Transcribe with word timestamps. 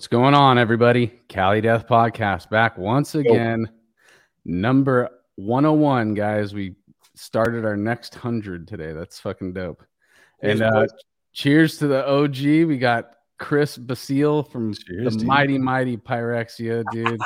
What's 0.00 0.08
going 0.08 0.32
on, 0.32 0.56
everybody? 0.56 1.08
Cali 1.28 1.60
Death 1.60 1.86
Podcast 1.86 2.48
back 2.48 2.78
once 2.78 3.14
again. 3.14 3.68
Number 4.46 5.10
101, 5.36 6.14
guys. 6.14 6.54
We 6.54 6.76
started 7.14 7.66
our 7.66 7.76
next 7.76 8.14
100 8.14 8.66
today. 8.66 8.92
That's 8.94 9.20
fucking 9.20 9.52
dope. 9.52 9.84
And 10.40 10.62
uh, 10.62 10.86
cheers 11.34 11.76
to 11.80 11.86
the 11.86 12.08
OG. 12.08 12.38
We 12.66 12.78
got 12.78 13.10
Chris 13.38 13.76
Basile 13.76 14.42
from 14.42 14.72
Cheers, 14.72 15.12
the 15.12 15.18
dude. 15.18 15.28
mighty, 15.28 15.58
mighty 15.58 15.98
Pyrexia, 15.98 16.82
dude. 16.90 17.20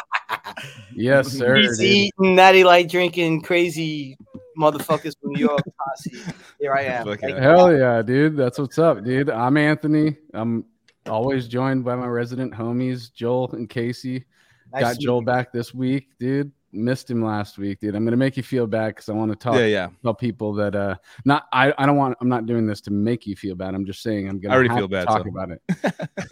yes, 0.96 1.28
sir. 1.28 1.54
He's 1.54 1.78
dude. 1.78 1.86
eating, 1.86 2.34
natty 2.34 2.64
light 2.64 2.90
drinking, 2.90 3.42
crazy 3.42 4.16
motherfuckers 4.58 5.12
from 5.20 5.30
New 5.30 5.46
York. 5.46 5.62
posse. 5.78 6.18
Here 6.58 6.74
I 6.74 6.82
am. 6.82 7.06
Fuck 7.06 7.20
Thank 7.20 7.36
yeah. 7.36 7.50
you. 7.52 7.56
Hell 7.56 7.72
yeah, 7.72 8.02
dude. 8.02 8.36
That's 8.36 8.58
what's 8.58 8.80
up, 8.80 9.04
dude. 9.04 9.30
I'm 9.30 9.56
Anthony. 9.56 10.16
I'm 10.32 10.64
always 11.08 11.48
joined 11.48 11.84
by 11.84 11.96
my 11.96 12.06
resident 12.06 12.52
homies, 12.52 13.12
Joel 13.12 13.52
and 13.52 13.68
Casey. 13.68 14.24
Nice 14.72 14.82
got 14.82 14.98
Joel 14.98 15.20
meet 15.20 15.26
back 15.26 15.52
this 15.52 15.74
week, 15.74 16.08
dude. 16.18 16.50
Missed 16.72 17.08
him 17.08 17.24
last 17.24 17.56
week, 17.56 17.78
dude. 17.78 17.94
I'm 17.94 18.04
gonna 18.04 18.16
make 18.16 18.36
you 18.36 18.42
feel 18.42 18.66
bad 18.66 18.88
because 18.88 19.08
I 19.08 19.12
want 19.12 19.30
to 19.30 19.36
talk 19.36 19.54
Yeah, 19.54 19.66
yeah. 19.66 19.88
tell 20.02 20.14
people 20.14 20.52
that 20.54 20.74
uh 20.74 20.96
not 21.24 21.46
I, 21.52 21.72
I 21.78 21.86
don't 21.86 21.96
want 21.96 22.16
I'm 22.20 22.28
not 22.28 22.46
doing 22.46 22.66
this 22.66 22.80
to 22.82 22.90
make 22.90 23.28
you 23.28 23.36
feel 23.36 23.54
bad. 23.54 23.74
I'm 23.76 23.86
just 23.86 24.02
saying 24.02 24.28
I'm 24.28 24.40
gonna 24.40 24.54
I 24.54 24.56
already 24.56 24.74
feel 24.74 24.88
bad, 24.88 25.06
talk 25.06 25.22
so. 25.22 25.28
about 25.28 25.50
it 25.52 25.62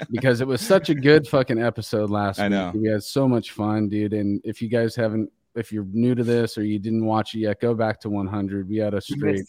because 0.11 0.41
it 0.41 0.48
was 0.48 0.61
such 0.61 0.91
a 0.91 0.95
good 0.97 1.29
fucking 1.29 1.62
episode 1.62 2.11
last 2.11 2.41
I 2.41 2.45
week. 2.45 2.51
know. 2.51 2.73
We 2.75 2.89
had 2.89 3.05
so 3.05 3.29
much 3.29 3.53
fun, 3.53 3.89
dude. 3.89 4.14
And 4.14 4.41
if 4.42 4.61
you 4.61 4.69
guys 4.69 4.97
haven't 4.97 5.31
if 5.55 5.70
you're 5.70 5.86
new 5.92 6.17
to 6.17 6.25
this 6.25 6.59
or 6.59 6.64
you 6.64 6.81
didn't 6.81 7.05
watch 7.05 7.34
it 7.34 7.41
yet, 7.41 7.61
go 7.61 7.75
back 7.75 8.01
to 8.01 8.09
100. 8.11 8.69
We 8.69 8.79
had 8.79 8.95
a 8.95 9.03
You 9.07 9.17
straight 9.17 9.45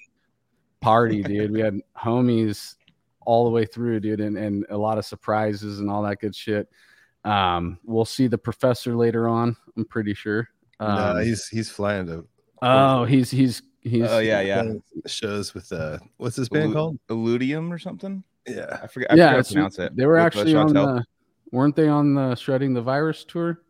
party, 0.82 1.24
dude. 1.24 1.52
We 1.52 1.62
had 1.62 1.80
homies 1.98 2.76
all 3.26 3.46
the 3.46 3.52
way 3.52 3.66
through, 3.66 4.00
dude, 4.00 4.20
and, 4.20 4.38
and 4.38 4.66
a 4.70 4.78
lot 4.78 4.98
of 4.98 5.06
surprises 5.06 5.80
and 5.80 5.90
all 5.90 6.04
that 6.04 6.20
good 6.20 6.36
shit. 6.36 6.70
Um, 7.24 7.80
we'll 7.84 8.06
see 8.06 8.28
the 8.28 8.38
professor 8.38 8.96
later 8.96 9.28
on. 9.28 9.56
I'm 9.78 9.86
pretty 9.86 10.14
sure. 10.14 10.50
Um, 10.80 10.90
Uh, 10.90 11.14
no, 11.14 11.20
he's 11.20 11.48
he's 11.48 11.70
flying 11.70 12.08
to 12.08 12.28
oh, 12.64 13.06
he's 13.06 13.30
he's 13.32 13.62
he's. 13.82 14.04
Oh 14.04 14.20
yeah, 14.20 14.42
yeah. 14.42 14.74
shows 15.06 15.54
with 15.54 15.72
uh 15.72 16.00
what's 16.18 16.36
this 16.36 16.50
band 16.50 16.72
Illu- 16.72 16.74
called? 16.74 17.00
Illudium 17.10 17.72
or 17.72 17.78
something. 17.78 18.24
Yeah. 18.48 18.80
I 18.82 18.88
forget. 18.88 19.12
I 19.12 19.16
yeah, 19.16 19.28
forget 19.28 19.36
how 19.36 19.42
to 19.42 19.54
pronounce 19.54 19.80
it. 19.80 19.96
They 19.96 20.06
were 20.06 20.14
With, 20.14 20.24
uh, 20.24 20.26
actually 20.26 20.56
on 20.56 20.74
the. 20.74 21.06
Weren't 21.52 21.76
they 21.76 21.88
on 21.88 22.16
the 22.16 22.36
shredding 22.36 22.74
the 22.74 22.82
virus 22.82 23.24
tour? 23.24 23.62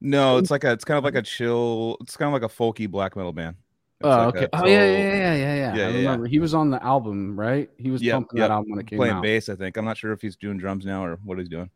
No, 0.00 0.38
it's 0.38 0.50
like 0.50 0.64
a. 0.64 0.72
It's 0.72 0.84
kind 0.84 0.98
of 0.98 1.04
like 1.04 1.14
a 1.14 1.22
chill. 1.22 1.96
It's 2.00 2.16
kind 2.16 2.28
of 2.28 2.40
like 2.40 2.50
a 2.50 2.54
folky 2.54 2.88
black 2.90 3.16
metal 3.16 3.32
band. 3.32 3.56
It's 4.00 4.06
Oh, 4.06 4.08
like 4.26 4.36
okay. 4.36 4.48
Oh 4.54 4.66
yeah, 4.66 4.84
yeah, 4.84 4.96
yeah, 4.96 5.12
yeah, 5.14 5.34
yeah. 5.34 5.54
Yeah, 5.54 5.72
I 5.72 5.76
yeah, 5.76 5.88
yeah. 5.88 5.96
remember 5.98 6.26
he 6.26 6.38
was 6.38 6.54
on 6.54 6.70
the 6.70 6.82
album, 6.82 7.38
right? 7.38 7.68
He 7.76 7.90
was 7.90 8.00
Yep, 8.02 8.14
pumping 8.14 8.38
yep. 8.38 8.48
that 8.48 8.54
album 8.54 8.70
when 8.70 8.80
it 8.80 8.86
came 8.86 8.98
Playing 8.98 9.14
out. 9.16 9.22
bass, 9.22 9.48
I 9.50 9.56
think. 9.56 9.76
I'm 9.76 9.84
not 9.84 9.96
sure 9.98 10.12
if 10.12 10.22
he's 10.22 10.36
doing 10.36 10.56
drums 10.56 10.86
now 10.86 11.04
or 11.04 11.18
what 11.22 11.38
he's 11.38 11.48
doing. 11.50 11.68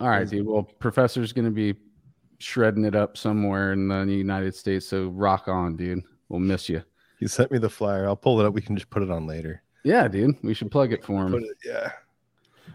All 0.00 0.08
right, 0.08 0.28
dude. 0.28 0.46
Well, 0.46 0.64
Professor's 0.78 1.32
gonna 1.32 1.50
be 1.50 1.74
shredding 2.38 2.84
it 2.84 2.94
up 2.94 3.16
somewhere 3.16 3.72
in 3.72 3.88
the 3.88 4.04
United 4.12 4.54
States. 4.54 4.86
So 4.86 5.08
rock 5.08 5.48
on, 5.48 5.76
dude. 5.76 6.02
We'll 6.28 6.40
miss 6.40 6.68
you. 6.68 6.82
He 7.18 7.28
sent 7.28 7.50
me 7.50 7.58
the 7.58 7.70
flyer. 7.70 8.06
I'll 8.06 8.16
pull 8.16 8.40
it 8.40 8.44
up. 8.46 8.52
We 8.52 8.60
can 8.60 8.76
just 8.76 8.90
put 8.90 9.02
it 9.02 9.10
on 9.10 9.26
later. 9.26 9.62
Yeah, 9.84 10.08
dude. 10.08 10.36
We 10.42 10.52
should 10.52 10.70
plug 10.70 10.92
it 10.92 11.04
for 11.04 11.22
him. 11.24 11.30
Put 11.32 11.42
it, 11.44 11.56
yeah. 11.64 11.92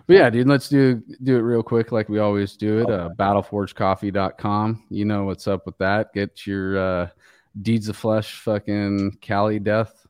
But 0.07 0.16
yeah, 0.16 0.29
dude, 0.29 0.47
let's 0.47 0.69
do 0.69 1.03
do 1.23 1.35
it 1.38 1.41
real 1.41 1.61
quick 1.61 1.91
like 1.91 2.09
we 2.09 2.19
always 2.19 2.56
do 2.56 2.79
it. 2.79 2.89
Uh, 2.89 3.09
battleforgecoffee.com. 3.19 4.83
You 4.89 5.06
know 5.06 5.25
what's 5.25 5.47
up 5.47 5.66
with 5.66 5.77
that. 5.79 6.13
Get 6.13 6.47
your 6.47 6.77
uh, 6.77 7.09
Deeds 7.61 7.89
of 7.89 7.97
Flesh 7.97 8.39
fucking 8.39 9.17
Cali 9.21 9.59
Death 9.59 10.07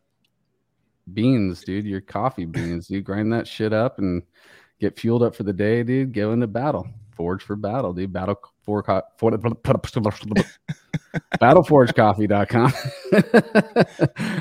beans, 1.13 1.63
dude. 1.63 1.85
Your 1.85 2.01
coffee 2.01 2.45
beans, 2.45 2.87
dude. 2.87 3.05
Grind 3.05 3.31
that 3.33 3.47
shit 3.47 3.73
up 3.73 3.99
and 3.99 4.23
get 4.79 4.99
fueled 4.99 5.23
up 5.23 5.35
for 5.35 5.43
the 5.43 5.53
day, 5.53 5.83
dude. 5.83 6.13
Go 6.13 6.31
into 6.31 6.47
battle. 6.47 6.87
Forge 7.15 7.43
for 7.43 7.55
battle, 7.55 7.93
dude. 7.93 8.13
Battle 8.13 8.39
for, 8.63 8.81
co- 8.83 9.01
for 9.17 9.31
battleforgecoffee.com. 11.39 12.73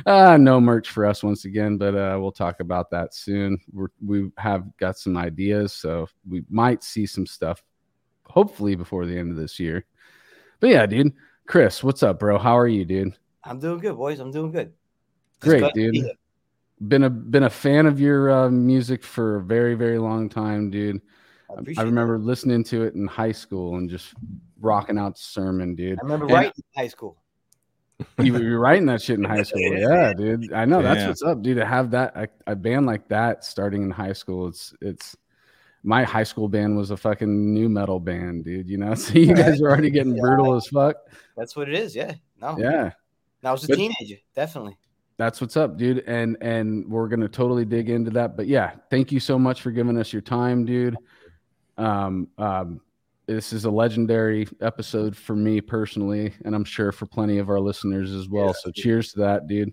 uh, 0.07 0.37
no 0.41 0.61
merch 0.61 0.91
for 0.91 1.07
us 1.07 1.23
once 1.23 1.45
again, 1.45 1.77
but 1.77 1.95
uh, 1.95 2.17
we'll 2.21 2.31
talk 2.31 2.61
about 2.61 2.91
that 2.91 3.15
soon. 3.15 3.59
We're, 3.73 3.89
we 4.05 4.31
have 4.37 4.77
got 4.77 4.99
some 4.99 5.17
ideas, 5.17 5.73
so 5.73 6.09
we 6.29 6.45
might 6.49 6.85
see 6.85 7.07
some 7.07 7.27
stuff 7.27 7.63
hopefully 8.27 8.75
before 8.77 9.07
the 9.07 9.19
end 9.19 9.31
of 9.31 9.37
this 9.37 9.59
year. 9.59 9.85
But 10.61 10.71
yeah, 10.71 10.87
dude. 10.87 11.13
Chris, 11.49 11.83
what's 11.83 12.03
up, 12.03 12.19
bro? 12.19 12.39
How 12.39 12.57
are 12.59 12.69
you, 12.69 12.85
dude? 12.85 13.15
I'm 13.43 13.59
doing 13.59 13.79
good, 13.79 13.97
boys. 13.97 14.21
I'm 14.21 14.31
doing 14.31 14.53
good. 14.53 14.71
Just 15.41 15.49
Great, 15.49 15.61
glad 15.61 15.73
be 15.73 15.91
dude. 15.91 16.11
Been 16.89 17.05
a 17.05 17.11
been 17.11 17.45
a 17.45 17.51
fan 17.51 17.87
of 17.87 17.99
your 17.99 18.31
uh, 18.31 18.51
music 18.51 19.03
for 19.03 19.37
a 19.37 19.43
very 19.43 19.75
very 19.75 19.99
long 19.99 20.29
time, 20.29 20.71
dude. 20.71 21.01
I, 21.51 21.55
I 21.55 21.61
appreciate 21.61 21.85
remember 21.85 22.19
listening 22.19 22.63
to 22.65 22.83
it 22.85 22.95
in 22.95 23.07
high 23.07 23.33
school 23.33 23.77
and 23.77 23.89
just 23.89 24.13
rocking 24.61 24.99
out 24.99 25.17
sermon, 25.19 25.75
dude. 25.75 25.99
I 25.99 26.03
remember 26.03 26.27
And- 26.27 26.35
writing 26.35 26.53
in 26.59 26.83
high 26.83 26.89
school. 26.89 27.17
you 28.19 28.33
were 28.35 28.43
you 28.43 28.51
were 28.53 28.59
writing 28.61 28.85
that 28.87 29.01
shit 29.01 29.19
in 29.19 29.25
high 29.25 29.43
school. 29.45 29.63
Yeah, 29.79 30.13
dude. 30.13 30.53
I 30.53 30.67
know 30.67 30.83
that's 30.83 31.01
Yeah. 31.01 31.09
what's 31.09 31.23
up, 31.23 31.41
dude. 31.41 31.57
To 31.57 31.65
have 31.65 31.91
that 31.93 32.13
a, 32.15 32.29
a 32.53 32.55
band 32.57 32.85
like 32.85 33.09
that 33.09 33.43
starting 33.43 33.83
in 33.85 33.91
high 33.91 34.13
school, 34.13 34.49
it's 34.49 34.75
it's 34.83 35.17
my 35.83 36.03
high 36.05 36.23
school 36.25 36.49
band 36.49 36.77
was 36.77 36.91
a 36.91 36.97
fucking 36.97 37.55
new 37.55 37.69
metal 37.69 38.01
band, 38.01 38.45
dude. 38.45 38.69
You 38.69 38.79
know, 38.79 38.95
so 38.97 39.15
you 39.15 39.35
guys 39.35 39.61
are 39.63 39.69
already 39.69 39.91
getting 39.91 40.15
Yeah. 40.17 40.21
brutal 40.23 40.55
as 40.55 40.67
fuck. 40.69 40.97
That's 41.37 41.55
what 41.57 41.69
it 41.69 41.75
is. 41.75 41.95
Yeah. 41.95 42.15
No. 42.41 42.57
Yeah, 42.59 42.91
I 43.45 43.53
was 43.53 43.65
a 43.65 43.69
But- 43.69 43.77
teenager. 43.77 44.17
Definitely. 44.35 44.77
that's 45.17 45.41
what's 45.41 45.57
up, 45.57 45.77
dude. 45.77 46.05
And 46.07 46.37
and 46.41 46.89
we're 46.89 47.09
gonna 47.09 47.29
totally 47.29 47.65
dig 47.65 47.91
into 47.91 48.11
that. 48.13 48.37
But 48.37 48.47
yeah, 48.47 48.73
thank 48.91 49.11
you 49.13 49.21
so 49.21 49.39
much 49.39 49.63
for 49.63 49.71
giving 49.71 49.99
us 49.99 50.13
your 50.13 50.23
time, 50.23 50.65
dude. 50.65 50.97
Um, 51.77 52.29
um, 52.39 52.81
this 53.27 53.53
is 53.53 53.65
a 53.67 53.71
legendary 53.71 54.49
episode 54.61 55.17
for 55.17 55.37
me 55.37 55.61
personally, 55.61 56.33
and 56.45 56.55
I'm 56.55 56.65
sure 56.65 56.93
for 56.93 57.07
plenty 57.07 57.39
of 57.39 57.51
our 57.51 57.61
listeners 57.61 58.11
as 58.13 58.29
well. 58.29 58.47
Yeah. 58.47 58.53
so 58.63 58.71
cheers 58.71 59.13
to 59.13 59.21
that, 59.21 59.47
dude. 59.47 59.73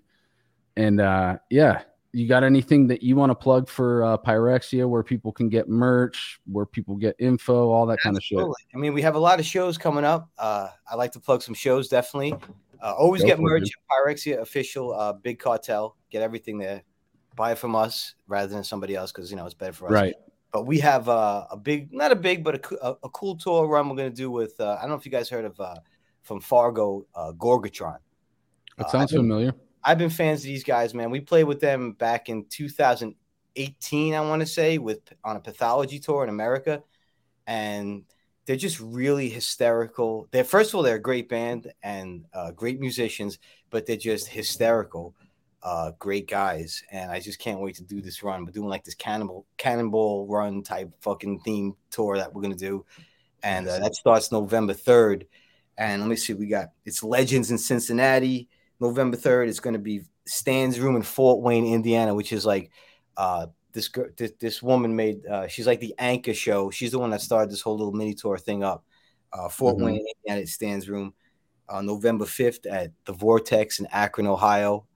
And 0.76 1.00
uh, 1.00 1.38
yeah, 1.50 1.82
you 2.16 2.26
got 2.26 2.42
anything 2.42 2.86
that 2.86 3.02
you 3.02 3.14
want 3.14 3.28
to 3.30 3.34
plug 3.34 3.68
for 3.68 4.02
uh, 4.02 4.16
Pyrexia, 4.16 4.88
where 4.88 5.02
people 5.02 5.32
can 5.32 5.50
get 5.50 5.68
merch, 5.68 6.40
where 6.50 6.64
people 6.64 6.96
get 6.96 7.14
info, 7.18 7.68
all 7.68 7.84
that 7.86 7.98
kind 7.98 8.16
of 8.16 8.22
shit? 8.22 8.38
I 8.38 8.78
mean, 8.78 8.94
we 8.94 9.02
have 9.02 9.16
a 9.16 9.18
lot 9.18 9.38
of 9.38 9.44
shows 9.44 9.76
coming 9.76 10.04
up. 10.04 10.30
Uh, 10.38 10.68
I 10.90 10.94
like 10.94 11.12
to 11.12 11.20
plug 11.20 11.42
some 11.42 11.54
shows, 11.54 11.88
definitely. 11.88 12.34
Uh, 12.82 12.94
always 12.96 13.20
Go 13.20 13.28
get 13.28 13.38
merch, 13.38 13.68
Pyrexia 13.90 14.40
official, 14.40 14.94
uh, 14.94 15.12
Big 15.12 15.38
Cartel. 15.38 15.94
Get 16.10 16.22
everything 16.22 16.56
there. 16.56 16.82
Buy 17.34 17.52
it 17.52 17.58
from 17.58 17.76
us 17.76 18.14
rather 18.26 18.48
than 18.48 18.64
somebody 18.64 18.94
else 18.94 19.12
because 19.12 19.30
you 19.30 19.36
know 19.36 19.44
it's 19.44 19.54
better 19.54 19.74
for 19.74 19.88
us. 19.88 19.92
Right. 19.92 20.14
But 20.52 20.66
we 20.66 20.78
have 20.78 21.10
uh, 21.10 21.46
a 21.50 21.56
big, 21.56 21.92
not 21.92 22.12
a 22.12 22.16
big, 22.16 22.42
but 22.42 22.54
a, 22.72 22.86
a, 22.86 22.96
a 23.04 23.08
cool 23.10 23.36
tour 23.36 23.66
run 23.66 23.90
we're 23.90 23.96
gonna 23.96 24.08
do 24.08 24.30
with. 24.30 24.58
Uh, 24.58 24.76
I 24.78 24.82
don't 24.82 24.90
know 24.90 24.96
if 24.96 25.04
you 25.04 25.12
guys 25.12 25.28
heard 25.28 25.44
of 25.44 25.60
uh, 25.60 25.76
from 26.22 26.40
Fargo, 26.40 27.06
uh, 27.14 27.32
Gorgatron. 27.32 27.98
That 28.78 28.90
sounds 28.90 29.12
familiar. 29.12 29.52
I've 29.86 29.98
been 29.98 30.10
fans 30.10 30.40
of 30.40 30.46
these 30.46 30.64
guys, 30.64 30.94
man. 30.94 31.10
We 31.10 31.20
played 31.20 31.44
with 31.44 31.60
them 31.60 31.92
back 31.92 32.28
in 32.28 32.46
2018, 32.46 34.14
I 34.14 34.20
want 34.20 34.40
to 34.40 34.46
say, 34.46 34.78
with 34.78 34.98
on 35.22 35.36
a 35.36 35.40
pathology 35.40 36.00
tour 36.00 36.24
in 36.24 36.28
America, 36.28 36.82
and 37.46 38.02
they're 38.46 38.56
just 38.56 38.80
really 38.80 39.28
hysterical. 39.28 40.26
They're 40.32 40.42
first 40.42 40.70
of 40.70 40.74
all, 40.74 40.82
they're 40.82 40.96
a 40.96 41.00
great 41.00 41.28
band 41.28 41.72
and 41.84 42.24
uh, 42.34 42.50
great 42.50 42.80
musicians, 42.80 43.38
but 43.70 43.86
they're 43.86 43.96
just 43.96 44.26
hysterical, 44.26 45.14
uh, 45.62 45.92
great 46.00 46.28
guys. 46.28 46.82
And 46.90 47.12
I 47.12 47.20
just 47.20 47.38
can't 47.38 47.60
wait 47.60 47.76
to 47.76 47.84
do 47.84 48.00
this 48.00 48.24
run. 48.24 48.44
We're 48.44 48.50
doing 48.50 48.68
like 48.68 48.82
this 48.82 48.96
cannibal 48.96 49.46
cannonball 49.56 50.26
run 50.26 50.64
type 50.64 50.90
fucking 51.00 51.40
theme 51.40 51.76
tour 51.92 52.16
that 52.16 52.34
we're 52.34 52.42
gonna 52.42 52.56
do, 52.56 52.84
and 53.44 53.68
uh, 53.68 53.78
that 53.78 53.94
starts 53.94 54.32
November 54.32 54.74
3rd. 54.74 55.28
And 55.78 56.02
let 56.02 56.10
me 56.10 56.16
see, 56.16 56.34
we 56.34 56.48
got 56.48 56.70
it's 56.84 57.04
Legends 57.04 57.52
in 57.52 57.58
Cincinnati. 57.58 58.48
November 58.80 59.16
3rd 59.16 59.48
is 59.48 59.60
going 59.60 59.74
to 59.74 59.80
be 59.80 60.02
Stan's 60.26 60.80
Room 60.80 60.96
in 60.96 61.02
Fort 61.02 61.42
Wayne, 61.42 61.66
Indiana, 61.66 62.14
which 62.14 62.32
is 62.32 62.44
like 62.44 62.70
uh, 63.16 63.46
this 63.72 63.88
girl, 63.88 64.08
this, 64.16 64.32
this 64.38 64.62
woman 64.62 64.94
made, 64.94 65.24
uh, 65.26 65.46
she's 65.46 65.66
like 65.66 65.80
the 65.80 65.94
anchor 65.98 66.34
show. 66.34 66.70
She's 66.70 66.92
the 66.92 66.98
one 66.98 67.10
that 67.10 67.20
started 67.20 67.50
this 67.50 67.60
whole 67.60 67.76
little 67.76 67.92
mini 67.92 68.14
tour 68.14 68.38
thing 68.38 68.62
up. 68.64 68.84
Uh, 69.32 69.48
Fort 69.48 69.76
Mhm. 69.76 69.84
Wayne, 69.84 70.06
Indiana, 70.16 70.42
at 70.42 70.48
Stan's 70.48 70.88
Room. 70.88 71.14
Uh, 71.68 71.82
November 71.82 72.24
5th 72.26 72.64
at 72.66 72.92
the 73.06 73.12
Vortex 73.12 73.80
in 73.80 73.86
Akron, 73.90 74.26
Ohio. 74.26 74.86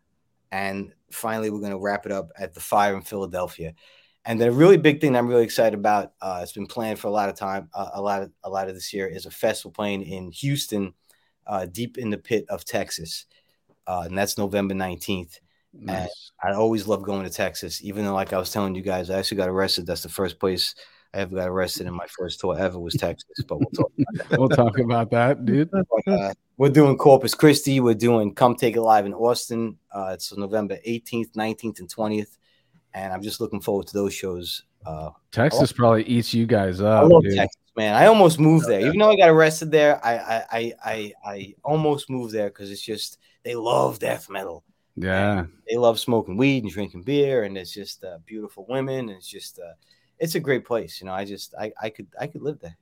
And 0.52 0.92
finally, 1.10 1.50
we're 1.50 1.60
going 1.60 1.72
to 1.72 1.78
wrap 1.78 2.06
it 2.06 2.12
up 2.12 2.30
at 2.38 2.54
the 2.54 2.60
Fire 2.60 2.94
in 2.94 3.02
Philadelphia. 3.02 3.74
And 4.24 4.40
the 4.40 4.52
really 4.52 4.76
big 4.76 5.00
thing 5.00 5.16
I'm 5.16 5.26
really 5.26 5.44
excited 5.44 5.78
about, 5.78 6.12
uh, 6.20 6.40
it's 6.42 6.52
been 6.52 6.66
planned 6.66 6.98
for 6.98 7.08
a 7.08 7.12
lot 7.12 7.28
of 7.28 7.34
time, 7.34 7.70
uh, 7.74 7.90
a 7.94 8.02
lot 8.02 8.22
of 8.22 8.30
a 8.44 8.50
lot 8.50 8.68
of 8.68 8.74
this 8.74 8.92
year, 8.92 9.06
is 9.08 9.26
a 9.26 9.30
festival 9.30 9.72
playing 9.72 10.02
in 10.02 10.30
Houston, 10.30 10.92
uh, 11.46 11.66
deep 11.66 11.98
in 11.98 12.10
the 12.10 12.18
pit 12.18 12.44
of 12.48 12.64
Texas 12.64 13.24
uh, 13.90 14.02
and 14.02 14.16
that's 14.16 14.38
November 14.38 14.72
19th. 14.72 15.40
Nice. 15.72 16.30
I 16.40 16.52
always 16.52 16.86
love 16.86 17.02
going 17.02 17.24
to 17.24 17.30
Texas, 17.30 17.82
even 17.82 18.04
though, 18.04 18.14
like 18.14 18.32
I 18.32 18.38
was 18.38 18.52
telling 18.52 18.76
you 18.76 18.82
guys, 18.82 19.10
I 19.10 19.18
actually 19.18 19.38
got 19.38 19.48
arrested. 19.48 19.84
That's 19.84 20.04
the 20.04 20.08
first 20.08 20.38
place 20.38 20.76
I 21.12 21.18
ever 21.18 21.34
got 21.34 21.48
arrested 21.48 21.88
in 21.88 21.94
my 21.94 22.06
first 22.06 22.38
tour 22.38 22.56
ever 22.56 22.78
was 22.78 22.94
Texas. 22.94 23.42
But 23.48 23.58
we'll 23.58 23.70
talk 23.72 23.92
about 23.98 24.28
that. 24.28 24.38
We'll 24.38 24.48
talk 24.48 24.78
about 24.78 25.10
that, 25.10 25.44
dude. 25.44 25.70
But, 25.72 25.84
uh, 26.06 26.32
we're 26.56 26.70
doing 26.70 26.96
Corpus 26.98 27.34
Christi. 27.34 27.80
We're 27.80 27.94
doing 27.94 28.32
Come 28.32 28.54
Take 28.54 28.76
It 28.76 28.80
Live 28.80 29.06
in 29.06 29.14
Austin. 29.14 29.76
Uh, 29.90 30.12
it's 30.14 30.36
November 30.36 30.78
18th, 30.86 31.32
19th, 31.32 31.80
and 31.80 31.88
20th. 31.88 32.38
And 32.94 33.12
I'm 33.12 33.22
just 33.22 33.40
looking 33.40 33.60
forward 33.60 33.88
to 33.88 33.94
those 33.94 34.14
shows. 34.14 34.62
Uh, 34.86 35.10
Texas 35.32 35.72
probably 35.72 36.04
eats 36.04 36.32
you 36.32 36.46
guys 36.46 36.80
I 36.80 36.98
up, 36.98 37.10
love 37.10 37.24
dude. 37.24 37.34
Texas, 37.34 37.72
man. 37.76 37.96
I 37.96 38.06
almost 38.06 38.38
moved 38.38 38.68
there, 38.68 38.80
even 38.82 38.98
though 38.98 39.10
I 39.10 39.16
got 39.16 39.30
arrested 39.30 39.72
there. 39.72 40.04
I 40.04 40.14
I 40.14 40.44
I 40.52 40.72
I, 40.84 41.12
I 41.24 41.54
almost 41.64 42.08
moved 42.08 42.32
there 42.32 42.50
because 42.50 42.70
it's 42.70 42.82
just 42.82 43.18
they 43.42 43.54
love 43.54 43.98
death 43.98 44.28
metal. 44.28 44.64
Yeah. 44.96 45.44
They 45.68 45.76
love 45.76 45.98
smoking 45.98 46.36
weed 46.36 46.64
and 46.64 46.72
drinking 46.72 47.02
beer, 47.02 47.44
and 47.44 47.56
it's 47.56 47.72
just 47.72 48.04
uh, 48.04 48.18
beautiful 48.26 48.66
women. 48.68 49.08
And 49.08 49.10
it's 49.10 49.28
just 49.28 49.58
uh, 49.58 49.72
it's 50.18 50.34
a 50.34 50.40
great 50.40 50.64
place. 50.64 51.00
You 51.00 51.06
know, 51.06 51.12
I 51.12 51.24
just 51.24 51.54
I 51.58 51.72
I 51.80 51.90
could 51.90 52.08
I 52.18 52.26
could 52.26 52.42
live 52.42 52.60
there. 52.60 52.76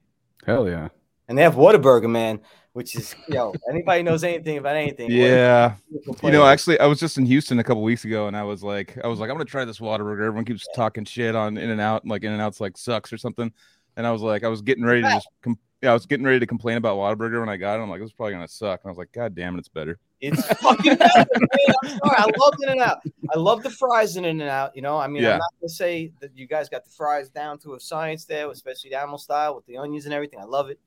Hell 0.44 0.69
yeah. 0.69 0.88
And 1.28 1.37
they 1.37 1.43
have 1.43 1.56
Whataburger, 1.56 2.08
man, 2.08 2.40
which 2.72 2.96
is 2.96 3.14
yo. 3.28 3.52
Anybody 3.69 4.02
knows 4.02 4.25
anything 4.25 4.56
about 4.56 4.76
anything? 4.76 5.10
Yeah. 5.10 5.75
You 6.22 6.31
know, 6.31 6.46
actually, 6.46 6.81
I 6.81 6.87
was 6.87 6.99
just 6.99 7.19
in 7.19 7.26
Houston 7.26 7.58
a 7.58 7.64
couple 7.64 7.82
weeks 7.82 8.06
ago, 8.06 8.28
and 8.28 8.37
I 8.37 8.44
was 8.44 8.62
like, 8.62 8.96
I 9.04 9.08
was 9.08 9.20
like, 9.20 9.28
I'm 9.28 9.37
gonna 9.37 9.44
try 9.44 9.64
this 9.64 9.78
Whataburger. 9.78 10.25
Everyone 10.25 10.46
keeps 10.46 10.66
talking 10.75 11.04
shit 11.04 11.37
on 11.37 11.58
In 11.58 11.70
and 11.70 11.81
Out, 11.81 12.06
like 12.06 12.25
In 12.25 12.32
and 12.32 12.40
Out's 12.40 12.61
like 12.61 12.78
sucks 12.78 13.12
or 13.12 13.19
something. 13.19 13.52
And 13.96 14.06
I 14.06 14.11
was 14.11 14.22
like, 14.22 14.43
I 14.43 14.49
was 14.49 14.62
getting 14.62 14.84
ready 14.84 15.02
to 15.02 15.08
just, 15.08 15.28
com- 15.43 15.58
yeah, 15.82 15.90
I 15.90 15.93
was 15.93 16.06
getting 16.06 16.25
ready 16.25 16.40
to 16.40 16.46
complain 16.46 16.78
about 16.78 16.96
Whataburger 16.96 17.40
when 17.40 17.49
I 17.49 17.56
got 17.56 17.78
it. 17.78 17.82
I'm 17.82 17.90
like, 17.90 18.00
this 18.00 18.08
is 18.08 18.12
probably 18.14 18.32
gonna 18.32 18.49
suck. 18.49 18.81
And 18.82 18.88
I 18.88 18.90
was 18.90 18.99
like, 18.99 19.12
God 19.12 19.34
damn 19.34 19.54
it, 19.54 19.58
it's 19.58 19.69
better. 19.69 19.99
It's 20.20 20.44
fucking 20.61 20.97
better. 20.97 21.26
I'm 21.41 21.88
sorry. 21.88 22.17
I 22.17 22.25
love 22.38 22.55
In 22.62 22.69
and 22.70 22.81
Out. 22.81 22.99
I 23.35 23.38
love 23.38 23.62
the 23.62 23.70
fries 23.70 24.17
in 24.17 24.25
In 24.25 24.41
and 24.41 24.50
Out. 24.50 24.75
You 24.75 24.82
know, 24.82 24.97
I 24.99 25.06
mean, 25.06 25.23
Yeah. 25.23 25.35
I'm 25.35 25.38
not 25.38 25.53
gonna 25.61 25.69
say 25.69 26.12
that 26.20 26.37
you 26.37 26.47
guys 26.47 26.69
got 26.69 26.85
the 26.85 26.91
fries 26.91 27.29
down 27.29 27.59
to 27.61 27.75
a 27.75 27.81
science 27.81 28.25
there, 28.25 28.50
especially 28.50 28.91
the 28.91 28.99
animal 28.99 29.19
style 29.19 29.55
with 29.55 29.67
the 29.67 29.76
onions 29.76 30.05
and 30.06 30.15
everything. 30.15 30.41
I 30.41 30.44
love 30.44 30.70
it. 30.70 30.79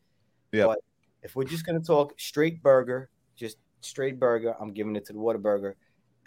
Yeah. 0.51 0.65
But 0.65 0.79
if 1.23 1.35
we're 1.35 1.45
just 1.45 1.65
gonna 1.65 1.79
talk 1.79 2.19
straight 2.19 2.61
burger, 2.61 3.09
just 3.35 3.57
straight 3.81 4.19
burger, 4.19 4.55
I'm 4.59 4.73
giving 4.73 4.95
it 4.95 5.05
to 5.05 5.13
the 5.13 5.19
Whataburger, 5.19 5.75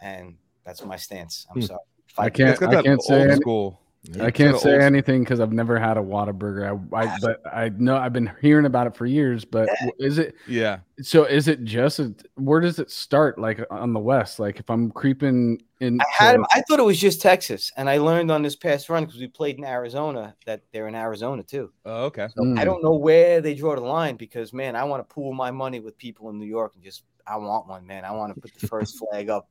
and 0.01 0.37
that's 0.65 0.83
my 0.85 0.97
stance. 0.97 1.47
I'm 1.51 1.61
Hmm. 1.61 1.67
sorry. 1.67 1.81
I 2.17 2.23
Fight- 2.25 2.35
can't- 2.35 2.51
It's 2.51 2.61
got 2.61 2.71
that 2.71 2.85
can't 2.85 3.03
say 3.03 3.21
old 3.21 3.31
any- 3.31 3.41
school. 3.41 3.81
I 4.21 4.31
can't 4.31 4.59
say 4.59 4.75
old- 4.75 4.83
anything 4.83 5.23
because 5.25 5.41
I've 5.41 5.53
never 5.53 5.79
had 5.79 5.97
a 5.97 6.01
Whataburger. 6.01 6.89
I, 6.93 7.03
I 7.05 7.19
but 7.23 7.41
I 7.51 7.71
know 7.71 7.97
I've 7.97 8.13
been 8.13 8.31
hearing 8.41 8.67
about 8.67 8.87
it 8.87 8.95
for 8.95 9.07
years. 9.07 9.45
But 9.45 9.69
is 9.99 10.19
it 10.19 10.35
Yeah. 10.47 10.81
so? 11.01 11.25
Is 11.25 11.49
it 11.49 11.65
just 11.65 11.99
a, 12.01 12.15
where 12.35 12.61
does 12.61 12.79
it 12.79 12.91
start? 12.91 13.39
Like 13.39 13.65
on 13.71 13.93
the 13.93 14.01
west? 14.01 14.39
Like 14.39 14.59
if 14.61 14.69
I'm 14.69 14.91
creeping 14.91 15.63
in, 15.81 16.01
I 16.01 16.05
had. 16.11 16.41
I 16.53 16.63
thought 16.69 16.79
it 16.81 16.85
was 16.85 17.01
just 17.01 17.23
Texas, 17.23 17.73
and 17.77 17.89
I 17.89 17.99
learned 17.99 18.31
on 18.31 18.43
this 18.43 18.57
past 18.57 18.89
run 18.91 19.05
because 19.07 19.21
we 19.21 19.27
played 19.27 19.57
in 19.57 19.65
Arizona 19.65 20.35
that 20.45 20.63
they're 20.73 20.89
in 20.89 20.95
Arizona 20.95 21.43
too. 21.43 21.73
Oh, 21.87 22.05
okay. 22.05 22.29
So 22.37 22.55
I 22.59 22.65
don't 22.65 22.83
know 22.83 22.95
where 22.95 23.41
they 23.41 23.55
draw 23.55 23.75
the 23.75 23.81
line 23.81 24.17
because 24.17 24.53
man, 24.53 24.77
I 24.77 24.85
want 24.85 25.07
to 25.09 25.15
pool 25.15 25.33
my 25.33 25.51
money 25.51 25.81
with 25.81 25.97
people 25.97 26.29
in 26.31 26.39
New 26.39 26.47
York 26.47 26.73
and 26.75 26.85
just 26.85 27.05
I 27.27 27.37
want 27.39 27.67
one, 27.69 27.87
man. 27.87 28.05
I 28.05 28.11
want 28.11 28.35
to 28.35 28.41
put 28.41 28.53
the 28.55 28.67
first 28.69 28.99
flag 29.11 29.31
up 29.31 29.49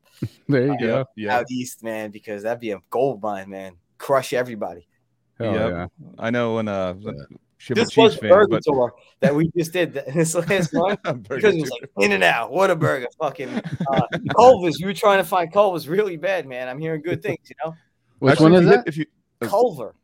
There 0.48 0.68
you 0.68 0.74
uh, 0.74 0.78
go. 0.78 1.06
Yeah. 1.16 1.38
out 1.38 1.50
east, 1.50 1.84
man, 1.84 2.12
because 2.12 2.44
that'd 2.44 2.60
be 2.60 2.70
a 2.72 2.80
gold 2.92 3.20
mine, 3.22 3.50
man. 3.50 3.78
Crush 4.04 4.34
everybody. 4.34 4.86
Hell 5.40 5.54
Yep. 5.54 5.72
yeah. 5.72 5.88
I 6.20 6.30
know 6.30 6.56
when 6.56 6.68
uh, 6.68 6.94
Chip 7.58 7.78
and 7.78 7.86
This 7.88 7.96
was 7.96 8.18
fan, 8.18 8.30
burger 8.30 8.48
but 8.50 8.62
tour 8.66 8.94
that 9.22 9.34
we 9.34 9.50
just 9.58 9.72
did 9.72 9.94
th- 9.94 10.08
this 10.14 10.36
last 10.36 10.74
one 10.74 10.98
Burger 11.04 11.22
because 11.38 11.56
it 11.56 11.62
was 11.62 11.70
Tour. 11.70 11.80
like 11.96 12.06
in 12.06 12.12
and 12.12 12.22
out. 12.22 12.52
What 12.52 12.70
a 12.70 12.76
burger, 12.76 13.08
fucking 13.18 13.48
uh, 13.50 14.02
Culver's. 14.36 14.78
You 14.82 14.88
were 14.88 14.94
trying 14.94 15.20
to 15.20 15.24
find 15.24 15.54
Culver's 15.54 15.88
really 15.88 16.18
bad, 16.18 16.46
man. 16.46 16.68
I'm 16.68 16.80
hearing 16.80 17.02
good 17.02 17.22
things, 17.24 17.40
you 17.50 17.56
know. 17.64 17.74
Which 18.20 18.34
Actually, 18.34 18.52
one 18.52 18.54
if 18.54 18.60
is 18.60 18.66
you 18.66 18.76
that? 18.76 18.88
If 18.88 18.98
you 18.98 19.06
uh, 19.42 19.48
Culver. 19.48 19.96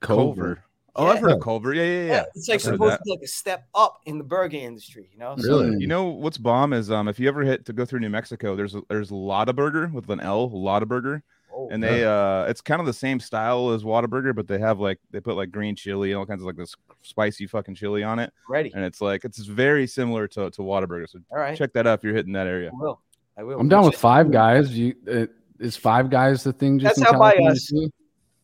Culver. 0.00 0.62
Oh, 0.94 1.06
I've 1.06 1.20
heard 1.20 1.32
of 1.32 1.40
Culver. 1.40 1.72
Yeah, 1.72 1.82
yeah, 1.84 1.88
yeah. 2.00 2.06
Yeah, 2.12 2.24
it's 2.34 2.48
like 2.48 2.56
I've 2.56 2.62
supposed 2.62 2.96
to 2.98 3.02
be 3.06 3.10
like 3.12 3.20
a 3.22 3.26
step 3.26 3.66
up 3.74 4.00
in 4.04 4.18
the 4.18 4.24
burger 4.24 4.58
industry, 4.58 5.08
you 5.10 5.18
know. 5.18 5.34
So 5.38 5.62
Really? 5.62 5.80
You 5.80 5.86
know 5.86 6.04
what's 6.04 6.36
bomb 6.36 6.74
is 6.74 6.90
um 6.90 7.08
if 7.08 7.18
you 7.18 7.26
ever 7.28 7.42
hit 7.42 7.64
to 7.66 7.72
go 7.72 7.86
through 7.86 8.00
New 8.00 8.10
Mexico, 8.10 8.54
there's 8.54 8.74
a, 8.74 8.82
there's 8.90 9.10
Lotaburger 9.10 9.90
with 9.90 10.10
an 10.10 10.20
L, 10.20 10.50
Lotaburger, 10.50 11.22
oh, 11.56 11.68
and 11.70 11.82
they 11.82 12.04
uh 12.04 12.44
it's 12.44 12.60
kind 12.60 12.80
of 12.80 12.86
the 12.86 12.92
same 12.92 13.18
style 13.18 13.70
as 13.70 13.82
Whataburger, 13.82 14.34
but 14.34 14.46
they 14.46 14.58
have 14.58 14.78
like 14.78 14.98
they 15.10 15.20
put 15.20 15.36
like 15.36 15.50
green 15.50 15.74
chili 15.74 16.12
and 16.12 16.18
all 16.18 16.26
kinds 16.26 16.42
of 16.42 16.46
like 16.46 16.56
this 16.56 16.74
spicy 17.02 17.46
fucking 17.46 17.74
chili 17.74 18.02
on 18.02 18.18
it, 18.18 18.32
ready. 18.48 18.70
and 18.74 18.84
it's 18.84 19.00
like 19.00 19.24
it's 19.24 19.38
very 19.38 19.86
similar 19.86 20.28
to 20.28 20.50
to 20.50 20.62
Whataburger. 20.62 21.08
So 21.08 21.18
All 21.32 21.38
right. 21.38 21.56
check 21.56 21.72
that 21.72 21.86
out 21.86 21.98
if 21.98 22.04
you're 22.04 22.14
hitting 22.14 22.32
that 22.34 22.46
area. 22.46 22.70
I 22.72 22.76
will. 22.76 23.00
I 23.38 23.42
will. 23.42 23.58
I'm 23.60 23.68
down 23.68 23.84
with 23.84 23.96
Five 23.96 24.30
Guys. 24.30 24.70
You 24.76 24.94
uh, 25.10 25.26
is 25.58 25.76
Five 25.76 26.10
Guys 26.10 26.42
the 26.44 26.52
thing? 26.52 26.78
Just 26.78 26.96
That's 26.96 27.08
in 27.10 27.14
out 27.16 27.18
by 27.18 27.34
us. 27.34 27.66
too? 27.66 27.90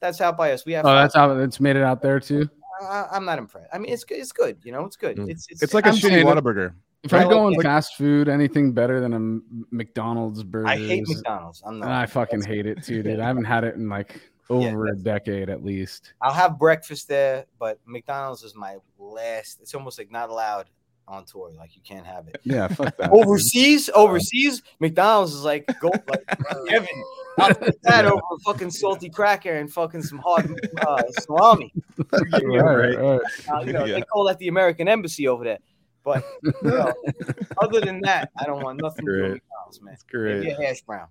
That's 0.01 0.21
out 0.21 0.37
by 0.37 0.53
us. 0.53 0.65
We 0.67 0.73
have. 0.73 0.85
Oh, 0.87 0.95
that's 0.95 1.15
how 1.15 1.39
it's 1.39 1.61
made 1.61 1.77
it 1.77 1.83
out 1.83 2.03
there 2.03 2.19
too. 2.21 2.49
I, 2.83 3.07
I'm 3.13 3.25
not 3.25 3.39
impressed. 3.39 3.69
I 3.73 3.79
mean, 3.79 3.93
it's 3.93 4.03
good. 4.05 4.19
It's 4.19 4.33
good. 4.33 4.59
You 4.65 4.73
know, 4.73 4.85
it's 4.85 4.97
good. 4.97 5.17
Mm. 5.17 5.31
It's 5.31 5.47
it's, 5.49 5.63
It's 5.63 5.75
like 5.75 5.87
a 5.87 5.91
I'm 5.91 5.95
shitty 5.95 6.01
saying 6.11 6.27
it- 6.27 6.27
Whataburger. 6.27 6.75
If 7.03 7.13
I'm 7.13 7.23
like- 7.23 7.31
going 7.31 7.55
like- 7.57 7.65
fast 7.65 7.97
food, 7.97 8.29
anything 8.29 8.73
better 8.73 9.01
than 9.01 9.13
a 9.15 9.75
McDonald's 9.75 10.43
burger. 10.45 10.69
I 10.69 10.77
hate 10.77 11.05
McDonald's. 11.09 11.63
I'm 11.67 11.79
not. 11.79 11.87
And 11.87 11.95
I 11.95 12.07
fucking 12.07 12.43
hate 12.43 12.67
it 12.67 12.83
too, 12.85 13.03
dude. 13.03 13.19
I 13.21 13.27
haven't 13.29 13.45
had 13.45 13.65
it 13.65 13.75
in 13.75 13.89
like 13.89 14.21
over 14.51 14.87
a 14.89 14.97
decade 14.97 15.49
at 15.49 15.65
least. 15.65 16.13
I'll 16.21 16.33
have 16.33 16.59
breakfast 16.59 17.09
there, 17.09 17.47
but 17.59 17.79
McDonald's 17.87 18.43
is 18.45 18.55
my 18.55 18.77
last. 18.99 19.61
It's 19.61 19.75
almost 19.75 19.99
like 19.99 20.11
not 20.11 20.29
allowed 20.31 20.67
on 21.09 21.25
tour. 21.25 21.51
Like 21.59 21.75
you 21.75 21.83
can't 21.83 22.07
have 22.07 22.29
it. 22.29 22.37
Yeah, 22.45 22.69
fuck 22.69 22.97
that. 22.99 23.11
Overseas, 23.13 23.91
overseas, 23.95 24.63
McDonald's 24.79 25.35
is 25.35 25.43
like 25.45 25.65
go 25.81 25.91
like 26.09 26.25
heaven. 26.69 26.89
I'll 27.39 27.55
take 27.55 27.81
that 27.83 28.05
over 28.05 28.21
a 28.33 28.39
fucking 28.45 28.71
salty 28.71 29.09
cracker 29.09 29.55
and 29.55 29.73
fucking 29.73 30.03
some 30.03 30.19
hard 30.19 30.55
uh, 30.87 31.03
salami. 31.21 31.73
Right, 32.13 32.95
right. 32.97 33.21
Uh, 33.51 33.61
you 33.65 33.73
know, 33.73 33.87
Yeah. 33.87 33.95
They 33.97 34.03
call 34.03 34.25
that 34.25 34.39
the 34.39 34.49
American 34.49 34.87
Embassy 34.87 35.27
over 35.27 35.43
there. 35.43 35.59
But 36.05 36.25
you 36.43 36.53
know, 36.63 36.93
other 37.63 37.81
than 37.81 38.01
that, 38.03 38.31
I 38.39 38.45
don't 38.45 38.63
want 38.63 38.81
nothing 38.83 39.07
to 39.07 39.13
do 39.13 39.17
with 39.23 39.31
Great. 39.31 39.43
McDonald's, 39.43 39.81
man. 39.83 39.95
It's 39.95 40.05
Maybe 40.13 40.51
a 40.51 40.55
hash 40.69 40.81
brown. 40.83 41.07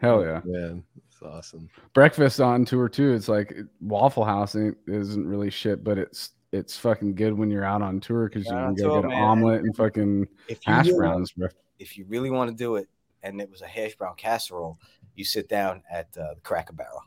Hell 0.00 0.22
yeah. 0.24 0.40
Man, 0.44 0.82
it's 1.08 1.22
awesome. 1.22 1.70
Breakfast 1.94 2.40
on 2.40 2.64
tour 2.64 2.88
too. 2.88 3.12
It's 3.14 3.28
like 3.28 3.56
Waffle 3.80 4.24
House 4.24 4.54
isn't 4.54 5.26
really 5.26 5.50
shit, 5.50 5.82
but 5.84 5.96
it's 5.98 6.30
it's 6.52 6.76
fucking 6.76 7.14
good 7.14 7.32
when 7.32 7.50
you're 7.50 7.64
out 7.64 7.80
on 7.82 8.00
tour 8.00 8.28
because 8.28 8.46
you 8.46 8.52
Out 8.52 8.56
can 8.56 8.64
on 8.66 8.74
go 8.74 8.88
tour, 9.00 9.02
get 9.02 9.10
an 9.12 9.16
omelet 9.16 9.62
and 9.62 9.74
fucking 9.74 10.28
If 10.48 10.62
hash 10.64 10.86
really, 10.86 10.98
browns, 10.98 11.32
bro. 11.32 11.48
if 11.78 11.96
you 11.96 12.04
really 12.06 12.30
want 12.30 12.50
to 12.50 12.56
do 12.56 12.76
it, 12.76 12.88
and 13.22 13.40
it 13.40 13.50
was 13.50 13.62
a 13.62 13.66
hash 13.66 13.94
brown 13.96 14.14
casserole, 14.16 14.78
you 15.14 15.24
sit 15.24 15.48
down 15.48 15.82
at 15.90 16.08
uh, 16.18 16.34
the 16.34 16.40
Cracker 16.42 16.74
Barrel. 16.74 17.02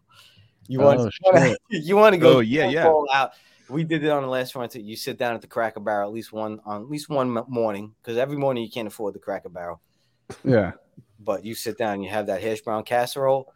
You 0.68 0.80
want, 0.80 1.00
Oh, 1.01 1.03
you 1.03 1.32
want 1.32 1.58
to, 1.72 1.77
you 1.77 1.96
want 1.96 2.13
to 2.13 2.18
go? 2.20 2.38
Oh, 2.38 2.39
yeah, 2.39 2.68
yeah. 2.70 2.91
out. 3.13 3.34
We 3.69 3.84
did 3.84 4.03
it 4.03 4.10
on 4.10 4.22
the 4.24 4.29
last 4.29 4.55
one 4.55 4.69
too. 4.69 4.81
You 4.81 4.95
sit 4.95 5.17
down 5.17 5.36
at 5.36 5.41
the 5.41 5.48
Cracker 5.48 5.79
Barrel 5.79 6.07
at 6.10 6.13
least 6.13 6.31
one 6.31 6.60
on 6.65 6.81
at 6.84 6.89
least 6.89 7.10
one 7.10 7.29
morning 7.48 7.93
because 8.01 8.17
every 8.17 8.38
morning 8.38 8.63
you 8.63 8.69
can't 8.69 8.88
afford 8.88 9.15
the 9.15 9.19
Cracker 9.19 9.50
Barrel, 9.50 9.81
Yeah. 10.43 10.74
but 11.19 11.43
you 11.43 11.55
sit 11.55 11.77
down 11.77 11.95
and 11.95 12.03
you 12.03 12.10
have 12.10 12.27
that 12.27 12.41
hash 12.43 12.62
brown 12.62 12.84
casserole. 12.84 13.51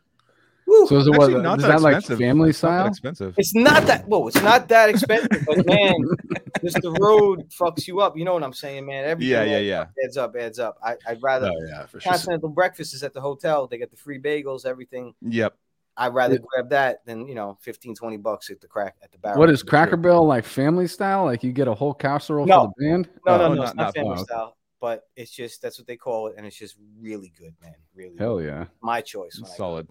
Woo! 0.66 0.86
So 0.88 0.98
is 0.98 1.08
it 1.08 1.14
Actually, 1.16 1.34
what? 1.34 1.40
Uh, 1.40 1.44
not 1.44 1.58
Is 1.58 1.64
that 1.66 1.68
that 1.70 1.82
like 1.82 1.96
expensive. 1.98 2.20
family 2.20 2.50
It's 2.52 2.62
not 2.62 2.70
that 2.70 2.78
style? 2.78 2.88
expensive. 2.88 3.34
It's 3.38 3.56
not 3.56 3.86
that 3.88 4.08
well, 4.08 4.28
it's 4.28 4.42
not 4.42 4.68
that 4.70 4.90
expensive, 4.90 5.44
but 5.48 5.66
man, 5.66 5.96
just 6.64 6.80
the 6.82 6.92
road 7.02 7.50
fucks 7.50 7.88
you 7.88 8.02
up. 8.02 8.16
You 8.16 8.24
know 8.24 8.34
what 8.34 8.44
I'm 8.44 8.54
saying, 8.54 8.86
man? 8.86 9.04
Everything 9.06 9.32
Yeah, 9.32 9.44
yeah, 9.46 9.58
adds 9.58 9.66
yeah. 9.66 9.82
up, 9.82 9.90
adds 10.06 10.18
up, 10.18 10.36
adds 10.36 10.60
up. 10.60 10.78
I, 10.84 10.96
I'd 11.08 11.24
rather 11.24 11.48
Oh 11.48 11.66
yeah, 11.68 11.86
for 11.88 12.00
sure. 12.00 12.12
continental 12.12 12.50
breakfast 12.50 12.94
is 12.94 13.02
at 13.04 13.14
the 13.16 13.22
hotel. 13.22 13.66
They 13.68 13.80
get 13.80 13.90
the 13.90 13.98
free 13.98 14.20
bagels, 14.20 14.66
everything. 14.66 15.14
Yep. 15.22 15.56
I'd 16.00 16.14
rather 16.14 16.40
grab 16.40 16.70
that 16.70 17.06
than 17.06 17.28
you 17.28 17.36
know 17.36 17.58
15, 17.62 17.94
20 17.94 18.18
bucks 18.18 18.50
at 18.50 18.60
the 18.62 18.68
crack 18.68 18.96
at 19.04 19.12
the 19.12 19.18
barrel. 19.20 19.38
What 19.38 19.50
is 19.50 19.62
Cracker 19.62 19.98
Barrel 19.98 20.26
like 20.26 20.46
family 20.46 20.88
style? 20.88 21.26
Like 21.26 21.44
you 21.44 21.52
get 21.52 21.68
a 21.68 21.74
whole 21.74 21.94
casserole 21.94 22.46
No. 22.48 22.62
for 22.66 22.72
the 22.78 22.86
band? 22.90 23.10
No, 23.26 23.38
no, 23.38 23.44
Oh, 23.44 23.48
no, 23.50 23.54
not- 23.56 23.68
it's 23.68 23.76
not, 23.76 23.84
not- 23.86 23.96
family 23.96 24.18
style, 24.24 24.58
but 24.80 25.04
it's 25.16 25.30
just 25.32 25.62
that's 25.62 25.78
what 25.78 25.86
they 25.88 25.98
call 25.98 26.28
it, 26.28 26.36
and 26.38 26.48
it's 26.48 26.56
just 26.58 26.78
really 27.00 27.32
good, 27.38 27.54
man. 27.62 27.76
Really, 27.94 28.16
Hell 28.18 28.38
good. 28.38 28.46
yeah. 28.48 28.66
my 28.82 29.02
choice. 29.02 29.38
When 29.40 29.46
I 29.46 29.50
go. 29.50 29.56
Solid. 29.58 29.88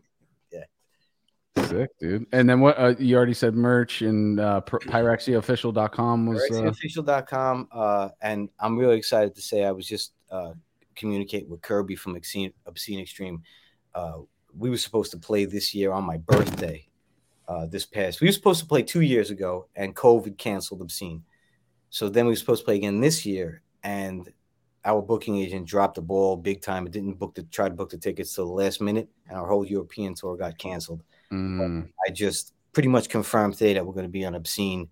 Sick, 1.67 1.91
dude. 1.99 2.25
And 2.33 2.49
then 2.49 2.61
what? 2.61 2.79
Uh, 2.79 2.95
you 3.01 3.17
already 3.17 3.35
said 3.35 3.55
merch 3.55 4.01
and 4.03 4.39
uh, 4.39 4.61
py- 4.61 4.77
pyrexiaofficial.com 4.79 6.27
was. 6.27 6.41
Uh, 6.41 6.55
PyrexiaOfficial.com, 6.55 7.69
uh, 7.73 8.09
and 8.23 8.49
I'm 8.61 8.79
really 8.79 8.97
excited 8.97 9.35
to 9.35 9.43
say 9.43 9.65
I 9.65 9.73
was 9.73 9.87
just 9.87 10.13
uh, 10.31 10.53
communicating 10.95 11.51
with 11.51 11.61
Curby 11.61 11.99
from 11.99 12.15
Obscene, 12.15 12.53
Obscene 12.67 13.01
Extreme. 13.01 13.43
Uh, 13.95 14.19
we 14.57 14.71
were 14.71 14.77
supposed 14.77 15.11
to 15.13 15.19
play 15.19 15.45
this 15.45 15.75
year 15.75 15.93
on 15.93 16.05
my 16.05 16.17
birthday. 16.17 16.85
Uh, 17.47 17.65
this 17.65 17.87
past, 17.87 18.21
we 18.21 18.29
were 18.29 18.33
supposed 18.33 18.61
to 18.61 18.67
play 18.67 18.83
two 18.83 19.01
years 19.01 19.31
ago, 19.31 19.69
and 19.75 19.97
COVID 19.97 20.37
canceled 20.37 20.83
Obscene. 20.83 21.25
So 21.89 22.11
then 22.11 22.27
we 22.27 22.33
were 22.33 22.37
supposed 22.37 22.61
to 22.61 22.65
play 22.67 22.77
again 22.77 23.01
this 23.01 23.25
year, 23.25 23.63
and 23.83 24.31
our 24.85 25.01
booking 25.01 25.39
agent 25.39 25.67
dropped 25.67 25.95
the 25.95 26.03
ball 26.03 26.37
big 26.37 26.61
time. 26.61 26.87
It 26.87 26.93
didn't 26.93 27.15
book 27.15 27.35
the 27.35 27.45
try 27.45 27.69
to 27.69 27.75
book 27.75 27.89
the 27.89 27.97
tickets 27.97 28.35
till 28.35 28.47
the 28.47 28.53
last 28.53 28.83
minute, 28.83 29.09
and 29.29 29.39
our 29.39 29.47
whole 29.47 29.65
European 29.65 30.15
tour 30.15 30.37
got 30.37 30.59
canceled. 30.59 31.03
mm, 31.33 31.89
I 32.07 32.11
just 32.11 32.53
pretty 32.73 32.89
much 32.89 33.09
confirmed 33.09 33.55
today 33.55 33.75
that 33.75 33.85
we're 33.87 33.95
going 33.95 34.05
to 34.05 34.11
be 34.11 34.25
on 34.25 34.35
Obscene 34.35 34.89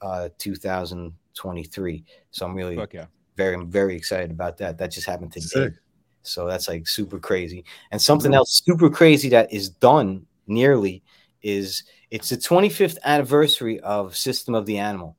uh, 0.00 0.28
2023. 0.38 2.04
So 2.30 2.46
I'm 2.46 2.54
really 2.54 2.76
Fuck 2.76 2.94
yeah. 2.94 3.06
very, 3.36 3.62
very 3.64 3.96
excited 3.96 4.30
about 4.30 4.56
that. 4.58 4.78
That 4.78 4.90
just 4.90 5.06
happened 5.06 5.32
today. 5.32 5.46
Sick. 5.46 5.74
So 6.22 6.46
that's 6.46 6.68
like 6.68 6.86
super 6.86 7.18
crazy. 7.18 7.64
And 7.90 8.00
something 8.00 8.34
else 8.34 8.62
super 8.64 8.90
crazy 8.90 9.28
that 9.30 9.52
is 9.52 9.70
done 9.70 10.26
nearly 10.46 11.02
is 11.42 11.84
it's 12.10 12.28
the 12.28 12.36
25th 12.36 12.98
anniversary 13.04 13.80
of 13.80 14.16
System 14.16 14.54
of 14.54 14.66
the 14.66 14.78
Animal. 14.78 15.16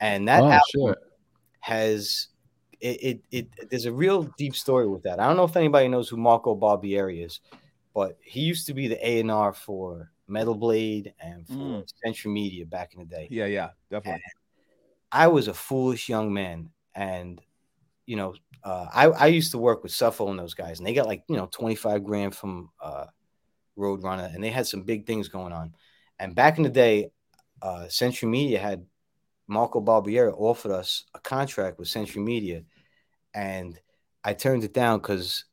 And 0.00 0.28
that 0.28 0.42
oh, 0.42 0.50
album 0.50 0.94
shit. 0.94 0.98
has 1.60 2.28
it, 2.80 3.00
it, 3.00 3.20
it 3.30 3.70
there's 3.70 3.86
a 3.86 3.92
real 3.92 4.24
deep 4.36 4.54
story 4.54 4.86
with 4.86 5.02
that. 5.04 5.18
I 5.18 5.26
don't 5.26 5.36
know 5.36 5.44
if 5.44 5.56
anybody 5.56 5.88
knows 5.88 6.08
who 6.08 6.16
Marco 6.16 6.54
Barbieri 6.54 7.24
is, 7.24 7.40
but 7.94 8.18
he 8.22 8.40
used 8.40 8.66
to 8.66 8.74
be 8.74 8.88
the 8.88 9.08
A&R 9.08 9.54
for 9.54 10.10
Metal 10.28 10.54
Blade 10.54 11.14
and 11.20 11.46
for 11.46 11.54
Mm. 11.54 11.88
Century 12.04 12.32
Media 12.32 12.66
back 12.66 12.94
in 12.94 13.00
the 13.00 13.06
day. 13.06 13.28
Yeah, 13.30 13.46
yeah, 13.46 13.70
definitely. 13.90 14.22
I 15.12 15.28
was 15.28 15.48
a 15.48 15.54
foolish 15.54 16.08
young 16.08 16.34
man, 16.34 16.70
and 16.94 17.40
you 18.06 18.16
know, 18.16 18.34
uh, 18.64 18.86
I 18.92 19.06
I 19.08 19.26
used 19.26 19.52
to 19.52 19.58
work 19.58 19.82
with 19.82 19.92
Suffo 19.92 20.30
and 20.30 20.38
those 20.38 20.54
guys, 20.54 20.78
and 20.78 20.86
they 20.86 20.94
got 20.94 21.06
like 21.06 21.22
you 21.28 21.36
know 21.36 21.46
twenty 21.46 21.74
five 21.74 22.02
grand 22.02 22.34
from 22.34 22.70
uh, 22.82 23.06
Roadrunner, 23.78 24.34
and 24.34 24.42
they 24.42 24.50
had 24.50 24.66
some 24.66 24.82
big 24.82 25.06
things 25.06 25.28
going 25.28 25.52
on. 25.52 25.74
And 26.18 26.34
back 26.34 26.56
in 26.56 26.62
the 26.64 26.70
day, 26.70 27.10
uh, 27.60 27.88
Century 27.88 28.28
Media 28.28 28.58
had 28.58 28.86
Marco 29.46 29.80
Barbieri 29.80 30.32
offered 30.34 30.72
us 30.72 31.04
a 31.14 31.20
contract 31.20 31.78
with 31.78 31.88
Century 31.88 32.22
Media, 32.22 32.62
and 33.34 33.78
I 34.24 34.32
turned 34.32 34.64
it 34.64 34.72
down 34.72 35.00
because 35.00 35.44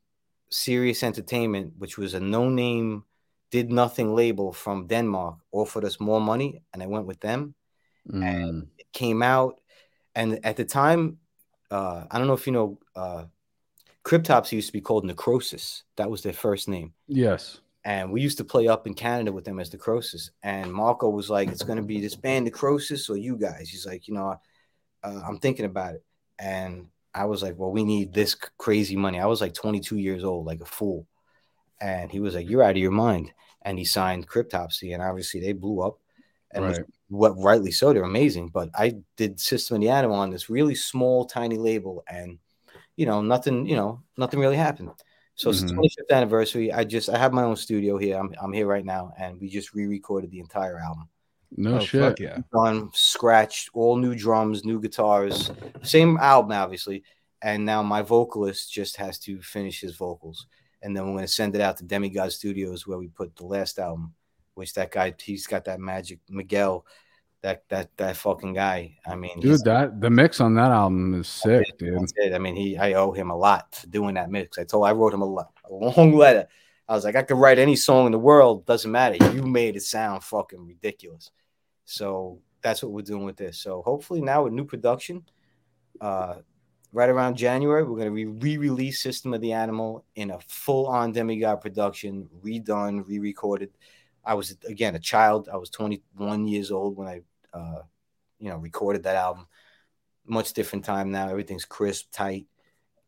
Sirius 0.50 1.04
Entertainment, 1.04 1.74
which 1.78 1.98
was 1.98 2.14
a 2.14 2.20
no 2.22 2.48
name, 2.48 3.04
did 3.50 3.72
nothing 3.72 4.16
label 4.16 4.54
from 4.54 4.88
Denmark, 4.88 5.36
offered 5.52 5.84
us 5.84 6.00
more 6.00 6.22
money, 6.22 6.64
and 6.74 6.82
I 6.82 6.88
went 6.88 7.08
with 7.08 7.20
them. 7.20 7.56
Mm. 8.10 8.24
And 8.24 8.68
it 8.78 8.92
came 8.94 9.22
out, 9.22 9.60
and 10.16 10.46
at 10.46 10.56
the 10.56 10.66
time, 10.66 11.18
uh, 11.72 12.06
I 12.12 12.18
don't 12.18 12.28
know 12.28 12.34
if 12.34 12.46
you 12.46 12.54
know, 12.54 12.80
uh, 12.96 13.26
Cryptopsy 14.04 14.54
used 14.54 14.68
to 14.68 14.74
be 14.74 14.82
called 14.82 15.06
Necrosis. 15.06 15.84
That 15.96 16.10
was 16.10 16.22
their 16.22 16.34
first 16.34 16.68
name. 16.68 16.94
Yes. 17.08 17.62
And 17.84 18.12
we 18.12 18.22
used 18.22 18.38
to 18.38 18.44
play 18.44 18.68
up 18.68 18.86
in 18.86 18.94
Canada 18.94 19.32
with 19.32 19.46
them 19.46 19.60
as 19.60 19.72
Necrosis. 19.72 20.32
And 20.44 20.72
Marco 20.72 21.10
was 21.10 21.30
like, 21.30 21.50
"It's 21.50 21.64
going 21.64 21.78
to 21.78 21.84
be 21.84 22.00
this 22.00 22.16
band 22.16 22.46
Necrosis 22.46 23.10
or 23.10 23.18
you 23.18 23.38
guys." 23.38 23.70
He's 23.70 23.88
like, 23.88 24.08
"You 24.08 24.14
know, 24.16 24.40
uh, 25.04 25.22
I'm 25.28 25.40
thinking 25.40 25.66
about 25.66 25.96
it." 25.96 26.04
And 26.38 26.88
I 27.14 27.26
was 27.26 27.42
like, 27.42 27.58
"Well, 27.58 27.72
we 27.72 27.84
need 27.84 28.14
this 28.14 28.36
crazy 28.36 28.96
money." 28.96 29.20
I 29.20 29.26
was 29.26 29.42
like 29.42 29.54
22 29.54 29.98
years 29.98 30.24
old, 30.24 30.46
like 30.46 30.62
a 30.62 30.66
fool. 30.66 31.08
And 31.80 32.12
he 32.12 32.20
was 32.20 32.36
like, 32.36 32.50
"You're 32.50 32.64
out 32.64 32.72
of 32.72 32.78
your 32.78 32.92
mind." 32.92 33.34
And 33.64 33.80
he 33.80 33.86
signed 33.86 34.28
Cryptopsy, 34.28 34.94
and 34.94 35.02
obviously 35.02 35.40
they 35.40 35.54
blew 35.54 35.82
up. 35.82 36.00
And 36.52 36.66
Right. 36.66 36.86
What 37.12 37.38
rightly 37.38 37.72
so, 37.72 37.92
they're 37.94 38.04
amazing. 38.04 38.48
But 38.48 38.70
I 38.74 38.96
did 39.18 39.40
System 39.40 39.76
of 39.76 39.82
the 39.82 39.90
Animal 39.90 40.16
on 40.18 40.30
this 40.32 40.50
really 40.50 40.76
small, 40.76 41.26
tiny 41.26 41.58
label, 41.58 42.04
and 42.08 42.40
you 42.96 43.06
know, 43.06 43.22
nothing, 43.22 43.66
you 43.66 43.76
know, 43.76 44.02
nothing 44.18 44.40
really 44.40 44.56
happened. 44.56 44.92
So 45.36 45.50
it's 45.50 45.62
the 45.62 45.68
Mhm. 45.68 45.76
25th 45.76 46.12
anniversary. 46.12 46.72
I 46.72 46.84
just 46.84 47.10
I 47.10 47.18
have 47.18 47.34
my 47.34 47.44
own 47.44 47.56
studio 47.56 47.98
here. 47.98 48.18
I'm 48.18 48.34
I'm 48.42 48.54
here 48.54 48.68
right 48.68 48.86
now, 48.86 49.12
and 49.18 49.40
we 49.40 49.50
just 49.50 49.74
re-recorded 49.74 50.32
the 50.32 50.40
entire 50.40 50.78
album. 50.80 51.10
No 51.58 51.76
oh, 51.76 51.80
shit. 51.80 52.02
fuck 52.02 52.20
yeah. 52.20 52.38
Done, 52.54 52.90
scratched, 52.94 53.70
all 53.74 53.98
new 53.98 54.16
drums, 54.16 54.64
new 54.64 54.80
guitars, 54.80 55.52
same 55.84 56.18
album, 56.18 56.54
obviously. 56.54 57.04
And 57.42 57.66
now 57.66 57.82
my 57.84 58.02
vocalist 58.04 58.72
just 58.72 58.96
has 58.98 59.20
to 59.20 59.42
finish 59.42 59.82
his 59.82 59.96
vocals, 59.96 60.48
and 60.82 60.96
then 60.96 61.08
we're 61.08 61.16
gonna 61.18 61.28
send 61.28 61.56
it 61.56 61.62
out 61.62 61.76
to 61.78 61.84
Demigod 61.84 62.32
Studios 62.32 62.86
where 62.88 62.98
we 63.00 63.08
put 63.08 63.36
the 63.36 63.46
last 63.46 63.80
album, 63.80 64.14
which 64.54 64.74
that 64.74 64.92
guy 64.92 65.14
he's 65.22 65.48
got 65.48 65.66
that 65.66 65.80
magic 65.80 66.20
Miguel, 66.30 66.86
that 67.42 67.64
that 67.70 67.96
that 67.98 68.18
fucking 68.18 68.54
guy. 68.54 68.98
I 69.06 69.16
mean, 69.16 69.40
Dude, 69.40 69.64
that 69.66 70.00
the 70.00 70.10
mix 70.10 70.40
on 70.40 70.56
that 70.56 70.72
album 70.72 71.14
is 71.20 71.28
sick, 71.28 71.66
dude. 71.78 72.00
I 72.34 72.38
mean, 72.38 72.56
he 72.56 72.78
I 72.78 72.94
owe 72.94 73.12
him 73.12 73.30
a 73.32 73.38
lot 73.38 73.76
for 73.76 73.88
doing 73.88 74.16
that 74.16 74.30
mix. 74.30 74.58
I 74.58 74.64
told 74.64 74.86
I 74.86 74.92
wrote 74.92 75.14
him 75.14 75.22
a, 75.22 75.26
a 75.26 75.70
long 75.70 76.16
letter. 76.16 76.48
I 76.88 76.94
was 76.94 77.06
like, 77.06 77.16
I 77.16 77.24
could 77.24 77.38
write 77.38 77.58
any 77.58 77.78
song 77.78 78.06
in 78.08 78.12
the 78.12 78.20
world, 78.20 78.66
doesn't 78.66 78.92
matter. 78.92 79.16
You 79.34 79.44
made 79.44 79.78
it 79.78 79.84
sound 79.84 80.24
fucking 80.24 80.66
ridiculous. 80.66 81.32
So 81.86 82.40
that's 82.62 82.84
what 82.84 82.92
we're 82.92 83.02
doing 83.02 83.24
with 83.24 83.38
this. 83.38 83.60
So 83.60 83.82
hopefully 83.82 84.22
now 84.22 84.44
with 84.44 84.54
new 84.54 84.66
production, 84.66 85.24
uh, 86.02 86.36
right 86.92 87.10
around 87.10 87.38
January, 87.38 87.84
we're 87.84 87.98
gonna 87.98 88.12
re- 88.12 88.26
re-release 88.26 89.02
System 89.02 89.34
of 89.34 89.42
the 89.42 89.54
Animal 89.54 90.04
in 90.16 90.32
a 90.32 90.40
full-on 90.42 91.14
demigod 91.14 91.62
production, 91.62 92.28
redone, 92.44 93.08
re-recorded. 93.08 93.70
I 94.24 94.36
was 94.36 94.56
again 94.68 94.96
a 94.96 95.00
child. 95.00 95.50
I 95.52 95.58
was 95.58 95.70
21 95.70 96.48
years 96.48 96.72
old 96.72 96.96
when 96.98 97.08
I, 97.08 97.22
uh, 97.54 97.82
you 98.40 98.50
know, 98.50 98.58
recorded 98.58 99.04
that 99.04 99.16
album 99.16 99.48
much 100.26 100.54
different 100.54 100.86
time 100.86 101.12
now. 101.12 101.30
Everything's 101.30 101.66
crisp, 101.66 102.08
tight, 102.12 102.48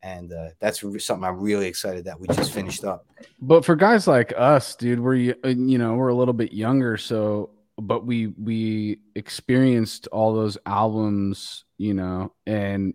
and 0.01 0.31
uh, 0.33 0.49
that's 0.59 0.81
something 0.81 1.23
I'm 1.23 1.39
really 1.39 1.67
excited 1.67 2.05
that 2.05 2.19
we 2.19 2.27
just 2.27 2.51
finished 2.53 2.83
up. 2.83 3.07
But 3.41 3.65
for 3.65 3.75
guys 3.75 4.07
like 4.07 4.33
us, 4.35 4.75
dude, 4.75 4.99
we're 4.99 5.35
uh, 5.43 5.49
you 5.49 5.77
know 5.77 5.95
we're 5.95 6.09
a 6.09 6.15
little 6.15 6.33
bit 6.33 6.53
younger, 6.53 6.97
so 6.97 7.51
but 7.81 8.05
we 8.05 8.27
we 8.27 8.99
experienced 9.15 10.07
all 10.07 10.33
those 10.33 10.57
albums, 10.65 11.65
you 11.77 11.93
know, 11.93 12.33
and 12.45 12.93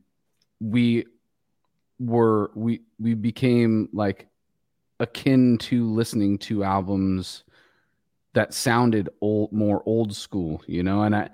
we 0.61 1.07
were 1.99 2.51
we 2.55 2.83
we 2.99 3.15
became 3.15 3.89
like 3.93 4.29
akin 5.01 5.59
to 5.59 5.89
listening 5.91 6.39
to 6.39 6.65
albums 6.65 7.45
that 8.39 8.55
sounded 8.55 9.09
old 9.21 9.53
more 9.53 9.83
old 9.85 10.15
school 10.15 10.63
you 10.69 10.85
know 10.85 11.03
and 11.03 11.17
i 11.17 11.29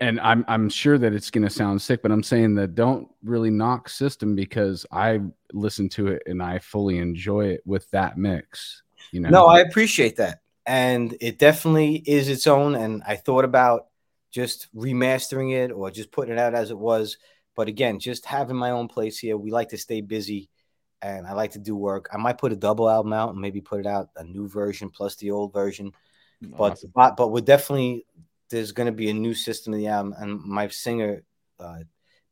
and 0.00 0.18
i'm 0.20 0.42
i'm 0.48 0.70
sure 0.70 0.96
that 0.96 1.12
it's 1.12 1.30
going 1.30 1.44
to 1.44 1.50
sound 1.50 1.80
sick 1.82 2.00
but 2.00 2.10
i'm 2.10 2.22
saying 2.22 2.54
that 2.54 2.74
don't 2.74 3.08
really 3.22 3.50
knock 3.50 3.90
system 3.90 4.34
because 4.34 4.86
i 4.90 5.20
listen 5.52 5.86
to 5.86 6.08
it 6.08 6.22
and 6.24 6.42
i 6.42 6.58
fully 6.58 6.96
enjoy 6.96 7.44
it 7.44 7.60
with 7.66 7.90
that 7.90 8.16
mix 8.16 8.82
you 9.12 9.20
know 9.20 9.28
No, 9.28 9.46
I 9.46 9.60
appreciate 9.60 10.16
that, 10.16 10.40
and 10.64 11.16
it 11.20 11.38
definitely 11.38 11.96
is 12.06 12.28
its 12.28 12.46
own. 12.46 12.74
And 12.74 13.02
I 13.06 13.16
thought 13.16 13.44
about 13.44 13.86
just 14.30 14.74
remastering 14.74 15.54
it 15.54 15.70
or 15.72 15.90
just 15.90 16.10
putting 16.10 16.32
it 16.32 16.38
out 16.38 16.54
as 16.54 16.70
it 16.70 16.78
was. 16.78 17.18
But 17.54 17.68
again, 17.68 17.98
just 17.98 18.26
having 18.26 18.56
my 18.56 18.70
own 18.70 18.88
place 18.88 19.18
here. 19.18 19.36
We 19.36 19.50
like 19.50 19.70
to 19.70 19.78
stay 19.78 20.00
busy, 20.00 20.50
and 21.02 21.26
I 21.26 21.32
like 21.32 21.52
to 21.52 21.58
do 21.58 21.76
work. 21.76 22.08
I 22.12 22.16
might 22.16 22.38
put 22.38 22.52
a 22.52 22.56
double 22.56 22.90
album 22.90 23.12
out 23.12 23.30
and 23.30 23.40
maybe 23.40 23.60
put 23.60 23.80
it 23.80 23.86
out 23.86 24.10
a 24.16 24.24
new 24.24 24.48
version 24.48 24.90
plus 24.90 25.16
the 25.16 25.30
old 25.30 25.52
version. 25.52 25.92
But 26.42 26.72
Awesome. 26.72 26.92
but 26.94 27.16
but 27.16 27.28
we're 27.28 27.40
definitely 27.40 28.06
there's 28.50 28.72
going 28.72 28.86
to 28.86 28.92
be 28.92 29.10
a 29.10 29.14
new 29.14 29.34
System 29.34 29.72
of 29.72 29.78
the 29.78 29.88
Animal 29.88 30.18
and 30.18 30.40
my 30.40 30.68
singer 30.68 31.22
uh 31.58 31.78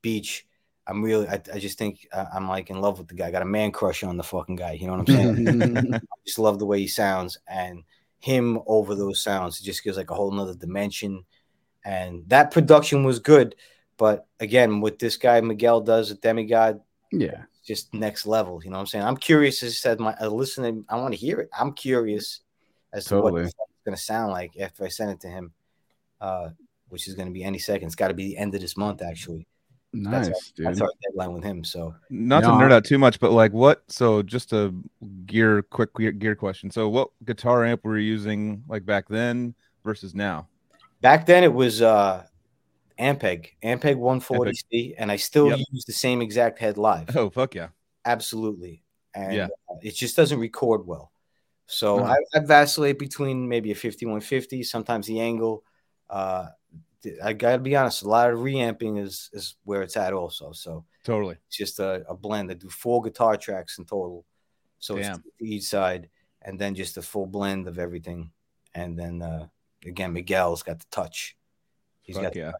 beach 0.02 0.46
i'm 0.86 1.02
really 1.02 1.26
i, 1.28 1.40
I 1.52 1.58
just 1.58 1.78
think 1.78 2.06
uh, 2.12 2.26
i'm 2.34 2.46
like 2.46 2.68
in 2.68 2.78
love 2.78 2.98
with 2.98 3.08
the 3.08 3.14
guy 3.14 3.28
I 3.28 3.30
got 3.30 3.40
a 3.40 3.46
man 3.46 3.72
crush 3.72 4.04
on 4.04 4.18
the 4.18 4.22
fucking 4.22 4.56
guy 4.56 4.72
you 4.72 4.86
know 4.86 4.92
what 4.92 5.08
i'm 5.08 5.36
saying 5.36 5.94
i 5.94 6.00
just 6.26 6.38
love 6.38 6.58
the 6.58 6.66
way 6.66 6.78
he 6.78 6.86
sounds 6.86 7.38
and 7.48 7.84
him 8.18 8.58
over 8.66 8.94
those 8.94 9.22
sounds 9.22 9.58
it 9.58 9.64
just 9.64 9.82
gives 9.82 9.96
like 9.96 10.10
a 10.10 10.14
whole 10.14 10.30
nother 10.30 10.54
dimension 10.54 11.24
and 11.86 12.22
that 12.28 12.50
production 12.50 13.02
was 13.02 13.18
good 13.18 13.54
but 13.96 14.26
again 14.40 14.82
what 14.82 14.98
this 14.98 15.16
guy 15.16 15.40
miguel 15.40 15.80
does 15.80 16.10
at 16.10 16.20
demigod 16.20 16.82
yeah 17.10 17.44
just 17.64 17.94
next 17.94 18.26
level. 18.26 18.60
You 18.62 18.70
know 18.70 18.76
what 18.76 18.82
I'm 18.82 18.86
saying? 18.88 19.04
I'm 19.04 19.16
curious 19.16 19.62
as 19.62 19.72
I 19.72 19.74
said, 19.74 20.00
my 20.00 20.14
uh, 20.20 20.28
listening, 20.28 20.84
I 20.88 20.96
want 20.96 21.14
to 21.14 21.18
hear 21.18 21.40
it. 21.40 21.48
I'm 21.58 21.72
curious 21.72 22.40
as 22.92 23.06
to 23.06 23.16
what 23.16 23.30
Totally. 23.30 23.44
it's 23.44 23.54
going 23.84 23.96
to 23.96 24.02
sound 24.02 24.32
like 24.32 24.58
after 24.58 24.84
I 24.84 24.88
send 24.88 25.10
it 25.10 25.20
to 25.20 25.28
him, 25.28 25.52
uh, 26.20 26.50
which 26.88 27.08
is 27.08 27.14
going 27.14 27.28
to 27.28 27.34
be 27.34 27.44
any 27.44 27.58
second. 27.58 27.86
It's 27.86 27.94
got 27.94 28.08
to 28.08 28.14
be 28.14 28.26
the 28.26 28.36
end 28.38 28.54
of 28.54 28.60
this 28.60 28.76
month, 28.76 29.02
actually. 29.02 29.46
nice 29.92 30.26
That's 30.26 30.50
dude 30.52 30.82
our 30.82 30.90
deadline 31.02 31.32
with 31.32 31.44
him. 31.44 31.64
So 31.64 31.94
Not 32.10 32.40
to 32.40 32.46
nerd 32.48 32.72
out 32.72 32.84
too 32.84 32.98
much, 32.98 33.20
but 33.20 33.32
like 33.32 33.52
what? 33.52 33.84
So 33.88 34.22
just 34.22 34.52
a 34.52 34.74
gear, 35.26 35.62
quick 35.62 35.94
gear, 35.96 36.12
gear 36.12 36.34
question. 36.34 36.70
So 36.70 36.88
what 36.88 37.10
guitar 37.24 37.64
amp 37.64 37.84
were 37.84 37.98
you 37.98 38.06
using 38.10 38.64
like 38.68 38.84
back 38.84 39.08
then 39.08 39.54
versus 39.84 40.14
now? 40.14 40.48
back 41.00 41.26
then 41.26 41.44
it 41.44 41.52
was 41.52 41.82
uh, 41.82 42.24
Ampeg, 42.98 43.50
Ampeg 43.62 43.96
140C, 43.96 44.94
and 44.96 45.12
I 45.12 45.16
still 45.16 45.50
Yep. 45.50 45.58
use 45.70 45.84
the 45.84 45.92
same 45.92 46.22
exact 46.22 46.58
head 46.58 46.78
live. 46.78 47.14
Oh 47.16 47.28
fuck 47.30 47.54
yeah! 47.54 47.68
Absolutely. 48.04 48.82
And 49.14 49.34
Yeah. 49.34 49.48
uh, 49.70 49.76
it 49.82 49.94
just 49.94 50.16
doesn't 50.16 50.38
record 50.38 50.86
well. 50.86 51.12
So 51.66 51.98
No. 51.98 52.04
I, 52.04 52.16
I 52.34 52.40
vacillate 52.40 52.98
between 52.98 53.48
maybe 53.48 53.70
a 53.70 53.74
5150, 53.74 54.62
sometimes 54.62 55.06
the 55.06 55.14
ENGL. 55.16 55.60
Uh, 56.10 56.46
I 57.22 57.32
got 57.32 57.52
to 57.52 57.58
be 57.58 57.76
honest, 57.76 58.02
a 58.02 58.08
lot 58.08 58.30
of 58.30 58.42
reamping 58.42 58.96
is, 58.98 59.30
is 59.32 59.56
where 59.64 59.82
it's 59.82 59.96
at 59.96 60.12
also. 60.12 60.52
So 60.52 60.84
Totally. 61.04 61.36
it's 61.46 61.56
just 61.56 61.78
a, 61.78 62.04
a 62.08 62.14
blend. 62.14 62.50
I 62.50 62.54
do 62.54 62.68
four 62.70 63.02
guitar 63.02 63.36
tracks 63.36 63.78
in 63.78 63.84
total. 63.84 64.24
So 64.78 64.96
it's 64.96 65.08
Damn. 65.08 65.22
to 65.22 65.44
each 65.44 65.64
side, 65.64 66.08
and 66.42 66.58
then 66.58 66.74
just 66.74 66.96
a 66.98 67.02
full 67.02 67.26
blend 67.26 67.68
of 67.68 67.78
everything. 67.78 68.30
And 68.74 68.98
then 68.98 69.22
uh, 69.22 69.46
again, 69.86 70.12
Miguel's 70.12 70.62
got 70.62 70.78
the 70.78 70.86
touch. 70.90 71.36
He's 72.02 72.16
Fuck 72.16 72.24
got. 72.24 72.36
yeah. 72.36 72.52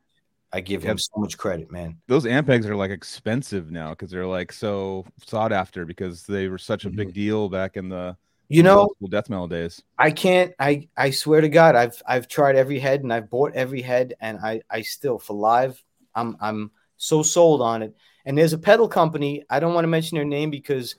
I 0.52 0.60
give 0.60 0.82
him 0.84 0.96
so 0.98 1.10
much 1.16 1.36
credit, 1.36 1.72
man. 1.72 1.98
Those 2.06 2.24
Ampegs 2.24 2.64
are 2.66 2.76
like 2.76 2.92
expensive 2.92 3.72
now 3.72 3.90
because 3.90 4.10
they're 4.10 4.26
like 4.26 4.52
so 4.52 5.04
sought 5.26 5.52
after 5.52 5.84
because 5.84 6.22
they 6.22 6.46
were 6.48 6.58
such 6.58 6.84
a 6.84 6.90
big 6.90 7.12
deal 7.12 7.48
back 7.48 7.76
in 7.76 7.88
the 7.88 8.16
You 8.48 8.62
know, 8.62 8.88
death 9.08 9.30
metal 9.30 9.48
days. 9.48 9.82
I 9.98 10.10
can't. 10.10 10.52
I 10.58 10.88
I 10.96 11.10
swear 11.10 11.40
to 11.40 11.48
God, 11.48 11.74
I've 11.76 12.00
I've 12.06 12.28
tried 12.28 12.56
every 12.56 12.78
head 12.78 13.02
and 13.02 13.12
I've 13.12 13.30
bought 13.30 13.54
every 13.54 13.82
head, 13.82 14.14
and 14.20 14.38
I 14.38 14.62
I 14.70 14.82
still 14.82 15.18
for 15.18 15.34
live, 15.34 15.82
I'm 16.14 16.36
I'm 16.40 16.70
so 16.96 17.22
sold 17.22 17.62
on 17.62 17.82
it. 17.82 17.94
And 18.26 18.36
there's 18.36 18.52
a 18.52 18.58
pedal 18.58 18.88
company. 18.88 19.44
I 19.50 19.60
don't 19.60 19.74
want 19.74 19.84
to 19.84 19.88
mention 19.88 20.16
their 20.16 20.24
name 20.24 20.50
because 20.50 20.96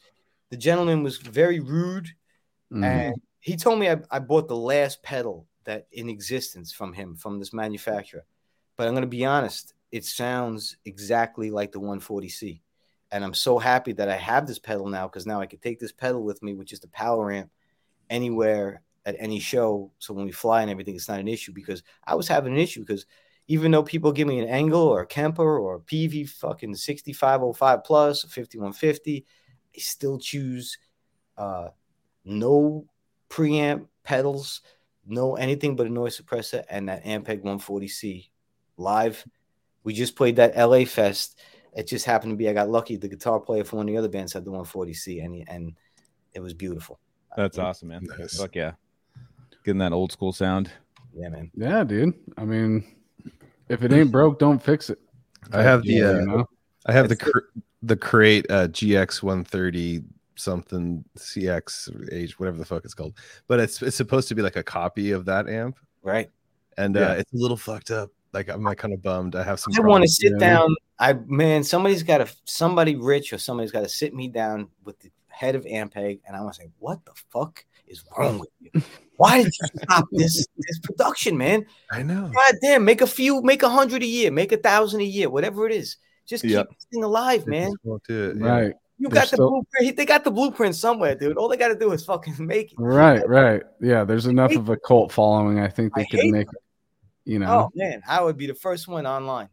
the 0.50 0.58
gentleman 0.58 1.04
was 1.04 1.18
very 1.18 1.60
rude, 1.60 2.10
Mhm. 2.72 2.84
and 2.84 3.22
he 3.40 3.58
told 3.58 3.80
me 3.80 3.90
I, 3.90 3.98
I 4.10 4.20
bought 4.20 4.48
the 4.48 4.56
last 4.56 5.04
pedal 5.04 5.48
that 5.66 5.88
in 5.92 6.10
existence 6.10 6.72
from 6.72 6.94
him 6.94 7.16
from 7.16 7.40
this 7.40 7.54
manufacturer. 7.54 8.26
But 8.78 8.88
I'm 8.88 8.94
going 8.94 9.02
to 9.04 9.08
be 9.08 9.26
honest, 9.26 9.74
it 9.92 10.06
sounds 10.06 10.78
exactly 10.86 11.52
like 11.52 11.72
the 11.72 11.80
140C. 11.80 12.62
And 13.12 13.24
I'm 13.24 13.34
so 13.34 13.58
happy 13.60 13.94
that 13.94 14.10
I 14.10 14.16
have 14.16 14.48
this 14.48 14.60
pedal 14.60 14.88
now 14.88 15.08
because 15.08 15.26
now 15.26 15.40
I 15.40 15.46
can 15.46 15.60
take 15.60 15.80
this 15.80 15.92
pedal 15.92 16.24
with 16.24 16.42
me, 16.42 16.54
which 16.54 16.74
is 16.74 16.80
the 16.80 16.88
power 16.90 17.32
amp, 17.32 17.50
anywhere 18.10 18.82
at 19.06 19.16
any 19.20 19.40
show. 19.40 19.92
So 20.00 20.14
when 20.14 20.26
we 20.26 20.32
fly 20.32 20.62
and 20.62 20.72
everything, 20.72 20.96
it's 20.96 21.08
not 21.08 21.20
an 21.20 21.28
issue 21.28 21.54
because 21.54 21.84
I 22.06 22.16
was 22.16 22.28
having 22.28 22.54
an 22.54 22.60
issue 22.60 22.82
because 22.82 23.06
even 23.48 23.72
though 23.72 23.84
people 23.84 24.12
give 24.12 24.28
me 24.28 24.40
an 24.40 24.48
ENGL 24.48 24.76
or 24.76 25.02
a 25.02 25.08
Kemper 25.08 25.60
or 25.60 25.76
a 25.76 25.80
PV 25.80 26.30
fucking 26.30 26.76
6505 26.76 27.84
plus 27.84 28.26
or 28.26 28.28
5150, 28.28 29.26
I 29.76 29.80
still 29.80 30.18
choose 30.18 30.78
uh, 31.38 31.70
no 32.24 32.86
preamp 33.30 33.88
pedals, 34.04 34.62
no 35.06 35.36
anything 35.36 35.76
but 35.76 35.88
a 35.88 35.90
noise 35.90 36.20
suppressor 36.20 36.64
and 36.70 36.90
that 36.90 37.06
Ampeg 37.06 37.44
140C 37.44 38.30
live. 38.78 39.24
We 39.84 39.94
just 39.94 40.16
played 40.16 40.38
that 40.38 40.58
LA 40.58 40.86
Fest. 40.86 41.40
It 41.76 41.88
just 41.88 42.06
happened 42.06 42.32
to 42.32 42.36
be 42.38 42.48
I 42.50 42.54
got 42.54 42.70
lucky. 42.70 42.96
The 42.96 43.08
guitar 43.10 43.40
player 43.40 43.64
for 43.64 43.76
one 43.78 43.88
of 43.88 43.94
the 43.94 43.98
other 43.98 44.08
bands 44.10 44.34
had 44.34 44.46
the 44.46 44.52
140C 44.52 45.24
and 45.24 45.36
he- 45.36 45.46
and 45.48 45.74
it 46.34 46.40
was 46.40 46.54
beautiful. 46.54 47.00
That's 47.36 47.58
awesome, 47.58 47.90
man. 47.90 48.08
Nice. 48.18 48.40
Fuck 48.40 48.56
yeah. 48.56 48.74
Getting 49.66 49.80
that 49.80 49.92
old 49.94 50.12
school 50.12 50.32
sound. 50.32 50.72
Yeah, 51.14 51.30
man. 51.30 51.52
Yeah, 51.56 51.84
dude. 51.84 52.14
I 52.38 52.46
mean, 52.46 52.86
if 53.70 53.84
it 53.84 53.92
ain't 53.92 54.12
broke, 54.12 54.40
don't 54.40 54.62
fix 54.62 54.90
it. 54.90 55.00
I 55.52 55.62
have 55.62 55.84
the 55.84 55.94
Yeah, 55.94 56.06
uh, 56.10 56.14
you 56.20 56.26
know? 56.28 56.50
I 56.86 56.92
have 56.94 57.08
the 57.10 57.14
It's 57.16 57.24
cr- 57.24 57.60
the 57.84 57.96
crate 57.98 58.46
uh, 58.50 58.68
GX 58.70 59.22
130 59.24 60.04
something 60.38 61.04
CX 61.18 62.12
age 62.12 62.38
whatever 62.40 62.58
the 62.58 62.66
fuck 62.66 62.84
it's 62.84 62.94
called, 62.94 63.14
but 63.48 63.60
it's 63.60 63.82
it's 63.82 63.96
supposed 63.96 64.28
to 64.30 64.36
be 64.36 64.42
like 64.42 64.56
a 64.58 64.64
copy 64.64 65.12
of 65.12 65.24
that 65.26 65.48
amp, 65.48 65.78
Right. 66.04 66.30
and 66.78 66.96
Yeah. 66.96 67.12
uh, 67.12 67.14
it's 67.14 67.32
a 67.34 67.38
little 67.38 67.56
fucked 67.58 67.92
up. 67.92 68.12
Like 68.36 68.50
I'm 68.50 68.62
like 68.64 68.78
kind 68.78 68.94
of 68.94 69.02
bummed. 69.02 69.36
I 69.36 69.42
have 69.44 69.60
some. 69.60 69.74
I 69.76 69.80
want 69.80 69.84
to 69.84 69.88
problems. 69.88 70.18
sit 70.18 70.32
yeah. 70.34 70.38
down. 70.38 70.76
I 71.00 71.14
man, 71.26 71.64
somebody's 71.64 72.04
got 72.04 72.20
to 72.20 72.28
somebody 72.44 72.96
rich 72.96 73.34
or 73.34 73.38
somebody's 73.40 73.72
got 73.72 73.82
to 73.82 73.90
sit 73.90 74.14
me 74.14 74.28
down 74.28 74.68
with 74.84 75.00
the 75.00 75.10
head 75.30 75.56
of 75.56 75.66
Ampeg, 75.66 76.20
and 76.28 76.36
I 76.36 76.42
want 76.42 76.54
to 76.56 76.62
say, 76.62 76.70
what 76.80 77.04
the 77.06 77.12
fuck 77.32 77.66
is 77.88 78.04
wrong 78.18 78.40
with 78.40 78.50
you? 78.60 78.82
Why 79.18 79.38
did 79.44 79.54
you 79.62 79.68
stop 79.84 80.06
this 80.12 80.46
this 80.58 80.80
production, 80.84 81.38
man? 81.38 81.66
I 81.92 82.04
know. 82.04 82.30
God 82.34 82.56
damn, 82.62 82.86
make 82.86 83.02
a 83.02 83.08
few, 83.08 83.42
make 83.42 83.64
a 83.64 83.70
hundred 83.70 84.04
a 84.04 84.06
year, 84.06 84.30
make 84.32 84.52
a 84.52 84.58
thousand 84.58 85.02
a 85.02 85.06
year, 85.06 85.30
whatever 85.30 85.66
it 85.66 85.74
is. 85.74 85.98
Just 86.28 86.44
keep 86.44 86.52
Yep. 86.52 86.70
this 86.70 86.88
thing 86.92 87.04
alive, 87.04 87.46
man. 87.48 87.68
just 87.72 87.78
won't 87.84 88.04
do 88.08 88.30
it, 88.32 88.38
yeah. 88.38 88.48
Right, 88.48 88.74
You 88.98 89.10
They're 89.10 89.22
got 89.22 89.30
the 89.30 89.36
still- 89.38 89.50
blueprint. 89.52 89.96
They 89.98 90.06
got 90.06 90.24
the 90.24 90.32
blueprint 90.32 90.76
somewhere, 90.76 91.16
dude. 91.16 91.38
All 91.38 91.48
they 91.48 91.56
got 91.58 91.68
to 91.70 91.76
do 91.78 91.92
is 91.92 92.04
fucking 92.04 92.36
make 92.40 92.72
it. 92.72 92.76
right, 92.80 93.26
right. 93.30 93.62
Yeah, 93.80 94.04
there's 94.04 94.26
enough 94.26 94.56
of 94.56 94.70
a 94.70 94.76
cult 94.78 95.12
following. 95.12 95.60
I 95.60 95.68
think 95.70 95.94
they 95.96 96.02
I 96.02 96.06
could 96.06 96.20
hate 96.22 96.32
make, 96.32 96.48
you 97.26 97.40
know, 97.40 97.48
Oh 97.48 97.72
man, 97.76 98.02
I 98.08 98.22
would 98.24 98.38
be 98.38 98.48
the 98.48 98.56
first 98.56 98.88
one 98.88 99.06
online. 99.06 99.50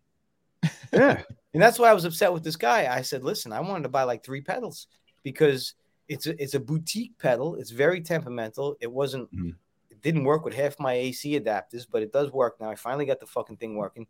yeah, 0.93 1.23
And 1.55 1.63
that's 1.63 1.79
why 1.79 1.91
I 1.91 1.95
was 1.95 2.05
upset 2.05 2.33
with 2.33 2.45
this 2.45 2.57
guy. 2.57 2.95
I 2.95 3.03
said, 3.03 3.25
listen, 3.25 3.53
I 3.53 3.61
wanted 3.61 3.83
to 3.85 3.89
buy 3.89 4.05
like 4.05 4.25
three 4.25 4.41
pedals 4.41 4.87
because 5.23 5.75
it's 6.09 6.27
a, 6.27 6.41
it's 6.43 6.55
a 6.55 6.61
boutique 6.61 7.19
pedal. 7.19 7.57
It's 7.57 7.71
very 7.71 8.01
temperamental. 8.01 8.77
It 8.81 8.91
wasn't, 8.91 9.33
Mhm. 9.35 9.55
it 9.91 10.01
didn't 10.03 10.25
work 10.25 10.45
with 10.45 10.55
half 10.55 10.79
my 10.79 10.93
AC 10.95 11.39
adapters, 11.39 11.87
but 11.91 12.03
it 12.03 12.13
does 12.13 12.31
work 12.33 12.61
now. 12.61 12.71
I 12.71 12.75
finally 12.75 13.07
got 13.07 13.21
the 13.21 13.27
fucking 13.27 13.57
thing 13.57 13.77
working. 13.77 14.07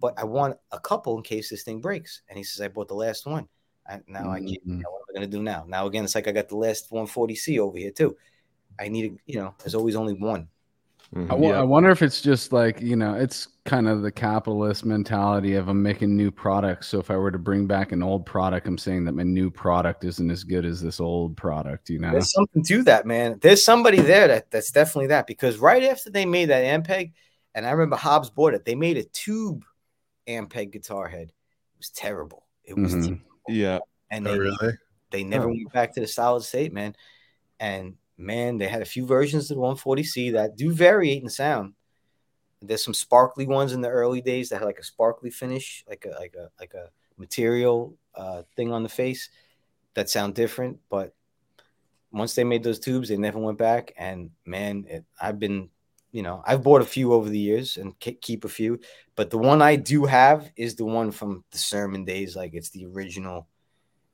But 0.00 0.14
I 0.16 0.24
want 0.24 0.56
a 0.70 0.78
couple 0.78 1.16
in 1.16 1.22
case 1.24 1.50
this 1.50 1.64
thing 1.64 1.80
breaks. 1.80 2.22
And 2.28 2.38
he 2.38 2.44
says, 2.44 2.60
I 2.60 2.68
bought 2.68 2.88
the 2.88 2.94
last 2.94 3.26
one. 3.26 3.48
I, 3.88 4.00
now 4.06 4.30
I 4.30 4.38
can't. 4.38 4.66
Mhm. 4.66 4.80
Now 4.82 4.90
what 4.90 5.00
am 5.00 5.06
I 5.10 5.18
going 5.18 5.30
to 5.30 5.36
do 5.36 5.42
now? 5.42 5.64
Now, 5.66 5.86
again, 5.86 6.04
it's 6.04 6.14
like 6.14 6.28
I 6.28 6.32
got 6.32 6.48
the 6.48 6.56
last 6.56 6.90
140C 6.90 7.58
over 7.58 7.76
here 7.78 7.90
too. 7.90 8.16
I 8.78 8.88
need, 8.88 9.12
a, 9.12 9.16
you 9.26 9.40
know, 9.40 9.54
there's 9.58 9.74
always 9.74 9.96
only 9.96 10.12
one. 10.14 10.48
Mhm. 11.14 11.30
I 11.30 11.34
wo- 11.34 11.48
Yeah. 11.50 11.60
I 11.60 11.62
wonder 11.62 11.88
if 11.90 12.02
it's 12.02 12.20
just 12.20 12.52
like 12.52 12.80
you 12.82 12.94
know, 12.96 13.14
it's 13.14 13.48
kind 13.64 13.88
of 13.88 14.02
the 14.02 14.12
capitalist 14.12 14.84
mentality 14.84 15.54
of 15.54 15.68
I'm 15.68 15.82
making 15.82 16.16
new 16.16 16.30
products. 16.30 16.86
So 16.88 16.98
if 16.98 17.10
I 17.10 17.16
were 17.16 17.30
to 17.30 17.38
bring 17.38 17.66
back 17.66 17.92
an 17.92 18.02
old 18.02 18.26
product, 18.26 18.66
I'm 18.66 18.76
saying 18.78 19.04
that 19.06 19.12
my 19.12 19.22
new 19.22 19.50
product 19.50 20.04
isn't 20.04 20.30
as 20.30 20.44
good 20.44 20.64
as 20.66 20.82
this 20.82 21.00
old 21.00 21.36
product. 21.36 21.88
You 21.90 21.98
know, 21.98 22.10
There's 22.12 22.32
something 22.32 22.62
to 22.64 22.82
that, 22.84 23.06
man. 23.06 23.38
There's 23.40 23.64
somebody 23.64 24.00
there 24.00 24.28
that 24.28 24.50
that's 24.50 24.70
definitely 24.70 25.06
that 25.08 25.26
because 25.26 25.58
right 25.58 25.82
after 25.84 26.10
they 26.10 26.26
made 26.26 26.46
that 26.50 26.64
Ampeg, 26.64 27.12
and 27.54 27.66
I 27.66 27.70
remember 27.70 27.96
Hobbs 27.96 28.28
bought 28.30 28.52
it, 28.54 28.64
they 28.66 28.74
made 28.74 28.98
a 28.98 29.04
tube 29.04 29.64
Ampeg 30.26 30.72
guitar 30.72 31.08
head. 31.08 31.28
It 31.28 31.78
was 31.78 31.90
terrible. 31.90 32.44
It 32.64 32.76
was, 32.76 32.94
Mhm. 32.94 33.02
terrible. 33.04 33.22
Yeah. 33.48 33.78
and 34.10 34.26
Oh, 34.26 34.32
they 34.32 34.38
really? 34.38 34.72
they 35.10 35.22
never 35.24 35.46
Oh. 35.46 35.48
went 35.48 35.72
back 35.72 35.94
to 35.94 36.00
the 36.00 36.06
solid 36.06 36.42
state, 36.42 36.72
man. 36.72 36.94
And 37.60 37.96
man, 38.18 38.58
they 38.58 38.68
had 38.68 38.82
a 38.82 38.86
few 38.86 39.06
versions 39.06 39.50
of 39.50 39.56
the 39.56 39.62
140C 39.62 40.32
that 40.32 40.56
do 40.56 40.72
vary 40.72 41.12
in 41.12 41.30
sound. 41.30 41.74
There's 42.60 42.84
some 42.84 42.94
sparkly 42.94 43.46
ones 43.46 43.72
in 43.72 43.80
the 43.80 43.88
early 43.88 44.20
days 44.20 44.48
that 44.48 44.58
had 44.58 44.66
like 44.66 44.80
a 44.80 44.84
sparkly 44.84 45.30
finish, 45.30 45.84
like 45.88 46.04
a 46.04 46.18
like 46.18 46.34
a 46.34 46.50
like 46.58 46.74
a 46.74 46.90
material 47.16 47.94
uh, 48.16 48.42
thing 48.56 48.72
on 48.72 48.82
the 48.82 48.88
face 48.88 49.30
that 49.94 50.10
sound 50.10 50.34
different. 50.34 50.78
But 50.90 51.14
once 52.10 52.34
they 52.34 52.44
made 52.44 52.64
those 52.64 52.80
tubes, 52.80 53.08
they 53.08 53.16
never 53.16 53.38
went 53.38 53.58
back. 53.58 53.92
And 53.96 54.30
man, 54.44 54.86
it, 54.88 55.04
I've 55.20 55.38
been, 55.38 55.68
you 56.10 56.22
know, 56.22 56.42
I've 56.44 56.62
bought 56.62 56.82
a 56.82 56.86
few 56.86 57.12
over 57.12 57.28
the 57.28 57.38
years 57.38 57.76
and 57.76 57.94
ke- 58.00 58.20
keep 58.20 58.44
a 58.44 58.48
few. 58.48 58.80
But 59.14 59.30
the 59.30 59.38
one 59.38 59.62
I 59.62 59.76
do 59.76 60.04
have 60.06 60.50
is 60.56 60.74
the 60.74 60.84
one 60.84 61.10
from 61.10 61.44
the 61.50 61.58
sermon 61.58 62.04
days, 62.04 62.34
like 62.34 62.54
it's 62.54 62.70
the 62.70 62.86
original. 62.86 63.46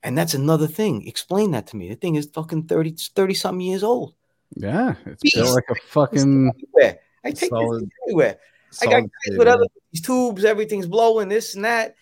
And 0.04 0.16
that's 0.16 0.34
another 0.34 0.66
thing. 0.66 1.06
Explain 1.06 1.50
that 1.52 1.66
to 1.68 1.76
me. 1.76 1.88
The 1.88 1.94
thing 1.96 2.14
is 2.16 2.26
fucking 2.32 2.64
30, 2.64 2.94
30 3.16 3.34
something 3.34 3.60
years 3.66 3.82
old. 3.82 4.14
yeah, 4.54 4.94
it's 5.06 5.34
built 5.34 5.54
like 5.54 5.64
a 5.70 5.74
fucking. 5.88 6.52
I 6.78 6.90
take 7.24 7.40
this 7.40 7.48
Solid- 7.48 7.80
thing 7.80 7.90
everywhere. 8.06 8.38
I 8.82 8.86
got 8.86 9.02
guys 9.02 9.38
with 9.38 9.48
other 9.48 9.66
these 9.92 10.02
tubes, 10.02 10.44
everything's 10.44 10.86
blowing, 10.86 11.28
this 11.28 11.54
and 11.54 11.64
that. 11.64 11.94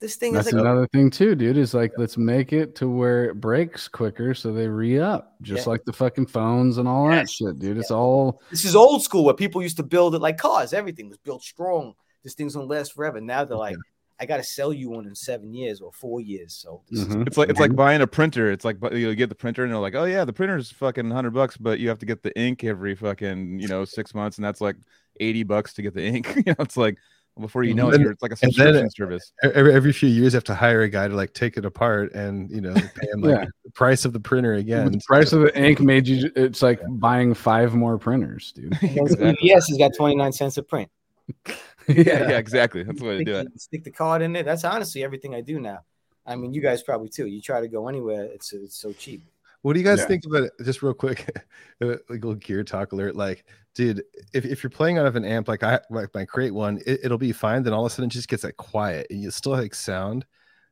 This 0.00 0.14
thing 0.16 0.32
That's 0.32 0.46
is 0.48 0.52
like 0.52 0.60
another 0.60 0.86
thing 0.92 1.10
too, 1.10 1.34
dude. 1.34 1.56
Is 1.56 1.74
like 1.74 1.92
let's 1.96 2.16
make 2.16 2.52
it 2.52 2.76
to 2.76 2.88
where 2.88 3.30
it 3.30 3.40
breaks 3.40 3.88
quicker, 3.88 4.32
so 4.34 4.52
they 4.52 4.68
re 4.68 5.00
up, 5.00 5.34
just 5.42 5.66
Yeah. 5.66 5.70
like 5.70 5.84
the 5.84 5.92
fucking 5.92 6.26
phones 6.26 6.78
and 6.78 6.86
all 6.86 7.08
that 7.08 7.28
shit, 7.30 7.58
dude. 7.58 7.78
It's 7.78 7.90
all 7.90 8.40
this 8.50 8.64
is 8.64 8.76
old 8.76 9.02
school 9.02 9.24
where 9.24 9.34
people 9.34 9.60
used 9.62 9.76
to 9.78 9.82
build 9.82 10.14
it 10.14 10.20
like 10.20 10.36
cars. 10.38 10.72
Everything 10.72 11.08
was 11.08 11.18
built 11.18 11.42
strong. 11.42 11.94
This 12.22 12.34
thing's 12.34 12.54
gonna 12.54 12.66
last 12.66 12.92
forever. 12.92 13.20
Now 13.20 13.44
they're 13.44 13.56
like, 13.56 13.76
I 14.20 14.26
gotta 14.26 14.42
sell 14.42 14.72
you 14.72 14.90
one 14.90 15.06
in 15.06 15.14
seven 15.14 15.54
years 15.54 15.80
or 15.80 15.92
four 15.92 16.20
years. 16.20 16.52
So 16.54 16.82
this 16.90 17.00
is 17.00 17.06
Mhm. 17.08 17.26
It's 17.26 17.36
like 17.36 17.48
it's 17.50 17.60
like 17.60 17.76
buying 17.76 18.00
a 18.02 18.06
printer. 18.06 18.50
It's 18.50 18.64
like 18.64 18.80
bu- 18.80 18.96
you 18.96 19.14
get 19.14 19.28
the 19.28 19.34
printer 19.34 19.62
and 19.64 19.72
they're 19.72 19.80
like, 19.80 19.94
oh 19.94 20.04
yeah, 20.04 20.24
the 20.24 20.32
printer's 20.32 20.70
fucking 20.72 21.10
hundred 21.10 21.34
bucks, 21.34 21.56
but 21.56 21.78
you 21.78 21.88
have 21.88 21.98
to 22.00 22.06
get 22.06 22.22
the 22.22 22.36
ink 22.38 22.64
every 22.64 22.94
fucking 22.96 23.60
you 23.60 23.68
know 23.68 23.84
six 23.84 24.14
months, 24.14 24.36
and 24.38 24.44
that's 24.44 24.60
like 24.60 24.76
eighty 25.20 25.42
bucks 25.44 25.72
to 25.74 25.82
get 25.82 25.94
the 25.94 26.02
ink. 26.04 26.26
you 26.36 26.42
know, 26.46 26.56
it's 26.58 26.76
like 26.76 26.98
before 27.40 27.62
you 27.62 27.72
know 27.72 27.90
it, 27.92 28.00
you're, 28.00 28.10
it's 28.10 28.20
like 28.20 28.32
a 28.32 28.36
and 28.42 28.52
then- 28.54 28.74
subscription 28.74 28.90
service. 28.90 29.32
every, 29.54 29.72
every 29.72 29.92
few 29.92 30.08
years 30.08 30.32
you 30.32 30.36
have 30.36 30.42
to 30.42 30.54
hire 30.56 30.82
a 30.82 30.88
guy 30.88 31.06
to 31.06 31.14
like 31.14 31.32
take 31.34 31.56
it 31.56 31.64
apart 31.64 32.12
and 32.12 32.50
you 32.50 32.60
know 32.60 32.74
pay 32.74 33.08
him 33.12 33.20
like 33.20 33.38
Yeah. 33.38 33.44
the 33.64 33.70
price 33.70 34.04
of 34.04 34.12
the 34.12 34.18
printer 34.18 34.54
again. 34.54 34.90
the 34.90 35.00
price 35.06 35.32
of 35.32 35.42
the 35.42 35.56
ink 35.56 35.78
made 35.78 36.08
you. 36.08 36.32
It's 36.34 36.60
like 36.62 36.80
buying 36.88 37.34
five 37.34 37.76
more 37.76 37.96
printers, 37.98 38.50
dude. 38.50 38.76
Exactly. 38.82 39.36
yes, 39.42 39.68
has 39.68 39.78
got 39.78 39.92
29 39.96 40.32
cents 40.32 40.56
a 40.56 40.62
print. 40.64 40.90
Yeah, 41.88 42.28
yeah, 42.28 42.38
exactly. 42.38 42.82
That's 42.82 42.98
the 43.00 43.06
way 43.06 43.18
to 43.18 43.24
do 43.24 43.34
it. 43.36 43.48
stick 43.58 43.82
the 43.82 43.90
card 43.90 44.20
in 44.20 44.34
there. 44.34 44.42
That's 44.42 44.62
honestly 44.64 45.02
everything 45.02 45.34
I 45.34 45.40
do 45.40 45.58
now. 45.58 45.78
I 46.26 46.36
mean, 46.36 46.52
you 46.52 46.60
guys 46.60 46.82
probably 46.82 47.08
too. 47.08 47.26
You 47.26 47.40
try 47.40 47.62
to 47.62 47.68
go 47.68 47.88
anywhere, 47.88 48.24
it's 48.24 48.52
it's 48.52 48.76
so 48.78 48.92
cheap. 48.92 49.22
What 49.62 49.72
do 49.72 49.80
you 49.80 49.86
guys 49.86 50.00
Yeah. 50.00 50.04
think 50.06 50.24
about 50.26 50.42
it? 50.42 50.52
Just 50.62 50.82
real 50.82 50.92
quick, 50.92 51.26
a 51.80 51.96
little 52.10 52.34
gear 52.34 52.62
talk 52.62 52.92
alert. 52.92 53.16
Like, 53.16 53.46
dude, 53.74 54.02
if, 54.34 54.44
if 54.44 54.62
you're 54.62 54.68
playing 54.70 54.98
out 54.98 55.06
of 55.06 55.16
an 55.16 55.24
amp, 55.24 55.48
like 55.48 55.62
I 55.62 55.80
like 55.88 56.14
my 56.14 56.26
crate 56.26 56.52
one, 56.52 56.78
it, 56.86 57.00
it'll 57.04 57.16
be 57.16 57.32
fine. 57.32 57.62
Then 57.62 57.72
all 57.72 57.86
of 57.86 57.90
a 57.90 57.94
sudden 57.94 58.10
it 58.10 58.12
just 58.12 58.28
gets 58.28 58.44
like 58.44 58.58
quiet 58.58 59.06
and 59.08 59.22
you 59.22 59.30
still 59.30 59.52
like 59.52 59.74
sound. 59.74 60.26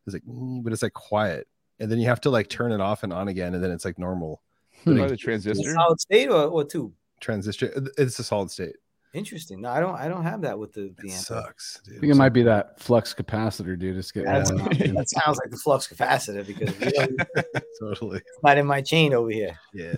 It's 0.06 0.12
like, 0.12 0.24
mm, 0.24 0.62
but 0.62 0.72
it's 0.74 0.82
like 0.82 0.92
quiet. 0.92 1.48
And 1.80 1.90
then 1.90 1.98
you 1.98 2.06
have 2.08 2.20
to 2.22 2.30
like 2.30 2.48
turn 2.50 2.72
it 2.72 2.80
off 2.82 3.02
and 3.04 3.12
on 3.12 3.28
again. 3.28 3.54
And 3.54 3.64
then 3.64 3.70
it's 3.70 3.86
like 3.86 3.98
normal 3.98 4.42
Hmm. 4.84 4.96
Probably 4.96 5.06
the 5.08 5.14
Is 5.14 5.20
it 5.20 5.24
transistor. 5.24 5.72
Solid 5.72 6.00
state 6.00 6.28
or, 6.28 6.42
or 6.44 6.62
tube? 6.64 6.92
transistor. 7.20 7.72
It's 7.96 8.18
a 8.18 8.24
solid 8.24 8.50
state. 8.50 8.76
Interesting. 9.16 9.62
No, 9.62 9.70
I 9.70 9.80
don't. 9.80 9.94
I 9.94 10.08
don't 10.08 10.22
have 10.24 10.42
that 10.42 10.58
with 10.58 10.74
the 10.74 10.84
It 10.86 10.96
the 10.98 11.10
amp. 11.10 11.20
sucks. 11.24 11.80
I 11.86 11.98
think 12.00 12.12
it 12.12 12.16
might 12.16 12.34
be 12.34 12.42
that 12.42 12.78
flux 12.78 13.14
capacitor, 13.14 13.78
dude. 13.78 13.96
It's 13.96 14.12
getting 14.12 14.30
That's- 14.30 14.50
worn 14.52 14.62
out, 14.62 14.70
dude. 14.78 14.94
That 14.96 15.08
sounds 15.08 15.38
like 15.38 15.50
the 15.50 15.56
flux 15.56 15.88
capacitor 15.88 16.46
because 16.46 16.78
really, 16.80 17.16
it's 17.54 17.78
totally. 17.80 18.20
not 18.42 18.58
in 18.58 18.66
my 18.66 18.82
chain 18.82 19.14
over 19.14 19.30
here. 19.30 19.58
Yeah. 19.72 19.94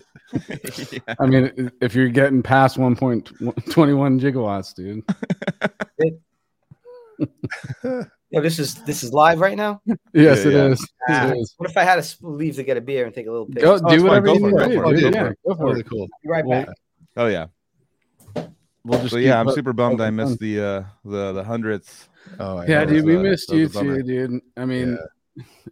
yeah. 0.92 0.98
I 1.20 1.26
mean, 1.26 1.70
if 1.80 1.94
you're 1.96 2.08
getting 2.10 2.42
past 2.44 2.78
1.21 2.78 4.20
gigawatts, 4.20 4.72
dude. 4.74 5.02
Yeah, 8.30 8.40
this 8.40 8.58
is 8.58 8.74
this 8.84 9.02
is 9.02 9.12
live 9.12 9.40
right 9.40 9.56
now. 9.56 9.80
Yes, 10.12 10.44
Yeah, 10.44 10.50
it 10.50 10.52
yeah. 10.52 10.64
is. 10.66 10.88
Ah, 11.08 11.28
It 11.30 11.38
is. 11.38 11.54
what 11.56 11.70
if 11.70 11.76
I 11.78 11.82
had 11.82 11.96
to 11.96 12.02
sp- 12.04 12.22
leave 12.22 12.56
to 12.56 12.62
get 12.62 12.76
a 12.76 12.80
beer 12.82 13.06
and 13.06 13.14
take 13.14 13.26
a 13.26 13.30
little 13.30 13.46
piss? 13.46 13.62
Go 13.64 13.72
I'll 13.72 13.78
do 13.78 13.86
fine. 14.00 14.02
whatever 14.06 14.26
Go 14.26 14.32
you 14.34 14.40
for 14.40 14.50
need 14.50 14.56
it. 14.60 14.68
to 14.68 14.78
Go 14.78 14.92
do, 14.92 15.00
for 15.00 15.08
it. 15.08 15.08
Go 15.08 15.14
for 15.14 15.30
it. 15.30 15.36
go 15.44 15.56
for 15.56 15.78
it. 15.78 15.86
cool. 15.88 16.08
be 16.22 16.28
right 16.28 16.44
Well, 16.44 16.66
back. 16.66 16.74
Oh 17.16 17.26
yeah. 17.26 17.46
We'll 18.84 19.00
just 19.00 19.12
So 19.12 19.18
yeah, 19.18 19.40
I'm 19.40 19.46
put- 19.46 19.54
super 19.54 19.72
bummed 19.72 20.00
I 20.00 20.10
missed 20.10 20.38
the 20.38 20.60
uh 20.60 20.82
the 21.04 21.32
the 21.32 21.44
hundredth. 21.44 22.08
Oh, 22.38 22.58
I 22.58 22.66
Yeah, 22.66 22.84
dude, 22.84 23.04
we 23.04 23.16
uh, 23.16 23.22
missed 23.22 23.52
you 23.52 23.68
too, 23.68 24.02
dude. 24.02 24.40
I 24.56 24.64
mean, 24.64 24.98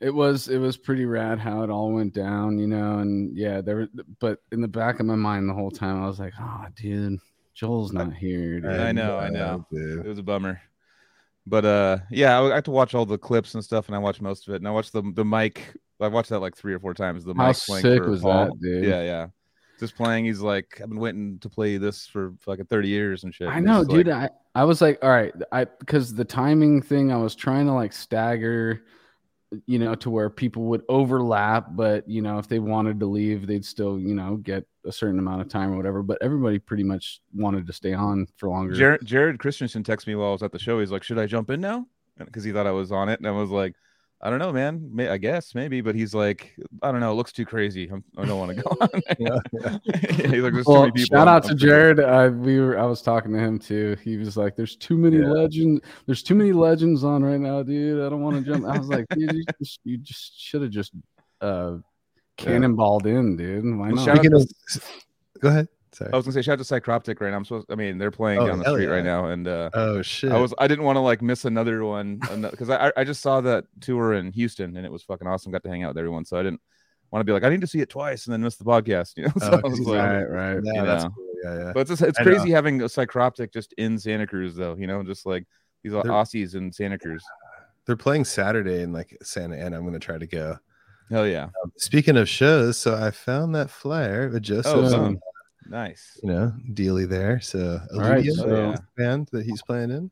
it 0.01 0.14
was 0.14 0.49
it 0.49 0.59
was 0.59 0.77
pretty 0.77 1.05
rad 1.05 1.38
how 1.38 1.62
it 1.62 1.71
all 1.71 1.92
went 1.92 2.14
down, 2.14 2.59
you 2.59 2.66
know. 2.66 2.99
And 2.99 3.37
yeah, 3.37 3.61
there, 3.61 3.77
were, 3.77 3.88
but 4.21 4.40
in 4.53 4.61
the 4.61 4.69
back 4.69 5.01
of 5.01 5.07
my 5.07 5.16
mind 5.16 5.49
the 5.49 5.55
whole 5.55 5.71
time, 5.71 6.03
I 6.03 6.07
was 6.07 6.19
like, 6.19 6.35
oh, 6.40 6.66
dude, 6.75 7.19
Joel's 7.55 7.92
not 7.92 8.14
here. 8.14 8.61
Dude. 8.61 8.71
I 8.71 8.92
know, 8.92 9.19
I 9.19 9.29
know. 9.29 9.66
dude. 9.71 10.05
It 10.05 10.09
was 10.09 10.19
a 10.19 10.23
bummer. 10.23 10.61
But 11.47 11.64
uh 11.64 11.99
yeah, 12.11 12.40
I 12.40 12.49
got 12.49 12.64
to 12.64 12.71
watch 12.73 12.95
all 12.95 13.07
the 13.07 13.19
clips 13.19 13.55
and 13.55 13.64
stuff, 13.64 13.87
and 13.87 13.95
I 13.95 13.99
watched 13.99 14.21
most 14.21 14.49
of 14.49 14.55
it. 14.55 14.59
And 14.59 14.69
I 14.69 14.73
watched 14.73 14.92
the 14.92 15.03
the 15.14 15.25
mic. 15.25 15.75
I 16.01 16.09
watched 16.09 16.31
that 16.31 16.40
like 16.40 16.57
three 16.57 16.75
or 16.75 16.81
four 16.81 16.92
times. 16.92 17.25
The 17.25 17.35
How 17.35 17.49
mic 17.49 17.57
playing 17.57 17.83
sick 17.83 18.03
was 18.03 18.21
Paul. 18.21 18.47
that, 18.47 18.61
dude? 18.61 18.85
Yeah, 18.85 19.03
yeah. 19.03 19.27
Just 19.79 19.97
playing. 19.97 20.25
He's 20.25 20.41
like, 20.41 20.81
I've 20.83 20.89
been 20.89 20.99
waiting 20.99 21.39
to 21.41 21.49
play 21.49 21.77
this 21.79 22.07
for 22.07 22.35
fucking 22.41 22.67
30 22.67 22.89
years 22.89 23.25
and 23.25 23.35
shit. 23.35 23.49
I 23.49 23.61
know, 23.61 23.85
dude. 23.85 24.07
like- 24.09 24.31
I, 24.55 24.61
I 24.61 24.65
was 24.65 24.81
like, 24.81 24.99
all 25.03 25.11
right, 25.11 25.33
I 25.53 25.65
because 25.65 26.15
the 26.15 26.25
timing 26.25 26.81
thing, 26.83 27.12
I 27.12 27.17
was 27.17 27.35
trying 27.35 27.67
to 27.67 27.73
like 27.73 27.93
stagger, 27.93 28.83
you 29.67 29.79
know, 29.79 29.95
to 29.97 30.11
where 30.11 30.31
people 30.31 30.65
would 30.65 30.83
overlap, 30.89 31.67
but 31.73 32.09
you 32.09 32.23
know, 32.23 32.39
if 32.39 32.49
they 32.49 32.59
wanted 32.59 32.99
to 33.01 33.07
leave, 33.07 33.47
they'd 33.47 33.65
still, 33.65 33.99
you 33.99 34.15
know, 34.15 34.37
get 34.37 34.67
a 34.85 34.93
certain 34.93 35.19
amount 35.19 35.43
of 35.43 35.49
time 35.49 35.73
or 35.73 35.77
whatever. 35.77 36.03
But 36.03 36.19
everybody 36.23 36.59
pretty 36.59 36.85
much 36.85 37.21
wanted 37.35 37.67
to 37.67 37.73
stay 37.73 37.93
on 37.93 38.27
for 38.37 38.49
longer. 38.49 38.75
Jared, 38.75 39.05
Jared 39.05 39.39
Christensen 39.39 39.83
texted 39.83 40.07
me 40.07 40.15
while 40.15 40.31
I 40.31 40.33
was 40.33 40.43
at 40.43 40.53
the 40.53 40.59
show. 40.59 40.81
He's 40.81 40.91
like, 40.91 41.03
"Should 41.03 41.19
I 41.19 41.27
jump 41.27 41.51
in 41.51 41.61
now?" 41.61 41.87
Because 42.19 42.45
he 42.45 42.51
thought 42.53 42.67
I 42.67 42.71
was 42.73 42.91
on 42.91 43.09
it, 43.11 43.21
and 43.21 43.29
I 43.29 43.33
was 43.33 43.51
like, 43.51 43.75
"I 44.27 44.31
don't 44.31 44.39
know, 44.41 44.53
man. 44.53 44.91
May, 44.93 45.09
I 45.09 45.17
guess 45.19 45.55
maybe." 45.55 45.81
But 45.81 45.95
he's 45.95 46.15
like, 46.15 46.55
"I 46.83 46.91
don't 46.91 47.01
know. 47.01 47.12
It 47.12 47.15
looks 47.15 47.33
too 47.33 47.45
crazy. 47.45 47.89
I'm, 47.89 48.03
I 48.19 48.25
don't 48.25 48.39
want 48.39 48.57
to 48.57 48.62
go 48.62 48.71
on." 48.81 48.89
Yeah, 49.19 49.39
yeah. 49.53 49.79
he's 50.29 50.43
like, 50.43 50.53
"There's 50.53 50.67
too 50.67 50.73
Well, 50.73 50.81
many 50.83 50.93
people." 50.93 51.17
shout 51.17 51.29
out 51.29 51.45
to 51.45 51.55
Jared. 51.55 52.01
Uh, 52.01 52.31
we 52.35 52.59
were, 52.61 52.79
I 52.79 52.85
was 52.85 53.03
talking 53.03 53.33
to 53.33 53.39
him 53.39 53.59
too. 53.59 53.97
He 54.03 54.17
was 54.17 54.37
like, 54.37 54.57
"There's 54.57 54.77
too 54.77 54.97
many 54.99 55.19
Yeah. 55.19 55.29
legends. 55.31 55.81
There's 56.07 56.23
too 56.23 56.35
many 56.35 56.53
legends 56.67 57.05
on 57.05 57.23
right 57.25 57.41
now, 57.41 57.62
dude. 57.62 58.05
I 58.05 58.09
don't 58.09 58.23
want 58.23 58.37
to 58.45 58.51
jump." 58.53 58.65
I 58.67 58.77
was 58.79 58.89
like, 58.89 59.07
"Dude, 59.11 59.33
you 59.33 59.45
just, 59.59 59.81
you 59.85 59.99
just 59.99 60.41
should 60.41 60.62
have 60.62 60.71
just 60.71 60.93
uh, 61.41 61.77
cannonballed 62.37 63.07
in, 63.07 63.37
dude. 63.37 63.65
Why 63.65 63.89
Well, 63.89 63.97
not?" 63.97 64.05
shout 64.05 64.19
out 64.19 64.23
to- 64.23 64.81
go 65.41 65.49
ahead. 65.49 65.69
Sorry. 65.92 66.11
I 66.12 66.16
was 66.16 66.27
gonna 66.27 66.35
say, 66.35 66.42
shout 66.42 66.59
out 66.61 66.64
to 66.66 66.75
Psychroptic 66.75 67.20
right 67.20 67.31
now. 67.31 67.37
I'm 67.37 67.44
supposed. 67.44 67.70
I 67.70 67.75
mean, 67.75 67.96
they're 67.99 68.11
playing 68.11 68.40
Oh, 68.40 68.46
down 68.46 68.59
the 68.59 68.70
street 68.70 68.87
right 68.87 69.05
now, 69.05 69.27
and 69.27 69.46
uh, 69.49 69.70
oh 69.75 70.03
shit. 70.03 70.33
I 70.33 70.38
was. 70.38 70.53
I 70.59 70.66
didn't 70.66 70.85
want 70.85 70.96
to 70.96 71.01
like 71.01 71.22
miss 71.22 71.44
another 71.44 71.85
one 71.85 72.18
because 72.51 72.68
I 72.70 72.92
I 72.96 73.05
just 73.05 73.22
saw 73.22 73.40
that 73.42 73.64
tour 73.81 74.14
in 74.14 74.33
Houston, 74.33 74.77
and 74.77 74.85
it 74.85 74.92
was 74.92 75.03
fucking 75.03 75.27
awesome. 75.27 75.53
Got 75.53 75.62
to 75.62 75.68
hang 75.70 75.85
out 75.85 75.88
with 75.90 75.99
everyone, 75.99 76.25
so 76.25 76.37
I 76.38 76.42
didn't 76.42 76.61
want 77.12 77.20
to 77.20 77.25
be 77.25 77.33
like, 77.33 77.44
I 77.44 77.49
need 77.49 77.61
to 77.61 77.66
see 77.66 77.81
it 77.81 77.88
twice 77.88 78.27
and 78.27 78.33
then 78.33 78.42
miss 78.42 78.57
the 78.57 78.64
podcast. 78.64 79.12
You 79.16 79.25
know, 79.25 79.33
so 79.38 79.51
Oh, 79.53 79.61
I 79.64 79.68
was 79.68 79.79
'cause 79.79 79.87
like, 79.87 79.99
right, 80.01 80.25
right. 80.25 80.59
Yeah, 80.64 80.85
that's 80.85 81.05
cool. 81.05 81.14
Yeah, 81.44 81.59
yeah. 81.59 81.72
But 81.72 81.81
it's 81.81 81.90
just, 81.90 82.03
it's 82.03 82.18
crazy 82.18 82.51
having 82.51 82.83
a 82.83 82.87
Psychroptic 82.87 83.53
just 83.53 83.72
in 83.75 83.99
Santa 83.99 84.27
Cruz, 84.27 84.55
though. 84.57 84.75
You 84.77 84.87
know, 84.88 85.03
just 85.03 85.25
like 85.25 85.46
these 85.83 85.92
They're- 85.92 86.03
Aussies 86.03 86.55
in 86.57 86.72
Santa 86.72 86.99
Cruz. 86.99 87.22
They're 87.87 87.96
playing 87.96 88.25
Saturday 88.25 88.83
in 88.83 88.92
like 88.92 89.16
Santa 89.22 89.57
Ana. 89.57 89.79
I'm 89.79 89.85
gonna 89.85 89.99
try 90.01 90.18
to 90.18 90.27
go. 90.27 90.59
Hell 91.09 91.25
yeah! 91.29 91.44
Um, 91.62 91.72
speaking 91.77 92.16
of 92.16 92.29
shows, 92.29 92.77
so 92.77 92.96
I 92.96 93.12
found 93.12 93.55
that 93.55 93.70
flyer 93.70 94.29
with 94.29 94.42
Joseph. 94.42 94.75
Oh. 94.75 95.14
Nice. 95.68 96.18
you 96.22 96.31
know, 96.31 96.52
Dealey 96.72 97.09
there. 97.09 97.40
So 97.40 97.81
All 97.94 98.00
right, 98.00 98.12
Olivia, 98.14 98.33
so- 98.33 98.46
the 98.46 98.83
band 98.96 99.29
that 99.33 99.44
he's 99.44 99.62
playing 99.62 99.90
in. 99.90 100.11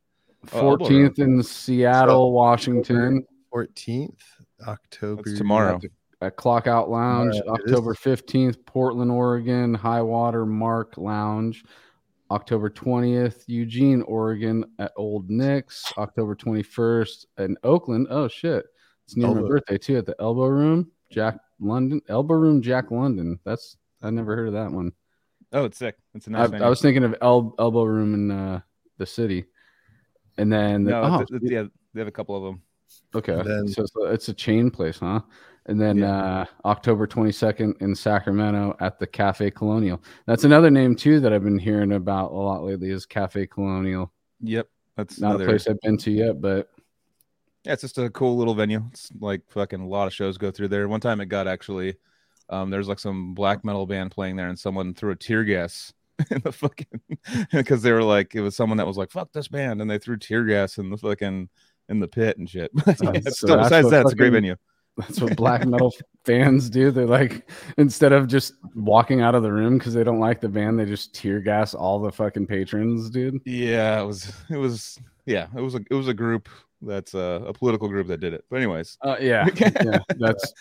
Oh, 0.52 0.76
Fourteenth 0.76 1.18
in 1.18 1.42
Seattle, 1.42 2.32
Washington, 2.32 3.24
14th 3.52 4.18
October. 4.68 5.22
That's 5.24 5.38
tomorrow. 5.38 5.80
at 6.20 6.36
Clock 6.36 6.66
Out 6.66 6.90
Lounge. 6.90 7.36
Tomorrow 7.36 7.56
it 7.56 7.60
is. 7.64 7.72
October 7.72 7.94
fifteenth, 7.94 8.66
Portland, 8.66 9.10
Oregon, 9.10 9.72
High 9.72 10.02
Water 10.02 10.44
Mark 10.44 10.98
Lounge. 10.98 11.64
October 12.30 12.70
20th, 12.70 13.44
Eugene, 13.46 14.00
Oregon 14.02 14.64
at 14.78 14.92
Old 14.96 15.28
Nick's. 15.30 15.84
October 15.98 16.34
21st 16.34 17.26
in 17.38 17.56
Oakland. 17.62 18.06
Oh 18.10 18.28
shit. 18.28 18.64
It's 19.06 19.16
near 19.16 19.28
my 19.34 19.42
birthday 19.46 19.78
too 19.78 19.98
at 19.98 20.06
the 20.06 20.16
Elbow 20.18 20.46
Room. 20.46 20.90
Jack 21.10 21.36
London. 21.60 22.00
Elbow 22.08 22.34
Room 22.34 22.60
Jack 22.62 22.90
London. 22.90 23.38
That's 23.44 23.76
I 24.02 24.10
never 24.10 24.34
heard 24.34 24.48
of 24.48 24.54
that 24.54 24.72
one. 24.72 24.92
Oh, 25.54 25.64
it's 25.64 25.78
sick. 25.78 25.96
It's 26.14 26.26
a 26.26 26.30
I, 26.30 26.32
nice. 26.32 26.48
I 26.48 26.50
venue. 26.50 26.68
was 26.68 26.82
thinking 26.82 27.04
of 27.04 27.14
El, 27.22 27.54
Elbow 27.58 27.84
Room 27.84 28.12
in 28.12 28.30
uh, 28.30 28.60
the 28.98 29.06
city. 29.06 29.44
And 30.36 30.52
then 30.52 30.84
no, 30.84 31.00
oh, 31.02 31.14
it's- 31.22 31.30
it's- 31.32 31.50
yeah, 31.50 31.64
they 31.94 32.00
have 32.00 32.08
a 32.08 32.12
couple 32.12 32.36
of 32.36 32.42
them. 32.42 32.62
Okay. 33.14 33.40
Then- 33.42 33.68
so 33.68 33.82
it's 33.84 33.96
a, 33.96 34.02
it's 34.12 34.28
a 34.28 34.34
chain 34.34 34.70
place, 34.70 34.98
huh? 34.98 35.20
And 35.66 35.80
then 35.80 36.02
uh, 36.02 36.44
October 36.66 37.06
22nd 37.06 37.80
in 37.80 37.94
Sacramento 37.94 38.76
at 38.80 38.98
the 38.98 39.06
Cafe 39.06 39.50
Colonial. 39.52 40.02
That's 40.26 40.44
another 40.44 40.70
name 40.70 40.94
too 40.94 41.20
that 41.20 41.32
I've 41.32 41.42
been 41.44 41.58
hearing 41.58 41.92
about 41.92 42.32
a 42.32 42.34
lot 42.34 42.64
lately 42.64 42.90
is 42.90 43.06
Cafe 43.06 43.46
Colonial. 43.46 44.12
Yep, 44.40 44.68
that's 44.96 45.18
Not 45.20 45.28
another, 45.30 45.44
a 45.44 45.46
place 45.46 45.66
I've 45.66 45.80
been 45.80 45.96
to 45.98 46.10
yet, 46.10 46.40
but 46.42 46.68
Yeah, 47.64 47.72
it's 47.72 47.80
just 47.80 47.96
a 47.96 48.10
cool 48.10 48.36
little 48.36 48.54
venue. 48.54 48.82
It's 48.90 49.10
like 49.20 49.40
fucking 49.48 49.80
a 49.80 49.88
lot 49.88 50.06
of 50.06 50.12
shows 50.12 50.36
go 50.36 50.50
through 50.50 50.68
there. 50.68 50.86
One 50.86 51.00
time 51.00 51.22
it 51.22 51.26
got 51.30 51.48
actually, 51.48 51.94
um, 52.50 52.70
there's 52.70 52.88
like 52.88 52.98
some 52.98 53.34
black 53.34 53.64
metal 53.64 53.86
band 53.86 54.10
playing 54.10 54.36
there, 54.36 54.48
and 54.48 54.58
someone 54.58 54.94
threw 54.94 55.12
a 55.12 55.16
tear 55.16 55.44
gas 55.44 55.92
in 56.30 56.40
the 56.42 56.52
fucking 56.52 57.00
because 57.52 57.82
they 57.82 57.92
were 57.92 58.02
like 58.02 58.34
it 58.34 58.40
was 58.40 58.54
someone 58.56 58.78
that 58.78 58.86
was 58.86 58.96
like 58.96 59.10
fuck 59.10 59.32
this 59.32 59.48
band, 59.48 59.80
and 59.80 59.90
they 59.90 59.98
threw 59.98 60.16
tear 60.16 60.44
gas 60.44 60.78
in 60.78 60.90
the 60.90 60.96
fucking 60.96 61.48
in 61.88 62.00
the 62.00 62.08
pit 62.08 62.38
and 62.38 62.48
shit. 62.48 62.70
Yeah, 62.86 62.94
so 62.94 63.30
still- 63.30 63.56
that's 63.56 63.68
besides 63.68 63.90
that, 63.90 64.02
it's 64.02 64.12
a 64.12 64.16
great 64.16 64.32
venue. 64.32 64.56
that's 64.96 65.20
what 65.20 65.36
black 65.36 65.66
metal 65.66 65.92
fans 66.24 66.70
do. 66.70 66.90
They're 66.90 67.04
like 67.06 67.50
instead 67.78 68.12
of 68.12 68.28
just 68.28 68.54
walking 68.74 69.20
out 69.22 69.34
of 69.34 69.42
the 69.42 69.52
room 69.52 69.76
because 69.78 69.92
they 69.92 70.04
don't 70.04 70.20
like 70.20 70.40
the 70.40 70.48
band, 70.48 70.78
they 70.78 70.84
just 70.86 71.14
tear 71.14 71.40
gas 71.40 71.74
all 71.74 71.98
the 72.00 72.12
fucking 72.12 72.46
patrons, 72.46 73.10
dude. 73.10 73.40
Yeah, 73.44 74.00
it 74.00 74.04
was 74.04 74.32
it 74.50 74.56
was 74.56 74.98
yeah, 75.26 75.48
it 75.56 75.60
was 75.60 75.74
a 75.74 75.80
it 75.90 75.94
was 75.94 76.06
a 76.08 76.14
group 76.14 76.48
that's 76.86 77.14
uh, 77.14 77.40
a 77.46 77.52
political 77.52 77.88
group 77.88 78.06
that 78.08 78.20
did 78.20 78.32
it. 78.34 78.44
But 78.50 78.56
anyways, 78.56 78.96
Uh, 79.02 79.16
yeah, 79.20 79.46
yeah, 79.56 79.98
that's 80.18 80.52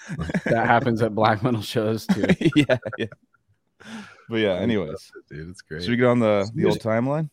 that 0.45 0.65
happens 0.67 1.01
at 1.01 1.13
black 1.15 1.43
metal 1.43 1.62
shows 1.62 2.05
too. 2.07 2.25
yeah, 2.55 2.77
yeah. 2.97 3.05
But 4.29 4.38
yeah, 4.38 4.53
anyways, 4.55 5.12
dude, 5.29 5.49
it's 5.49 5.62
great. 5.62 5.81
should 5.83 5.91
we 5.91 5.97
get 5.97 6.05
on 6.07 6.19
the 6.19 6.49
the 6.55 6.65
old 6.65 6.79
timeline? 6.79 7.29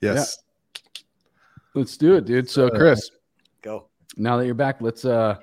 yes. 0.00 0.38
Let's 1.74 1.96
do 1.96 2.16
it, 2.16 2.24
dude. 2.24 2.50
So, 2.50 2.66
Uh, 2.66 2.70
Chris, 2.76 3.10
Go. 3.62 3.86
now 4.16 4.36
that 4.36 4.44
you're 4.46 4.54
back, 4.56 4.80
let's 4.80 5.04
uh 5.04 5.36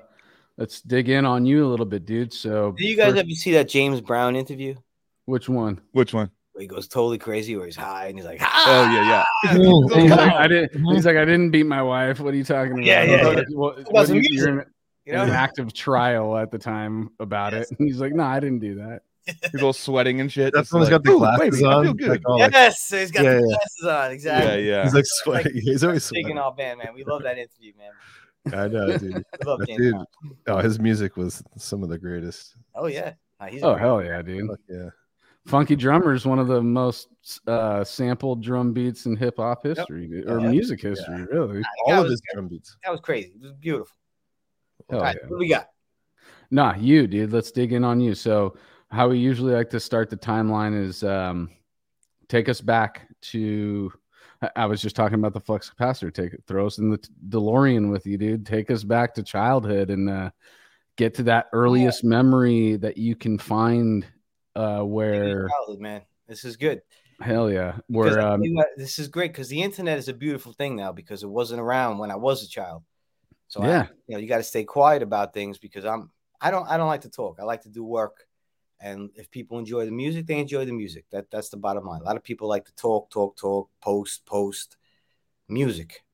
let's 0.58 0.82
dig 0.82 1.08
in 1.08 1.24
on 1.24 1.46
you 1.46 1.64
a 1.66 1.68
little 1.68 1.86
bit, 1.86 2.04
dude. 2.04 2.32
So, 2.32 2.72
do 2.76 2.86
you 2.86 2.96
guys 2.96 3.12
first- 3.12 3.20
ever 3.24 3.30
see 3.30 3.52
that 3.52 3.68
James 3.68 4.00
Brown 4.00 4.36
interview 4.36 4.74
which 5.24 5.48
one? 5.48 5.80
Which 5.92 6.12
one? 6.14 6.30
Where 6.58 6.62
he 6.62 6.66
goes 6.66 6.88
totally 6.88 7.18
crazy, 7.18 7.54
where 7.56 7.66
he's 7.66 7.76
high 7.76 8.06
and 8.08 8.18
he's 8.18 8.24
like, 8.26 8.40
Oh 8.42 8.46
ah! 8.50 8.92
yeah, 8.92 9.24
yeah. 9.54 10.02
He's 10.02 10.10
like, 10.10 10.32
I 10.32 10.48
didn't. 10.48 10.84
He's 10.92 11.06
like, 11.06 11.16
I 11.16 11.24
didn't 11.24 11.50
beat 11.50 11.66
my 11.66 11.82
wife. 11.82 12.18
What 12.18 12.34
are 12.34 12.36
you 12.36 12.42
talking 12.42 12.72
about? 12.72 12.84
Yeah, 12.84 13.04
yeah, 13.04 13.30
yeah. 13.30 13.42
What, 13.52 13.92
what 13.92 14.08
you- 14.08 14.20
you're 14.24 14.48
in, 14.60 14.64
You 15.04 15.12
in 15.14 15.20
an 15.20 15.30
active 15.30 15.72
trial 15.72 16.36
at 16.36 16.50
the 16.50 16.58
time 16.58 17.10
about 17.20 17.52
Yes. 17.52 17.70
it. 17.70 17.78
And 17.78 17.88
he's 17.88 18.00
like, 18.00 18.12
No, 18.12 18.24
I 18.24 18.40
didn't 18.40 18.58
do 18.58 18.74
that. 18.74 19.02
He's 19.52 19.62
all 19.62 19.72
sweating 19.74 20.20
and 20.20 20.32
shit. 20.32 20.52
That's 20.54 20.70
just 20.70 20.72
when 20.72 20.82
he's 20.82 20.90
like, 20.90 21.02
got 21.04 21.12
the 21.12 21.18
glasses 21.18 21.50
baby, 21.60 21.64
I 21.66 21.72
on. 21.74 21.84
feel 21.84 21.94
good." 21.94 22.08
like, 22.08 22.22
all 22.28 22.38
like- 22.40 22.52
yes, 22.52 22.82
so 22.82 22.98
he's 22.98 23.10
got 23.10 23.24
Yeah, 23.24 23.30
the 23.34 23.36
yeah. 23.40 23.46
glasses 23.46 23.84
on. 23.86 24.10
Exactly. 24.10 24.66
yeah, 24.66 24.76
yeah. 24.76 24.82
He's 24.84 24.94
like 24.94 25.04
sweating. 25.06 25.52
He's 25.62 25.84
always 25.84 26.08
Taking 26.08 26.24
sweating. 26.24 26.38
all 26.38 26.50
band, 26.52 26.78
man. 26.78 26.88
We 26.94 27.04
love 27.04 27.22
that 27.24 27.36
interview, 27.38 27.72
man. 27.78 28.58
I 28.58 28.68
know, 28.68 28.96
dude. 28.96 29.14
We 29.16 29.22
love 29.46 29.60
James 29.66 29.78
dude, 29.78 29.94
oh, 30.46 30.58
his 30.58 30.80
music 30.80 31.16
was 31.18 31.42
some 31.58 31.82
of 31.82 31.90
the 31.90 31.98
greatest. 31.98 32.56
Oh 32.74 32.86
yeah. 32.86 33.12
Nah, 33.38 33.48
Oh 33.62 33.72
great. 33.74 33.80
hell 33.80 34.02
yeah, 34.02 34.22
dude. 34.22 34.48
Fuck 34.48 34.60
yeah. 34.68 34.88
Funky 35.48 35.76
Drummer 35.76 36.12
is 36.12 36.26
one 36.26 36.38
of 36.38 36.46
the 36.46 36.62
most 36.62 37.08
uh, 37.46 37.82
sampled 37.82 38.42
drum 38.42 38.74
beats 38.74 39.06
in 39.06 39.16
hip 39.16 39.38
hop 39.38 39.62
history 39.64 40.06
dude, 40.06 40.28
or 40.28 40.40
Yeah. 40.40 40.50
music 40.50 40.82
history, 40.82 41.24
really. 41.24 41.60
That 41.60 41.66
All 41.86 41.92
of 41.94 42.02
was- 42.04 42.10
his 42.12 42.22
drum 42.34 42.48
beats. 42.48 42.76
That 42.84 42.90
was 42.90 43.00
crazy. 43.00 43.32
It 43.34 43.42
was 43.42 43.52
beautiful. 43.54 43.96
Hell 44.90 44.98
All 44.98 45.04
right, 45.06 45.16
yeah. 45.22 45.28
what 45.28 45.38
we 45.38 45.48
got? 45.48 45.68
Nah, 46.50 46.74
you, 46.76 47.06
dude. 47.06 47.32
Let's 47.32 47.50
dig 47.50 47.72
in 47.72 47.82
on 47.82 47.98
you. 47.98 48.14
So, 48.14 48.56
how 48.90 49.08
we 49.08 49.18
usually 49.18 49.54
like 49.54 49.70
to 49.70 49.80
start 49.80 50.10
the 50.10 50.16
timeline 50.18 50.78
is 50.78 51.02
um, 51.02 51.48
take 52.28 52.48
us 52.50 52.60
back 52.60 53.08
to. 53.22 53.90
I- 54.42 54.50
I 54.54 54.66
was 54.66 54.82
just 54.82 54.96
talking 54.96 55.18
about 55.18 55.32
the 55.32 55.40
flux 55.40 55.70
capacitor. 55.70 56.12
Take 56.12 56.34
it, 56.34 56.44
throw 56.46 56.66
us 56.66 56.76
in 56.78 56.90
the 56.90 56.98
DeLorean 57.30 57.90
with 57.90 58.06
you, 58.06 58.18
dude. 58.18 58.44
Take 58.46 58.70
us 58.70 58.84
back 58.84 59.14
to 59.14 59.22
childhood 59.22 59.88
and 59.90 60.08
uh, 60.10 60.30
get 60.96 61.14
to 61.14 61.22
that 61.24 61.46
earliest 61.54 62.04
memory 62.04 62.76
that 62.76 62.98
you 62.98 63.16
can 63.16 63.38
find. 63.38 64.06
Uh, 64.54 64.82
where 64.82 65.48
Childhood, 65.48 65.80
man. 65.80 66.02
This 66.26 66.44
is 66.44 66.56
good. 66.56 66.82
hell 67.20 67.50
yeah, 67.50 67.78
where 67.88 68.20
um, 68.20 68.40
tell 68.40 68.46
you 68.46 68.54
what, 68.54 68.68
this 68.76 68.98
is 68.98 69.08
great 69.08 69.32
because 69.32 69.48
the 69.48 69.62
internet 69.62 69.98
is 69.98 70.08
a 70.08 70.12
beautiful 70.12 70.52
thing 70.52 70.76
now 70.76 70.92
because 70.92 71.22
it 71.22 71.28
wasn't 71.28 71.60
around 71.60 71.98
when 71.98 72.10
I 72.10 72.16
was 72.16 72.42
a 72.42 72.48
child. 72.48 72.82
So 73.48 73.62
I- 73.62 73.68
Yeah. 73.68 73.86
you 74.06 74.14
know, 74.14 74.18
you 74.20 74.28
got 74.28 74.38
to 74.38 74.42
stay 74.42 74.64
quiet 74.64 75.02
about 75.02 75.32
things 75.32 75.58
because 75.58 75.84
I'm 75.84 76.10
I 76.40 76.50
don't 76.50 76.68
I 76.68 76.76
don't 76.76 76.88
like 76.88 77.00
to 77.02 77.10
talk. 77.10 77.38
I 77.40 77.44
like 77.44 77.62
to 77.62 77.70
do 77.70 77.82
work. 77.84 78.26
And 78.80 79.10
if 79.16 79.30
people 79.30 79.58
enjoy 79.58 79.86
the 79.86 79.90
music, 79.90 80.26
they 80.26 80.38
enjoy 80.38 80.64
the 80.64 80.72
music. 80.72 81.06
That 81.10 81.30
that's 81.30 81.48
the 81.48 81.56
bottom 81.56 81.84
line. 81.84 82.00
A 82.02 82.04
lot 82.04 82.16
of 82.16 82.22
people 82.22 82.46
like 82.48 82.64
to 82.66 82.74
talk, 82.74 83.10
talk, 83.10 83.36
talk, 83.36 83.70
post, 83.80 84.24
post 84.26 84.76
music. 85.48 86.04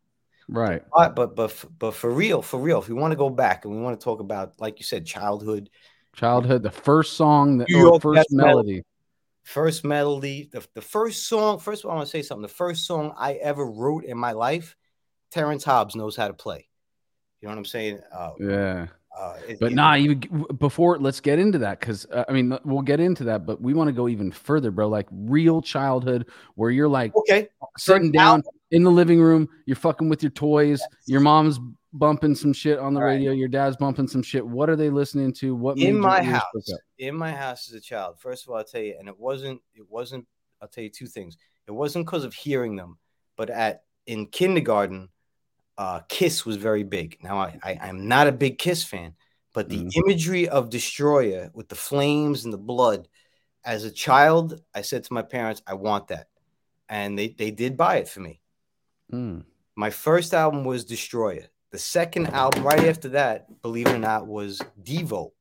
right, 0.49 0.83
But 0.97 1.15
but 1.17 1.37
but 1.37 1.65
but 1.79 1.95
for 1.95 2.11
real, 2.11 2.41
for 2.41 2.59
real, 2.59 2.79
if 2.79 2.89
we 2.89 2.95
want 2.95 3.13
to 3.13 3.17
go 3.17 3.29
back 3.29 3.65
and 3.65 3.75
we 3.75 3.83
want 3.83 3.99
to 4.01 4.05
talk 4.05 4.21
about, 4.21 4.55
like 4.61 4.79
you 4.79 4.85
said, 4.85 5.05
childhood, 5.05 5.69
childhood, 6.15 6.63
the 6.63 6.71
first 6.71 7.15
song 7.15 7.59
that 7.59 7.69
or 7.75 8.01
first 8.01 8.31
Metal. 8.33 8.51
melody. 8.57 8.83
first 9.45 9.85
melody, 9.85 10.49
the, 10.53 10.67
the 10.75 10.81
first 10.81 11.29
song, 11.29 11.59
first 11.59 11.85
of 11.85 11.91
all, 11.91 11.93
I 11.93 11.97
want 11.97 12.07
to 12.09 12.11
say 12.11 12.23
something. 12.23 12.43
The 12.43 12.49
first 12.49 12.87
song 12.87 13.15
I 13.19 13.35
ever 13.35 13.67
wrote 13.67 14.05
in 14.05 14.17
my 14.17 14.33
life, 14.33 14.77
Terrance 15.31 15.65
Hobbs 15.65 15.95
knows 15.95 16.17
how 16.17 16.29
to 16.29 16.35
play. 16.35 16.69
You 17.41 17.49
know 17.49 17.53
what 17.55 17.59
I'm 17.59 17.65
saying? 17.67 18.01
Uh, 18.13 18.31
Yeah. 18.39 18.87
uh, 19.17 19.37
it- 19.47 19.61
But 19.61 19.73
nah, 19.73 19.97
even 19.97 20.47
before 20.59 20.99
let's 20.99 21.21
get 21.21 21.39
into 21.39 21.59
that 21.59 21.81
because 21.81 22.07
uh, 22.07 22.25
I 22.29 22.33
mean 22.33 22.57
we'll 22.65 22.83
get 22.83 23.01
into 23.01 23.25
that, 23.25 23.45
but 23.47 23.61
we 23.61 23.75
want 23.75 23.89
to 23.89 23.93
go 23.93 24.09
even 24.09 24.33
further, 24.33 24.71
bro. 24.71 24.89
Like 24.89 25.07
real 25.11 25.61
childhood, 25.61 26.29
where 26.55 26.71
you're 26.71 26.89
like 26.89 27.13
Okay, 27.17 27.49
sitting 27.77 28.11
down 28.13 28.43
in 28.71 28.83
the 28.83 28.91
living 28.91 29.21
room, 29.21 29.49
you're 29.67 29.77
fucking 29.77 30.09
with 30.09 30.23
your 30.23 30.31
toys, 30.31 30.81
your 31.07 31.21
mom's 31.21 31.61
bumping 31.95 32.35
some 32.35 32.53
shit 32.53 32.79
on 32.79 32.93
the 32.95 33.01
All 33.01 33.07
right. 33.07 33.15
radio. 33.15 33.33
Your 33.33 33.49
dad's 33.49 33.77
bumping 33.77 34.09
some 34.09 34.23
shit. 34.23 34.47
What 34.47 34.69
are 34.69 34.77
they 34.77 34.91
listening 34.91 35.33
to? 35.35 35.55
What 35.55 35.79
in 35.79 35.99
my 35.99 36.23
house 36.23 36.43
in 36.99 37.15
my 37.15 37.33
house 37.33 37.69
as 37.69 37.75
a 37.75 37.81
child 37.81 38.21
first 38.21 38.45
of 38.45 38.51
all 38.51 38.57
i'll 38.59 38.65
tell 38.65 38.81
you 38.81 38.95
and 38.97 39.09
it 39.09 39.19
wasn't 39.19 39.61
it 39.75 39.85
wasn't 39.91 40.25
i'll 40.63 40.69
tell 40.69 40.85
you 40.85 40.91
two 40.91 41.07
things 41.09 41.37
it 41.67 41.73
wasn't 41.73 42.07
because 42.07 42.23
of 42.23 42.33
hearing 42.33 42.77
them 42.77 42.97
but 43.37 43.51
at 43.51 43.83
in 44.07 44.27
kindergarten 44.27 45.09
uh 45.77 45.99
kiss 46.09 46.47
was 46.47 46.57
very 46.57 46.85
big 46.85 47.19
now 47.25 47.37
i, 47.39 47.59
I 47.65 47.79
i'm 47.83 48.07
not 48.07 48.29
a 48.29 48.33
big 48.33 48.59
kiss 48.59 48.85
fan 48.85 49.15
but 49.53 49.69
the 49.69 49.79
Mhm. 49.79 49.91
imagery 50.07 50.49
of 50.49 50.71
destroyer 50.71 51.51
with 51.55 51.69
the 51.69 51.75
flames 51.75 52.45
and 52.45 52.53
the 52.53 52.59
blood 52.59 53.09
as 53.65 53.83
a 53.83 53.91
child 53.91 54.61
i 54.73 54.83
said 54.83 55.03
to 55.03 55.13
my 55.13 55.23
parents 55.23 55.61
i 55.67 55.75
want 55.75 56.07
that 56.09 56.29
and 56.89 57.19
they 57.19 57.31
they 57.31 57.51
did 57.51 57.77
buy 57.77 57.97
it 57.97 58.09
for 58.09 58.21
me 58.21 58.41
Mm, 59.13 59.45
my 59.75 59.91
first 59.91 60.33
album 60.33 60.65
was 60.65 60.85
destroyer 60.85 61.49
the 61.75 61.79
second 61.79 62.29
album 62.29 62.63
right 62.63 62.85
after 62.85 63.11
that 63.11 63.47
believe 63.63 63.89
it 63.89 63.95
or 63.95 63.99
not 63.99 64.27
was 64.27 64.61
devo 64.83 65.33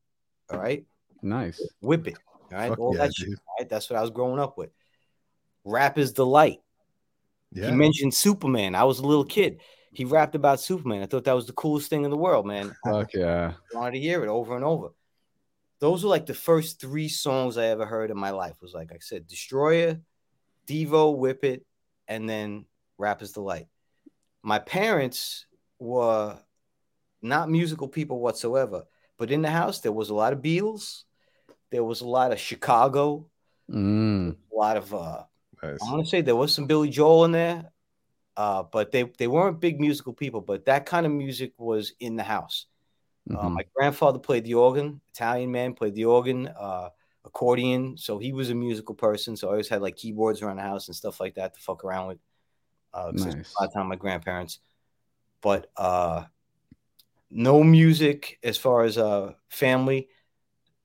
all 0.50 0.60
right 0.60 0.86
nice. 1.24 1.62
whip 1.82 2.08
it. 2.08 2.18
All 2.52 2.58
right. 2.58 2.70
Fuck 2.70 2.80
All 2.80 2.96
yeah, 2.96 3.06
that 3.06 3.16
shit. 3.16 3.30
dude. 3.30 3.40
All 3.48 3.56
right. 3.60 3.70
That's 3.70 3.90
what 3.90 3.98
I 3.98 4.02
was 4.02 4.12
growing 4.12 4.40
up 4.40 4.58
with. 4.58 4.70
Rapper's 5.64 6.12
Delight. 6.12 6.60
Yeah. 7.52 7.70
He 7.70 7.76
mentioned 7.76 8.14
Superman. 8.14 8.76
I 8.76 8.84
was 8.84 9.00
a 9.00 9.08
little 9.08 9.26
kid. 9.26 9.62
He 9.94 10.06
rapped 10.06 10.36
about 10.36 10.60
Superman. 10.60 11.04
I 11.04 11.06
thought 11.06 11.24
that 11.26 11.36
was 11.36 11.46
the 11.46 11.54
coolest 11.54 11.90
thing 11.90 12.04
in 12.04 12.10
the 12.12 12.18
world, 12.18 12.46
man. 12.46 12.76
I 12.86 12.90
Fuck 12.92 13.14
yeah. 13.14 13.54
wanted 13.74 13.94
to 13.94 14.00
hear 14.00 14.24
it 14.24 14.28
over 14.30 14.56
and 14.56 14.66
over. 14.66 14.90
Those 15.80 16.04
were 16.04 16.10
like 16.10 16.26
the 16.26 16.34
first 16.34 16.80
three 16.80 17.10
songs 17.10 17.58
I 17.58 17.66
ever 17.66 17.86
heard 17.86 18.10
in 18.10 18.18
my 18.18 18.32
life. 18.32 18.56
Was 18.62 18.74
like 18.74 18.92
I 18.92 18.98
said, 19.00 19.28
Destroyer, 19.28 20.00
Devo, 20.68 21.16
Whip 21.16 21.44
It, 21.44 21.66
and 22.08 22.28
then 22.28 22.66
Rapper's 22.98 23.34
Delight. 23.34 23.68
My 24.42 24.60
parents 24.60 25.46
were 25.84 26.38
not 27.22 27.50
musical 27.50 27.88
people 27.88 28.20
whatsoever, 28.20 28.86
but 29.18 29.32
in 29.32 29.42
the 29.42 29.50
house 29.50 29.80
there 29.82 29.92
was 29.92 30.10
a 30.10 30.14
lot 30.16 30.34
of 30.34 30.40
Beatles, 30.42 31.04
there 31.72 31.84
was 31.84 32.02
a 32.02 32.08
lot 32.08 32.32
of 32.32 32.40
Chicago, 32.40 33.30
Mm, 33.72 34.36
a 34.52 34.56
lot 34.56 34.78
of 34.78 34.94
uh 34.94 35.24
Nice. 35.62 35.80
I 35.82 35.92
want 35.92 36.04
to 36.04 36.10
say 36.10 36.22
there 36.22 36.36
was 36.36 36.54
some 36.54 36.68
Billy 36.68 36.90
Joel 36.90 37.26
in 37.26 37.32
there, 37.32 37.72
uh, 38.36 38.64
but 38.64 38.92
they 38.92 39.04
they 39.18 39.28
weren't 39.28 39.62
big 39.62 39.80
musical 39.80 40.14
people. 40.14 40.42
But 40.42 40.66
that 40.66 40.86
kind 40.86 41.06
of 41.06 41.12
music 41.12 41.54
was 41.58 41.94
in 42.00 42.16
the 42.18 42.24
house. 42.24 42.66
Uh, 43.34 43.50
mhm. 43.50 43.54
my 43.56 43.64
grandfather 43.76 44.20
played 44.20 44.44
the 44.44 44.56
organ, 44.56 45.02
Italian 45.14 45.52
man 45.52 45.74
played 45.74 45.96
the 45.96 46.06
organ, 46.06 46.48
uh, 46.48 46.90
accordion. 47.26 47.98
So 47.98 48.18
he 48.20 48.34
was 48.34 48.50
a 48.50 48.56
musical 48.56 48.96
person. 48.96 49.38
So 49.38 49.48
I 49.48 49.52
always 49.52 49.70
had 49.70 49.82
like 49.82 49.96
keyboards 49.96 50.42
around 50.42 50.58
the 50.58 50.64
house 50.64 50.88
and 50.88 50.96
stuff 50.96 51.20
like 51.20 51.36
that 51.36 51.54
to 51.56 51.60
fuck 51.62 51.84
around 51.86 52.08
with. 52.08 52.20
Uh, 52.94 53.12
Nice. 53.14 53.54
a 53.58 53.62
lot 53.62 53.68
of 53.70 53.74
time 53.74 53.88
my 53.88 53.96
grandparents, 53.96 54.60
but 55.44 55.68
uh, 55.78 56.24
no 57.30 57.64
music 57.64 58.40
as 58.44 58.58
far 58.58 58.84
as 58.84 58.98
uh, 58.98 59.34
family. 59.50 60.10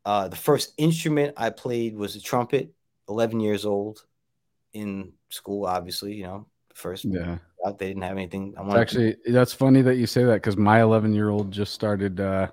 Uh, 0.05 0.29
the 0.29 0.37
first 0.37 0.75
instrument 0.77 1.35
I 1.37 1.51
played 1.51 1.97
was 1.97 2.17
a 2.17 2.21
trumpet. 2.21 2.73
Eleven 3.09 3.41
years 3.41 3.65
old, 3.65 4.05
in 4.75 5.13
school. 5.31 5.65
Obviously, 5.65 6.13
you 6.15 6.25
know, 6.25 6.47
first 6.75 7.05
Yeah. 7.07 7.39
out 7.67 7.79
they 7.79 7.89
didn't 7.89 8.03
have 8.03 8.17
anything. 8.19 8.55
I 8.59 8.61
wanted 8.61 8.75
to- 8.75 8.81
actually 8.81 9.17
that's 9.33 9.55
funny 9.55 9.81
that 9.83 9.97
you 9.97 10.07
say 10.07 10.25
that 10.25 10.35
because 10.35 10.57
my 10.59 10.83
11 10.83 11.15
year 11.15 11.31
old 11.31 11.51
just 11.51 11.73
started 11.73 12.21
uh, 12.21 12.49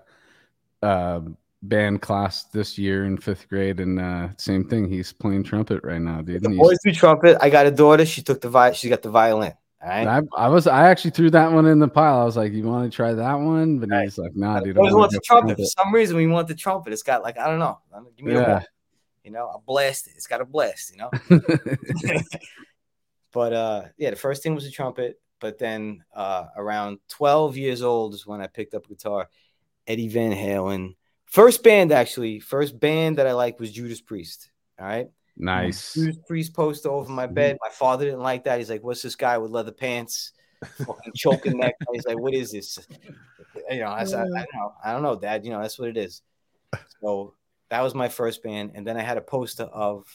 uh, 0.81 1.21
band 1.61 2.01
class 2.01 2.45
this 2.45 2.77
year 2.77 3.05
in 3.05 3.17
fifth 3.17 3.49
grade, 3.49 3.79
and 3.79 3.99
uh, 3.99 4.29
same 4.37 4.63
thing. 4.69 4.87
He's 4.89 5.11
playing 5.11 5.43
trumpet 5.43 5.81
right 5.83 6.01
now, 6.01 6.21
dude. 6.21 6.43
the 6.43 6.49
boys 6.49 6.77
do 6.85 6.91
trumpet. 6.93 7.37
I 7.41 7.49
got 7.49 7.65
a 7.65 7.71
daughter. 7.71 8.05
She 8.05 8.21
took 8.21 8.39
the 8.41 8.49
vi- 8.49 8.73
She's 8.73 8.89
got 8.89 9.01
the 9.01 9.09
violin. 9.09 9.53
Right. 9.85 10.07
I, 10.07 10.21
I 10.35 10.47
was 10.47 10.65
I 10.65 10.89
actually 10.89 11.11
threw 11.11 11.29
that 11.29 11.51
one 11.51 11.67
in 11.67 11.77
the 11.77 11.87
pile. 11.87 12.19
I 12.19 12.23
was 12.23 12.35
like, 12.35 12.53
"You 12.53 12.63
want 12.63 12.91
to 12.91 12.95
try 12.95 13.13
that 13.13 13.35
one?" 13.35 13.77
But 13.77 13.89
Right. 13.89 14.03
he's 14.05 14.17
like, 14.17 14.35
"Nah, 14.35 14.59
dude." 14.59 14.75
I 14.77 14.81
wanna 14.81 14.97
want 14.97 15.11
the 15.11 15.19
trumpet. 15.23 15.49
trumpet." 15.49 15.63
For 15.63 15.83
some 15.83 15.93
reason, 15.93 16.17
we 16.17 16.25
want 16.25 16.47
the 16.47 16.55
trumpet. 16.55 16.91
It's 16.91 17.03
got 17.03 17.21
like 17.21 17.37
I 17.37 17.47
don't 17.47 17.59
know. 17.59 17.79
Give 18.17 18.25
me 18.25 18.33
Yeah. 18.33 18.45
horn. 18.45 18.63
You 19.23 19.31
know, 19.31 19.47
I 19.47 19.57
blast 19.63 20.07
it. 20.07 20.13
It's 20.15 20.25
got 20.27 20.41
a 20.41 20.45
blast. 20.45 20.91
You 20.91 20.97
know. 20.97 21.11
but 23.31 23.53
uh, 23.53 23.83
yeah, 23.97 24.09
the 24.09 24.15
first 24.15 24.43
thing 24.43 24.55
was 24.55 24.63
the 24.63 24.71
trumpet. 24.71 25.19
But 25.39 25.59
then 25.59 26.03
uh, 26.15 26.45
around 26.55 26.99
12 27.09 27.57
years 27.57 27.83
old 27.83 28.13
is 28.13 28.25
when 28.25 28.41
I 28.41 28.47
picked 28.47 28.73
up 28.73 28.87
guitar. 28.87 29.29
Eddie 29.85 30.07
Van 30.07 30.31
Halen. 30.31 30.95
First 31.25 31.61
band, 31.63 31.91
actually, 31.91 32.39
first 32.39 32.79
band 32.79 33.17
that 33.17 33.27
I 33.27 33.33
liked 33.33 33.59
was 33.59 33.71
Judas 33.71 34.01
Priest. 34.01 34.49
All 34.79 34.85
right. 34.87 35.09
Nice. 35.37 35.93
Judas 35.93 36.17
Priest 36.27 36.53
poster 36.53 36.89
over 36.89 37.11
my 37.11 37.27
bed. 37.27 37.57
My 37.61 37.69
father 37.69 38.05
didn't 38.05 38.21
like 38.21 38.45
that. 38.45 38.59
He's 38.59 38.69
like, 38.69 38.83
"What's 38.83 39.01
this 39.01 39.15
guy 39.15 39.37
with 39.37 39.51
leather 39.51 39.71
pants, 39.71 40.31
fucking 40.85 41.13
choking 41.15 41.57
neck?" 41.57 41.75
He's 41.91 42.05
like, 42.05 42.19
"What 42.19 42.33
is 42.33 42.51
this?" 42.51 42.79
You 43.69 43.79
know, 43.79 43.89
I 43.89 44.05
said, 44.05 44.19
"I 44.19 44.23
don't 44.23 44.55
know. 44.55 44.73
I 44.83 44.91
don't 44.93 45.03
know, 45.03 45.15
Dad. 45.15 45.43
You 45.43 45.51
know, 45.51 45.61
that's 45.61 45.77
what 45.77 45.89
it 45.89 45.97
is." 45.97 46.21
So 47.01 47.33
that 47.69 47.81
was 47.81 47.93
my 47.93 48.07
first 48.07 48.43
band, 48.43 48.71
and 48.75 48.87
then 48.87 48.95
I 48.97 49.01
had 49.01 49.17
a 49.17 49.21
poster 49.21 49.63
of 49.63 50.05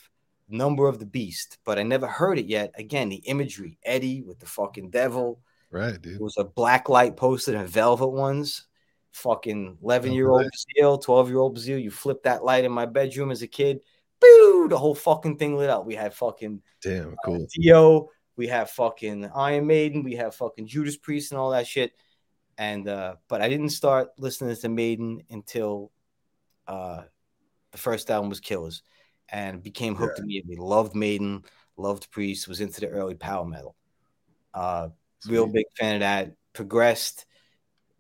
Number 0.49 0.89
of 0.89 0.99
the 0.99 1.07
Beast, 1.07 1.59
but 1.65 1.79
I 1.79 1.83
never 1.83 2.07
heard 2.07 2.39
it 2.39 2.47
yet. 2.47 2.73
Again, 2.77 3.09
the 3.09 3.17
imagery: 3.17 3.79
Eddie 3.85 4.23
with 4.23 4.41
the 4.41 4.47
fucking 4.47 4.91
devil. 4.91 5.41
Right, 5.71 6.01
dude. 6.01 6.15
It 6.15 6.21
was 6.21 6.37
a 6.39 6.45
black 6.45 6.89
light 6.89 7.17
poster 7.17 7.57
and 7.57 7.69
velvet 7.69 8.09
ones. 8.09 8.67
Fucking 9.13 9.79
11 9.83 10.13
year 10.13 10.31
old 10.31 10.49
Basile, 10.51 10.99
12 10.99 11.29
year 11.29 11.39
old 11.39 11.55
Basile. 11.55 11.79
You 11.79 11.91
flip 11.91 12.23
that 12.23 12.45
light 12.45 12.65
in 12.65 12.73
my 12.73 12.87
bedroom 12.87 13.31
as 13.31 13.43
a 13.43 13.47
kid. 13.47 13.81
Boo! 14.21 14.69
The 14.69 14.79
whole 14.79 14.95
fucking 14.95 15.39
thing 15.39 15.57
lit 15.57 15.71
up. 15.71 15.87
We 15.87 15.95
had 15.95 16.15
fucking 16.15 16.63
Damn, 16.83 17.17
cool. 17.25 17.47
Dio. 17.55 18.09
We 18.37 18.47
have 18.49 18.71
fucking 18.71 19.31
Iron 19.35 19.67
Maiden. 19.67 20.03
We 20.03 20.17
have 20.17 20.35
fucking 20.35 20.67
Judas 20.67 20.97
Priest 20.97 21.33
and 21.33 21.41
all 21.41 21.51
that 21.51 21.67
shit. 21.67 21.93
And 22.59 22.89
uh, 22.89 23.17
but 23.29 23.41
I 23.41 23.49
didn't 23.49 23.71
start 23.71 24.11
listening 24.19 24.55
to 24.55 24.69
Maiden 24.69 25.23
until 25.31 25.91
uh 26.67 27.03
the 27.73 27.79
first 27.79 28.11
album 28.11 28.29
was 28.29 28.41
Killers 28.41 28.83
and 29.29 29.63
became 29.63 29.95
hooked 29.95 30.19
immediately. 30.19 30.57
Loved 30.57 30.95
Maiden, 30.95 31.43
loved 31.77 32.11
Priest, 32.11 32.49
was 32.49 32.61
into 32.61 32.81
the 32.81 32.89
early 32.89 33.15
power 33.15 33.45
metal. 33.45 33.77
Uh 34.53 34.89
real 35.27 35.47
big 35.47 35.67
fan 35.79 35.97
of 35.97 36.01
that. 36.01 36.33
Progressed. 36.53 37.27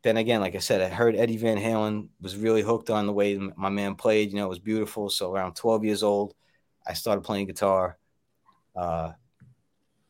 Then 0.02 0.16
again, 0.16 0.40
like 0.40 0.54
I 0.54 0.58
said, 0.60 0.80
I 0.80 0.88
heard 0.94 1.14
Eddie 1.14 1.36
Van 1.36 1.58
Halen 1.58 2.08
was 2.22 2.36
really 2.36 2.62
hooked 2.62 2.88
on 2.88 3.06
the 3.06 3.12
way 3.12 3.36
my 3.36 3.68
man 3.68 3.94
played. 3.94 4.30
You 4.30 4.36
know, 4.38 4.46
it 4.46 4.48
was 4.50 4.58
beautiful. 4.58 5.10
So 5.10 5.32
around 5.34 5.56
12 5.56 5.84
years 5.84 6.02
old, 6.02 6.34
I 6.86 6.94
started 6.94 7.20
playing 7.22 7.46
guitar. 7.46 7.98
Uh, 8.74 9.12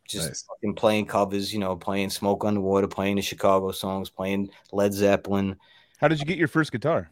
just 0.06 0.28
Nice. 0.28 0.42
fucking 0.44 0.74
playing 0.74 1.06
covers, 1.06 1.52
you 1.52 1.58
know, 1.58 1.74
playing 1.76 2.10
Smoke 2.10 2.44
on 2.44 2.54
the 2.54 2.60
Water, 2.60 2.86
playing 2.88 3.16
the 3.16 3.22
Chicago 3.22 3.72
songs, 3.72 4.10
playing 4.10 4.50
Led 4.72 4.92
Zeppelin. 4.92 5.56
How 5.98 6.08
did 6.08 6.20
you 6.20 6.24
get 6.26 6.38
your 6.38 6.48
first 6.48 6.70
guitar? 6.72 7.10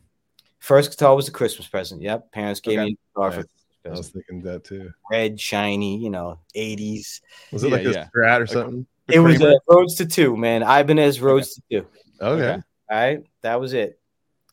First 0.60 0.90
guitar 0.90 1.14
was 1.14 1.28
a 1.28 1.32
Christmas 1.32 1.66
present. 1.68 2.00
Yep, 2.02 2.32
parents 2.32 2.60
gave 2.60 2.78
Okay. 2.78 2.86
me 2.86 2.92
a 2.92 3.14
guitar 3.14 3.30
for 3.32 3.36
Nice. 3.38 3.46
Christmas 3.82 3.86
I 3.86 3.98
was 3.98 4.08
thinking 4.10 4.42
that 4.42 4.64
too. 4.64 4.90
Red, 5.10 5.40
shiny, 5.40 5.96
you 5.98 6.10
know, 6.10 6.38
80s. 6.54 7.20
Was 7.52 7.62
it 7.64 7.68
Yeah, 7.70 7.76
like 7.76 7.86
a 7.86 7.90
yeah. 7.92 8.08
Strat 8.14 8.36
or 8.36 8.40
Like- 8.40 8.48
something? 8.48 8.86
It 9.08 9.20
was 9.20 9.38
Kramer? 9.38 9.54
uh, 9.54 9.72
Roadstar 9.74 10.18
II, 10.18 10.36
man. 10.36 10.62
Ibanez 10.62 11.18
Roadstar 11.20 11.60
II. 11.70 11.82
Okay. 12.20 12.62
All 12.90 12.98
right, 12.98 13.22
that 13.42 13.60
was 13.60 13.72
it, 13.74 14.00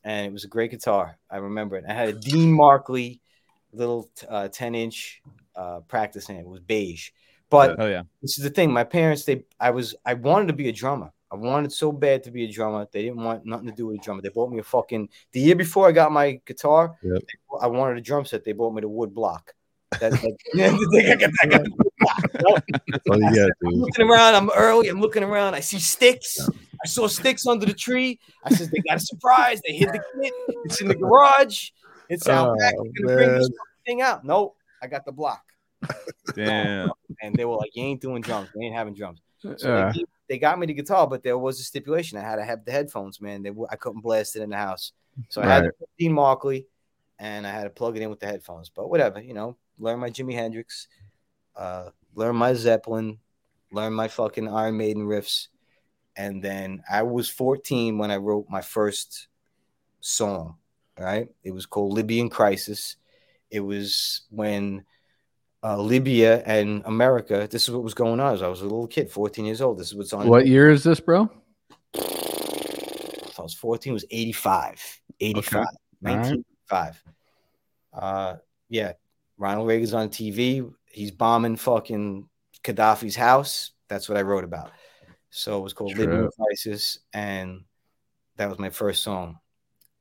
and 0.03 0.27
it 0.27 0.33
was 0.33 0.43
a 0.43 0.47
great 0.49 0.71
guitar. 0.71 1.17
I 1.29 1.37
remember 1.37 1.77
it. 1.77 1.85
I 1.87 1.93
had 1.93 2.09
a 2.09 2.13
Dean 2.13 2.51
Markley 2.51 3.21
little 3.71 4.09
uh, 4.27 4.47
ten 4.49 4.75
inch 4.75 5.21
uh, 5.55 5.79
practice 5.81 6.29
amp. 6.29 6.41
It 6.41 6.47
was 6.47 6.59
beige, 6.59 7.11
but 7.49 7.79
Oh 7.79 7.87
yeah. 7.87 8.03
this 8.21 8.37
is 8.37 8.43
the 8.43 8.49
thing. 8.49 8.71
My 8.73 8.83
parents, 8.83 9.23
they, 9.25 9.45
I 9.59 9.71
was, 9.71 9.95
I 10.05 10.15
wanted 10.15 10.47
to 10.47 10.53
be 10.53 10.67
a 10.69 10.73
drummer. 10.73 11.11
I 11.31 11.35
wanted 11.37 11.71
so 11.73 11.91
bad 11.91 12.23
to 12.23 12.31
be 12.31 12.43
a 12.45 12.51
drummer. 12.51 12.87
They 12.91 13.01
didn't 13.03 13.23
want 13.23 13.45
nothing 13.45 13.67
to 13.67 13.73
do 13.73 13.87
with 13.87 13.99
a 13.99 14.03
drummer. 14.03 14.21
They 14.21 14.29
bought 14.29 14.51
me 14.51 14.59
a 14.59 14.63
fucking. 14.63 15.09
The 15.31 15.39
year 15.39 15.55
before 15.55 15.87
I 15.87 15.91
got 15.91 16.11
my 16.11 16.39
guitar, 16.45 16.95
Yep. 17.01 17.23
I 17.61 17.67
wanted 17.67 17.97
a 17.97 18.01
drum 18.01 18.25
set. 18.25 18.43
They 18.43 18.51
bought 18.53 18.73
me 18.73 18.81
the 18.81 18.89
wood 18.89 19.13
block. 19.13 19.53
I 22.07 22.21
got- 22.21 22.27
I 22.27 22.27
got 22.27 22.29
the 22.31 22.37
wood 22.37 22.37
block, 22.39 22.63
you 22.67 22.73
know? 22.73 22.79
That's 22.91 23.07
all 23.09 23.17
you 23.19 23.35
got, 23.35 23.49
I'm 23.65 23.79
looking 23.79 24.09
around. 24.09 24.35
I'm 24.35 24.49
early. 24.55 24.89
I'm 24.89 24.99
looking 25.01 25.23
around. 25.23 25.53
I 25.55 25.59
see 25.59 25.79
sticks. 25.79 26.39
I 26.83 26.87
saw 26.87 27.07
sticks 27.07 27.45
under 27.47 27.65
the 27.65 27.73
tree. 27.73 28.19
I 28.43 28.53
said, 28.53 28.69
they 28.71 28.81
got 28.87 28.97
a 28.97 28.99
surprise. 28.99 29.59
They 29.65 29.73
hid 29.75 29.89
the 29.93 29.99
kit. 30.21 30.33
It's 30.65 30.81
in 30.81 30.87
the 30.87 30.95
garage. 30.95 31.69
It's 32.09 32.27
out 32.27 32.49
Oh, 32.49 32.55
back. 32.59 32.73
We're 32.77 33.07
gonna 33.07 33.15
bring 33.15 33.33
this 33.37 33.49
thing 33.85 34.01
out. 34.01 34.23
Nope. 34.25 34.55
I 34.81 34.87
got 34.87 35.05
the 35.05 35.11
block. 35.11 35.43
Damn. 36.35 36.91
And 37.21 37.33
they 37.33 37.45
were 37.45 37.55
like, 37.55 37.71
you 37.75 37.81
ain't 37.83 38.01
doing 38.01 38.21
drums. 38.21 38.49
We 38.53 38.65
ain't 38.65 38.75
having 38.75 38.93
drums. 38.93 39.21
So 39.39 39.55
Yeah. 39.57 39.91
they, 39.95 40.03
they 40.27 40.37
got 40.37 40.59
me 40.59 40.67
the 40.67 40.73
guitar, 40.73 41.07
but 41.07 41.23
there 41.23 41.37
was 41.37 41.59
a 41.61 41.63
stipulation. 41.63 42.17
I 42.17 42.21
had 42.21 42.35
to 42.35 42.43
have 42.43 42.65
the 42.65 42.73
headphones, 42.73 43.21
man. 43.21 43.41
They, 43.41 43.49
w- 43.49 43.67
I 43.71 43.77
couldn't 43.77 44.01
blast 44.01 44.35
it 44.35 44.41
in 44.41 44.49
the 44.49 44.57
house. 44.57 44.91
So 45.29 45.41
I 45.41 45.45
had 45.45 45.63
Right. 45.63 45.71
the 45.79 45.85
Dean 45.97 46.11
Markley 46.11 46.67
and 47.17 47.47
I 47.47 47.51
had 47.51 47.63
to 47.63 47.69
plug 47.69 47.95
it 47.95 48.01
in 48.03 48.09
with 48.09 48.19
the 48.19 48.25
headphones. 48.25 48.69
But 48.69 48.89
whatever, 48.89 49.21
you 49.21 49.33
know, 49.33 49.55
learn 49.79 49.97
my 49.99 50.09
Jimi 50.11 50.33
Hendrix, 50.33 50.89
uh, 51.55 51.89
learn 52.15 52.35
my 52.35 52.53
Zeppelin, 52.53 53.19
learn 53.71 53.93
my 53.93 54.07
fucking 54.07 54.47
Iron 54.47 54.77
Maiden 54.77 55.05
riffs. 55.05 55.47
And 56.15 56.41
then 56.41 56.83
I 56.89 57.03
was 57.03 57.29
14 57.29 57.97
when 57.97 58.09
I 58.09 58.17
wrote 58.17 58.47
my 58.49 58.61
first 58.61 59.27
song. 59.99 60.55
Right. 60.97 61.27
It 61.43 61.51
was 61.51 61.65
called 61.65 61.93
Libyan 61.93 62.29
Crisis. 62.29 62.95
It 63.51 63.59
was 63.59 64.21
when 64.29 64.85
uh, 65.61 65.77
Libya 65.81 66.41
and 66.45 66.83
America, 66.85 67.47
this 67.51 67.63
is 67.63 67.71
what 67.71 67.83
was 67.83 67.93
going 67.93 68.19
on. 68.19 68.33
As 68.33 68.41
I 68.41 68.47
was 68.47 68.61
a 68.61 68.65
little 68.65 68.87
kid, 68.87 69.11
14 69.11 69.43
years 69.45 69.61
old. 69.61 69.77
This 69.77 69.87
is 69.87 69.95
what's 69.95 70.13
on. 70.13 70.27
What 70.27 70.47
year 70.47 70.69
is 70.69 70.83
this, 70.83 70.99
bro? 70.99 71.29
I 71.95 73.41
was 73.41 73.53
14, 73.53 73.91
it 73.91 73.93
was 73.93 74.05
85. 74.09 75.01
85. 75.19 75.53
All 75.53 75.61
right. 75.61 75.67
1985. 76.01 77.03
Uh 77.93 78.35
yeah. 78.69 78.93
Ronald 79.37 79.67
Reagan's 79.67 79.93
on 79.93 80.09
TV. 80.09 80.71
He's 80.95 81.11
bombing 81.11 81.57
fucking 81.57 82.29
Gaddafi's 82.63 83.17
house. 83.17 83.71
That's 83.89 84.07
what 84.07 84.17
I 84.17 84.21
wrote 84.21 84.45
about. 84.45 84.71
So 85.29 85.59
it 85.59 85.61
was 85.61 85.73
called 85.73 85.97
Living 85.97 86.15
in 86.15 86.21
True. 86.21 86.31
Crisis, 86.39 86.99
and 87.11 87.65
that 88.37 88.49
was 88.49 88.59
my 88.59 88.69
first 88.69 89.03
song. 89.03 89.39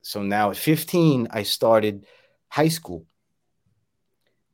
So 0.03 0.23
now 0.23 0.51
at 0.51 0.57
15, 0.57 1.27
I 1.33 1.43
started 1.43 2.07
high 2.47 2.69
school, 2.69 3.07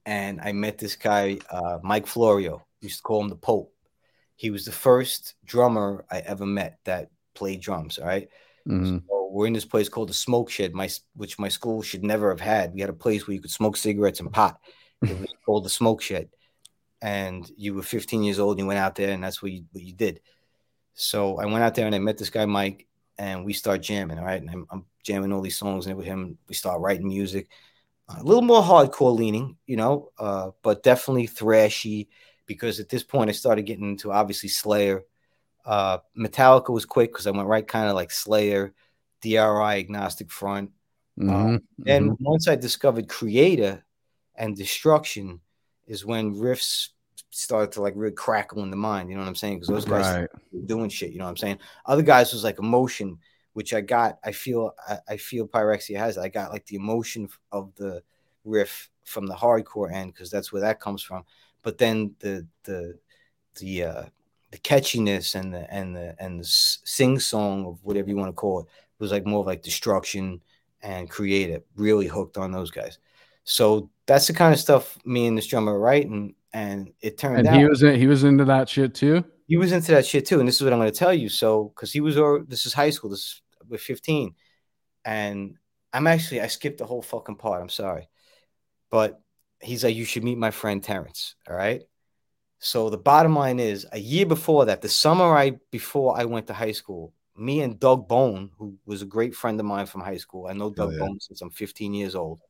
and 0.07 0.41
I 0.41 0.53
met 0.53 0.79
this 0.79 0.97
guy, 0.97 1.41
uh, 1.51 1.79
Mike 1.83 2.07
Florio. 2.07 2.67
We 2.81 2.87
used 2.87 3.01
to 3.01 3.03
call 3.03 3.21
him 3.21 3.29
the 3.29 3.37
Pope. 3.37 3.75
He 4.37 4.51
was 4.51 4.65
the 4.65 4.73
first 4.73 5.35
drummer 5.45 6.07
I 6.11 6.21
ever 6.21 6.47
met 6.47 6.79
that 6.85 7.11
played 7.35 7.61
drums. 7.61 7.99
All 7.99 8.07
right. 8.07 8.31
Mhm. 8.67 9.03
So 9.07 9.29
we're 9.31 9.47
in 9.47 9.53
this 9.53 9.67
place 9.67 9.91
called 9.91 10.09
the 10.09 10.15
Smoke 10.15 10.49
Shed, 10.49 10.73
my 10.73 10.89
which 11.15 11.39
my 11.39 11.51
school 11.51 11.83
should 11.83 12.03
never 12.03 12.31
have 12.31 12.41
had. 12.41 12.73
We 12.73 12.81
had 12.81 12.89
a 12.89 12.95
place 12.95 13.27
where 13.27 13.35
you 13.35 13.43
could 13.43 13.51
smoke 13.51 13.77
cigarettes 13.77 14.21
and 14.21 14.33
pot. 14.33 14.59
Called 15.45 15.65
the 15.65 15.71
Smoke 15.71 16.03
Shed, 16.03 16.29
and 17.01 17.51
you 17.57 17.75
were 17.75 17.83
15 17.83 18.23
years 18.23 18.39
old. 18.39 18.53
And 18.53 18.61
you 18.61 18.67
went 18.67 18.79
out 18.79 18.95
there, 18.95 19.11
and 19.11 19.23
that's 19.23 19.43
what 19.43 19.53
you 19.53 19.65
what 19.73 19.83
you 19.83 19.93
did. 19.93 20.21
So 20.95 21.39
I 21.39 21.47
went 21.47 21.65
out 21.65 21.75
there 21.75 21.87
and 21.87 21.95
I 21.95 21.99
met 21.99 22.19
this 22.19 22.31
guy 22.31 22.45
Mike, 22.45 22.87
and 23.19 23.45
we 23.45 23.53
start 23.53 23.81
jamming. 23.83 24.19
All 24.19 24.25
right, 24.25 24.41
and 24.41 24.51
I'm, 24.51 24.67
I'm 24.71 24.85
jamming 25.03 25.33
all 25.33 25.41
these 25.41 25.59
songs 25.59 25.87
and 25.87 25.97
with 25.97 26.07
him. 26.07 26.37
We 26.49 26.55
start 26.55 26.81
writing 26.81 27.09
music, 27.09 27.49
a 28.09 28.23
little 28.23 28.43
more 28.43 28.63
hardcore 28.63 29.17
leaning, 29.17 29.57
you 29.67 29.77
know, 29.77 30.11
uh, 30.19 30.51
but 30.63 30.83
definitely 30.83 31.29
thrashy. 31.29 32.09
Because 32.47 32.81
at 32.81 32.89
this 32.89 33.05
point, 33.05 33.31
I 33.31 33.33
started 33.33 33.63
getting 33.63 33.89
into 33.89 34.11
obviously 34.13 34.49
Slayer. 34.49 35.05
Uh, 35.65 35.99
Metallica 36.19 36.71
was 36.71 36.85
quick 36.85 37.13
because 37.13 37.27
I 37.27 37.31
went 37.31 37.49
right 37.49 37.67
kind 37.67 37.89
of 37.89 37.95
like 37.95 38.11
Slayer, 38.11 38.75
DRI, 39.23 39.79
Agnostic 39.79 40.31
Front. 40.31 40.73
Mhm. 41.19 41.63
And 41.87 42.11
Mhm. 42.11 42.17
once 42.21 42.49
I 42.49 42.57
discovered 42.57 43.07
Kreator 43.07 43.83
and 44.35 44.57
Destruction, 44.57 45.41
is 45.87 46.05
when 46.05 46.35
riffs 46.35 46.91
started 47.31 47.73
to 47.73 47.83
like 47.83 47.95
really 47.97 48.13
crackle 48.13 48.63
in 48.63 48.71
the 48.71 48.77
mind. 48.77 49.09
You 49.09 49.17
know 49.17 49.23
what 49.23 49.29
I'm 49.29 49.35
saying? 49.35 49.61
Because 49.61 49.69
those 49.69 49.85
guys 49.85 50.17
right. 50.17 50.67
doing 50.67 50.89
shit. 50.89 51.13
You 51.13 51.19
know 51.19 51.25
what 51.25 51.31
I'm 51.31 51.37
saying? 51.37 51.59
Other 51.87 52.03
guys 52.03 52.33
was 52.33 52.45
like 52.45 52.59
emotion, 52.59 53.19
which 53.53 53.73
I 53.75 53.81
got. 53.81 54.19
I 54.25 54.33
feel. 54.33 54.75
I, 54.89 54.99
I 55.09 55.17
feel 55.17 55.47
Pyrexia 55.47 55.99
has. 55.99 56.19
I 56.19 56.29
got 56.29 56.53
like 56.53 56.67
the 56.67 56.77
emotion 56.77 57.29
of 57.53 57.75
the 57.77 58.03
riff 58.45 58.91
from 59.05 59.27
the 59.27 59.35
hardcore 59.35 59.93
end 59.93 60.13
because 60.13 60.31
that's 60.31 60.53
where 60.53 60.63
that 60.63 60.81
comes 60.81 61.03
from. 61.03 61.25
But 61.63 61.79
then 61.79 62.15
the 62.21 62.47
the 62.65 62.99
the 63.59 63.85
uh 63.85 64.05
the 64.51 64.59
catchiness 64.59 65.35
and 65.35 65.53
the 65.53 65.73
and 65.73 65.95
the 65.95 66.17
and 66.19 66.41
the 66.41 66.45
sing 66.45 67.19
song 67.19 67.67
of 67.67 67.79
whatever 67.83 68.09
you 68.09 68.17
want 68.17 68.29
to 68.29 68.35
call 68.35 68.61
it 68.61 68.67
was 68.99 69.13
like 69.13 69.27
more 69.27 69.41
of 69.41 69.47
like 69.47 69.63
destruction 69.63 70.41
and 70.83 71.11
Kreator. 71.11 71.63
Really 71.77 72.07
hooked 72.07 72.39
on 72.39 72.53
those 72.53 72.71
guys. 72.71 72.99
So 73.45 73.91
that's 74.07 74.27
the 74.27 74.33
kind 74.33 74.53
of 74.53 74.61
stuff 74.61 74.99
me 75.05 75.27
and 75.27 75.37
this 75.37 75.47
drummer 75.47 75.79
write, 75.79 76.09
and 76.09 76.35
and 76.53 76.93
it 77.01 77.19
turned 77.19 77.39
And 77.39 77.49
out 77.49 77.59
he 77.59 77.67
was 77.67 77.83
in, 77.83 77.99
he 77.99 78.07
was 78.07 78.25
into 78.25 78.45
that 78.45 78.69
shit 78.69 78.95
too. 78.95 79.25
he 79.47 79.57
was 79.57 79.73
into 79.73 79.93
that 79.93 80.07
shit 80.07 80.27
too. 80.27 80.39
And 80.39 80.49
this 80.49 80.57
is 80.57 80.63
what 80.63 80.73
I'm 80.73 80.79
going 80.79 80.91
to 80.91 80.97
tell 80.97 81.15
you. 81.15 81.29
So, 81.29 81.73
because 81.75 81.93
he 81.93 82.01
was, 82.01 82.17
or 82.17 82.45
this 82.47 82.67
is 82.67 82.73
high 82.73 82.91
school. 82.91 83.11
This 83.11 83.21
is 83.21 83.43
with 83.69 83.81
15, 83.81 84.35
and 85.05 85.57
I'm 85.93 86.07
actually 86.07 86.41
I 86.41 86.47
skipped 86.47 86.79
the 86.79 86.87
whole 86.87 87.03
fucking 87.03 87.37
part. 87.37 87.61
I'm 87.61 87.69
sorry, 87.69 88.09
but 88.91 89.21
he's 89.61 89.85
like, 89.85 89.97
you 89.97 90.05
should 90.05 90.25
meet 90.25 90.39
my 90.39 90.51
friend 90.51 90.83
Terrance. 90.83 91.35
All 91.49 91.57
right. 91.57 91.83
So 92.61 92.91
the 92.91 92.99
bottom 92.99 93.35
line 93.35 93.59
is, 93.59 93.87
a 93.91 93.99
year 93.99 94.27
before 94.27 94.67
that, 94.67 94.83
the 94.83 94.89
summer 94.89 95.35
I 95.37 95.59
before 95.71 96.19
I 96.19 96.27
went 96.27 96.47
to 96.49 96.53
high 96.53 96.73
school, 96.73 97.15
me 97.37 97.63
and 97.63 97.81
Doug 97.81 98.07
Bone, 98.07 98.51
who 98.59 98.77
was 98.85 99.03
a 99.03 99.07
great 99.07 99.35
friend 99.35 99.59
of 99.59 99.67
mine 99.67 99.87
from 99.87 100.03
high 100.03 100.19
school, 100.19 100.47
I 100.47 100.53
know 100.53 100.71
Doug 100.71 100.93
yeah. 100.93 100.99
Bone 100.99 101.19
since 101.21 101.41
I'm 101.41 101.51
15 101.51 101.95
years 101.95 102.15
old 102.15 102.41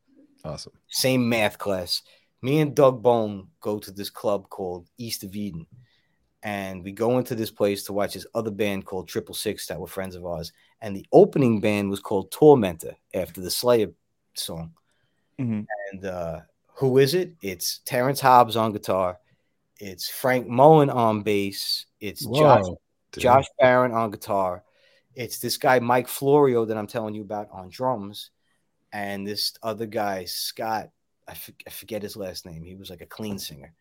Awesome. 0.44 0.72
same 0.88 1.29
math 1.29 1.59
class. 1.59 2.03
Me 2.42 2.61
and 2.61 2.74
Doug 2.74 3.03
Bone 3.03 3.48
go 3.61 3.79
to 3.79 3.90
this 3.90 4.11
club 4.11 4.48
called 4.48 4.88
East 4.98 5.24
of 5.24 5.37
Eden. 5.37 5.66
And 6.42 6.83
we 6.83 6.92
go 6.92 7.18
into 7.18 7.35
this 7.35 7.50
place 7.50 7.85
to 7.85 7.92
watch 7.92 8.14
this 8.14 8.26
other 8.35 8.50
band 8.50 8.87
called 8.87 9.09
Triple 9.09 9.35
Six 9.35 9.66
that 9.66 9.79
were 9.79 9.87
friends 9.87 10.16
of 10.16 10.24
ours. 10.24 10.53
And 10.81 10.96
the 10.96 11.07
opening 11.12 11.61
band 11.61 11.90
was 11.90 12.00
called 12.00 12.31
Tormentor 12.31 12.96
after 13.12 13.42
the 13.42 13.50
Slayer 13.50 13.88
song. 14.35 14.72
Mhm. 15.38 15.66
And 15.92 16.05
uh, 16.07 16.40
who 16.74 16.96
is 16.96 17.12
it? 17.12 17.35
It's 17.42 17.81
Terrance 17.85 18.20
Hobbs 18.20 18.57
on 18.57 18.72
guitar. 18.72 19.18
It's 19.79 20.09
Frank 20.09 20.46
Mullen 20.48 20.88
on 20.88 21.22
bass. 21.22 21.85
It's 22.00 22.24
Josh 22.24 22.62
Whoa. 22.62 22.81
Damn. 23.12 23.22
Josh 23.22 23.46
Barohn 23.61 23.92
on 23.92 24.11
guitar. 24.11 24.62
It's 25.14 25.40
this 25.40 25.57
guy 25.59 25.79
Mike 25.81 26.09
Florio 26.09 26.64
that 26.64 26.76
I'm 26.76 26.87
telling 26.87 27.14
you 27.14 27.22
about 27.22 27.48
on 27.50 27.68
drums, 27.68 28.31
and 28.92 29.26
this 29.26 29.55
other 29.62 29.87
guy 29.87 30.24
Scott. 30.24 30.90
I, 31.29 31.33
f- 31.33 31.50
I 31.66 31.70
forget 31.70 32.03
his 32.03 32.16
last 32.16 32.44
name. 32.44 32.64
He 32.64 32.74
was 32.74 32.90
like 32.90 33.03
a 33.03 33.07
clean 33.07 33.38
singer. 33.38 33.72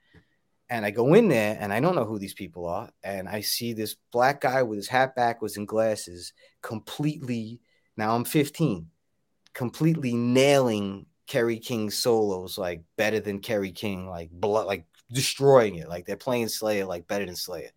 And 0.69 0.85
I 0.85 0.91
go 0.91 1.15
in 1.15 1.29
there 1.29 1.57
and 1.59 1.73
I 1.73 1.79
don't 1.79 1.95
know 1.95 2.05
who 2.05 2.19
these 2.19 2.35
people 2.35 2.67
are. 2.67 2.91
And 3.03 3.27
I 3.27 3.41
see 3.41 3.73
this 3.73 3.95
black 4.11 4.41
guy 4.41 4.61
with 4.61 4.77
his 4.77 4.87
hat 4.87 5.15
backwards 5.15 5.57
and 5.57 5.67
glasses, 5.67 6.33
completely. 6.61 7.59
Now 7.97 8.13
I'm 8.13 8.23
15, 8.23 8.85
completely 9.53 10.13
nailing 10.13 11.07
Kerry 11.25 11.57
King's 11.57 11.97
solos 11.97 12.57
like 12.57 12.83
better 12.97 13.19
than 13.19 13.39
Kerry 13.39 13.71
King, 13.71 14.07
like 14.07 14.29
blood, 14.29 14.67
like 14.67 14.85
destroying 15.11 15.75
it. 15.75 15.89
Like 15.89 16.05
they're 16.05 16.17
playing 16.17 16.49
Slayer 16.49 16.85
like 16.85 17.07
better 17.07 17.25
than 17.25 17.35
Slayer. 17.35 17.71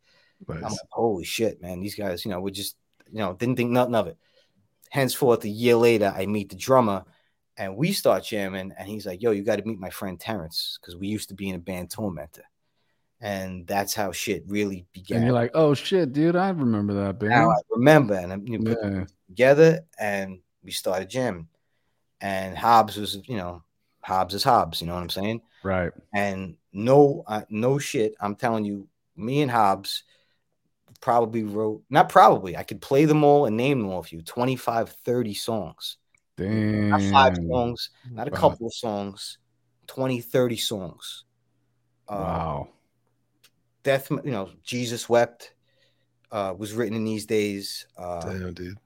I'm 0.49 0.61
like, 0.61 0.73
holy 0.91 1.25
shit, 1.25 1.63
man. 1.63 1.81
These 1.81 1.95
guys, 1.95 2.25
you 2.25 2.31
know, 2.31 2.41
we 2.41 2.51
just, 2.51 2.77
you 3.11 3.19
know, 3.19 3.33
didn't 3.33 3.57
think 3.57 3.71
nothing 3.71 3.95
of 3.95 4.07
it. 4.07 4.19
Henceforth, 4.91 5.45
a 5.45 5.49
year 5.49 5.77
later, 5.77 6.13
I 6.15 6.27
meet 6.27 6.51
the 6.51 6.57
drummer 6.57 7.05
and 7.57 7.77
we 7.77 7.93
start 7.93 8.25
jamming. 8.25 8.73
And 8.77 8.89
he's 8.89 9.07
like, 9.07 9.23
yo, 9.23 9.31
you 9.31 9.43
got 9.43 9.57
to 9.57 9.65
meet 9.65 9.79
my 9.79 9.91
friend 9.91 10.19
Terrance 10.19 10.79
because 10.81 10.97
we 10.97 11.09
used 11.09 11.29
to 11.29 11.35
be 11.35 11.49
in 11.49 11.57
a 11.57 11.59
band 11.59 11.91
Tormentor. 11.91 12.45
And 13.21 13.67
that's 13.67 13.95
how 13.95 14.11
shit 14.11 14.43
really 14.49 14.87
began. 14.93 15.19
And 15.19 15.27
you're 15.27 15.35
like, 15.35 15.53
oh 15.55 15.75
shit, 15.75 16.13
dude, 16.13 16.35
I 16.35 16.49
remember 16.49 16.95
that 16.95 17.21
band. 17.21 17.31
now 17.31 17.51
I 17.51 17.57
remember. 17.71 18.15
And 18.15 18.49
you 18.49 18.59
know, 18.59 18.77
yeah. 18.83 19.05
together 19.29 19.81
and 19.99 20.41
we 20.65 20.73
started 20.73 21.09
jamming. 21.09 21.49
And 22.21 22.57
Hobbs 22.57 22.97
was, 22.97 23.21
you 23.29 23.37
know, 23.37 23.63
Hobbs 24.01 24.35
is 24.35 24.43
Hobbs. 24.43 24.81
You 24.81 24.89
know 24.89 24.95
what 24.95 25.03
I'm 25.03 25.11
saying? 25.11 25.43
Right. 25.63 25.93
And 26.13 26.57
no, 26.73 27.23
uh, 27.27 27.43
no 27.49 27.79
shit. 27.79 28.15
I'm 28.21 28.35
telling 28.35 28.65
you, 28.65 28.89
me 29.17 29.43
and 29.43 29.51
Hobbs 29.51 30.03
probably 31.01 31.45
wrote, 31.45 31.83
not 31.91 32.09
probably, 32.09 32.57
I 32.57 32.63
could 32.63 32.81
play 32.81 33.05
them 33.05 33.25
all 33.25 33.47
and 33.47 33.57
name 33.57 33.81
them 33.81 33.91
all 33.91 34.03
for 34.03 34.15
you 34.15 34.23
25, 34.23 34.91
30 35.05 35.35
songs. 35.35 35.97
Damn. 36.43 36.91
Not 36.91 37.03
five 37.03 37.37
songs, 37.37 37.91
not 38.11 38.29
a 38.29 38.31
Wow. 38.31 38.37
couple 38.39 38.67
of 38.67 38.75
songs, 38.75 39.39
20, 39.87 40.21
30 40.21 40.57
songs. 40.57 41.25
Uh, 42.09 42.17
Wow. 42.19 42.69
Death, 43.83 44.11
you 44.11 44.31
know, 44.31 44.51
Jesus 44.63 45.09
Wept 45.09 45.55
uh, 46.31 46.55
was 46.57 46.73
written 46.73 46.97
in 46.97 47.05
these 47.05 47.27
days. 47.27 47.87
Uh, 47.97 48.21
Damn, 48.21 48.55
dude. 48.55 48.79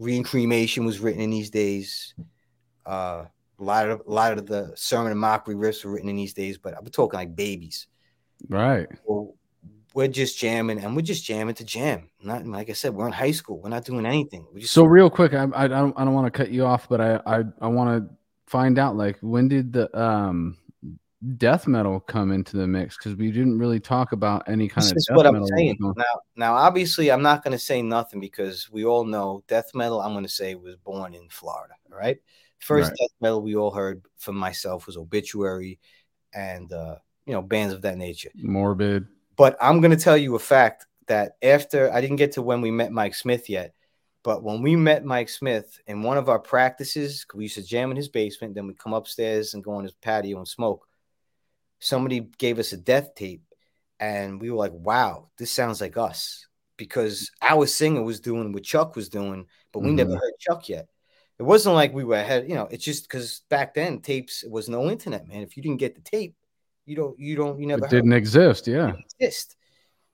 Reincremation 0.00 0.84
was 0.84 1.00
written 1.00 1.20
in 1.20 1.30
these 1.30 1.50
days. 1.50 2.14
Uh, 2.84 3.26
a 3.58 3.62
lot 3.62 3.88
of 3.88 4.02
a 4.06 4.10
lot 4.10 4.36
of 4.36 4.46
the 4.46 4.72
sermon 4.74 5.12
and 5.12 5.20
mockery 5.20 5.54
riffs 5.54 5.84
were 5.84 5.92
written 5.92 6.08
in 6.08 6.16
these 6.16 6.34
days, 6.34 6.58
but 6.58 6.76
I'm 6.76 6.84
talking 6.86 7.18
like 7.18 7.36
babies. 7.36 7.86
Right. 8.48 8.88
We're 9.94 10.08
just 10.08 10.38
jamming, 10.38 10.78
and 10.78 10.94
we're 10.96 11.02
just 11.02 11.24
jamming 11.24 11.54
to 11.56 11.64
jam. 11.64 12.10
Not 12.22 12.46
like 12.46 12.70
I 12.70 12.72
said, 12.72 12.94
we're 12.94 13.06
in 13.06 13.12
high 13.12 13.32
school. 13.32 13.60
We're 13.60 13.70
not 13.70 13.84
doing 13.84 14.06
anything. 14.06 14.46
We 14.52 14.60
just 14.60 14.72
So 14.72 14.84
real 14.84 15.10
quick, 15.10 15.34
I 15.34 15.48
I 15.54 15.68
don't 15.68 15.98
I 15.98 16.04
don't 16.04 16.14
want 16.14 16.32
to 16.32 16.36
cut 16.36 16.50
you 16.50 16.64
off, 16.64 16.88
but 16.88 17.00
I 17.00 17.20
I, 17.26 17.42
I 17.60 17.66
want 17.68 18.02
to 18.08 18.14
find 18.46 18.78
out 18.78 18.96
like 18.96 19.18
when 19.20 19.48
did 19.48 19.72
the 19.72 19.98
um 19.98 20.58
death 21.36 21.66
metal 21.66 22.00
come 22.00 22.32
into 22.32 22.56
the 22.56 22.66
mix 22.66 22.96
because 22.96 23.14
we 23.16 23.30
didn't 23.30 23.58
really 23.58 23.78
talk 23.78 24.12
about 24.12 24.48
any 24.48 24.68
kind 24.68 24.90
this 24.94 25.08
of 25.08 25.16
what 25.16 25.26
I'm 25.26 25.34
metal 25.34 25.48
saying. 25.48 25.76
Now, 25.80 26.04
now, 26.36 26.54
obviously, 26.54 27.10
I'm 27.12 27.22
not 27.22 27.44
going 27.44 27.52
to 27.52 27.58
say 27.58 27.80
nothing 27.82 28.20
because 28.20 28.68
we 28.70 28.84
all 28.84 29.04
know 29.04 29.44
death 29.46 29.70
metal. 29.74 30.00
I'm 30.00 30.12
going 30.12 30.24
to 30.24 30.30
say 30.30 30.54
was 30.54 30.76
born 30.76 31.14
in 31.14 31.28
Florida. 31.28 31.74
right? 31.88 32.18
First 32.58 32.90
Right. 32.90 32.98
death 33.00 33.10
metal 33.20 33.42
we 33.42 33.56
all 33.56 33.70
heard 33.70 34.02
from 34.18 34.36
myself 34.36 34.86
was 34.86 34.96
Obituary, 34.96 35.78
and 36.32 36.72
uh, 36.72 36.96
you 37.26 37.32
know 37.32 37.42
bands 37.42 37.74
of 37.74 37.82
that 37.82 37.98
nature. 37.98 38.30
morbid. 38.34 39.06
But 39.36 39.56
I'm 39.60 39.80
going 39.80 39.90
to 39.90 39.96
tell 40.02 40.16
you 40.16 40.34
a 40.34 40.38
fact 40.38 40.86
that 41.06 41.36
after 41.42 41.92
I 41.92 42.00
didn't 42.00 42.16
get 42.16 42.32
to 42.32 42.42
when 42.42 42.60
we 42.60 42.70
met 42.70 42.92
Mike 42.92 43.14
Smith 43.14 43.48
yet, 43.48 43.74
but 44.22 44.42
when 44.42 44.62
we 44.62 44.76
met 44.76 45.04
Mike 45.04 45.28
Smith 45.28 45.78
in 45.86 46.02
one 46.02 46.16
of 46.16 46.28
our 46.28 46.38
practices, 46.38 47.26
we 47.34 47.44
used 47.44 47.56
to 47.56 47.62
jam 47.62 47.90
in 47.90 47.96
his 47.96 48.08
basement, 48.08 48.54
then 48.54 48.66
we 48.66 48.74
come 48.74 48.92
upstairs 48.92 49.54
and 49.54 49.64
go 49.64 49.72
on 49.72 49.84
his 49.84 49.94
patio 49.94 50.38
and 50.38 50.46
smoke. 50.46 50.86
Somebody 51.80 52.20
gave 52.38 52.58
us 52.58 52.72
a 52.72 52.76
death 52.76 53.14
tape, 53.16 53.42
and 53.98 54.40
we 54.40 54.50
were 54.50 54.58
like, 54.58 54.72
"Wow, 54.72 55.30
this 55.38 55.50
sounds 55.50 55.80
like 55.80 55.96
us," 55.96 56.46
because 56.76 57.30
our 57.40 57.66
singer 57.66 58.02
was 58.02 58.20
doing 58.20 58.52
what 58.52 58.62
Chuck 58.62 58.94
was 58.94 59.08
doing, 59.08 59.46
but 59.72 59.80
we 59.80 59.90
never 59.90 60.10
Mhm. 60.12 60.20
heard 60.20 60.38
Chuck 60.38 60.68
yet. 60.68 60.88
It 61.38 61.42
wasn't 61.42 61.74
like 61.74 61.92
we 61.92 62.04
were 62.04 62.16
ahead, 62.16 62.48
you 62.48 62.54
know. 62.54 62.68
It's 62.70 62.84
just 62.84 63.04
because 63.08 63.40
back 63.48 63.74
then 63.74 64.00
tapes 64.00 64.44
it 64.44 64.50
was 64.50 64.68
no 64.68 64.88
internet, 64.88 65.26
man. 65.26 65.42
If 65.42 65.56
you 65.56 65.62
didn't 65.62 65.80
get 65.80 65.96
the 65.96 66.00
tape, 66.02 66.36
you 66.84 66.96
don't, 66.96 67.18
you 67.18 67.36
don't, 67.36 67.58
you 67.60 67.66
never 67.66 67.84
It 67.84 67.90
didn't 67.90 68.12
exist. 68.12 68.66
Yeah. 68.66 68.86
didn't 68.86 69.04
exist. 69.20 69.56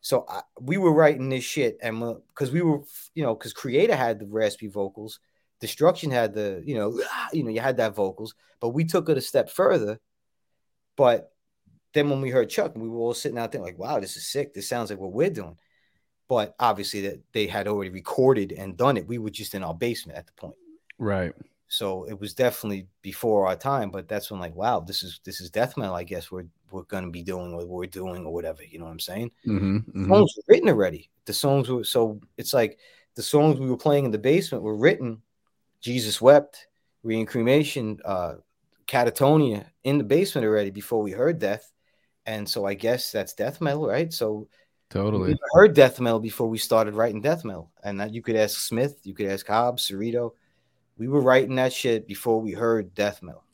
So 0.00 0.24
I, 0.28 0.42
we 0.60 0.76
were 0.78 0.92
writing 0.92 1.28
this 1.28 1.44
shit, 1.44 1.78
and 1.82 2.16
because 2.28 2.50
we 2.52 2.62
were, 2.62 2.80
you 3.14 3.22
know, 3.22 3.34
because 3.34 3.52
Kreator 3.52 3.96
had 3.96 4.20
the 4.20 4.26
raspy 4.26 4.68
vocals, 4.68 5.20
Destruction 5.60 6.10
had 6.10 6.34
the, 6.34 6.62
you 6.64 6.76
know, 6.76 7.00
ah, 7.04 7.28
you 7.32 7.42
know, 7.42 7.50
you 7.50 7.60
had 7.60 7.78
that 7.78 7.94
vocals, 7.94 8.34
but 8.60 8.68
we 8.68 8.84
took 8.84 9.08
it 9.08 9.18
a 9.18 9.20
step 9.20 9.50
further. 9.50 9.98
But 10.96 11.32
then 11.94 12.10
when 12.10 12.20
we 12.20 12.30
heard 12.30 12.48
Chuck, 12.48 12.76
we 12.76 12.88
were 12.88 12.98
all 12.98 13.14
sitting 13.14 13.38
out 13.38 13.50
there 13.50 13.60
like, 13.60 13.78
"Wow, 13.78 13.98
this 13.98 14.16
is 14.16 14.28
sick. 14.28 14.54
This 14.54 14.68
sounds 14.68 14.90
like 14.90 15.00
what 15.00 15.12
we're 15.12 15.30
doing." 15.30 15.56
But 16.28 16.54
obviously, 16.60 17.00
that 17.02 17.20
they 17.32 17.48
had 17.48 17.66
already 17.66 17.90
recorded 17.90 18.52
and 18.52 18.76
done 18.76 18.96
it. 18.96 19.08
We 19.08 19.18
were 19.18 19.30
just 19.30 19.54
in 19.54 19.64
our 19.64 19.74
basement 19.74 20.18
at 20.18 20.26
the 20.26 20.32
point. 20.34 20.56
Right. 20.98 21.32
So 21.68 22.04
it 22.04 22.20
was 22.20 22.34
definitely 22.34 22.86
before 23.02 23.46
our 23.46 23.56
time, 23.56 23.90
but 23.90 24.08
that's 24.08 24.30
when 24.30 24.40
like, 24.40 24.54
wow, 24.54 24.80
this 24.80 25.02
is 25.02 25.20
this 25.24 25.40
is 25.40 25.50
death 25.50 25.76
metal. 25.76 25.94
I 25.94 26.04
guess 26.04 26.30
we're 26.30 26.46
we're 26.70 26.82
gonna 26.82 27.10
be 27.10 27.22
doing 27.22 27.56
what 27.56 27.68
we're 27.68 27.86
doing 27.86 28.24
or 28.24 28.32
whatever. 28.32 28.62
You 28.62 28.78
know 28.78 28.86
what 28.86 28.92
I'm 28.92 29.00
saying? 29.00 29.30
Mm-hmm, 29.46 29.76
mm-hmm. 29.76 30.12
songs 30.12 30.34
were 30.36 30.42
written 30.48 30.68
already. 30.68 31.10
The 31.24 31.32
songs 31.32 31.68
were 31.68 31.84
so 31.84 32.20
it's 32.36 32.54
like 32.54 32.78
the 33.14 33.22
songs 33.22 33.58
we 33.58 33.68
were 33.68 33.76
playing 33.76 34.04
in 34.04 34.10
the 34.10 34.18
basement 34.18 34.64
were 34.64 34.76
written. 34.76 35.22
Jesus 35.80 36.20
wept, 36.20 36.68
reincremation, 37.04 37.98
uh, 38.04 38.34
catatonia 38.86 39.66
in 39.84 39.98
the 39.98 40.04
basement 40.04 40.46
already 40.46 40.70
before 40.70 41.02
we 41.02 41.12
heard 41.12 41.38
death, 41.38 41.72
and 42.26 42.48
so 42.48 42.64
I 42.64 42.74
guess 42.74 43.12
that's 43.12 43.34
death 43.34 43.60
metal, 43.60 43.86
right? 43.86 44.12
So 44.12 44.48
Totally. 44.90 45.28
never 45.28 45.40
heard 45.52 45.74
death 45.74 46.00
metal 46.00 46.20
before 46.20 46.48
we 46.48 46.58
started 46.58 46.94
writing 46.94 47.20
death 47.20 47.44
metal, 47.44 47.70
and 47.84 48.00
that 48.00 48.12
you 48.12 48.22
could 48.22 48.36
ask 48.36 48.58
Smith, 48.60 49.00
you 49.04 49.14
could 49.14 49.26
ask 49.26 49.46
Hobbs, 49.46 49.88
Cerrito. 49.88 50.32
We 50.96 51.08
were 51.08 51.20
writing 51.20 51.56
that 51.56 51.72
shit 51.72 52.08
before 52.08 52.40
we 52.40 52.52
heard 52.52 52.94
death 52.94 53.22
metal. 53.22 53.44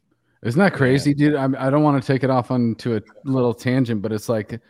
Isn't 0.44 0.60
that 0.60 0.74
crazy, 0.74 1.14
dude? 1.14 1.34
I, 1.36 1.48
I 1.58 1.70
don't 1.70 1.82
want 1.82 2.02
to 2.02 2.06
take 2.06 2.22
it 2.22 2.30
off 2.30 2.50
onto 2.50 2.96
a 2.96 3.00
little 3.24 3.54
tangent, 3.54 4.02
but 4.02 4.12
it's 4.12 4.28
like 4.28 4.60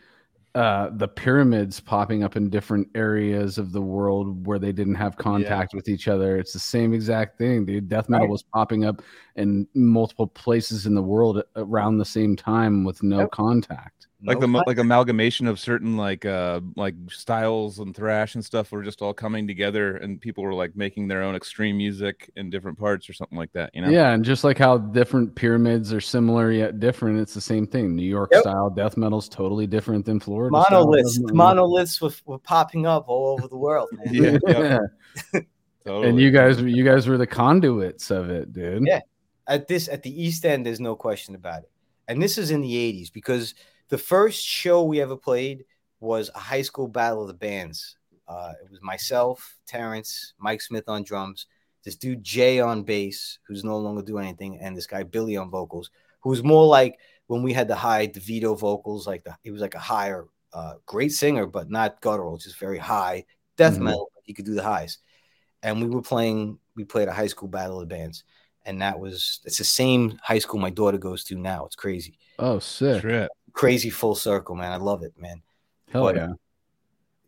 uh, 0.55 0.89
the 0.93 1.07
pyramids 1.07 1.81
popping 1.81 2.23
up 2.23 2.37
in 2.37 2.49
different 2.49 2.87
areas 2.95 3.57
of 3.57 3.73
the 3.73 3.81
world 3.81 4.47
where 4.47 4.57
they 4.57 4.71
didn't 4.71 4.95
have 4.95 5.17
contact 5.17 5.73
with 5.73 5.89
each 5.89 6.07
other. 6.07 6.37
It's 6.37 6.53
the 6.53 6.59
same 6.59 6.93
exact 6.93 7.37
thing, 7.37 7.65
dude. 7.65 7.89
Death 7.89 8.07
metal 8.07 8.27
Right. 8.27 8.31
was 8.31 8.43
popping 8.43 8.85
up 8.85 9.01
in 9.35 9.67
multiple 9.73 10.27
places 10.27 10.85
in 10.85 10.95
the 10.95 11.03
world 11.03 11.43
around 11.57 11.97
the 11.97 12.05
same 12.05 12.37
time 12.37 12.85
with 12.85 13.03
no 13.03 13.19
Yep. 13.19 13.31
contact. 13.31 13.94
Like 14.23 14.39
No 14.39 14.47
the 14.47 14.53
con- 14.53 14.63
like 14.65 14.77
amalgamation 14.77 15.45
of 15.45 15.59
certain 15.59 15.97
like 15.97 16.25
uh 16.25 16.61
like 16.75 16.95
styles 17.09 17.79
and 17.79 17.95
thrash 17.95 18.35
and 18.35 18.43
stuff 18.45 18.71
were 18.71 18.81
just 18.81 19.01
all 19.01 19.13
coming 19.13 19.45
together 19.45 19.97
and 19.97 20.21
people 20.21 20.43
were 20.43 20.53
like 20.53 20.75
making 20.75 21.07
their 21.09 21.21
own 21.21 21.35
extreme 21.35 21.75
music 21.77 22.31
in 22.37 22.49
different 22.49 22.79
parts 22.79 23.09
or 23.09 23.13
something 23.13 23.37
like 23.37 23.51
that 23.51 23.71
you 23.73 23.81
know 23.81 23.89
Yeah, 23.89 24.11
and 24.13 24.23
just 24.23 24.43
like 24.45 24.57
how 24.57 24.77
different 24.77 25.35
pyramids 25.35 25.91
are 25.93 25.99
similar 26.01 26.51
yet 26.51 26.79
different, 26.79 27.19
it's 27.19 27.33
the 27.33 27.41
same 27.41 27.67
thing. 27.67 27.95
New 27.95 28.07
York 28.07 28.29
Yep. 28.31 28.41
style 28.41 28.69
death 28.69 28.95
metal 28.97 29.19
is 29.19 29.27
totally 29.27 29.67
different 29.67 30.05
than 30.05 30.19
Florida. 30.19 30.51
monoliths, 30.51 31.19
death 31.19 31.33
monoliths 31.33 32.01
were, 32.01 32.11
were 32.25 32.39
popping 32.39 32.85
up 32.85 33.05
all 33.07 33.33
over 33.33 33.47
the 33.49 33.57
world, 33.57 33.89
man. 33.91 34.13
yeah, 34.13 34.37
Yeah. 34.47 34.79
yeah, 35.33 35.39
totally. 35.85 36.09
And 36.09 36.19
you 36.19 36.31
guys, 36.31 36.61
you 36.61 36.83
guys 36.83 37.07
were 37.07 37.17
the 37.17 37.27
conduits 37.27 38.11
of 38.11 38.29
it, 38.29 38.53
dude. 38.53 38.83
Yeah. 38.87 39.01
At 39.47 39.67
this, 39.67 39.87
at 39.89 40.01
the 40.01 40.09
East 40.23 40.45
End, 40.45 40.65
there's 40.65 40.79
no 40.79 40.95
question 40.95 41.35
about 41.35 41.63
it. 41.63 41.69
And 42.07 42.21
this 42.21 42.37
is 42.39 42.49
in 42.51 42.61
the 42.61 42.73
'80s 42.73 43.11
because 43.13 43.53
the 43.89 43.97
first 43.97 44.43
show 44.43 44.83
we 44.83 45.01
ever 45.01 45.15
played 45.15 45.65
was 45.99 46.29
a 46.35 46.39
high 46.39 46.61
school 46.61 46.87
battle 46.87 47.21
of 47.21 47.27
the 47.27 47.33
bands. 47.33 47.97
Uh, 48.27 48.53
it 48.63 48.69
was 48.69 48.81
myself, 48.81 49.57
Terrance, 49.67 50.33
Mike 50.39 50.61
Smith 50.61 50.85
on 50.87 51.03
drums, 51.03 51.45
this 51.83 51.95
dude 51.95 52.23
Jay 52.23 52.59
on 52.59 52.83
bass, 52.83 53.37
who's 53.47 53.63
no 53.63 53.77
longer 53.77 54.01
doing 54.01 54.25
anything, 54.25 54.59
and 54.59 54.75
this 54.75 54.87
guy 54.87 55.03
Billy 55.03 55.37
on 55.37 55.49
vocals, 55.51 55.91
who 56.21 56.29
was 56.31 56.43
more 56.43 56.65
like 56.65 56.97
when 57.27 57.43
we 57.43 57.53
had 57.53 57.67
the 57.67 57.75
high 57.75 58.07
DeVito 58.07 58.57
vocals, 58.57 59.05
like 59.05 59.23
the 59.23 59.35
he 59.43 59.51
was 59.51 59.61
like 59.61 59.75
a 59.75 59.79
higher, 59.79 60.25
uh, 60.53 60.75
great 60.85 61.11
singer, 61.11 61.45
but 61.45 61.69
not 61.69 62.01
guttural, 62.01 62.37
just 62.37 62.57
very 62.57 62.79
high 62.79 63.25
death 63.57 63.75
Mhm. 63.77 63.83
metal. 63.83 64.11
He 64.23 64.33
could 64.33 64.45
do 64.45 64.55
the 64.55 64.63
highs, 64.63 64.97
and 65.61 65.79
we 65.81 65.87
were 65.87 66.01
playing. 66.01 66.57
We 66.75 66.83
played 66.83 67.07
a 67.07 67.13
high 67.13 67.27
school 67.27 67.47
battle 67.47 67.79
of 67.79 67.87
the 67.87 67.95
bands, 67.95 68.23
and 68.65 68.81
that 68.81 68.99
was 68.99 69.39
it's 69.45 69.59
the 69.59 69.63
same 69.63 70.19
high 70.23 70.39
school 70.39 70.59
my 70.59 70.71
daughter 70.71 70.97
goes 70.97 71.23
to 71.25 71.35
now. 71.35 71.65
It's 71.65 71.75
crazy, 71.75 72.17
Oh, 72.39 72.57
sick. 72.59 73.01
Shit. 73.03 73.29
Crazy 73.55 73.89
full 73.89 74.13
circle, 74.15 74.53
man. 74.55 74.71
I 74.71 74.75
love 74.77 75.01
it, 75.01 75.13
man. 75.19 75.41
Hell 75.91 76.03
But- 76.03 76.15
yeah. 76.17 76.33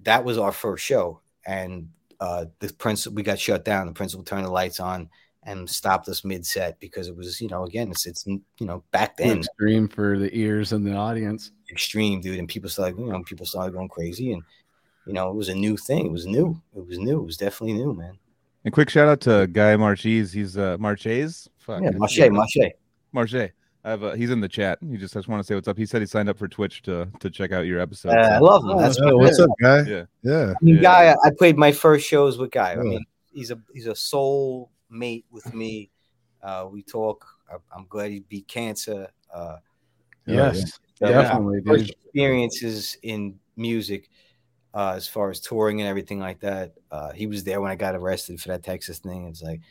that 0.01 0.23
was 0.23 0.38
our 0.38 0.51
first 0.51 0.86
show 0.86 1.21
and 1.45 1.89
uh 2.19 2.45
the 2.59 2.71
principal 2.73 3.15
we 3.15 3.23
got 3.23 3.39
shut 3.39 3.65
down. 3.65 3.88
The 3.88 3.93
principal 3.93 4.23
turned 4.23 4.45
the 4.45 4.51
lights 4.51 4.80
on 4.80 5.09
and 5.43 5.69
stopped 5.69 6.09
us 6.09 6.25
mid-set 6.25 6.80
because 6.80 7.07
it 7.07 7.15
was 7.15 7.39
you 7.39 7.47
know 7.47 7.63
again 7.63 7.89
it's 7.89 8.05
it's 8.05 8.25
you 8.28 8.41
know 8.59 8.84
back 8.91 9.15
Too 9.17 9.23
then. 9.23 9.38
extreme 9.39 9.88
for 9.88 10.17
the 10.19 10.30
ears 10.38 10.73
and 10.73 10.86
the 10.86 10.93
audience. 10.95 11.51
extreme 11.71 12.21
dude 12.21 12.39
and 12.39 12.47
people 12.47 12.69
started 12.69 12.97
you 12.99 13.05
know 13.09 13.23
people 13.23 13.45
started 13.45 13.73
going 13.73 13.88
crazy 13.89 14.34
and 14.34 14.41
you 15.05 15.13
know 15.13 15.30
it 15.30 15.36
was 15.36 15.49
a 15.49 15.55
new 15.55 15.78
thing. 15.78 16.05
It 16.07 16.11
was 16.11 16.25
new. 16.25 16.61
It 16.75 16.86
was 16.86 16.99
new. 16.99 17.19
It 17.21 17.25
was 17.25 17.38
definitely 17.38 17.73
new 17.73 17.93
man. 17.93 18.17
And 18.65 18.73
quick 18.73 18.89
shout 18.89 19.07
out 19.07 19.21
to 19.21 19.47
guy 19.47 19.75
marchese. 19.78 20.38
He's 20.38 20.57
uh 20.57 20.75
marchese? 20.80 21.49
Fuck, 21.59 21.84
yeah 21.84 21.91
Marche, 21.91 22.30
Marche. 22.32 22.71
marche 23.13 23.51
I 23.88 23.91
have 23.91 24.03
uh, 24.03 24.11
he's 24.13 24.31
in 24.31 24.41
the 24.41 24.49
chat 24.49 24.79
he 24.81 24.97
just 24.97 25.15
I 25.15 25.19
just 25.19 25.29
want 25.29 25.41
to 25.41 25.47
say 25.47 25.55
what's 25.55 25.67
up 25.67 25.77
he 25.77 25.85
said 25.85 26.01
he 26.01 26.07
signed 26.07 26.27
up 26.27 26.38
for 26.38 26.47
twitch 26.47 26.81
to 26.83 27.07
to 27.21 27.29
check 27.29 27.51
out 27.53 27.61
your 27.65 27.79
episode 27.79 28.09
Uh, 28.17 28.35
I 28.35 28.39
love 28.39 28.63
him 28.63 28.77
that's 28.77 28.99
Oh, 29.01 29.17
what's 29.17 29.39
up, 29.39 29.49
guy? 29.61 29.83
Yeah. 29.83 30.03
Yeah. 30.23 30.51
I 30.51 30.55
mean, 30.61 30.75
Yeah. 30.75 30.81
guy 30.81 31.15
I 31.23 31.29
played 31.38 31.57
my 31.57 31.71
first 31.71 32.05
shows 32.05 32.38
with 32.38 32.51
guy 32.51 32.73
I 32.73 32.75
mean 32.77 33.05
he's 33.31 33.49
a 33.51 33.59
he's 33.73 33.88
a 33.88 33.95
soul 33.95 34.71
mate 34.89 35.25
with 35.31 35.53
me 35.53 35.89
uh 36.43 36.67
we 36.69 36.83
talk 36.83 37.25
I- 37.51 37.75
I'm 37.75 37.85
glad 37.88 38.11
he 38.11 38.19
beat 38.19 38.47
cancer 38.47 39.07
uh 39.33 39.57
Yes, 40.25 40.77
yeah. 40.99 41.11
definitely, 41.11 41.61
first 41.65 41.89
experiences 41.89 42.97
in 43.03 43.39
music 43.55 44.09
uh, 44.73 44.91
as 44.95 45.07
far 45.07 45.29
as 45.29 45.39
touring 45.39 45.79
and 45.79 45.88
everything 45.88 46.19
like 46.19 46.41
that. 46.41 46.73
Uh, 46.91 47.11
he 47.13 47.27
was 47.27 47.45
there 47.45 47.61
when 47.61 47.71
I 47.71 47.75
got 47.75 47.95
arrested 47.95 48.41
for 48.41 48.49
that 48.49 48.61
Texas 48.61 48.99
thing. 48.99 49.25
It's 49.27 49.41
like, 49.41 49.61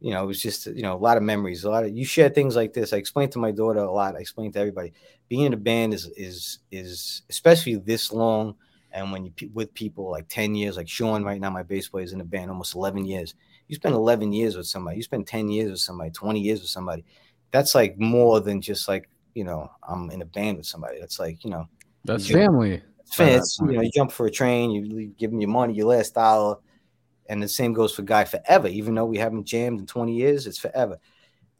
you 0.00 0.12
know, 0.12 0.22
it 0.22 0.26
was 0.26 0.40
just 0.40 0.66
you 0.66 0.82
know 0.82 0.94
a 0.94 0.98
lot 0.98 1.16
of 1.16 1.22
memories. 1.22 1.64
A 1.64 1.70
lot 1.70 1.84
of 1.84 1.96
you 1.96 2.04
share 2.04 2.28
things 2.28 2.54
like 2.54 2.72
this. 2.72 2.92
I 2.92 2.96
explained 2.98 3.32
to 3.32 3.38
my 3.38 3.50
daughter 3.50 3.80
a 3.80 3.90
lot. 3.90 4.16
I 4.16 4.20
explained 4.20 4.52
to 4.54 4.60
everybody. 4.60 4.92
Being 5.28 5.46
in 5.46 5.52
a 5.54 5.56
band 5.58 5.94
is 5.94 6.06
is 6.16 6.60
is 6.70 7.22
especially 7.30 7.76
this 7.76 8.12
long, 8.12 8.54
and 8.92 9.10
when 9.12 9.24
you 9.26 9.32
with 9.52 9.74
people 9.74 10.10
like 10.10 10.28
ten 10.28 10.54
years, 10.54 10.76
like 10.76 10.88
Sean 10.88 11.24
right 11.24 11.40
now, 11.40 11.50
my 11.50 11.62
bass 11.64 11.88
player 11.88 12.04
is 12.04 12.12
in 12.12 12.20
a 12.20 12.24
band 12.24 12.50
almost 12.50 12.74
eleven 12.74 13.04
years. 13.04 13.34
You 13.66 13.74
spend 13.74 13.94
eleven 13.94 14.32
years 14.32 14.56
with 14.56 14.66
somebody. 14.66 14.96
You 14.96 15.02
spend 15.02 15.26
ten 15.26 15.48
years 15.48 15.70
with 15.70 15.80
somebody. 15.80 16.10
Twenty 16.10 16.40
years 16.40 16.60
with 16.60 16.70
somebody. 16.70 17.04
That's 17.50 17.74
like 17.74 17.98
more 17.98 18.40
than 18.40 18.60
just 18.60 18.88
like 18.88 19.08
you 19.34 19.44
know 19.44 19.70
I'm 19.86 20.10
in 20.10 20.22
a 20.22 20.26
band 20.26 20.58
with 20.58 20.66
somebody. 20.66 21.00
That's 21.00 21.18
like 21.18 21.44
you 21.44 21.50
know 21.50 21.68
That's 22.04 22.28
Yeah. 22.28 22.36
family. 22.36 22.82
It's, 23.36 23.58
you 23.58 23.72
know, 23.72 23.80
you 23.80 23.90
jump 23.90 24.12
for 24.12 24.26
a 24.26 24.30
train, 24.30 24.70
you 24.70 25.06
give 25.18 25.30
them 25.30 25.40
your 25.40 25.48
money, 25.50 25.74
your 25.74 25.86
last 25.86 26.14
dollar, 26.14 26.56
and 27.28 27.42
the 27.42 27.48
same 27.48 27.72
goes 27.72 27.94
for 27.94 28.02
Guy 28.02 28.24
forever. 28.24 28.68
Even 28.68 28.94
though 28.94 29.04
we 29.06 29.18
haven't 29.18 29.44
jammed 29.44 29.80
in 29.80 29.86
20 29.86 30.14
years, 30.14 30.46
it's 30.46 30.58
forever. 30.58 30.98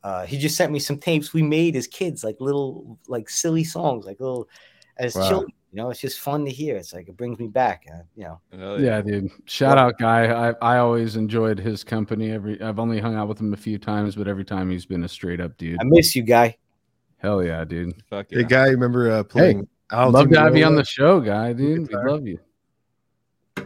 Uh, 0.03 0.25
he 0.25 0.39
just 0.39 0.57
sent 0.57 0.73
me 0.73 0.79
some 0.79 0.99
tapes 0.99 1.33
we 1.33 1.43
made 1.43 1.77
as 1.77 1.87
kids, 1.87 2.23
like 2.23 2.37
little, 2.41 2.99
like 3.09 3.29
silly 3.29 3.64
songs, 3.64 4.07
like 4.07 4.21
little, 4.21 4.49
as 4.97 5.14
Wow. 5.14 5.29
children. 5.29 5.53
You 5.73 5.77
know, 5.77 5.91
it's 5.91 6.01
just 6.01 6.21
fun 6.21 6.45
to 6.47 6.51
hear. 6.51 6.77
It's 6.77 6.95
like 6.95 7.09
it 7.09 7.16
brings 7.16 7.39
me 7.39 7.47
back. 7.49 7.85
Uh, 7.93 8.03
you 8.16 8.25
know, 8.25 8.41
Hell 8.57 8.81
Yeah, 8.81 9.03
dude. 9.03 9.31
Shout 9.45 9.77
out, 9.77 9.99
guy. 9.99 10.49
I, 10.51 10.55
I 10.62 10.79
always 10.79 11.16
enjoyed 11.16 11.59
his 11.59 11.85
company. 11.85 12.31
Every 12.31 12.61
I've 12.62 12.79
only 12.79 13.01
hung 13.01 13.16
out 13.16 13.29
with 13.29 13.39
him 13.39 13.53
a 13.53 13.57
few 13.57 13.77
times, 13.77 14.14
but 14.16 14.29
every 14.29 14.45
time 14.45 14.71
he's 14.71 14.87
been 14.87 15.05
a 15.05 15.09
straight 15.09 15.41
up 15.41 15.59
dude. 15.59 15.79
I 15.81 15.85
miss 15.85 16.16
you, 16.16 16.23
Guy. 16.23 16.57
Hell 17.19 17.43
yeah, 17.43 17.64
dude. 17.64 18.03
Fuck 18.09 18.29
Hey, 18.31 18.45
guy, 18.45 18.69
remember 18.69 19.11
uh, 19.11 19.25
playing? 19.25 19.69
Al 19.91 20.11
Love 20.11 20.31
to 20.31 20.39
have 20.39 20.57
you 20.57 20.64
on 20.64 20.77
the 20.77 20.85
show, 20.85 21.21
guy, 21.21 21.53
dude. 21.53 21.89
We 21.89 21.95
love 21.95 22.27
you. 22.27 22.39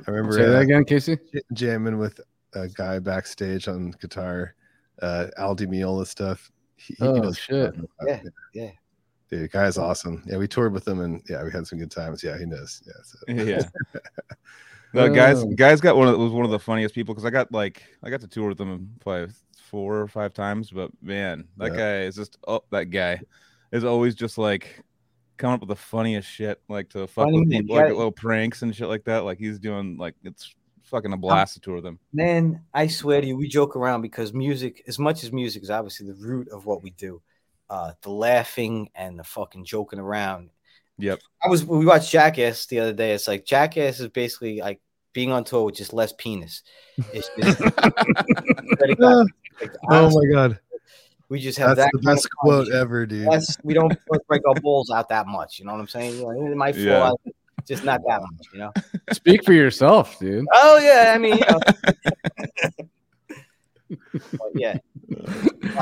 Meola? 0.02 0.08
I 0.08 0.10
remember 0.10 0.32
Say 0.36 0.44
that 0.46 0.56
uh, 0.56 0.60
again, 0.60 0.84
Casey. 0.84 1.18
jamming 1.52 1.98
with 1.98 2.20
a 2.54 2.68
guy 2.68 2.98
backstage 2.98 3.68
on 3.68 3.92
guitar, 4.00 4.54
uh, 5.00 5.28
Al 5.38 5.54
Di 5.54 5.66
Meola 5.66 6.06
stuff. 6.06 6.50
He, 6.76 6.94
he 6.94 7.04
Oh, 7.04 7.14
knows 7.14 7.38
shit. 7.38 7.74
Yeah, 8.06 8.20
yeah. 8.54 8.70
Dude, 9.30 9.50
guy's 9.50 9.78
awesome. 9.78 10.22
Yeah, 10.26 10.36
we 10.36 10.46
toured 10.46 10.72
with 10.74 10.86
him 10.86 11.00
and 11.00 11.22
yeah, 11.28 11.42
we 11.42 11.50
had 11.50 11.66
some 11.66 11.78
good 11.78 11.90
times. 11.90 12.22
Yeah, 12.22 12.36
he 12.38 12.44
knows. 12.44 12.82
Yeah, 12.86 12.92
so. 13.02 13.18
yeah. 13.44 13.62
No, 14.94 15.08
guys, 15.10 15.38
Oh. 15.42 15.46
guys 15.46 15.80
got 15.80 15.96
one 15.96 16.06
of 16.06 16.18
was 16.18 16.32
one 16.32 16.44
of 16.44 16.50
the 16.50 16.58
funniest 16.58 16.94
people 16.94 17.14
because 17.14 17.24
I 17.24 17.30
got 17.30 17.50
like 17.50 17.82
I 18.02 18.10
got 18.10 18.20
to 18.20 18.28
tour 18.28 18.48
with 18.50 18.60
him 18.60 18.90
probably 19.00 19.32
four 19.70 19.98
or 19.98 20.06
five 20.06 20.34
times, 20.34 20.70
but 20.70 20.90
man, 21.00 21.48
that 21.56 21.72
Yeah. 21.72 21.78
guy 21.78 21.98
is 22.02 22.14
just 22.16 22.36
oh 22.46 22.62
that 22.72 22.90
guy 22.90 23.18
is 23.72 23.84
always 23.84 24.14
just 24.14 24.36
like 24.36 24.84
coming 25.42 25.54
up 25.54 25.60
with 25.60 25.70
the 25.70 25.76
funniest 25.76 26.28
shit, 26.28 26.62
like 26.68 26.88
to 26.90 27.08
fuck 27.08 27.24
Funny 27.24 27.40
with 27.40 27.48
man, 27.48 27.62
people, 27.62 27.76
like 27.76 27.88
little 27.88 28.12
pranks 28.12 28.62
and 28.62 28.74
shit 28.74 28.86
like 28.86 29.04
that. 29.04 29.24
Like 29.24 29.38
he's 29.38 29.58
doing 29.58 29.96
like 29.98 30.14
it's 30.22 30.54
fucking 30.84 31.12
a 31.12 31.16
blast 31.16 31.54
to 31.54 31.60
tour 31.60 31.74
with 31.74 31.84
him. 31.84 31.98
Man, 32.12 32.62
I 32.72 32.86
swear 32.86 33.20
to 33.20 33.26
you, 33.26 33.36
we 33.36 33.48
joke 33.48 33.74
around 33.74 34.02
because 34.02 34.32
music, 34.32 34.84
as 34.86 35.00
much 35.00 35.24
as 35.24 35.32
music 35.32 35.64
is 35.64 35.70
obviously 35.70 36.06
the 36.06 36.14
root 36.14 36.48
of 36.50 36.64
what 36.64 36.80
we 36.80 36.90
do, 36.90 37.20
uh, 37.68 37.92
the 38.02 38.10
laughing 38.10 38.90
and 38.94 39.18
the 39.18 39.24
fucking 39.24 39.64
joking 39.64 39.98
around. 39.98 40.50
Yep. 40.98 41.18
I 41.44 41.48
was 41.48 41.64
we 41.64 41.84
watched 41.84 42.12
Jackass 42.12 42.66
the 42.66 42.78
other 42.78 42.92
day. 42.92 43.12
It's 43.12 43.26
like 43.26 43.44
Jackass 43.44 43.98
is 43.98 44.08
basically 44.08 44.60
like 44.60 44.80
being 45.12 45.32
on 45.32 45.42
tour 45.42 45.64
with 45.64 45.74
just 45.74 45.92
less 45.92 46.14
penis. 46.16 46.62
It's 47.12 47.28
just, 47.36 47.60
like, 48.80 48.96
oh 49.90 50.10
my 50.10 50.32
god, 50.32 50.60
we 51.32 51.40
just 51.40 51.58
have 51.58 51.76
that's 51.76 51.90
that 51.90 51.92
the 51.94 52.06
best 52.06 52.28
quote 52.30 52.70
ever, 52.70 53.06
dude. 53.06 53.26
That's, 53.26 53.56
we 53.64 53.72
don't 53.72 53.90
break 54.28 54.42
our 54.46 54.54
balls 54.56 54.90
out 54.90 55.08
that 55.08 55.26
much. 55.26 55.58
You 55.58 55.64
know 55.64 55.72
what 55.72 55.80
I'm 55.80 55.88
saying? 55.88 56.16
You 56.16 56.22
know, 56.24 56.52
it 56.52 56.56
might 56.56 56.74
fall 56.74 56.84
Yeah. 56.84 57.08
out 57.08 57.20
just 57.66 57.84
not 57.84 58.02
that 58.06 58.20
much, 58.20 58.46
you 58.52 58.58
know. 58.58 58.70
Speak 59.12 59.42
for 59.42 59.54
yourself, 59.54 60.18
dude. 60.18 60.44
Oh 60.52 60.78
yeah, 60.78 61.14
I 61.14 61.18
mean, 61.18 61.38
you 61.38 61.44
know. 61.48 61.60
Yeah, 64.54 64.76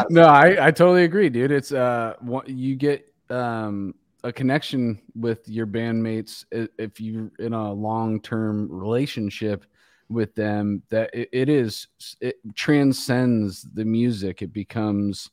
no, 0.08 0.22
I, 0.22 0.68
I 0.68 0.70
totally 0.70 1.02
agree, 1.02 1.28
dude. 1.28 1.50
It's 1.50 1.72
uh, 1.72 2.14
what- 2.20 2.48
you 2.48 2.76
get 2.76 3.12
um 3.28 3.92
a 4.22 4.32
connection 4.32 5.00
with 5.16 5.48
your 5.48 5.66
bandmates 5.66 6.44
if 6.78 7.00
you're 7.00 7.32
in 7.40 7.54
a 7.54 7.72
long 7.72 8.20
term 8.20 8.68
relationship 8.70 9.66
with 10.08 10.32
them. 10.36 10.84
That 10.90 11.10
it, 11.12 11.28
it 11.32 11.48
is 11.48 11.88
it 12.20 12.36
transcends 12.54 13.62
the 13.62 13.84
music. 13.84 14.42
It 14.42 14.52
becomes 14.52 15.28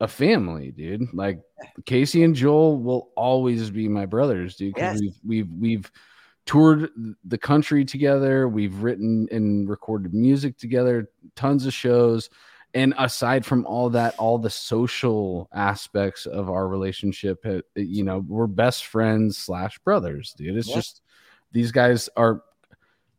a 0.00 0.08
family, 0.08 0.70
dude. 0.70 1.12
Like 1.12 1.40
Casey 1.84 2.22
and 2.22 2.34
Joel 2.34 2.78
will 2.78 3.10
always 3.16 3.70
be 3.70 3.88
my 3.88 4.06
brothers, 4.06 4.56
dude. 4.56 4.74
Yes. 4.76 5.00
we've 5.00 5.16
we've 5.24 5.50
we've 5.58 5.92
toured 6.46 6.90
the 7.24 7.38
country 7.38 7.84
together. 7.84 8.48
We've 8.48 8.82
written 8.82 9.28
and 9.30 9.68
recorded 9.68 10.14
music 10.14 10.56
together, 10.56 11.10
tons 11.36 11.66
of 11.66 11.74
shows. 11.74 12.30
And 12.74 12.94
aside 12.98 13.46
from 13.46 13.64
all 13.66 13.90
that, 13.90 14.14
all 14.18 14.38
the 14.38 14.50
social 14.50 15.48
aspects 15.54 16.26
of 16.26 16.50
our 16.50 16.68
relationship, 16.68 17.44
uh, 17.46 17.60
you 17.74 18.04
know, 18.04 18.24
we're 18.28 18.46
best 18.46 18.86
friends 18.86 19.38
slash 19.38 19.78
brothers, 19.78 20.34
dude. 20.36 20.56
It's 20.56 20.68
just 20.68 21.02
these 21.52 21.72
guys 21.72 22.08
are 22.16 22.42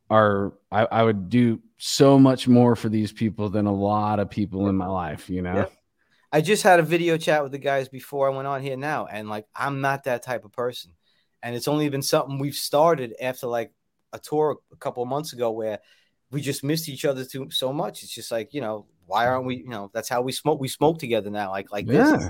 are 0.08 0.54
I, 0.72 0.86
I 0.86 1.02
would 1.02 1.28
do 1.28 1.60
so 1.78 2.18
much 2.18 2.48
more 2.48 2.74
for 2.76 2.88
these 2.88 3.12
people 3.12 3.48
than 3.48 3.66
a 3.66 3.74
lot 3.74 4.18
of 4.18 4.30
people 4.30 4.68
in 4.68 4.76
my 4.76 4.86
life, 4.86 5.28
you 5.30 5.42
know. 5.42 5.68
I 6.32 6.40
just 6.40 6.62
had 6.62 6.78
a 6.80 6.84
video 6.84 7.16
chat 7.16 7.42
with 7.42 7.52
the 7.52 7.58
guys 7.58 7.88
before 7.88 8.30
I 8.30 8.34
went 8.34 8.46
on 8.46 8.62
here 8.62 8.76
now, 8.76 9.06
and 9.06 9.28
like 9.28 9.46
I'm 9.54 9.80
not 9.80 10.04
that 10.04 10.22
type 10.22 10.44
of 10.44 10.52
person. 10.52 10.92
And 11.42 11.56
it's 11.56 11.68
only 11.68 11.88
been 11.88 12.02
something 12.02 12.38
we've 12.38 12.54
started 12.54 13.14
after 13.20 13.46
like 13.46 13.72
a 14.12 14.18
tour 14.18 14.58
a 14.72 14.76
couple 14.76 15.02
of 15.02 15.08
months 15.08 15.32
ago 15.32 15.50
where 15.50 15.78
we 16.30 16.40
just 16.40 16.62
missed 16.62 16.88
each 16.88 17.04
other 17.04 17.24
too 17.24 17.50
so 17.50 17.72
much. 17.72 18.02
It's 18.02 18.14
just 18.14 18.30
like, 18.30 18.52
you 18.54 18.60
know, 18.60 18.86
why 19.06 19.26
aren't 19.26 19.46
we, 19.46 19.56
you 19.56 19.68
know, 19.68 19.90
that's 19.94 20.08
how 20.08 20.20
we 20.22 20.32
smoke. 20.32 20.60
We 20.60 20.68
smoke 20.68 20.98
together 20.98 21.30
now, 21.30 21.50
like 21.50 21.72
like 21.72 21.86
Yeah. 21.86 22.02
this. 22.16 22.28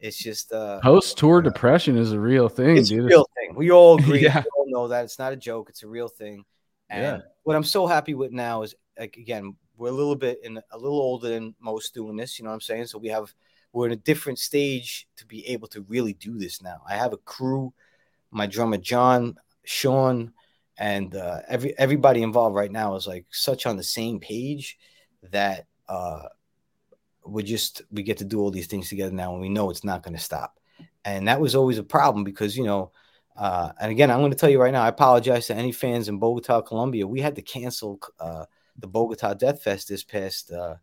It's 0.00 0.16
just 0.18 0.52
uh 0.52 0.80
Post 0.80 1.16
tour 1.18 1.40
depression 1.42 1.96
is 1.96 2.12
a 2.12 2.18
real 2.20 2.48
thing, 2.48 2.76
it's 2.76 2.90
a 2.90 2.94
dude. 2.96 3.04
real 3.04 3.26
thing. 3.36 3.54
We 3.54 3.70
all 3.70 3.98
agree. 4.00 4.20
Yeah. 4.22 4.40
We 4.42 4.50
all 4.58 4.66
know 4.68 4.88
that 4.88 5.04
it's 5.04 5.18
not 5.18 5.32
a 5.32 5.36
joke. 5.36 5.68
It's 5.70 5.82
a 5.82 5.88
real 5.88 6.08
thing. 6.08 6.44
And 6.90 7.02
Yeah. 7.02 7.18
what 7.44 7.54
I'm 7.56 7.64
so 7.64 7.86
happy 7.86 8.14
with 8.14 8.32
now 8.32 8.62
is 8.62 8.74
like 8.98 9.16
again, 9.16 9.56
we're 9.80 9.88
a 9.88 9.92
little 9.92 10.14
bit 10.14 10.40
in 10.44 10.60
a 10.70 10.76
little 10.76 11.00
older 11.00 11.30
than 11.30 11.54
most 11.58 11.94
doing 11.94 12.14
this. 12.14 12.38
You 12.38 12.44
know 12.44 12.50
what 12.50 12.56
I'm 12.56 12.60
saying? 12.60 12.86
So 12.86 12.98
we 12.98 13.08
have 13.08 13.34
we're 13.72 13.86
in 13.86 13.92
a 13.92 13.96
different 13.96 14.38
stage 14.38 15.08
to 15.16 15.26
be 15.26 15.46
able 15.46 15.68
to 15.68 15.80
really 15.82 16.12
do 16.12 16.38
this 16.38 16.60
now. 16.60 16.82
I 16.86 16.96
have 16.96 17.14
a 17.14 17.16
crew, 17.16 17.72
my 18.30 18.46
drummer 18.46 18.76
John, 18.76 19.36
Sean, 19.64 20.32
and 20.76 21.16
uh, 21.16 21.40
every 21.48 21.76
everybody 21.78 22.22
involved 22.22 22.54
right 22.54 22.70
now 22.70 22.94
is 22.94 23.06
like 23.06 23.24
such 23.30 23.64
on 23.64 23.78
the 23.78 23.82
same 23.82 24.20
page 24.20 24.78
that 25.30 25.66
uh, 25.88 26.24
we 27.24 27.42
just 27.42 27.80
we 27.90 28.02
get 28.02 28.18
to 28.18 28.24
do 28.26 28.40
all 28.40 28.50
these 28.50 28.66
things 28.66 28.90
together 28.90 29.14
now, 29.14 29.32
and 29.32 29.40
we 29.40 29.48
know 29.48 29.70
it's 29.70 29.84
not 29.84 30.02
going 30.02 30.14
to 30.14 30.22
stop. 30.22 30.58
And 31.06 31.26
that 31.26 31.40
was 31.40 31.54
always 31.54 31.78
a 31.78 31.82
problem 31.82 32.22
because 32.22 32.54
you 32.54 32.64
know, 32.64 32.92
uh, 33.34 33.72
and 33.80 33.90
again, 33.90 34.10
I'm 34.10 34.18
going 34.18 34.30
to 34.32 34.36
tell 34.36 34.50
you 34.50 34.60
right 34.60 34.72
now, 34.72 34.82
I 34.82 34.88
apologize 34.88 35.46
to 35.46 35.54
any 35.54 35.72
fans 35.72 36.10
in 36.10 36.18
Bogota, 36.18 36.60
Colombia. 36.60 37.06
We 37.06 37.22
had 37.22 37.36
to 37.36 37.42
cancel 37.42 37.98
uh, 38.18 38.44
the 38.80 38.86
Bogota 38.86 39.34
Death 39.34 39.62
Fest 39.62 39.88
this 39.88 40.02
past 40.04 40.50
uh, 40.52 40.76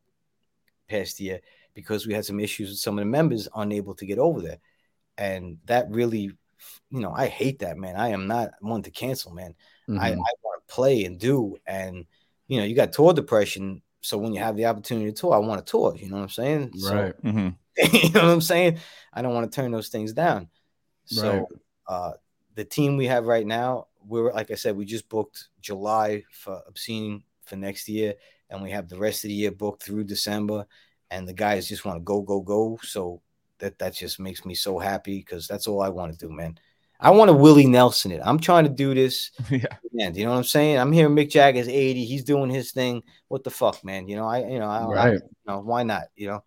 past 0.89 1.19
year 1.19 1.41
because 1.73 2.07
we 2.07 2.13
had 2.13 2.25
some 2.25 2.39
issues 2.39 2.69
with 2.69 2.79
some 2.79 2.97
of 2.97 3.03
the 3.03 3.09
members 3.09 3.47
unable 3.55 3.93
to 3.95 4.05
get 4.05 4.19
over 4.19 4.41
there, 4.41 4.59
and 5.17 5.57
that 5.65 5.89
really, 5.89 6.31
you 6.89 6.99
know, 7.01 7.11
I 7.11 7.27
hate 7.27 7.59
that 7.59 7.77
man. 7.77 7.95
I 7.95 8.09
am 8.09 8.27
not 8.27 8.51
one 8.61 8.81
to 8.83 8.91
cancel, 8.91 9.33
man. 9.33 9.55
I, 9.89 9.93
I 10.09 10.11
Mhm. 10.11 10.17
want 10.17 10.67
to 10.67 10.73
play 10.73 11.05
and 11.05 11.19
do, 11.19 11.57
and 11.65 12.05
you 12.47 12.57
know, 12.59 12.63
you 12.65 12.75
got 12.75 12.93
tour 12.93 13.13
depression. 13.13 13.81
So 14.01 14.17
when 14.17 14.33
you 14.33 14.39
have 14.39 14.55
the 14.55 14.65
opportunity 14.67 15.11
to 15.11 15.17
tour, 15.21 15.33
I 15.33 15.39
want 15.39 15.65
to 15.65 15.69
tour. 15.69 15.95
You 15.97 16.09
know 16.09 16.15
what 16.17 16.23
I'm 16.23 16.29
saying? 16.29 16.71
So- 16.77 16.95
right. 16.95 17.23
Mhm. 17.23 17.55
you 17.93 18.09
know 18.11 18.23
what 18.23 18.31
I'm 18.33 18.41
saying? 18.41 18.79
I 19.13 19.21
don't 19.21 19.33
want 19.33 19.51
to 19.51 19.55
turn 19.55 19.71
those 19.71 19.89
things 19.89 20.13
down. 20.13 20.49
So 21.05 21.39
Right. 21.39 21.45
uh 21.87 22.13
the 22.55 22.65
team 22.65 22.97
we 22.97 23.05
have 23.05 23.27
right 23.27 23.45
now, 23.45 23.87
we're 24.03 24.33
like 24.33 24.49
I 24.49 24.55
said, 24.55 24.75
we 24.75 24.85
just 24.85 25.09
booked 25.09 25.49
July 25.61 26.23
for 26.31 26.61
obscene 26.67 27.23
for 27.47 27.55
next 27.55 27.87
year, 27.89 28.15
and 28.49 28.61
we 28.61 28.71
have 28.71 28.89
the 28.89 28.97
rest 28.97 29.23
of 29.23 29.29
the 29.29 29.33
year 29.33 29.51
booked 29.51 29.83
through 29.83 30.05
December. 30.05 30.65
And 31.09 31.27
the 31.27 31.33
guys 31.33 31.69
just 31.69 31.85
want 31.85 31.97
to 31.97 32.03
go, 32.03 32.21
go, 32.21 32.41
go. 32.41 32.77
So 32.83 33.21
that 33.59 33.79
that 33.79 33.93
just 33.93 34.19
makes 34.19 34.45
me 34.45 34.53
so 34.55 34.77
happy 34.77 35.19
because 35.19 35.47
that's 35.47 35.67
all 35.67 35.81
I 35.81 35.89
want 35.89 36.11
to 36.11 36.17
do, 36.27 36.33
man. 36.33 36.59
I 36.99 37.11
want 37.11 37.29
to 37.29 37.33
Willie 37.33 37.67
Nelson 37.67 38.11
it. 38.11 38.21
I'm 38.23 38.39
trying 38.39 38.63
to 38.63 38.69
do 38.69 38.93
this. 38.93 39.31
yeah. 39.49 39.65
Man, 39.93 40.15
you 40.15 40.25
know 40.25 40.31
what 40.31 40.37
I'm 40.37 40.43
saying? 40.43 40.79
I'm 40.79 40.91
hearing 40.91 41.15
Mick 41.15 41.29
Jagger's 41.29 41.67
80. 41.67 42.05
He's 42.05 42.23
doing 42.23 42.49
his 42.49 42.71
thing. 42.71 43.03
What 43.27 43.43
the 43.43 43.51
fuck, 43.51 43.83
man? 43.83 44.07
You 44.07 44.15
know, 44.15 44.27
I 44.27 44.39
you 44.39 44.59
know, 44.59 44.67
I, 44.67 44.79
I 44.79 44.85
Right. 44.87 45.13
you 45.13 45.21
know, 45.45 45.59
why 45.59 45.83
not? 45.83 46.03
You 46.15 46.27
know, 46.27 46.43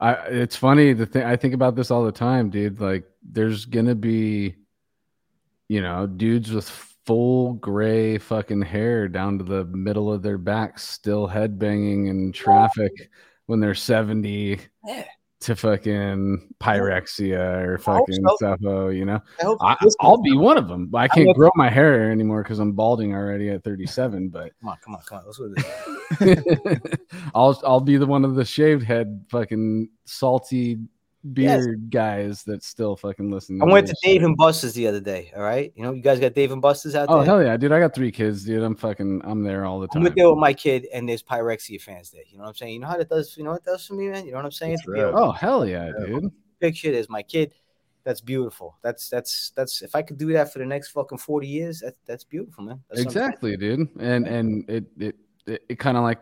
I 0.00 0.12
it's 0.26 0.56
funny 0.56 0.92
the 0.92 1.06
thing 1.06 1.24
I 1.24 1.36
think 1.36 1.54
about 1.54 1.74
this 1.76 1.90
all 1.90 2.04
the 2.04 2.12
time, 2.12 2.50
dude. 2.50 2.80
Like 2.80 3.04
there's 3.22 3.64
gonna 3.64 3.94
be, 3.94 4.54
you 5.68 5.82
know, 5.82 6.06
dudes 6.06 6.52
with 6.52 6.93
full 7.06 7.54
gray 7.54 8.18
fucking 8.18 8.62
hair 8.62 9.08
down 9.08 9.38
to 9.38 9.44
the 9.44 9.64
middle 9.66 10.12
of 10.12 10.22
their 10.22 10.38
backs, 10.38 10.88
still 10.88 11.28
headbanging 11.28 12.08
in 12.08 12.32
traffic 12.32 12.92
when 13.46 13.60
they're 13.60 13.74
70 13.74 14.58
Yeah. 14.86 15.04
to 15.40 15.54
fucking 15.54 16.54
pyrexia 16.58 17.62
or 17.66 17.76
fucking 17.78 18.14
so. 18.14 18.36
Suffo, 18.40 18.96
you 18.96 19.04
know. 19.04 19.20
I 19.60 19.76
I, 19.80 19.88
I'll 20.00 20.22
be 20.22 20.34
one 20.36 20.56
of 20.56 20.68
them. 20.68 20.90
I 20.94 21.06
can't 21.08 21.36
grow 21.36 21.50
my 21.56 21.68
hair 21.68 22.10
anymore 22.10 22.42
because 22.42 22.58
I'm 22.58 22.72
balding 22.72 23.14
already 23.14 23.50
at 23.50 23.62
37. 23.64 24.28
But 24.32 24.52
Come 24.60 24.70
on, 24.70 24.76
come 24.82 24.94
on, 24.94 25.02
come 25.06 25.18
on. 25.18 25.24
Let's 25.26 25.38
do 25.38 25.54
this. 25.54 26.88
I'll 27.34 27.60
I'll 27.64 27.80
be 27.80 27.98
the 27.98 28.06
one 28.06 28.24
of 28.24 28.34
the 28.34 28.44
shaved 28.44 28.82
head, 28.84 29.26
fucking 29.30 29.90
salty 30.06 30.78
beard 31.32 31.90
guys 31.90 32.42
that 32.44 32.62
still 32.62 32.96
fucking 32.96 33.30
listen. 33.30 33.60
I 33.62 33.64
went 33.64 33.86
to 33.86 33.96
Dave 34.02 34.16
shit. 34.16 34.22
and 34.22 34.36
Buster's 34.36 34.74
the 34.74 34.86
other 34.86 35.00
day. 35.00 35.32
All 35.34 35.42
right, 35.42 35.72
you 35.74 35.82
know, 35.82 35.92
you 35.92 36.02
guys 36.02 36.20
got 36.20 36.34
Dave 36.34 36.52
and 36.52 36.60
Buster's 36.60 36.94
out 36.94 37.06
Oh 37.08 37.14
there. 37.14 37.22
Oh 37.22 37.24
hell 37.24 37.42
yeah, 37.42 37.56
dude! 37.56 37.72
I 37.72 37.80
got 37.80 37.94
three 37.94 38.12
kids, 38.12 38.44
dude. 38.44 38.62
I'm 38.62 38.76
fucking 38.76 39.22
I'm 39.24 39.42
there 39.42 39.64
all 39.64 39.80
the 39.80 39.86
time. 39.86 39.92
I 39.92 39.94
time. 39.94 40.02
went 40.04 40.16
there 40.16 40.28
with 40.28 40.38
my 40.38 40.52
kid, 40.52 40.86
and 40.92 41.08
there's 41.08 41.22
Pyrexia 41.22 41.80
fans 41.80 42.10
there. 42.10 42.22
You 42.28 42.36
know 42.36 42.44
what 42.44 42.50
I'm 42.50 42.56
saying? 42.56 42.74
You 42.74 42.80
know 42.80 42.88
how 42.88 42.96
that 42.96 43.08
does. 43.08 43.36
You 43.36 43.44
know 43.44 43.52
what 43.52 43.62
it 43.62 43.64
does 43.64 43.86
for 43.86 43.94
me, 43.94 44.08
man. 44.08 44.26
You 44.26 44.32
know 44.32 44.38
what 44.38 44.44
I'm 44.44 44.52
saying? 44.52 44.78
Able 44.86 44.92
right. 44.92 45.14
Oh 45.14 45.30
hell 45.32 45.66
yeah, 45.66 45.90
dude! 45.98 46.30
picture 46.60 46.92
there's 46.92 47.08
my 47.08 47.22
kid. 47.22 47.54
That's 48.04 48.20
beautiful. 48.20 48.76
That's 48.82 49.08
that's 49.08 49.50
that's. 49.56 49.82
If 49.82 49.94
I 49.94 50.02
could 50.02 50.18
do 50.18 50.32
that 50.34 50.52
for 50.52 50.58
the 50.58 50.66
next 50.66 50.90
fucking 50.90 51.18
forty 51.18 51.46
years, 51.46 51.80
that, 51.80 51.94
that's 52.06 52.24
beautiful, 52.24 52.64
man. 52.64 52.80
That's 52.90 53.00
Exactly, 53.00 53.56
dude. 53.56 53.88
And 53.98 54.26
and 54.26 54.68
it 54.68 54.84
it 54.98 55.16
it, 55.46 55.62
it 55.70 55.78
kind 55.78 55.96
of 55.96 56.02
like 56.02 56.18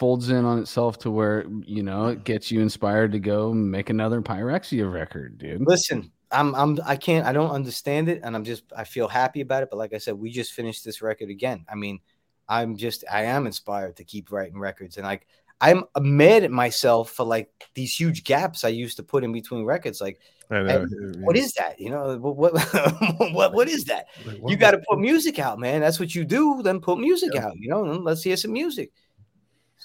folds 0.00 0.30
in 0.30 0.46
on 0.46 0.58
itself 0.58 0.98
to 0.98 1.10
where 1.10 1.44
you 1.66 1.82
know 1.82 2.06
it 2.06 2.24
gets 2.24 2.50
you 2.50 2.62
inspired 2.62 3.12
to 3.12 3.18
go 3.18 3.52
make 3.52 3.90
another 3.90 4.22
Pyrexia 4.22 4.90
record, 4.90 5.36
dude. 5.36 5.60
Listen, 5.60 6.10
I'm 6.30 6.54
I'm 6.54 6.78
I 6.86 6.96
can't 6.96 7.26
I 7.26 7.34
don't 7.34 7.50
understand 7.50 8.08
it, 8.08 8.22
and 8.24 8.34
I'm 8.34 8.42
just 8.42 8.64
I 8.74 8.84
feel 8.84 9.08
happy 9.08 9.42
about 9.42 9.62
it. 9.62 9.68
But 9.70 9.76
like 9.76 9.92
I 9.92 9.98
said, 9.98 10.14
we 10.14 10.30
just 10.30 10.54
finished 10.54 10.86
this 10.86 11.02
record 11.02 11.28
again. 11.28 11.66
I 11.68 11.74
mean, 11.74 12.00
I'm 12.48 12.78
just 12.78 13.04
I 13.12 13.24
am 13.24 13.44
inspired 13.44 13.96
to 13.96 14.04
keep 14.04 14.32
writing 14.32 14.58
records, 14.58 14.96
and 14.96 15.04
like 15.04 15.26
I'm 15.60 15.84
mad 16.00 16.44
at 16.44 16.50
myself 16.50 17.10
for 17.10 17.26
like 17.26 17.50
these 17.74 17.94
huge 17.94 18.24
gaps 18.24 18.64
I 18.64 18.68
used 18.68 18.96
to 18.96 19.02
put 19.02 19.22
in 19.22 19.32
between 19.32 19.66
records. 19.66 20.00
Like, 20.00 20.18
I 20.50 20.62
know. 20.62 20.86
what 21.20 21.36
is 21.36 21.52
that? 21.58 21.78
You 21.78 21.90
know, 21.90 22.16
what 22.16 22.36
what 22.38 22.54
what, 23.34 23.52
what 23.52 23.68
is 23.68 23.84
that? 23.84 24.06
Like, 24.24 24.40
You 24.46 24.56
got 24.56 24.70
to 24.70 24.78
put 24.88 24.98
music 24.98 25.38
out, 25.38 25.58
man. 25.58 25.82
That's 25.82 26.00
what 26.00 26.14
you 26.14 26.24
do. 26.24 26.62
Then 26.62 26.80
put 26.80 26.98
music 26.98 27.36
out. 27.36 27.52
You 27.58 27.68
know, 27.68 27.84
and 27.84 28.02
let's 28.02 28.22
hear 28.22 28.38
some 28.38 28.54
music. 28.54 28.92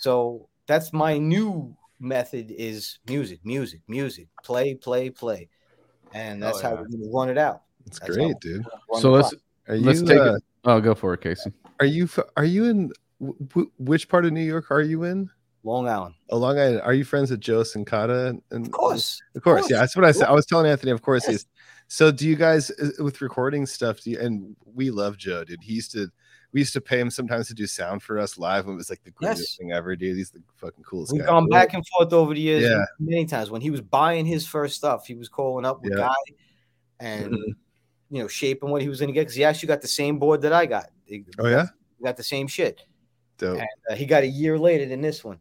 So 0.05 0.47
that's 0.67 0.93
my 0.93 1.17
new 1.17 1.75
method: 1.99 2.51
is 2.51 2.99
music, 3.09 3.39
music, 3.43 3.81
music. 3.87 4.27
Play, 4.43 4.75
play, 4.75 5.09
play, 5.09 5.49
and 6.13 6.43
that's 6.43 6.59
Oh, 6.59 6.61
how 6.61 6.69
yeah. 6.75 6.81
we're 6.81 6.87
gonna 6.89 7.11
run 7.11 7.29
it 7.29 7.39
out. 7.39 7.63
It's 7.87 7.97
That's 7.99 8.15
great, 8.15 8.39
dude. 8.39 8.63
So 9.01 9.09
let's 9.09 9.29
clock. 9.29 9.41
Are 9.67 9.77
let's 9.77 10.03
take 10.03 10.19
uh, 10.19 10.35
it. 10.35 10.43
Oh, 10.65 10.79
go 10.79 10.93
for 10.93 11.15
it, 11.15 11.21
Casey. 11.21 11.51
are 11.79 11.87
you 11.87 12.07
are 12.37 12.45
you 12.45 12.65
in 12.65 12.91
w- 13.19 13.37
w- 13.49 13.71
which 13.79 14.07
part 14.07 14.25
of 14.25 14.31
New 14.31 14.41
York 14.45 14.69
are 14.69 14.81
you 14.81 15.05
in? 15.05 15.27
Long 15.63 15.87
Island, 15.87 16.13
Oh, 16.29 16.37
Long 16.37 16.59
Island. 16.59 16.81
Are 16.81 16.93
you 16.93 17.03
friends 17.03 17.31
with 17.31 17.41
Joe 17.41 17.61
Cincotta? 17.61 18.39
And 18.51 18.65
of 18.67 18.71
course. 18.71 19.19
Of 19.35 19.41
course, 19.41 19.61
course. 19.61 19.71
yeah. 19.71 19.79
That's 19.79 19.95
what 19.95 20.05
I 20.05 20.11
said. 20.11 20.27
I 20.27 20.33
was 20.33 20.45
telling 20.45 20.67
Anthony, 20.69 20.91
of 20.91 21.01
course, 21.01 21.23
Yes. 21.23 21.31
he's 21.31 21.45
so 21.87 22.11
do 22.11 22.27
you 22.29 22.35
guys 22.35 22.69
uh, 22.69 22.91
with 23.03 23.19
recording 23.21 23.65
stuff? 23.65 24.01
Do 24.01 24.11
you, 24.11 24.19
and 24.19 24.55
we 24.63 24.91
love 24.91 25.17
Joe, 25.17 25.43
dude. 25.43 25.63
He 25.63 25.73
used 25.73 25.91
to 25.93 26.11
we 26.55 26.61
used 26.61 26.71
to 26.71 26.79
pay 26.79 26.97
him 27.01 27.09
sometimes 27.09 27.49
to 27.49 27.53
do 27.53 27.67
sound 27.67 28.01
for 28.01 28.17
us 28.17 28.37
live, 28.37 28.63
and 28.63 28.75
it 28.75 28.77
was 28.77 28.89
like 28.89 29.03
the 29.03 29.11
greatest 29.11 29.41
Yes. 29.41 29.55
thing 29.57 29.73
ever, 29.73 29.93
dude. 29.93 30.15
He's 30.15 30.31
the 30.31 30.41
fucking 30.55 30.85
coolest 30.85 31.11
We've 31.11 31.19
guy. 31.19 31.27
gone 31.27 31.49
back 31.49 31.73
and 31.73 31.83
forth 31.85 32.13
over 32.13 32.33
the 32.33 32.39
years 32.39 32.63
Yeah. 32.63 32.85
many 32.97 33.25
times. 33.25 33.51
When 33.51 33.59
he 33.59 33.69
was 33.69 33.81
buying 33.81 34.25
his 34.25 34.47
first 34.47 34.77
stuff, 34.77 35.05
he 35.05 35.15
was 35.15 35.27
calling 35.27 35.65
up 35.65 35.83
with 35.83 35.91
Yeah. 35.91 36.07
Guy 36.07 36.33
and 37.01 37.33
Mhm. 37.33 37.55
you 38.09 38.21
know 38.21 38.29
shaping 38.29 38.69
what 38.69 38.81
he 38.81 38.87
was 38.87 38.99
going 39.01 39.09
to 39.09 39.13
get 39.13 39.23
because 39.23 39.35
he 39.35 39.43
actually 39.43 39.67
got 39.67 39.81
the 39.81 39.89
same 39.89 40.17
board 40.17 40.41
that 40.43 40.53
I 40.53 40.65
got. 40.65 40.91
He 41.03 41.25
Oh 41.39 41.49
yeah, 41.49 41.67
got 42.01 42.15
the 42.15 42.23
same 42.23 42.47
shit. 42.47 42.81
dope. 43.37 43.59
and 43.59 43.67
uh, 43.91 43.95
he 43.95 44.05
got 44.05 44.23
a 44.23 44.27
year 44.27 44.57
later 44.57 44.85
than 44.85 45.01
this 45.01 45.25
one. 45.25 45.39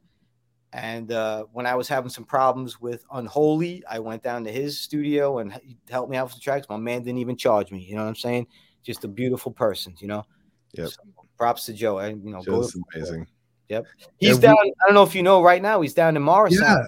And 0.73 1.13
uh, 1.13 1.45
when 1.53 1.65
I 1.65 1.77
was 1.77 1.87
having 1.87 2.11
some 2.11 2.25
problems 2.25 2.81
with 2.81 3.05
Unholy, 3.13 3.85
I 3.89 4.01
went 4.01 4.25
down 4.25 4.43
to 4.47 4.51
his 4.51 4.81
studio 4.81 5.39
and 5.39 5.53
he 5.53 5.77
helped 5.89 6.11
me 6.11 6.17
out 6.17 6.25
with 6.25 6.33
some 6.33 6.41
tracks. 6.41 6.67
My 6.69 6.77
man 6.77 7.05
didn't 7.05 7.19
even 7.19 7.37
charge 7.37 7.71
me. 7.71 7.79
You 7.85 7.95
know 7.95 8.03
what 8.03 8.09
I'm 8.09 8.17
saying? 8.17 8.49
just 8.83 9.03
a 9.05 9.09
beautiful 9.09 9.51
person, 9.51 9.95
you 10.01 10.09
know. 10.09 10.25
Yep. 10.75 10.89
So, 10.89 11.03
props 11.37 11.67
to 11.67 11.73
Joe. 11.73 11.99
I, 11.99 12.09
you 12.09 12.17
know, 12.31 12.43
go 12.43 12.63
Joe's 12.63 12.77
amazing. 12.95 13.27
Yep. 13.69 13.85
He's 14.19 14.29
Yeah, 14.29 14.35
we- 14.35 14.41
down. 14.41 14.57
I 14.59 14.87
don't 14.87 14.95
know 14.95 15.03
if 15.03 15.15
you 15.15 15.23
know 15.23 15.43
right 15.43 15.63
now. 15.63 15.81
He's 15.81 15.95
down 15.95 16.17
in 16.17 16.23
Morrisound 16.23 16.61
Yeah. 16.61 16.85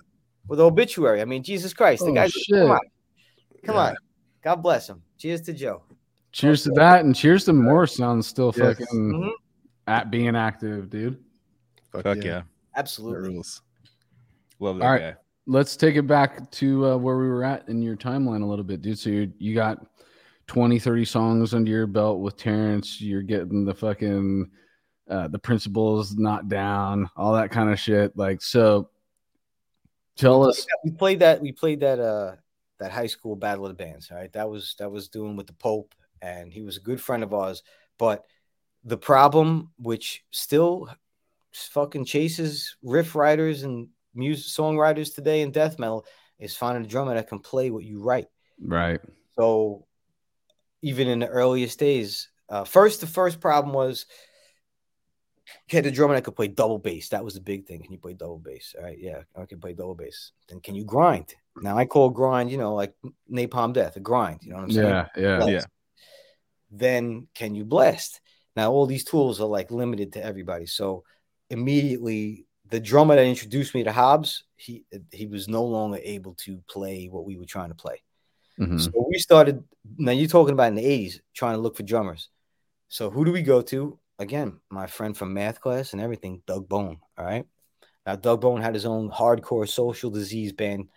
with 0.49 0.61
obituary. 0.61 1.21
I 1.21 1.25
mean, 1.25 1.43
Jesus 1.43 1.73
Christ, 1.73 2.05
the 2.05 2.11
Oh, 2.11 2.15
guy's 2.15 2.33
shit. 2.33 2.57
come 2.59 2.71
on, 2.73 2.81
come 3.65 3.75
Yeah. 3.77 3.81
on. 3.83 3.97
God 4.43 4.57
bless 4.57 4.89
him. 4.89 5.03
Cheers 5.19 5.41
to 5.43 5.53
Joe. 5.53 5.83
Cheers 6.33 6.65
to 6.65 6.71
that, 6.73 7.05
and 7.05 7.17
cheers 7.17 7.45
to 7.47 7.53
Morrisound 7.53 8.23
still 8.25 8.53
Yes. 8.57 8.79
fucking 8.79 8.87
Mhm. 9.13 9.31
at 9.87 10.11
being 10.11 10.37
active, 10.37 10.91
dude. 10.91 11.19
Fuck, 11.93 12.03
Fuck 12.03 12.17
yeah. 12.19 12.25
yeah. 12.25 12.39
That 12.41 12.45
Absolutely. 12.81 13.31
rules. 13.31 13.63
Love 14.61 14.79
that 14.79 14.85
All 14.85 14.91
right. 14.93 15.01
guy. 15.01 15.17
Let's 15.47 15.77
take 15.77 15.97
it 15.97 16.07
back 16.07 16.51
to 16.53 16.87
uh, 16.87 16.97
where 16.97 17.17
we 17.17 17.29
were 17.29 17.45
at 17.45 17.69
in 17.69 17.81
your 17.81 17.97
timeline 17.97 18.43
a 18.43 18.47
little 18.47 18.65
bit, 18.65 18.83
dude. 18.83 18.99
So 18.99 19.09
you 19.11 19.33
you 19.39 19.55
got 19.55 19.85
20, 20.47 20.79
30 20.79 21.05
songs 21.05 21.55
under 21.55 21.71
your 21.71 21.87
belt 21.87 22.21
with 22.21 22.37
Terrance. 22.37 23.01
You're 23.01 23.23
getting 23.23 23.65
the 23.65 23.75
fucking 23.75 24.51
uh, 25.09 25.29
the 25.29 25.39
principles 25.39 26.17
not 26.17 26.49
down, 26.49 27.09
all 27.17 27.35
that 27.35 27.51
kind 27.51 27.71
of 27.71 27.79
shit. 27.79 28.17
Like, 28.17 28.43
so 28.43 28.91
tell 30.17 30.49
us. 30.49 30.67
We 30.85 30.91
played 30.91 31.21
that. 31.21 31.41
We 31.41 31.53
played 31.53 31.81
that. 31.81 32.01
Uh, 32.01 32.37
that 32.79 32.93
high 32.93 33.07
school 33.07 33.37
battle 33.37 33.67
of 33.67 33.77
the 33.77 33.83
bands. 33.83 34.11
All 34.11 34.17
right, 34.17 34.33
that 34.33 34.49
was 34.49 34.75
that 34.79 34.91
was 34.91 35.09
doing 35.09 35.37
with 35.37 35.47
the 35.47 35.53
Pope, 35.55 35.95
and 36.23 36.53
he 36.53 36.63
was 36.63 36.77
a 36.77 36.81
good 36.81 37.01
friend 37.01 37.23
of 37.23 37.35
ours. 37.35 37.63
But 37.99 38.25
the 38.85 38.99
problem, 38.99 39.71
which 39.79 40.25
still 40.31 40.89
fucking 41.53 42.05
chases 42.05 42.77
riff 42.83 43.15
writers 43.15 43.63
and 43.63 43.89
music 44.15 44.47
songwriters 44.47 45.15
today 45.15 45.43
in 45.43 45.51
death 45.51 45.79
metal, 45.79 46.05
is 46.39 46.57
finding 46.57 46.85
a 46.85 46.89
drummer 46.89 47.15
that 47.15 47.29
can 47.29 47.39
play 47.39 47.71
what 47.71 47.85
you 47.85 48.03
write. 48.03 48.27
Right. 48.61 49.01
So 49.39 49.87
even 50.83 51.09
in 51.09 51.21
the 51.21 51.29
earliest 51.29 51.79
days, 51.79 52.29
uh, 52.49 52.65
first 52.65 53.01
the 53.01 53.07
first 53.07 53.41
problem 53.41 53.75
was 53.75 54.07
you 55.69 55.77
had 55.77 55.87
a 55.87 55.91
drummer 55.91 56.15
that 56.15 56.25
could 56.25 56.37
play 56.37 56.49
double 56.49 56.79
bass. 56.79 57.11
That 57.11 57.25
was 57.25 57.35
the 57.35 57.41
big 57.41 57.67
thing. 57.67 57.83
Can 57.83 57.93
you 57.93 57.99
play 57.99 58.15
double 58.15 58.39
bass? 58.39 58.75
All 58.77 58.85
right, 58.85 58.99
yeah, 58.99 59.23
I 59.37 59.47
can 59.47 59.61
play 59.61 59.75
double 59.75 59.95
bass. 59.95 60.33
Then 60.49 60.61
can 60.61 60.75
you 60.75 60.85
grind? 60.85 61.35
Now 61.57 61.79
I 61.79 61.87
call 61.87 62.11
grind, 62.11 62.51
you 62.51 62.59
know, 62.59 62.75
like 62.75 62.95
Napalm 63.31 63.73
Death, 63.73 63.97
a 63.97 64.01
grind. 64.01 64.41
You 64.43 64.51
know 64.51 64.57
what 64.57 64.65
I'm 64.65 64.71
saying? 64.71 64.89
Yeah. 64.89 65.07
Yeah. 65.17 65.37
Blast. 65.37 65.51
Yeah. 65.51 65.65
Then 66.71 67.29
can 67.35 67.55
you 67.55 67.65
blast? 67.65 68.21
Now 68.55 68.73
all 68.73 68.87
these 68.87 69.05
tools 69.05 69.41
are 69.41 69.47
like 69.47 69.71
limited 69.71 70.13
to 70.15 70.25
everybody. 70.25 70.67
So 70.67 71.05
immediately 71.51 72.47
the 72.69 72.81
drummer 72.81 73.15
that 73.15 73.25
introduced 73.25 73.75
me 73.75 73.85
to 73.85 73.93
Hobbs, 73.93 74.45
he 74.57 74.85
he 75.13 75.27
was 75.27 75.49
no 75.49 75.65
longer 75.65 76.01
able 76.03 76.35
to 76.45 76.63
play 76.69 77.07
what 77.07 77.25
we 77.25 77.37
were 77.37 77.47
trying 77.47 77.69
to 77.69 77.75
play. 77.75 78.03
Mhm. 78.59 78.81
So 78.81 79.07
we 79.09 79.19
started. 79.19 79.63
Now 79.99 80.13
you're 80.13 80.29
talking 80.29 80.53
about 80.55 80.69
in 80.69 80.75
the 80.75 80.85
'80s, 80.85 81.21
trying 81.35 81.55
to 81.57 81.61
look 81.61 81.77
for 81.77 81.83
drummers. 81.83 82.31
So 82.89 83.11
who 83.11 83.25
do 83.25 83.33
we 83.33 83.43
go 83.43 83.63
to? 83.63 83.99
Again, 84.19 84.61
my 84.71 84.87
friend 84.87 85.17
from 85.17 85.35
math 85.35 85.61
class 85.61 85.93
and 85.93 86.01
everything, 86.01 86.43
Doug 86.47 86.69
Bone. 86.69 86.99
All 87.19 87.25
right. 87.25 87.47
Now 88.07 88.17
Doug 88.17 88.41
Bone 88.41 88.63
had 88.63 88.75
his 88.75 88.87
own 88.87 89.11
hardcore 89.11 89.69
social 89.69 90.11
disease 90.11 90.53
band 90.53 90.89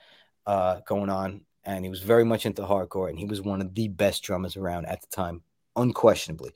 uh, 0.46 0.80
going 0.88 1.10
on, 1.10 1.42
and 1.64 1.84
he 1.84 1.90
was 1.90 2.02
very 2.02 2.24
much 2.24 2.46
into 2.46 2.62
hardcore, 2.62 3.10
and 3.10 3.20
he 3.20 3.26
was 3.26 3.42
one 3.42 3.62
of 3.62 3.74
the 3.74 3.88
best 3.88 4.24
drummers 4.24 4.56
around 4.56 4.86
at 4.86 5.02
the 5.02 5.08
time, 5.08 5.42
unquestionably. 5.76 6.52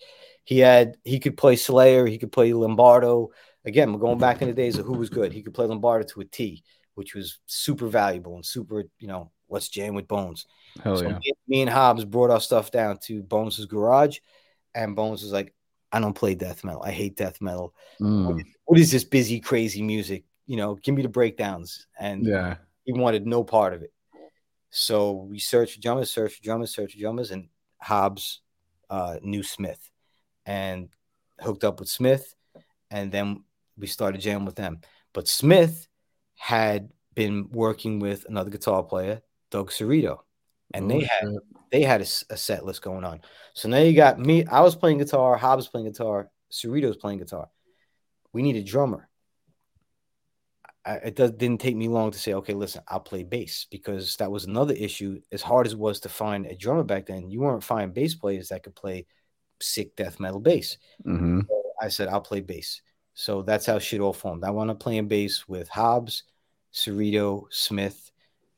He 0.46 0.60
had 0.60 0.98
he 1.04 1.20
could 1.20 1.38
play 1.38 1.56
Slayer, 1.56 2.06
he 2.06 2.18
could 2.18 2.32
play 2.32 2.54
Lombardo. 2.54 3.32
Again, 3.66 3.94
we're 3.94 4.00
going 4.00 4.18
back 4.20 4.42
in 4.42 4.48
the 4.48 4.54
days 4.54 4.78
of 4.78 4.86
who 4.86 4.94
was 4.94 5.10
good. 5.10 5.32
He 5.32 5.42
could 5.42 5.54
play 5.54 5.66
Lombardo 5.66 6.06
to 6.08 6.22
a 6.22 6.26
T, 6.26 6.64
which 6.96 7.16
was 7.16 7.40
super 7.46 7.88
valuable 7.88 8.36
and 8.36 8.46
super, 8.46 8.84
you 9.00 9.08
know, 9.08 9.32
let's 9.54 9.70
jam 9.70 9.94
with 9.96 10.08
Bones. 10.08 10.46
Hell 10.84 10.98
So 10.98 11.04
yeah. 11.08 11.18
me, 11.20 11.34
me 11.48 11.62
and 11.62 11.70
Hobbs 11.70 12.04
brought 12.04 12.32
our 12.32 12.42
stuff 12.42 12.72
down 12.72 12.98
to 13.06 13.24
Bones' 13.24 13.66
garage, 13.66 14.20
and 14.76 14.96
Bones 14.96 15.22
was 15.22 15.32
like, 15.32 15.54
"I 15.92 16.00
don't 16.00 16.14
play 16.14 16.36
death 16.36 16.64
metal. 16.64 16.82
I 16.84 16.92
hate 16.92 17.16
death 17.16 17.40
metal. 17.40 17.74
Mm. 18.02 18.44
What 18.66 18.80
is 18.80 18.92
this 18.92 19.04
busy, 19.04 19.40
crazy 19.40 19.82
music? 19.82 20.26
You 20.48 20.58
know, 20.58 20.76
give 20.76 20.96
me 20.96 21.04
the 21.04 21.10
breakdowns." 21.10 21.88
And 22.00 22.26
Yeah. 22.26 22.58
he 22.84 22.92
wanted 22.92 23.26
no 23.26 23.44
part 23.44 23.74
of 23.74 23.82
it. 23.84 23.94
So 24.72 25.12
we 25.12 25.40
searched 25.40 25.76
for 25.76 25.82
drummers, 25.82 26.12
searched 26.12 26.38
for 26.38 26.44
drummers, 26.44 26.74
searched 26.74 26.96
for 26.96 27.00
drummers, 27.00 27.32
and 27.32 27.50
Hobbs 27.80 28.42
uh, 28.90 29.18
knew 29.22 29.44
Smith 29.44 29.92
and 30.46 30.90
hooked 31.40 31.64
up 31.64 31.80
with 31.80 31.90
Smith, 31.90 32.34
and 32.90 33.12
then 33.12 33.44
we 33.78 33.88
started 33.88 34.22
jamming 34.22 34.46
with 34.46 34.56
them. 34.56 34.82
But 35.14 35.28
Smith 35.28 35.88
had 36.36 36.90
been 37.14 37.50
working 37.52 38.00
with 38.00 38.26
another 38.28 38.50
guitar 38.50 38.84
player, 38.84 39.22
Doug 39.54 39.70
Cerrito, 39.70 40.18
and 40.74 40.86
Oh, 40.86 40.88
they 40.88 41.04
had 41.06 41.22
shit. 41.22 41.44
they 41.72 41.82
had 41.84 42.02
a 42.02 42.06
set 42.38 42.66
list 42.66 42.82
going 42.82 43.04
on. 43.04 43.22
So 43.54 43.70
now 43.70 43.78
you 43.78 43.96
got 43.96 44.18
me. 44.20 44.46
I 44.48 44.62
was 44.62 44.76
playing 44.76 44.98
guitar. 44.98 45.38
Hobbs 45.38 45.68
playing 45.68 45.86
guitar. 45.86 46.32
Cerrito's 46.52 46.98
playing 46.98 47.20
guitar. 47.20 47.50
We 48.34 48.42
need 48.42 48.56
a 48.56 48.64
drummer. 48.64 49.08
I, 50.84 50.96
it 50.96 51.16
does, 51.16 51.32
didn't 51.32 51.62
take 51.62 51.76
me 51.76 51.88
long 51.88 52.10
to 52.12 52.18
say, 52.18 52.34
okay, 52.34 52.54
listen, 52.56 52.82
I'll 52.88 53.00
play 53.00 53.24
bass 53.24 53.68
because 53.70 54.16
that 54.18 54.32
was 54.32 54.46
another 54.46 54.74
issue. 54.74 55.22
As 55.32 55.44
hard 55.44 55.68
as 55.68 55.74
it 55.74 55.80
was 55.80 56.00
to 56.02 56.10
find 56.10 56.48
a 56.48 56.56
drummer 56.56 56.84
back 56.84 57.06
then, 57.06 57.30
you 57.30 57.42
weren't 57.42 57.64
finding 57.64 57.94
bass 57.94 58.16
players 58.16 58.50
that 58.50 58.64
could 58.64 58.76
play 58.76 59.06
sick 59.62 59.96
death 59.96 60.20
metal 60.20 60.40
bass. 60.40 60.78
Mhm. 61.06 61.46
I 61.80 61.90
said, 61.90 62.08
I'll 62.08 62.22
play 62.22 62.42
bass. 62.42 62.82
So 63.14 63.44
that's 63.44 63.68
how 63.68 63.78
shit 63.78 64.02
all 64.02 64.14
formed. 64.14 64.44
I 64.44 64.50
wound 64.50 64.72
up 64.72 64.80
playing 64.80 65.08
bass 65.08 65.48
with 65.48 65.70
Hobbs, 65.70 66.24
Cerrito, 66.74 67.46
Smith, 67.52 68.12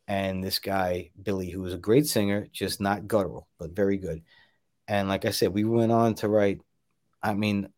and 0.08 0.44
this 0.44 0.60
guy, 0.60 1.12
Billy, 1.22 1.50
who 1.50 1.62
was 1.62 1.74
a 1.74 1.78
great 1.78 2.08
singer, 2.08 2.48
just 2.52 2.82
not 2.82 3.08
guttural, 3.08 3.48
but 3.60 3.72
very 3.76 3.98
good. 3.98 4.24
And 4.88 5.10
like 5.10 5.26
I 5.26 5.32
said, 5.32 5.54
we 5.54 5.64
went 5.64 5.92
on 5.92 6.16
to 6.16 6.30
write, 6.30 6.62
I 7.24 7.34
mean, 7.34 7.70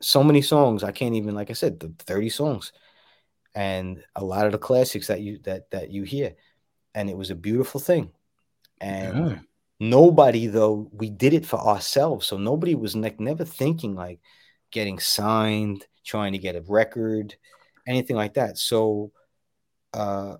so 0.00 0.24
many 0.24 0.42
songs. 0.42 0.84
I 0.84 0.92
can't 0.92 1.14
even, 1.16 1.34
like 1.34 1.50
I 1.50 1.54
said, 1.54 1.80
the 1.80 1.94
30 2.00 2.30
songs. 2.30 2.72
And 3.54 4.02
a 4.16 4.24
lot 4.24 4.46
of 4.46 4.52
the 4.52 4.58
classics 4.58 5.08
that 5.08 5.20
you 5.20 5.38
that 5.44 5.70
that 5.70 5.90
you 5.90 6.04
hear. 6.04 6.34
And 6.94 7.10
it 7.10 7.16
was 7.16 7.30
a 7.30 7.34
beautiful 7.34 7.80
thing. 7.80 8.12
And 8.80 9.14
Yeah. 9.14 9.38
nobody 9.80 10.46
though 10.46 10.88
we 10.92 11.10
did 11.10 11.34
it 11.34 11.44
for 11.46 11.58
ourselves 11.60 12.26
so 12.26 12.36
nobody 12.38 12.74
was 12.74 12.94
ne- 12.96 13.16
never 13.18 13.44
thinking 13.44 13.94
like 13.96 14.20
getting 14.70 14.98
signed 14.98 15.86
trying 16.04 16.32
to 16.32 16.38
get 16.38 16.56
a 16.56 16.62
record 16.62 17.34
anything 17.86 18.16
like 18.16 18.34
that 18.34 18.56
so 18.58 19.10
uh 19.94 20.36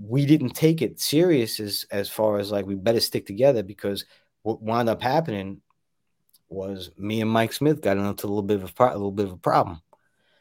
we 0.00 0.26
didn't 0.26 0.50
take 0.50 0.82
it 0.82 1.00
serious 1.00 1.60
as 1.60 1.86
as 1.90 2.08
far 2.08 2.38
as 2.38 2.50
like 2.50 2.66
we 2.66 2.74
better 2.74 3.00
stick 3.00 3.26
together 3.26 3.62
because 3.62 4.04
what 4.42 4.62
wound 4.62 4.88
up 4.88 5.02
happening 5.02 5.60
was 6.48 6.90
me 6.98 7.20
and 7.20 7.30
Mike 7.30 7.52
Smith 7.52 7.80
got 7.80 7.96
into 7.96 8.26
a 8.26 8.28
little 8.28 8.42
bit 8.42 8.56
of 8.56 8.70
a, 8.70 8.72
pro- 8.72 8.90
a 8.90 8.92
little 8.92 9.12
bit 9.12 9.26
of 9.26 9.32
a 9.32 9.36
problem. 9.36 9.80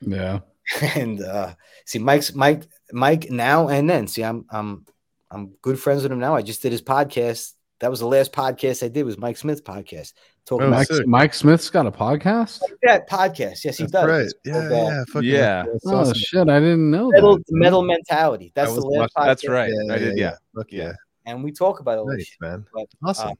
Yeah. 0.01 0.39
and 0.95 1.21
uh 1.21 1.53
see 1.85 1.99
Mike's 1.99 2.33
Mike 2.33 2.63
Mike 2.91 3.29
now 3.29 3.67
and 3.67 3.89
then 3.89 4.07
see 4.07 4.23
I'm 4.23 4.45
I'm 4.49 4.85
I'm 5.29 5.53
good 5.61 5.79
friends 5.79 6.03
with 6.03 6.11
him 6.11 6.19
now. 6.19 6.35
I 6.35 6.41
just 6.41 6.61
did 6.61 6.71
his 6.71 6.81
podcast. 6.81 7.53
That 7.79 7.91
was 7.91 7.99
the 7.99 8.07
last 8.07 8.31
podcast 8.31 8.83
I 8.83 8.87
did 8.87 9.03
was 9.03 9.17
Mike 9.17 9.37
Smith's 9.37 9.61
podcast 9.61 10.13
talking 10.45 10.65
Oh, 10.65 10.67
about 10.69 10.87
Mike. 10.89 11.07
Mike 11.07 11.33
Smith's 11.33 11.69
got 11.69 11.85
a 11.85 11.91
podcast. 11.91 12.59
that 12.83 13.09
podcast 13.09 13.63
yes 13.63 13.77
he 13.77 13.83
That's 13.85 13.91
does 13.91 14.07
right. 14.09 14.21
It's 14.21 14.33
Yeah, 14.45 14.57
uh, 14.57 14.69
yeah. 14.69 15.03
Fuck 15.11 15.23
Yeah. 15.23 15.63
That's 15.71 15.85
Oh 15.87 15.95
awesome. 15.97 16.13
shit! 16.15 16.49
I 16.49 16.59
didn't 16.59 16.89
know 16.91 17.09
metal, 17.09 17.37
that. 17.37 17.43
metal 17.49 17.81
mentality 17.83 18.51
that's 18.55 18.71
I 18.71 18.75
the 18.75 18.81
last 18.81 19.13
podcast 19.15 19.25
That's 19.25 19.47
right. 19.47 19.71
Yeah, 19.87 19.93
I 19.93 19.97
did. 19.97 20.17
Yeah. 20.17 20.35
Fuck 20.55 20.71
Yeah. 20.71 20.83
yeah. 20.85 20.93
and 21.25 21.43
we 21.43 21.51
talk 21.51 21.79
about 21.79 21.99
it. 21.99 22.05
Nice, 22.07 22.37
man. 22.41 22.65
But, 22.73 22.85
Awesome. 23.05 23.29
uh, 23.29 23.33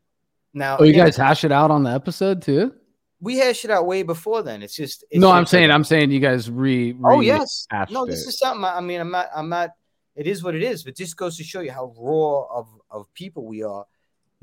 now 0.53 0.77
Oh, 0.79 0.83
you 0.83 0.91
again, 0.91 1.05
guys 1.07 1.17
hash 1.17 1.43
it 1.43 1.51
out 1.51 1.71
on 1.71 1.83
the 1.83 1.91
episode 1.91 2.41
too? 2.41 2.73
we 3.19 3.37
hashed 3.37 3.63
it 3.63 3.71
out 3.71 3.85
way 3.87 4.03
before 4.03 4.43
then 4.43 4.61
it's 4.61 4.75
just 4.75 5.05
it's 5.09 5.19
no, 5.21 5.31
I'm 5.31 5.43
just- 5.43 5.51
saying, 5.51 5.71
I'm 5.71 5.85
saying 5.85 6.11
you 6.11 6.19
guys 6.19 6.51
re. 6.51 6.91
re 6.91 6.97
Oh 7.03 7.21
yes. 7.21 7.65
No, 7.89 8.05
this 8.05 8.25
it. 8.25 8.29
is 8.29 8.37
something. 8.39 8.65
I 8.65 8.77
I 8.77 8.81
mean, 8.81 8.99
I'm 8.99 9.11
not. 9.11 9.29
I'm 9.33 9.47
not. 9.49 9.69
It 10.15 10.27
is 10.27 10.43
what 10.43 10.55
it 10.55 10.61
is. 10.61 10.83
But 10.83 10.95
just 10.97 11.15
goes 11.17 11.37
to 11.37 11.43
show 11.43 11.61
you 11.61 11.71
how 11.71 11.93
raw 11.97 12.41
of 12.59 12.67
of 12.91 13.11
people 13.13 13.45
we 13.45 13.63
are, 13.63 13.85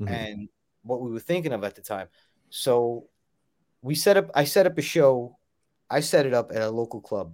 Mhm. 0.01 0.09
and 0.09 0.49
what 0.83 0.99
we 0.99 1.11
were 1.11 1.19
thinking 1.19 1.53
of 1.53 1.63
at 1.63 1.75
the 1.75 1.81
time. 1.81 2.07
So 2.51 3.07
we 3.81 3.95
set 3.95 4.17
up. 4.17 4.29
I 4.35 4.43
set 4.43 4.67
up 4.67 4.77
a 4.77 4.81
show. 4.81 5.37
I 5.89 6.01
set 6.01 6.25
it 6.25 6.33
up 6.33 6.51
at 6.51 6.61
a 6.61 6.69
local 6.69 7.01
club, 7.01 7.33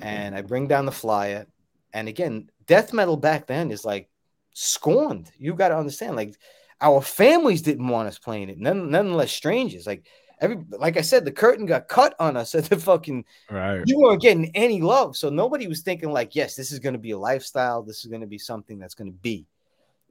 and 0.00 0.34
I 0.34 0.42
bring 0.42 0.68
down 0.68 0.86
the 0.86 0.92
flyer. 0.92 1.46
And 1.92 2.08
again, 2.08 2.50
death 2.66 2.92
metal 2.92 3.16
back 3.16 3.46
then 3.46 3.72
is 3.72 3.84
like 3.84 4.08
scorned. 4.52 5.32
You 5.36 5.54
got 5.54 5.68
to 5.68 5.76
understand. 5.76 6.14
Like 6.14 6.34
our 6.80 7.02
families 7.02 7.62
didn't 7.62 7.88
want 7.88 8.08
us 8.08 8.18
playing 8.18 8.48
it. 8.50 8.58
None, 8.58 8.90
nonetheless, 8.90 9.32
strangers. 9.32 9.86
Like 9.86 10.06
every, 10.40 10.58
like 10.70 10.96
I 10.96 11.02
said, 11.02 11.24
the 11.24 11.32
curtain 11.32 11.66
got 11.66 11.88
cut 11.88 12.14
on 12.20 12.36
us 12.36 12.54
at 12.54 12.64
the 12.64 12.78
fucking 12.78 13.24
right. 13.50 13.82
you 13.86 13.98
weren't 13.98 14.22
getting 14.22 14.50
any 14.54 14.80
love. 14.80 15.16
So 15.16 15.30
nobody 15.30 15.66
was 15.66 15.80
thinking 15.80 16.12
like, 16.12 16.34
yes, 16.34 16.54
this 16.54 16.72
is 16.72 16.78
going 16.78 16.94
to 16.94 16.98
be 16.98 17.12
a 17.12 17.18
lifestyle. 17.18 17.82
This 17.82 18.04
is 18.04 18.06
going 18.06 18.22
to 18.22 18.26
be 18.26 18.38
something 18.38 18.78
that's 18.78 18.94
going 18.94 19.10
to 19.10 19.18
be. 19.18 19.46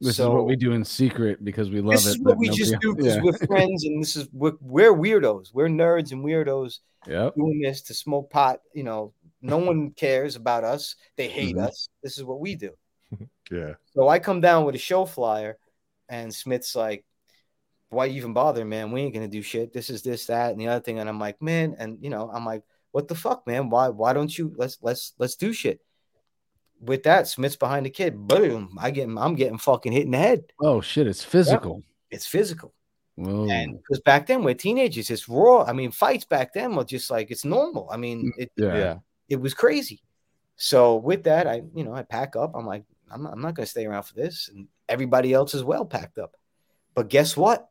This 0.01 0.17
so 0.17 0.29
is 0.29 0.35
what 0.35 0.45
we 0.45 0.55
do 0.55 0.71
in 0.71 0.83
secret 0.85 1.43
because 1.43 1.69
we 1.69 1.81
love 1.81 1.93
it. 1.95 1.97
this 1.97 2.05
is 2.07 2.19
what 2.19 2.37
we 2.37 2.49
just 2.49 2.75
do 2.79 2.95
because 2.95 3.15
Yeah. 3.15 3.21
we're 3.21 3.33
friends, 3.33 3.83
and 3.83 4.01
this 4.01 4.15
is 4.15 4.27
we're, 4.31 4.53
we're 4.61 4.93
weirdos. 4.93 5.53
We're 5.53 5.67
nerds 5.67 6.11
and 6.11 6.23
weirdos 6.23 6.79
Yep. 7.07 7.35
doing 7.35 7.61
this 7.61 7.81
to 7.83 7.93
smoke 7.93 8.29
pot. 8.29 8.61
You 8.73 8.83
know, 8.83 9.13
no 9.41 9.57
one 9.57 9.91
cares 9.91 10.35
about 10.35 10.63
us. 10.63 10.95
They 11.17 11.27
hate 11.27 11.55
Mhm. 11.55 11.67
us. 11.67 11.89
This 12.03 12.17
is 12.17 12.23
what 12.23 12.39
we 12.39 12.55
do. 12.55 12.71
Yeah. 13.51 13.73
So 13.95 14.07
I 14.07 14.19
come 14.19 14.41
down 14.41 14.65
with 14.65 14.75
a 14.75 14.77
show 14.79 15.05
flyer, 15.05 15.57
and 16.07 16.31
Smith's 16.33 16.75
like, 16.75 17.03
why 17.89 18.05
you 18.05 18.17
even 18.17 18.33
bother, 18.33 18.63
man? 18.63 18.91
We 18.91 19.01
ain't 19.01 19.13
gonna 19.15 19.27
do 19.27 19.41
shit. 19.41 19.73
This 19.73 19.89
is 19.89 20.03
this, 20.03 20.27
that, 20.27 20.51
and 20.51 20.61
the 20.61 20.67
other 20.67 20.83
thing. 20.83 20.99
And 20.99 21.09
I'm 21.09 21.19
like, 21.19 21.41
man, 21.41 21.75
and 21.79 21.97
you 21.99 22.11
know, 22.11 22.29
I'm 22.31 22.45
like, 22.45 22.61
what 22.91 23.07
the 23.07 23.15
fuck, 23.15 23.47
man? 23.47 23.69
Why 23.71 23.89
why 23.89 24.13
don't 24.13 24.35
you 24.37 24.53
let's 24.55 24.77
let's 24.83 25.13
let's 25.17 25.35
do 25.35 25.51
shit? 25.51 25.81
With 26.81 27.03
that, 27.03 27.27
Smith's 27.27 27.55
behind 27.55 27.85
the 27.85 27.89
kid. 27.89 28.15
Boom. 28.15 28.77
I 28.79 28.91
get 28.91 29.09
I'm 29.09 29.35
getting 29.35 29.57
fucking 29.57 29.91
hit 29.91 30.05
in 30.05 30.11
the 30.11 30.17
head. 30.17 30.45
Oh 30.61 30.81
shit, 30.81 31.07
it's 31.07 31.23
physical. 31.23 31.83
It's 32.09 32.25
physical. 32.25 32.73
Whoa. 33.15 33.49
And 33.49 33.77
because 33.77 33.99
back 33.99 34.27
then 34.27 34.43
we're 34.43 34.53
teenagers, 34.53 35.09
it's 35.09 35.27
raw. 35.27 35.63
I 35.63 35.73
mean, 35.73 35.91
fights 35.91 36.23
back 36.23 36.53
then 36.53 36.75
were 36.75 36.85
just 36.85 37.11
like 37.11 37.31
it's 37.31 37.43
normal. 37.43 37.89
I 37.91 37.97
mean, 37.97 38.25
mm, 38.25 38.41
it 38.41 38.51
yeah. 38.55 38.77
Yeah. 38.77 38.95
it 39.27 39.41
was 39.41 39.53
crazy. 39.53 40.01
So 40.55 40.95
with 40.95 41.23
that, 41.23 41.45
I 41.45 41.63
you 41.75 41.83
know 41.83 41.93
I 41.93 42.03
pack 42.03 42.37
up. 42.37 42.53
I'm 42.55 42.65
like, 42.65 42.85
I'm 43.11 43.23
not, 43.23 43.33
I'm 43.33 43.41
not 43.41 43.55
gonna 43.55 43.65
stay 43.65 43.85
around 43.85 44.03
for 44.03 44.15
this, 44.15 44.49
and 44.53 44.67
everybody 44.87 45.33
else 45.33 45.53
is 45.53 45.65
well 45.65 45.85
packed 45.85 46.17
up. 46.17 46.35
But 46.95 47.09
guess 47.09 47.35
what? 47.35 47.69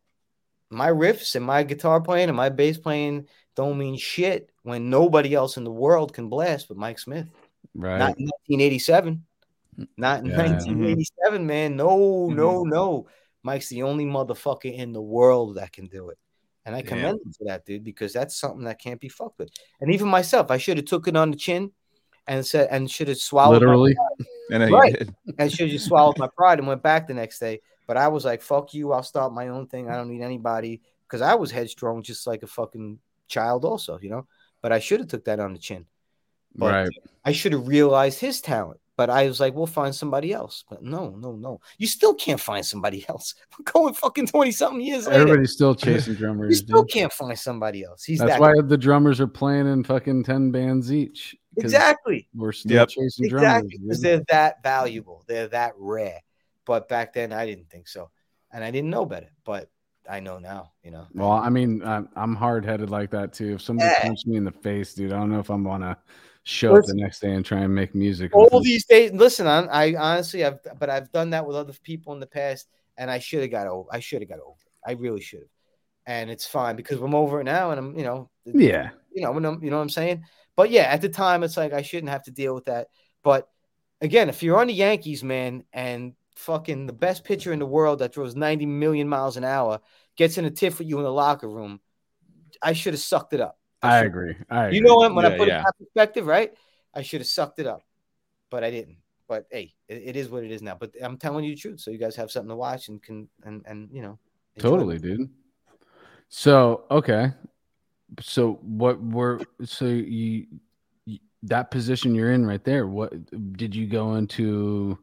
My 0.70 0.90
riffs 0.90 1.34
and 1.34 1.44
my 1.44 1.62
guitar 1.62 2.00
playing 2.00 2.28
and 2.28 2.36
my 2.36 2.50
bass 2.50 2.76
playing 2.76 3.26
don't 3.56 3.78
mean 3.78 3.96
shit 3.96 4.50
when 4.62 4.90
nobody 4.90 5.34
else 5.34 5.56
in 5.56 5.64
the 5.64 5.70
world 5.70 6.12
can 6.12 6.28
blast 6.28 6.68
but 6.68 6.76
Mike 6.76 6.98
Smith. 6.98 7.26
Right. 7.78 7.98
Not 7.98 8.18
in 8.18 8.26
1987. 8.26 9.24
Not 9.96 10.20
in 10.20 10.26
Yeah. 10.26 10.36
1987, 10.36 11.46
man. 11.46 11.76
No, 11.76 12.28
no, 12.28 12.60
mm-hmm. 12.60 12.70
no. 12.70 13.06
Mike's 13.44 13.68
the 13.68 13.84
only 13.84 14.04
motherfucker 14.04 14.74
in 14.74 14.92
the 14.92 15.00
world 15.00 15.56
that 15.56 15.72
can 15.72 15.86
do 15.86 16.10
it. 16.10 16.18
And 16.66 16.74
I 16.74 16.82
commend 16.82 17.20
him 17.24 17.32
for 17.32 17.44
that, 17.44 17.64
dude, 17.64 17.84
because 17.84 18.12
that's 18.12 18.36
something 18.36 18.64
that 18.64 18.80
can't 18.80 19.00
be 19.00 19.08
fucked 19.08 19.38
with. 19.38 19.48
And 19.80 19.92
even 19.94 20.08
myself, 20.08 20.50
I 20.50 20.58
should 20.58 20.76
have 20.76 20.86
took 20.86 21.08
it 21.08 21.16
on 21.16 21.30
the 21.30 21.36
chin 21.36 21.72
and 22.26 22.44
said 22.44 22.68
and 22.70 22.90
should 22.90 23.08
have 23.08 23.18
swallowed 23.18 23.62
Literally. 23.62 23.96
And 24.50 24.72
Right. 24.72 25.08
I 25.38 25.48
should 25.48 25.70
have 25.70 25.80
swallowed 25.80 26.18
my 26.18 26.28
pride 26.34 26.58
and 26.58 26.66
went 26.66 26.82
back 26.82 27.06
the 27.06 27.14
next 27.14 27.38
day. 27.38 27.60
But 27.86 27.96
I 27.98 28.08
was 28.08 28.24
like, 28.24 28.42
fuck 28.42 28.74
you, 28.74 28.92
I'll 28.92 29.02
start 29.02 29.32
my 29.32 29.48
own 29.48 29.66
thing. 29.66 29.88
I 29.88 29.96
don't 29.96 30.08
need 30.08 30.22
anybody 30.22 30.80
because 31.06 31.20
I 31.20 31.34
was 31.34 31.50
headstrong 31.50 32.02
just 32.02 32.26
like 32.26 32.42
a 32.42 32.46
fucking 32.46 32.98
child, 33.28 33.64
also, 33.64 33.98
you 34.00 34.10
know. 34.10 34.26
But 34.62 34.72
I 34.72 34.78
should 34.78 35.00
have 35.00 35.08
took 35.08 35.24
that 35.26 35.38
on 35.38 35.52
the 35.52 35.58
chin. 35.58 35.86
But 36.58 36.72
Right. 36.72 36.88
I 37.24 37.32
should 37.32 37.52
have 37.52 37.66
realized 37.68 38.20
his 38.20 38.40
talent. 38.40 38.80
But 38.96 39.10
I 39.10 39.28
was 39.28 39.38
like, 39.38 39.54
we'll 39.54 39.66
find 39.66 39.94
somebody 39.94 40.32
else. 40.32 40.64
But 40.68 40.82
no, 40.82 41.10
no, 41.10 41.36
no. 41.36 41.60
You 41.78 41.86
still 41.86 42.14
can't 42.14 42.40
find 42.40 42.66
somebody 42.66 43.04
else. 43.08 43.36
We're 43.56 43.70
going 43.72 43.94
fucking 43.94 44.26
20 44.26 44.50
something 44.50 44.80
years 44.80 45.06
later. 45.06 45.20
Everybody's 45.20 45.52
still 45.52 45.74
chasing 45.76 46.14
drummers. 46.14 46.50
You 46.50 46.56
still 46.56 46.82
dude. 46.82 46.90
can't 46.92 47.12
find 47.12 47.38
somebody 47.38 47.84
else. 47.84 48.02
He's 48.02 48.18
That's 48.18 48.32
that 48.32 48.40
why 48.40 48.54
the 48.60 48.76
drummers 48.76 49.20
are 49.20 49.28
playing 49.28 49.68
in 49.72 49.84
fucking 49.84 50.24
10 50.24 50.50
bands 50.50 50.92
each. 50.92 51.36
'cause 51.54 51.64
exactly. 51.72 52.28
We're 52.34 52.50
still 52.52 52.72
Yep. 52.76 52.88
chasing 52.88 53.26
Exactly. 53.26 53.28
drummers. 53.28 53.78
Because 53.80 54.00
they're 54.00 54.22
that 54.30 54.62
valuable. 54.64 55.24
They're 55.28 55.48
that 55.48 55.74
rare. 55.78 56.20
But 56.64 56.88
back 56.88 57.12
then 57.12 57.32
I 57.32 57.46
didn't 57.46 57.70
think 57.70 57.86
so. 57.88 58.10
And 58.52 58.64
I 58.64 58.70
didn't 58.72 58.90
know 58.90 59.04
better. 59.06 59.30
But 59.44 59.70
I 60.10 60.18
know 60.20 60.38
now, 60.40 60.72
you 60.82 60.90
know. 60.90 61.06
Well, 61.14 61.30
I 61.30 61.50
mean, 61.50 61.82
I'm, 61.84 62.08
I'm 62.16 62.34
hard 62.34 62.64
headed 62.64 62.90
like 62.90 63.10
that 63.12 63.32
too. 63.32 63.54
If 63.54 63.62
somebody 63.62 63.90
Yeah. 63.90 64.02
punches 64.02 64.26
me 64.26 64.36
in 64.36 64.44
the 64.44 64.50
face, 64.52 64.94
dude, 64.94 65.12
I 65.12 65.18
don't 65.18 65.30
know 65.30 65.38
if 65.40 65.50
I'm 65.50 65.62
gonna 65.62 65.96
show 66.48 66.74
up 66.76 66.84
the 66.86 66.94
next 66.94 67.20
day 67.20 67.32
and 67.34 67.44
try 67.44 67.60
and 67.60 67.74
make 67.74 67.94
music. 67.94 68.34
all 68.34 68.60
these 68.62 68.86
days. 68.86 69.12
Listen, 69.12 69.46
I, 69.46 69.66
I 69.66 69.94
honestly, 69.94 70.44
I've 70.44 70.58
but 70.78 70.88
I've 70.90 71.12
done 71.12 71.30
that 71.30 71.46
with 71.46 71.56
other 71.56 71.74
people 71.82 72.12
in 72.14 72.20
the 72.20 72.26
past, 72.26 72.68
and 72.96 73.10
I 73.10 73.18
should 73.18 73.42
have 73.42 73.50
got 73.50 73.66
over. 73.66 73.88
I 73.92 74.00
should 74.00 74.22
have 74.22 74.28
got 74.28 74.40
over. 74.40 74.56
it. 74.66 74.72
I 74.88 74.92
really 74.92 75.20
should 75.20 75.40
have, 75.40 75.48
and 76.06 76.30
it's 76.30 76.46
fine 76.46 76.76
because 76.76 76.98
I'm 77.00 77.14
over 77.14 77.40
it 77.40 77.44
now, 77.44 77.70
and 77.70 77.78
I'm, 77.78 77.98
you 77.98 78.04
know, 78.04 78.30
Yeah. 78.46 78.90
you 79.12 79.22
know, 79.22 79.32
when 79.32 79.44
I'm- 79.44 79.60
you 79.62 79.70
know 79.70 79.76
what 79.76 79.82
I'm 79.82 79.88
saying. 79.90 80.24
But 80.56 80.70
yeah, 80.70 80.84
at 80.84 81.02
the 81.02 81.08
time, 81.08 81.42
it's 81.42 81.56
like 81.56 81.72
I 81.72 81.82
shouldn't 81.82 82.10
have 82.10 82.24
to 82.24 82.30
deal 82.30 82.54
with 82.54 82.64
that. 82.64 82.88
But 83.22 83.48
again, 84.00 84.28
if 84.28 84.42
you're 84.42 84.58
on 84.58 84.68
the 84.68 84.72
Yankees, 84.72 85.22
man, 85.22 85.64
and 85.72 86.14
fucking 86.36 86.86
the 86.86 86.92
best 86.92 87.24
pitcher 87.24 87.52
in 87.52 87.58
the 87.58 87.66
world 87.66 87.98
that 87.98 88.14
throws 88.14 88.34
90 88.36 88.64
million 88.64 89.08
miles 89.08 89.36
an 89.36 89.44
hour 89.44 89.80
gets 90.16 90.38
in 90.38 90.44
a 90.44 90.50
tiff 90.50 90.78
with 90.78 90.88
you 90.88 90.96
in 90.98 91.04
the 91.04 91.12
locker 91.12 91.48
room, 91.48 91.80
I 92.62 92.72
should 92.72 92.94
have 92.94 93.00
sucked 93.00 93.32
it 93.34 93.40
up. 93.40 93.57
I 93.82 93.98
should- 93.98 94.06
agree. 94.08 94.34
I 94.50 94.64
agree. 94.66 94.78
You 94.78 94.84
know 94.84 94.94
what? 94.96 95.14
When 95.14 95.24
I 95.24 95.30
Yeah, 95.30 95.36
put 95.36 95.48
it 95.48 95.52
in 95.52 95.62
that 95.64 95.74
perspective, 95.78 96.26
right? 96.26 96.52
I 96.94 97.02
should 97.02 97.20
have 97.20 97.28
sucked 97.28 97.58
it 97.58 97.66
up, 97.66 97.82
but 98.50 98.64
I 98.64 98.70
didn't. 98.70 98.98
But 99.28 99.46
hey, 99.50 99.74
it, 99.88 100.02
it 100.06 100.16
is 100.16 100.28
what 100.30 100.42
it 100.42 100.50
is 100.50 100.62
now. 100.62 100.76
But 100.78 100.92
I'm 101.02 101.18
telling 101.18 101.44
you 101.44 101.54
the 101.54 101.60
truth, 101.60 101.80
so 101.80 101.90
you 101.90 101.98
guys 101.98 102.16
have 102.16 102.30
something 102.30 102.48
to 102.48 102.56
watch 102.56 102.88
and 102.88 103.02
can 103.02 103.28
and 103.44 103.62
and 103.66 103.88
you 103.92 104.02
know. 104.02 104.18
enjoy. 104.56 104.68
Totally, 104.70 104.98
dude. 104.98 105.30
So 106.28 106.84
okay, 106.90 107.32
so 108.20 108.54
what 108.62 109.00
were 109.02 109.40
so 109.64 109.84
you, 109.86 110.46
you 111.06 111.18
that 111.44 111.70
position 111.70 112.14
you're 112.14 112.32
in 112.32 112.44
right 112.44 112.64
there? 112.64 112.86
What 112.86 113.12
did 113.56 113.74
you 113.74 113.86
go 113.86 114.16
into 114.16 114.98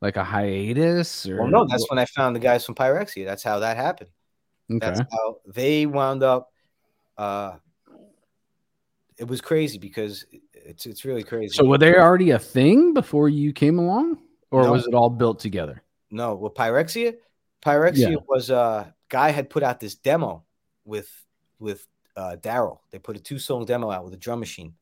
like 0.00 0.16
a 0.16 0.24
hiatus 0.24 1.26
or 1.26 1.38
Well, 1.38 1.50
no, 1.50 1.66
that's 1.68 1.88
when 1.90 1.98
I 1.98 2.04
found 2.06 2.36
the 2.36 2.40
guys 2.40 2.64
from 2.64 2.74
Pyrexia. 2.74 3.24
That's 3.24 3.42
how 3.42 3.60
that 3.60 3.76
happened. 3.76 4.10
okay. 4.70 4.86
That's 4.86 5.00
how 5.10 5.36
they 5.46 5.86
wound 5.86 6.22
up. 6.22 6.48
Uh, 7.16 7.56
it 9.18 9.26
was 9.26 9.40
crazy 9.40 9.78
because 9.78 10.24
it's 10.52 10.86
it's 10.86 11.04
really 11.04 11.22
crazy. 11.24 11.54
So 11.54 11.64
were 11.64 11.78
they 11.78 11.94
already 11.96 12.30
a 12.30 12.38
thing 12.38 12.94
before 12.94 13.28
you 13.28 13.52
came 13.52 13.78
along, 13.78 14.18
or 14.50 14.62
No. 14.62 14.72
was 14.72 14.86
it 14.86 14.94
all 14.94 15.10
built 15.10 15.40
together? 15.40 15.82
No, 16.10 16.34
well, 16.34 16.50
Pyrexia, 16.50 17.16
Pyrexia 17.62 18.10
Yeah. 18.12 18.16
was 18.26 18.50
uh 18.50 18.90
guy 19.08 19.30
had 19.30 19.50
put 19.50 19.62
out 19.62 19.80
this 19.80 19.94
demo 19.96 20.44
with 20.84 21.10
with 21.58 21.86
uh 22.16 22.36
Daryl. 22.40 22.78
They 22.90 22.98
put 22.98 23.16
a 23.16 23.20
two 23.20 23.38
song 23.38 23.64
demo 23.64 23.90
out 23.90 24.04
with 24.04 24.14
a 24.14 24.18
drum 24.18 24.40
machine, 24.40 24.74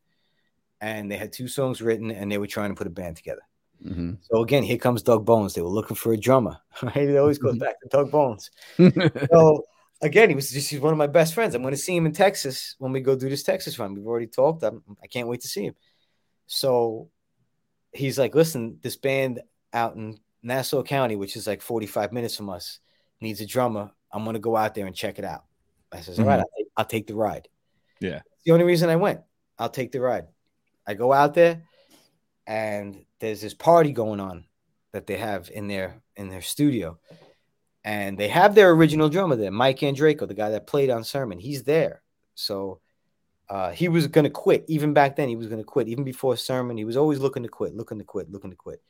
and 0.80 1.10
they 1.10 1.16
had 1.16 1.32
two 1.32 1.48
songs 1.48 1.80
written, 1.82 2.10
and 2.10 2.30
they 2.30 2.38
were 2.38 2.46
trying 2.46 2.70
to 2.70 2.76
put 2.76 2.86
a 2.86 2.90
band 2.90 3.16
together. 3.16 3.42
hmm 3.82 4.14
So 4.22 4.42
again, 4.42 4.62
here 4.62 4.78
comes 4.78 5.02
Doug 5.02 5.24
Bones. 5.24 5.54
They 5.54 5.62
were 5.62 5.68
looking 5.78 5.96
for 5.96 6.12
a 6.12 6.16
drummer. 6.16 6.58
Right? 6.82 7.08
It 7.08 7.16
always 7.16 7.38
goes 7.38 7.58
back 7.58 7.80
to 7.80 7.88
Doug 7.88 8.10
Bones. 8.10 8.50
So 9.32 9.64
again, 10.02 10.28
he 10.28 10.34
was 10.34 10.50
just 10.50 10.70
he's 10.70 10.80
one 10.80 10.92
of 10.92 10.98
my 10.98 11.06
best 11.06 11.34
friends. 11.34 11.54
I'm 11.54 11.62
going 11.62 11.74
to 11.74 11.78
see 11.78 11.96
him 11.96 12.06
in 12.06 12.12
Texas 12.12 12.74
when 12.78 12.92
we 12.92 13.00
go 13.00 13.16
do 13.16 13.28
this 13.28 13.42
Texas 13.42 13.78
run. 13.78 13.94
We've 13.94 14.06
already 14.06 14.26
talked. 14.26 14.62
I'm, 14.62 14.82
I 15.02 15.06
can't 15.06 15.28
wait 15.28 15.40
to 15.42 15.48
see 15.48 15.64
him. 15.64 15.74
So 16.46 17.10
he's 17.92 18.18
like, 18.18 18.34
listen, 18.34 18.78
this 18.82 18.96
band 18.96 19.40
out 19.72 19.96
in 19.96 20.18
Nassau 20.42 20.82
County, 20.82 21.16
which 21.16 21.36
is 21.36 21.46
like 21.46 21.62
45 21.62 22.12
minutes 22.12 22.36
from 22.36 22.50
us, 22.50 22.80
needs 23.20 23.40
a 23.40 23.46
drummer. 23.46 23.90
I'm 24.12 24.24
going 24.24 24.34
to 24.34 24.40
go 24.40 24.56
out 24.56 24.74
there 24.74 24.86
and 24.86 24.94
check 24.94 25.18
it 25.18 25.24
out. 25.24 25.44
I 25.92 26.00
says, 26.00 26.18
all 26.18 26.26
right, 26.26 26.40
mm-hmm. 26.40 26.40
I'll 26.40 26.58
take, 26.58 26.66
I'll 26.76 26.84
take 26.84 27.06
the 27.06 27.14
ride. 27.14 27.48
Yeah. 28.00 28.20
It's 28.34 28.44
the 28.44 28.52
only 28.52 28.64
reason 28.64 28.90
I 28.90 28.96
went. 28.96 29.20
I'll 29.58 29.70
take 29.70 29.92
the 29.92 30.00
ride. 30.00 30.26
I 30.86 30.94
go 30.94 31.12
out 31.12 31.34
there, 31.34 31.62
and 32.46 33.04
there's 33.18 33.40
this 33.40 33.54
party 33.54 33.92
going 33.92 34.20
on 34.20 34.44
that 34.92 35.06
they 35.06 35.16
have 35.16 35.50
in 35.52 35.66
their 35.66 36.00
in 36.16 36.28
their 36.28 36.42
studio 36.42 36.98
and 37.86 38.18
they 38.18 38.26
have 38.26 38.56
their 38.56 38.72
original 38.72 39.08
drummer 39.08 39.36
there, 39.36 39.52
Mike 39.52 39.78
Andraco, 39.78 40.26
the 40.26 40.34
guy 40.34 40.50
that 40.50 40.66
played 40.66 40.90
on 40.90 41.04
Sermon. 41.04 41.38
He's 41.38 41.62
there. 41.62 42.02
So 42.34 42.80
uh, 43.48 43.70
he 43.70 43.88
was 43.88 44.08
going 44.08 44.24
to 44.24 44.30
quit. 44.30 44.64
Even 44.66 44.92
back 44.92 45.14
then, 45.14 45.28
he 45.28 45.36
was 45.36 45.46
going 45.46 45.60
to 45.60 45.64
quit. 45.64 45.86
Even 45.86 46.02
before 46.02 46.36
Sermon, 46.36 46.76
he 46.76 46.84
was 46.84 46.96
always 46.96 47.20
looking 47.20 47.44
to 47.44 47.48
quit, 47.48 47.76
looking 47.76 47.98
to 47.98 48.04
quit, 48.04 48.28
looking 48.28 48.50
to 48.50 48.56
quit. 48.56 48.82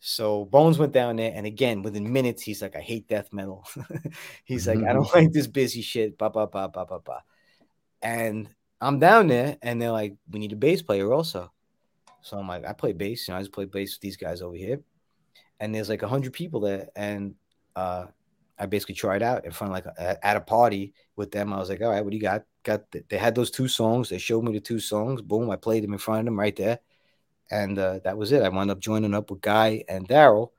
So 0.00 0.44
Bones 0.44 0.76
went 0.76 0.92
down 0.92 1.16
there, 1.16 1.30
and 1.32 1.46
again, 1.46 1.82
within 1.82 2.12
minutes, 2.12 2.42
he's 2.42 2.60
like, 2.60 2.74
"I 2.74 2.80
hate 2.80 3.06
death 3.06 3.32
metal." 3.32 3.64
he's 4.44 4.66
like, 4.66 4.82
"I 4.82 4.92
don't 4.92 5.14
like 5.14 5.30
this 5.30 5.46
busy 5.46 5.80
shit." 5.80 6.18
Ba 6.18 6.28
ba 6.28 6.48
ba 6.48 6.68
ba 6.68 6.84
ba 6.84 6.98
ba. 6.98 7.22
And 8.02 8.48
I'm 8.80 8.98
down 8.98 9.28
there, 9.28 9.56
and 9.62 9.80
they're 9.80 9.92
like, 9.92 10.16
"We 10.28 10.40
need 10.40 10.52
a 10.52 10.56
bass 10.56 10.82
player 10.82 11.12
also." 11.12 11.52
So 12.22 12.36
I'm 12.36 12.48
like, 12.48 12.66
"I 12.66 12.72
play 12.72 12.92
bass. 12.92 13.28
You 13.28 13.32
know, 13.32 13.38
I 13.38 13.42
just 13.42 13.52
play 13.52 13.66
bass 13.66 13.94
with 13.94 14.00
these 14.00 14.16
guys 14.16 14.42
over 14.42 14.56
here." 14.56 14.80
And 15.60 15.72
there's 15.72 15.88
like 15.88 16.02
a 16.02 16.08
hundred 16.08 16.32
people 16.34 16.60
there, 16.60 16.88
and 16.94 17.36
uh, 17.76 18.06
I 18.58 18.66
basically 18.66 18.94
tried 18.94 19.22
out 19.22 19.44
in 19.44 19.52
front 19.52 19.72
of 19.72 19.74
like 19.74 19.86
a, 19.98 20.26
at 20.26 20.36
a 20.36 20.40
party 20.40 20.94
with 21.14 21.30
them. 21.30 21.52
I 21.52 21.58
was 21.58 21.68
like, 21.68 21.82
all 21.82 21.90
right, 21.90 22.02
what 22.02 22.10
do 22.10 22.16
you 22.16 22.22
got? 22.22 22.44
Got 22.62 22.90
the, 22.90 23.04
they 23.08 23.18
had 23.18 23.34
those 23.34 23.50
two 23.50 23.68
songs. 23.68 24.08
They 24.08 24.18
showed 24.18 24.44
me 24.44 24.52
the 24.52 24.60
two 24.60 24.80
songs. 24.80 25.22
Boom, 25.22 25.50
I 25.50 25.56
played 25.56 25.84
them 25.84 25.92
in 25.92 25.98
front 25.98 26.20
of 26.20 26.24
them 26.26 26.38
right 26.38 26.56
there, 26.56 26.80
and 27.50 27.78
uh, 27.78 28.00
that 28.04 28.16
was 28.18 28.32
it. 28.32 28.42
I 28.42 28.48
wound 28.48 28.70
up 28.70 28.80
joining 28.80 29.14
up 29.14 29.30
with 29.30 29.40
Guy 29.40 29.84
and 29.88 30.08
Daryl, 30.08 30.50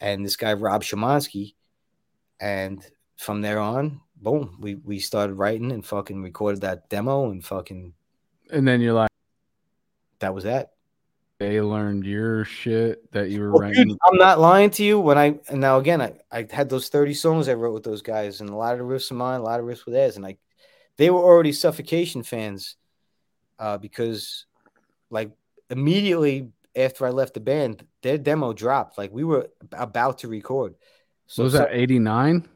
and 0.00 0.24
this 0.24 0.36
guy 0.36 0.54
Rob 0.54 0.82
Shamansky, 0.82 1.54
and 2.38 2.84
from 3.16 3.42
there 3.42 3.58
on, 3.58 4.00
boom, 4.16 4.56
we 4.60 4.76
we 4.76 4.98
started 5.00 5.34
writing 5.34 5.72
and 5.72 5.84
fucking 5.84 6.22
recorded 6.22 6.62
that 6.62 6.88
demo 6.88 7.30
and 7.30 7.44
fucking 7.44 7.92
and 8.52 8.66
then 8.66 8.80
you're 8.80 8.94
like, 8.94 9.10
that 10.18 10.34
was 10.34 10.44
that. 10.44 10.72
They 11.40 11.58
learned 11.62 12.04
your 12.04 12.44
shit 12.44 13.10
that 13.12 13.30
you 13.30 13.40
were 13.40 13.50
Well, 13.50 13.62
writing. 13.62 13.88
dude, 13.88 13.98
I'm 14.04 14.18
not 14.18 14.40
lying 14.40 14.68
to 14.72 14.84
you. 14.84 15.00
When 15.00 15.16
I 15.16 15.38
and 15.48 15.58
now 15.58 15.78
again, 15.78 16.02
I, 16.02 16.12
I 16.30 16.46
had 16.50 16.68
those 16.68 16.90
30 16.90 17.14
songs 17.14 17.48
I 17.48 17.54
wrote 17.54 17.72
with 17.72 17.82
those 17.82 18.02
guys, 18.02 18.42
and 18.42 18.50
a 18.50 18.54
lot 18.54 18.74
of 18.74 18.78
the 18.78 18.84
riffs 18.84 19.10
of 19.10 19.16
mine, 19.16 19.40
a 19.40 19.42
lot 19.42 19.58
of 19.58 19.64
riffs 19.64 19.86
with 19.86 19.94
theirs, 19.94 20.16
and 20.16 20.22
like 20.22 20.38
they 20.98 21.08
were 21.08 21.22
already 21.22 21.52
suffocation 21.52 22.22
fans, 22.22 22.76
uh, 23.58 23.78
because 23.78 24.44
like 25.08 25.30
immediately 25.70 26.50
after 26.76 27.06
I 27.06 27.10
left 27.10 27.32
the 27.32 27.40
band, 27.40 27.86
their 28.02 28.18
demo 28.18 28.52
dropped. 28.52 28.98
Like 28.98 29.10
we 29.10 29.24
were 29.24 29.48
about 29.72 30.18
to 30.18 30.28
record. 30.28 30.74
So 31.26 31.44
was 31.44 31.54
that 31.54 31.70
89? 31.72 32.46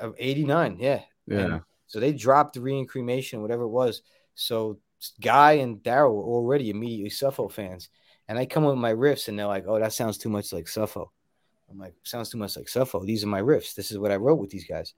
of 0.00 0.16
89? 0.18 0.78
Yeah. 0.80 1.02
Yeah. 1.28 1.38
And 1.38 1.60
so 1.86 2.00
they 2.00 2.12
dropped 2.12 2.54
the 2.54 2.60
Reincremation, 2.60 3.40
whatever 3.42 3.62
it 3.62 3.68
was. 3.68 4.02
So 4.34 4.80
Guy 5.20 5.52
and 5.52 5.78
Daryl 5.78 6.14
were 6.14 6.24
already 6.24 6.70
immediately 6.70 7.10
Suffo 7.10 7.48
fans. 7.48 7.90
And 8.28 8.38
I 8.38 8.46
come 8.46 8.64
with 8.64 8.76
my 8.76 8.92
riffs 8.92 9.28
and 9.28 9.38
they're 9.38 9.46
like, 9.46 9.64
oh, 9.66 9.78
that 9.78 9.92
sounds 9.92 10.18
too 10.18 10.30
much 10.30 10.52
like 10.52 10.66
Suffo. 10.66 11.08
I'm 11.70 11.78
like, 11.78 11.94
sounds 12.04 12.30
too 12.30 12.38
much 12.38 12.56
like 12.56 12.66
Suffo. 12.66 13.04
These 13.04 13.24
are 13.24 13.28
my 13.28 13.42
riffs. 13.42 13.74
This 13.74 13.90
is 13.90 13.98
what 13.98 14.12
I 14.12 14.16
wrote 14.16 14.38
with 14.38 14.50
these 14.50 14.66
guys. 14.66 14.94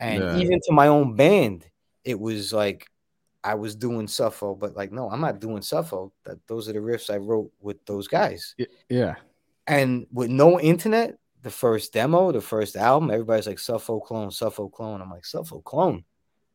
And 0.00 0.22
Yeah. 0.22 0.36
even 0.38 0.60
to 0.64 0.72
my 0.72 0.88
own 0.88 1.14
band, 1.16 1.64
it 2.04 2.18
was 2.18 2.52
like 2.52 2.86
I 3.42 3.54
was 3.54 3.76
doing 3.76 4.06
Suffo, 4.06 4.58
but 4.58 4.76
like, 4.76 4.92
no, 4.92 5.08
I'm 5.10 5.20
not 5.20 5.40
doing 5.40 5.60
Suffo. 5.62 6.10
That 6.24 6.38
those 6.46 6.68
are 6.68 6.72
the 6.72 6.80
riffs 6.80 7.10
I 7.12 7.16
wrote 7.16 7.50
with 7.60 7.84
those 7.86 8.08
guys. 8.08 8.54
Yeah. 8.88 9.14
And 9.66 10.06
with 10.12 10.30
no 10.30 10.60
internet, 10.60 11.18
the 11.42 11.50
first 11.50 11.92
demo, 11.92 12.32
the 12.32 12.40
first 12.40 12.76
album, 12.76 13.10
everybody's 13.10 13.46
like 13.46 13.58
Suffo 13.58 14.04
clone, 14.04 14.30
Suffo 14.30 14.70
clone. 14.70 15.00
I'm 15.00 15.10
like, 15.10 15.24
Suffo 15.24 15.62
clone. 15.62 16.04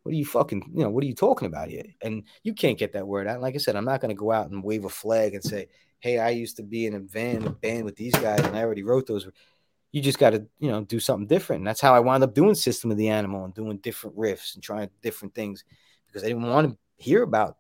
What 0.04 0.12
are 0.14 0.18
you 0.18 0.26
fucking, 0.26 0.72
you 0.74 0.84
know, 0.84 0.90
what 0.90 1.04
are 1.04 1.08
you 1.08 1.16
talking 1.16 1.46
about 1.46 1.70
here? 1.70 1.86
And 2.02 2.24
you 2.44 2.54
can't 2.54 2.78
get 2.78 2.94
that 2.94 3.08
word 3.08 3.28
out. 3.28 3.40
Like 3.40 3.56
I 3.56 3.60
said, 3.60 3.76
I'm 3.76 3.86
not 3.86 4.02
gonna 4.02 4.14
go 4.16 4.32
out 4.32 4.50
and 4.50 4.64
wave 4.64 4.84
a 4.84 4.90
flag 4.90 5.34
and 5.34 5.44
say, 5.44 5.68
Hey, 6.02 6.20
I 6.20 6.30
used 6.30 6.58
to 6.58 6.64
be 6.64 6.86
in 6.88 6.96
a 6.96 7.00
band, 7.00 7.62
band 7.62 7.86
with 7.86 7.96
these 7.96 8.14
guys, 8.14 8.42
and 8.42 8.56
I 8.56 8.64
already 8.64 8.84
wrote 8.84 9.08
those. 9.08 9.30
You 9.92 10.02
just 10.02 10.20
gotta, 10.20 10.48
you 10.60 10.70
know, 10.70 10.84
do 10.84 11.00
something 11.00 11.28
different. 11.28 11.62
And 11.62 11.68
that's 11.68 11.82
how 11.82 11.94
I 11.94 12.00
wound 12.00 12.24
up 12.24 12.34
doing 12.34 12.56
System 12.56 12.92
of 12.92 12.98
the 12.98 13.10
Animal 13.10 13.46
and 13.46 13.54
doing 13.54 13.78
different 13.78 14.18
riffs 14.18 14.56
and 14.56 14.64
trying 14.64 14.90
different 15.02 15.36
things 15.36 15.64
because 16.08 16.24
I 16.24 16.28
didn't 16.28 16.44
want 16.44 16.70
to 16.70 16.78
hear 16.98 17.24
about 17.24 17.58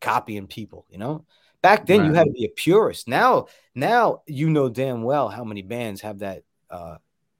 copying 0.00 0.46
people, 0.46 0.86
you 0.88 0.98
know. 0.98 1.24
Back 1.62 1.86
then, 1.86 2.04
you 2.04 2.12
had 2.12 2.24
to 2.24 2.32
be 2.32 2.44
a 2.44 2.50
purist. 2.50 3.08
Now, 3.08 3.46
now 3.74 4.22
you 4.26 4.50
know 4.50 4.68
damn 4.68 5.02
well 5.02 5.28
how 5.30 5.44
many 5.44 5.62
bands 5.62 6.00
have 6.02 6.18
that 6.20 6.42
uh 6.70 6.96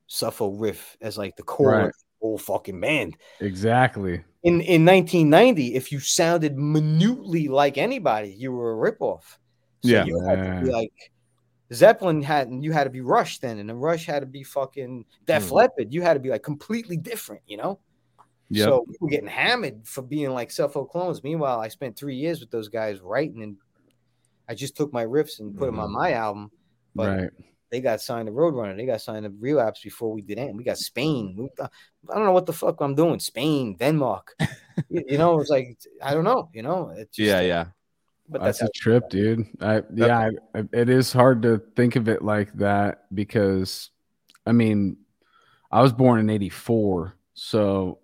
Suffo 0.08 0.54
riff 0.58 0.96
as 1.00 1.18
like 1.18 1.36
the 1.36 1.42
core 1.42 1.70
Right. 1.70 1.84
of 1.86 1.92
the 1.92 2.04
whole 2.20 2.38
fucking 2.38 2.80
band. 2.80 3.16
Exactly. 3.40 4.24
In 4.42 4.60
in 4.60 4.84
1990, 4.84 5.74
if 5.74 5.92
you 5.92 6.00
sounded 6.00 6.56
minutely 6.56 7.48
like 7.48 7.78
anybody, 7.78 8.30
you 8.30 8.52
were 8.52 8.72
a 8.72 8.92
ripoff. 8.92 9.38
So 9.84 9.90
Yeah. 9.90 10.04
you 10.06 10.18
had 10.20 10.60
to 10.60 10.64
be 10.64 10.72
like 10.72 10.92
Zeppelin 11.72 12.22
had 12.22 12.48
you 12.62 12.72
had 12.72 12.84
to 12.84 12.90
be 12.90 13.00
Rush 13.02 13.38
then, 13.38 13.58
and 13.58 13.68
the 13.68 13.74
Rush 13.74 14.06
had 14.06 14.20
to 14.20 14.26
be 14.26 14.42
fucking 14.42 15.04
Def 15.26 15.48
Hmm. 15.48 15.54
Leppard. 15.54 15.92
You 15.92 16.02
had 16.02 16.14
to 16.14 16.20
be 16.20 16.30
like 16.30 16.42
completely 16.42 16.96
different, 16.96 17.42
you 17.46 17.56
know. 17.56 17.78
Yep. 18.50 18.64
So 18.68 18.84
we 18.88 18.96
were 19.00 19.08
getting 19.08 19.28
hammered 19.28 19.86
for 19.86 20.02
being 20.02 20.30
like 20.30 20.50
Suffo 20.50 20.88
clones. 20.88 21.22
Meanwhile, 21.22 21.60
I 21.60 21.68
spent 21.68 21.96
three 21.96 22.16
years 22.16 22.40
with 22.40 22.50
those 22.50 22.68
guys 22.68 23.00
writing, 23.00 23.42
and 23.42 23.56
I 24.48 24.54
just 24.54 24.76
took 24.76 24.92
my 24.92 25.04
riffs 25.04 25.40
and 25.40 25.56
put 25.56 25.66
them 25.66 25.80
on 25.80 25.90
Mhm. 25.90 25.92
my 25.94 26.12
album. 26.12 26.50
But 26.94 27.18
right. 27.18 27.30
they 27.70 27.80
got 27.80 28.00
signed 28.00 28.26
to 28.26 28.32
Roadrunner. 28.32 28.76
They 28.76 28.86
got 28.86 29.00
signed 29.00 29.24
to 29.24 29.30
Relapse 29.30 29.82
before 29.82 30.12
we 30.12 30.22
did 30.22 30.38
it. 30.38 30.54
We 30.54 30.64
got 30.64 30.78
Spain. 30.78 31.34
We- 31.36 31.64
I 32.10 32.14
don't 32.14 32.26
know 32.26 32.32
what 32.32 32.46
the 32.46 32.52
fuck 32.52 32.80
I'm 32.80 32.94
doing. 32.94 33.18
Spain, 33.18 33.76
Denmark. 33.76 34.36
you, 34.90 35.02
you 35.08 35.18
know, 35.18 35.40
it's 35.40 35.50
like 35.50 35.76
I 36.02 36.12
don't 36.14 36.24
know. 36.24 36.50
You 36.52 36.62
know, 36.62 36.90
it's 36.90 37.16
just, 37.16 37.26
Yeah, 37.26 37.40
yeah. 37.40 37.66
But 38.28 38.42
That's 38.42 38.60
that's, 38.60 38.70
a 38.70 38.80
trip, 38.80 39.10
dude. 39.10 39.46
I 39.60 39.82
yeah, 39.92 40.30
I, 40.54 40.64
it 40.72 40.88
is 40.88 41.12
hard 41.12 41.42
to 41.42 41.62
think 41.76 41.96
of 41.96 42.08
it 42.08 42.22
like 42.22 42.52
that 42.54 43.04
because 43.14 43.90
I 44.46 44.52
mean, 44.52 44.96
I 45.70 45.82
was 45.82 45.92
born 45.92 46.20
in 46.20 46.30
84, 46.30 47.16
so 47.34 47.98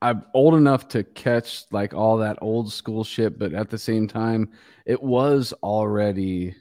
I'm 0.00 0.24
old 0.32 0.54
enough 0.54 0.88
to 0.88 1.02
catch 1.02 1.64
like 1.72 1.92
all 1.92 2.18
that 2.18 2.38
old 2.40 2.72
school 2.72 3.02
shit, 3.02 3.38
but 3.38 3.52
at 3.52 3.70
the 3.70 3.78
same 3.78 4.06
time, 4.06 4.50
it 4.86 5.02
was 5.02 5.52
already 5.62 6.54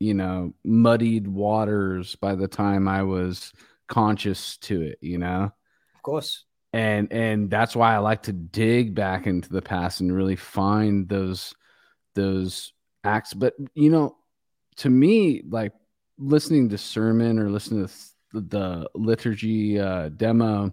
you 0.00 0.14
know, 0.14 0.54
muddied 0.64 1.28
waters 1.28 2.16
by 2.16 2.34
the 2.34 2.48
time 2.48 2.88
I 2.88 3.02
was 3.02 3.52
conscious 3.86 4.56
to 4.58 4.80
it, 4.80 4.98
you 5.00 5.18
know? 5.18 5.52
of 5.94 6.02
course. 6.02 6.46
And 6.72 7.12
and 7.12 7.50
that's 7.50 7.74
why 7.74 7.94
I 7.94 7.98
like 7.98 8.22
to 8.24 8.32
dig 8.32 8.94
back 8.94 9.26
into 9.26 9.48
the 9.48 9.62
past 9.62 10.00
and 10.00 10.14
really 10.14 10.36
find 10.36 11.08
those 11.08 11.54
those 12.14 12.72
acts. 13.04 13.34
But 13.34 13.54
you 13.74 13.90
know, 13.90 14.16
to 14.76 14.90
me, 14.90 15.42
like 15.48 15.72
listening 16.18 16.68
to 16.68 16.78
sermon 16.78 17.38
or 17.38 17.50
listening 17.50 17.86
to 17.86 18.40
the, 18.40 18.88
liturgy 18.94 19.80
uh, 19.80 20.10
demo, 20.10 20.72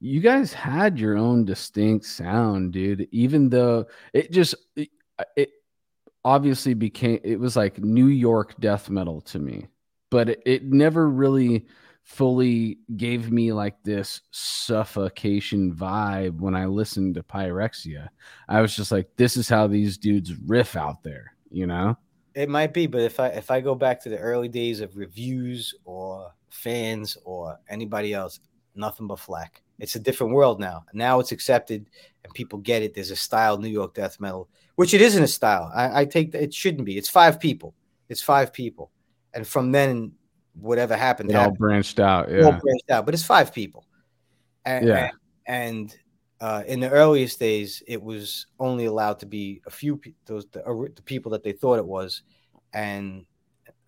you 0.00 0.20
guys 0.20 0.52
had 0.52 0.98
your 0.98 1.16
own 1.16 1.44
distinct 1.44 2.04
sound, 2.04 2.72
dude. 2.72 3.08
Even 3.10 3.48
though 3.48 3.86
it 4.12 4.32
just 4.32 4.54
it, 4.76 4.90
it 5.36 5.50
obviously 6.24 6.74
became 6.74 7.20
it 7.24 7.40
was 7.40 7.56
like 7.56 7.78
New 7.78 8.08
York 8.08 8.54
death 8.60 8.90
metal 8.90 9.22
to 9.22 9.38
me, 9.38 9.68
but 10.10 10.28
it, 10.28 10.42
it 10.44 10.64
never 10.64 11.08
really 11.08 11.66
fully 12.02 12.78
gave 12.96 13.30
me 13.30 13.52
like 13.52 13.82
this 13.84 14.20
suffocation 14.30 15.74
vibe 15.74 16.38
when 16.40 16.54
I 16.54 16.66
listened 16.66 17.14
to 17.14 17.22
Pyrexia. 17.22 18.08
I 18.48 18.60
was 18.60 18.76
just 18.76 18.92
like, 18.92 19.08
this 19.16 19.36
is 19.36 19.48
how 19.48 19.66
these 19.66 19.96
dudes 19.98 20.34
riff 20.46 20.76
out 20.76 21.02
there, 21.02 21.34
you 21.50 21.66
know? 21.66 21.96
It 22.34 22.48
might 22.48 22.72
be, 22.72 22.86
but 22.86 23.02
if 23.02 23.20
I 23.20 23.28
if 23.28 23.50
I 23.50 23.60
go 23.60 23.74
back 23.74 24.00
to 24.02 24.08
the 24.08 24.18
early 24.18 24.48
days 24.48 24.80
of 24.80 24.96
reviews 24.96 25.74
or 25.84 26.32
fans 26.48 27.18
or 27.24 27.58
anybody 27.68 28.14
else, 28.14 28.40
nothing 28.74 29.06
but 29.06 29.18
flack. 29.18 29.62
It's 29.78 29.96
a 29.96 30.00
different 30.00 30.32
world 30.32 30.58
now. 30.58 30.84
Now 30.94 31.20
it's 31.20 31.32
accepted 31.32 31.90
and 32.24 32.32
people 32.32 32.58
get 32.58 32.82
it. 32.82 32.94
There's 32.94 33.10
a 33.10 33.16
style 33.16 33.58
New 33.58 33.68
York 33.68 33.94
death 33.94 34.18
metal, 34.18 34.48
which 34.76 34.94
it 34.94 35.02
isn't 35.02 35.22
a 35.22 35.28
style. 35.28 35.70
I, 35.74 36.00
I 36.00 36.04
take 36.06 36.34
it 36.34 36.54
shouldn't 36.54 36.86
be. 36.86 36.96
It's 36.96 37.10
five 37.10 37.38
people. 37.38 37.74
It's 38.08 38.22
five 38.22 38.52
people, 38.52 38.90
and 39.34 39.46
from 39.46 39.72
then, 39.72 40.12
whatever 40.54 40.96
happened, 40.96 41.30
It 41.30 41.36
all 41.36 41.50
branched 41.50 41.98
out. 42.00 42.30
It 42.30 42.42
all 42.44 42.52
Yeah. 42.52 42.58
branched 42.58 42.90
out, 42.90 43.04
but 43.06 43.14
it's 43.14 43.24
five 43.24 43.52
people. 43.52 43.86
And, 44.64 44.86
Yeah. 44.86 45.10
And, 45.46 45.94
uh, 46.40 46.62
in 46.66 46.80
the 46.80 46.90
earliest 46.90 47.38
days, 47.38 47.82
it 47.86 48.02
was 48.02 48.46
only 48.58 48.86
allowed 48.86 49.18
to 49.20 49.26
be 49.26 49.62
a 49.66 49.70
few 49.70 49.96
pe- 49.96 50.14
those 50.26 50.46
the, 50.46 50.60
ori- 50.62 50.90
the 50.94 51.02
people 51.02 51.30
that 51.30 51.42
they 51.44 51.52
thought 51.52 51.78
it 51.78 51.86
was, 51.86 52.22
and 52.72 53.24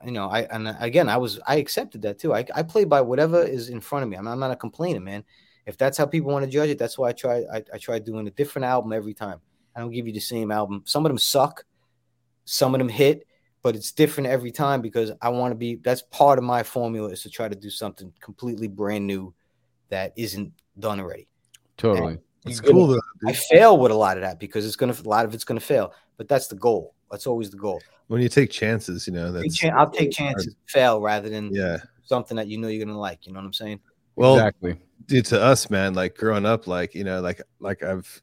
you 0.05 0.13
know, 0.13 0.29
I 0.29 0.43
and 0.43 0.75
again, 0.79 1.09
I 1.09 1.17
was 1.17 1.41
I 1.49 1.57
accepted 1.57 2.03
that 2.03 2.19
too. 2.19 2.33
I 2.33 2.45
I 2.55 2.63
play 2.63 2.85
by 2.85 3.01
whatever 3.01 3.43
is 3.43 3.71
in 3.71 3.81
front 3.81 4.05
of 4.05 4.09
me. 4.09 4.17
I'm, 4.17 4.29
I'm 4.29 4.39
not 4.39 4.53
a 4.53 4.57
complainer, 4.57 5.01
man. 5.01 5.25
If 5.67 5.77
that's 5.79 5.99
how 5.99 6.07
people 6.07 6.31
want 6.31 6.45
to 6.45 6.51
judge 6.51 6.71
it, 6.71 6.79
that's 6.79 6.97
why 6.97 7.09
I 7.09 7.13
try. 7.13 7.45
I, 7.53 7.63
I 7.73 7.79
try 7.79 7.99
doing 7.99 8.29
a 8.29 8.31
different 8.31 8.67
album 8.67 8.93
every 8.93 9.15
time. 9.15 9.41
I 9.75 9.81
don't 9.81 9.91
give 9.91 10.07
you 10.07 10.13
the 10.13 10.21
same 10.21 10.53
album. 10.53 10.83
Some 10.85 11.05
of 11.05 11.11
them 11.11 11.19
suck, 11.19 11.65
some 12.45 12.75
of 12.75 12.79
them 12.79 12.89
hit, 12.89 13.27
but 13.65 13.75
it's 13.75 13.93
different 13.93 14.29
every 14.29 14.53
time 14.53 14.83
because 14.83 15.11
I 15.23 15.31
want 15.31 15.51
to 15.51 15.57
be. 15.57 15.77
That's 15.77 16.03
part 16.03 16.39
of 16.39 16.45
my 16.45 16.63
formula 16.63 17.09
is 17.09 17.23
to 17.23 17.31
try 17.31 17.49
to 17.49 17.57
do 17.57 17.71
something 17.71 18.13
completely 18.21 18.69
brand 18.69 19.07
new 19.07 19.35
that 19.89 20.13
isn't 20.17 20.53
done 20.79 21.01
already. 21.01 21.27
Totally. 21.79 22.19
It's 22.45 22.61
cool 22.61 22.89
gonna- 22.89 23.01
though. 23.23 23.29
I 23.31 23.33
fail 23.33 23.79
with 23.79 23.91
a 23.91 23.95
lot 23.95 24.19
of 24.19 24.23
that 24.23 24.39
because 24.39 24.67
it's 24.67 24.77
gonna 24.77 24.95
a 24.95 25.09
lot 25.09 25.25
of 25.25 25.33
it's 25.33 25.45
gonna 25.45 25.61
fail, 25.61 25.95
but 26.19 26.29
that's 26.29 26.47
the 26.47 26.57
goal. 26.57 26.95
That's 27.11 27.27
always 27.27 27.51
the 27.51 27.57
goal. 27.57 27.81
when 28.09 28.21
you 28.21 28.29
take 28.29 28.51
chances, 28.51 29.07
you 29.07 29.15
know, 29.15 29.33
Take 29.33 29.43
that's 29.45 29.57
chan- 29.57 29.75
I'll 29.75 29.89
take 29.91 30.11
chances, 30.13 30.55
fail 30.67 31.01
rather 31.01 31.31
than 31.31 31.49
yeah. 31.55 31.79
something 32.05 32.37
that 32.37 32.49
you 32.49 32.59
know 32.59 32.69
you're 32.69 32.85
gonna 32.85 32.99
like. 32.99 33.27
You 33.27 33.33
know 33.33 33.41
what 33.41 33.47
I'm 33.47 33.55
saying? 33.55 33.81
Well, 34.15 34.35
exactly. 34.35 34.77
dude, 35.07 35.25
to 35.27 35.41
us, 35.43 35.71
man, 35.71 35.95
like 35.95 36.19
growing 36.19 36.45
up, 36.45 36.67
like 36.67 36.95
you 36.95 37.03
know, 37.03 37.23
like 37.23 37.41
like 37.61 37.83
I've 37.83 38.21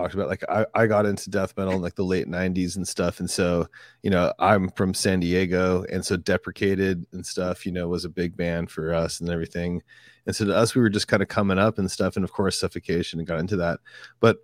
talked 0.00 0.14
about, 0.14 0.28
like 0.28 0.44
I, 0.48 0.66
I 0.74 0.86
got 0.86 1.06
into 1.06 1.30
death 1.30 1.54
metal 1.56 1.74
in 1.74 1.82
like 1.82 1.94
the 1.94 2.04
late 2.04 2.26
'90s 2.26 2.76
and 2.76 2.86
stuff, 2.86 3.20
and 3.20 3.30
so 3.30 3.66
you 4.02 4.10
know, 4.10 4.32
I'm 4.38 4.70
from 4.70 4.94
San 4.94 5.20
Diego, 5.20 5.84
and 5.90 6.04
so 6.04 6.16
Deprecated 6.16 7.06
and 7.12 7.24
stuff, 7.24 7.66
you 7.66 7.72
know, 7.72 7.88
was 7.88 8.04
a 8.04 8.08
big 8.10 8.36
band 8.36 8.70
for 8.70 8.94
us 8.94 9.20
and 9.20 9.28
everything, 9.30 9.82
and 10.26 10.34
so 10.34 10.46
to 10.46 10.54
us, 10.56 10.74
we 10.74 10.80
were 10.80 10.90
just 10.90 11.08
kind 11.08 11.22
of 11.22 11.28
coming 11.28 11.58
up 11.58 11.78
and 11.78 11.90
stuff, 11.90 12.16
and 12.16 12.24
of 12.24 12.32
course, 12.32 12.60
Suffocation 12.60 13.18
and 13.18 13.28
got 13.28 13.40
into 13.40 13.56
that, 13.56 13.80
but. 14.20 14.38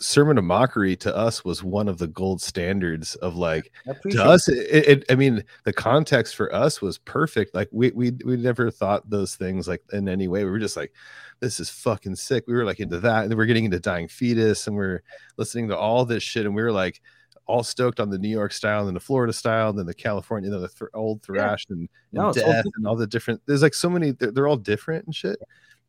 Sermon 0.00 0.38
of 0.38 0.44
Mockery 0.44 0.96
to 0.96 1.14
us 1.14 1.44
was 1.44 1.62
one 1.62 1.88
of 1.88 1.98
the 1.98 2.08
gold 2.08 2.40
standards 2.42 3.14
of 3.16 3.36
like 3.36 3.72
to 4.10 4.22
us 4.22 4.48
it, 4.48 4.88
it 4.88 5.04
i 5.08 5.14
mean 5.14 5.44
the 5.64 5.72
context 5.72 6.34
for 6.34 6.52
us 6.52 6.82
was 6.82 6.98
perfect 6.98 7.54
like 7.54 7.68
we 7.70 7.90
we 7.92 8.10
we 8.24 8.36
never 8.36 8.70
thought 8.70 9.08
those 9.08 9.36
things 9.36 9.68
like 9.68 9.82
in 9.92 10.08
any 10.08 10.26
way. 10.26 10.44
We 10.44 10.50
were 10.50 10.58
just 10.58 10.76
like 10.76 10.92
this 11.40 11.60
is 11.60 11.70
fucking 11.70 12.16
sick. 12.16 12.44
We 12.46 12.54
were 12.54 12.64
like 12.64 12.80
into 12.80 12.98
that 13.00 13.22
and 13.22 13.30
then 13.30 13.38
we're 13.38 13.46
getting 13.46 13.66
into 13.66 13.80
dying 13.80 14.08
fetus 14.08 14.66
and 14.66 14.74
we're 14.76 15.02
listening 15.36 15.68
to 15.68 15.76
all 15.76 16.04
this 16.04 16.22
shit 16.22 16.46
and 16.46 16.54
we 16.54 16.62
were 16.62 16.72
like 16.72 17.00
all 17.46 17.62
stoked 17.62 18.00
on 18.00 18.08
the 18.08 18.18
new 18.18 18.28
york 18.28 18.52
style 18.52 18.80
and 18.80 18.88
then 18.88 18.94
the 18.94 19.00
florida 19.00 19.30
style 19.30 19.68
and 19.68 19.78
then 19.78 19.84
the 19.84 19.92
california 19.92 20.48
you 20.48 20.54
know, 20.54 20.62
the 20.62 20.68
th- 20.68 20.90
old 20.94 21.22
thrash 21.22 21.66
and, 21.68 21.80
and 21.80 21.88
No, 22.10 22.28
it's 22.30 22.38
all 22.38 22.50
death 22.50 22.64
and 22.76 22.86
all 22.86 22.96
the 22.96 23.06
different 23.06 23.38
there's 23.44 23.60
like 23.60 23.74
so 23.74 23.90
many 23.90 24.12
they're, 24.12 24.30
they're 24.30 24.48
all 24.48 24.56
different 24.56 25.04
and 25.04 25.14
shit. 25.14 25.38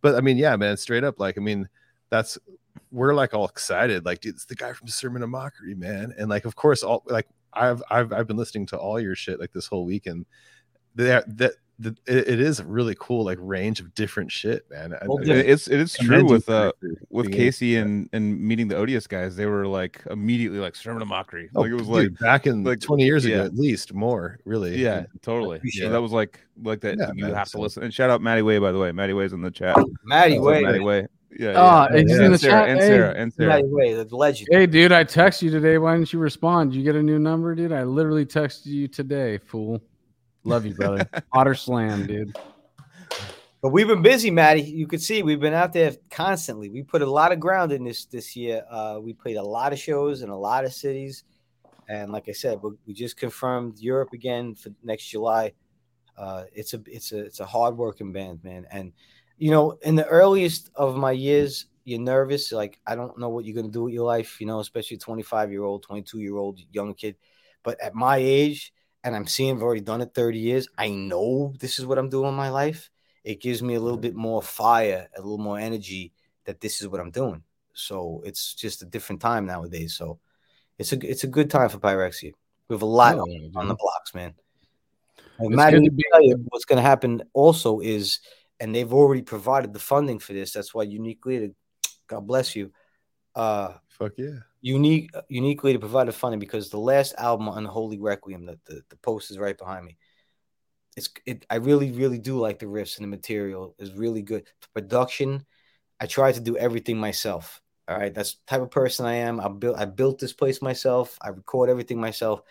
But 0.02 0.16
i 0.16 0.22
mean 0.22 0.36
yeah 0.36 0.58
man 0.58 0.76
straight 0.76 1.06
up 1.06 1.18
like 1.18 1.38
i 1.38 1.42
mean 1.42 1.70
that's 2.10 2.38
we're 2.92 3.14
like 3.14 3.34
all 3.34 3.46
excited 3.46 4.06
like 4.06 4.20
dude 4.22 4.36
it's 4.36 4.46
the 4.46 4.56
guy 4.56 4.74
from 4.74 4.88
sermon 4.88 5.22
of 5.24 5.30
mockery 5.30 5.76
man 5.76 6.14
and 6.18 6.30
like 6.30 6.46
of 6.46 6.56
course 6.56 6.84
all 6.84 7.04
like 7.08 7.28
i've 7.54 7.82
i've, 7.90 8.12
I've 8.14 8.28
been 8.28 8.38
listening 8.38 8.66
to 8.68 8.78
all 8.78 9.00
your 9.00 9.16
shit 9.16 9.40
like 9.40 9.52
this 9.54 9.68
whole 9.68 9.86
weekend 9.86 10.26
that 10.96 11.38
that 11.38 11.54
the, 11.78 11.90
it, 12.08 12.30
it 12.30 12.40
is 12.40 12.62
a 12.62 12.64
really 12.64 12.96
cool 13.02 13.26
like 13.26 13.38
range 13.42 13.82
of 13.82 13.94
different 13.96 14.32
shit 14.32 14.64
man 14.72 14.96
Well, 15.06 15.20
I- 15.20 15.24
Yeah. 15.26 15.34
It's 15.36 15.68
it 15.68 15.78
is 15.82 15.94
true 15.94 16.24
with 16.24 16.48
uh 16.48 16.72
with 17.10 17.26
being 17.26 17.26
able 17.26 17.32
to 17.32 17.38
Casey 17.38 17.76
and 17.76 18.10
and 18.14 18.40
meeting 18.40 18.70
the 18.70 18.76
Odious 18.78 19.08
guys. 19.08 19.36
They 19.36 19.46
were 19.46 19.68
like 19.68 20.02
immediately 20.10 20.60
like 20.60 20.74
sermon 20.78 21.02
of 21.02 21.10
mockery. 21.10 21.50
Oh, 21.54 21.62
Like 21.64 21.72
it 21.72 21.74
was 21.74 21.88
dude, 21.88 22.12
like 22.14 22.20
back 22.22 22.48
in 22.48 22.64
like, 22.64 22.80
20 22.80 23.04
years 23.04 23.26
ago 23.26 23.44
at 23.44 23.56
least 23.56 23.94
more 23.94 24.40
really 24.46 24.78
yeah, 24.82 25.04
totally. 25.22 25.58
appreciate 25.58 25.88
So 25.88 25.92
that 25.92 26.02
was 26.02 26.14
like 26.14 26.40
like 26.64 26.80
that. 26.80 26.98
Yeah, 26.98 27.12
you 27.14 27.26
man, 27.26 27.34
have 27.34 27.50
to 27.50 27.58
listen. 27.60 27.84
And 27.84 27.94
shout 27.94 28.10
out 28.10 28.22
Maddie 28.22 28.42
Way 28.42 28.58
by 28.60 28.72
the 28.72 28.80
way. 28.80 28.94
Maddie 28.94 29.12
Way's 29.12 29.34
in 29.34 29.42
the 29.42 29.52
chat. 29.52 29.76
Maddie 30.06 30.40
What's 30.40 30.56
up, 30.60 30.64
Way, 30.64 30.72
Maddie 30.72 30.80
Way. 30.80 31.08
Yeah, 31.38 31.54
Ah, 31.58 31.88
yeah. 31.92 32.00
he's 32.02 32.12
in 32.16 32.24
and 32.24 32.34
the 32.34 32.38
Sarah, 32.38 32.62
chat. 32.62 32.70
and 32.70 32.80
Hey. 32.80 32.88
Sarah, 32.88 33.14
and 33.16 33.34
Sarah. 33.34 33.50
Maddie 33.50 33.68
Way, 33.68 33.94
the 34.04 34.16
legend. 34.16 34.48
Hey, 34.52 34.66
dude, 34.66 34.92
I 34.92 35.04
texted 35.04 35.44
you 35.44 35.50
today. 35.52 35.78
Why 35.78 35.96
didn't 35.96 36.14
you 36.14 36.20
respond? 36.20 36.72
Did 36.72 36.78
you 36.78 36.84
get 36.84 36.96
a 36.96 37.04
new 37.04 37.20
number, 37.20 37.54
dude? 37.56 37.72
I 37.74 37.84
literally 37.84 38.26
texted 38.26 38.68
you 38.68 38.88
today, 38.88 39.38
fool. 39.38 39.82
Love 40.46 40.66
you, 40.66 40.74
brother. 40.74 41.08
Otter 41.34 41.56
slam, 41.56 42.08
dude. 42.08 42.38
But 43.62 43.70
we've 43.70 43.88
been 43.88 44.04
busy, 44.04 44.30
Maddie. 44.30 44.62
You 44.62 44.86
could 44.88 45.02
see 45.02 45.24
we've 45.24 45.40
been 45.40 45.54
out 45.56 45.74
there 45.74 45.94
constantly. 46.12 46.70
We 46.70 46.84
put 46.84 47.02
a 47.02 47.10
lot 47.10 47.32
of 47.32 47.40
ground 47.40 47.72
in 47.72 47.84
this 47.84 48.06
this 48.06 48.36
year. 48.36 48.64
Uh, 48.70 49.00
we 49.02 49.12
played 49.14 49.38
a 49.38 49.44
lot 49.44 49.74
of 49.74 49.80
shows 49.80 50.22
in 50.22 50.30
a 50.30 50.38
lot 50.38 50.66
of 50.66 50.74
cities, 50.74 51.24
and 51.90 52.12
like 52.12 52.30
I 52.30 52.32
said, 52.32 52.62
we, 52.62 52.72
we 52.86 52.94
just 52.94 53.18
confirmed 53.18 53.80
Europe 53.80 54.14
again 54.14 54.54
for 54.54 54.70
next 54.84 55.08
July. 55.08 55.54
Uh, 56.16 56.44
it's 56.54 56.76
a 56.76 56.82
it's 56.86 57.12
a 57.12 57.20
it's 57.26 57.40
a 57.40 57.46
hard 57.46 57.76
working 57.76 58.12
band, 58.14 58.44
man. 58.44 58.68
And 58.70 58.94
you 59.38 59.52
know, 59.52 59.78
in 59.84 59.96
the 59.96 60.06
earliest 60.08 60.70
of 60.76 60.96
my 60.98 61.12
years, 61.12 61.66
you're 61.84 62.00
nervous. 62.00 62.52
Like 62.52 62.80
I 62.86 62.96
don't 62.96 63.18
know 63.18 63.30
what 63.30 63.46
you're 63.46 63.56
gonna 63.56 63.70
do 63.72 63.84
with 63.84 63.94
your 63.94 64.06
life. 64.06 64.40
You 64.40 64.48
know, 64.48 64.60
especially 64.60 64.98
a 64.98 65.00
25 65.00 65.52
year 65.52 65.64
old, 65.64 65.84
22 65.84 66.20
year 66.20 66.36
old 66.38 66.60
young 66.72 66.94
kid. 66.94 67.16
But 67.64 67.80
at 67.82 67.96
my 67.96 68.18
age, 68.18 68.74
and 69.04 69.16
I'm 69.16 69.28
seeing 69.28 69.56
I've 69.56 69.64
already 69.64 69.82
done 69.82 70.02
it 70.02 70.14
30 70.14 70.40
years. 70.40 70.68
I 70.78 70.90
know 70.90 71.54
this 71.60 71.80
is 71.80 71.86
what 71.86 71.98
I'm 71.98 72.10
doing 72.10 72.30
in 72.30 72.36
my 72.36 72.50
life 72.50 72.90
it 73.26 73.42
gives 73.42 73.62
me 73.64 73.74
a 73.74 73.80
little 73.80 73.98
bit 73.98 74.16
more 74.16 74.42
fire, 74.42 75.10
a 75.18 75.20
little 75.20 75.40
more 75.40 75.60
energy 75.60 76.14
that 76.46 76.62
this 76.62 76.80
is 76.80 76.88
what 76.88 77.02
I'm 77.02 77.10
doing. 77.10 77.42
So 77.74 78.22
it's 78.24 78.54
just 78.54 78.84
a 78.84 78.86
different 78.86 79.20
time 79.20 79.48
nowadays. 79.48 79.96
So 79.98 80.20
it's 80.78 80.94
a 80.94 81.10
it's 81.10 81.24
a 81.24 81.28
good 81.28 81.50
time 81.50 81.70
for 81.70 81.80
pyrexia. 81.80 82.34
We 82.70 82.76
have 82.76 82.84
a 82.84 82.86
lot 82.86 83.18
on, 83.18 83.52
on 83.56 83.68
the 83.68 83.76
blocks, 83.76 84.14
man. 84.14 84.36
And 85.40 85.56
Matt, 85.56 85.74
good 85.74 85.80
let 85.80 85.86
to 85.86 85.92
be- 85.92 86.04
tell 86.14 86.24
you 86.24 86.38
what's 86.50 86.66
going 86.66 86.78
to 86.78 86.88
happen 86.88 87.24
also 87.34 87.80
is, 87.80 88.20
and 88.60 88.74
they've 88.74 88.94
already 88.94 89.22
provided 89.22 89.74
the 89.74 89.80
funding 89.80 90.20
for 90.20 90.34
this. 90.34 90.54
That's 90.54 90.74
why 90.74 90.84
uniquely, 90.84 91.54
God 92.08 92.28
bless 92.28 92.56
you. 92.56 92.72
Uh, 93.34 93.74
Fuck 93.90 94.14
yeah. 94.18 94.40
unique 94.62 95.12
uniquely 95.30 95.74
to 95.74 95.80
provide 95.80 96.08
the 96.08 96.14
funding 96.14 96.40
because 96.40 96.70
the 96.70 96.80
last 96.80 97.14
album 97.18 97.50
Unholy 97.50 98.00
Requiem, 98.00 98.46
that 98.46 98.64
the, 98.66 98.82
the 98.90 98.98
post 98.98 99.32
is 99.32 99.38
right 99.38 99.58
behind 99.58 99.86
me. 99.86 99.98
It's 100.96 101.10
it 101.26 101.46
I 101.50 101.56
really, 101.56 101.92
really 101.92 102.20
do 102.20 102.40
like 102.40 102.60
the 102.60 102.66
riffs 102.66 102.98
and 102.98 103.04
the 103.04 103.10
material 103.10 103.76
is 103.78 103.92
really 103.92 104.22
good. 104.22 104.46
The 104.62 104.82
production, 104.82 105.46
I 106.00 106.06
try 106.06 106.32
to 106.32 106.40
do 106.40 106.58
everything 106.58 106.98
myself. 106.98 107.62
All 107.88 107.98
right. 107.98 108.14
That's 108.14 108.36
the 108.36 108.42
type 108.48 108.62
of 108.62 108.72
person 108.72 109.06
I 109.06 109.16
am. 109.16 109.40
I 109.40 109.50
built 109.50 109.78
I 109.78 109.86
built 109.86 110.20
this 110.20 110.34
place 110.34 110.62
myself. 110.62 111.18
I 111.22 111.30
record 111.30 111.70
everything 111.70 112.00
myself. 112.00 112.42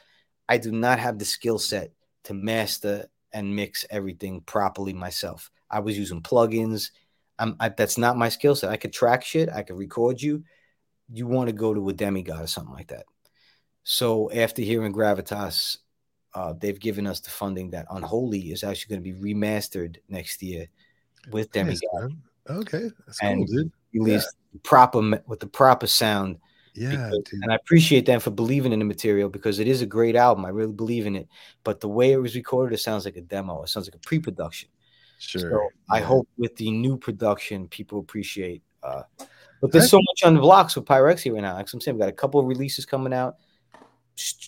I 0.49 0.59
do 0.59 0.71
not 0.71 0.99
have 0.99 1.19
the 1.19 1.25
skill 1.25 1.59
set 1.59 1.93
to 2.25 2.35
master 2.35 3.07
and 3.35 3.55
mix 3.55 3.85
everything 3.91 4.41
properly 4.43 4.95
myself. 4.95 5.51
I 5.71 5.81
was 5.81 5.99
using 5.99 6.23
plugins. 6.23 6.91
I'm 7.39 7.57
I, 7.61 7.69
that's 7.69 7.99
not 7.99 8.17
my 8.17 8.29
skill 8.31 8.55
set. 8.55 8.71
I 8.71 8.77
could 8.77 8.93
track 8.93 9.25
shit. 9.25 9.49
I 9.51 9.63
could 9.63 9.77
record 9.77 10.23
you 10.23 10.45
you 11.13 11.27
want 11.27 11.49
to 11.49 11.53
go 11.53 11.75
to 11.75 11.89
a 11.91 11.93
demigod 11.93 12.41
or 12.43 12.47
something 12.47 12.73
like 12.73 12.89
that. 12.89 13.05
So 13.83 14.31
after 14.33 14.63
hearing 14.63 14.95
Gravitas, 14.95 15.77
uh, 16.35 16.55
they've 16.59 16.81
given 16.81 17.07
us 17.07 17.21
the 17.21 17.29
funding 17.31 17.69
that 17.71 17.87
Unholy 17.91 18.53
is 18.53 18.65
actually 18.65 18.97
going 18.97 19.05
to 19.05 19.13
be 19.13 19.35
remastered 19.35 19.97
next 20.09 20.43
year 20.43 20.67
with 21.31 21.53
demigod, 21.53 21.81
man. 21.95 22.23
Okay. 22.49 22.91
That's 23.07 23.21
And- 23.23 23.47
cool, 23.47 23.57
dude. 23.65 23.73
released 23.93 24.35
proper 24.63 25.21
with 25.27 25.41
the 25.41 25.47
proper 25.47 25.87
sound. 25.87 26.39
Yeah, 26.75 27.11
because- 27.11 27.41
and 27.43 27.53
I 27.53 27.55
appreciate 27.55 28.05
them 28.07 28.21
for 28.21 28.31
believing 28.31 28.73
in 28.73 28.79
the 28.81 28.85
material 28.85 29.29
because 29.29 29.59
it 29.61 29.69
is 29.69 29.81
a 29.81 29.87
great 29.87 30.17
album. 30.17 30.45
I 30.45 30.49
really 30.49 30.73
believe 30.73 31.07
in 31.07 31.15
it. 31.17 31.29
But 31.63 31.81
the 31.81 31.89
way 31.89 32.13
it 32.13 32.17
was 32.17 32.35
recorded, 32.35 32.75
it 32.75 32.79
sounds 32.79 33.05
like 33.05 33.17
a 33.17 33.21
demo. 33.21 33.63
It 33.63 33.69
sounds 33.69 33.87
like 33.87 33.95
a 33.95 33.99
pre-production. 34.07 34.69
Sure. 35.19 35.41
So 35.41 35.69
I 35.89 36.01
Yeah. 36.01 36.07
hope 36.07 36.29
with 36.37 36.57
the 36.57 36.71
new 36.71 36.97
production, 36.99 37.69
people 37.69 38.01
appreciate. 38.01 38.63
Uh, 38.83 39.03
but 39.61 39.73
there's 39.73 39.89
so 39.89 39.99
much 39.99 40.25
on 40.25 40.35
the 40.35 40.41
blocks 40.41 40.75
with 40.77 40.85
Pyrexia 40.85 41.33
right 41.33 41.41
now. 41.43 41.55
Like 41.55 41.73
I'm 41.73 41.81
saying, 41.81 41.97
we 41.97 42.01
got 42.01 42.09
a 42.09 42.13
couple 42.13 42.41
of 42.41 42.47
releases 42.47 42.85
coming 42.85 43.15
out, 43.15 43.37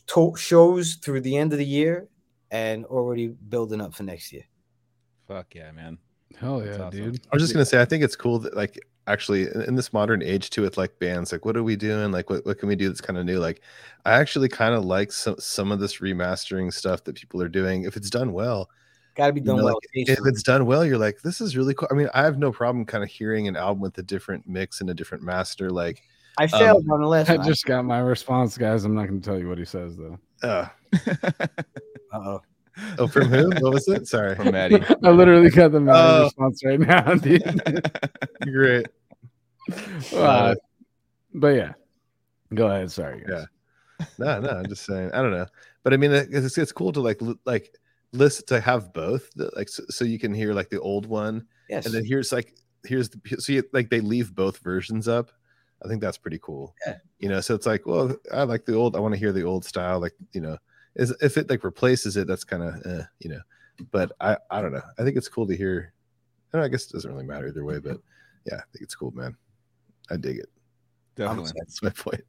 to- 0.06 0.36
shows 0.36 0.96
through 0.96 1.20
the 1.22 1.36
end 1.36 1.52
of 1.52 1.58
the 1.58 1.64
year, 1.64 2.08
and 2.50 2.84
already 2.86 3.28
building 3.28 3.80
up 3.80 3.94
for 3.94 4.02
next 4.02 4.32
year. 4.32 4.44
Fuck 5.26 5.54
yeah, 5.54 5.70
man. 5.72 5.98
Hell 6.38 6.64
yeah, 6.64 6.74
awesome. 6.74 6.90
dude. 6.90 7.20
I 7.32 7.36
was 7.36 7.42
just 7.42 7.52
gonna 7.52 7.64
say, 7.64 7.80
I 7.80 7.84
think 7.84 8.04
it's 8.04 8.16
cool 8.16 8.38
that 8.40 8.56
like 8.56 8.78
actually 9.06 9.42
in 9.42 9.62
in 9.62 9.74
this 9.74 9.92
modern 9.92 10.22
age 10.22 10.50
too, 10.50 10.62
with 10.62 10.76
like 10.76 10.98
bands, 10.98 11.32
like 11.32 11.44
what 11.44 11.56
are 11.56 11.62
we 11.62 11.76
doing? 11.76 12.12
Like 12.12 12.28
what, 12.30 12.44
what 12.44 12.58
can 12.58 12.68
we 12.68 12.76
do 12.76 12.88
that's 12.88 13.00
kind 13.00 13.18
of 13.18 13.24
new? 13.24 13.38
Like 13.38 13.62
I 14.04 14.12
actually 14.12 14.48
kind 14.48 14.74
of 14.74 14.84
like 14.84 15.12
some 15.12 15.36
some 15.38 15.72
of 15.72 15.80
this 15.80 15.98
remastering 15.98 16.72
stuff 16.72 17.04
that 17.04 17.14
people 17.14 17.40
are 17.42 17.48
doing. 17.48 17.84
If 17.84 17.96
it's 17.96 18.10
done 18.10 18.32
well, 18.32 18.68
Got 19.16 19.28
to 19.28 19.32
be 19.32 19.40
you 19.40 19.46
done 19.46 19.56
know, 19.56 19.64
well. 19.64 19.74
like, 19.74 20.08
if 20.08 20.18
it's 20.26 20.42
done 20.42 20.66
well, 20.66 20.84
you're 20.84 20.98
like, 20.98 21.22
this 21.22 21.40
is 21.40 21.56
really 21.56 21.72
cool. 21.72 21.88
I 21.90 21.94
mean, 21.94 22.08
I 22.12 22.22
have 22.22 22.38
no 22.38 22.52
problem 22.52 22.84
kind 22.84 23.02
of 23.02 23.08
hearing 23.08 23.48
an 23.48 23.56
album 23.56 23.80
with 23.80 23.96
a 23.96 24.02
different 24.02 24.46
mix 24.46 24.82
and 24.82 24.90
a 24.90 24.94
different 24.94 25.24
master. 25.24 25.70
Like, 25.70 26.02
I 26.38 26.46
failed 26.46 26.84
um, 26.84 26.92
on 26.92 27.00
the 27.00 27.06
last 27.06 27.30
I 27.30 27.38
just 27.38 27.64
got 27.64 27.86
my 27.86 27.98
response, 27.98 28.58
guys. 28.58 28.84
I'm 28.84 28.94
not 28.94 29.08
going 29.08 29.22
to 29.22 29.26
tell 29.26 29.38
you 29.38 29.48
what 29.48 29.56
he 29.56 29.64
says 29.64 29.96
though. 29.96 30.18
uh, 30.42 30.68
Uh-oh. 32.12 32.42
Oh, 32.98 33.06
from 33.06 33.28
who? 33.28 33.48
What 33.60 33.72
was 33.74 33.88
it? 33.88 34.06
Sorry. 34.06 34.34
From 34.34 34.52
Maddie. 34.52 34.82
I 35.04 35.10
literally 35.10 35.50
got 35.50 35.72
the 35.72 35.80
Maddie 35.80 35.98
Oh. 35.98 36.24
response 36.24 36.62
right 36.64 36.80
now, 36.80 37.14
dude. 37.14 37.90
Great. 38.42 38.86
Uh, 40.14 40.54
but 41.34 41.48
yeah, 41.48 41.72
go 42.54 42.68
ahead. 42.68 42.90
Sorry. 42.90 43.24
Guys. 43.26 43.46
No, 44.18 44.40
no, 44.40 44.50
I'm 44.50 44.66
just 44.66 44.84
saying. 44.84 45.10
I 45.12 45.22
don't 45.22 45.32
know, 45.32 45.46
but 45.82 45.92
I 45.92 45.96
mean, 45.96 46.12
it's 46.12 46.56
it's 46.58 46.72
cool 46.72 46.92
to 46.92 47.00
like 47.00 47.20
li- 47.22 47.38
like 47.46 47.74
listen 48.12 48.44
to 48.46 48.60
have 48.60 48.92
both, 48.92 49.28
like 49.56 49.68
so, 49.68 49.82
so 49.88 50.04
you 50.04 50.18
can 50.18 50.32
hear 50.34 50.52
like 50.52 50.68
the 50.68 50.80
old 50.80 51.06
one, 51.06 51.46
Yes. 51.68 51.86
and 51.86 51.94
then 51.94 52.04
here's 52.04 52.30
like 52.32 52.54
here's 52.84 53.08
the 53.08 53.18
so 53.38 53.52
you, 53.52 53.64
like 53.72 53.90
they 53.90 54.00
leave 54.00 54.34
both 54.34 54.58
versions 54.58 55.08
up. 55.08 55.30
I 55.84 55.88
think 55.88 56.00
that's 56.00 56.18
pretty 56.18 56.38
cool. 56.42 56.74
Yeah. 56.86 56.96
You 57.18 57.28
know, 57.28 57.40
so 57.40 57.54
it's 57.54 57.66
like, 57.66 57.86
well, 57.86 58.14
I 58.32 58.44
like 58.44 58.64
the 58.66 58.74
old. 58.74 58.96
I 58.96 59.00
want 59.00 59.14
to 59.14 59.18
hear 59.20 59.32
the 59.32 59.42
old 59.44 59.64
style. 59.64 59.98
Like, 60.00 60.14
you 60.32 60.40
know, 60.40 60.56
is 60.96 61.14
if 61.20 61.36
it 61.36 61.48
like 61.48 61.64
replaces 61.64 62.16
it, 62.16 62.26
that's 62.26 62.44
kind 62.44 62.62
of, 62.62 62.74
eh, 62.86 63.04
you 63.20 63.30
know. 63.30 63.40
But 63.90 64.12
I, 64.20 64.36
I 64.50 64.60
don't 64.60 64.72
know. 64.72 64.82
I 64.98 65.04
think 65.04 65.16
it's 65.16 65.28
cool 65.28 65.46
to 65.46 65.56
hear. 65.56 65.92
I, 66.52 66.58
know, 66.58 66.64
I 66.64 66.68
guess 66.68 66.86
it 66.86 66.92
doesn't 66.92 67.10
really 67.10 67.26
matter 67.26 67.48
either 67.48 67.64
way. 67.64 67.78
But 67.78 67.98
yeah, 68.46 68.56
I 68.56 68.64
think 68.72 68.82
it's 68.82 68.94
cool, 68.94 69.10
man. 69.12 69.36
I 70.10 70.16
dig 70.16 70.38
it. 70.38 70.48
Definitely. 71.14 71.52
That's 71.56 71.82
my 71.82 71.90
point. 71.96 72.22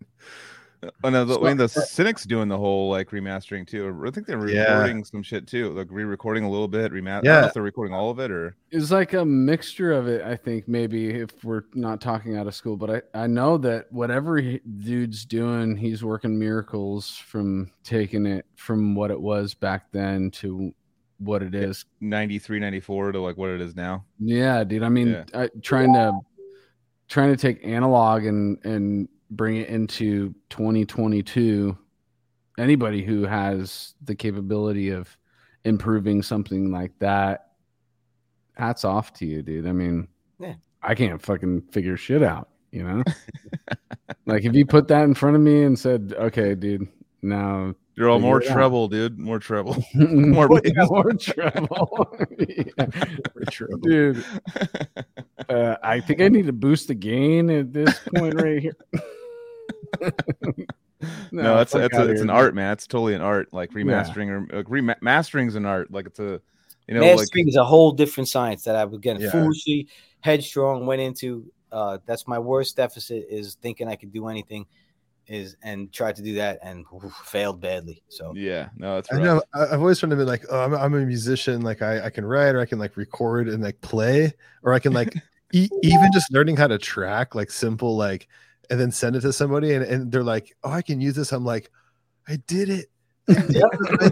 Oh 1.04 1.10
no, 1.10 1.26
the, 1.26 1.34
So- 1.36 1.44
I 1.46 1.48
mean 1.50 1.58
the 1.58 1.64
uh, 1.64 1.68
Cynics 1.68 2.24
doing 2.26 2.48
the 2.48 2.58
whole 2.58 2.90
like 2.90 3.10
remastering 3.10 3.66
too. 3.68 4.04
I 4.06 4.12
think 4.12 4.28
they're 4.28 4.48
Yeah. 4.48 4.74
recording 4.74 5.04
some 5.04 5.24
shit 5.24 5.48
too, 5.48 5.72
like 5.72 5.88
re-recording 5.90 6.44
a 6.44 6.50
little 6.50 6.68
bit, 6.68 6.92
remaster. 6.92 7.24
Yeah. 7.26 7.48
if 7.48 7.54
they're 7.54 7.64
recording 7.64 7.94
all 7.96 8.10
of 8.12 8.20
it 8.20 8.30
or 8.32 8.56
It's 8.72 8.92
like 8.92 9.14
a 9.14 9.26
mixture 9.26 9.92
of 9.92 10.08
it. 10.08 10.22
I 10.24 10.36
think 10.36 10.68
maybe 10.68 11.10
if 11.10 11.44
we're 11.44 11.64
not 11.74 12.00
talking 12.02 12.38
out 12.38 12.46
of 12.48 12.54
school, 12.56 12.78
but 12.78 12.90
I, 13.16 13.24
I 13.24 13.28
know 13.28 13.58
that 13.60 13.92
whatever 13.92 14.38
he, 14.38 14.60
dude's 14.80 15.26
doing, 15.26 15.76
he's 15.76 16.04
working 16.04 16.38
miracles 16.38 17.16
from 17.18 17.72
taking 17.84 18.26
it 18.28 18.46
from 18.56 18.94
what 18.94 19.10
it 19.10 19.20
was 19.20 19.54
back 19.56 19.92
then 19.92 20.30
to 20.32 20.74
what 21.20 21.42
it 21.42 21.56
is 21.56 21.86
93, 22.02 22.60
94 22.60 23.14
to 23.14 23.20
like 23.22 23.38
what 23.38 23.50
it 23.50 23.60
is 23.62 23.76
now. 23.76 24.06
Yeah, 24.20 24.64
dude. 24.64 24.84
I 24.84 24.90
mean, 24.90 25.08
Yeah. 25.08 25.24
I, 25.34 25.50
trying 25.64 25.94
to 25.96 26.14
trying 27.08 27.32
to 27.36 27.38
take 27.38 27.66
analog 27.66 28.26
and 28.26 28.64
and 28.64 29.10
bring 29.32 29.58
it 29.58 29.70
into 29.70 30.34
2022. 30.50 31.78
Anybody 32.58 33.04
who 33.04 33.24
has 33.26 33.94
the 34.04 34.16
capability 34.16 34.90
of 34.90 35.16
improving 35.64 36.24
something 36.24 36.72
like 36.72 36.92
that, 37.00 37.52
hats 38.54 38.84
off 38.84 39.14
to 39.14 39.26
you, 39.26 39.42
dude. 39.44 39.68
I 39.68 39.72
mean, 39.74 40.08
Yeah. 40.40 40.56
I 40.82 40.96
can't 40.96 41.22
fucking 41.22 41.62
figure 41.72 41.98
shit 41.98 42.24
out. 42.24 42.50
You 42.72 42.84
know, 42.84 43.04
like 44.26 44.44
if 44.44 44.54
you 44.54 44.66
put 44.66 44.88
that 44.90 45.04
in 45.04 45.14
front 45.14 45.36
of 45.38 45.42
me 45.42 45.64
and 45.64 45.80
said, 45.80 46.14
"Okay, 46.18 46.54
dude, 46.54 46.88
now 47.22 47.74
You're 47.96 48.10
all 48.10 48.20
more 48.20 48.42
it 48.42 48.50
out. 48.50 48.54
trouble, 48.54 48.88
dude. 48.90 49.18
More 49.18 49.40
trouble. 49.40 49.82
more, 49.96 50.50
bass. 50.62 50.74
more 50.90 51.14
trouble." 51.14 52.18
Yeah. 52.38 52.86
True. 53.50 53.80
dude. 53.82 54.24
Uh, 55.48 55.78
I 55.82 56.02
think 56.02 56.22
I 56.22 56.28
need 56.28 56.46
to 56.48 56.54
boost 56.54 56.90
the 56.90 56.94
gain 56.96 57.50
at 57.50 57.72
this 57.72 57.98
point 58.16 58.36
right 58.42 58.62
here. 58.62 58.76
no, 61.32 61.60
it's 61.60 61.72
fuck 61.72 61.84
it's, 61.84 61.98
a, 61.98 62.10
it's 62.10 62.22
an 62.22 62.30
art, 62.30 62.56
man. 62.56 62.74
It's 62.74 62.88
totally 62.88 63.14
an 63.14 63.22
art. 63.22 63.50
Like 63.52 63.72
remastering 63.72 64.30
or 64.30 64.58
like 64.58 64.68
remastering's 64.68 65.56
an 65.56 65.66
art. 65.66 65.92
Like 65.92 66.08
it's 66.08 66.20
a 66.20 66.42
you 66.88 66.96
know 66.96 67.16
like 67.16 67.30
is 67.34 67.56
a 67.56 67.66
whole 67.66 67.92
different 67.92 68.30
science 68.30 68.64
that 68.64 68.76
I 68.76 68.86
was 68.86 69.00
getting 69.00 69.22
Yeah. 69.22 69.32
foolishly 69.32 69.88
headstrong 70.22 70.86
went 70.86 71.02
into. 71.02 71.52
Uh, 71.72 71.98
that's 72.06 72.28
my 72.28 72.40
worst 72.40 72.78
deficit 72.78 73.26
is 73.30 73.56
thinking 73.62 73.88
I 73.88 73.96
could 73.96 74.14
do 74.14 74.28
anything, 74.28 74.66
is 75.28 75.58
and 75.62 75.92
tried 75.92 76.16
to 76.16 76.22
do 76.22 76.36
that 76.36 76.60
and 76.64 76.86
oof, 76.94 77.14
failed 77.26 77.60
badly. 77.60 78.02
So 78.08 78.34
yeah, 78.36 78.70
no, 78.78 78.98
it's 78.98 79.12
I 79.12 79.20
know. 79.20 79.42
I- 79.54 79.66
I've 79.66 79.80
always 79.82 80.00
tried 80.00 80.10
to 80.10 80.16
be 80.16 80.24
like, 80.24 80.46
oh, 80.50 80.64
I'm, 80.64 80.74
I'm 80.74 80.94
a 80.94 81.06
musician. 81.06 81.62
Like, 81.62 81.82
I, 81.82 82.06
I 82.06 82.10
can 82.10 82.26
write, 82.26 82.56
or 82.56 82.62
I 82.62 82.66
can 82.66 82.80
like 82.80 82.96
record 82.98 83.50
and 83.50 83.62
like 83.62 83.82
play, 83.82 84.32
or 84.64 84.74
I 84.74 84.80
can 84.80 84.94
like 84.94 85.14
e- 85.54 85.70
even 85.84 86.10
just 86.14 86.32
learning 86.32 86.56
how 86.58 86.68
to 86.68 86.78
track, 86.78 87.36
like 87.36 87.52
simple, 87.52 87.98
like, 87.98 88.28
and 88.70 88.80
then 88.80 88.92
send 88.92 89.16
it 89.16 89.22
to 89.22 89.34
somebody, 89.34 89.74
and, 89.74 89.84
and 89.84 90.12
they're 90.12 90.24
like, 90.24 90.56
oh, 90.64 90.72
I 90.72 90.82
can 90.82 91.02
use 91.02 91.16
this. 91.16 91.32
I'm 91.32 91.46
like, 91.46 91.72
I 92.28 92.38
did 92.48 92.70
it. 92.70 92.88
I 93.30 93.34
did 93.34 93.56
it. 93.56 93.64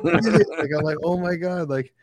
I 0.05 0.19
did 0.19 0.41
it. 0.41 0.47
Like, 0.49 0.69
I'm 0.77 0.83
like, 0.83 0.97
oh 1.03 1.17
my 1.17 1.35
god, 1.35 1.69
like. 1.69 1.93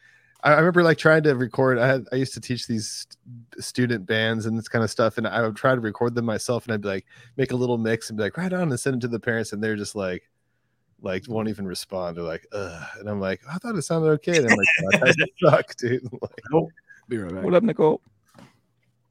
I 0.45 0.55
I 0.55 0.57
remember 0.59 0.83
like 0.83 0.99
trying 0.99 1.23
to 1.23 1.37
record. 1.37 1.79
I 1.79 1.87
had 1.87 2.07
I 2.11 2.17
used 2.17 2.35
to 2.35 2.41
teach 2.41 2.67
these 2.67 3.07
st- 3.07 3.65
student 3.65 4.07
bands 4.07 4.47
and 4.47 4.59
this 4.59 4.67
kind 4.67 4.83
of 4.83 4.91
stuff, 4.91 5.17
and 5.17 5.27
I 5.27 5.43
would 5.43 5.55
try 5.55 5.73
to 5.73 5.81
record 5.81 6.17
them 6.17 6.25
myself, 6.25 6.65
and 6.65 6.75
I'd 6.75 6.81
be 6.81 6.89
like, 6.89 7.07
make 7.37 7.53
a 7.53 7.57
little 7.57 7.79
mix 7.79 8.11
and 8.11 8.17
be 8.17 8.25
like, 8.25 8.37
right 8.37 8.53
on, 8.53 8.63
and 8.63 8.81
send 8.81 8.97
it 8.97 9.01
to 9.03 9.09
the 9.09 9.21
parents, 9.21 9.53
and 9.53 9.63
they're 9.63 9.77
just 9.77 9.95
like, 9.95 10.29
like 11.03 11.25
won't 11.29 11.49
even 11.49 11.67
respond. 11.67 12.17
They're 12.17 12.25
like, 12.25 12.47
ugh. 12.53 12.83
And 12.99 13.09
I'm 13.09 13.21
like, 13.21 13.41
I 13.49 13.59
thought 13.59 13.77
it 13.77 13.83
sounded 13.83 14.09
okay. 14.09 14.39
And 14.39 14.51
I'm 14.51 14.57
like, 14.57 15.01
"God, 15.01 15.09
I 15.09 15.51
suck, 15.51 15.77
dude. 15.77 16.09
Like, 16.23 16.69
Be 17.09 17.19
right 17.19 17.35
back. 17.35 17.45
What 17.45 17.55
up, 17.55 17.63
Nicole? 17.63 18.01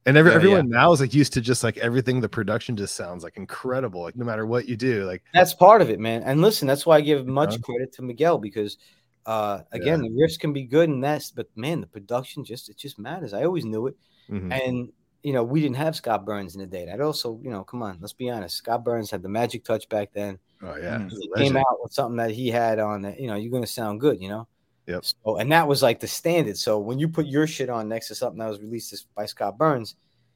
And 0.04 0.16
every, 0.16 0.30
Yeah, 0.32 0.36
everyone 0.36 0.68
now 0.68 0.92
is 0.92 1.00
like 1.00 1.14
used 1.14 1.32
to 1.34 1.40
just 1.40 1.62
like 1.62 1.76
everything. 1.78 2.20
The 2.20 2.28
production 2.28 2.76
just 2.76 2.96
sounds 2.96 3.22
like 3.22 3.36
incredible. 3.36 4.02
Like 4.02 4.16
no 4.16 4.24
matter 4.24 4.46
what 4.46 4.68
you 4.68 4.76
do, 4.76 5.04
like 5.04 5.22
That's 5.32 5.54
part 5.54 5.80
of 5.82 5.90
it, 5.90 6.00
man. 6.00 6.22
And 6.24 6.40
listen, 6.40 6.66
that's 6.66 6.84
why 6.84 6.96
I 6.96 7.00
give 7.02 7.26
much 7.26 7.52
Yeah. 7.54 7.58
credit 7.62 7.92
to 7.94 8.02
Miguel 8.02 8.38
because 8.38 8.78
uh 9.24 9.62
again 9.70 10.00
the 10.00 10.08
riffs 10.10 10.36
can 10.36 10.52
be 10.52 10.64
good 10.64 10.88
and 10.88 11.02
that's 11.04 11.30
but 11.30 11.46
man, 11.54 11.80
the 11.80 11.86
production 11.86 12.44
just 12.44 12.68
it 12.68 12.76
just 12.76 12.98
matters. 12.98 13.32
I 13.32 13.44
always 13.44 13.64
knew 13.64 13.86
it. 13.86 13.96
mhm. 14.28 14.52
And 14.52 14.92
you 15.22 15.32
know, 15.32 15.44
we 15.44 15.60
didn't 15.60 15.76
have 15.76 15.94
Scott 15.94 16.24
Burns 16.24 16.56
in 16.56 16.60
the 16.60 16.66
day. 16.66 16.84
That 16.86 17.00
also, 17.00 17.38
you 17.44 17.50
know, 17.50 17.62
come 17.62 17.80
on, 17.84 17.98
let's 18.00 18.12
be 18.12 18.28
honest. 18.28 18.56
Scott 18.56 18.82
Burns 18.84 19.08
had 19.12 19.22
the 19.22 19.28
magic 19.28 19.62
touch 19.64 19.88
back 19.88 20.12
then. 20.12 20.40
oh 20.62 20.74
yeah, 20.76 21.08
He 21.08 21.30
came 21.36 21.56
out 21.56 21.78
with 21.80 21.92
something 21.92 22.16
that 22.16 22.32
he 22.32 22.48
had 22.48 22.80
on 22.80 23.02
that, 23.02 23.20
you 23.20 23.28
know, 23.28 23.36
you're 23.36 23.52
gonna 23.52 23.66
sound 23.68 24.00
good, 24.00 24.20
you 24.20 24.28
know. 24.28 24.48
Yep. 24.86 25.04
So 25.04 25.36
and 25.36 25.52
that 25.52 25.68
was 25.68 25.82
like 25.82 26.00
the 26.00 26.08
standard. 26.08 26.56
So 26.58 26.78
when 26.78 26.98
you 26.98 27.08
put 27.08 27.26
your 27.26 27.46
shit 27.46 27.70
on 27.70 27.88
next 27.88 28.08
to 28.08 28.14
something 28.14 28.38
that 28.40 28.48
was 28.48 28.60
released 28.60 29.06
by 29.14 29.26
Scott 29.26 29.56
Burns, 29.58 29.94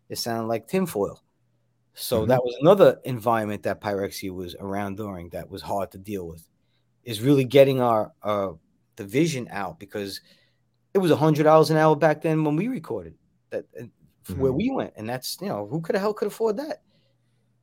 it 0.09 0.19
sounded 0.19 0.47
like 0.47 0.69
tinfoil. 0.69 1.21
So 1.95 2.23
Mhm. 2.25 2.29
that 2.29 2.45
was 2.45 2.57
another 2.61 3.01
environment 3.05 3.63
that 3.65 3.81
Pyrexia 3.81 4.31
was 4.31 4.55
around 4.57 4.97
during 4.97 5.31
that 5.31 5.49
was 5.51 5.63
hard 5.63 5.91
to 5.93 5.99
deal 5.99 6.29
with. 6.29 6.47
Is 7.05 7.21
really 7.21 7.45
getting 7.45 7.81
our 7.81 8.13
uh 8.23 8.53
the 8.97 9.05
vision 9.05 9.49
out 9.51 9.79
because 9.79 10.21
it 10.95 10.99
was 10.99 11.11
a 11.11 11.17
hundred 11.17 11.45
dollars 11.45 11.71
an 11.71 11.77
hour 11.77 11.97
back 11.97 12.23
then 12.23 12.45
when 12.45 12.57
we 12.57 12.69
recorded 12.69 13.15
that 13.51 13.65
f- 14.29 14.37
where 14.37 14.53
we 14.53 14.71
went, 14.71 14.93
and 14.97 15.09
that's 15.09 15.39
you 15.41 15.49
know 15.49 15.67
who 15.67 15.81
could 15.81 15.95
the 15.95 15.99
hell 15.99 16.15
could 16.15 16.29
afford 16.29 16.57
that. 16.59 16.83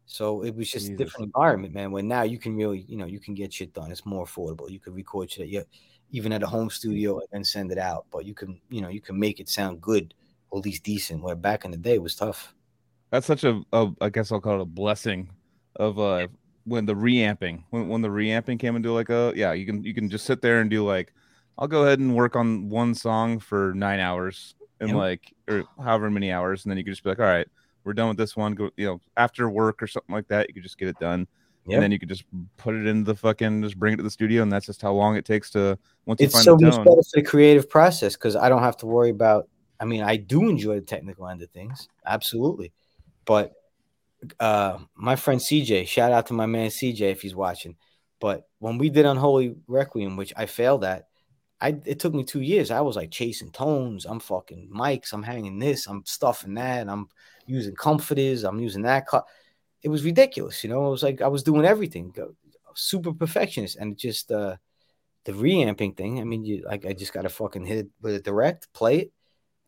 So 0.05 0.43
it 0.43 0.53
was 0.55 0.69
just 0.69 0.89
a 0.89 0.97
different 0.97 1.27
environment, 1.27 1.73
man. 1.73 1.91
Where 1.91 2.03
now 2.03 2.23
you 2.23 2.37
can 2.37 2.55
really, 2.55 2.81
you 2.89 2.97
know, 2.97 3.05
you 3.05 3.19
can 3.19 3.33
get 3.33 3.53
shit 3.53 3.73
done. 3.73 3.89
It's 3.91 4.05
more 4.05 4.25
affordable. 4.25 4.69
You 4.69 4.79
can 4.79 4.93
record 4.93 5.31
shit, 5.31 5.47
yeah, 5.47 5.61
even 6.13 6.31
at 6.31 6.43
a 6.43 6.47
home 6.47 6.69
studio 6.69 7.19
and 7.19 7.27
then 7.33 7.43
send 7.43 7.71
it 7.71 7.77
out. 7.77 8.05
But 8.11 8.23
you 8.23 8.33
can, 8.33 8.61
you 8.69 8.79
know, 8.79 8.87
you 8.87 9.01
can 9.01 9.19
make 9.19 9.41
it 9.41 9.49
sound 9.49 9.81
good 9.81 10.13
or 10.49 10.59
at 10.59 10.65
least 10.65 10.83
decent. 10.83 11.21
Where 11.21 11.35
back 11.35 11.65
in 11.65 11.71
the 11.71 11.77
day 11.77 11.95
it 11.95 12.01
was 12.01 12.15
tough. 12.15 12.55
That's 13.11 13.27
such 13.27 13.43
a, 13.43 13.61
a 13.73 13.91
I 13.99 14.09
guess 14.09 14.31
I'll 14.31 14.39
call 14.39 14.59
it 14.59 14.61
a 14.61 14.65
blessing 14.65 15.29
of 15.75 15.99
uh 15.99 16.27
when 16.65 16.85
the 16.85 16.95
reamping 16.95 17.65
when 17.71 17.89
when 17.89 18.01
the 18.01 18.09
reamping 18.11 18.57
came 18.59 18.75
into 18.75 18.93
like 18.93 19.09
a 19.09 19.33
yeah 19.35 19.51
you 19.53 19.65
can 19.65 19.83
you 19.83 19.93
can 19.93 20.09
just 20.09 20.25
sit 20.25 20.41
there 20.41 20.61
and 20.61 20.69
do 20.69 20.85
like 20.85 21.11
I'll 21.57 21.67
go 21.67 21.83
ahead 21.83 21.99
and 21.99 22.15
work 22.15 22.35
on 22.35 22.69
one 22.69 22.95
song 22.95 23.39
for 23.39 23.73
nine 23.75 23.99
hours 23.99 24.55
and 24.79 24.89
Yep. 24.89 24.97
like 24.97 25.33
or 25.49 25.63
however 25.83 26.09
many 26.09 26.31
hours 26.31 26.63
and 26.63 26.71
then 26.71 26.77
you 26.77 26.83
can 26.83 26.93
just 26.93 27.03
be 27.03 27.09
like 27.09 27.19
all 27.19 27.25
right 27.25 27.47
we're 27.83 27.93
done 27.93 28.07
with 28.07 28.17
this 28.17 28.35
one 28.37 28.53
go 28.53 28.69
you 28.77 28.85
know 28.85 29.01
after 29.17 29.49
work 29.49 29.81
or 29.83 29.87
something 29.87 30.13
like 30.13 30.27
that 30.27 30.47
you 30.47 30.53
could 30.53 30.63
just 30.63 30.77
get 30.77 30.87
it 30.87 30.99
done 30.99 31.27
Yep. 31.65 31.75
and 31.75 31.83
then 31.83 31.91
you 31.91 31.99
could 31.99 32.09
just 32.09 32.25
put 32.57 32.75
it 32.75 32.85
in 32.85 33.05
the 33.05 33.15
fucking 33.15 33.63
just 33.63 33.79
bring 33.79 33.93
it 33.93 33.97
to 33.97 34.03
the 34.03 34.11
studio 34.11 34.43
and 34.43 34.51
that's 34.51 34.65
just 34.65 34.81
how 34.81 34.91
long 34.91 35.15
it 35.15 35.23
takes 35.23 35.49
to 35.51 35.77
once 36.05 36.19
you 36.19 36.25
It's 36.25 36.33
find 36.33 36.43
so 36.43 36.57
the 36.57 36.65
much 36.65 36.75
tone 36.75 36.83
better 36.83 37.01
for 37.03 37.21
the 37.21 37.23
creative 37.23 37.69
process 37.69 38.15
because 38.15 38.35
I 38.35 38.49
don't 38.49 38.63
have 38.63 38.75
to 38.77 38.85
worry 38.85 39.11
about. 39.11 39.47
I 39.79 39.85
mean, 39.85 40.01
I 40.01 40.17
do 40.17 40.49
enjoy 40.49 40.75
the 40.75 40.85
technical 40.85 41.27
end 41.27 41.41
of 41.41 41.49
things, 41.51 41.87
absolutely, 42.05 42.73
but 43.25 43.53
uh, 44.39 44.79
my 44.95 45.15
friend 45.15 45.39
CJ, 45.39 45.87
shout 45.87 46.11
out 46.11 46.27
to 46.27 46.33
my 46.33 46.45
man 46.45 46.69
CJ 46.69 47.01
if 47.11 47.21
he's 47.21 47.35
watching. 47.35 47.75
But 48.19 48.47
when 48.59 48.77
we 48.77 48.89
did 48.89 49.05
Unholy 49.05 49.55
Requiem, 49.67 50.15
which 50.15 50.33
I 50.35 50.45
failed 50.45 50.83
at, 50.83 51.07
I 51.59 51.75
it 51.85 51.99
took 51.99 52.13
me 52.13 52.23
two 52.23 52.41
years. 52.41 52.71
I 52.71 52.81
was 52.81 52.95
like 52.95 53.11
chasing 53.11 53.51
tones. 53.51 54.05
I'm 54.05 54.19
fucking 54.19 54.69
mics. 54.73 55.13
I'm 55.13 55.23
hanging 55.23 55.59
this. 55.59 55.87
I'm 55.87 56.05
stuffing 56.05 56.53
that. 56.55 56.89
I'm 56.89 57.07
using 57.45 57.75
comforters. 57.75 58.43
I'm 58.43 58.59
using 58.59 58.83
that. 58.83 59.07
Cut. 59.07 59.25
It 59.83 59.89
was 59.89 60.03
ridiculous. 60.03 60.63
You 60.63 60.69
know, 60.69 60.87
it 60.87 60.91
was 60.91 61.03
like 61.03 61.21
I 61.21 61.27
was 61.27 61.43
doing 61.43 61.65
everything. 61.65 62.13
Super 62.75 63.13
perfectionist, 63.13 63.75
and 63.77 63.91
it 63.93 63.97
just 63.99 64.31
uh, 64.31 64.55
the 65.25 65.33
reamping 65.33 65.93
thing. 65.93 66.19
I 66.19 66.23
mean, 66.23 66.43
you 66.43 66.63
like 66.65 66.85
I 66.85 66.93
just 66.93 67.13
got 67.13 67.21
to 67.23 67.29
fucking 67.29 67.65
hit 67.65 67.77
it 67.79 67.87
with 68.01 68.15
a 68.15 68.19
direct, 68.19 68.71
play 68.73 68.97
it, 68.99 69.11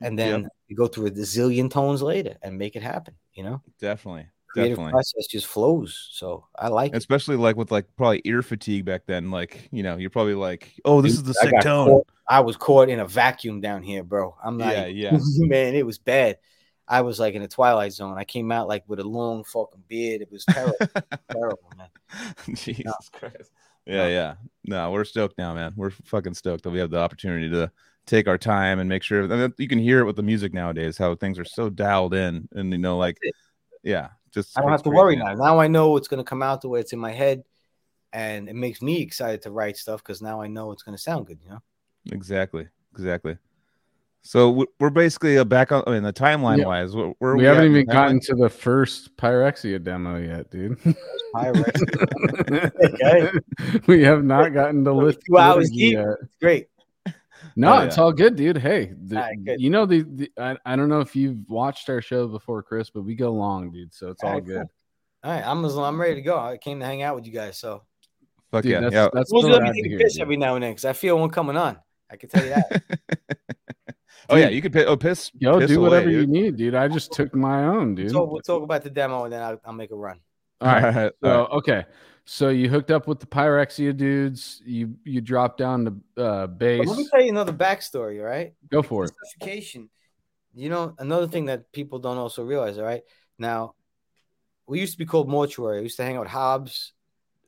and 0.01 0.17
then 0.17 0.47
you 0.67 0.75
go 0.75 0.87
through 0.87 1.07
a 1.07 1.11
zillion 1.11 1.69
tones 1.69 2.01
later 2.01 2.37
and 2.41 2.57
make 2.57 2.75
it 2.75 2.81
happen. 2.81 3.13
You 3.33 3.43
know, 3.43 3.61
definitely 3.79 4.27
creative 4.47 4.77
definitely 4.77 4.91
process 4.93 5.27
just 5.27 5.45
flows. 5.47 6.09
So 6.13 6.47
I 6.57 6.69
like 6.69 6.93
it. 6.93 6.97
especially 6.97 7.35
like 7.35 7.57
with 7.57 7.71
like 7.71 7.85
probably 7.97 8.21
ear 8.25 8.41
fatigue 8.41 8.85
back 8.85 9.05
then 9.05 9.29
like 9.29 9.67
you 9.71 9.83
know 9.83 9.97
you're 9.97 10.09
probably 10.09 10.33
like 10.33 10.73
oh 10.85 11.01
this 11.01 11.13
is 11.13 11.23
the 11.23 11.33
sick 11.33 11.51
got 11.51 11.63
tone 11.63 11.87
caught- 11.89 12.07
I 12.27 12.39
was 12.39 12.57
caught 12.57 12.89
in 12.89 12.99
a 12.99 13.05
vacuum 13.05 13.61
down 13.61 13.83
here, 13.83 14.01
bro. 14.03 14.35
I'm 14.43 14.57
not. 14.57 14.73
yeah 14.73 14.85
yeah 14.87 15.11
man, 15.37 15.75
it 15.75 15.85
was 15.85 15.99
bad. 15.99 16.37
I 16.87 17.01
was 17.01 17.19
like 17.19 17.33
in 17.33 17.41
a 17.41 17.47
twilight 17.47 17.93
zone. 17.93 18.17
I 18.17 18.23
came 18.23 18.51
out 18.51 18.67
like 18.67 18.83
with 18.87 18.99
a 18.99 19.03
long 19.03 19.43
fucking 19.43 19.83
beard. 19.87 20.21
It 20.21 20.31
was 20.31 20.45
terrible, 20.45 20.77
terrible, 21.31 21.71
man. 21.77 21.87
Jesus 22.55 23.09
Christ. 23.11 23.51
Yeah, 23.85 24.07
yeah. 24.07 24.35
No, 24.65 24.91
we're 24.91 25.03
stoked 25.03 25.37
now, 25.37 25.53
man. 25.53 25.73
We're 25.75 25.91
fucking 25.91 26.33
stoked 26.33 26.63
that 26.63 26.71
we 26.71 26.79
have 26.79 26.89
the 26.89 26.99
opportunity 26.99 27.49
to 27.51 27.71
take 28.05 28.27
our 28.27 28.37
time 28.37 28.79
and 28.79 28.87
make 28.87 29.03
sure 29.03 29.21
and 29.21 29.31
that 29.31 29.53
you 29.57 29.67
can 29.67 29.79
hear 29.79 29.99
it 29.99 30.05
with 30.05 30.15
the 30.15 30.23
music 30.23 30.53
nowadays, 30.53 30.97
how 30.97 31.15
things 31.15 31.39
are 31.39 31.45
so 31.45 31.69
dialed 31.69 32.13
in 32.13 32.47
and 32.53 32.71
you 32.71 32.77
know, 32.77 32.97
like 32.97 33.17
yeah, 33.83 34.09
just 34.31 34.57
I 34.57 34.61
don't 34.61 34.71
have 34.71 34.83
to 34.83 34.89
worry 34.89 35.15
now. 35.15 35.33
Now 35.33 35.59
I 35.59 35.67
know 35.67 35.97
it's 35.97 36.07
gonna 36.07 36.23
come 36.23 36.43
out 36.43 36.61
the 36.61 36.69
way 36.69 36.79
it's 36.79 36.93
in 36.93 36.99
my 36.99 37.11
head, 37.11 37.43
and 38.13 38.49
it 38.49 38.55
makes 38.55 38.81
me 38.81 39.01
excited 39.01 39.41
to 39.43 39.51
write 39.51 39.77
stuff 39.77 40.03
because 40.03 40.21
now 40.21 40.41
I 40.41 40.47
know 40.47 40.71
it's 40.71 40.83
gonna 40.83 40.97
sound 40.97 41.27
good. 41.27 41.39
You 41.43 41.51
know. 41.51 41.61
Exactly, 42.11 42.67
exactly. 42.93 43.37
So 44.27 44.49
we- 44.49 44.65
we're 44.79 44.89
basically 44.89 45.37
uh, 45.37 45.43
back 45.43 45.71
on. 45.71 45.83
I 45.85 45.91
mean, 45.91 46.01
the 46.01 46.11
timeline 46.11 46.57
Yeah. 46.57 46.65
wise, 46.65 46.95
where, 46.95 47.13
where 47.19 47.31
are 47.33 47.37
we 47.37 47.45
at 47.47 47.55
haven't 47.55 47.71
even 47.71 47.85
gotten 47.85 48.19
to 48.21 48.33
the 48.35 48.49
first 48.49 49.15
Pyrexia 49.17 49.81
demo 49.83 50.17
yet, 50.17 50.49
dude. 50.49 50.77
Pirates. 51.33 51.81
Okay. 52.83 53.29
we 53.87 54.01
have 54.03 54.23
not 54.23 54.51
gotten 54.53 54.83
to 54.85 54.93
We're 54.93 55.03
list 55.05 55.19
two 55.27 55.37
hours 55.37 55.69
deep. 55.69 55.93
yet. 55.93 56.07
Great. 56.41 56.67
No, 57.55 57.73
Oh, 57.75 57.79
it's 57.81 57.97
all 57.99 58.11
good, 58.11 58.35
dude. 58.35 58.57
Hey, 58.57 58.93
the, 58.99 59.17
All 59.17 59.21
right, 59.21 59.43
good. 59.45 59.61
you 59.61 59.69
know 59.69 59.85
the, 59.85 60.01
the 60.01 60.31
I, 60.39 60.57
I 60.65 60.75
don't 60.75 60.89
know 60.89 60.99
if 61.01 61.15
you've 61.15 61.47
watched 61.47 61.87
our 61.89 62.01
show 62.01 62.27
before, 62.27 62.63
Chris, 62.63 62.89
but 62.89 63.03
we 63.03 63.13
go 63.15 63.31
long, 63.31 63.71
dude. 63.71 63.93
So 63.93 64.09
it's 64.09 64.23
All 64.23 64.29
all 64.29 64.35
right, 64.35 64.45
good. 64.45 64.55
cool. 64.57 64.71
All 65.23 65.31
right, 65.31 65.45
I'm 65.45 65.63
I'm 65.63 66.01
ready 66.01 66.15
to 66.15 66.21
go. 66.21 66.37
I 66.39 66.57
came 66.57 66.79
to 66.79 66.85
hang 66.85 67.01
out 67.03 67.15
with 67.15 67.25
you 67.27 67.31
guys, 67.31 67.57
so 67.59 67.83
Fuck 68.51 68.63
Dude, 68.63 68.71
yeah, 68.73 68.79
that's, 68.81 68.93
yeah. 68.93 69.07
that's 69.13 69.31
we'll 69.31 69.43
so 69.43 69.49
let 69.49 69.61
me 69.63 69.69
to 69.69 69.89
take 69.89 69.99
a 69.99 70.03
piss 70.03 70.19
every 70.19 70.35
now 70.37 70.55
and 70.55 70.63
then 70.63 70.71
because 70.71 70.85
I 70.85 70.93
feel 70.93 71.17
one 71.19 71.29
coming 71.29 71.55
on. 71.57 71.77
I 72.09 72.15
can 72.17 72.29
tell 72.29 72.43
you 72.43 72.49
that. 72.49 72.83
oh 74.29 74.35
yeah, 74.35 74.49
you 74.49 74.61
could 74.61 74.73
piss. 74.73 74.85
Oh, 74.87 74.97
piss. 74.97 75.31
Yo, 75.37 75.59
piss 75.59 75.69
do 75.69 75.79
away, 75.79 75.89
whatever 75.89 76.09
you 76.09 76.25
need, 76.27 76.57
dude. 76.57 76.75
I 76.75 76.87
just 76.87 77.11
took 77.11 77.33
my 77.35 77.65
own, 77.65 77.95
dude. 77.95 78.11
so 78.11 78.23
we'll 78.25 78.41
talk 78.41 78.63
about 78.63 78.83
the 78.83 78.89
demo 78.89 79.23
and 79.25 79.33
then 79.33 79.41
I'll, 79.41 79.59
I'll 79.65 79.73
make 79.73 79.91
a 79.91 79.95
run. 79.95 80.19
right. 80.61 80.83
all 80.95 81.09
So 81.23 81.39
right. 81.41 81.49
okay, 81.57 81.85
so 82.25 82.49
you 82.49 82.69
hooked 82.69 82.91
up 82.91 83.07
with 83.07 83.19
the 83.19 83.25
Pyrexia 83.27 83.95
dudes. 83.95 84.61
You 84.65 84.95
you 85.03 85.21
dropped 85.21 85.57
down 85.57 85.85
to 86.17 86.23
uh, 86.23 86.47
But 86.47 86.57
base. 86.59 86.87
let 86.87 86.97
me 86.97 87.07
tell 87.09 87.21
you 87.21 87.29
another 87.29 87.53
backstory. 87.53 88.19
All 88.19 88.25
right. 88.25 88.53
Go 88.71 88.81
for 88.81 89.05
it. 89.05 89.11
Suffocation. 89.25 89.89
You 90.53 90.69
know, 90.69 90.95
another 90.99 91.27
thing 91.27 91.45
that 91.45 91.71
people 91.73 91.99
don't 91.99 92.17
also 92.17 92.41
realize, 92.43 92.77
all 92.77 92.85
right? 92.85 93.01
Now, 93.37 93.75
we 94.67 94.79
used 94.79 94.93
to 94.93 94.97
be 94.97 95.05
called 95.05 95.27
Mortuary. 95.29 95.79
We 95.79 95.83
used 95.83 95.97
to 95.97 96.03
hang 96.03 96.15
out 96.15 96.21
with 96.21 96.29
Hobbs, 96.29 96.93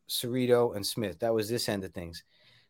Cerrito, 0.09 0.75
and 0.75 0.85
Smith. 0.85 1.19
That 1.19 1.33
was 1.33 1.49
this 1.49 1.69
end 1.69 1.85
of 1.85 1.93
things. 1.93 2.23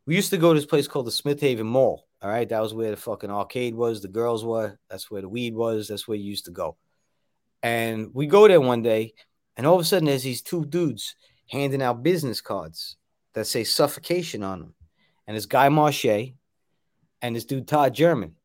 We 0.06 0.16
used 0.16 0.30
to 0.30 0.38
go 0.38 0.54
to 0.54 0.60
this 0.60 0.68
place 0.68 0.88
called 0.88 1.08
the 1.08 1.12
Smith 1.12 1.42
Haven 1.42 1.68
Mall. 1.68 2.07
All 2.22 2.30
right. 2.30 2.48
That 2.48 2.62
was 2.62 2.74
where 2.74 2.92
the 2.92 2.98
fucking 2.98 3.32
arcade 3.32 3.76
was, 3.76 4.02
the 4.02 4.08
girls 4.08 4.44
were. 4.44 4.80
That's 4.90 5.12
where 5.12 5.22
the 5.22 5.30
weed 5.30 5.54
was. 5.54 5.88
That's 5.88 6.08
where 6.08 6.18
you 6.18 6.24
used 6.24 6.46
to 6.46 6.52
go. 6.52 6.78
And 7.64 8.10
we 8.14 8.28
go 8.28 8.48
there 8.48 8.62
one 8.62 8.82
day, 8.82 9.14
and 9.56 9.66
all 9.66 9.76
of 9.76 9.82
a 9.82 9.86
sudden, 9.86 10.06
there's 10.06 10.24
these 10.24 10.42
two 10.42 10.66
dudes 10.66 11.16
handing 11.50 11.82
out 11.82 12.04
business 12.04 12.42
cards 12.42 12.98
that 13.34 13.46
say 13.46 13.64
suffocation 13.64 14.44
on 14.44 14.60
them. 14.60 14.74
And 15.26 15.36
it's 15.36 15.46
Guy 15.46 15.70
Marchais 15.70 16.36
and 17.22 17.36
this 17.36 17.46
dude, 17.46 17.68
Todd 17.68 17.94
German 17.94 18.36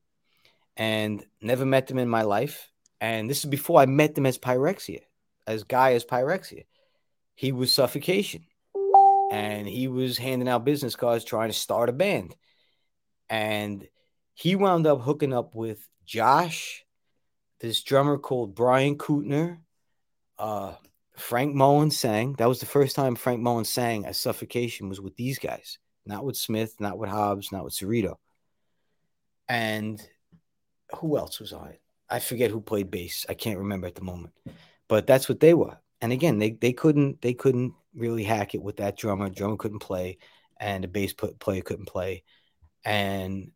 and 0.76 1.24
never 1.40 1.64
met 1.64 1.86
them 1.86 1.98
in 1.98 2.08
my 2.08 2.22
life. 2.22 2.70
And 3.00 3.28
this 3.28 3.40
is 3.40 3.50
before 3.50 3.80
I 3.80 3.86
met 3.86 4.14
them 4.14 4.26
as 4.26 4.38
Pyrexia, 4.38 5.00
as 5.46 5.64
guy 5.64 5.94
as 5.94 6.04
Pyrexia. 6.04 6.64
He 7.34 7.52
was 7.52 7.72
suffocation, 7.72 8.44
and 9.30 9.66
he 9.66 9.88
was 9.88 10.18
handing 10.18 10.48
out 10.48 10.64
business 10.64 10.94
cards 10.94 11.24
trying 11.24 11.48
to 11.48 11.54
start 11.54 11.88
a 11.88 11.92
band. 11.92 12.36
And 13.32 13.88
he 14.34 14.56
wound 14.56 14.86
up 14.86 15.00
hooking 15.00 15.32
up 15.32 15.54
with 15.54 15.88
Josh, 16.04 16.84
this 17.60 17.82
drummer 17.82 18.18
called 18.18 18.54
Brian 18.54 18.98
Kootner, 18.98 19.60
uh, 20.38 20.74
Frank 21.16 21.54
Mullen 21.54 21.90
sang. 21.90 22.34
That 22.34 22.48
was 22.50 22.60
the 22.60 22.66
first 22.66 22.94
time 22.94 23.14
Frank 23.14 23.40
Mullen 23.40 23.64
sang 23.64 24.04
as 24.04 24.18
Suffocation 24.18 24.90
was 24.90 25.00
with 25.00 25.16
these 25.16 25.38
guys, 25.38 25.78
not 26.04 26.26
with 26.26 26.36
Smith, 26.36 26.74
not 26.78 26.98
with 26.98 27.08
Hobbs, 27.08 27.50
not 27.52 27.64
with 27.64 27.72
Cerrito. 27.72 28.16
And 29.48 30.06
who 30.96 31.16
else 31.16 31.40
was 31.40 31.54
on 31.54 31.68
it? 31.68 31.80
I 32.10 32.18
forget 32.18 32.50
who 32.50 32.60
played 32.60 32.90
bass. 32.90 33.24
I 33.30 33.34
can't 33.34 33.60
remember 33.60 33.86
at 33.86 33.94
the 33.94 34.02
moment. 34.02 34.34
But 34.88 35.06
that's 35.06 35.30
what 35.30 35.40
they 35.40 35.54
were. 35.54 35.78
And 36.02 36.12
again, 36.12 36.38
they 36.38 36.50
they 36.50 36.74
couldn't 36.74 37.22
they 37.22 37.32
couldn't 37.32 37.72
really 37.94 38.24
hack 38.24 38.54
it 38.54 38.62
with 38.62 38.76
that 38.76 38.98
drummer. 38.98 39.30
Drummer 39.30 39.56
couldn't 39.56 39.78
play, 39.78 40.18
and 40.60 40.84
the 40.84 40.88
bass 40.88 41.14
player 41.14 41.62
couldn't 41.62 41.86
play. 41.86 42.24
And 42.84 43.52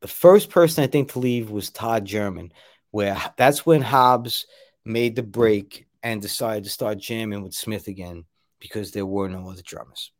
the 0.00 0.08
first 0.08 0.50
person 0.50 0.84
I 0.84 0.86
think 0.86 1.12
to 1.12 1.18
leave 1.18 1.50
was 1.50 1.70
Todd 1.70 2.04
German, 2.04 2.52
where 2.90 3.16
that's 3.36 3.66
when 3.66 3.82
Hobbs 3.82 4.46
made 4.84 5.16
the 5.16 5.22
break 5.22 5.86
and 6.02 6.22
decided 6.22 6.64
to 6.64 6.70
start 6.70 6.98
jamming 6.98 7.42
with 7.42 7.54
Smith 7.54 7.88
again 7.88 8.24
because 8.60 8.92
there 8.92 9.06
were 9.06 9.28
no 9.28 9.50
other 9.50 9.62
drummers. 9.62 10.12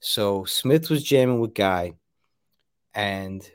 So 0.00 0.44
Smith 0.44 0.90
was 0.90 1.04
jamming 1.04 1.40
with 1.40 1.54
Guy, 1.54 1.92
and 2.94 3.48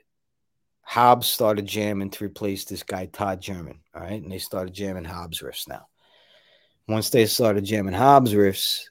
Hobbs 0.82 1.28
started 1.28 1.66
jamming 1.66 2.12
to 2.12 2.26
replace 2.26 2.66
this 2.66 2.84
guy 2.84 3.08
Todd 3.08 3.42
German. 3.42 3.80
All 3.94 4.02
right, 4.02 4.22
and 4.22 4.32
they 4.32 4.38
started 4.38 4.74
jamming 4.74 5.04
Hobbs 5.04 5.42
riffs 5.42 5.68
now. 5.68 5.88
Once 6.88 7.10
they 7.10 7.26
started 7.26 7.66
jamming 7.66 7.96
Hobbs 7.96 8.34
riffs, 8.34 8.84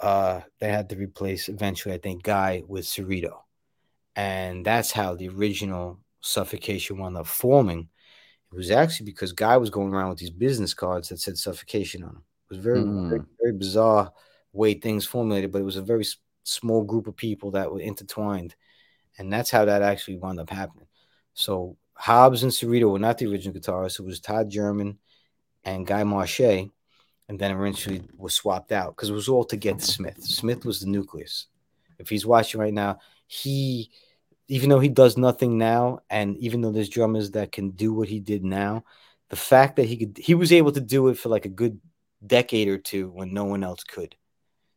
uh, 0.00 0.40
they 0.58 0.68
had 0.68 0.88
to 0.88 0.96
replace 0.96 1.48
eventually, 1.48 1.94
I 1.94 1.98
think, 1.98 2.24
Guy 2.24 2.64
with 2.66 2.84
Cerrito. 2.84 3.41
And 4.16 4.64
that's 4.64 4.92
how 4.92 5.14
the 5.14 5.28
original 5.28 5.98
suffocation 6.20 6.98
wound 6.98 7.16
up 7.16 7.26
forming. 7.26 7.88
It 8.52 8.56
was 8.56 8.70
actually 8.70 9.06
because 9.06 9.32
Guy 9.32 9.56
was 9.56 9.70
going 9.70 9.94
around 9.94 10.10
with 10.10 10.18
these 10.18 10.30
business 10.30 10.74
cards 10.74 11.08
that 11.08 11.20
said 11.20 11.38
suffocation 11.38 12.02
on 12.02 12.14
them. 12.14 12.24
It 12.50 12.56
was 12.56 12.64
very, 12.64 12.80
Mm. 12.80 13.08
very, 13.08 13.22
very 13.40 13.52
bizarre 13.52 14.12
way 14.52 14.74
things 14.74 15.06
formulated, 15.06 15.50
but 15.50 15.60
it 15.62 15.64
was 15.64 15.76
a 15.76 15.82
very 15.82 16.02
s- 16.02 16.16
small 16.42 16.84
group 16.84 17.06
of 17.06 17.16
people 17.16 17.50
that 17.52 17.72
were 17.72 17.80
intertwined. 17.80 18.54
And 19.16 19.32
that's 19.32 19.50
how 19.50 19.64
that 19.64 19.82
actually 19.82 20.18
wound 20.18 20.38
up 20.40 20.50
happening. 20.50 20.86
So 21.32 21.76
Hobbs 21.94 22.42
and 22.42 22.52
Cerrito 22.52 22.90
were 22.90 22.98
not 22.98 23.16
the 23.16 23.26
original 23.26 23.58
guitarists. 23.58 23.98
It 24.00 24.04
was 24.04 24.20
Todd 24.20 24.50
German 24.50 24.98
and 25.64 25.86
Guy 25.86 26.04
Marchais 26.04 26.70
and 27.28 27.38
then 27.38 27.52
eventually 27.52 28.02
was 28.16 28.34
swapped 28.34 28.72
out 28.72 28.94
because 28.94 29.08
it 29.08 29.14
was 29.14 29.28
all 29.28 29.44
to 29.44 29.56
get 29.56 29.80
Smith. 29.80 30.22
Smith 30.22 30.66
was 30.66 30.80
the 30.80 30.86
nucleus. 30.86 31.46
If 31.98 32.10
he's 32.10 32.26
watching 32.26 32.60
right 32.60 32.74
now, 32.74 32.98
he, 33.32 33.90
even 34.46 34.68
though 34.68 34.78
he 34.78 34.90
does 34.90 35.16
nothing 35.16 35.56
now, 35.56 36.00
and 36.10 36.36
even 36.36 36.60
though 36.60 36.70
there's 36.70 36.90
drummers 36.90 37.30
that 37.30 37.50
can 37.50 37.70
do 37.70 37.94
what 37.94 38.08
he 38.08 38.20
did 38.20 38.44
now, 38.44 38.84
the 39.30 39.36
fact 39.36 39.76
that 39.76 39.86
he 39.86 39.96
could, 39.96 40.18
he 40.18 40.34
was 40.34 40.52
able 40.52 40.70
to 40.72 40.82
do 40.82 41.08
it 41.08 41.16
for 41.16 41.30
like 41.30 41.46
a 41.46 41.48
good 41.48 41.80
decade 42.24 42.68
or 42.68 42.76
two 42.76 43.08
when 43.10 43.32
no 43.32 43.44
one 43.44 43.64
else 43.64 43.84
could. 43.84 44.14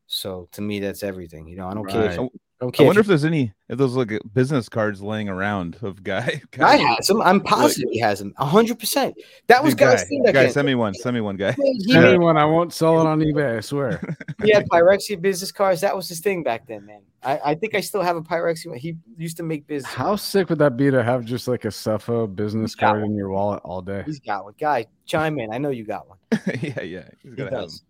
So 0.08 0.48
to 0.54 0.62
me, 0.62 0.80
that's 0.80 1.04
everything. 1.04 1.50
You 1.50 1.58
know, 1.58 1.68
I 1.68 1.74
don't 1.74 1.90
care. 1.90 2.06
If, 2.06 2.30
Right. 2.62 2.66
I 2.66 2.66
don't 2.66 2.76
I 2.76 2.78
care. 2.78 2.86
wonder 2.86 3.00
if 3.02 3.06
if 3.06 3.08
there's 3.10 3.26
any 3.26 3.54
if 3.70 3.78
those 3.78 3.96
like 3.96 4.12
business 4.34 4.70
cards 4.70 5.02
laying 5.02 5.28
around 5.30 5.78
of 5.82 6.04
guy. 6.04 6.42
Guy 6.52 6.78
has 6.78 7.10
him. 7.10 7.22
I'm 7.22 7.42
positive 7.42 7.90
he 7.92 8.00
has 8.00 8.22
him. 8.22 8.34
hundred 8.38 8.80
percent. 8.80 9.16
That 9.48 9.64
was 9.64 9.74
Dude, 9.74 9.80
Guy's 9.80 10.04
guy. 10.04 10.10
That 10.26 10.34
guy, 10.34 10.48
send 10.48 10.66
me 10.66 10.76
one. 10.76 10.94
Send 10.94 11.16
me 11.16 11.22
one, 11.22 11.36
guy. 11.36 11.54
Send 11.88 12.12
me 12.12 12.18
one. 12.18 12.38
I 12.38 12.46
won't 12.46 12.74
sell 12.74 13.02
it 13.02 13.08
on 13.08 13.20
eBay. 13.22 13.58
I 13.58 13.60
swear. 13.60 14.00
he 14.44 14.52
had 14.54 14.66
Pyrexia 14.70 15.20
business 15.22 15.52
cards. 15.52 15.82
That 15.82 15.96
was 15.96 16.08
his 16.08 16.20
thing 16.22 16.44
back 16.44 16.68
then, 16.68 16.86
man. 16.86 17.02
I, 17.24 17.40
I 17.44 17.56
think 17.56 17.76
I 17.76 17.82
still 17.82 18.02
have 18.04 18.16
a 18.16 18.22
Pyrexia. 18.22 18.68
one. 18.68 18.78
He 18.78 18.96
used 19.18 19.38
to 19.38 19.44
make 19.44 19.66
business. 19.68 19.92
How 19.92 20.16
sick 20.16 20.50
would 20.50 20.60
that 20.60 20.78
be 20.78 20.92
to 20.92 21.04
have 21.04 21.26
just 21.26 21.48
like 21.48 21.66
a 21.66 21.70
Suffo 21.70 22.34
business 22.34 22.72
He's 22.72 22.76
got 22.76 22.92
card 22.92 23.04
in 23.04 23.16
your 23.16 23.30
wallet 23.30 23.62
all 23.66 23.82
day? 23.82 24.04
He's 24.06 24.20
got 24.20 24.44
one. 24.46 24.54
Guy, 24.60 24.86
chime 25.06 25.40
in. 25.40 25.52
I 25.54 25.58
know 25.58 25.70
you 25.72 25.84
got 25.86 26.08
one. 26.08 26.18
yeah, 26.62 26.82
yeah. 26.82 27.10
He's 27.22 27.32
He 27.32 27.36
gotta 27.36 27.52
have 27.52 27.62
does. 27.64 27.84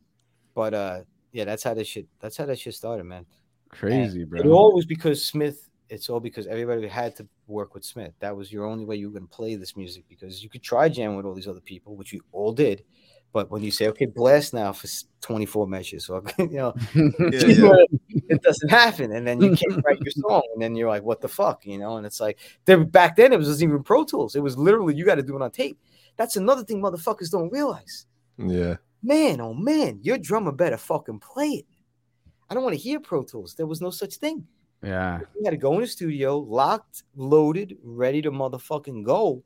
But 0.55 0.73
uh, 0.73 1.01
yeah, 1.33 1.43
that's 1.45 1.63
how 1.63 1.73
this 1.73 1.87
shit. 1.87 2.07
That's 2.19 2.37
how 2.37 2.45
that 2.45 2.57
shit 2.57 2.73
started, 2.73 3.03
man. 3.03 3.25
Crazy, 3.79 4.21
It 4.23 4.29
bro. 4.29 4.41
all 4.51 4.73
was 4.73 4.85
because 4.85 5.23
Smith. 5.25 5.69
It's 5.87 6.09
all 6.09 6.19
because 6.19 6.47
everybody 6.47 6.87
had 6.87 7.15
to 7.17 7.27
work 7.47 7.75
with 7.75 7.85
Smith. 7.85 8.11
That 8.19 8.35
was 8.35 8.51
your 8.51 8.65
only 8.65 8.85
way 8.85 8.95
you 8.95 9.07
were 9.07 9.13
going 9.19 9.27
to 9.27 9.35
play 9.35 9.55
this 9.55 9.77
music 9.77 10.03
because 10.09 10.41
you 10.43 10.49
could 10.49 10.63
try 10.63 10.89
jam 10.89 11.15
with 11.15 11.27
all 11.27 11.35
these 11.35 11.47
other 11.47 11.59
people, 11.59 11.95
which 11.95 12.11
we 12.11 12.21
all 12.31 12.51
did. 12.53 12.83
But 13.33 13.51
when 13.51 13.61
you 13.61 13.69
say, 13.69 13.87
okay, 13.89 14.07
blast 14.07 14.51
now 14.53 14.71
for 14.73 14.87
24 15.21 15.67
measures, 15.67 16.09
or 16.09 16.23
you 16.39 16.47
know, 16.47 16.73
Yeah, 16.95 17.11
yeah. 17.29 17.71
it 18.29 18.41
doesn't 18.41 18.69
happen. 18.69 19.11
And 19.11 19.27
then 19.27 19.39
you 19.41 19.55
can't 19.55 19.79
write 19.85 19.99
your 19.99 20.11
song. 20.11 20.41
And 20.53 20.61
then 20.61 20.73
you're 20.75 20.89
like, 20.89 21.03
what 21.03 21.21
the 21.21 21.27
fuck? 21.27 21.65
You 21.67 21.77
know? 21.77 21.97
And 21.97 22.05
it's 22.05 22.19
like, 22.19 22.39
there, 22.65 22.83
back 22.83 23.15
then 23.15 23.31
it 23.31 23.37
was 23.37 23.61
even 23.61 23.83
Pro 23.83 24.03
Tools. 24.05 24.35
It 24.35 24.41
was 24.41 24.57
literally, 24.57 24.95
you 24.95 25.05
got 25.05 25.15
to 25.15 25.23
do 25.23 25.35
it 25.35 25.41
on 25.43 25.51
tape. 25.51 25.77
That's 26.17 26.35
another 26.35 26.63
thing 26.63 26.81
motherfuckers 26.81 27.29
don't 27.29 27.51
realize. 27.51 28.07
Yeah. 28.39 28.77
Man, 29.03 29.39
oh 29.39 29.53
man, 29.53 29.99
your 30.01 30.17
drummer 30.17 30.51
better 30.51 30.77
fucking 30.77 31.19
play 31.19 31.47
it. 31.49 31.65
I 32.55 32.57
don't 32.57 32.63
want 32.63 32.77
to 32.77 32.81
hear 32.81 33.01
Pro 33.01 33.21
Tools. 33.21 33.53
There 33.55 33.65
was 33.65 33.81
no 33.81 33.89
such 33.89 34.15
thing. 34.15 34.47
yeah. 34.81 35.19
You 35.35 35.43
had 35.43 35.51
to 35.51 35.57
go 35.57 35.73
in 35.73 35.81
the 35.81 35.87
studio, 35.87 36.37
locked, 36.37 37.03
loaded, 37.13 37.77
ready 37.83 38.21
to 38.21 38.31
motherfucking 38.31 39.03
go. 39.03 39.43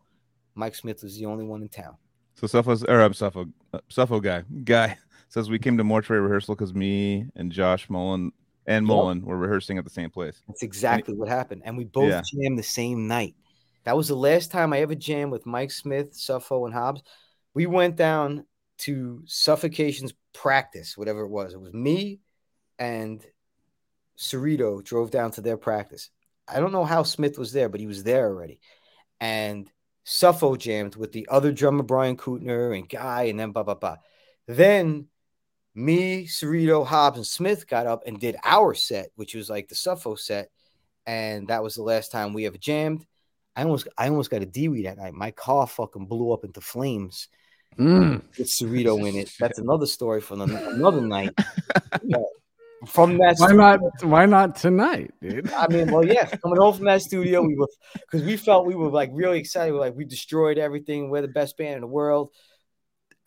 Mike 0.53 0.75
Smith 0.75 1.01
was 1.01 1.17
the 1.17 1.25
only 1.25 1.43
one 1.43 1.63
in 1.63 1.69
town. 1.69 1.95
So 2.35 2.45
Suffo 2.45 2.87
or 2.87 3.01
I'm 3.01 3.13
Suffo 3.13 3.51
uh, 3.73 3.79
Suffo 3.89 4.21
guy 4.21 4.43
guy 4.63 4.95
says 5.29 5.49
we 5.49 5.57
came 5.57 5.75
to 5.79 5.83
mortuary 5.83 6.21
rehearsal 6.21 6.53
because 6.53 6.75
me 6.75 7.25
and 7.35 7.51
Josh 7.51 7.89
Mullen 7.89 8.31
and 8.67 8.85
Yep. 8.85 8.87
Mullen 8.87 9.25
were 9.25 9.37
rehearsing 9.37 9.79
at 9.79 9.85
the 9.85 9.89
same 9.89 10.11
place. 10.11 10.43
That's 10.47 10.61
exactly 10.61 11.15
what 11.15 11.29
happened. 11.29 11.63
And 11.65 11.75
we 11.79 11.85
both 11.85 12.09
Yeah. 12.11 12.21
jammed 12.31 12.59
the 12.59 12.63
same 12.63 13.07
night. 13.07 13.33
That 13.85 13.97
was 13.97 14.07
the 14.07 14.15
last 14.15 14.51
time 14.51 14.71
I 14.71 14.81
ever 14.81 14.93
jammed 14.93 15.31
with 15.31 15.47
Mike 15.47 15.71
Smith, 15.71 16.13
Suffo, 16.13 16.65
and 16.65 16.75
Hobbs. 16.75 17.01
We 17.55 17.65
went 17.65 17.95
down 17.95 18.45
to 18.79 19.23
Suffocation's 19.25 20.13
practice, 20.31 20.95
whatever 20.95 21.21
it 21.21 21.29
was. 21.29 21.53
It 21.55 21.59
was 21.59 21.73
me 21.73 22.19
and 22.79 23.23
Cerrito 24.17 24.83
drove 24.83 25.11
down 25.11 25.31
to 25.31 25.41
their 25.41 25.57
practice. 25.57 26.09
I 26.47 26.59
don't 26.59 26.71
know 26.71 26.85
how 26.85 27.03
Smith 27.03 27.37
was 27.37 27.51
there, 27.53 27.69
but 27.69 27.79
he 27.79 27.85
was 27.87 28.03
there 28.03 28.27
already. 28.27 28.59
And 29.19 29.69
Suffo 30.05 30.57
jammed 30.57 30.95
with 30.95 31.11
the 31.11 31.27
other 31.29 31.51
drummer, 31.51 31.83
Brian 31.83 32.17
Kootner, 32.17 32.75
and 32.75 32.89
Guy, 32.89 33.23
and 33.23 33.39
then 33.39 33.51
blah, 33.51 33.63
blah, 33.63 33.75
blah. 33.75 33.97
Then 34.47 35.07
me, 35.75 36.25
Cerrito, 36.25 36.85
Hobbs, 36.85 37.17
and 37.17 37.27
Smith 37.27 37.67
got 37.67 37.85
up 37.85 38.03
and 38.07 38.19
did 38.19 38.37
our 38.43 38.73
set, 38.73 39.11
which 39.15 39.35
was 39.35 39.49
like 39.49 39.67
the 39.67 39.75
Suffo 39.75 40.17
set. 40.17 40.49
And 41.05 41.49
that 41.49 41.61
was 41.61 41.75
the 41.75 41.83
last 41.83 42.11
time 42.11 42.33
we 42.33 42.47
ever 42.47 42.57
jammed. 42.57 43.05
I 43.55 43.63
almost 43.63 43.87
I 43.97 44.07
almost 44.09 44.29
got 44.29 44.41
a 44.41 44.45
DWI 44.45 44.83
that 44.83 44.97
night. 44.97 45.13
My 45.13 45.31
car 45.31 45.67
fucking 45.67 46.05
blew 46.05 46.31
up 46.31 46.45
into 46.45 46.61
flames 46.61 47.27
Mm. 47.77 48.23
with 48.37 48.47
Cerrito 48.47 49.07
in 49.07 49.15
it. 49.15 49.31
That's 49.39 49.59
another 49.59 49.85
story 49.85 50.21
from 50.21 50.41
an- 50.41 50.55
another 50.55 51.01
night. 51.01 51.33
From 52.87 53.17
that 53.17 53.35
Why 53.37 53.47
studio- 53.47 53.57
not? 53.57 53.81
Why 54.03 54.25
not 54.25 54.55
tonight, 54.55 55.11
dude? 55.21 55.51
I 55.51 55.67
mean, 55.67 55.91
well, 55.91 56.05
yeah, 56.05 56.25
coming 56.27 56.57
home 56.59 56.73
from 56.75 56.85
that 56.85 57.01
studio, 57.01 57.41
we 57.41 57.55
were 57.55 57.67
because 57.93 58.23
we 58.23 58.37
felt 58.37 58.65
we 58.65 58.75
were 58.75 58.89
like 58.89 59.09
really 59.13 59.37
excited. 59.39 59.73
We're 59.73 59.79
like, 59.81 59.95
we 59.95 60.05
destroyed 60.05 60.57
everything. 60.57 61.09
We're 61.09 61.21
the 61.21 61.27
best 61.27 61.57
band 61.57 61.75
in 61.75 61.81
the 61.81 61.87
world. 61.87 62.31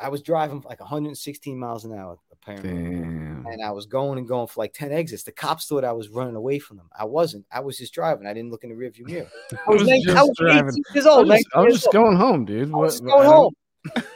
I 0.01 0.09
was 0.09 0.23
driving 0.23 0.63
like 0.69 0.81
116 0.81 1.57
miles 1.59 1.85
an 1.85 1.93
hour, 1.97 2.17
apparently. 2.33 2.71
Damn. 2.73 3.47
And 3.47 3.63
I 3.65 3.71
was 3.71 3.87
going 3.87 4.19
and 4.19 4.27
going 4.27 4.49
for 4.49 4.61
like 4.61 4.73
10 4.73 4.91
exits. 4.91 5.23
The 5.23 5.31
cops 5.33 5.67
thought 5.67 5.85
I 5.85 5.93
was 5.93 6.09
running 6.09 6.35
away 6.35 6.59
from 6.59 6.79
them. 6.79 6.89
I 6.99 7.05
wasn't. 7.05 7.45
I 7.53 7.61
was 7.61 7.77
just 7.79 7.93
driving. 7.95 8.27
I 8.27 8.33
didn't 8.35 8.51
look 8.51 8.65
in 8.65 8.71
the 8.71 8.77
rearview 8.77 9.05
mirror. 9.07 9.29
I 9.53 9.71
was, 9.71 9.83
was 9.83 9.89
19 9.91 10.11
I 10.11 10.13
just 10.15 10.29
was 10.29 10.37
driving. 10.39 10.83
18 10.97 11.07
I 11.07 11.21
was 11.21 11.27
just, 11.27 11.29
19 11.29 11.45
I 11.55 11.61
was 11.63 11.75
just 11.75 11.93
going 11.93 12.17
home, 12.17 12.45
dude. 12.47 12.73
I 12.73 12.77
was 12.77 13.01
What- 13.03 13.09
going 13.11 13.27
home. 13.29 13.55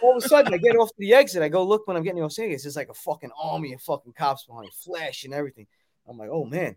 All 0.02 0.16
of 0.16 0.24
a 0.24 0.28
sudden, 0.28 0.54
I 0.54 0.58
get 0.58 0.76
off 0.76 0.88
to 0.88 0.94
the 0.98 1.14
exit. 1.14 1.42
I 1.42 1.48
go 1.48 1.64
look 1.64 1.86
when 1.86 1.96
I'm 1.96 2.02
getting 2.02 2.22
off 2.22 2.38
It's 2.38 2.62
There's 2.62 2.76
like 2.76 2.88
a 2.88 2.94
fucking 2.94 3.30
army 3.40 3.72
of 3.72 3.82
fucking 3.82 4.12
cops 4.12 4.44
behind, 4.44 4.72
flash 4.72 5.24
and 5.24 5.34
everything. 5.34 5.66
I'm 6.08 6.18
like, 6.18 6.30
oh 6.30 6.44
man. 6.44 6.76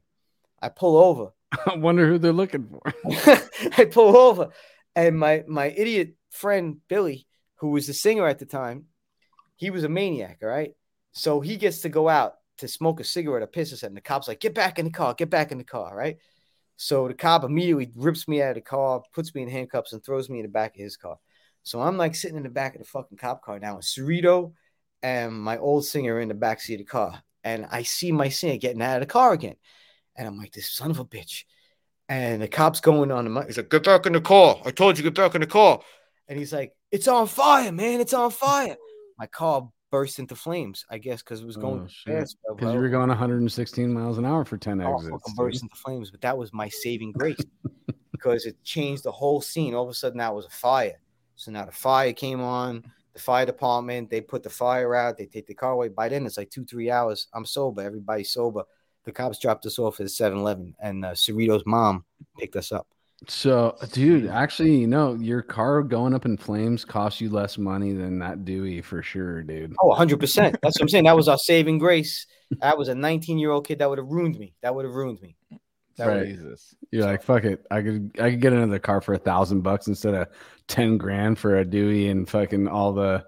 I 0.62 0.70
pull 0.70 0.98
over. 0.98 1.32
I 1.66 1.76
wonder 1.76 2.08
who 2.08 2.18
they're 2.18 2.34
looking 2.34 2.68
for. 2.68 2.82
I 3.78 3.86
pull 3.86 4.16
over, 4.16 4.50
and 4.96 5.18
my 5.18 5.44
my 5.48 5.68
idiot 5.68 6.16
friend 6.30 6.78
Billy, 6.88 7.28
who 7.56 7.70
was 7.70 7.88
the 7.88 7.94
singer 7.94 8.28
at 8.28 8.40
the 8.40 8.46
time, 8.46 8.86
he 9.56 9.70
was 9.70 9.84
a 9.84 9.90
maniac. 9.90 10.40
All 10.44 10.50
right, 10.50 10.74
so 11.12 11.42
he 11.42 11.58
gets 11.58 11.82
to 11.82 11.90
go 11.90 12.08
out 12.08 12.36
to 12.58 12.68
smoke 12.68 13.00
a 13.00 13.04
cigarette 13.04 13.44
or 13.44 13.48
piss 13.48 13.72
or 13.72 13.86
and 13.86 13.96
The 13.96 14.02
cop's 14.02 14.28
like, 14.28 14.40
"Get 14.40 14.54
back 14.54 14.80
in 14.80 14.86
the 14.86 14.92
car, 14.92 15.14
get 15.14 15.30
back 15.30 15.52
in 15.52 15.58
the 15.58 15.64
car." 15.64 15.96
Right. 15.96 16.18
So 16.82 17.10
the 17.10 17.14
cop 17.14 17.44
immediately 17.44 17.92
rips 17.96 18.26
me 18.28 18.42
out 18.42 18.52
of 18.52 18.56
the 18.56 18.62
car, 18.62 19.04
puts 19.12 19.36
me 19.36 19.42
in 19.42 19.50
handcuffs, 19.50 19.92
and 19.92 20.04
throws 20.04 20.30
me 20.30 20.40
in 20.40 20.46
the 20.46 20.52
back 20.52 20.76
of 20.76 20.82
his 20.82 20.96
car. 20.96 21.18
So 21.64 21.82
I'm 21.82 21.98
like 21.98 22.16
sitting 22.16 22.38
in 22.38 22.44
the 22.44 22.50
back 22.50 22.76
of 22.76 22.82
the 22.82 22.88
fucking 22.88 23.18
cop 23.18 23.44
car 23.44 23.60
now 23.60 23.78
with 23.78 23.86
Cerrito 23.86 24.54
and 25.02 25.34
my 25.34 25.58
old 25.58 25.86
singer 25.86 26.20
in 26.20 26.28
the 26.28 26.34
back 26.34 26.62
seat 26.62 26.76
of 26.76 26.80
the 26.80 26.86
car. 26.86 27.22
And 27.44 27.68
I 27.72 27.84
see 27.84 28.12
my 28.12 28.30
singer 28.30 28.58
getting 28.58 28.82
out 28.82 28.98
of 28.98 29.02
the 29.02 29.12
car 29.12 29.34
again. 29.34 29.56
And 30.16 30.28
I'm 30.28 30.38
like, 30.38 30.52
this 30.52 30.70
son 30.70 30.92
of 30.92 31.00
a 31.00 31.06
bitch. 31.06 31.44
And 32.10 32.42
the 32.42 32.48
cop's 32.48 32.82
going 32.82 33.12
on 33.12 33.24
the 33.24 33.30
mic. 33.30 33.46
He's 33.46 33.58
like, 33.58 33.70
get 33.70 33.84
back 33.84 34.06
in 34.06 34.14
the 34.14 34.22
car. 34.22 34.62
I 34.66 34.72
told 34.72 34.98
you, 34.98 35.04
get 35.04 35.16
back 35.16 35.36
in 35.36 35.42
the 35.42 35.48
car. 35.48 35.80
And 36.28 36.38
he's 36.38 36.52
like, 36.52 36.74
it's 36.92 37.08
on 37.08 37.28
fire, 37.28 37.72
man. 37.72 38.02
It's 38.02 38.14
on 38.14 38.32
fire. 38.32 38.76
My 39.18 39.28
car 39.28 39.70
burst 39.92 40.20
into 40.20 40.36
flames, 40.36 40.86
I 40.90 40.98
guess, 40.98 41.22
because 41.22 41.42
it 41.42 41.46
was 41.46 41.58
going 41.58 41.88
Oh. 42.50 42.56
Because 42.56 42.74
you 42.74 42.80
were 42.80 42.90
going 42.90 43.10
116 43.10 43.94
miles 43.94 44.18
an 44.18 44.26
hour 44.26 44.44
for 44.44 44.58
10 44.58 44.80
Car 44.82 44.96
exits. 44.96 45.34
burst 45.36 45.62
into 45.62 45.76
flames. 45.76 46.12
But 46.12 46.22
that 46.22 46.38
was 46.38 46.52
my 46.54 46.70
saving 46.70 47.12
grace 47.12 47.42
because 48.12 48.46
it 48.46 48.64
changed 48.64 49.04
the 49.04 49.12
whole 49.12 49.42
scene. 49.42 49.74
All 49.74 49.84
of 49.84 49.90
a 49.90 49.94
sudden, 49.94 50.18
that 50.18 50.34
was 50.34 50.46
a 50.46 50.50
fire. 50.50 51.00
So 51.40 51.52
now 51.52 51.66
the 51.66 51.72
fire 51.72 52.12
came 52.12 52.42
on. 52.42 52.84
The 53.14 53.20
fire 53.20 53.46
department, 53.46 54.10
they 54.10 54.20
put 54.20 54.44
the 54.44 54.50
fire 54.50 54.94
out. 54.94 55.18
They 55.18 55.26
take 55.26 55.48
the 55.48 55.54
car 55.54 55.72
away. 55.72 55.88
By 55.88 56.10
then, 56.10 56.26
it's 56.26 56.38
like 56.38 56.50
two, 56.50 56.66
three 56.66 56.92
hours. 56.92 57.28
I'm 57.34 57.46
sober. 57.46 57.82
Everybody's 57.82 58.32
sober. 58.32 58.64
The 59.06 59.14
cops 59.14 59.40
dropped 59.40 59.66
us 59.66 59.80
off 59.80 60.02
at 60.02 60.12
7 60.12 60.38
Eleven, 60.38 60.76
and 60.82 61.06
uh, 61.06 61.12
Cerrito's 61.12 61.64
mom 61.66 62.04
picked 62.38 62.58
us 62.58 62.74
up. 62.74 62.88
So, 63.28 63.78
dude, 63.94 64.28
actually, 64.28 64.76
you 64.76 64.88
know, 64.88 65.16
your 65.16 65.42
car 65.42 65.82
going 65.82 66.14
up 66.14 66.26
in 66.26 66.36
flames 66.36 66.84
costs 66.84 67.22
you 67.22 67.30
less 67.30 67.58
money 67.58 67.94
than 67.94 68.20
that 68.20 68.44
Dewey 68.44 68.82
for 68.82 69.02
sure, 69.02 69.42
dude. 69.42 69.76
Oh, 69.82 69.96
100%. 69.96 70.20
That's 70.62 70.62
what 70.62 70.82
I'm 70.82 70.90
saying. 70.90 71.06
That 71.06 71.16
was 71.16 71.30
our 71.30 71.38
saving 71.38 71.78
grace. 71.80 72.28
That 72.60 72.78
was 72.78 72.90
a 72.90 72.96
19 72.96 73.40
year 73.40 73.52
old 73.52 73.66
kid 73.66 73.80
that 73.80 73.90
would 73.90 73.98
have 73.98 74.08
ruined 74.08 74.38
me. 74.38 74.54
That 74.62 74.76
would 74.76 74.86
have 74.86 74.94
ruined 74.94 75.22
me. 75.22 75.38
That 76.00 76.08
Right. 76.08 76.18
would've- 76.28 76.32
Jesus. 76.44 76.76
You're 76.92 77.06
like, 77.06 77.22
fuck 77.24 77.44
it. 77.44 77.66
I 77.70 77.82
could 77.82 78.12
I 78.20 78.32
could 78.32 78.42
get 78.42 78.54
another 78.54 78.80
car 78.80 79.02
for 79.02 79.14
a 79.14 79.18
thousand 79.18 79.62
bucks 79.62 79.88
instead 79.88 80.14
of 80.16 80.28
10 80.68 80.98
grand 80.98 81.38
for 81.40 81.58
a 81.58 81.66
Dewey 81.66 82.08
and 82.10 82.28
fucking 82.28 82.68
all 82.68 82.94
the 82.94 83.26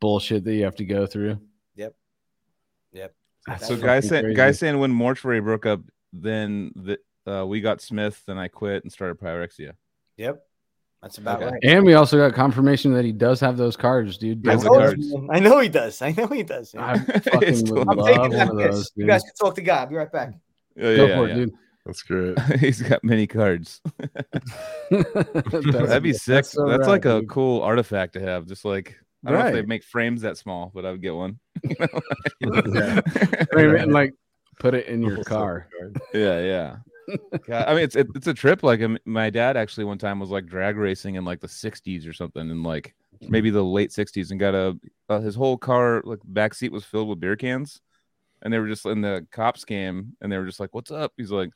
bullshit 0.00 0.44
that 0.44 0.54
you 0.54 0.64
have 0.64 0.74
to 0.76 0.84
go 0.84 1.06
through. 1.06 1.38
Yep. 1.76 1.94
Yep. 2.92 3.14
That's 3.46 3.66
So 3.66 3.74
That's 3.76 3.82
guy 3.82 3.96
fucking 3.96 4.08
saying 4.08 4.22
crazy. 4.24 4.36
guy 4.36 4.50
saying 4.52 4.78
when 4.78 4.90
mortuary 4.90 5.40
broke 5.40 5.66
up, 5.66 5.80
then 6.12 6.72
the 6.76 6.98
uh, 7.30 7.44
we 7.46 7.60
got 7.60 7.80
Smith, 7.80 8.22
then 8.26 8.36
I 8.38 8.48
quit 8.48 8.82
and 8.84 8.92
started 8.92 9.18
Pyrexia. 9.18 9.72
Yep. 10.18 10.42
That's 11.02 11.18
about 11.18 11.42
Okay. 11.42 11.52
right. 11.52 11.60
And 11.64 11.84
we 11.84 11.94
also 11.94 12.16
got 12.16 12.34
confirmation 12.34 12.94
that 12.94 13.04
he 13.04 13.12
does 13.12 13.38
have 13.40 13.56
those 13.58 13.76
cards, 13.76 14.16
dude. 14.16 14.46
I 14.48 14.56
the 14.56 14.64
know, 14.64 14.70
cards. 14.70 15.14
I 15.30 15.38
know 15.40 15.58
he 15.60 15.68
does. 15.68 16.00
I 16.00 16.12
know 16.12 16.26
he 16.28 16.42
does. 16.42 16.74
I 16.74 16.94
It's 17.08 17.28
fucking 17.28 17.74
would 17.74 17.88
I'm 17.88 17.96
love 17.98 18.06
taking 18.06 18.20
one 18.20 18.30
that 18.30 18.48
of 18.50 18.56
piss. 18.58 18.74
those, 18.76 18.92
You 18.96 19.06
guys 19.06 19.22
can 19.22 19.32
talk 19.34 19.54
to 19.56 19.62
God. 19.62 19.80
I'll 19.80 19.86
be 19.88 19.96
right 19.96 20.10
back. 20.12 20.34
Yeah, 20.76 20.96
Go 20.96 21.06
yeah, 21.06 21.16
for 21.16 21.28
yeah. 21.28 21.34
it, 21.34 21.36
dude. 21.36 21.52
That's 21.86 22.02
great. 22.02 22.38
He's 22.60 22.80
got 22.82 23.04
many 23.04 23.26
cards. 23.26 23.80
That's- 23.98 24.52
That'd 24.90 26.02
be 26.02 26.12
sick. 26.12 26.34
that's 26.34 26.52
That's, 26.52 26.52
so 26.52 26.66
rad, 26.66 26.86
like 26.86 27.04
a 27.04 27.20
dude. 27.20 27.28
cool 27.28 27.62
artifact 27.62 28.14
to 28.14 28.20
have. 28.20 28.46
Just 28.46 28.64
like 28.64 28.96
I 29.24 29.30
don't 29.30 29.40
know 29.40 29.46
if 29.48 29.54
they 29.54 29.62
make 29.62 29.84
frames 29.84 30.22
that 30.22 30.36
small, 30.36 30.70
but 30.74 30.84
I 30.86 30.90
would 30.90 31.02
get 31.02 31.14
one. 31.14 31.38
Yeah. 32.40 33.00
Frame 33.52 33.74
it 33.76 33.80
and 33.82 33.92
like 33.92 34.14
put 34.58 34.74
it 34.74 34.86
in 34.86 35.02
your 35.02 35.22
car. 35.24 35.68
yeah, 36.12 36.40
yeah. 36.40 36.76
God, 37.46 37.68
I 37.68 37.74
mean, 37.74 37.84
it's 37.84 37.96
it, 37.96 38.06
it's 38.14 38.26
a 38.26 38.34
trip. 38.34 38.62
Like 38.62 38.80
um, 38.82 38.98
my 39.04 39.28
dad 39.30 39.56
actually 39.56 39.84
one 39.84 39.98
time 39.98 40.18
was 40.20 40.30
like 40.30 40.46
drag 40.46 40.76
racing 40.76 41.16
in 41.16 41.24
like 41.24 41.40
the 41.40 41.46
'60s 41.46 42.08
or 42.08 42.12
something, 42.14 42.50
and 42.50 42.62
like 42.62 42.94
maybe 43.20 43.50
the 43.50 43.62
late 43.62 43.90
'60s, 43.90 44.30
and 44.30 44.40
got 44.40 44.54
a 44.54 44.78
uh, 45.10 45.20
his 45.20 45.34
whole 45.34 45.58
car 45.58 46.00
like 46.04 46.20
back 46.24 46.54
seat 46.54 46.72
was 46.72 46.84
filled 46.84 47.08
with 47.08 47.20
beer 47.20 47.36
cans, 47.36 47.80
and 48.42 48.52
they 48.52 48.58
were 48.58 48.68
just 48.68 48.86
in 48.86 49.02
the 49.02 49.26
cops 49.32 49.64
came, 49.66 50.16
and 50.22 50.32
they 50.32 50.38
were 50.38 50.46
just 50.46 50.60
like, 50.60 50.74
"What's 50.74 50.90
up?" 50.90 51.12
He's 51.18 51.30
like, 51.30 51.50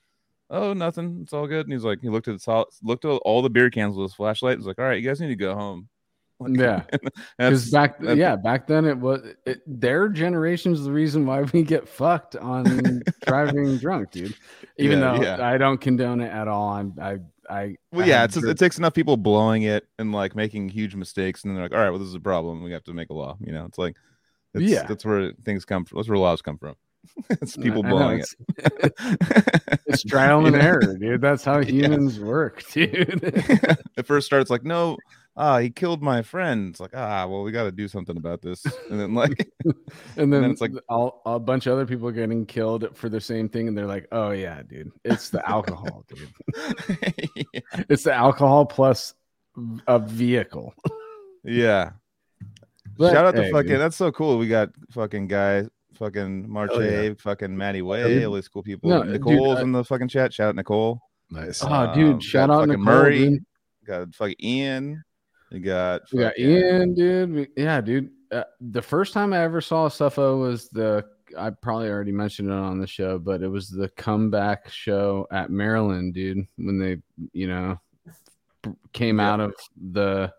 "Oh, 0.51 0.73
nothing. 0.73 1.21
It's 1.23 1.33
all 1.33 1.47
good." 1.47 1.67
And 1.67 1.73
he's 1.73 1.85
like, 1.85 2.01
he 2.01 2.09
looked 2.09 2.29
at 2.29 2.41
the 2.41 2.67
looked 2.83 3.05
at 3.05 3.09
all 3.11 3.43
the 3.43 3.51
beer 3.51 3.71
cans 3.71 3.97
with 3.97 4.05
his 4.11 4.15
flashlight. 4.15 4.59
He's 4.59 4.67
like, 4.67 4.79
"All 4.79 4.85
right, 4.85 5.01
you 5.01 5.09
guys 5.09 5.21
need 5.21 5.29
to 5.29 5.37
go 5.37 5.55
home." 5.55 5.89
Like, 6.41 6.57
Yeah. 6.57 6.85
Because 7.37 7.69
back, 7.73 7.97
yeah, 8.01 8.37
back 8.37 8.69
then 8.69 8.85
it 8.85 8.97
was 8.97 9.23
it, 9.45 9.61
their 9.67 10.09
generation's 10.09 10.85
the 10.85 10.93
reason 10.93 11.27
why 11.27 11.43
we 11.43 11.65
get 11.65 11.89
fucked 11.89 12.37
on 12.37 13.03
driving 13.27 13.77
drunk, 13.79 14.13
dude. 14.13 14.37
Even 14.77 15.01
Yeah, 15.01 15.17
though 15.17 15.23
yeah. 15.25 15.45
I 15.49 15.59
don't 15.59 15.81
condone 15.81 16.21
it 16.21 16.31
at 16.33 16.47
all. 16.47 16.69
I'm, 16.69 16.95
I, 17.03 17.19
I. 17.51 17.77
Well, 17.91 18.05
I 18.05 18.09
yeah, 18.09 18.23
it's 18.23 18.37
it 18.37 18.57
takes 18.57 18.79
enough 18.79 18.95
people 18.95 19.17
blowing 19.17 19.63
it 19.65 19.89
and 19.99 20.13
like 20.13 20.37
making 20.37 20.69
huge 20.69 20.95
mistakes, 20.95 21.43
and 21.43 21.51
then 21.51 21.57
they're 21.57 21.65
like, 21.65 21.73
"All 21.73 21.81
right, 21.83 21.91
well, 21.91 21.99
this 21.99 22.07
is 22.07 22.15
a 22.15 22.21
problem. 22.21 22.63
We 22.63 22.71
have 22.71 22.85
to 22.85 22.95
make 22.95 23.11
a 23.11 23.15
law." 23.15 23.37
You 23.45 23.51
know, 23.53 23.65
it's 23.65 23.79
like, 23.79 23.97
it's, 24.55 24.71
Yeah. 24.71 24.85
that's 24.85 25.05
where 25.05 25.33
things 25.45 25.65
come 25.65 25.87
from. 25.87 25.99
That's 25.99 26.09
where 26.09 26.19
laws 26.19 26.41
come 26.41 26.57
from. 26.59 26.77
it's 27.31 27.57
people 27.57 27.85
I 27.85 27.91
blowing 27.91 28.19
it's, 28.21 28.37
it. 28.59 28.93
It's 29.87 30.03
trial 30.07 30.47
and 30.47 30.57
error, 30.57 30.97
dude. 30.99 31.21
That's 31.21 31.45
how 31.45 31.61
humans 31.65 32.19
work, 32.21 32.65
dude. 32.73 33.25
At 33.97 34.07
first, 34.07 34.27
starts 34.27 34.51
like, 34.51 34.65
"No, 34.65 34.97
ah, 35.37 35.59
he 35.59 35.71
killed 35.71 36.03
my 36.03 36.23
friend." 36.23 36.71
It's 36.71 36.81
like, 36.81 36.95
ah, 36.95 37.27
well, 37.27 37.43
we 37.43 37.53
got 37.53 37.65
to 37.65 37.73
do 37.73 37.89
something 37.89 38.17
about 38.17 38.43
this, 38.43 38.65
and 38.91 39.01
then 39.01 39.15
like, 39.15 39.51
and 40.17 40.33
then, 40.33 40.43
then 40.43 40.51
it's 40.51 40.61
like 40.61 40.73
all, 40.89 41.23
a 41.27 41.39
bunch 41.39 41.67
of 41.67 41.73
other 41.75 41.87
people 41.87 42.11
getting 42.11 42.47
killed 42.47 42.97
for 42.97 43.09
the 43.09 43.21
same 43.21 43.49
thing, 43.49 43.69
and 43.69 43.77
they're 43.77 43.87
like, 43.87 44.07
"Oh 44.13 44.31
yeah, 44.31 44.63
dude, 44.63 44.93
it's 45.05 45.31
the 45.31 45.47
alcohol, 45.49 46.05
dude. 46.09 46.29
yeah. 47.53 47.61
It's 47.89 48.05
the 48.05 48.15
alcohol 48.15 48.67
plus 48.67 49.15
a 49.87 49.99
vehicle." 49.99 50.75
yeah. 51.45 51.93
But, 52.99 53.13
Shout 53.13 53.27
out 53.27 53.37
to 53.37 53.45
hey, 53.45 53.53
fucking. 53.53 53.69
dude. 53.69 53.81
That's 53.81 53.97
so 53.97 54.11
cool. 54.11 54.39
We 54.39 54.49
got 54.49 54.71
fucking 54.91 55.29
guy, 55.29 55.67
fucking 55.99 56.49
Marchais, 56.49 57.09
yeah. 57.09 57.15
fucking 57.19 57.57
Maddie 57.57 57.83
Way, 57.83 58.25
all 58.25 58.35
these 58.35 58.49
cool 58.49 58.63
people. 58.63 58.89
No, 58.91 59.03
dude, 59.03 59.13
Nicole's 59.13 59.59
I- 59.59 59.63
in 59.63 59.73
the 59.73 59.85
fucking 59.85 60.09
chat. 60.09 60.33
Shout 60.33 60.49
out 60.51 60.57
Nicole. 60.57 61.01
Nice. 61.31 61.63
Oh, 61.63 61.69
Um, 61.73 61.95
dude, 61.95 62.23
shout 62.23 62.49
got 62.49 62.55
out 62.55 62.59
fucking 62.69 62.69
Nicole, 62.85 62.85
Murray. 62.85 63.19
dude. 63.31 63.45
got 63.87 64.15
fucking 64.15 64.37
Ian. 64.43 65.05
You 65.51 65.61
got 65.61 66.03
We 66.13 66.19
got 66.21 66.39
Ian, 66.39 66.95
dude. 66.95 67.33
We- 67.33 67.49
yeah, 67.57 67.81
dude. 67.81 68.11
Uh, 68.31 68.45
the 68.61 68.83
first 68.83 69.15
time 69.15 69.33
I 69.33 69.39
ever 69.39 69.61
saw 69.63 69.89
Suffo 69.89 70.39
was 70.41 70.69
the 70.69 71.05
I 71.37 71.51
probably 71.51 71.89
already 71.91 72.13
mentioned 72.13 72.49
it 72.49 72.55
on 72.55 72.79
the 72.81 72.87
show, 72.87 73.19
but 73.19 73.43
it 73.43 73.49
was 73.49 73.69
the 73.69 73.89
comeback 73.91 74.71
show 74.71 75.27
at 75.31 75.51
Maryland, 75.51 76.15
dude. 76.15 76.47
When 76.57 76.79
they, 76.79 76.99
you 77.33 77.49
know, 77.49 77.79
came 78.93 79.19
Yeah. 79.19 79.33
out 79.33 79.41
of 79.41 79.55
the 79.91 80.33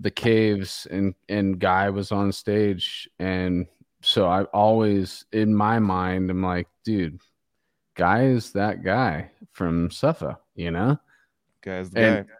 the 0.00 0.10
caves 0.10 0.86
and 0.90 1.14
and 1.28 1.58
Guy 1.58 1.90
was 1.90 2.12
on 2.12 2.30
stage, 2.32 3.08
and 3.18 3.66
so 4.02 4.26
I 4.26 4.44
always 4.44 5.24
in 5.32 5.54
my 5.54 5.78
mind 5.78 6.30
I'm 6.30 6.42
like, 6.42 6.68
dude, 6.84 7.20
Guy 7.96 8.24
is 8.26 8.52
that 8.52 8.84
guy 8.84 9.30
from 9.52 9.88
Suffo, 9.90 10.36
you 10.54 10.70
know 10.70 10.98
guys. 11.62 11.90
The 11.90 12.00
And- 12.00 12.26
guy. 12.28 12.34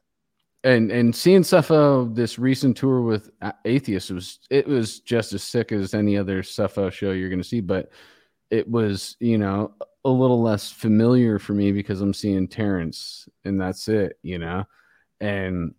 and 0.64 0.90
and 0.92 1.14
seeing 1.16 1.42
Suffo 1.42 2.14
this 2.14 2.38
recent 2.38 2.76
tour 2.76 3.00
with 3.02 3.30
Atheist 3.64 4.10
was 4.10 4.38
it 4.50 4.66
was 4.66 5.00
just 5.00 5.32
as 5.32 5.42
sick 5.42 5.72
as 5.72 5.94
any 5.94 6.16
other 6.16 6.42
Suffo 6.42 6.90
show 6.92 7.10
you're 7.12 7.28
going 7.28 7.42
to 7.42 7.48
see, 7.48 7.60
but 7.60 7.90
it 8.50 8.68
was 8.68 9.16
you 9.20 9.36
know 9.38 9.74
a 10.04 10.10
little 10.10 10.40
less 10.40 10.70
familiar 10.70 11.38
for 11.38 11.52
me 11.54 11.72
because 11.72 12.00
I'm 12.00 12.14
seeing 12.14 12.46
Terrance 12.48 13.28
and 13.44 13.60
that's 13.60 13.88
it, 13.88 14.18
you 14.22 14.38
know, 14.38 14.64
and 15.20 15.74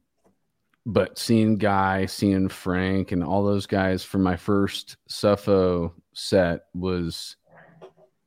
but 0.90 1.20
seeing 1.20 1.56
Guy, 1.58 2.08
seeing 2.08 2.50
Frank, 2.50 3.12
and 3.12 3.24
all 3.24 3.44
those 3.46 3.68
guys 3.68 4.04
for 4.04 4.18
my 4.18 4.36
first 4.36 4.98
Suffo 5.08 5.94
set 6.14 6.62
was 6.74 7.36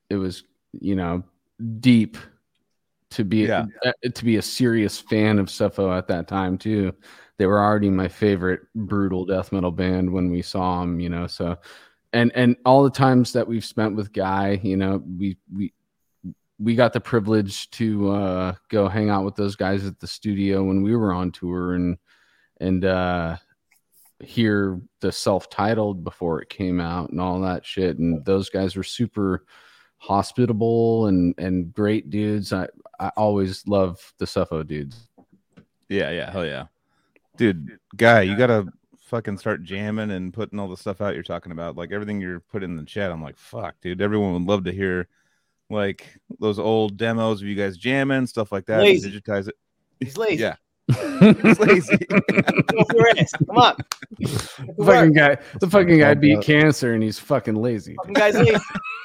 it 0.09 0.17
was 0.17 0.45
you 0.73 0.95
know 0.95 1.25
deep 1.81 2.17
to 3.11 3.25
be 3.25 3.47
Yeah. 3.47 3.67
uh, 3.85 3.93
to 4.15 4.25
be 4.25 4.37
a 4.37 4.43
serious 4.43 4.99
fan 5.01 5.39
of 5.39 5.47
Suffo 5.47 5.97
at 5.97 6.07
that 6.09 6.29
time 6.29 6.57
too. 6.57 6.95
They 7.37 7.47
were 7.47 7.59
already 7.61 7.91
my 7.91 8.07
favorite 8.09 8.61
brutal 8.75 9.27
death 9.27 9.51
metal 9.51 9.73
band 9.73 10.13
when 10.13 10.31
we 10.31 10.41
saw 10.43 10.81
them, 10.81 11.01
you 11.01 11.09
know. 11.09 11.27
So, 11.27 11.59
and 12.13 12.31
and 12.37 12.57
all 12.65 12.85
the 12.85 12.91
times 12.91 13.33
that 13.33 13.49
we've 13.49 13.65
spent 13.65 13.97
with 13.97 14.13
Guy, 14.13 14.61
you 14.63 14.77
know, 14.77 15.03
we 15.19 15.37
we 15.53 15.73
we 16.61 16.77
got 16.77 16.93
the 16.93 17.01
privilege 17.01 17.69
to 17.71 18.13
uh, 18.13 18.55
go 18.69 18.89
hang 18.89 19.11
out 19.11 19.25
with 19.25 19.35
those 19.35 19.57
guys 19.57 19.85
at 19.85 19.99
the 19.99 20.07
studio 20.07 20.63
when 20.63 20.83
we 20.83 20.95
were 20.95 21.13
on 21.13 21.33
tour 21.33 21.75
and 21.75 21.99
and 22.63 22.85
uh, 22.85 23.37
hear 24.21 24.81
the 25.01 25.13
self-titled 25.13 26.05
before 26.05 26.41
it 26.41 26.49
came 26.49 26.81
out 26.81 27.11
and 27.11 27.21
all 27.21 27.41
that 27.41 27.67
shit. 27.67 27.99
And 27.99 28.25
those 28.25 28.49
guys 28.49 28.77
were 28.77 28.83
super 28.83 29.45
hospitable 29.99 31.07
and 31.07 31.35
and 31.39 31.73
great 31.73 32.11
dudes. 32.11 32.53
I 32.53 32.69
I 32.99 33.11
always 33.17 33.67
love 33.67 34.13
the 34.19 34.25
Suffo 34.25 34.67
dudes. 34.67 35.09
Yeah, 35.89 36.11
yeah, 36.11 36.31
hell 36.31 36.47
yeah, 36.47 36.67
dude. 37.37 37.79
Guy, 37.97 38.23
you 38.23 38.37
gotta 38.37 38.67
fucking 39.13 39.37
start 39.37 39.63
jamming 39.63 40.11
and 40.11 40.33
putting 40.33 40.59
all 40.59 40.69
the 40.69 40.77
stuff 40.77 41.03
out 41.03 41.15
you're 41.15 41.23
talking 41.23 41.53
about. 41.53 41.77
Like 41.77 41.93
everything 41.93 42.21
you're 42.21 42.41
putting 42.41 42.71
in 42.71 42.77
the 42.77 42.85
chat. 42.85 43.13
I'm 43.13 43.23
like, 43.23 43.37
fuck, 43.37 43.75
dude. 43.83 44.01
Everyone 44.01 44.33
would 44.33 44.49
love 44.49 44.65
to 44.65 44.73
hear 44.73 45.09
like 45.69 46.07
those 46.41 46.59
old 46.59 46.97
demos 46.97 47.43
of 47.43 47.49
you 47.49 47.55
guys 47.55 47.77
jamming 47.77 48.27
stuff 48.27 48.53
like 48.53 48.67
that. 48.67 48.81
Lazy. 48.81 49.11
digitize 49.11 49.49
it. 49.49 49.55
He's 50.01 50.17
lazy. 50.17 50.43
Yeah, 50.43 50.55
he's 50.55 50.72
lazy. 51.61 51.97
Get 51.97 52.79
off 52.79 52.87
your 52.95 53.09
ass. 53.19 53.33
Come 53.47 53.57
on. 53.57 53.77
The 54.19 54.85
fucking 54.85 55.13
guy, 55.13 55.39
the 55.61 55.69
fucking 55.71 55.99
guy 55.99 56.15
beat 56.15 56.37
that. 56.37 56.45
cancer 56.45 56.95
and 56.95 57.03
he's 57.03 57.19
fucking 57.19 57.55
lazy. 57.55 57.95
Fucking 57.97 58.15
guy's 58.15 58.35
lazy. 58.37 58.57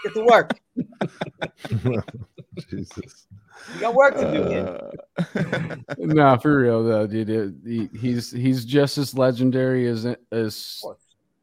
Get 0.03 0.13
to 0.13 0.23
work. 0.25 0.51
Jesus. 2.69 3.27
You 3.75 3.81
got 3.81 3.93
work 3.95 4.15
to 4.15 4.31
do, 4.31 4.43
kid. 4.49 4.67
Uh, 5.35 5.95
no, 5.97 6.37
for 6.41 6.59
real 6.59 6.83
though, 6.83 7.07
dude. 7.07 7.29
it- 7.29 7.53
he, 7.65 7.89
he's 7.97 8.31
he's 8.31 8.63
just 8.65 8.97
as 8.97 9.17
legendary 9.17 9.87
as 9.87 10.05
as 10.31 10.81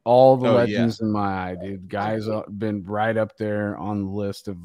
all 0.03 0.37
the 0.37 0.47
Oh, 0.47 0.51
yeah. 0.51 0.57
legends 0.59 1.01
in 1.01 1.11
my 1.11 1.49
eye, 1.51 1.55
dude. 1.61 1.89
Guys 1.89 2.27
uh, 2.27 2.43
been 2.57 2.83
right 2.83 3.17
up 3.17 3.37
there 3.37 3.77
on 3.77 4.03
the 4.05 4.09
list 4.11 4.47
of 4.47 4.57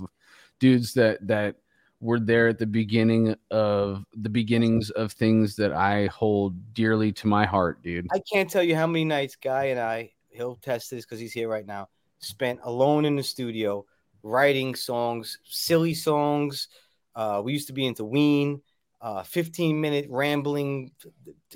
dudes 0.58 0.94
that 0.94 1.26
that 1.26 1.56
were 2.00 2.18
there 2.18 2.48
at 2.48 2.58
the 2.58 2.66
beginning 2.66 3.36
of 3.50 4.04
the 4.14 4.28
beginnings 4.28 4.90
of 4.90 5.12
things 5.12 5.54
that 5.56 5.72
I 5.72 6.06
hold 6.06 6.72
dearly 6.72 7.12
to 7.12 7.26
my 7.26 7.44
heart, 7.44 7.82
dude. 7.82 8.06
I 8.12 8.20
can't 8.32 8.50
tell 8.50 8.62
you 8.62 8.74
how 8.74 8.86
many 8.86 9.04
nights 9.04 9.36
Guy 9.36 9.66
and 9.66 9.78
I, 9.78 10.12
he'll 10.30 10.56
test 10.56 10.90
this 10.90 11.04
because 11.04 11.20
he's 11.20 11.32
here 11.32 11.48
right 11.48 11.66
now, 11.66 11.88
spent 12.18 12.60
alone 12.62 13.04
in 13.04 13.16
the 13.16 13.22
studio 13.22 13.84
writing 14.22 14.74
songs, 14.74 15.38
silly 15.44 15.94
songs. 15.94 16.68
Uh, 17.14 17.42
we 17.44 17.52
used 17.52 17.66
to 17.66 17.74
be 17.74 17.86
into 17.86 18.04
Ween, 18.04 18.62
uh, 19.02 19.22
15 19.22 19.78
minute 19.78 20.06
rambling, 20.08 20.92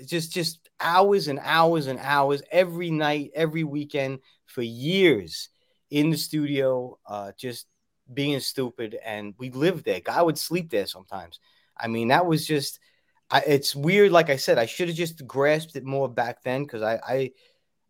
just 0.06 0.32
just 0.32 0.68
hours 0.80 1.28
and 1.28 1.40
hours 1.42 1.86
and 1.86 1.98
hours 2.00 2.42
every 2.50 2.90
night, 2.90 3.30
every 3.34 3.64
weekend 3.64 4.18
for 4.44 4.62
years 4.62 5.48
in 5.90 6.10
the 6.10 6.16
studio, 6.16 6.98
uh, 7.06 7.32
just 7.38 7.66
being 8.12 8.40
stupid. 8.40 8.98
And 9.04 9.34
we 9.38 9.50
lived 9.50 9.84
there. 9.84 10.00
Guy 10.00 10.22
would 10.22 10.38
sleep 10.38 10.70
there 10.70 10.86
sometimes. 10.86 11.40
I 11.76 11.88
mean, 11.88 12.08
that 12.08 12.26
was 12.26 12.46
just. 12.46 12.80
I, 13.30 13.40
it's 13.40 13.74
weird. 13.74 14.12
Like 14.12 14.28
I 14.28 14.36
said, 14.36 14.58
I 14.58 14.66
should 14.66 14.88
have 14.88 14.96
just 14.96 15.26
grasped 15.26 15.76
it 15.76 15.84
more 15.84 16.08
back 16.08 16.42
then 16.42 16.62
because 16.62 16.82
I, 16.82 17.00
I, 17.06 17.30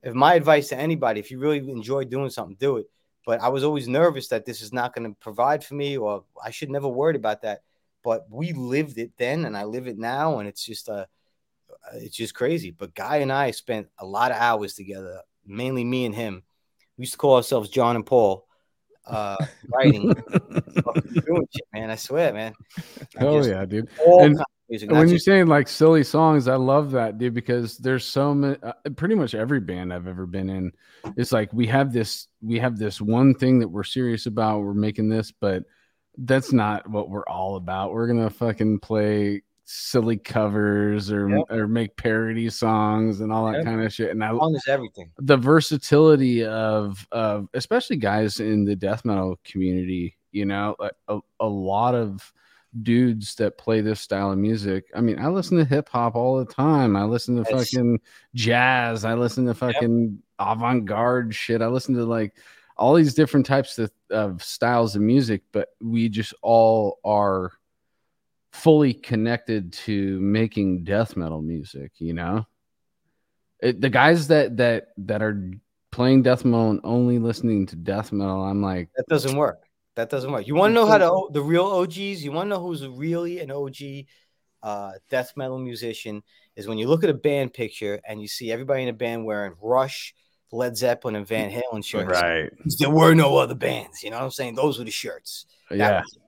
if 0.03 0.15
my 0.15 0.35
advice 0.35 0.69
to 0.69 0.79
anybody, 0.79 1.19
if 1.19 1.31
you 1.31 1.39
really 1.41 1.59
enjoy 1.71 2.05
doing 2.05 2.31
something, 2.31 2.57
do 2.59 2.77
it. 2.77 2.87
But 3.27 3.41
I 3.41 3.49
was 3.49 3.65
always 3.65 3.89
nervous 3.89 4.29
that 4.29 4.45
this 4.45 4.63
is 4.63 4.73
not 4.73 4.95
going 4.95 5.11
to 5.11 5.17
provide 5.19 5.65
for 5.65 5.75
me, 5.75 5.97
or 5.97 6.25
I 6.43 6.51
should 6.51 6.71
never 6.71 6.89
worry 6.89 7.17
about 7.17 7.43
that. 7.43 7.63
But 8.03 8.27
we 8.31 8.53
lived 8.53 8.99
it 8.99 9.13
then, 9.17 9.45
and 9.47 9.57
I 9.57 9.65
live 9.65 9.87
it 9.87 9.99
now, 9.99 10.39
and 10.39 10.49
it's 10.49 10.65
just 10.65 10.89
uh, 10.89 11.07
it's 11.95 12.17
just 12.17 12.35
crazy. 12.35 12.71
But 12.71 12.95
Guy 12.95 13.17
and 13.17 13.33
I 13.33 13.51
spent 13.51 13.89
a 13.99 14.07
lot 14.07 14.31
of 14.31 14.37
hours 14.37 14.75
together, 14.75 15.23
mainly 15.47 15.85
me 15.85 16.05
and 16.05 16.15
him. 16.15 16.43
We 16.97 17.03
used 17.03 17.15
to 17.15 17.19
call 17.19 17.37
ourselves 17.37 17.71
John 17.71 17.97
and 17.97 18.07
Paul, 18.07 18.47
uh, 19.07 19.37
writing, 19.73 20.13
doing 21.27 21.49
shit, 21.51 21.67
man. 21.73 21.91
I 21.91 21.97
swear, 21.97 22.33
man. 22.33 22.55
Just- 23.21 23.49
yeah, 23.49 23.65
dude. 23.65 23.89
all 24.07 24.25
And- 24.25 24.41
music. 24.69 24.91
When 24.91 25.09
you're 25.09 25.19
saying 25.19 25.47
like 25.47 25.69
silly 25.69 26.03
songs, 26.05 26.49
I 26.49 26.57
love 26.57 26.93
that, 26.93 27.19
dude, 27.19 27.35
because 27.35 27.77
there's 27.79 28.05
so 28.05 28.35
many. 28.35 28.57
Uh, 28.63 28.73
pretty 28.97 29.15
much 29.15 29.35
every 29.35 29.61
band 29.61 29.93
I've 29.93 30.07
ever 30.09 30.27
been 30.27 30.49
in, 30.49 30.73
it's 31.17 31.33
like 31.33 31.53
we 31.53 31.67
have 31.67 31.93
this, 31.93 32.29
we 32.43 32.59
have 32.59 32.79
this 32.79 33.01
one 33.01 33.35
thing 33.35 33.59
that 33.61 33.69
we're 33.69 33.85
serious 33.85 34.27
about. 34.27 34.61
We're 34.61 34.73
making 34.75 35.11
this, 35.11 35.33
but 35.33 35.65
that's 36.17 36.53
not 36.53 36.89
what 36.89 37.11
we're 37.11 37.27
all 37.27 37.57
about. 37.57 37.93
We're 37.93 38.07
gonna 38.07 38.31
fucking 38.31 38.81
play 38.81 39.43
silly 39.65 40.17
covers 40.19 41.11
or 41.11 41.29
Yep. 41.29 41.45
or 41.51 41.67
make 41.69 41.97
parody 41.97 42.51
songs 42.51 43.21
and 43.21 43.33
all 43.33 43.47
that 43.47 43.57
Yep. 43.59 43.65
kind 43.65 43.83
of 43.83 43.93
shit. 43.93 44.11
And 44.11 44.23
I 44.23 44.33
is 44.35 44.65
everything. 44.69 45.11
the 45.19 45.37
versatility 45.37 46.45
of 46.45 47.07
of 47.13 47.49
especially 47.55 47.97
guys 47.97 48.41
in 48.41 48.65
the 48.65 48.77
death 48.77 49.05
metal 49.05 49.39
community 49.45 50.17
you 50.33 50.45
know 50.45 50.77
like 50.79 50.93
a, 51.09 51.19
a 51.41 51.47
lot 51.47 51.95
of 51.95 52.33
dudes 52.83 53.37
that 53.37 53.57
play 53.57 53.81
this 53.81 54.01
style 54.01 54.33
of 54.33 54.39
music 54.39 54.85
i 54.97 55.01
mean 55.01 55.17
i 55.21 55.29
listen 55.29 55.57
to 55.57 55.65
hip 55.65 55.89
hop 55.89 56.17
all 56.17 56.37
the 56.45 56.53
time 56.53 56.97
i 56.97 57.05
listen 57.05 57.37
to 57.37 57.49
Yes. 57.49 57.71
fucking 57.71 58.01
jazz 58.35 59.05
i 59.05 59.15
listen 59.15 59.47
to 59.47 59.55
fucking 59.55 60.19
avant-garde 60.41 61.33
shit 61.35 61.63
i 61.63 61.69
listen 61.69 61.95
to 61.95 62.05
like 62.05 62.35
all 62.77 62.93
these 62.95 63.15
different 63.15 63.47
types 63.47 63.79
of, 63.79 63.93
of 64.11 64.43
styles 64.43 64.97
of 64.97 65.03
music 65.03 65.43
but 65.53 65.69
we 65.81 66.09
just 66.09 66.35
all 66.43 66.99
are 67.05 67.53
fully 68.55 68.95
connected 68.95 69.73
to 69.73 70.19
making 70.21 70.85
death 70.85 71.17
metal 71.17 71.43
music 71.43 71.93
you 71.99 72.15
know 72.15 72.47
it, 73.61 73.81
the 73.81 73.91
guys 73.91 74.29
that 74.29 74.57
that 74.57 74.89
that 74.97 75.23
are 75.23 75.51
playing 75.91 76.23
death 76.23 76.45
metal 76.45 76.71
and 76.71 76.81
only 76.85 77.19
listening 77.19 77.67
to 77.67 77.77
death 77.77 78.13
metal 78.13 78.43
i'm 78.43 78.63
like 78.63 78.89
That 78.97 79.07
doesn't 79.09 79.37
work. 79.37 79.65
That 79.97 80.11
doesn't 80.11 80.31
work. 80.31 80.47
You 80.47 80.55
want 80.55 80.73
to 80.73 80.75
know 80.75 80.87
how 80.87 80.99
to 80.99 81.29
the 81.33 81.41
real 81.41 81.67
OGs? 81.67 82.25
You 82.25 82.33
want 82.33 82.47
to 82.47 82.51
know 82.51 82.61
who's 82.61 82.87
really 82.87 83.39
an 83.39 83.51
OG 83.51 84.07
uh, 84.63 84.93
death 85.09 85.33
metal 85.37 85.59
musician? 85.59 86.23
Is 86.57 86.67
when 86.67 86.79
you 86.79 86.89
look 86.89 87.05
at 87.05 87.11
a 87.11 87.15
band 87.15 87.53
picture 87.53 88.01
and 88.07 88.21
you 88.21 88.27
see 88.27 88.51
everybody 88.51 88.83
in 88.83 88.89
a 88.89 88.93
band 88.93 89.25
wearing 89.25 89.55
Rush, 89.63 90.15
Led 90.51 90.77
Zeppelin, 90.77 91.15
and 91.15 91.27
Van 91.27 91.51
Halen 91.51 91.85
shirts. 91.85 92.21
right 92.21 92.51
There 92.79 92.91
were 92.91 93.15
no 93.15 93.37
other 93.37 93.55
bands. 93.55 94.03
You 94.03 94.11
know 94.11 94.19
what 94.19 94.25
I'm 94.25 94.31
saying? 94.33 94.57
Those 94.57 94.79
were 94.79 94.85
the 94.85 94.91
shirts. 94.91 95.47
That 95.71 95.79
yeah 95.79 96.01
was 96.01 96.17
it. 96.17 96.24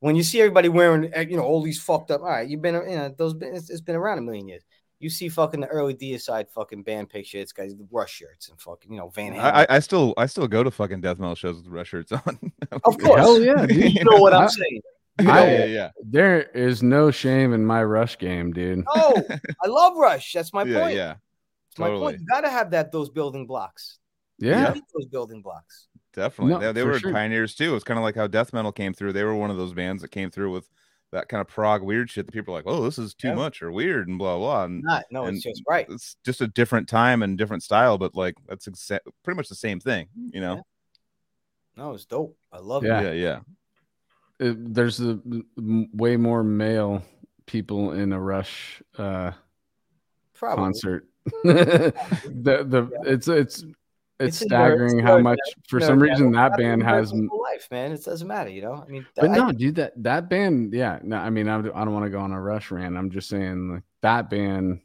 When 0.00 0.16
you 0.16 0.22
see 0.22 0.40
everybody 0.40 0.68
wearing, 0.68 1.12
uh, 1.14 1.20
you 1.20 1.36
know, 1.36 1.42
all 1.44 1.62
these 1.62 1.80
fucked 1.80 2.10
up. 2.10 2.22
All 2.22 2.26
right, 2.28 2.48
you've 2.48 2.62
been, 2.62 2.74
you 2.74 2.96
know, 2.96 3.14
those. 3.16 3.34
been- 3.34 3.54
It's, 3.54 3.70
it's 3.70 3.80
been 3.82 3.96
around 3.96 4.18
a 4.18 4.22
million 4.22 4.48
years. 4.48 4.62
You 4.98 5.08
see 5.08 5.28
fucking 5.30 5.60
the 5.60 5.66
early 5.66 5.94
Deicide 5.94 6.50
fucking 6.50 6.82
band 6.82 7.08
picture. 7.08 7.38
It's 7.38 7.52
guys 7.52 7.74
the 7.74 7.86
Rush 7.90 8.12
shirts 8.12 8.48
and 8.50 8.60
fucking, 8.60 8.92
you 8.92 8.98
know, 8.98 9.08
Van 9.08 9.32
Halen. 9.32 9.38
I, 9.40 9.62
I, 9.62 9.66
I 9.76 9.78
still 9.80 10.12
I 10.18 10.26
still 10.26 10.46
go 10.46 10.62
to 10.62 10.70
fucking 10.70 11.00
death 11.00 11.18
metal 11.18 11.34
shows 11.34 11.56
with 11.56 11.66
rush 11.68 11.88
shirts 11.88 12.12
on. 12.12 12.20
Of 12.72 12.98
course. 12.98 13.18
hell 13.20 13.40
yeah 13.42 13.64
dude. 13.66 13.94
you 13.94 14.04
know 14.04 14.18
what 14.18 14.32
I'm 14.34 14.48
saying? 14.48 14.80
yeah, 15.22 15.32
I- 15.34 15.44
yeah, 15.50 15.64
yeah. 15.64 15.90
there 16.04 16.42
is 16.42 16.82
no 16.82 17.10
shame 17.10 17.52
in 17.54 17.64
my 17.64 17.82
rush 17.82 18.16
game 18.18 18.52
dude 18.52 18.84
Oh, 18.88 19.22
I 19.62 19.68
love 19.68 19.96
Rush. 19.96 20.32
That's 20.34 20.52
my 20.52 20.62
yeah, 20.66 20.80
point. 20.80 20.94
yeah, 20.96 21.14
That's 21.70 21.78
my 21.78 21.86
totally. 21.88 22.04
point. 22.12 22.20
You 22.20 22.26
gotta 22.26 22.48
have 22.50 22.70
that 22.72 22.92
those 22.92 23.08
building 23.10 23.46
blocks. 23.46 23.98
You 24.38 24.50
yeah 24.50 24.72
need 24.72 24.82
those 24.94 25.06
building 25.06 25.40
blocks. 25.42 25.88
Definitely. 26.14 26.54
No, 26.54 26.58
they 26.60 26.72
they 26.72 26.84
were 26.84 26.98
sure. 26.98 27.12
pioneers 27.12 27.54
too. 27.54 27.74
It's 27.74 27.84
kind 27.84 27.98
of 27.98 28.04
like 28.04 28.14
how 28.16 28.26
death 28.26 28.52
metal 28.52 28.72
came 28.72 28.92
through. 28.94 29.12
They 29.12 29.24
were 29.24 29.34
one 29.34 29.50
of 29.50 29.56
those 29.56 29.72
bands 29.72 30.02
that 30.02 30.08
came 30.10 30.30
through 30.30 30.52
with 30.52 30.68
that 31.12 31.28
kind 31.28 31.40
of 31.40 31.48
prog 31.48 31.82
weird 31.82 32.08
shit 32.08 32.26
that 32.26 32.32
people 32.32 32.54
are 32.54 32.58
like, 32.58 32.66
oh, 32.68 32.84
this 32.84 32.96
is 32.98 33.14
too 33.14 33.28
Yeah. 33.28 33.34
much 33.34 33.62
or 33.62 33.72
weird 33.72 34.06
and 34.08 34.16
blah 34.18 34.36
blah. 34.38 34.64
And 34.64 34.82
Not 34.84 35.04
no, 35.10 35.24
And- 35.24 35.36
it's 35.36 35.44
just 35.44 35.62
right. 35.68 35.86
it's 35.88 36.16
just 36.24 36.40
a 36.40 36.46
different 36.46 36.88
time 36.88 37.22
and 37.22 37.36
different 37.36 37.62
style, 37.64 37.98
but 37.98 38.14
like 38.14 38.36
that's 38.46 38.66
exa- 38.68 39.00
pretty 39.24 39.36
much 39.36 39.48
the 39.48 39.54
same 39.56 39.80
thing, 39.80 40.08
you 40.32 40.40
know? 40.40 40.62
No, 41.76 41.94
it's 41.94 42.04
dope. 42.04 42.36
I 42.52 42.58
love 42.58 42.84
Yeah. 42.84 43.00
it. 43.00 43.16
Yeah, 43.16 43.40
yeah. 44.40 44.46
It- 44.48 44.74
there's 44.74 45.00
a, 45.00 45.20
m- 45.58 45.88
way 45.92 46.16
more 46.16 46.42
male 46.44 47.02
people 47.46 47.92
in 47.92 48.12
a 48.12 48.20
rush 48.20 48.80
uh 48.98 49.32
Probably. 50.34 50.62
concert 50.64 51.06
the 51.44 51.92
the 52.64 52.90
it's 53.04 53.26
it's 53.28 53.64
it's 54.20 54.40
It's 54.40 54.46
staggering 54.50 54.98
it's 55.00 55.08
how 55.08 55.18
nerd 55.18 55.22
much 55.22 55.38
for 55.68 55.80
nerd 55.80 55.86
some 55.86 55.98
metal. 55.98 56.10
reason 56.12 56.32
that 56.32 56.56
band 56.56 56.82
has 56.82 57.12
life, 57.12 57.66
man. 57.70 57.92
It 57.92 58.04
doesn't 58.04 58.28
matter, 58.28 58.50
you 58.50 58.62
know. 58.62 58.84
I 58.86 58.90
mean, 58.90 59.06
But 59.16 59.30
I- 59.30 59.36
no, 59.36 59.52
dude, 59.52 59.74
that 59.76 59.92
that 60.02 60.28
band, 60.28 60.72
yeah, 60.74 60.98
no, 61.02 61.16
I 61.16 61.30
mean, 61.30 61.48
I, 61.48 61.58
I 61.58 61.62
don't 61.62 61.92
want 61.92 62.04
to 62.04 62.10
go 62.10 62.20
on 62.20 62.32
a 62.32 62.40
rush 62.40 62.70
rant. 62.70 62.96
I'm 62.96 63.10
just 63.10 63.28
saying, 63.28 63.72
like 63.74 63.82
that 64.02 64.30
band 64.30 64.80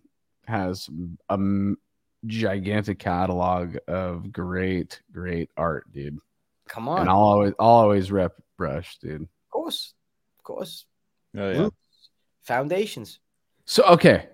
has 0.47 0.89
a 1.29 1.33
m- 1.33 1.77
gigantic 2.25 2.97
catalog 2.99 3.77
of 3.87 4.31
great, 4.31 5.01
great 5.11 5.49
art, 5.57 5.91
dude. 5.91 6.17
come 6.67 6.87
on, 6.89 7.01
And 7.01 7.09
I'll 7.09 7.17
always, 7.17 7.53
I'll 7.59 7.67
always 7.67 8.11
rep 8.11 8.33
Rush, 8.57 8.97
dude. 8.99 9.21
Of 9.23 9.27
course, 9.51 9.93
of 10.39 10.43
course. 10.43 10.85
Oh, 11.37 11.51
yeah. 11.51 11.59
Roots, 11.63 11.75
Foundations. 12.43 13.19
So 13.65 13.83
okay, 13.85 14.27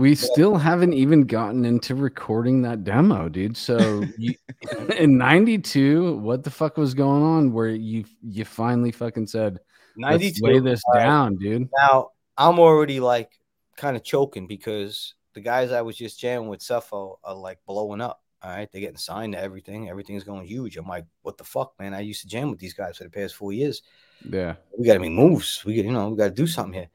we 0.00 0.14
still 0.14 0.56
haven't 0.56 0.94
even 0.94 1.22
gotten 1.24 1.66
into 1.66 1.94
recording 1.94 2.62
that 2.62 2.84
demo, 2.84 3.28
dude. 3.28 3.56
So 3.56 4.02
you, 4.16 4.34
in 4.96 5.18
'92, 5.18 6.16
what 6.16 6.42
the 6.42 6.50
fuck 6.50 6.78
was 6.78 6.94
going 6.94 7.22
on? 7.22 7.52
Where 7.52 7.68
you 7.68 8.04
you 8.22 8.46
finally 8.46 8.92
fucking 8.92 9.26
said, 9.26 9.58
"Let's 9.96 10.22
Ninety-two. 10.22 10.42
lay 10.42 10.58
this 10.58 10.82
right. 10.94 11.04
down, 11.04 11.36
dude." 11.36 11.68
Now 11.76 12.12
I'm 12.38 12.58
already 12.58 12.98
like 12.98 13.30
kind 13.76 13.94
of 13.94 14.02
choking 14.02 14.46
because 14.46 15.14
the 15.34 15.40
guys 15.40 15.70
I 15.70 15.82
was 15.82 15.96
just 15.96 16.18
jamming 16.18 16.48
with 16.48 16.60
Suffo 16.60 17.16
are 17.22 17.34
like 17.34 17.58
blowing 17.66 18.00
up. 18.00 18.22
All 18.42 18.50
right, 18.50 18.70
they're 18.72 18.80
getting 18.80 18.96
signed 18.96 19.34
to 19.34 19.38
everything. 19.38 19.90
Everything's 19.90 20.24
going 20.24 20.46
huge. 20.46 20.78
I'm 20.78 20.88
like, 20.88 21.04
what 21.20 21.36
the 21.36 21.44
fuck, 21.44 21.74
man? 21.78 21.92
I 21.92 22.00
used 22.00 22.22
to 22.22 22.26
jam 22.26 22.48
with 22.48 22.58
these 22.58 22.72
guys 22.72 22.96
for 22.96 23.04
the 23.04 23.10
past 23.10 23.34
four 23.34 23.52
years. 23.52 23.82
Yeah, 24.26 24.54
We 24.78 24.86
got 24.86 24.94
to 24.94 25.00
make 25.00 25.12
moves. 25.12 25.62
We 25.62 25.76
got, 25.76 25.84
you 25.84 25.92
know, 25.92 26.08
we 26.08 26.16
got 26.16 26.28
to 26.28 26.30
do 26.30 26.46
something 26.46 26.72
here. 26.72 26.88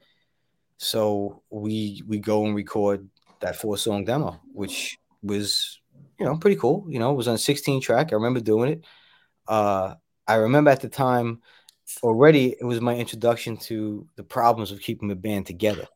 So 0.77 1.43
we 1.49 2.03
we 2.07 2.19
go 2.19 2.45
and 2.45 2.56
record 2.56 3.07
that 3.39 3.56
four 3.56 3.77
song 3.77 4.06
demo, 4.06 4.39
which 4.53 4.97
was 5.23 5.80
you 6.19 6.26
know 6.26 6.38
pretty 6.38 6.57
cool. 6.57 6.85
You 6.89 6.99
know, 6.99 7.11
it 7.11 7.15
was 7.15 7.27
on 7.27 7.38
16 7.38 7.81
track. 7.81 8.11
I 8.11 8.15
remember 8.15 8.39
doing 8.39 8.72
it. 8.72 8.85
Uh, 9.47 9.95
I 10.27 10.35
remember 10.35 10.72
at 10.72 10.81
the 10.81 10.89
time 10.89 11.41
already 12.02 12.56
it 12.60 12.64
was 12.64 12.81
my 12.81 12.95
introduction 12.95 13.57
to 13.57 14.07
the 14.15 14.23
problems 14.23 14.72
of 14.72 14.81
keeping 14.81 15.07
the 15.07 15.15
band 15.15 15.45
together. 15.45 15.88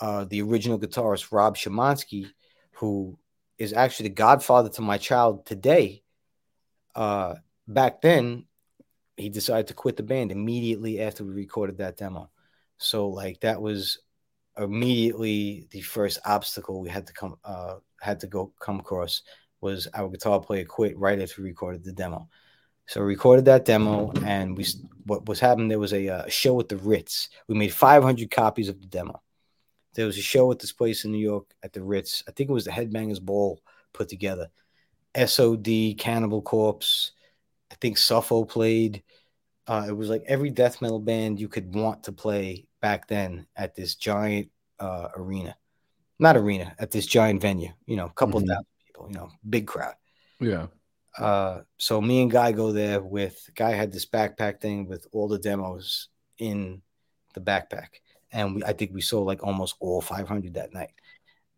Uh, 0.00 0.24
the 0.24 0.42
original 0.42 0.78
guitarist 0.78 1.32
Rob 1.32 1.56
Shemansky, 1.56 2.26
who 2.72 3.18
is 3.58 3.72
actually 3.72 4.08
the 4.08 4.14
godfather 4.14 4.68
to 4.70 4.82
my 4.82 4.98
child 4.98 5.46
today, 5.46 6.02
uh, 6.94 7.34
back 7.66 8.00
then 8.00 8.44
he 9.16 9.28
decided 9.28 9.66
to 9.66 9.74
quit 9.74 9.96
the 9.96 10.02
band 10.02 10.30
immediately 10.30 11.00
after 11.00 11.24
we 11.24 11.32
recorded 11.32 11.78
that 11.78 11.96
demo. 11.96 12.30
So 12.78 13.08
like 13.08 13.40
that 13.40 13.60
was 13.60 13.98
immediately 14.56 15.68
the 15.70 15.80
first 15.82 16.18
obstacle 16.24 16.80
we 16.80 16.88
had 16.88 17.06
to 17.06 17.12
come 17.12 17.36
uh 17.44 17.76
had 18.00 18.18
to 18.20 18.26
go 18.26 18.52
come 18.60 18.80
across 18.80 19.22
was 19.60 19.88
our 19.94 20.08
guitar 20.08 20.40
player 20.40 20.64
quit 20.64 20.96
right 20.98 21.20
after 21.20 21.42
we 21.42 21.48
recorded 21.48 21.84
the 21.84 21.92
demo. 21.92 22.28
So 22.86 23.00
we 23.00 23.08
recorded 23.08 23.44
that 23.46 23.64
demo, 23.64 24.12
and 24.24 24.56
we 24.56 24.66
what 25.04 25.26
was 25.28 25.40
happening. 25.40 25.68
There 25.68 25.78
was 25.78 25.92
a, 25.92 26.08
uh, 26.08 26.28
show 26.28 26.58
at 26.58 26.68
the 26.68 26.76
Ritz. 26.76 27.28
We 27.46 27.54
made 27.54 27.72
500 27.74 28.30
copies 28.30 28.68
of 28.68 28.80
the 28.80 28.86
demo. 28.86 29.20
There 29.94 30.06
was 30.06 30.16
a 30.16 30.22
show 30.22 30.50
at 30.52 30.58
this 30.58 30.72
place 30.72 31.04
in 31.04 31.12
New 31.12 31.18
York 31.18 31.44
at 31.62 31.72
the 31.72 31.82
Ritz. 31.82 32.22
I 32.26 32.32
think 32.32 32.48
it 32.48 32.52
was 32.52 32.64
the 32.64 32.70
Headbangers 32.70 33.20
Ball 33.20 33.60
put 33.92 34.08
together. 34.08 34.48
SOD, 35.14 35.98
Cannibal 35.98 36.40
Corpse. 36.40 37.12
I 37.70 37.74
think 37.74 37.98
Suffo 37.98 38.48
played. 38.48 39.02
Uh, 39.66 39.84
it 39.88 39.92
was 39.92 40.08
like 40.08 40.22
every 40.26 40.48
death 40.48 40.80
metal 40.80 41.00
band 41.00 41.40
you 41.40 41.48
could 41.48 41.74
want 41.74 42.04
to 42.04 42.12
play 42.12 42.67
back 42.80 43.08
then 43.08 43.46
at 43.56 43.74
this 43.74 43.94
giant 43.94 44.50
uh, 44.78 45.08
arena, 45.16 45.56
not 46.18 46.36
arena, 46.36 46.74
at 46.78 46.90
this 46.90 47.06
giant 47.06 47.42
venue. 47.42 47.72
You 47.86 47.96
know, 47.96 48.06
a 48.06 48.12
couple 48.12 48.40
Mhm. 48.40 48.46
thousand 48.48 48.66
people. 48.86 49.06
You 49.08 49.14
know, 49.14 49.30
big 49.48 49.66
crowd. 49.66 49.94
yeah. 50.40 50.66
Uh, 51.16 51.62
so 51.78 52.00
me 52.00 52.22
and 52.22 52.30
Guy 52.30 52.52
go 52.52 52.70
there 52.70 53.02
with 53.02 53.50
Guy 53.56 53.72
had 53.72 53.90
this 53.90 54.06
backpack 54.06 54.60
thing 54.60 54.86
with 54.86 55.08
all 55.10 55.26
the 55.26 55.38
demos 55.38 56.08
in 56.38 56.80
the 57.34 57.40
backpack, 57.40 57.88
and 58.30 58.54
we 58.54 58.62
I 58.64 58.72
think 58.72 58.92
we 58.94 59.00
sold 59.00 59.26
like 59.26 59.42
almost 59.42 59.74
all 59.80 60.00
500 60.00 60.54
that 60.54 60.72
night. 60.72 60.92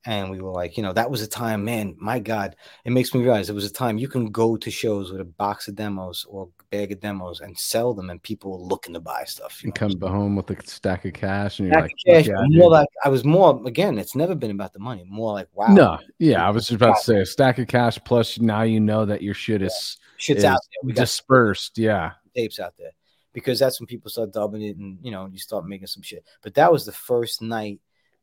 And 0.07 0.31
we 0.31 0.41
were 0.41 0.51
like, 0.51 0.79
you 0.79 0.83
know, 0.83 0.95
that 0.95 1.11
was 1.11 1.21
a 1.21 1.27
time, 1.27 1.65
man. 1.65 1.95
My 1.99 2.19
God, 2.19 2.57
it 2.85 2.91
makes 2.91 3.13
me 3.15 3.21
realize 3.21 3.51
it 3.51 3.55
was 3.55 3.67
a 3.67 3.73
time 3.73 3.99
you 3.99 4.09
can 4.09 4.31
go 4.31 4.57
to 4.57 4.71
shows 4.71 5.13
with 5.13 5.21
a 5.21 5.27
box 5.27 5.69
of 5.69 5.75
demos 5.75 6.25
or 6.27 6.49
bag 6.71 6.93
of 6.93 7.01
demos 7.01 7.41
and 7.41 7.59
sell 7.59 7.93
them, 7.93 8.09
and 8.09 8.23
people 8.23 8.53
were 8.53 8.67
looking 8.67 8.95
to 8.95 9.01
buy 9.01 9.25
stuff. 9.25 9.63
You 9.63 9.69
and 9.69 9.75
come 9.75 10.01
home 10.01 10.37
with 10.37 10.51
a 10.51 10.67
stack 10.67 11.05
of 11.05 11.13
cash, 11.13 11.59
and 11.59 11.69
you're 11.69 11.81
like, 11.81 11.93
cash, 12.07 12.29
yeah, 12.29 12.35
more 12.49 12.71
like 12.71 12.89
I 13.05 13.11
was 13.11 13.25
more 13.25 13.61
again. 13.67 13.99
It's 13.99 14.15
never 14.15 14.35
been 14.35 14.51
about 14.51 14.73
the 14.73 14.79
money. 14.79 15.05
More 15.07 15.35
like 15.35 15.49
wow, 15.53 15.75
no, 15.75 15.99
yeah, 16.19 16.47
I 16.47 16.51
was 16.51 16.69
just 16.69 16.77
about 16.77 16.97
to 16.97 17.03
say 17.03 17.21
a 17.21 17.27
stack 17.27 17.59
of 17.59 17.67
cash 17.67 17.99
plus 18.05 18.41
now 18.41 18.63
you 18.63 18.81
know 18.81 19.05
that 19.05 19.23
your 19.23 19.35
shit 19.35 19.61
is, 19.61 19.99
shit's 20.17 20.39
is 20.39 20.45
out 20.45 20.61
there. 20.73 20.87
We 20.87 20.93
dispersed. 20.95 21.77
Yeah, 21.77 22.13
tapes 22.35 22.59
out 22.59 22.75
there 22.79 22.93
because 23.33 23.59
that's 23.59 23.81
when 23.81 23.87
people 23.87 24.11
start 24.11 24.33
dubbing 24.33 24.63
it 24.63 24.77
and 24.77 24.99
you 25.03 25.11
know 25.11 25.27
you 25.27 25.39
start 25.39 25.67
making 25.67 25.89
some 25.89 26.03
shit. 26.03 26.25
But 26.43 26.55
that 26.55 26.73
was 26.73 26.87
the 26.87 26.93
first 26.93 27.43
night 27.43 27.81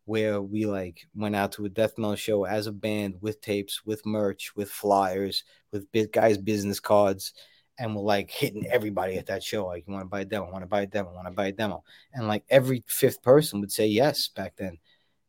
where 0.08 0.42
we 0.42 0.66
like 0.66 1.06
went 1.14 1.36
out 1.36 1.52
to 1.52 1.66
a 1.66 1.70
death 1.70 1.98
metal 1.98 2.16
show 2.16 2.46
as 2.46 2.66
a 2.66 2.72
band 2.72 3.16
with 3.20 3.42
tapes, 3.42 3.86
with 3.86 4.06
merch, 4.06 4.56
with 4.56 4.72
flyers, 4.72 5.44
with 5.74 5.92
big 5.92 6.14
guys' 6.14 6.38
business 6.38 6.80
cards, 6.80 7.34
and 7.78 7.94
we're 7.94 8.02
like 8.02 8.32
hitting 8.32 8.66
everybody 8.68 9.18
at 9.18 9.26
that 9.26 9.44
show. 9.44 9.66
Like, 9.66 9.84
you 9.86 9.92
want 9.92 10.06
to 10.06 10.10
buy 10.10 10.22
a 10.22 10.26
demo? 10.26 10.50
Want 10.50 10.64
to 10.64 10.68
buy 10.68 10.84
a 10.84 10.88
demo? 10.88 11.14
Want 11.14 11.28
to 11.28 11.32
buy 11.32 11.48
a 11.48 11.52
demo? 11.52 11.84
And 12.14 12.26
like 12.26 12.46
every 12.50 12.86
fifth 12.88 13.22
person 13.22 13.60
would 13.60 13.72
say 13.72 13.88
yes 13.88 14.30
back 14.30 14.56
then. 14.56 14.78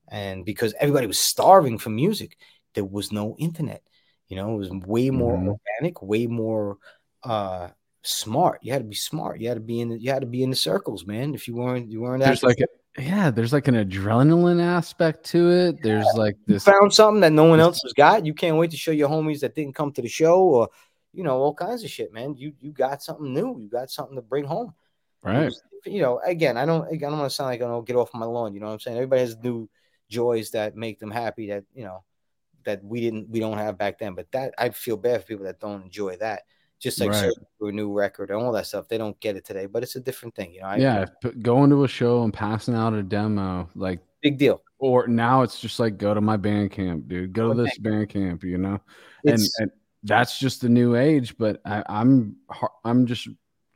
And 0.06 0.44
because 0.44 0.74
everybody 0.78 1.08
was 1.08 1.18
starving 1.18 1.76
for 1.78 1.90
music, 1.90 2.38
there 2.74 2.84
was 2.84 3.10
no 3.10 3.34
internet. 3.36 3.82
You 4.28 4.36
know, 4.36 4.54
it 4.54 4.58
was 4.58 4.70
way 4.70 5.10
more 5.10 5.36
Mhm. 5.36 5.58
organic, 5.58 6.00
way 6.02 6.28
more 6.28 6.78
uh 7.24 7.70
smart. 8.02 8.60
You 8.62 8.72
had 8.72 8.82
to 8.82 8.88
be 8.88 8.94
smart. 8.94 9.40
You 9.40 9.48
had 9.48 9.54
to 9.54 9.60
be 9.60 9.80
in 9.80 9.88
the, 9.88 9.98
you 9.98 10.12
had 10.12 10.20
to 10.20 10.26
be 10.26 10.44
in 10.44 10.50
the 10.50 10.56
circles, 10.56 11.04
man. 11.04 11.34
If 11.34 11.48
you 11.48 11.56
weren't 11.56 11.90
you 11.90 12.00
weren't 12.00 12.22
There's 12.22 12.44
like, 12.44 12.60
a, 12.60 12.66
yeah, 12.98 13.30
there's 13.30 13.52
like 13.52 13.68
an 13.68 13.74
adrenaline 13.74 14.62
aspect 14.62 15.24
to 15.26 15.50
it. 15.50 15.82
There's 15.82 16.06
like 16.14 16.36
you 16.46 16.54
this. 16.54 16.64
found 16.64 16.92
something 16.92 17.20
that 17.20 17.32
no 17.32 17.44
one 17.44 17.60
else 17.60 17.80
has 17.82 17.92
got. 17.92 18.26
You 18.26 18.34
can't 18.34 18.56
wait 18.56 18.70
to 18.72 18.76
show 18.76 18.90
your 18.90 19.08
homies 19.08 19.40
that 19.40 19.54
didn't 19.54 19.74
come 19.74 19.92
to 19.92 20.02
the 20.02 20.08
show 20.08 20.40
or 20.42 20.68
you 21.12 21.24
know, 21.24 21.38
all 21.38 21.54
kinds 21.54 21.82
of 21.82 21.90
shit, 21.90 22.12
man. 22.12 22.36
You 22.36 22.52
you 22.60 22.70
got 22.70 23.02
something 23.02 23.32
new. 23.32 23.58
You 23.58 23.68
got 23.68 23.90
something 23.90 24.16
to 24.16 24.22
bring 24.22 24.44
home. 24.44 24.74
Right. 25.22 25.52
You 25.84 26.02
know, 26.02 26.20
again, 26.24 26.56
I 26.56 26.66
don't 26.66 26.86
I 26.86 26.96
don't 26.96 27.18
want 27.18 27.30
to 27.30 27.34
sound 27.34 27.48
like 27.48 27.62
I 27.62 27.66
don't 27.66 27.86
get 27.86 27.96
off 27.96 28.14
my 28.14 28.26
lawn. 28.26 28.54
You 28.54 28.60
know 28.60 28.66
what 28.66 28.74
I'm 28.74 28.80
saying? 28.80 28.96
Everybody 28.96 29.22
has 29.22 29.36
new 29.36 29.68
joys 30.08 30.50
that 30.50 30.76
make 30.76 30.98
them 30.98 31.10
happy 31.10 31.48
that 31.48 31.64
you 31.74 31.84
know 31.84 32.04
that 32.64 32.84
we 32.84 33.00
didn't 33.00 33.28
we 33.30 33.40
don't 33.40 33.58
have 33.58 33.78
back 33.78 33.98
then. 33.98 34.14
But 34.14 34.30
that 34.32 34.54
I 34.58 34.70
feel 34.70 34.96
bad 34.96 35.22
for 35.22 35.26
people 35.26 35.46
that 35.46 35.60
don't 35.60 35.82
enjoy 35.82 36.16
that. 36.18 36.42
Just 36.80 37.00
like 37.00 37.10
Right. 37.10 37.20
searching 37.20 37.44
for 37.58 37.68
a 37.70 37.72
new 37.72 37.92
record 37.92 38.30
and 38.30 38.40
all 38.40 38.52
that 38.52 38.66
stuff, 38.66 38.86
they 38.88 38.98
don't 38.98 39.18
get 39.20 39.36
it 39.36 39.44
today. 39.44 39.66
But 39.66 39.82
it's 39.82 39.96
a 39.96 40.00
different 40.00 40.34
thing, 40.34 40.52
you 40.54 40.60
know. 40.60 40.68
I, 40.68 40.76
Yeah. 40.76 41.06
Going 41.42 41.70
to 41.70 41.84
a 41.84 41.88
show 41.88 42.22
and 42.22 42.32
passing 42.32 42.74
out 42.74 42.94
a 42.94 43.02
demo, 43.02 43.68
like, 43.74 44.00
big 44.22 44.38
deal. 44.38 44.62
or 44.78 45.06
now 45.08 45.42
it's 45.42 45.60
just 45.60 45.80
like 45.80 45.98
go 45.98 46.14
to 46.14 46.20
my 46.20 46.36
band 46.36 46.70
camp, 46.70 47.08
dude. 47.08 47.32
Go 47.32 47.52
to 47.52 47.62
this 47.62 47.78
band 47.78 48.08
camp, 48.10 48.44
you 48.44 48.58
know. 48.58 48.80
And, 49.24 49.40
and 49.58 49.70
that's 50.04 50.38
just 50.38 50.60
the 50.60 50.68
new 50.68 50.94
age. 50.94 51.36
But 51.36 51.60
I, 51.64 51.82
I'm 51.88 52.36
I'm 52.84 53.06
just 53.06 53.28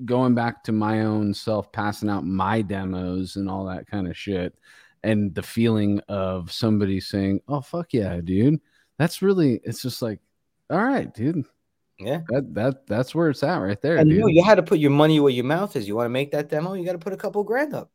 going 0.05 0.35
back 0.35 0.63
to 0.65 0.73
my 0.73 1.03
own 1.03 1.35
self, 1.35 1.73
passing 1.73 2.09
out 2.09 2.25
my 2.25 2.63
demos 2.63 3.35
and 3.37 3.51
all 3.51 3.65
that 3.67 3.89
kind 3.89 4.07
of 4.09 4.17
shit, 4.17 4.55
and 5.03 5.35
the 5.35 5.43
feeling 5.43 6.01
of 6.09 6.53
somebody 6.53 7.01
saying, 7.01 7.41
"Oh 7.49 7.61
fuck 7.61 7.93
yeah, 7.93 8.21
dude." 8.21 8.61
That's 8.99 9.23
really. 9.23 9.61
It's 9.65 9.83
just 9.83 10.03
like, 10.03 10.21
all 10.71 10.85
right, 10.85 11.13
dude. 11.13 11.45
Yeah. 12.05 12.21
That 12.29 12.55
that 12.55 12.87
that's 12.87 13.15
where 13.15 13.31
it's 13.31 13.43
at 13.43 13.57
right 13.57 13.81
there, 13.81 13.97
And 13.97 14.11
you 14.11 14.21
know, 14.21 14.27
you 14.27 14.43
had 14.43 14.57
to 14.57 14.63
put 14.63 14.79
your 14.79 14.91
money 14.91 15.21
where 15.21 15.33
your 15.33 15.45
mouth 15.45 15.77
is. 15.77 15.87
You 15.87 15.97
want 15.97 16.07
to 16.07 16.11
make 16.11 16.31
that 16.33 16.49
demo, 16.49 16.75
you 16.75 16.85
got 16.85 16.93
to 16.93 16.99
put 16.99 17.13
a 17.13 17.17
couple 17.17 17.43
grand 17.45 17.75
up. 17.75 17.91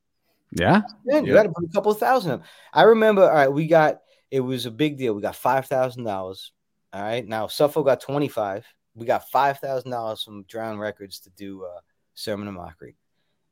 yeah. 0.52 0.82
Man, 1.06 1.26
you 1.26 1.34
got 1.34 1.44
to 1.44 1.50
put 1.50 1.66
a 1.66 1.74
couple 1.74 1.94
thousand 1.94 2.32
up. 2.32 2.44
I 2.74 2.84
remember, 2.84 3.24
all 3.24 3.36
right, 3.36 3.52
we 3.52 3.68
got 3.68 4.00
it 4.32 4.40
was 4.40 4.66
a 4.66 4.72
big 4.72 4.98
deal. 4.98 5.14
We 5.14 5.22
got 5.22 5.36
five 5.36 5.66
thousand 5.68 6.04
dollars. 6.04 6.52
All 6.94 7.02
right, 7.02 7.28
now 7.28 7.48
Suffo 7.48 7.84
got 7.84 8.02
twenty 8.02 8.28
five. 8.28 8.66
We 8.96 9.06
got 9.06 9.30
five 9.30 9.60
thousand 9.60 9.92
dollars 9.92 10.24
from 10.24 10.44
Drown 10.44 10.78
Records 10.78 11.20
to 11.22 11.30
do 11.32 11.64
uh, 11.64 11.80
Sermon 12.16 12.48
of 12.48 12.54
Mockery, 12.54 12.96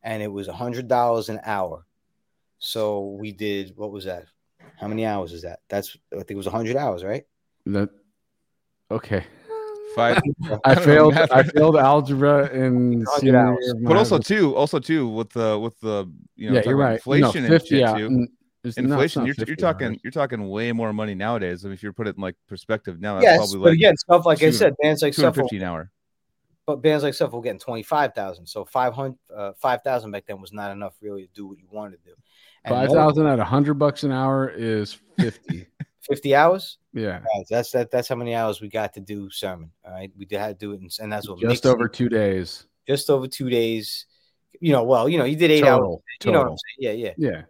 and 0.03 0.23
it 0.23 0.31
was 0.31 0.47
a 0.47 0.53
hundred 0.53 0.87
dollars 0.87 1.29
an 1.29 1.39
hour. 1.43 1.85
So 2.59 3.17
we 3.19 3.31
did 3.31 3.73
what 3.75 3.91
was 3.91 4.05
that? 4.05 4.25
How 4.79 4.87
many 4.87 5.05
hours 5.05 5.33
is 5.33 5.43
that? 5.43 5.59
That's 5.69 5.95
I 6.11 6.17
think 6.17 6.31
it 6.31 6.37
was 6.37 6.47
hundred 6.47 6.75
hours, 6.77 7.03
right? 7.03 7.23
That 7.67 7.89
okay. 8.89 9.25
Five. 9.95 10.21
I 10.65 10.75
don't 10.75 10.83
failed. 10.83 11.13
math. 11.15 11.31
I 11.31 11.43
failed 11.43 11.77
algebra 11.77 12.49
in 12.53 13.03
Hundred 13.05 13.19
senior 13.19 13.57
year 13.61 13.75
But 13.81 13.97
also 13.97 14.15
high 14.17 14.21
too, 14.23 14.55
also 14.55 14.79
too 14.79 15.07
with 15.07 15.29
the 15.31 15.57
with 15.59 15.79
the 15.79 16.11
you 16.35 16.49
know 16.49 16.55
yeah, 16.57 16.63
you're 16.65 16.75
right. 16.77 16.93
inflation 16.95 17.43
no, 17.43 17.47
and 17.53 17.61
50 17.61 17.67
shit 17.69 17.97
too. 17.97 18.05
n- 18.07 18.27
it's- 18.63 18.77
Inflation, 18.77 19.21
not 19.23 19.27
you're, 19.37 19.47
you're 19.47 19.55
talking 19.55 19.87
hours. 19.89 19.97
you're 20.03 20.11
talking 20.11 20.49
way 20.49 20.71
more 20.71 20.91
money 20.91 21.13
nowadays. 21.13 21.63
I 21.63 21.67
mean, 21.67 21.73
if 21.75 21.83
you 21.83 21.93
put 21.93 22.07
it 22.07 22.15
in 22.15 22.21
like 22.21 22.35
perspective 22.47 22.99
now, 22.99 23.13
that's 23.15 23.23
Yes, 23.25 23.37
probably 23.37 23.57
but 23.59 23.63
like 23.65 23.73
again, 23.73 23.95
stuff 23.97 24.25
like 24.25 24.41
I 24.41 24.49
said, 24.49 24.73
bands 24.81 25.01
like 25.03 25.13
two 25.13 25.21
hundred 25.21 25.45
Suffo, 25.45 25.61
hour. 25.63 25.91
but 26.65 26.81
bands 26.81 27.03
like 27.03 27.13
Suffo 27.13 27.43
getting 27.43 27.59
twenty 27.59 27.83
five 27.83 28.15
thousand. 28.15 28.47
So 28.47 28.65
five 28.65 28.93
hundred, 28.95 29.17
uh, 29.33 29.51
five 29.59 29.81
thousand 29.83 30.09
back 30.11 30.25
then 30.25 30.41
was 30.41 30.51
not 30.51 30.71
enough 30.71 30.95
really 30.99 31.27
to 31.27 31.29
do 31.35 31.45
what 31.45 31.59
you 31.59 31.67
wanted 31.71 31.97
to 32.03 32.09
do. 32.09 32.15
And 32.63 32.73
Five 32.73 32.87
most- 32.89 32.97
at 33.27 33.39
a 33.39 33.43
hundred 33.45 33.75
bucks 33.75 34.03
an 34.03 34.11
hour 34.11 34.49
is 34.49 34.97
fifty. 35.19 35.67
50 36.01 36.35
hours. 36.35 36.77
Yeah, 36.95 37.19
Guys, 37.19 37.45
that's 37.49 37.71
that. 37.71 37.91
That's 37.91 38.07
how 38.07 38.15
many 38.15 38.33
hours 38.33 38.61
we 38.61 38.69
got 38.69 38.93
to 38.95 38.99
do 38.99 39.29
sermon. 39.29 39.69
All 39.85 39.91
right, 39.91 40.11
we 40.17 40.25
did 40.25 40.39
had 40.39 40.59
to 40.59 40.65
do 40.65 40.71
it, 40.73 40.81
in, 40.81 40.89
and 40.99 41.13
that's 41.13 41.29
what 41.29 41.39
just 41.39 41.65
over 41.65 41.85
it 41.85 41.93
two 41.93 42.09
days 42.09 42.65
just 42.87 43.09
over 43.09 43.27
two 43.27 43.49
days. 43.49 44.05
You 44.61 44.71
know, 44.71 44.83
well, 44.83 45.09
you 45.09 45.17
know, 45.17 45.25
you 45.25 45.35
did 45.35 45.51
eight 45.51 45.63
hours. 45.63 45.79
total. 45.79 46.03
You 46.23 46.31
know 46.31 46.37
what 46.39 46.43
I'm 46.43 46.47
total. 46.49 46.57
saying? 46.79 46.97
Yeah, 46.99 47.13
yeah. 47.17 47.31
Yeah, 47.31 47.41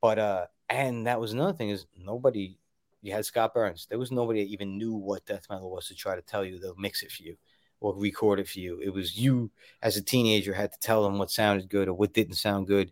But 0.00 0.18
uh, 0.18 0.46
and 0.68 1.06
that 1.06 1.20
was 1.20 1.32
another 1.32 1.52
thing 1.52 1.70
is 1.70 1.86
nobody. 1.96 2.58
You 3.02 3.12
had 3.12 3.24
Scott 3.24 3.54
Burns. 3.54 3.86
There 3.88 3.98
was 3.98 4.10
nobody 4.10 4.42
that 4.42 4.50
even 4.50 4.78
knew 4.78 4.94
what 4.94 5.24
death 5.26 5.46
metal 5.48 5.70
was 5.70 5.86
to 5.88 5.94
try 5.94 6.16
to 6.16 6.22
tell 6.22 6.44
you 6.44 6.58
they'll 6.58 6.74
mix 6.76 7.02
it 7.02 7.12
for 7.12 7.22
you 7.22 7.36
or 7.78 7.94
record 7.94 8.40
it 8.40 8.48
for 8.48 8.58
you. 8.58 8.80
It 8.80 8.92
was 8.92 9.16
you 9.16 9.50
as 9.82 9.96
a 9.96 10.02
teenager 10.02 10.52
had 10.52 10.72
to 10.72 10.78
tell 10.80 11.04
them 11.04 11.18
what 11.18 11.30
sounded 11.30 11.68
good 11.68 11.88
or 11.88 11.94
what 11.94 12.14
didn't 12.14 12.34
sound 12.34 12.66
good. 12.66 12.90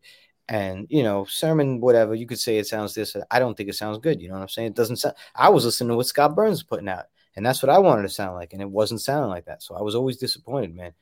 And 0.49 0.87
you 0.91 1.03
know, 1.03 1.25
sermon, 1.25 1.81
whatever 1.81 2.15
you 2.15 2.27
could 2.27 2.39
say, 2.39 2.59
it 2.59 2.67
sounds 2.67 2.95
this. 2.95 3.17
I 3.31 3.39
don't 3.39 3.57
think 3.57 3.69
it 3.69 3.77
sounds 3.77 3.99
good. 3.99 4.21
You 4.21 4.29
know 4.29 4.35
what 4.35 4.43
I'm 4.43 4.49
saying? 4.49 4.69
It 4.69 4.75
doesn't 4.75 4.97
sound. 4.97 5.15
I 5.35 5.49
was 5.49 5.65
listening 5.65 5.89
to 5.91 5.97
what 5.97 6.07
Scott 6.07 6.35
Burns 6.35 6.57
was 6.57 6.63
putting 6.63 6.89
out, 6.89 7.07
and 7.37 7.45
that's 7.45 7.63
what 7.63 7.71
I 7.71 7.79
wanted 7.79 8.03
to 8.03 8.09
sound 8.11 8.35
like, 8.35 8.53
and 8.53 8.61
it 8.61 8.71
wasn't 8.71 9.01
sounding 9.01 9.31
like 9.31 9.47
that. 9.47 9.63
So 9.63 9.75
I 9.75 9.83
was 9.83 9.95
always 9.95 10.19
disappointed, 10.19 10.75
man. 10.75 10.93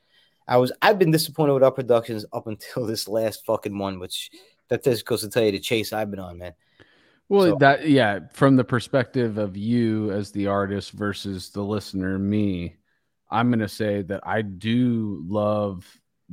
I 0.46 0.58
was. 0.58 0.70
I've 0.80 0.98
been 0.98 1.10
disappointed 1.10 1.54
with 1.54 1.64
our 1.64 1.72
productions 1.72 2.24
up 2.32 2.46
until 2.46 2.86
this 2.86 3.08
last 3.08 3.44
fucking 3.44 3.76
one, 3.76 3.98
which 3.98 4.30
that 4.68 4.84
just 4.84 5.04
goes 5.04 5.22
to 5.22 5.28
tell 5.28 5.42
you 5.42 5.52
the 5.52 5.58
chase 5.58 5.92
I've 5.92 6.10
been 6.10 6.20
on, 6.20 6.38
man. 6.38 6.54
Well, 7.28 7.52
So- 7.52 7.56
that 7.56 7.88
yeah, 7.88 8.20
from 8.32 8.54
the 8.56 8.64
perspective 8.64 9.38
of 9.38 9.56
you 9.56 10.12
as 10.12 10.30
the 10.30 10.46
artist 10.46 10.92
versus 10.92 11.50
the 11.50 11.62
listener, 11.62 12.16
me, 12.18 12.76
I'm 13.30 13.50
gonna 13.50 13.68
say 13.68 14.02
that 14.02 14.20
I 14.24 14.42
do 14.42 15.24
love 15.26 15.84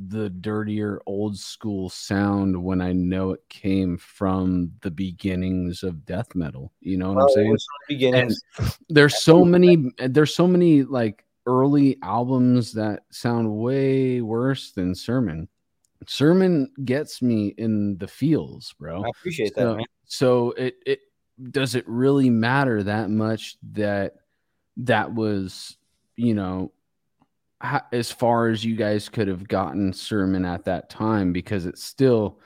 the 0.08 0.30
dirtier 0.30 1.00
old 1.06 1.38
school 1.38 1.90
sound 1.90 2.62
when 2.62 2.80
I 2.80 2.92
know 2.92 3.32
it 3.32 3.46
came 3.48 3.96
from 3.98 4.72
the 4.80 4.90
beginnings 4.90 5.82
of 5.82 6.04
death 6.06 6.34
metal. 6.34 6.72
You 6.80 6.96
know 6.96 7.12
what 7.12 7.22
I'm 7.22 7.28
oh, 7.28 7.34
saying? 7.34 7.48
from 7.48 7.56
the 7.88 7.94
beginnings. 7.94 8.42
there's 8.88 9.22
so 9.22 9.44
many 9.44 9.92
there's 9.98 10.34
so 10.34 10.46
many 10.46 10.82
like 10.84 11.24
early 11.46 11.98
albums 12.02 12.72
that 12.72 13.02
sound 13.10 13.50
way 13.50 14.20
worse 14.20 14.72
than 14.72 14.94
sermon 14.94 15.48
sermon 16.06 16.70
gets 16.84 17.20
me 17.22 17.54
in 17.58 17.96
the 17.98 18.08
feels 18.08 18.74
bro 18.78 19.02
I 19.04 19.08
appreciate 19.08 19.54
that, 19.54 19.62
so, 19.62 19.76
man. 19.76 19.86
so 20.04 20.50
it 20.52 20.76
it 20.86 21.00
does 21.50 21.74
it 21.74 21.84
really 21.86 22.30
matter 22.30 22.82
that 22.82 23.10
much 23.10 23.56
that 23.72 24.14
that 24.78 25.12
was 25.12 25.76
you 26.16 26.34
know 26.34 26.72
as 27.92 28.10
far 28.10 28.48
as 28.48 28.64
you 28.64 28.74
guys 28.74 29.08
could 29.08 29.28
have 29.28 29.46
gotten 29.46 29.92
sermon 29.92 30.44
at 30.44 30.64
that 30.64 30.88
time 30.88 31.32
because 31.32 31.66
it's 31.66 31.84
still 31.84 32.38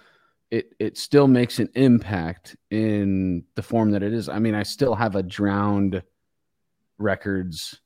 it 0.51 0.75
it 0.79 0.99
still 0.99 1.29
makes 1.29 1.59
an 1.59 1.69
impact 1.75 2.57
in 2.71 3.45
the 3.55 3.63
form 3.63 3.91
that 3.93 4.03
it 4.03 4.13
is. 4.13 4.29
I 4.29 4.39
mean 4.39 4.55
i 4.55 4.63
still 4.63 4.95
have 4.95 5.17
a 5.17 5.23
drowned 5.23 6.03
records 6.99 7.81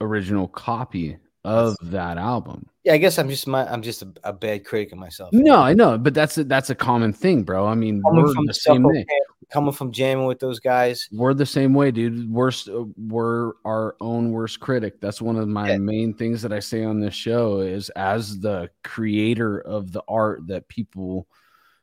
original 0.00 0.48
copy 0.48 1.18
of 1.44 1.74
that 1.82 2.18
album. 2.18 2.66
Yeah, 2.84 2.94
I 2.94 2.98
guess 2.98 3.18
I'm 3.18 3.28
just 3.30 3.46
my 3.46 3.70
I'm 3.70 3.82
just 3.82 4.02
a, 4.02 4.12
a 4.24 4.32
bad 4.32 4.64
critic 4.64 4.92
of 4.92 4.98
myself. 4.98 5.32
no 5.32 5.56
i 5.56 5.72
know 5.72 5.96
but 5.96 6.12
that's 6.12 6.36
a, 6.36 6.44
that's 6.44 6.70
a 6.70 6.74
common 6.74 7.12
thing 7.12 7.42
bro. 7.42 7.66
I 7.66 7.74
mean 7.74 8.02
coming 8.02 8.22
we're 8.22 8.34
from 8.34 8.46
the 8.46 8.54
same 8.54 8.82
way 8.82 9.04
camp, 9.04 9.29
coming 9.50 9.72
from 9.72 9.92
jamming 9.92 10.26
with 10.26 10.38
those 10.38 10.60
guys. 10.60 11.08
we're 11.12 11.34
the 11.34 11.44
same 11.46 11.74
way, 11.74 11.90
dude. 11.90 12.30
Worst, 12.30 12.68
uh, 12.68 12.84
we're 12.96 13.52
our 13.64 13.96
own 14.00 14.30
worst 14.30 14.60
critic. 14.60 15.00
That's 15.00 15.20
one 15.20 15.36
of 15.36 15.48
my 15.48 15.72
Yeah. 15.72 15.78
main 15.78 16.14
things 16.14 16.42
that 16.42 16.52
I 16.52 16.60
say 16.60 16.84
on 16.84 17.00
this 17.00 17.14
show 17.14 17.60
is 17.60 17.90
as 17.90 18.38
the 18.40 18.70
creator 18.84 19.60
of 19.60 19.92
the 19.92 20.02
art 20.08 20.46
that 20.46 20.68
people, 20.68 21.26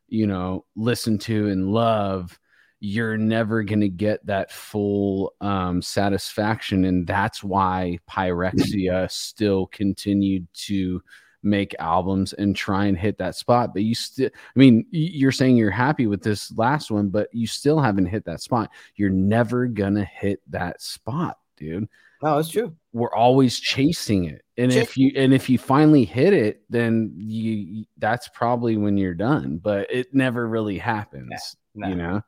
you 0.08 0.28
know, 0.28 0.66
listen 0.76 1.18
to 1.20 1.50
and 1.50 1.68
love, 1.72 2.40
you're 2.80 3.18
never 3.18 3.64
going 3.64 3.82
to 3.82 3.90
get 3.90 4.24
that 4.28 4.52
full 4.52 5.34
um, 5.42 5.82
satisfaction. 5.82 6.86
And 6.86 7.08
that's 7.08 7.44
why 7.44 7.98
Pyrexia 8.10 9.10
still 9.12 9.66
continued 9.68 10.48
to 10.68 11.02
make 11.48 11.76
albums 11.80 12.34
and 12.34 12.56
try 12.56 12.86
and 12.86 12.98
hit 12.98 13.18
that 13.18 13.36
spot. 13.36 13.74
But 13.74 13.84
you 13.84 13.96
still, 13.96 14.30
I 14.34 14.60
mean, 14.60 14.86
you're 14.92 15.32
saying 15.32 15.58
you're 15.58 15.72
happy 15.72 16.08
with 16.08 16.22
this 16.22 16.52
last 16.58 16.92
one, 16.92 17.10
but 17.10 17.30
you 17.34 17.48
still 17.48 17.80
haven't 17.80 18.08
hit 18.08 18.26
that 18.26 18.42
spot. 18.42 18.70
You're 18.96 19.10
never 19.10 19.68
gonna 19.68 20.06
hit 20.06 20.42
that 20.50 20.82
spot, 20.82 21.38
dude. 21.56 21.88
No, 22.22 22.40
it's 22.40 22.50
true. 22.50 22.76
We're 22.94 23.14
always 23.14 23.60
chasing 23.60 24.26
it, 24.26 24.44
and 24.58 24.72
if 24.74 24.98
you 24.98 25.12
and 25.16 25.34
if 25.34 25.50
you 25.50 25.58
finally 25.60 26.04
hit 26.04 26.34
it, 26.34 26.64
then 26.70 27.14
you 27.16 27.86
that's 27.98 28.28
probably 28.30 28.76
when 28.76 28.98
you're 28.98 29.14
done. 29.14 29.58
But 29.58 29.92
it 29.92 30.14
never 30.14 30.48
really 30.48 30.80
happens, 30.80 31.56
No, 31.76 31.88
you 31.88 31.96
know. 31.96 32.22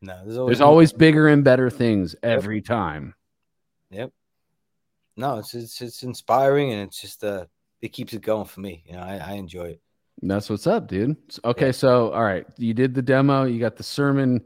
no. 0.00 0.22
There's 0.24 0.38
always, 0.38 0.58
There's 0.58 0.60
always 0.62 0.92
bigger 0.94 1.28
and 1.28 1.44
better 1.44 1.68
things 1.68 2.16
every 2.22 2.62
time. 2.62 3.14
Yep. 3.90 4.12
No. 5.18 5.38
It's 5.40 5.52
it's 5.52 5.82
it's 5.82 6.02
inspiring 6.02 6.72
and 6.72 6.88
it's 6.88 6.98
just 6.98 7.22
uh 7.22 7.44
it 7.82 7.88
keeps 7.88 8.14
it 8.14 8.22
going 8.22 8.46
for 8.46 8.60
me. 8.60 8.82
You 8.86 8.94
know, 8.94 9.00
I, 9.02 9.16
I 9.16 9.32
enjoy 9.32 9.64
it. 9.64 9.82
That's 10.22 10.48
what's 10.48 10.66
up, 10.66 10.88
dude. 10.88 11.16
Okay, 11.44 11.72
so 11.72 12.12
all 12.12 12.24
right, 12.24 12.46
you 12.56 12.72
did 12.72 12.94
the 12.94 13.02
demo, 13.02 13.44
you 13.44 13.60
got 13.60 13.76
the 13.76 13.82
sermon. 13.82 14.42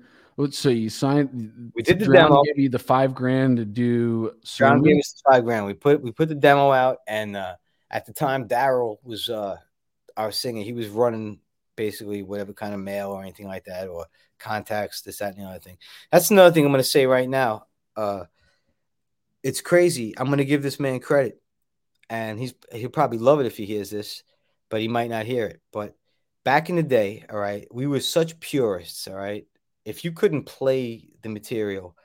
So 0.50 0.70
you 0.70 0.90
signed. 0.90 1.70
We 1.74 1.82
did 1.82 2.00
the 2.00 2.06
Drown 2.06 2.30
demo. 2.30 2.42
Gave 2.42 2.58
you 2.58 2.68
the 2.68 2.78
five 2.78 3.14
grand 3.14 3.58
to 3.58 3.64
do 3.64 4.32
sermon. 4.42 4.82
gave 4.82 4.98
us 4.98 5.12
the 5.12 5.30
five 5.30 5.44
grand. 5.44 5.66
We 5.66 5.74
put 5.74 6.02
we 6.02 6.10
put 6.10 6.28
the 6.28 6.34
demo 6.34 6.72
out 6.72 6.98
and 7.06 7.36
uh 7.36 7.54
At 7.88 8.04
the 8.04 8.12
time, 8.12 8.48
Daryl 8.48 8.98
was 9.04 9.28
uh, 9.28 9.56
our 10.16 10.32
singer. 10.32 10.62
He 10.62 10.72
was 10.72 10.88
running 10.88 11.38
basically 11.76 12.24
whatever 12.24 12.52
kind 12.52 12.74
of 12.74 12.80
mail 12.80 13.10
or 13.10 13.22
anything 13.22 13.46
like 13.46 13.64
that, 13.66 13.86
or 13.88 14.06
contacts, 14.38 15.02
this, 15.02 15.18
that, 15.18 15.36
and 15.36 15.44
the 15.44 15.48
other 15.48 15.60
thing. 15.60 15.78
That's 16.10 16.32
another 16.32 16.52
thing 16.52 16.64
I'm 16.66 16.72
going 16.72 16.82
to 16.82 16.90
say 16.90 17.06
right 17.06 17.28
now. 17.28 17.66
Uh, 17.96 18.24
it's 19.42 19.60
crazy. 19.60 20.14
I'm 20.18 20.26
going 20.26 20.38
to 20.38 20.44
give 20.44 20.62
this 20.62 20.80
man 20.80 20.98
credit, 20.98 21.40
and 22.08 22.38
he's 22.38 22.54
he'll 22.72 22.90
probably 22.90 23.18
love 23.18 23.40
it 23.40 23.46
if 23.46 23.56
he 23.56 23.66
hears 23.66 23.90
this, 23.90 24.22
but 24.70 24.80
he 24.80 24.88
might 24.88 25.10
not 25.10 25.26
hear 25.26 25.46
it. 25.46 25.60
But 25.72 25.94
back 26.44 26.70
in 26.70 26.76
the 26.76 26.82
day, 26.82 27.24
all 27.30 27.38
right, 27.38 27.66
we 27.72 27.86
were 27.86 28.00
such 28.00 28.40
purists, 28.40 29.08
all 29.08 29.14
right. 29.14 29.46
If 29.84 30.04
you 30.04 30.12
couldn't 30.12 30.44
play 30.44 31.08
the 31.22 31.28
material, 31.28 31.96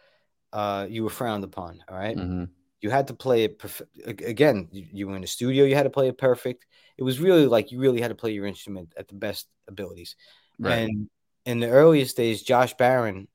uh, 0.54 0.88
you 0.90 1.04
were 1.04 1.10
frowned 1.10 1.44
upon, 1.44 1.84
all 1.88 1.98
right? 1.98 2.18
Mhm. 2.18 2.50
You 2.82 2.90
had 2.90 3.08
to 3.08 3.14
play 3.14 3.44
it 3.44 3.60
perf- 3.60 3.88
again. 4.06 4.68
You, 4.72 4.88
you 4.92 5.08
were 5.08 5.16
in 5.16 5.22
the 5.22 5.28
studio. 5.28 5.66
You 5.66 5.76
had 5.76 5.84
to 5.84 5.92
play 5.92 6.08
it 6.08 6.18
perfect. 6.18 6.66
It 6.98 7.04
was 7.04 7.20
really 7.20 7.46
like 7.46 7.72
you 7.72 7.80
really 7.80 8.02
had 8.02 8.10
to 8.10 8.16
play 8.16 8.32
your 8.32 8.48
instrument 8.48 8.94
at 8.98 9.08
the 9.08 9.14
best 9.14 9.48
abilities. 9.68 10.16
Right. 10.58 10.80
And 10.80 11.10
in 11.46 11.60
the 11.60 11.70
earliest 11.70 12.18
days, 12.18 12.42
Josh 12.42 12.76
Barohn 12.76 13.28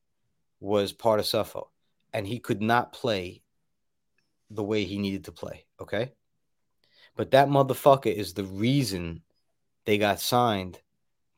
was 0.60 0.92
part 0.92 1.20
of 1.20 1.26
Suffo, 1.26 1.68
and 2.12 2.26
he 2.26 2.38
could 2.38 2.60
not 2.60 2.92
play 2.92 3.42
the 4.50 4.64
way 4.64 4.84
he 4.84 4.98
needed 4.98 5.24
to 5.24 5.32
play. 5.32 5.66
Okay, 5.80 6.12
but 7.16 7.30
that 7.32 7.48
motherfucker 7.48 8.12
is 8.12 8.34
the 8.34 8.44
reason 8.44 9.22
they 9.84 9.98
got 9.98 10.20
signed 10.20 10.78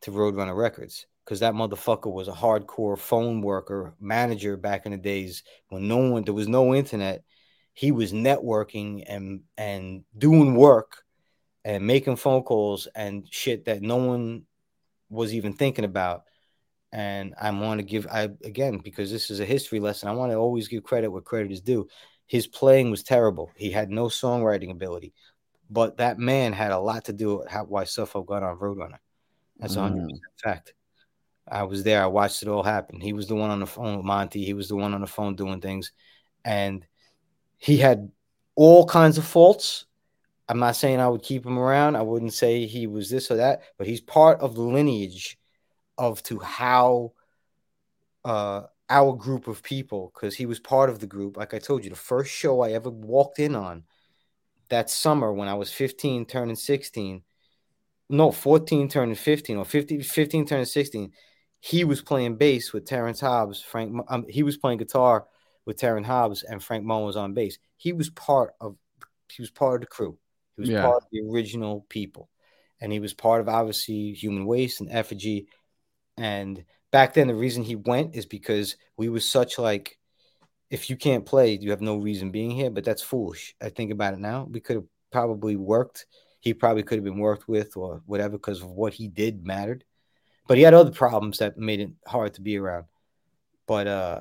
to 0.02 0.10
Roadrunner 0.10 0.56
Records 0.56 1.06
because 1.24 1.40
that 1.40 1.54
motherfucker 1.54 2.10
was 2.10 2.26
a 2.26 2.32
hardcore 2.32 2.98
phone 2.98 3.42
worker 3.42 3.94
manager 4.00 4.56
back 4.56 4.86
in 4.86 4.92
the 4.92 4.98
days 4.98 5.42
when 5.68 5.86
no 5.86 5.98
one 5.98 6.24
there 6.24 6.34
was 6.34 6.48
no 6.48 6.74
internet. 6.74 7.22
He 7.74 7.92
was 7.92 8.12
networking 8.12 9.04
and 9.06 9.42
and 9.56 10.04
doing 10.16 10.54
work 10.54 11.04
and 11.64 11.86
making 11.86 12.16
phone 12.16 12.42
calls 12.42 12.88
and 12.94 13.26
shit 13.30 13.66
that 13.66 13.82
no 13.82 13.96
one 13.96 14.44
was 15.10 15.34
even 15.34 15.52
thinking 15.52 15.84
about. 15.84 16.22
And 16.92 17.34
I 17.40 17.50
want 17.50 17.80
to 17.80 17.84
give 17.84 18.06
I 18.06 18.30
again 18.42 18.78
because 18.78 19.10
this 19.10 19.30
is 19.30 19.40
a 19.40 19.44
history 19.44 19.80
lesson. 19.80 20.08
I 20.08 20.12
want 20.12 20.32
to 20.32 20.36
always 20.36 20.66
give 20.66 20.82
credit 20.82 21.10
where 21.10 21.20
credit 21.20 21.52
is 21.52 21.60
due. 21.60 21.86
His 22.26 22.46
playing 22.46 22.90
was 22.90 23.02
terrible. 23.02 23.50
He 23.54 23.70
had 23.70 23.90
no 23.90 24.06
songwriting 24.06 24.70
ability, 24.70 25.12
but 25.70 25.98
that 25.98 26.18
man 26.18 26.52
had 26.52 26.72
a 26.72 26.78
lot 26.78 27.04
to 27.06 27.12
do 27.12 27.38
with 27.38 27.48
how, 27.48 27.64
why 27.64 27.84
Suffo 27.84 28.24
got 28.24 28.42
on 28.42 28.56
Roadrunner. 28.56 28.98
That's 29.58 29.76
a 29.76 29.82
hundred 29.82 30.04
percent 30.04 30.22
fact. 30.42 30.74
I 31.50 31.64
was 31.64 31.82
there. 31.82 32.02
I 32.02 32.06
watched 32.06 32.42
it 32.42 32.48
all 32.48 32.62
happen. 32.62 33.00
He 33.00 33.12
was 33.12 33.26
the 33.26 33.34
one 33.34 33.50
on 33.50 33.60
the 33.60 33.66
phone 33.66 33.96
with 33.96 34.04
Monty. 34.04 34.44
He 34.44 34.54
was 34.54 34.68
the 34.68 34.76
one 34.76 34.94
on 34.94 35.00
the 35.00 35.06
phone 35.06 35.34
doing 35.34 35.60
things, 35.60 35.92
and 36.44 36.86
he 37.56 37.76
had 37.76 38.10
all 38.54 38.86
kinds 38.86 39.18
of 39.18 39.24
faults. 39.24 39.86
I'm 40.48 40.58
not 40.58 40.76
saying 40.76 41.00
I 41.00 41.08
would 41.08 41.22
keep 41.22 41.44
him 41.44 41.58
around. 41.58 41.96
I 41.96 42.02
wouldn't 42.02 42.32
say 42.32 42.66
he 42.66 42.86
was 42.86 43.10
this 43.10 43.30
or 43.30 43.36
that, 43.36 43.62
but 43.76 43.86
he's 43.86 44.00
part 44.00 44.40
of 44.40 44.54
the 44.54 44.62
lineage 44.62 45.38
of 45.98 46.22
to 46.22 46.38
how 46.38 47.12
uh 48.24 48.62
our 48.90 49.12
group 49.14 49.48
of 49.48 49.62
people 49.62 50.10
because 50.14 50.34
he 50.34 50.46
was 50.46 50.60
part 50.60 50.88
of 50.88 50.98
the 51.00 51.06
group. 51.06 51.36
Like 51.36 51.52
I 51.54 51.58
told 51.58 51.84
you, 51.84 51.90
the 51.90 51.96
first 51.96 52.30
show 52.30 52.62
I 52.62 52.70
ever 52.70 52.90
walked 52.90 53.38
in 53.38 53.54
on 53.54 53.84
that 54.70 54.90
summer 54.90 55.32
when 55.32 55.48
I 55.48 55.54
was 55.54 55.72
15 55.72 56.26
turning 56.26 56.56
16, 56.56 57.22
no, 58.10 58.32
14 58.32 58.88
turning 58.88 59.14
15 59.14 59.56
or 59.56 59.64
50, 59.64 60.02
15 60.02 60.46
turning 60.46 60.64
16, 60.64 61.12
he 61.60 61.84
was 61.84 62.02
playing 62.02 62.36
bass 62.36 62.72
with 62.72 62.86
Terrance 62.86 63.20
Hobbs. 63.20 63.60
Frank, 63.60 64.04
um, 64.08 64.26
he 64.28 64.42
was 64.42 64.56
playing 64.56 64.78
guitar 64.78 65.26
with 65.66 65.76
Terrance 65.78 66.06
Hobbs, 66.06 66.42
and 66.42 66.62
Frank 66.62 66.84
Moen 66.84 67.04
was 67.04 67.16
on 67.16 67.34
bass. 67.34 67.58
He 67.76 67.92
was 67.92 68.10
part 68.10 68.54
of, 68.60 68.76
he 69.30 69.42
was 69.42 69.50
part 69.50 69.74
of 69.76 69.80
the 69.82 69.86
crew. 69.86 70.16
He 70.56 70.62
was 70.62 70.70
Yeah. 70.70 70.82
part 70.82 70.96
of 70.96 71.08
the 71.12 71.20
original 71.30 71.84
people, 71.88 72.30
and 72.80 72.92
he 72.92 73.00
was 73.00 73.12
part 73.12 73.40
of 73.40 73.48
obviously 73.48 74.12
Human 74.12 74.46
Waste 74.46 74.80
and 74.80 74.90
Effigy. 74.90 75.48
And 76.16 76.64
back 76.90 77.14
then, 77.14 77.28
the 77.28 77.34
reason 77.34 77.62
he 77.62 77.76
went 77.76 78.16
is 78.16 78.26
because 78.26 78.76
we 78.96 79.08
was 79.08 79.28
such 79.28 79.58
like, 79.58 79.98
if 80.70 80.90
you 80.90 80.96
can't 80.96 81.24
play, 81.24 81.58
you 81.58 81.70
have 81.70 81.80
no 81.80 81.96
reason 81.96 82.30
being 82.30 82.50
here. 82.50 82.70
But 82.70 82.84
that's 82.84 83.02
foolish. 83.02 83.54
I 83.60 83.68
think 83.68 83.90
about 83.90 84.14
it 84.14 84.20
now. 84.20 84.46
We 84.50 84.60
could 84.60 84.76
have 84.76 84.86
probably 85.10 85.56
worked. 85.56 86.06
He 86.40 86.54
probably 86.54 86.82
could 86.82 86.98
have 86.98 87.04
been 87.04 87.18
worked 87.18 87.48
with 87.48 87.76
or 87.76 88.02
whatever 88.06 88.32
because 88.32 88.62
of 88.62 88.70
what 88.70 88.92
he 88.92 89.08
did 89.08 89.46
mattered. 89.46 89.84
But 90.46 90.56
he 90.56 90.62
had 90.62 90.74
other 90.74 90.92
problems 90.92 91.38
that 91.38 91.58
made 91.58 91.80
it 91.80 91.90
hard 92.06 92.34
to 92.34 92.40
be 92.40 92.56
around. 92.56 92.84
But 93.66 93.86
uh 93.86 94.20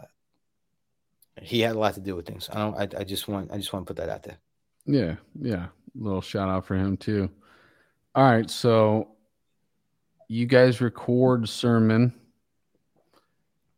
he 1.41 1.61
had 1.61 1.75
a 1.75 1.79
lot 1.79 1.93
to 1.95 2.01
do 2.01 2.15
with 2.15 2.25
things. 2.25 2.49
I 2.51 2.59
don't. 2.59 2.75
I, 2.75 2.99
I 2.99 3.03
just 3.03 3.27
want. 3.27 3.51
I 3.51 3.57
just 3.57 3.71
want 3.71 3.85
to 3.85 3.93
put 3.93 4.01
that 4.01 4.09
out 4.09 4.23
there. 4.23 4.37
Yeah, 4.85 5.15
yeah. 5.39 5.67
Little 5.95 6.21
shout 6.21 6.49
out 6.49 6.65
for 6.65 6.75
him 6.75 6.97
too. 6.97 7.29
All 8.15 8.23
right, 8.23 8.49
so 8.49 9.09
you 10.27 10.45
guys 10.45 10.81
record 10.81 11.47
sermon, 11.47 12.13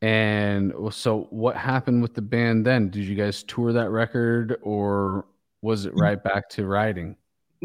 and 0.01 0.73
so 0.91 1.27
what 1.30 1.55
happened 1.55 2.01
with 2.01 2.13
the 2.13 2.21
band 2.21 2.65
then? 2.65 2.89
Did 2.89 3.03
you 3.03 3.15
guys 3.15 3.43
tour 3.43 3.73
that 3.73 3.89
record, 3.89 4.57
or 4.61 5.26
was 5.61 5.85
it 5.85 5.93
right 5.95 6.21
back 6.23 6.49
to 6.51 6.65
writing? 6.65 7.15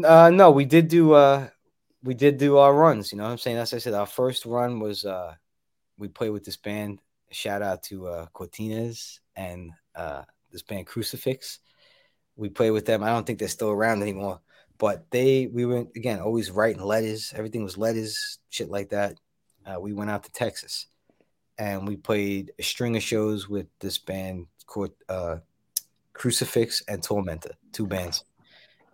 Uh, 0.03 0.29
no, 0.29 0.51
we 0.51 0.65
did 0.65 0.87
do. 0.87 1.13
Uh, 1.13 1.47
we 2.03 2.13
did 2.13 2.37
do 2.37 2.57
our 2.57 2.73
runs. 2.73 3.11
You 3.11 3.17
know 3.17 3.23
what 3.23 3.31
I'm 3.31 3.37
saying? 3.37 3.57
As 3.57 3.73
I 3.73 3.77
said, 3.77 3.93
our 3.93 4.05
first 4.05 4.45
run 4.45 4.79
was. 4.79 5.05
Uh, 5.05 5.35
we 5.97 6.07
played 6.07 6.31
with 6.31 6.43
this 6.43 6.57
band. 6.57 6.99
Shout 7.31 7.61
out 7.61 7.83
to 7.83 8.07
uh, 8.07 8.25
Cortines 8.33 9.19
and 9.35 9.71
uh, 9.95 10.23
this 10.51 10.61
band 10.61 10.87
Crucifix. 10.87 11.59
We 12.35 12.49
played 12.49 12.71
with 12.71 12.85
them. 12.85 13.03
I 13.03 13.09
don't 13.09 13.25
think 13.25 13.39
they're 13.39 13.47
still 13.47 13.69
around 13.69 14.01
anymore, 14.01 14.41
but 14.77 15.09
they 15.09 15.47
we 15.47 15.65
went 15.65 15.89
again 15.95 16.19
always 16.19 16.51
writing 16.51 16.81
letters. 16.81 17.33
Everything 17.35 17.63
was 17.63 17.77
letters, 17.77 18.39
shit 18.49 18.69
like 18.69 18.89
that. 18.89 19.17
Uh, 19.65 19.79
we 19.79 19.93
went 19.93 20.09
out 20.09 20.23
to 20.23 20.31
Texas, 20.31 20.87
and 21.57 21.87
we 21.87 21.95
played 21.95 22.51
a 22.59 22.63
string 22.63 22.95
of 22.95 23.03
shows 23.03 23.47
with 23.49 23.67
this 23.79 23.97
band 23.97 24.47
called 24.65 24.91
uh, 25.09 25.37
Crucifix 26.13 26.83
and 26.87 27.01
Tormentor, 27.03 27.55
two 27.71 27.87
bands, 27.87 28.23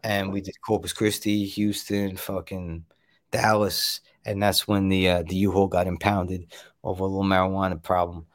and 0.04 0.32
we 0.32 0.42
did 0.42 0.56
Corpus 0.62 0.94
Christi, 0.94 1.46
Houston, 1.46 2.18
fucking 2.18 2.86
Dallas, 3.32 4.02
and 4.26 4.42
that's 4.42 4.68
when 4.68 4.90
the 4.90 5.10
uh, 5.10 5.24
the 5.24 5.36
U-Haul 5.36 5.68
got 5.68 5.88
impounded 5.88 6.54
over 6.84 7.04
a 7.04 7.08
little 7.08 7.24
marijuana 7.24 7.82
problem. 7.82 8.26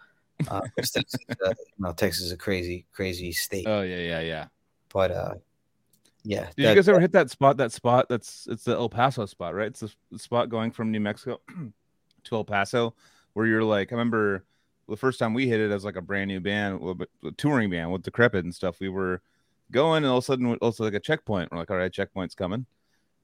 Uh, 0.48 0.61
Texas, 0.77 1.05
uh, 1.44 1.48
you 1.48 1.55
know, 1.78 1.93
Texas 1.93 2.27
is 2.27 2.32
a 2.32 2.36
crazy, 2.36 2.86
crazy 2.93 3.32
state, 3.32 3.66
Oh 3.66 3.82
yeah, 3.82 3.97
yeah, 3.98 4.20
yeah. 4.20 4.47
but 4.93 5.11
uh, 5.11 5.35
yeah. 6.24 6.47
Did 6.57 6.65
that- 6.65 6.70
you 6.70 6.74
guys 6.74 6.89
ever 6.89 7.01
hit 7.01 7.12
that 7.12 7.31
spot? 7.31 7.57
That 7.57 7.73
spot 7.73 8.09
that's 8.09 8.47
it's 8.51 8.65
the 8.65 8.73
El 8.73 8.89
Paso 8.89 9.27
spot, 9.27 9.55
right? 9.55 9.69
It's 9.69 9.81
the 10.11 10.19
spot 10.19 10.48
going 10.48 10.70
from 10.70 10.90
New 10.90 11.01
Mexico 11.01 11.40
to 12.24 12.36
El 12.36 12.44
Paso, 12.44 12.94
where 13.37 13.45
you're 13.45 13.63
like, 13.63 13.93
I 13.93 13.97
remember 13.97 14.47
the 14.89 14.97
first 14.97 15.19
time 15.19 15.35
we 15.35 15.47
hit 15.47 15.61
it 15.61 15.71
as 15.71 15.85
like 15.85 15.97
a 15.97 16.01
brand 16.01 16.29
new 16.29 16.41
band, 16.41 17.07
a 17.23 17.31
touring 17.33 17.69
band 17.69 17.93
with 17.93 18.03
Decrepit 18.03 18.45
and 18.45 18.55
stuff. 18.55 18.81
We 18.81 18.89
were 18.89 19.21
going, 19.71 20.05
and 20.05 20.07
all 20.07 20.17
of 20.17 20.25
a 20.25 20.27
sudden, 20.27 20.55
also 20.55 20.85
like 20.85 20.95
a 20.95 21.01
checkpoint. 21.01 21.53
We're 21.53 21.59
like, 21.59 21.71
all 21.71 21.77
right, 21.77 21.93
checkpoint's 21.93 22.35
coming, 22.35 22.65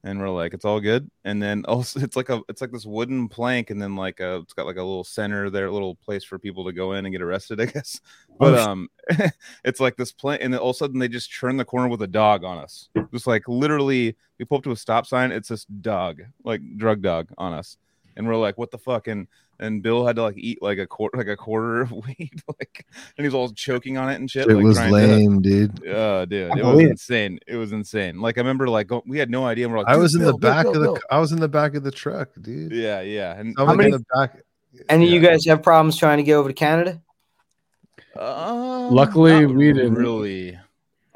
and 0.03 0.19
we're 0.19 0.29
like, 0.29 0.53
it's 0.53 0.65
all 0.65 0.79
good. 0.79 1.09
And 1.25 1.41
then 1.41 1.65
also, 1.67 1.99
it's 1.99 2.15
like 2.15 2.29
a, 2.29 2.41
it's 2.47 2.61
like 2.61 2.71
this 2.71 2.85
wooden 2.85 3.27
plank, 3.27 3.71
and 3.71 3.81
then 3.81 3.95
like 3.95 4.19
a, 4.19 4.35
it's 4.35 4.53
got 4.53 4.67
like 4.67 4.75
a 4.75 4.83
little 4.83 5.03
center 5.03 5.49
there, 5.49 5.65
a 5.65 5.71
little 5.71 5.95
place 5.95 6.23
for 6.23 6.37
people 6.37 6.63
to 6.65 6.73
go 6.73 6.93
in 6.93 7.07
and 7.07 7.11
get 7.11 7.23
arrested, 7.23 7.59
I 7.61 7.65
guess. 7.65 7.99
But 8.37 8.53
Oh, 8.53 8.69
um, 8.69 8.89
it's 9.65 9.79
like 9.79 9.97
this 9.97 10.11
plank, 10.11 10.43
and 10.43 10.53
then 10.53 10.61
all 10.61 10.69
of 10.69 10.75
a 10.75 10.77
sudden 10.77 10.99
they 10.99 11.07
just 11.07 11.35
turn 11.35 11.57
the 11.57 11.65
corner 11.65 11.87
with 11.87 12.03
a 12.03 12.07
dog 12.07 12.43
on 12.43 12.59
us. 12.59 12.87
Just 13.11 13.25
like 13.25 13.47
literally, 13.47 14.15
we 14.37 14.45
pull 14.45 14.59
up 14.59 14.63
to 14.65 14.71
a 14.71 14.75
stop 14.75 15.07
sign. 15.07 15.31
It's 15.31 15.49
this 15.49 15.65
dog, 15.65 16.21
like 16.43 16.61
drug 16.77 17.01
dog, 17.01 17.29
on 17.39 17.51
us, 17.53 17.77
and 18.15 18.27
we're 18.27 18.35
like, 18.35 18.59
what 18.59 18.69
the 18.69 18.77
fuck? 18.77 19.07
And 19.07 19.27
and 19.59 19.81
Bill 19.83 20.05
had 20.05 20.15
to 20.17 20.23
like 20.23 20.37
eat 20.37 20.61
like 20.61 20.77
a 20.77 20.87
quarter, 20.87 21.17
like 21.17 21.27
a 21.27 21.35
quarter 21.37 21.81
of 21.81 21.91
weed, 22.07 22.41
like, 22.47 22.85
and 23.17 23.25
he's 23.25 23.33
all 23.33 23.49
choking 23.49 23.97
on 23.97 24.09
it 24.09 24.15
and 24.15 24.29
shit. 24.29 24.47
It 24.47 24.55
like, 24.55 24.63
was 24.63 24.77
trying 24.77 24.89
to- 24.91 24.95
lame, 24.97 25.41
dude. 25.41 25.87
uh, 25.87 26.25
dude, 26.25 26.51
I 26.51 26.57
it 26.59 26.63
was 26.63 26.71
believe 26.73 26.89
insane. 26.89 27.39
It 27.47 27.55
was 27.57 27.71
insane. 27.71 28.19
Like 28.21 28.37
I 28.37 28.41
remember, 28.41 28.67
like 28.69 28.87
go- 28.87 29.03
we 29.05 29.17
had 29.17 29.29
no 29.29 29.45
idea. 29.45 29.69
We're 29.69 29.77
like, 29.79 29.87
I 29.87 29.97
was 29.97 30.15
in 30.15 30.21
the 30.21 30.27
Bill, 30.31 30.37
Bill, 30.37 30.51
back 30.51 30.63
Bill, 30.65 30.75
of 30.75 30.81
the. 30.81 30.87
Bill." 30.93 30.99
I 31.11 31.19
was 31.19 31.31
in 31.31 31.39
the 31.39 31.47
back 31.49 31.75
of 31.75 31.83
the 31.83 31.91
truck, 31.91 32.29
dude. 32.41 32.71
Yeah, 32.71 33.01
yeah. 33.01 33.37
And 33.39 33.55
Someone 33.57 33.77
many- 33.77 33.93
in 33.93 33.97
the 33.99 34.05
back. 34.15 34.41
Any 34.89 35.05
of 35.05 35.11
you 35.11 35.19
guys 35.19 35.45
have 35.45 35.61
problems 35.61 35.97
trying 35.97 36.17
to 36.17 36.23
get 36.23 36.33
over 36.33 36.49
to 36.49 36.53
Canada? 36.53 36.99
um, 38.17 38.89
Luckily, 38.91 39.45
not 39.45 39.55
we 39.55 39.71
didn't. 39.73 39.95
really. 39.95 40.57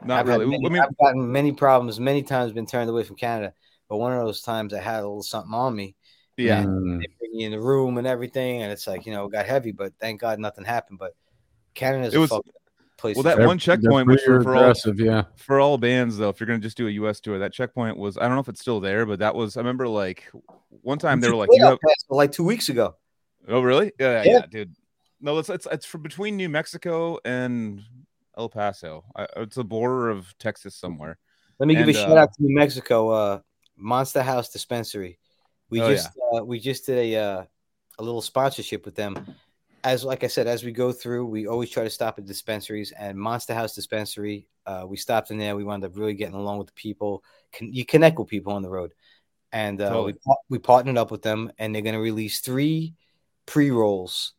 Not 0.04 0.20
I've 0.22 0.28
really. 0.28 0.46
many- 0.46 0.66
I 0.66 0.70
mean, 0.70 0.82
I've 0.82 0.98
gotten 0.98 1.32
many 1.32 1.52
problems, 1.52 2.00
many 2.00 2.22
times 2.24 2.52
been 2.52 2.68
turned 2.68 2.90
away 2.90 3.04
from 3.04 3.16
Canada. 3.16 3.54
But 3.90 3.98
one 3.98 4.14
of 4.14 4.24
those 4.24 4.42
times 4.42 4.74
I 4.74 4.80
had 4.80 5.00
a 5.00 5.08
little 5.08 5.24
something 5.24 5.54
on 5.54 5.76
me. 5.76 5.96
Yeah. 6.38 6.64
Mm. 6.64 7.00
They 7.02 7.08
bring 7.20 7.32
me 7.38 7.44
in 7.46 7.52
the 7.52 7.60
room 7.60 7.98
and 7.98 8.08
everything, 8.08 8.62
and 8.62 8.72
it's 8.72 8.88
like, 8.88 9.06
you 9.06 9.12
know, 9.12 9.26
it 9.26 9.32
got 9.32 9.46
heavy, 9.46 9.72
but 9.72 9.94
thank 10.00 10.22
God 10.22 10.40
nothing 10.40 10.64
happened. 10.66 11.00
But 11.00 11.16
Canada's 11.74 12.14
It 12.14 12.18
a 12.18 12.22
was- 12.22 12.30
fucking 12.30 12.52
place. 12.98 13.16
well, 13.16 13.24
that 13.24 13.40
one 13.40 13.58
checkpoint 13.60 14.08
was 14.08 14.22
for, 14.24 14.42
for 14.42 14.56
all 14.56 14.74
yeah. 14.96 15.24
for 15.36 15.60
all 15.60 15.78
bands 15.78 16.18
though. 16.18 16.30
If 16.30 16.40
you're 16.40 16.48
gonna 16.48 16.60
just 16.60 16.78
do 16.78 16.88
a 16.88 16.92
U.S. 16.92 17.20
tour, 17.20 17.40
that 17.40 17.54
checkpoint 17.54 17.98
was. 17.98 18.18
I 18.18 18.24
don't 18.24 18.36
know 18.36 18.40
if 18.42 18.50
it's 18.50 18.62
still 18.62 18.80
there, 18.80 19.06
but 19.06 19.20
that 19.20 19.36
was. 19.36 19.58
I 19.58 19.60
remember 19.60 19.88
like 19.88 20.30
one 20.82 21.00
time 21.00 21.20
they 21.22 21.30
were 21.30 21.36
like, 21.36 21.50
"You 21.52 21.64
have." 21.66 21.80
Paso 21.80 22.16
like 22.16 22.32
two 22.32 22.44
weeks 22.44 22.70
ago. 22.70 22.96
Oh, 23.48 23.62
really? 23.62 23.92
Yeah, 24.00 24.24
yeah, 24.24 24.24
Yeah. 24.24 24.32
yeah, 24.40 24.46
dude. 24.50 24.76
No, 25.22 25.38
it's 25.38 25.50
it's 25.50 25.68
it's 25.72 25.86
from 25.86 26.02
between 26.02 26.38
New 26.38 26.50
Mexico 26.50 27.20
and 27.26 27.82
El 28.38 28.50
Paso. 28.50 29.04
I, 29.16 29.28
it's 29.38 29.56
the 29.56 29.64
border 29.64 30.10
of 30.10 30.38
Texas 30.38 30.76
somewhere. 30.76 31.18
Let 31.60 31.68
me 31.68 31.74
give 31.74 31.88
And, 31.88 31.92
a 31.92 31.94
shout 31.94 32.12
uh, 32.12 32.22
out 32.22 32.34
to 32.34 32.44
New 32.44 32.56
Mexico. 32.56 33.10
Uh, 33.10 33.40
Monster 33.76 34.24
House 34.24 34.50
Dispensary. 34.50 35.20
We 35.70 35.82
Oh, 35.82 35.92
just 35.94 36.10
uh, 36.36 36.44
we 36.46 36.60
just 36.60 36.86
did 36.86 36.98
a 36.98 37.16
uh, 37.16 37.44
a 38.00 38.04
little 38.04 38.22
sponsorship 38.22 38.86
with 38.86 38.96
them. 38.96 39.18
As 39.84 40.04
like 40.04 40.24
I 40.24 40.28
said, 40.28 40.48
as 40.48 40.64
we 40.64 40.72
go 40.72 40.92
through, 40.92 41.26
we 41.28 41.48
always 41.48 41.70
try 41.70 41.84
to 41.84 41.90
stop 41.90 42.18
at 42.20 42.26
dispensaries 42.26 42.92
and 42.92 43.18
Monster 43.18 43.54
House 43.54 43.76
Dispensary. 43.76 44.48
Uh, 44.66 44.86
we 44.88 44.98
stopped 44.98 45.32
in 45.32 45.38
there. 45.38 45.56
We 45.56 45.64
wound 45.64 45.84
up 45.86 45.96
really 45.96 46.14
getting 46.14 46.36
along 46.36 46.58
with 46.58 46.68
the 46.68 46.74
people. 46.74 47.24
Can, 47.54 47.72
you 47.74 47.86
connect 47.86 48.20
with 48.20 48.28
people 48.28 48.52
on 48.54 48.62
the 48.62 48.70
road, 48.70 48.94
and 49.52 49.80
uh, 49.82 49.90
Totally. 49.90 50.14
we 50.26 50.36
we 50.50 50.60
partnered 50.60 50.98
up 50.98 51.12
with 51.12 51.22
them, 51.22 51.52
and 51.58 51.74
they're 51.74 51.82
going 51.82 51.96
to 51.96 52.02
release 52.02 52.40
three 52.40 52.96
pre 53.46 53.72
rolls. 53.72 54.34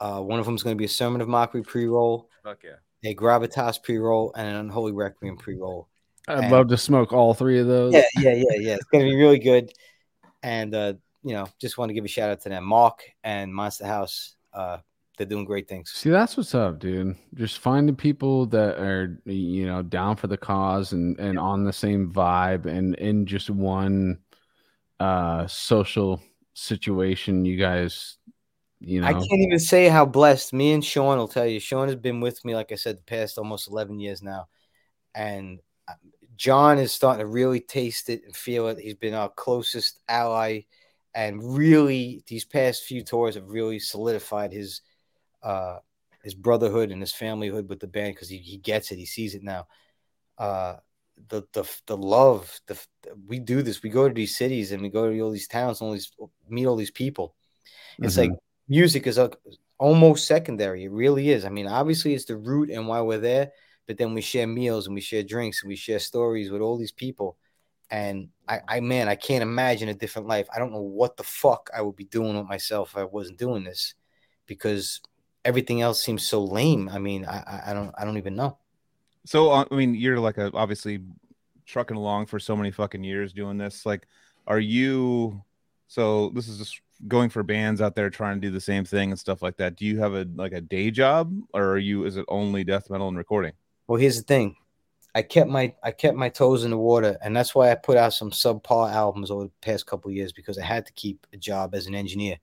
Uh, 0.00 0.20
one 0.20 0.38
of 0.38 0.46
them 0.46 0.54
is 0.54 0.62
going 0.62 0.76
to 0.76 0.78
be 0.78 0.86
a 0.86 0.88
Sermon 0.88 1.20
of 1.20 1.28
Mockery 1.28 1.62
pre 1.62 1.86
roll, 1.86 2.28
Fuck 2.42 2.62
yeah. 2.64 3.10
a 3.10 3.14
Gravitas 3.14 3.82
pre 3.82 3.98
roll, 3.98 4.32
and 4.36 4.48
an 4.48 4.56
Unholy 4.56 4.92
Requiem 4.92 5.36
pre 5.36 5.56
roll. 5.56 5.88
I'd 6.28 6.38
And- 6.44 6.50
love 6.52 6.68
to 6.68 6.78
smoke 6.78 7.12
all 7.12 7.34
three 7.34 7.58
of 7.58 7.66
those. 7.66 7.92
Yeah, 7.92 8.04
yeah, 8.16 8.32
yeah, 8.34 8.58
yeah. 8.58 8.74
It's 8.74 8.84
gonna 8.84 9.04
be 9.04 9.16
really 9.16 9.38
good. 9.38 9.70
And 10.44 10.74
uh, 10.74 10.92
you 11.24 11.32
know, 11.32 11.48
just 11.58 11.78
want 11.78 11.88
to 11.88 11.94
give 11.94 12.04
a 12.04 12.08
shout 12.08 12.30
out 12.30 12.42
to 12.42 12.50
them, 12.50 12.64
Mark 12.64 13.02
and 13.24 13.52
Monster 13.52 13.86
House. 13.86 14.36
Uh, 14.52 14.78
they're 15.16 15.26
doing 15.26 15.44
great 15.46 15.68
things. 15.68 15.90
See, 15.90 16.10
that's 16.10 16.36
what's 16.36 16.54
up, 16.54 16.78
dude. 16.78 17.16
Just 17.34 17.60
finding 17.60 17.96
people 17.96 18.46
that 18.46 18.78
are, 18.78 19.20
you 19.24 19.66
know, 19.66 19.80
down 19.82 20.16
for 20.16 20.26
the 20.26 20.36
cause 20.36 20.92
and 20.92 21.18
and 21.18 21.38
on 21.38 21.64
the 21.64 21.72
same 21.72 22.12
vibe 22.12 22.66
and 22.66 22.94
in 22.96 23.26
just 23.26 23.48
one 23.48 24.18
uh 25.00 25.46
social 25.46 26.22
situation. 26.52 27.46
You 27.46 27.56
guys, 27.56 28.18
you 28.80 29.00
know, 29.00 29.06
I 29.06 29.12
can't 29.12 29.24
even 29.30 29.58
say 29.58 29.88
how 29.88 30.04
blessed 30.04 30.52
me 30.52 30.72
and 30.72 30.84
Sean 30.84 31.16
will 31.16 31.28
tell 31.28 31.46
you. 31.46 31.58
Sean 31.58 31.88
has 31.88 31.96
been 31.96 32.20
with 32.20 32.44
me, 32.44 32.54
like 32.54 32.70
I 32.70 32.76
said, 32.76 32.98
the 32.98 33.02
past 33.02 33.38
almost 33.38 33.70
11 33.70 33.98
years 33.98 34.22
now. 34.22 34.48
And 35.14 35.60
uh, 35.88 35.94
John 36.36 36.78
is 36.78 36.92
starting 36.92 37.20
to 37.20 37.26
really 37.26 37.60
taste 37.60 38.08
it 38.10 38.22
and 38.24 38.34
feel 38.34 38.68
it. 38.68 38.78
He's 38.78 38.94
been 38.94 39.14
our 39.14 39.28
closest 39.28 40.00
ally. 40.08 40.62
And 41.14 41.56
really, 41.56 42.24
these 42.26 42.44
past 42.44 42.84
few 42.84 43.04
tours 43.04 43.36
have 43.36 43.48
really 43.48 43.78
solidified 43.78 44.52
his 44.52 44.80
uh, 45.42 45.78
his 46.24 46.34
brotherhood 46.34 46.90
and 46.90 47.00
his 47.00 47.12
familyhood 47.12 47.68
with 47.68 47.78
the 47.80 47.86
band 47.86 48.14
because 48.14 48.28
he, 48.28 48.38
he 48.38 48.56
gets 48.56 48.90
it. 48.90 48.98
He 48.98 49.06
sees 49.06 49.34
it 49.34 49.42
now. 49.42 49.66
Uh, 50.38 50.76
the 51.28 51.44
the 51.52 51.70
the 51.86 51.96
love. 51.96 52.58
The 52.66 52.78
we 53.26 53.38
do 53.38 53.62
this. 53.62 53.82
We 53.82 53.90
go 53.90 54.08
to 54.08 54.14
these 54.14 54.36
cities 54.36 54.72
and 54.72 54.82
we 54.82 54.88
go 54.88 55.08
to 55.08 55.20
all 55.20 55.30
these 55.30 55.46
towns 55.46 55.80
and 55.80 55.88
all 55.88 55.92
these 55.92 56.10
meet 56.48 56.66
all 56.66 56.76
these 56.76 56.90
people. 56.90 57.36
It's 58.00 58.16
Mhm. 58.16 58.30
like 58.30 58.38
music 58.68 59.06
is 59.06 59.20
almost 59.78 60.26
secondary. 60.26 60.84
It 60.84 60.90
really 60.90 61.30
is. 61.30 61.44
I 61.44 61.50
mean, 61.50 61.66
obviously 61.68 62.14
it's 62.14 62.24
the 62.24 62.36
root 62.36 62.70
and 62.70 62.88
why 62.88 63.00
we're 63.02 63.18
there, 63.18 63.52
but 63.86 63.98
then 63.98 64.14
we 64.14 64.20
share 64.20 64.46
meals 64.46 64.86
and 64.86 64.94
we 64.94 65.00
share 65.00 65.22
drinks 65.22 65.62
and 65.62 65.68
we 65.68 65.76
share 65.76 65.98
stories 65.98 66.50
with 66.50 66.62
all 66.62 66.78
these 66.78 66.92
people. 66.92 67.36
And 67.90 68.28
I, 68.48 68.60
I 68.66 68.80
man, 68.80 69.08
I 69.08 69.14
can't 69.14 69.42
imagine 69.42 69.88
a 69.88 69.94
different 69.94 70.26
life. 70.26 70.48
I 70.54 70.58
don't 70.58 70.72
know 70.72 70.80
what 70.80 71.16
the 71.16 71.22
fuck 71.22 71.70
I 71.76 71.82
would 71.82 71.96
be 71.96 72.04
doing 72.04 72.36
with 72.36 72.46
myself 72.46 72.90
if 72.90 72.96
I 72.96 73.04
wasn't 73.04 73.38
doing 73.38 73.64
this, 73.64 73.94
because 74.46 75.00
everything 75.44 75.82
else 75.82 76.02
seems 76.02 76.26
so 76.26 76.42
lame. 76.42 76.88
I 76.88 76.98
mean, 76.98 77.24
I, 77.26 77.62
I- 77.66 77.74
don't, 77.74 77.94
I 77.96 78.04
don't 78.04 78.16
even 78.18 78.36
know. 78.36 78.58
So 79.26 79.50
uh, 79.50 79.64
I 79.70 79.74
mean, 79.74 79.94
you're 79.94 80.18
like 80.20 80.38
a, 80.38 80.50
obviously 80.54 81.00
trucking 81.66 81.96
along 81.96 82.26
for 82.26 82.38
so 82.38 82.56
many 82.56 82.70
fucking 82.70 83.04
years 83.04 83.32
doing 83.32 83.58
this. 83.58 83.86
Like, 83.86 84.06
are 84.46 84.60
you? 84.60 85.42
So 85.88 86.30
this 86.30 86.48
is 86.48 86.58
just 86.58 86.80
going 87.08 87.30
for 87.30 87.42
bands 87.42 87.80
out 87.80 87.94
there 87.94 88.10
trying 88.10 88.40
to 88.40 88.46
do 88.46 88.52
the 88.52 88.60
same 88.60 88.84
thing 88.84 89.10
and 89.10 89.18
stuff 89.18 89.42
like 89.42 89.56
that. 89.58 89.76
Do 89.76 89.84
you 89.86 89.98
have 90.00 90.14
a 90.14 90.26
like 90.34 90.52
a 90.52 90.60
day 90.60 90.90
job, 90.90 91.34
or 91.52 91.64
are 91.72 91.78
you? 91.78 92.04
Is 92.04 92.16
it 92.16 92.24
only 92.28 92.64
death 92.64 92.90
metal 92.90 93.08
and 93.08 93.16
recording? 93.16 93.52
Well, 93.86 94.00
here's 94.00 94.16
the 94.16 94.22
thing. 94.22 94.56
I 95.14 95.22
kept 95.22 95.48
my 95.48 95.74
I 95.82 95.92
kept 95.92 96.16
my 96.16 96.28
toes 96.28 96.64
in 96.64 96.70
the 96.70 96.78
water, 96.78 97.16
and 97.22 97.36
that's 97.36 97.54
why 97.54 97.70
I 97.70 97.76
put 97.76 97.96
out 97.96 98.14
some 98.14 98.30
subpar 98.30 98.92
albums 98.92 99.30
over 99.30 99.44
the 99.44 99.52
past 99.60 99.86
couple 99.86 100.10
of 100.10 100.16
years 100.16 100.32
because 100.32 100.58
I 100.58 100.64
had 100.64 100.86
to 100.86 100.92
keep 100.94 101.26
a 101.32 101.36
job 101.36 101.74
as 101.74 101.86
an 101.86 101.94
engineer. 101.94 102.34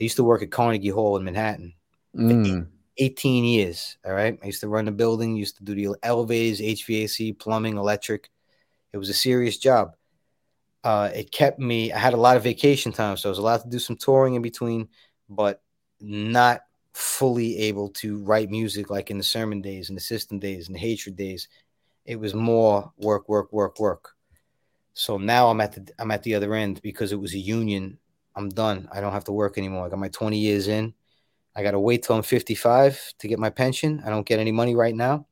I 0.00 0.02
used 0.02 0.16
to 0.16 0.24
work 0.24 0.42
at 0.42 0.50
Carnegie 0.50 0.88
Hall 0.88 1.16
in 1.16 1.24
Manhattan, 1.24 1.74
Mm. 2.14 2.68
18 2.96 3.44
years. 3.44 3.96
All 4.04 4.12
right, 4.12 4.36
I 4.42 4.46
used 4.46 4.60
to 4.62 4.68
run 4.68 4.86
the 4.86 4.92
building, 4.92 5.36
used 5.36 5.58
to 5.58 5.64
do 5.64 5.74
the 5.74 5.96
elevators, 6.02 6.60
HVAC, 6.60 7.38
plumbing, 7.38 7.76
electric. 7.76 8.30
It 8.92 8.98
was 8.98 9.08
a 9.08 9.14
serious 9.14 9.58
job. 9.58 9.94
Uh, 10.82 11.10
it 11.14 11.30
kept 11.30 11.58
me. 11.60 11.92
I 11.92 11.98
had 11.98 12.14
a 12.14 12.18
lot 12.18 12.36
of 12.36 12.42
vacation 12.42 12.92
time, 12.92 13.16
so 13.16 13.28
I 13.28 13.30
was 13.30 13.38
allowed 13.38 13.58
to 13.58 13.68
do 13.68 13.78
some 13.78 13.96
touring 13.96 14.34
in 14.34 14.42
between, 14.42 14.88
but 15.28 15.62
not 16.00 16.62
fully 16.98 17.58
able 17.58 17.88
to 17.90 18.18
write 18.24 18.50
music 18.50 18.90
like 18.90 19.10
in 19.10 19.18
the 19.18 19.24
sermon 19.24 19.60
days 19.60 19.88
and 19.88 19.96
the 19.96 20.02
system 20.02 20.38
days 20.40 20.66
and 20.66 20.74
the 20.74 20.80
hatred 20.80 21.16
days. 21.16 21.48
It 22.04 22.18
was 22.18 22.34
more 22.34 22.92
work, 22.98 23.28
work, 23.28 23.52
work, 23.52 23.78
work. 23.78 24.14
So 24.94 25.16
now 25.16 25.48
I'm 25.48 25.60
at 25.60 25.72
the 25.72 25.92
I'm 25.98 26.10
at 26.10 26.22
the 26.24 26.34
other 26.34 26.54
end 26.54 26.82
because 26.82 27.12
it 27.12 27.20
was 27.20 27.34
a 27.34 27.38
union. 27.38 27.98
I'm 28.34 28.48
done. 28.48 28.88
I 28.92 29.00
don't 29.00 29.12
have 29.12 29.24
to 29.24 29.32
work 29.32 29.58
anymore. 29.58 29.86
I 29.86 29.88
got 29.90 29.98
my 29.98 30.08
20 30.08 30.38
years 30.38 30.68
in. 30.68 30.94
I 31.54 31.62
got 31.62 31.72
to 31.72 31.80
wait 31.80 32.02
till 32.02 32.16
I'm 32.16 32.22
55 32.22 33.14
to 33.18 33.28
get 33.28 33.38
my 33.38 33.50
pension. 33.50 34.02
I 34.04 34.10
don't 34.10 34.26
get 34.26 34.40
any 34.40 34.52
money 34.52 34.74
right 34.76 34.94
now, 34.94 35.26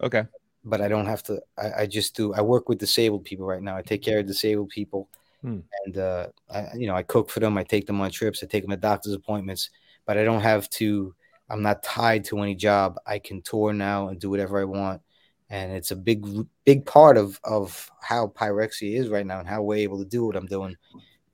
Okay. 0.00 0.24
but 0.64 0.80
I 0.80 0.88
don't 0.88 1.06
have 1.06 1.22
to. 1.24 1.40
I, 1.58 1.82
I 1.82 1.86
just 1.86 2.16
do. 2.16 2.34
I 2.34 2.40
work 2.40 2.68
with 2.68 2.78
disabled 2.78 3.24
people 3.24 3.46
right 3.46 3.62
now. 3.62 3.76
I 3.76 3.82
take 3.82 4.02
care 4.02 4.18
of 4.20 4.26
disabled 4.26 4.70
people, 4.70 5.08
Hmm. 5.42 5.60
and 5.84 5.98
uh, 5.98 6.26
I, 6.50 6.68
you 6.74 6.86
know, 6.86 6.94
I 6.94 7.02
cook 7.02 7.30
for 7.30 7.40
them. 7.40 7.58
I 7.58 7.64
take 7.64 7.86
them 7.86 8.00
on 8.00 8.10
trips. 8.10 8.42
I 8.42 8.46
take 8.46 8.62
them 8.62 8.70
to 8.70 8.76
doctor's 8.76 9.12
appointments. 9.14 9.70
But 10.06 10.18
I 10.18 10.24
don't 10.24 10.40
have 10.40 10.68
to. 10.70 11.14
I'm 11.50 11.62
not 11.62 11.82
tied 11.82 12.24
to 12.26 12.40
any 12.40 12.54
job. 12.54 12.96
I 13.06 13.18
can 13.18 13.42
tour 13.42 13.72
now 13.72 14.08
and 14.08 14.20
do 14.20 14.30
whatever 14.30 14.60
I 14.60 14.64
want, 14.64 15.02
and 15.50 15.72
it's 15.72 15.90
a 15.90 15.96
big, 15.96 16.26
big 16.64 16.86
part 16.86 17.16
of 17.16 17.38
of 17.44 17.90
how 18.00 18.28
pyrexia 18.28 18.98
is 18.98 19.08
right 19.08 19.26
now 19.26 19.40
and 19.40 19.48
how 19.48 19.62
we're 19.62 19.76
able 19.76 19.98
to 19.98 20.08
do 20.08 20.26
what 20.26 20.36
I'm 20.36 20.46
doing 20.46 20.76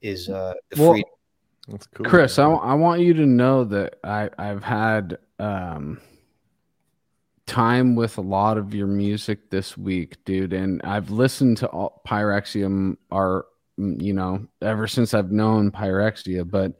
is 0.00 0.28
uh, 0.28 0.54
the 0.70 0.80
Well, 0.80 0.92
freedom. 0.92 1.10
That's 1.68 1.86
cool. 1.88 2.06
Chris, 2.06 2.38
I. 2.38 2.50
I 2.50 2.74
want 2.74 3.00
you 3.00 3.14
to 3.14 3.26
know 3.26 3.64
that 3.64 3.96
I, 4.02 4.30
I've 4.38 4.64
had 4.64 5.18
um, 5.38 6.00
time 7.46 7.94
with 7.94 8.18
a 8.18 8.22
lot 8.22 8.58
of 8.58 8.74
your 8.74 8.86
music 8.86 9.50
this 9.50 9.76
week, 9.76 10.24
dude, 10.24 10.52
and 10.52 10.80
I've 10.82 11.10
listened 11.10 11.58
to 11.58 11.66
all 11.68 12.02
Pyrexium, 12.06 12.96
are 13.10 13.46
you 13.76 14.12
know, 14.12 14.46
ever 14.62 14.86
since 14.86 15.14
I've 15.14 15.32
known 15.32 15.70
Pyrexia, 15.70 16.48
but 16.48 16.72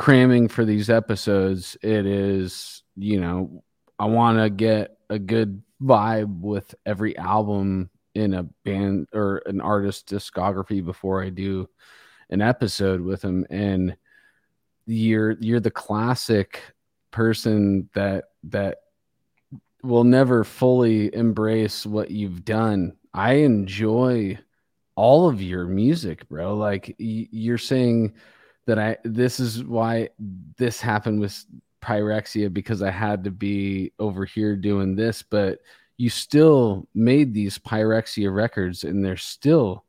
cramming 0.00 0.48
for 0.48 0.64
these 0.64 0.88
episodes, 0.88 1.76
it 1.82 2.06
is, 2.06 2.84
you 2.96 3.20
know, 3.20 3.62
I 3.98 4.06
want 4.06 4.38
to 4.38 4.48
get 4.48 4.96
a 5.10 5.18
good 5.18 5.62
vibe 5.82 6.40
with 6.40 6.74
every 6.86 7.14
album 7.18 7.90
in 8.14 8.32
a 8.32 8.44
band 8.64 9.08
or 9.12 9.42
an 9.44 9.60
artist 9.60 10.08
discography 10.08 10.82
before 10.82 11.22
I 11.22 11.28
do 11.28 11.68
an 12.30 12.40
episode 12.40 13.02
with 13.02 13.20
them 13.20 13.44
and 13.50 13.94
you're 14.86 15.32
you're 15.32 15.60
the 15.60 15.70
classic 15.70 16.62
person 17.10 17.90
that 17.92 18.24
that 18.44 18.78
will 19.82 20.04
never 20.04 20.44
fully 20.44 21.14
embrace 21.14 21.84
what 21.84 22.10
you've 22.10 22.46
done. 22.46 22.96
I 23.12 23.34
enjoy 23.34 24.38
all 24.94 25.28
of 25.28 25.42
your 25.42 25.66
music, 25.66 26.26
bro. 26.30 26.54
Like 26.56 26.96
y- 26.98 27.28
you're 27.30 27.58
saying 27.58 28.14
that 28.70 28.78
I 28.78 28.96
this 29.02 29.40
is 29.40 29.64
why 29.64 30.10
this 30.56 30.80
happened 30.80 31.18
with 31.18 31.44
Pyrexia 31.82 32.52
because 32.52 32.82
I 32.82 32.90
had 32.92 33.24
to 33.24 33.32
be 33.32 33.92
over 33.98 34.24
here 34.24 34.54
doing 34.54 34.94
this, 34.94 35.24
but 35.24 35.58
you 35.96 36.08
still 36.08 36.86
made 36.94 37.34
these 37.34 37.58
Pyrexia 37.58 38.32
records 38.32 38.84
and 38.84 39.04
they're 39.04 39.16
still 39.16 39.84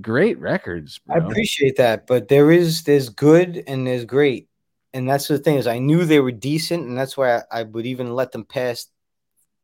great 0.00 0.38
records, 0.40 0.98
bro. 0.98 1.16
I 1.16 1.18
appreciate 1.18 1.76
that, 1.76 2.06
but 2.06 2.28
there 2.28 2.50
is 2.50 2.84
there's 2.84 3.10
good 3.10 3.62
and 3.66 3.86
there's 3.86 4.06
great, 4.06 4.48
and 4.94 5.06
that's 5.06 5.28
the 5.28 5.38
thing 5.38 5.56
is 5.56 5.66
I 5.66 5.78
knew 5.78 6.06
they 6.06 6.20
were 6.20 6.32
decent, 6.32 6.86
and 6.86 6.96
that's 6.96 7.18
why 7.18 7.36
I, 7.36 7.42
I 7.52 7.62
would 7.64 7.84
even 7.84 8.14
let 8.14 8.32
them 8.32 8.46
pass 8.46 8.86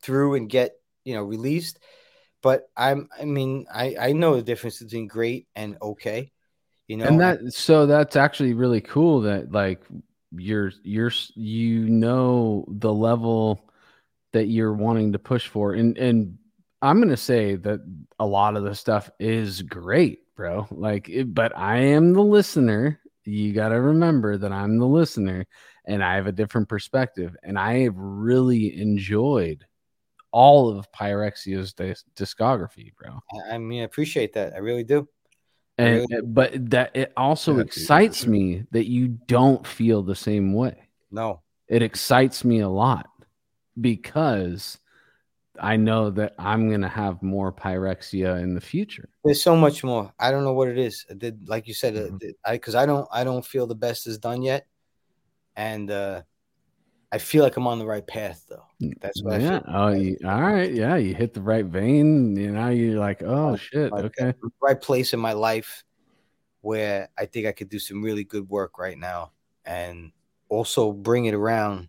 through 0.02 0.34
and 0.34 0.50
get 0.50 0.72
you 1.04 1.14
know 1.14 1.22
released. 1.22 1.78
But 2.42 2.68
I'm 2.76 3.08
I 3.18 3.24
mean 3.24 3.64
I 3.72 3.96
I 3.98 4.12
know 4.12 4.36
the 4.36 4.42
difference 4.42 4.82
between 4.82 5.06
great 5.06 5.48
and 5.56 5.78
okay, 5.80 6.32
you 6.88 6.96
know. 6.96 7.06
and 7.06 7.20
that 7.20 7.52
so 7.52 7.86
that's 7.86 8.16
actually 8.16 8.54
really 8.54 8.80
cool 8.80 9.20
that 9.20 9.52
like 9.52 9.82
you're 10.32 10.72
you're 10.82 11.12
you 11.34 11.88
know 11.88 12.64
the 12.68 12.92
level 12.92 13.70
that 14.32 14.46
you're 14.46 14.72
wanting 14.72 15.12
to 15.12 15.18
push 15.18 15.48
for. 15.48 15.72
And 15.74 15.96
and 15.98 16.38
i'm 16.82 17.00
gonna 17.00 17.16
say 17.16 17.56
that 17.56 17.80
a 18.18 18.26
lot 18.26 18.56
of 18.56 18.64
the 18.64 18.74
stuff 18.74 19.10
is 19.18 19.62
great 19.62 20.34
bro. 20.34 20.66
Like 20.70 21.08
it, 21.08 21.34
but 21.34 21.56
i 21.56 21.78
am 21.78 22.12
the 22.12 22.22
listener. 22.22 23.00
You 23.24 23.52
got 23.52 23.70
to 23.70 23.80
remember 23.80 24.36
that 24.36 24.52
i'm 24.52 24.78
the 24.78 24.86
listener 24.86 25.46
and 25.86 26.04
i 26.04 26.14
have 26.14 26.26
a 26.26 26.32
different 26.32 26.68
perspective. 26.68 27.36
And 27.42 27.58
i 27.58 27.80
have 27.80 27.96
really 27.96 28.78
enjoyed 28.78 29.64
all 30.32 30.68
of 30.68 30.90
pyrexia's 30.92 31.72
dis- 31.72 32.04
discography 32.14 32.94
bro. 32.94 33.18
I, 33.48 33.54
I 33.54 33.58
mean 33.58 33.82
I 33.82 33.84
appreciate 33.84 34.34
that. 34.34 34.54
I 34.54 34.58
really 34.58 34.84
do. 34.84 35.08
And 35.78 36.06
really- 36.10 36.22
but 36.22 36.70
that 36.70 36.96
it 36.96 37.12
also 37.16 37.56
Yeah, 37.56 37.62
excites 37.64 38.18
sure. 38.22 38.30
me 38.30 38.64
that 38.70 38.86
you 38.88 39.08
don't 39.08 39.66
feel 39.66 40.02
the 40.02 40.14
same 40.14 40.52
way 40.54 40.88
No, 41.10 41.40
it 41.68 41.82
excites 41.82 42.44
me 42.44 42.60
a 42.60 42.68
lot 42.68 43.10
because 43.80 44.78
I 45.58 45.76
know 45.76 46.10
that 46.10 46.34
I'm 46.38 46.70
gonna 46.70 46.88
have 46.88 47.22
more 47.22 47.50
pyrexia 47.52 48.42
in 48.42 48.54
the 48.54 48.60
future. 48.60 49.08
There's 49.24 49.42
so 49.42 49.56
much 49.56 49.82
more. 49.82 50.12
I 50.18 50.30
don't 50.30 50.44
know 50.44 50.52
what 50.52 50.68
it 50.68 50.78
is. 50.78 51.04
Did 51.16 51.48
like 51.48 51.66
you 51.66 51.74
said, 51.74 51.96
uh, 51.96 52.10
Mhm. 52.10 52.32
I 52.44 52.52
because 52.52 52.74
I 52.74 52.84
don't 52.86 53.08
I 53.10 53.24
don't 53.24 53.44
feel 53.44 53.66
the 53.66 53.74
best 53.74 54.06
is 54.06 54.18
done 54.18 54.42
yet, 54.42 54.66
and 55.56 55.90
uh 55.90 56.22
I 57.10 57.18
feel 57.18 57.42
like 57.42 57.56
I'm 57.56 57.66
on 57.66 57.78
the 57.78 57.86
right 57.86 58.06
path 58.06 58.44
though. 58.48 58.65
That's 59.00 59.22
what 59.22 59.34
I 59.34 59.38
yeah. 59.38 59.60
Oh, 59.66 59.88
you, 59.88 60.18
all 60.24 60.42
right. 60.42 60.70
Yeah, 60.70 60.96
you 60.96 61.14
hit 61.14 61.32
the 61.32 61.40
right 61.40 61.64
vein. 61.64 62.36
You 62.36 62.52
know, 62.52 62.68
you're 62.68 62.98
like, 62.98 63.22
oh 63.22 63.56
shit. 63.56 63.92
Okay. 63.92 64.34
right 64.60 64.80
place 64.80 65.12
in 65.12 65.20
my 65.20 65.32
life 65.32 65.84
where 66.60 67.08
I 67.16 67.26
think 67.26 67.46
I 67.46 67.52
could 67.52 67.68
do 67.68 67.78
some 67.78 68.02
really 68.02 68.24
good 68.24 68.48
work 68.48 68.78
right 68.78 68.98
now 68.98 69.32
and 69.64 70.12
also 70.48 70.92
bring 70.92 71.26
it 71.26 71.34
around 71.34 71.88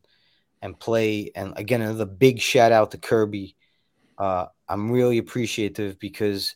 and 0.61 0.80
play. 0.80 1.31
And 1.35 1.53
again, 1.57 1.81
another 1.81 2.05
big 2.05 2.39
shout 2.39 2.72
out 2.72 2.91
to 2.91 2.97
Curby. 2.97 3.55
Uh, 4.18 4.47
I'm 4.69 4.91
really 4.91 5.18
appreciative 5.18 5.99
because 5.99 6.55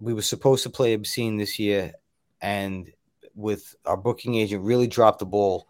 we 0.00 0.14
were 0.14 0.22
supposed 0.22 0.62
to 0.64 0.70
play 0.70 0.94
Obscene 0.94 1.36
this 1.36 1.58
year, 1.58 1.92
and 2.40 2.90
with 3.34 3.74
our 3.86 3.96
booking 3.96 4.34
agent, 4.34 4.64
really 4.64 4.86
dropped 4.86 5.20
the 5.20 5.26
ball. 5.26 5.68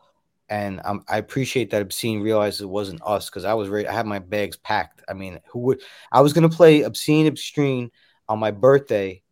And 0.52 0.82
um, 0.84 1.02
I 1.08 1.16
appreciate 1.16 1.70
that 1.70 1.80
Obscene 1.80 2.20
realized 2.20 2.60
it 2.60 2.66
wasn't 2.66 3.00
us 3.06 3.30
because 3.30 3.46
I 3.46 3.54
was 3.54 3.70
ready. 3.70 3.88
I 3.88 3.94
had 3.94 4.04
my 4.04 4.18
bags 4.18 4.58
packed. 4.58 5.00
I 5.08 5.14
mean, 5.14 5.40
who 5.50 5.60
would? 5.60 5.80
I 6.12 6.20
was 6.20 6.34
gonna 6.34 6.50
play 6.50 6.82
Obscene 6.82 7.26
Obscene 7.26 7.90
on 8.28 8.38
my 8.38 8.50
birthday 8.50 9.22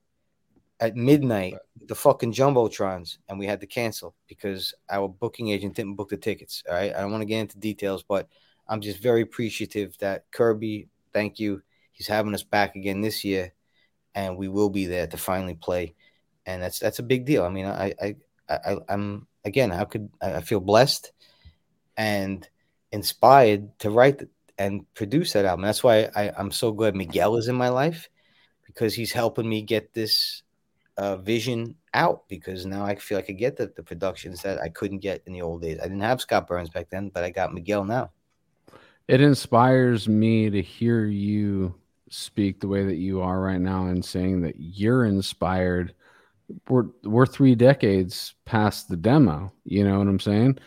at 0.81 0.97
midnight, 0.97 1.57
the 1.89 1.95
fucking 1.95 2.33
jumbotrons, 2.33 3.19
and 3.29 3.39
we 3.39 3.45
had 3.45 3.61
to 3.61 3.67
cancel 3.67 4.15
because 4.29 4.73
our 4.89 5.09
booking 5.09 5.51
agent 5.51 5.77
didn't 5.77 5.97
book 5.97 6.09
the 6.09 6.17
tickets. 6.17 6.63
All 6.67 6.75
right, 6.75 6.97
I 6.97 7.03
don't 7.03 7.13
want 7.13 7.21
to 7.21 7.27
get 7.27 7.41
into 7.41 7.59
details, 7.59 8.03
but 8.03 8.27
I'm 8.67 8.81
just 8.81 9.03
very 9.03 9.21
appreciative 9.21 9.99
that 9.99 10.25
Curby, 10.33 10.89
thank 11.13 11.39
you, 11.39 11.61
he's 11.93 12.07
having 12.07 12.33
us 12.33 12.45
back 12.45 12.77
again 12.77 13.03
this 13.03 13.25
year, 13.25 13.53
and 14.15 14.39
we 14.39 14.49
will 14.49 14.71
be 14.71 14.87
there 14.87 15.07
to 15.07 15.19
finally 15.19 15.55
play, 15.55 15.95
and 16.47 16.63
that's 16.63 16.79
that's 16.79 16.99
a 16.99 17.03
big 17.03 17.27
deal. 17.27 17.45
I 17.45 17.51
mean, 17.51 17.67
I 17.67 17.93
I, 18.01 18.15
I 18.49 18.77
I'm 18.89 19.27
again, 19.45 19.71
how 19.71 19.85
could 19.85 20.11
I 20.21 20.41
feel 20.41 20.61
blessed 20.61 21.13
and 21.97 22.49
inspired 22.93 23.79
to 23.81 23.91
write 23.91 24.23
and 24.61 24.85
produce 24.95 25.33
that 25.33 25.47
album. 25.47 25.65
That's 25.65 25.83
why 25.83 26.11
I, 26.15 26.31
I'm 26.37 26.51
so 26.51 26.71
glad 26.71 26.95
Miguel 26.95 27.37
is 27.37 27.49
in 27.49 27.55
my 27.55 27.71
life 27.71 28.11
because 28.67 28.95
he's 28.95 29.11
helping 29.11 29.49
me 29.49 29.63
get 29.63 29.95
this 29.95 30.43
uh, 30.99 31.17
vision 31.17 31.77
out 31.95 32.29
because 32.29 32.67
now 32.67 32.85
I 32.85 32.97
feel 32.97 33.17
I 33.17 33.23
could 33.23 33.39
get 33.39 33.57
the, 33.57 33.73
the 33.75 33.83
productions 33.83 34.43
that 34.43 34.61
I 34.61 34.69
couldn't 34.69 34.99
get 34.99 35.23
in 35.27 35.33
the 35.33 35.41
old 35.41 35.63
days. 35.63 35.79
I 35.81 35.85
didn't 35.85 36.01
have 36.01 36.21
Scott 36.21 36.47
Burns 36.47 36.69
back 36.69 36.91
then, 36.91 37.09
but 37.09 37.25
I 37.25 37.31
got 37.31 37.55
Miguel 37.55 37.85
now. 37.85 38.11
It 39.09 39.23
inspires 39.23 40.09
me 40.09 40.51
to 40.51 40.61
hear 40.61 41.07
you 41.07 41.75
speak 42.11 42.61
the 42.61 42.69
way 42.69 42.85
that 42.85 42.97
you 42.97 43.23
are 43.23 43.41
right 43.41 43.61
now 43.61 43.87
and 43.87 44.05
saying 44.05 44.43
that 44.43 44.57
you're 44.59 45.07
inspired. 45.07 45.95
We're 46.69 46.87
we're 47.05 47.27
three 47.27 47.55
decades 47.55 48.35
past 48.45 48.89
the 48.89 48.97
demo. 48.97 49.53
You 49.65 49.85
know 49.85 49.99
what 49.99 50.09
I'm 50.09 50.21
saying? 50.21 50.59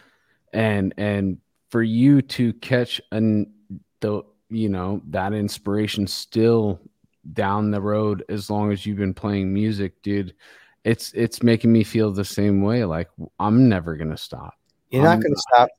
And 0.54 0.94
and 0.98 1.38
for 1.70 1.84
you 1.84 2.22
to 2.22 2.54
catch 2.54 3.02
an 3.12 3.52
the 4.00 4.24
you 4.50 4.70
know 4.70 5.02
that 5.10 5.34
inspiration 5.34 6.08
still 6.08 6.80
down 7.34 7.72
the 7.72 7.82
road 7.82 8.24
as 8.30 8.50
long 8.50 8.72
as 8.72 8.86
you've 8.86 8.98
been 8.98 9.14
playing 9.14 9.54
music, 9.54 10.02
dude. 10.02 10.34
It's 10.84 11.12
it's 11.14 11.42
making 11.42 11.72
me 11.72 11.84
feel 11.84 12.12
the 12.12 12.26
same 12.26 12.62
way. 12.62 12.84
Like 12.86 13.10
I'm 13.40 13.70
never 13.70 13.96
gonna 13.96 14.18
stop. 14.18 14.54
You're 14.90 15.04
not 15.04 15.12
I'm- 15.12 15.20
going 15.22 15.34
to 15.34 15.42
stop. 15.54 15.70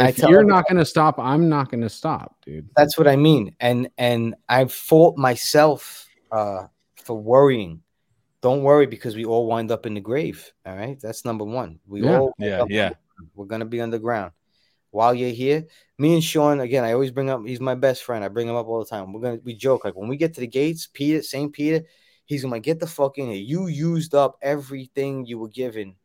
I 0.00 0.08
If 0.08 0.18
you're 0.18 0.40
everybody- 0.40 0.48
not 0.48 0.66
gonna 0.68 0.84
stop, 0.84 1.18
I'm 1.20 1.48
not 1.48 1.70
gonna 1.70 1.88
stop, 1.88 2.34
dude. 2.44 2.68
That's 2.76 2.98
what 2.98 3.06
I 3.06 3.14
mean. 3.14 3.54
And 3.60 3.88
and 3.98 4.34
I 4.48 4.64
fault 4.64 5.16
myself 5.16 6.08
uh, 6.32 6.66
for 6.96 7.14
worrying. 7.16 7.80
Don't 8.44 8.62
worry 8.62 8.84
because 8.84 9.16
we 9.16 9.24
all 9.24 9.46
wind 9.46 9.70
up 9.70 9.86
in 9.86 9.94
the 9.94 10.02
grave. 10.02 10.52
All 10.66 10.76
right, 10.76 11.00
that's 11.00 11.24
number 11.24 11.46
one. 11.46 11.80
We 11.86 12.02
Yeah. 12.02 12.18
all 12.18 12.34
Yeah, 12.36 12.66
yeah. 12.68 12.90
We're 13.34 13.46
gonna 13.46 13.64
be 13.64 13.80
underground. 13.80 14.32
While 14.90 15.14
you're 15.14 15.30
here, 15.30 15.66
me 15.96 16.12
and 16.12 16.22
Sean 16.22 16.60
again. 16.60 16.84
I 16.84 16.92
always 16.92 17.10
bring 17.10 17.30
up. 17.30 17.40
He's 17.46 17.58
my 17.58 17.74
best 17.74 18.04
friend. 18.04 18.22
I 18.22 18.28
bring 18.28 18.46
him 18.46 18.54
up 18.54 18.66
all 18.66 18.80
the 18.80 18.84
time. 18.84 19.14
We're 19.14 19.22
gonna 19.22 19.40
we 19.42 19.54
joke 19.54 19.86
like 19.86 19.96
when 19.96 20.10
we 20.10 20.18
get 20.18 20.34
to 20.34 20.42
the 20.42 20.46
gates, 20.46 20.86
Peter, 20.92 21.22
Saint 21.22 21.54
Peter, 21.54 21.86
he's 22.26 22.42
gonna 22.42 22.56
like, 22.56 22.64
get 22.64 22.80
the 22.80 22.86
fuck 22.86 23.16
in 23.16 23.28
here. 23.30 23.40
You 23.40 23.68
used 23.68 24.14
up 24.14 24.36
everything 24.42 25.24
you 25.24 25.38
were 25.38 25.48
given. 25.48 25.96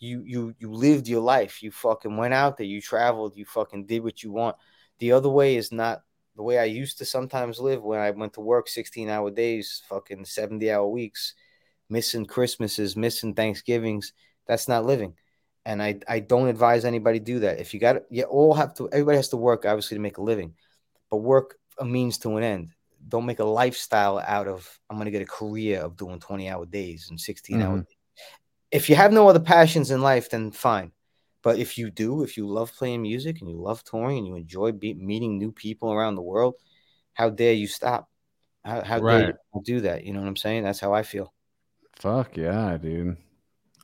You 0.00 0.24
you 0.26 0.52
you 0.58 0.72
lived 0.72 1.06
your 1.06 1.22
life. 1.22 1.62
You 1.62 1.70
fucking 1.70 2.16
went 2.16 2.34
out 2.34 2.56
there. 2.56 2.66
You 2.66 2.80
traveled. 2.80 3.36
You 3.36 3.44
fucking 3.44 3.86
did 3.86 4.02
what 4.02 4.20
you 4.24 4.32
want. 4.32 4.56
The 4.98 5.12
other 5.12 5.30
way 5.30 5.54
is 5.54 5.70
not 5.70 6.02
the 6.34 6.42
way 6.42 6.58
I 6.58 6.64
used 6.64 6.98
to 6.98 7.04
sometimes 7.04 7.60
live 7.60 7.84
when 7.84 8.00
I 8.00 8.10
went 8.10 8.32
to 8.32 8.40
work 8.40 8.66
16 8.66 9.08
hour 9.08 9.30
days, 9.30 9.80
fucking 9.88 10.24
70 10.24 10.72
hour 10.72 10.88
weeks, 10.88 11.34
missing 11.88 12.26
Christmases, 12.26 12.96
missing 12.96 13.34
Thanksgivings. 13.34 14.12
That's 14.46 14.68
not 14.68 14.84
living 14.84 15.14
and 15.64 15.82
I, 15.82 16.00
I 16.08 16.20
don't 16.20 16.48
advise 16.48 16.84
anybody 16.84 17.18
do 17.18 17.40
that. 17.40 17.58
If 17.58 17.72
you 17.74 17.80
got 17.80 18.02
you 18.10 18.24
all 18.24 18.54
have 18.54 18.74
to 18.74 18.88
everybody 18.90 19.16
has 19.16 19.28
to 19.30 19.36
work 19.36 19.64
obviously 19.64 19.96
to 19.96 20.00
make 20.00 20.18
a 20.18 20.22
living, 20.22 20.54
but 21.10 21.18
work 21.18 21.58
a 21.78 21.84
means 21.84 22.18
to 22.18 22.36
an 22.36 22.42
end. 22.44 22.70
Don't 23.06 23.26
make 23.26 23.38
a 23.38 23.44
lifestyle 23.44 24.18
out 24.18 24.48
of 24.48 24.78
I'm 24.90 24.98
gonna 24.98 25.10
get 25.10 25.22
a 25.22 25.26
career 25.26 25.80
of 25.80 25.96
doing 25.96 26.20
20 26.20 26.48
hour 26.48 26.66
days 26.66 27.08
and 27.10 27.20
16 27.20 27.62
hour. 27.62 27.78
Mhm. 27.78 27.86
If 28.70 28.90
you 28.90 28.96
have 28.96 29.12
no 29.12 29.28
other 29.28 29.40
passions 29.40 29.90
in 29.90 30.02
life, 30.02 30.30
then 30.30 30.52
fine. 30.52 30.92
But 31.42 31.58
if 31.58 31.78
you 31.78 31.90
do, 31.90 32.22
if 32.22 32.36
you 32.36 32.48
love 32.48 32.72
playing 32.74 33.02
music 33.02 33.40
and 33.40 33.50
you 33.50 33.56
love 33.58 33.84
touring 33.84 34.18
and 34.18 34.26
you 34.26 34.36
enjoy 34.36 34.72
be- 34.72 34.94
meeting 34.94 35.38
new 35.38 35.52
people 35.52 35.92
around 35.92 36.14
the 36.16 36.22
world, 36.22 36.54
how 37.14 37.30
dare 37.30 37.52
you 37.52 37.66
stop? 37.68 38.10
How, 38.64 38.82
how 38.82 39.00
dare 39.00 39.20
you 39.54 39.62
do 39.64 39.80
that? 39.82 40.04
You 40.04 40.14
know 40.14 40.20
what 40.20 40.28
I'm 40.28 40.36
saying? 40.36 40.64
That's 40.64 40.80
how 40.80 40.94
I 40.94 41.02
feel. 41.02 41.33
Fuck 41.98 42.36
yeah, 42.36 42.76
dude. 42.76 43.16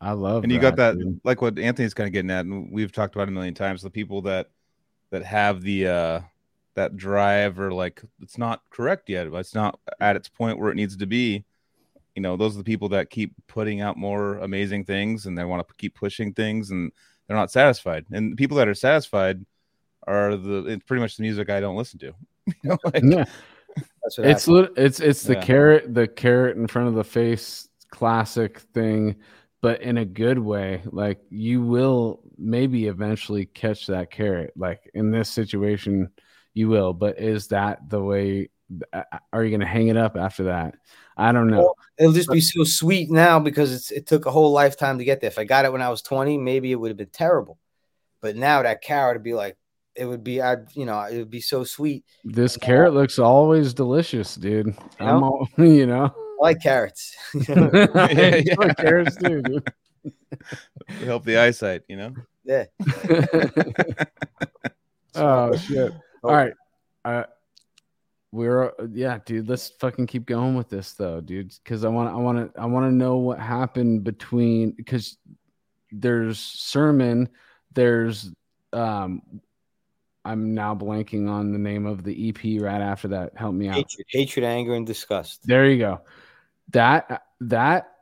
I 0.01 0.13
love 0.13 0.43
and 0.45 0.53
you 0.53 0.59
got 0.59 0.77
that 0.77 0.99
dude. 0.99 1.21
like 1.25 1.43
what 1.43 1.59
anthony's 1.59 1.93
kind 1.93 2.07
of 2.07 2.13
getting 2.15 2.31
at 2.31 2.47
and 2.47 2.73
we've 2.73 2.91
talked 2.91 3.15
about 3.15 3.25
it 3.25 3.33
a 3.33 3.33
million 3.33 3.53
times 3.53 3.83
the 3.83 3.91
people 3.91 4.23
that 4.23 4.49
that 5.11 5.23
have 5.23 5.61
the 5.61 5.87
uh 5.87 6.21
that 6.75 6.97
drive 6.97 7.61
or 7.61 7.71
like 7.71 8.01
it's 8.23 8.39
not 8.39 8.63
correct 8.71 9.11
yet 9.11 9.31
but 9.31 9.37
it's 9.39 9.55
not 9.55 9.79
at 10.01 10.17
its 10.17 10.27
point 10.27 10.59
where 10.59 10.71
it 10.71 10.75
needs 10.77 10.97
to 10.97 11.07
be 11.07 11.45
you 12.15 12.23
know 12.23 12.35
those 12.39 12.55
are 12.55 12.59
the 12.59 12.65
people 12.65 12.89
that 12.89 13.11
keep 13.11 13.35
putting 13.47 13.83
out 13.83 13.99
more 13.99 14.39
amazing 14.39 14.87
things 14.87 15.27
and 15.27 15.37
they 15.37 15.45
want 15.45 15.67
to 15.69 15.75
keep 15.75 15.95
pushing 15.95 16.33
things 16.33 16.71
and 16.71 16.91
they're 17.29 17.37
not 17.37 17.51
satisfied 17.51 18.07
and 18.11 18.33
the 18.33 18.37
people 18.37 18.57
that 18.57 18.69
are 18.69 18.75
satisfied 18.75 19.45
are 20.07 20.35
the 20.35 20.65
it's 20.65 20.85
pretty 20.85 21.03
much 21.03 21.19
the 21.19 21.23
music 21.23 21.51
i 21.51 21.61
don't 21.61 21.77
listen 21.77 21.99
to 21.99 22.07
you 22.47 22.55
know 22.65 22.79
like 22.87 23.03
Yeah. 23.05 23.27
That's 24.03 24.17
what 24.17 24.27
It's 24.27 24.45
feel. 24.47 24.55
lit- 24.55 24.73
it's 24.79 24.99
it's 25.01 25.23
the 25.25 25.35
Yeah. 25.35 25.43
carrot 25.45 25.95
the 25.95 26.09
carrot 26.09 26.57
in 26.57 26.67
front 26.69 26.89
of 26.89 26.95
the 26.95 27.05
face 27.05 27.69
classic 27.91 28.61
thing, 28.75 29.17
but 29.63 29.83
in 29.83 29.99
a 29.99 30.05
good 30.05 30.39
way. 30.39 30.83
Like 30.87 31.21
you 31.31 31.63
will 31.63 32.23
maybe 32.39 32.87
eventually 32.87 33.47
catch 33.47 33.87
that 33.89 34.11
carrot. 34.11 34.53
Like 34.57 34.91
in 34.95 35.11
this 35.11 35.29
situation, 35.29 36.11
you 36.55 36.69
will. 36.69 36.93
But 36.93 37.21
is 37.21 37.49
that 37.49 37.89
the 37.89 38.03
way? 38.03 38.51
uh, 38.93 39.03
Are 39.33 39.45
you 39.45 39.51
going 39.51 39.61
to 39.61 39.67
hang 39.67 39.89
it 39.89 39.97
up 39.97 40.17
after 40.17 40.45
that? 40.45 40.77
I 41.17 41.33
don't 41.33 41.49
know. 41.49 41.59
Well, 41.59 41.77
It'll 41.99 42.13
just 42.13 42.31
be 42.31 42.41
so 42.41 42.65
sweet 42.65 43.11
now 43.11 43.39
because 43.39 43.75
it's 43.75 43.91
it 43.91 44.07
took 44.07 44.25
a 44.25 44.31
whole 44.31 44.53
lifetime 44.53 44.99
to 44.99 45.05
get 45.05 45.21
there. 45.21 45.29
If 45.29 45.39
I 45.39 45.45
got 45.45 45.67
it 45.67 45.73
when 45.73 45.83
I 45.83 45.91
was 45.91 46.01
20, 46.01 46.39
maybe 46.39 46.73
it 46.73 46.77
would 46.77 46.89
have 46.91 46.97
been 46.97 47.11
terrible. 47.11 47.59
But 48.23 48.37
now 48.37 48.63
that 48.63 48.83
carrot 48.83 49.17
would 49.17 49.23
be 49.23 49.35
like 49.35 49.57
it 49.95 50.07
would 50.07 50.25
be 50.25 50.41
I 50.41 50.57
you 50.73 50.87
know, 50.87 50.99
it 51.03 51.19
would 51.19 51.31
be 51.31 51.41
so 51.41 51.65
sweet. 51.65 52.05
This 52.25 52.57
carrot 52.57 52.95
looks 52.95 53.19
always 53.19 53.75
delicious, 53.75 54.35
dude. 54.35 54.75
I'm 54.99 55.23
all, 55.23 55.47
you 55.59 55.87
know. 55.87 56.15
I 56.41 56.45
like 56.45 56.63
carrots. 56.63 57.17
Yeah, 57.49 58.37
yeah. 58.37 58.75
carrots 58.75 59.17
too, 59.17 59.43
dude. 59.43 59.73
help 61.05 61.25
the 61.25 61.37
eyesight 61.37 61.83
you 61.89 61.97
know 61.97 62.15
yeah. 62.45 62.65
oh 65.15 65.57
shit! 65.57 65.93
Oh. 66.25 66.29
All 66.29 66.35
right, 66.35 66.53
uh, 67.05 67.25
we're 68.33 68.73
yeah, 68.93 69.19
dude. 69.25 69.49
Let's 69.49 69.69
fucking 69.69 70.07
keep 70.07 70.27
going 70.27 70.55
with 70.55 70.69
this 70.69 70.93
though, 70.93 71.21
dude. 71.21 71.55
Because 71.63 71.85
I 71.85 71.89
want, 71.89 72.11
I 72.11 72.17
want 72.17 72.55
to, 72.55 72.61
I 72.61 72.67
want 72.67 72.87
to 72.87 72.95
know 72.95 73.17
what 73.19 73.39
happened 73.39 74.05
between 74.05 74.73
because 74.73 75.19
there's 75.93 76.39
sermon, 76.39 77.29
there's 77.73 78.31
um, 78.73 79.23
I'm 80.25 80.55
now 80.55 80.75
blanking 80.75 81.29
on 81.29 81.53
the 81.53 81.59
name 81.59 81.87
of 81.87 82.05
the 82.05 82.29
EP 82.29 82.63
right 82.63 82.81
after 82.81 83.09
that. 83.09 83.37
Help 83.37 83.55
me 83.55 83.69
out. 83.69 83.77
Hatred, 83.77 84.07
hatred, 84.09 84.45
anger, 84.45 84.75
and 84.75 84.87
disgust. 84.87 85.47
There 85.47 85.67
you 85.67 85.79
go. 85.79 86.01
That 86.73 87.23
that 87.41 87.93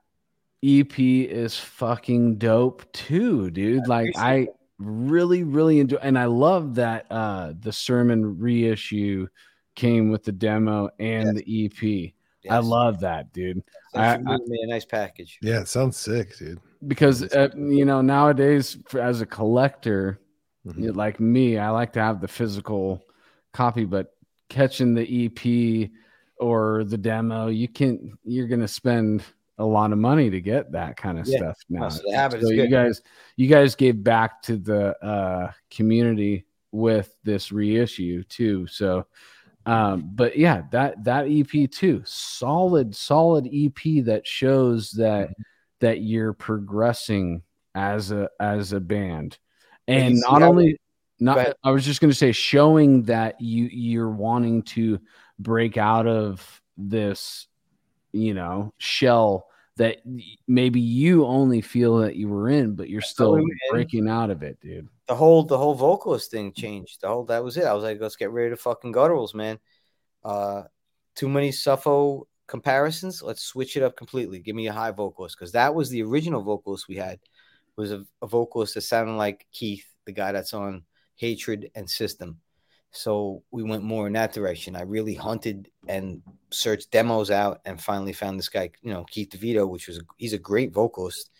EP 0.65 0.99
is 0.99 1.57
fucking 1.57 2.37
dope 2.39 2.91
too, 2.93 3.51
dude. 3.51 3.87
Like 3.87 4.11
appreciate 4.11 4.49
I 4.49 4.49
really, 4.79 5.45
really 5.45 5.81
enjoy 5.81 5.99
and 6.03 6.19
I 6.19 6.25
love 6.27 6.75
that 6.77 7.07
uh 7.11 7.53
the 7.59 7.73
sermon 7.73 8.39
reissue 8.39 9.29
came 9.77 10.11
with 10.11 10.25
the 10.25 10.33
demo 10.33 10.91
and 10.99 11.37
the 11.37 11.65
EP. 11.67 12.13
I 12.51 12.59
love 12.59 13.01
that, 13.01 13.33
dude. 13.33 13.63
Thanks 13.93 14.27
I- 14.27 14.33
I- 14.33 14.37
me 14.39 14.61
a 14.63 14.67
nice 14.67 14.85
package. 14.85 15.39
Yeah, 15.43 15.61
it 15.61 15.69
sounds 15.69 15.97
sick, 15.97 16.37
dude. 16.39 16.61
Because 16.87 17.23
uh, 17.23 17.49
you 17.57 17.85
know, 17.85 18.01
nowadays 18.01 18.79
for, 18.89 19.01
as 19.01 19.21
a 19.21 19.27
collector, 19.27 20.21
Mhm. 20.67 20.79
you 20.81 20.87
know, 20.89 20.93
like 20.95 21.21
me, 21.21 21.59
I 21.59 21.71
like 21.71 21.93
to 21.95 22.01
have 22.01 22.21
the 22.21 22.29
physical 22.29 23.03
copy, 23.53 23.85
but 23.85 24.15
catching 24.49 24.95
the 24.95 25.27
EP 25.27 25.91
or 26.41 26.85
the 26.85 26.99
demo, 26.99 27.49
you 27.49 27.69
can 27.69 28.17
you're 28.25 28.47
gonna 28.49 28.69
spend 28.69 29.23
a 29.59 29.65
lot 29.65 29.93
of 29.93 29.99
money 29.99 30.31
to 30.31 30.41
get 30.41 30.71
that 30.73 30.97
kind 30.97 31.19
of 31.19 31.27
Yeah. 31.27 31.39
stuff 31.39 31.57
now. 31.69 31.89
so 31.89 32.01
So 32.41 32.51
you 32.51 32.69
guys 32.69 33.03
you 33.37 33.49
guys 33.49 33.75
gave 33.75 34.03
back 34.05 34.41
to 34.43 34.57
the 34.57 34.97
uh 35.05 35.53
community 35.71 36.45
with 36.71 37.15
this 37.25 37.51
reissue 37.51 38.23
too. 38.25 38.67
So 38.69 39.07
um 39.67 40.11
but 40.15 40.39
yeah 40.39 40.63
that 40.71 41.03
that 41.05 41.27
ep 41.29 41.71
too 41.73 42.01
solid 42.05 42.95
solid 42.95 43.47
ep 43.53 44.05
that 44.05 44.23
shows 44.27 44.93
that 44.93 45.29
Mm-hmm. 45.31 45.43
that 45.81 46.01
you're 46.01 46.33
progressing 46.33 47.43
as 47.75 48.11
a 48.13 48.29
as 48.41 48.73
a 48.73 48.81
band 48.81 49.39
And 49.89 49.99
you 49.99 50.05
and 50.07 50.19
see 50.19 50.27
not 50.31 50.43
only 50.43 50.79
not 51.21 51.57
i 51.65 51.71
was 51.71 51.85
just 51.85 52.01
going 52.01 52.11
to 52.11 52.17
say 52.17 52.33
showing 52.33 53.03
that 53.05 53.41
you 53.41 53.65
you're 53.73 54.11
wanting 54.11 54.63
to 54.63 54.99
break 55.39 55.77
out 55.77 56.07
of 56.07 56.63
this 56.77 57.47
you 58.13 58.35
know 58.35 58.73
shell 58.79 59.47
that 59.77 59.99
maybe 60.47 60.81
you 60.81 61.25
only 61.25 61.61
feel 61.61 61.99
that 61.99 62.17
you 62.17 62.29
were 62.29 62.49
in 62.49 62.75
but 62.75 62.89
you're 62.89 63.01
still 63.01 63.41
breaking 63.71 64.09
out 64.09 64.31
of 64.31 64.43
it 64.43 64.59
dude 64.61 64.89
the 65.09 65.15
whole 65.15 65.43
the 65.43 65.57
whole 65.57 65.75
vocalist 65.75 66.31
thing 66.31 66.53
changed. 66.53 67.01
The 67.01 67.09
whole 67.09 67.25
that 67.25 67.43
was 67.43 67.57
it. 67.57 67.65
I 67.65 67.73
was 67.73 67.83
like, 67.83 67.99
let's 68.01 68.17
get 68.17 68.31
rid 68.31 68.53
of 68.53 68.61
fucking 68.61 68.93
gutturals, 68.93 69.35
man. 69.35 69.59
Uh, 70.23 70.65
too 71.17 71.29
many 71.29 71.51
Suffo 71.51 72.25
comparisons. 72.47 73.23
Let's 73.23 73.43
switch 73.43 73.77
it 73.77 73.83
up 73.83 73.97
completely. 73.97 74.39
Give 74.39 74.55
me 74.55 74.67
a 74.69 74.73
high 74.73 74.91
vocalist 74.91 75.37
because 75.37 75.53
that 75.53 75.75
was 75.75 75.89
the 75.89 76.03
original 76.03 76.43
vocalist 76.43 76.89
we 76.89 76.97
had. 76.97 77.19
Was 77.77 77.91
a, 77.91 78.05
a 78.21 78.27
vocalist 78.27 78.75
that 78.75 78.83
sounded 78.83 79.15
like 79.15 79.47
Keith, 79.51 79.87
the 80.05 80.13
guy 80.13 80.33
that's 80.33 80.53
on 80.53 80.85
Hatred 81.17 81.71
and 81.75 81.89
System. 81.89 82.39
So 82.91 83.43
we 83.51 83.63
went 83.63 83.83
more 83.83 84.07
in 84.07 84.15
that 84.15 84.33
direction. 84.33 84.75
I 84.75 84.83
really 84.83 85.15
hunted 85.15 85.71
and 85.89 86.23
searched 86.51 86.91
demos 86.91 87.31
out 87.31 87.61
and 87.65 87.81
finally 87.81 88.13
found 88.13 88.39
this 88.39 88.49
guy, 88.49 88.71
you 88.83 88.93
know, 88.93 89.05
Keith 89.05 89.31
DeVito, 89.31 89.69
which 89.69 89.89
was 89.89 89.99
a, 89.99 90.03
he's 90.17 90.33
a 90.33 90.39
great 90.39 90.73
vocalist. 90.73 91.31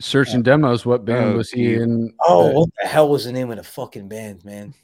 searching 0.00 0.42
demos 0.42 0.86
what 0.86 1.04
band 1.04 1.34
Oh, 1.34 1.36
was 1.36 1.50
he 1.50 1.74
in 1.74 2.14
Oh, 2.22 2.48
Uh, 2.48 2.52
what 2.60 2.70
the 2.80 2.88
hell 2.88 3.08
was 3.10 3.24
the 3.26 3.32
name 3.32 3.50
of 3.50 3.58
the 3.58 3.62
fucking 3.62 4.08
band, 4.08 4.44
man? 4.44 4.74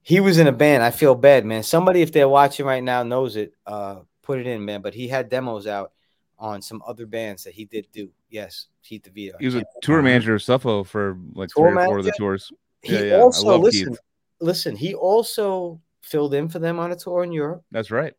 He 0.00 0.20
was 0.20 0.38
in 0.38 0.46
a 0.46 0.52
band. 0.52 0.82
I 0.82 0.90
feel 0.90 1.14
bad, 1.14 1.44
man. 1.44 1.62
Somebody, 1.62 2.02
if 2.02 2.12
they're 2.12 2.28
watching 2.28 2.66
right 2.66 2.82
now, 2.82 3.02
knows 3.02 3.36
it. 3.36 3.52
Uh, 3.66 4.00
put 4.22 4.40
it 4.40 4.46
in, 4.46 4.64
man. 4.64 4.82
But 4.82 4.94
he 4.94 5.06
had 5.06 5.28
demos 5.28 5.66
out 5.66 5.92
on 6.38 6.60
some 6.60 6.82
other 6.86 7.06
bands 7.06 7.44
that 7.44 7.52
he 7.54 7.66
did 7.66 7.86
do. 7.92 8.10
Yes, 8.28 8.66
Keith 8.82 9.02
DeVito. 9.02 9.34
He 9.38 9.46
was 9.46 9.54
a 9.54 9.64
tour 9.80 10.02
manager 10.02 10.34
of 10.34 10.40
Suffo 10.40 10.84
for 10.84 11.18
like 11.34 11.50
Tour 11.50 11.70
three 11.70 11.82
or 11.82 11.86
four 11.86 11.98
of 11.98 12.04
the 12.04 12.12
tours. 12.18 12.50
He 12.82 12.94
yeah, 12.94 13.02
yeah. 13.02 13.16
I 13.16 13.20
also 13.20 13.46
love 13.46 13.60
listen. 13.60 13.90
Keith. 13.90 13.98
Listen, 14.42 14.76
he 14.76 14.94
also 14.94 15.80
filled 16.02 16.34
in 16.34 16.48
for 16.48 16.58
them 16.58 16.78
on 16.78 16.92
a 16.92 16.96
tour 16.96 17.22
in 17.24 17.32
Europe, 17.32 17.64
That's 17.70 17.90
right. 17.90 18.14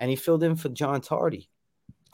and 0.00 0.10
he 0.10 0.16
filled 0.16 0.42
in 0.42 0.56
for 0.56 0.68
John 0.68 1.00
Tardy 1.00 1.48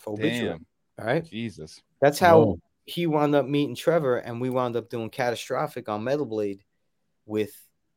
for 0.01 0.12
Obituary. 0.12 0.59
Damn, 0.59 0.66
All 0.99 1.07
right, 1.07 1.25
Jesus. 1.25 1.81
that's 2.01 2.19
how 2.19 2.41
Whoa. 2.41 2.61
he 2.85 3.07
wound 3.07 3.35
up 3.35 3.47
meeting 3.47 3.75
Trevor, 3.75 4.19
and 4.19 4.41
we 4.41 4.51
wound 4.51 4.77
up 4.77 4.91
doing 4.91 5.11
Catastrophic 5.11 5.89
on 5.89 6.05
Metal 6.05 6.27
Blade 6.27 6.62
with 7.27 7.53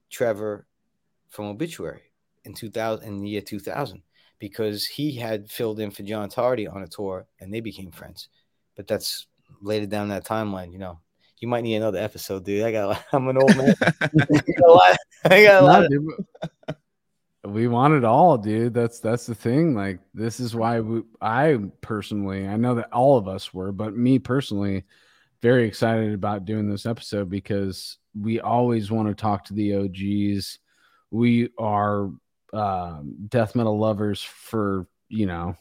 Trevor 0.10 0.66
from 1.30 1.46
Obituary 1.46 2.02
in 2.46 2.54
2000 2.54 3.06
in 3.08 3.22
the 3.22 3.30
year 3.30 3.42
2000 3.42 4.02
because 4.40 4.86
he 4.86 5.16
had 5.16 5.50
filled 5.50 5.80
in 5.80 5.92
for 5.92 6.04
John 6.04 6.28
Tardy 6.30 6.68
on 6.68 6.82
a 6.82 6.88
tour 6.88 7.28
and 7.40 7.54
they 7.54 7.60
became 7.62 7.92
friends. 7.92 8.30
But 8.76 8.88
that's 8.88 9.28
later 9.62 9.86
down 9.86 10.10
that 10.10 10.26
timeline, 10.26 10.74
you 10.74 10.80
know. 10.80 11.00
You 11.42 11.48
might 11.48 11.64
need 11.64 11.76
another 11.76 11.98
episode, 11.98 12.46
dude. 12.46 12.64
I 12.64 12.72
got 12.72 13.04
I'm 13.12 13.28
an 13.28 13.38
old 13.38 13.56
man. 13.58 13.74
I 13.82 13.98
got 13.98 14.68
a 14.68 14.72
lot, 14.72 14.98
I 15.26 15.44
got 15.44 15.64
a 15.64 15.66
lot 15.66 15.86
of, 15.86 15.92
we 17.44 17.68
want 17.68 17.96
it 17.96 18.06
all, 18.06 18.38
dude. 18.38 18.74
That's 18.74 19.00
that's 19.00 19.26
the 19.26 19.36
thing. 19.36 19.74
Like 19.76 20.00
this 20.14 20.40
is 20.40 20.56
why 20.56 20.80
we, 20.80 21.02
I 21.20 21.58
personally, 21.82 22.48
I 22.48 22.56
know 22.56 22.76
that 22.76 22.94
all 22.94 23.18
of 23.18 23.28
us 23.28 23.54
were, 23.54 23.72
but 23.72 23.98
me 23.98 24.20
personally, 24.20 24.86
very 25.42 25.68
excited 25.68 26.14
about 26.14 26.46
doing 26.46 26.70
this 26.70 26.86
episode 26.86 27.30
because 27.30 27.98
we 28.18 28.40
always 28.40 28.92
want 28.92 29.10
to 29.10 29.16
talk 29.16 29.46
to 29.46 29.54
the 29.54 29.76
OGs. 29.76 30.60
We 31.10 31.50
are 31.58 32.12
um, 32.54 33.16
death 33.28 33.56
metal 33.56 33.80
lovers 33.80 34.22
for 34.22 34.88
you 35.10 35.26
know, 35.26 35.58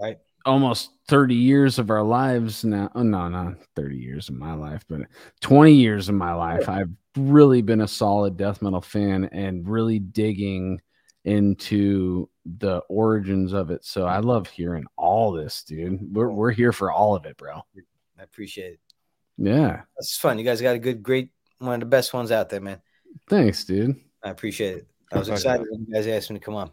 Right. 0.00 0.18
Almost 0.48 0.92
30 1.08 1.34
years 1.34 1.78
of 1.78 1.90
our 1.90 2.02
lives 2.02 2.64
now. 2.64 2.90
Oh, 2.94 3.02
no, 3.02 3.28
not 3.28 3.54
30 3.76 3.96
years 3.96 4.28
of 4.28 4.36
my 4.36 4.54
life, 4.54 4.84
but 4.88 5.02
20 5.42 5.72
years 5.72 6.08
of 6.08 6.14
my 6.14 6.32
life. 6.32 6.68
I've 6.68 6.90
really 7.16 7.62
been 7.62 7.82
a 7.82 7.88
solid 7.88 8.36
death 8.36 8.62
metal 8.62 8.80
fan 8.80 9.24
and 9.32 9.68
really 9.68 9.98
digging 9.98 10.80
into 11.24 12.30
the 12.46 12.78
origins 12.88 13.52
of 13.52 13.70
it. 13.70 13.84
So 13.84 14.06
I 14.06 14.20
love 14.20 14.48
hearing 14.48 14.86
all 14.96 15.32
this, 15.32 15.62
dude. 15.64 16.14
We're 16.14 16.30
we're 16.30 16.52
here 16.52 16.72
for 16.72 16.90
all 16.90 17.14
of 17.14 17.26
it, 17.26 17.36
bro. 17.36 17.60
I 18.18 18.22
appreciate 18.22 18.74
it. 18.74 18.80
Yeah. 19.36 19.82
That's 19.96 20.16
fun. 20.16 20.38
You 20.38 20.44
guys 20.44 20.62
got 20.62 20.74
a 20.74 20.78
good, 20.78 21.02
great 21.02 21.30
one 21.58 21.74
of 21.74 21.80
the 21.80 21.86
best 21.86 22.14
ones 22.14 22.32
out 22.32 22.48
there, 22.48 22.60
man. 22.60 22.80
Thanks, 23.28 23.64
dude. 23.64 23.96
I 24.22 24.30
appreciate 24.30 24.78
it. 24.78 24.88
I 25.12 25.18
was 25.18 25.28
excited 25.28 25.66
when 25.70 25.86
you 25.86 25.94
guys 25.94 26.06
asked 26.06 26.30
me 26.30 26.38
to 26.38 26.44
come 26.44 26.54
on. 26.54 26.70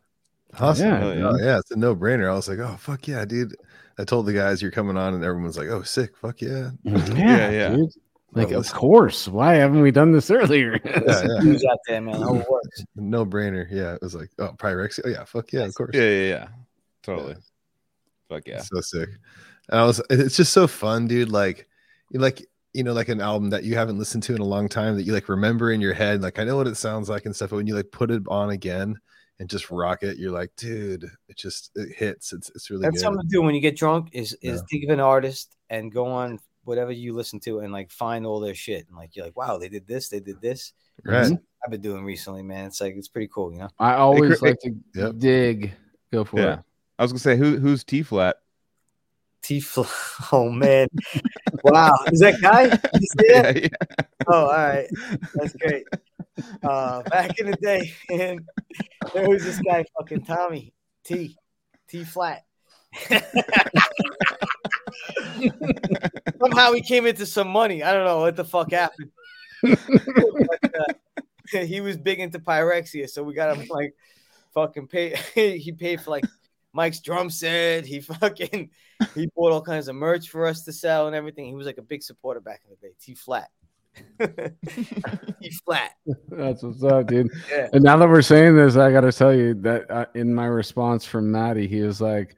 Awesome. 0.60 0.88
Yeah, 0.88 1.04
oh, 1.04 1.12
Yeah, 1.12 1.32
dude. 1.32 1.42
yeah, 1.42 1.60
it's 1.60 1.72
a 1.72 1.76
no 1.76 1.96
brainer. 1.96 2.30
I 2.30 2.34
was 2.34 2.48
like, 2.48 2.60
oh 2.60 2.76
fuck 2.80 3.08
yeah, 3.08 3.26
dude. 3.26 3.56
I 3.98 4.04
told 4.04 4.26
the 4.26 4.34
guys 4.34 4.62
you're 4.62 4.72
coming 4.72 4.98
on, 4.98 5.14
and 5.14 5.24
everyone's 5.24 5.58
like, 5.58 5.70
oh 5.70 5.82
sick, 5.84 6.16
fuck 6.18 6.42
yeah. 6.42 6.72
Mm-hmm. 6.86 7.18
Yeah, 7.18 7.50
yeah. 7.50 7.70
dude. 7.76 7.92
Like, 8.34 8.52
Oh, 8.52 8.60
of 8.60 8.74
course. 8.74 9.30
Why 9.30 9.54
haven't 9.54 9.82
we 9.82 9.92
done 9.92 10.12
this 10.12 10.30
earlier? 10.30 10.78
Yeah, 10.84 11.00
yeah. 11.42 11.74
There, 11.88 12.02
man? 12.02 12.22
How 12.22 12.36
it 12.36 12.50
works. 12.50 12.84
No 12.98 13.26
brainer. 13.26 13.66
Yeah, 13.72 13.94
it 13.94 14.02
was 14.02 14.14
like, 14.14 14.30
oh, 14.40 14.54
Pyrexia. 14.58 15.02
Oh 15.06 15.10
yeah, 15.10 15.24
fuck 15.24 15.54
yeah, 15.54 15.62
of 15.62 15.74
course. 15.74 15.92
Yeah, 15.94 16.02
yeah, 16.10 16.28
yeah. 16.28 16.48
Totally. 17.02 17.36
Fuck 18.28 18.48
yeah. 18.48 18.62
so 18.62 18.82
sick. 18.82 19.10
And 19.70 19.80
I 19.80 19.86
was, 19.86 20.02
it's 20.10 20.36
just 20.36 20.52
so 20.52 20.68
fun, 20.68 21.08
dude. 21.08 21.32
Like, 21.32 21.68
you 22.12 22.20
like, 22.20 22.46
you 22.74 22.84
know, 22.84 22.92
like 22.92 23.08
an 23.08 23.22
album 23.22 23.52
that 23.52 23.64
you 23.64 23.76
haven't 23.76 23.98
listened 23.98 24.24
to 24.24 24.36
in 24.36 24.42
a 24.42 24.46
long 24.46 24.68
time 24.68 24.98
that 24.98 25.04
you 25.04 25.14
like 25.14 25.30
remember 25.30 25.72
in 25.72 25.80
your 25.80 25.94
head. 25.94 26.22
Like, 26.22 26.38
I 26.38 26.44
know 26.44 26.58
what 26.58 26.68
it 26.68 26.76
sounds 26.76 27.08
like 27.08 27.26
and 27.26 27.34
stuff, 27.34 27.52
but 27.52 27.56
when 27.56 27.68
you 27.68 27.76
like 27.76 27.90
put 27.92 28.12
it 28.12 28.24
on 28.28 28.50
again 28.50 28.98
and 29.40 29.50
just 29.50 29.70
rock 29.72 30.04
it, 30.04 30.18
you're 30.18 30.32
like, 30.32 30.52
dude, 30.56 31.04
it 31.28 31.36
just 31.38 31.72
it 31.76 31.96
hits. 31.96 32.32
It's 32.34 32.50
it's 32.56 32.70
really 32.70 32.84
That's 32.84 32.96
good. 32.98 33.02
something 33.02 33.22
to 33.22 33.28
do 33.30 33.42
when 33.42 33.56
you 33.56 33.62
get 33.62 33.76
drunk. 33.78 34.10
Is 34.14 34.34
is 34.42 34.60
Yeah. 34.62 34.66
think 34.70 34.84
of 34.86 34.90
an 34.92 35.00
artist 35.00 35.56
and 35.70 35.92
go 35.92 36.06
on 36.08 36.40
whatever 36.64 36.92
you 36.92 37.14
listen 37.14 37.40
to 37.42 37.60
and 37.60 37.72
like 37.72 37.92
find 37.92 38.26
all 38.26 38.40
their 38.40 38.56
shit 38.56 38.88
and 38.88 38.98
like 38.98 39.16
you're 39.16 39.26
like, 39.26 39.38
wow, 39.38 39.58
they 39.58 39.70
did 39.70 39.86
this, 39.88 40.10
they 40.10 40.20
did 40.20 40.42
this. 40.42 40.74
Right. 41.04 41.32
I've 41.64 41.72
been 41.72 41.82
doing 41.82 42.04
recently, 42.06 42.44
man. 42.44 42.66
It's 42.66 42.80
like 42.82 42.96
it's 42.96 43.08
pretty 43.08 43.30
cool, 43.34 43.52
you 43.52 43.60
know. 43.60 43.70
I 43.80 43.96
always 43.96 44.40
Hey, 44.40 44.48
like 44.50 44.60
to 44.62 44.76
Yep. 44.96 45.18
dig. 45.18 45.74
Go 46.12 46.24
for 46.24 46.40
Yeah. 46.40 46.54
it. 46.54 46.60
I 46.98 47.04
was 47.04 47.12
gonna 47.12 47.20
say 47.20 47.36
who 47.36 47.58
who's 47.60 47.84
T 47.84 48.04
flat? 48.04 48.38
T 49.42 49.60
Fl- 49.60 49.84
Oh 50.32 50.50
man, 50.50 50.88
wow, 51.64 51.94
is 52.12 52.20
that 52.22 52.40
guy? 52.42 52.64
You 52.64 53.08
see 53.20 53.34
that? 53.34 53.56
Yeah, 53.56 53.62
yeah. 53.62 54.06
Oh, 54.28 54.46
all 54.46 54.48
right, 54.48 54.88
that's 55.36 55.54
great. 55.58 55.84
Uh, 56.64 57.02
back 57.04 57.40
in 57.40 57.50
the 57.50 57.58
day, 57.58 57.94
and 58.12 58.42
there 59.14 59.30
was 59.30 59.44
this 59.44 59.60
guy, 59.60 59.86
fucking 59.98 60.24
Tommy 60.26 60.74
T 61.04 61.38
T 61.88 62.04
flat. 62.04 62.44
Somehow 66.42 66.74
he 66.74 66.82
came 66.82 67.06
into 67.06 67.26
some 67.26 67.48
money. 67.48 67.84
I 67.84 67.94
don't 67.94 68.06
know 68.06 68.20
what 68.20 68.36
the 68.36 68.44
fuck 68.44 68.72
happened. 68.72 69.12
But, 69.62 70.76
uh, 70.76 70.94
he 71.66 71.82
was 71.82 71.98
big 71.98 72.20
into 72.20 72.40
pyrexia, 72.40 73.10
so 73.10 73.24
we 73.24 73.34
got 73.34 73.56
him 73.56 73.68
like 73.70 73.94
fucking 74.54 74.88
pay. 74.88 75.16
he 75.36 75.72
paid 75.72 76.02
for 76.02 76.12
like 76.12 76.26
Mike's 76.74 77.00
drum 77.00 77.30
set. 77.30 77.86
He 77.86 78.02
fucking 78.02 78.70
he 79.14 79.28
bought 79.36 79.52
all 79.52 79.62
kinds 79.62 79.88
of 79.88 79.96
merch 79.96 80.30
for 80.30 80.46
us 80.46 80.64
to 80.64 80.74
sell 80.74 81.08
and 81.08 81.16
everything. 81.16 81.46
He 81.46 81.56
was 81.56 81.68
like 81.68 81.78
a 81.78 81.84
big 81.84 82.04
supporter 82.04 82.42
back 82.42 82.62
in 82.66 82.72
the 82.72 82.88
day. 82.88 82.94
T 83.00 83.16
flat. 83.16 83.50
T 85.42 85.50
flat. 85.66 85.92
That's 86.30 86.64
what's 86.64 86.84
up, 86.84 87.08
dude. 87.08 87.30
Yeah. 87.52 87.68
And 87.74 87.84
now 87.84 87.98
that 87.98 88.08
we're 88.10 88.22
saying 88.22 88.56
this, 88.56 88.76
I 88.76 88.92
got 88.92 89.02
to 89.02 89.12
tell 89.12 89.34
you 89.34 89.54
that 89.62 89.90
uh, 89.90 90.06
in 90.16 90.34
my 90.34 90.46
response 90.46 91.06
from 91.06 91.32
Maddie, 91.32 91.68
he 91.68 91.82
was 91.82 92.02
like, 92.02 92.36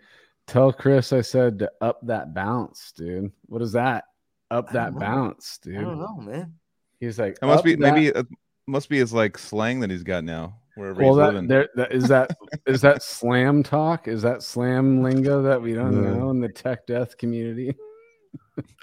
"Tell 0.48 0.72
Chris 0.74 1.14
I 1.14 1.22
said 1.22 1.60
to 1.60 1.72
up 1.82 2.00
that 2.04 2.34
bounce, 2.34 2.92
dude. 2.96 3.32
What 3.48 3.62
is 3.62 3.72
that? 3.74 4.06
Up 4.52 4.72
that 4.72 4.92
don't 4.92 4.94
know. 4.96 5.00
bounce, 5.00 5.60
I 5.64 5.70
dude." 5.70 5.82
don't 5.82 6.00
know, 6.00 6.18
man. 6.18 6.54
He's 7.00 7.20
like, 7.20 7.38
It 7.42 7.46
must 7.46 7.64
be 7.64 7.76
that-" 7.76 7.94
maybe 7.94 8.08
it 8.08 8.26
must 8.68 8.90
be 8.90 8.98
his 8.98 9.14
like 9.14 9.38
slang 9.38 9.80
that 9.82 9.90
he's 9.92 10.04
got 10.04 10.24
now 10.24 10.58
wherever 10.76 11.02
Well, 11.02 11.10
he's 11.14 11.18
that, 11.18 11.34
living. 11.34 11.48
there, 11.48 11.70
that 11.76 11.92
is 11.92 12.08
that 12.10 12.32
is 12.66 12.82
that 12.82 13.02
slam 13.04 13.64
talk? 13.64 14.08
Is 14.08 14.22
that 14.24 14.44
slam 14.44 15.02
lingo 15.04 15.42
that 15.44 15.62
we 15.62 15.74
don't 15.74 16.04
Yeah. 16.04 16.14
know 16.18 16.30
in 16.32 16.40
the 16.40 16.50
tech 16.50 16.86
death 16.88 17.18
community? 17.18 17.76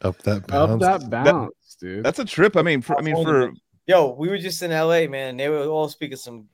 Up 0.02 0.16
that 0.22 0.46
bounce. 0.46 0.82
Up 0.82 1.00
bounce. 1.00 1.02
that 1.10 1.24
bounce, 1.24 1.52
dude. 1.84 2.04
That's 2.04 2.18
a 2.18 2.24
trip. 2.24 2.56
I 2.56 2.62
mean, 2.62 2.80
for, 2.82 2.98
I 2.98 3.02
mean, 3.02 3.14
for 3.22 3.52
Yo, 3.86 4.14
we 4.18 4.28
were 4.28 4.38
just 4.38 4.62
in 4.62 4.70
LA, 4.70 5.06
man. 5.06 5.30
and 5.30 5.40
They 5.40 5.48
were 5.50 5.66
all 5.66 5.88
speaking 5.88 6.16
some 6.16 6.48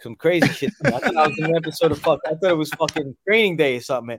some 0.00 0.16
crazy 0.16 0.48
shit. 0.48 0.72
I 0.84 0.90
thought 0.90 1.16
I 1.16 1.28
was 1.28 1.38
in 1.38 1.44
an 1.44 1.54
episode 1.56 1.92
of 1.92 2.00
fuck. 2.00 2.18
I 2.26 2.30
thought 2.34 2.50
it 2.50 2.56
was 2.56 2.70
fucking 2.70 3.14
training 3.24 3.56
day 3.56 3.76
or 3.76 3.80
something. 3.80 4.18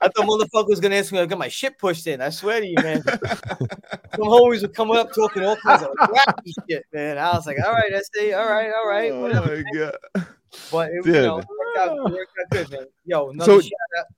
I 0.00 0.08
thought 0.08 0.26
motherfucker 0.26 0.68
was 0.68 0.80
gonna 0.80 0.94
ask 0.96 1.12
me. 1.12 1.18
I 1.18 1.26
got 1.26 1.38
my 1.38 1.48
shit 1.48 1.78
pushed 1.78 2.06
in. 2.06 2.22
I 2.22 2.30
swear 2.30 2.60
to 2.60 2.66
you, 2.66 2.76
man. 2.82 3.02
Some 4.16 4.28
homies 4.28 4.62
were 4.62 4.68
coming 4.68 4.96
up 4.96 5.12
talking 5.14 5.44
all 5.44 5.56
kinds 5.56 5.82
of 5.82 5.90
wacky 5.90 6.52
shit, 6.70 6.84
man. 6.94 7.18
I 7.18 7.32
was 7.34 7.46
like, 7.46 7.58
all 7.62 7.72
right, 7.72 7.92
I 7.94 8.00
see, 8.14 8.32
all 8.32 8.46
right, 8.48 8.72
all 8.74 8.88
right, 8.88 9.12
oh 9.12 9.20
whatever. 9.20 9.56
my 9.56 9.78
god, 9.78 10.26
But 10.72 10.90
it, 10.90 11.04
you 11.04 11.12
know, 11.12 11.38
it 11.38 11.44
worked 11.44 11.48
out, 11.78 12.10
worked 12.10 12.32
out 12.40 12.50
good, 12.50 12.70
man. 12.70 12.86
Yo, 13.04 13.32
So- 13.40 13.60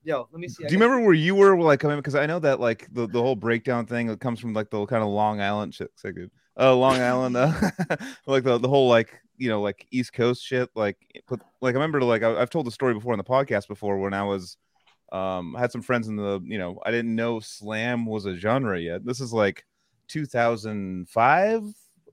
Yo, 0.04 0.28
let 0.32 0.40
me 0.40 0.48
see. 0.48 0.64
Do 0.64 0.72
you 0.72 0.78
remember 0.80 1.04
where 1.04 1.14
you 1.14 1.34
were 1.34 1.56
like 1.60 1.80
coming? 1.80 1.96
Because 1.98 2.14
I 2.14 2.26
know 2.26 2.38
that 2.40 2.60
like 2.60 2.86
the, 2.92 3.06
the 3.06 3.20
whole 3.20 3.36
breakdown 3.36 3.86
thing 3.86 4.06
that 4.08 4.20
comes 4.20 4.40
from 4.40 4.52
like 4.52 4.70
the 4.70 4.84
kind 4.86 5.02
of 5.02 5.08
Long 5.08 5.40
Island 5.40 5.74
shit. 5.74 5.90
Say 5.96 6.12
good. 6.12 6.30
Uh, 6.58 6.74
Long 6.74 6.98
Island, 7.00 7.36
uh, 7.36 7.52
like 8.26 8.44
the, 8.44 8.58
the 8.58 8.68
whole 8.68 8.88
like 8.88 9.12
you 9.36 9.48
know 9.50 9.60
like 9.60 9.86
East 9.90 10.12
Coast 10.12 10.42
shit. 10.42 10.70
Like, 10.74 10.96
but, 11.28 11.40
like 11.60 11.74
I 11.74 11.78
remember 11.78 12.02
like 12.02 12.22
I, 12.22 12.40
I've 12.40 12.50
told 12.50 12.66
the 12.66 12.70
story 12.70 12.94
before 12.94 13.12
on 13.12 13.18
the 13.18 13.24
podcast 13.24 13.68
before 13.68 13.98
when 13.98 14.14
I 14.14 14.22
was 14.22 14.56
um 15.12 15.54
I 15.54 15.60
had 15.60 15.70
some 15.70 15.82
friends 15.82 16.08
in 16.08 16.16
the 16.16 16.40
you 16.44 16.58
know 16.58 16.80
I 16.84 16.90
didn't 16.90 17.14
know 17.14 17.40
slam 17.40 18.06
was 18.06 18.26
a 18.26 18.36
genre 18.36 18.80
yet. 18.80 19.04
This 19.04 19.20
is 19.20 19.32
like 19.32 19.64
2005 20.08 21.62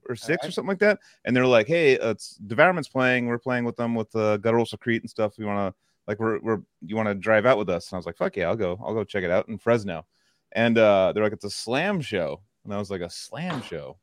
or 0.08 0.16
six 0.16 0.46
or 0.46 0.50
something 0.50 0.68
like 0.68 0.78
that. 0.78 0.98
And 1.24 1.36
they're 1.36 1.46
like, 1.46 1.66
hey, 1.66 1.98
uh, 1.98 2.10
it's 2.10 2.36
Devourment's 2.36 2.88
playing. 2.88 3.26
We're 3.26 3.38
playing 3.38 3.64
with 3.64 3.76
them 3.76 3.94
with 3.94 4.14
uh, 4.14 4.36
Guttural 4.38 4.66
Secrete 4.66 5.02
and 5.02 5.10
stuff. 5.10 5.38
We 5.38 5.44
want 5.44 5.74
to 5.74 5.80
like 6.06 6.18
we're 6.20 6.38
we're 6.40 6.60
you 6.84 6.96
want 6.96 7.08
to 7.08 7.14
drive 7.14 7.46
out 7.46 7.58
with 7.58 7.70
us? 7.70 7.90
And 7.90 7.96
I 7.96 7.98
was 7.98 8.06
like, 8.06 8.16
fuck 8.16 8.36
yeah, 8.36 8.48
I'll 8.48 8.56
go. 8.56 8.78
I'll 8.84 8.94
go 8.94 9.04
check 9.04 9.24
it 9.24 9.30
out 9.30 9.48
in 9.48 9.58
Fresno. 9.58 10.06
And 10.52 10.78
uh, 10.78 11.12
they're 11.12 11.24
like, 11.24 11.32
it's 11.32 11.44
a 11.44 11.50
slam 11.50 12.00
show. 12.00 12.40
And 12.64 12.72
I 12.72 12.78
was 12.78 12.90
like, 12.90 13.00
a 13.00 13.10
slam 13.10 13.60
show. 13.62 13.98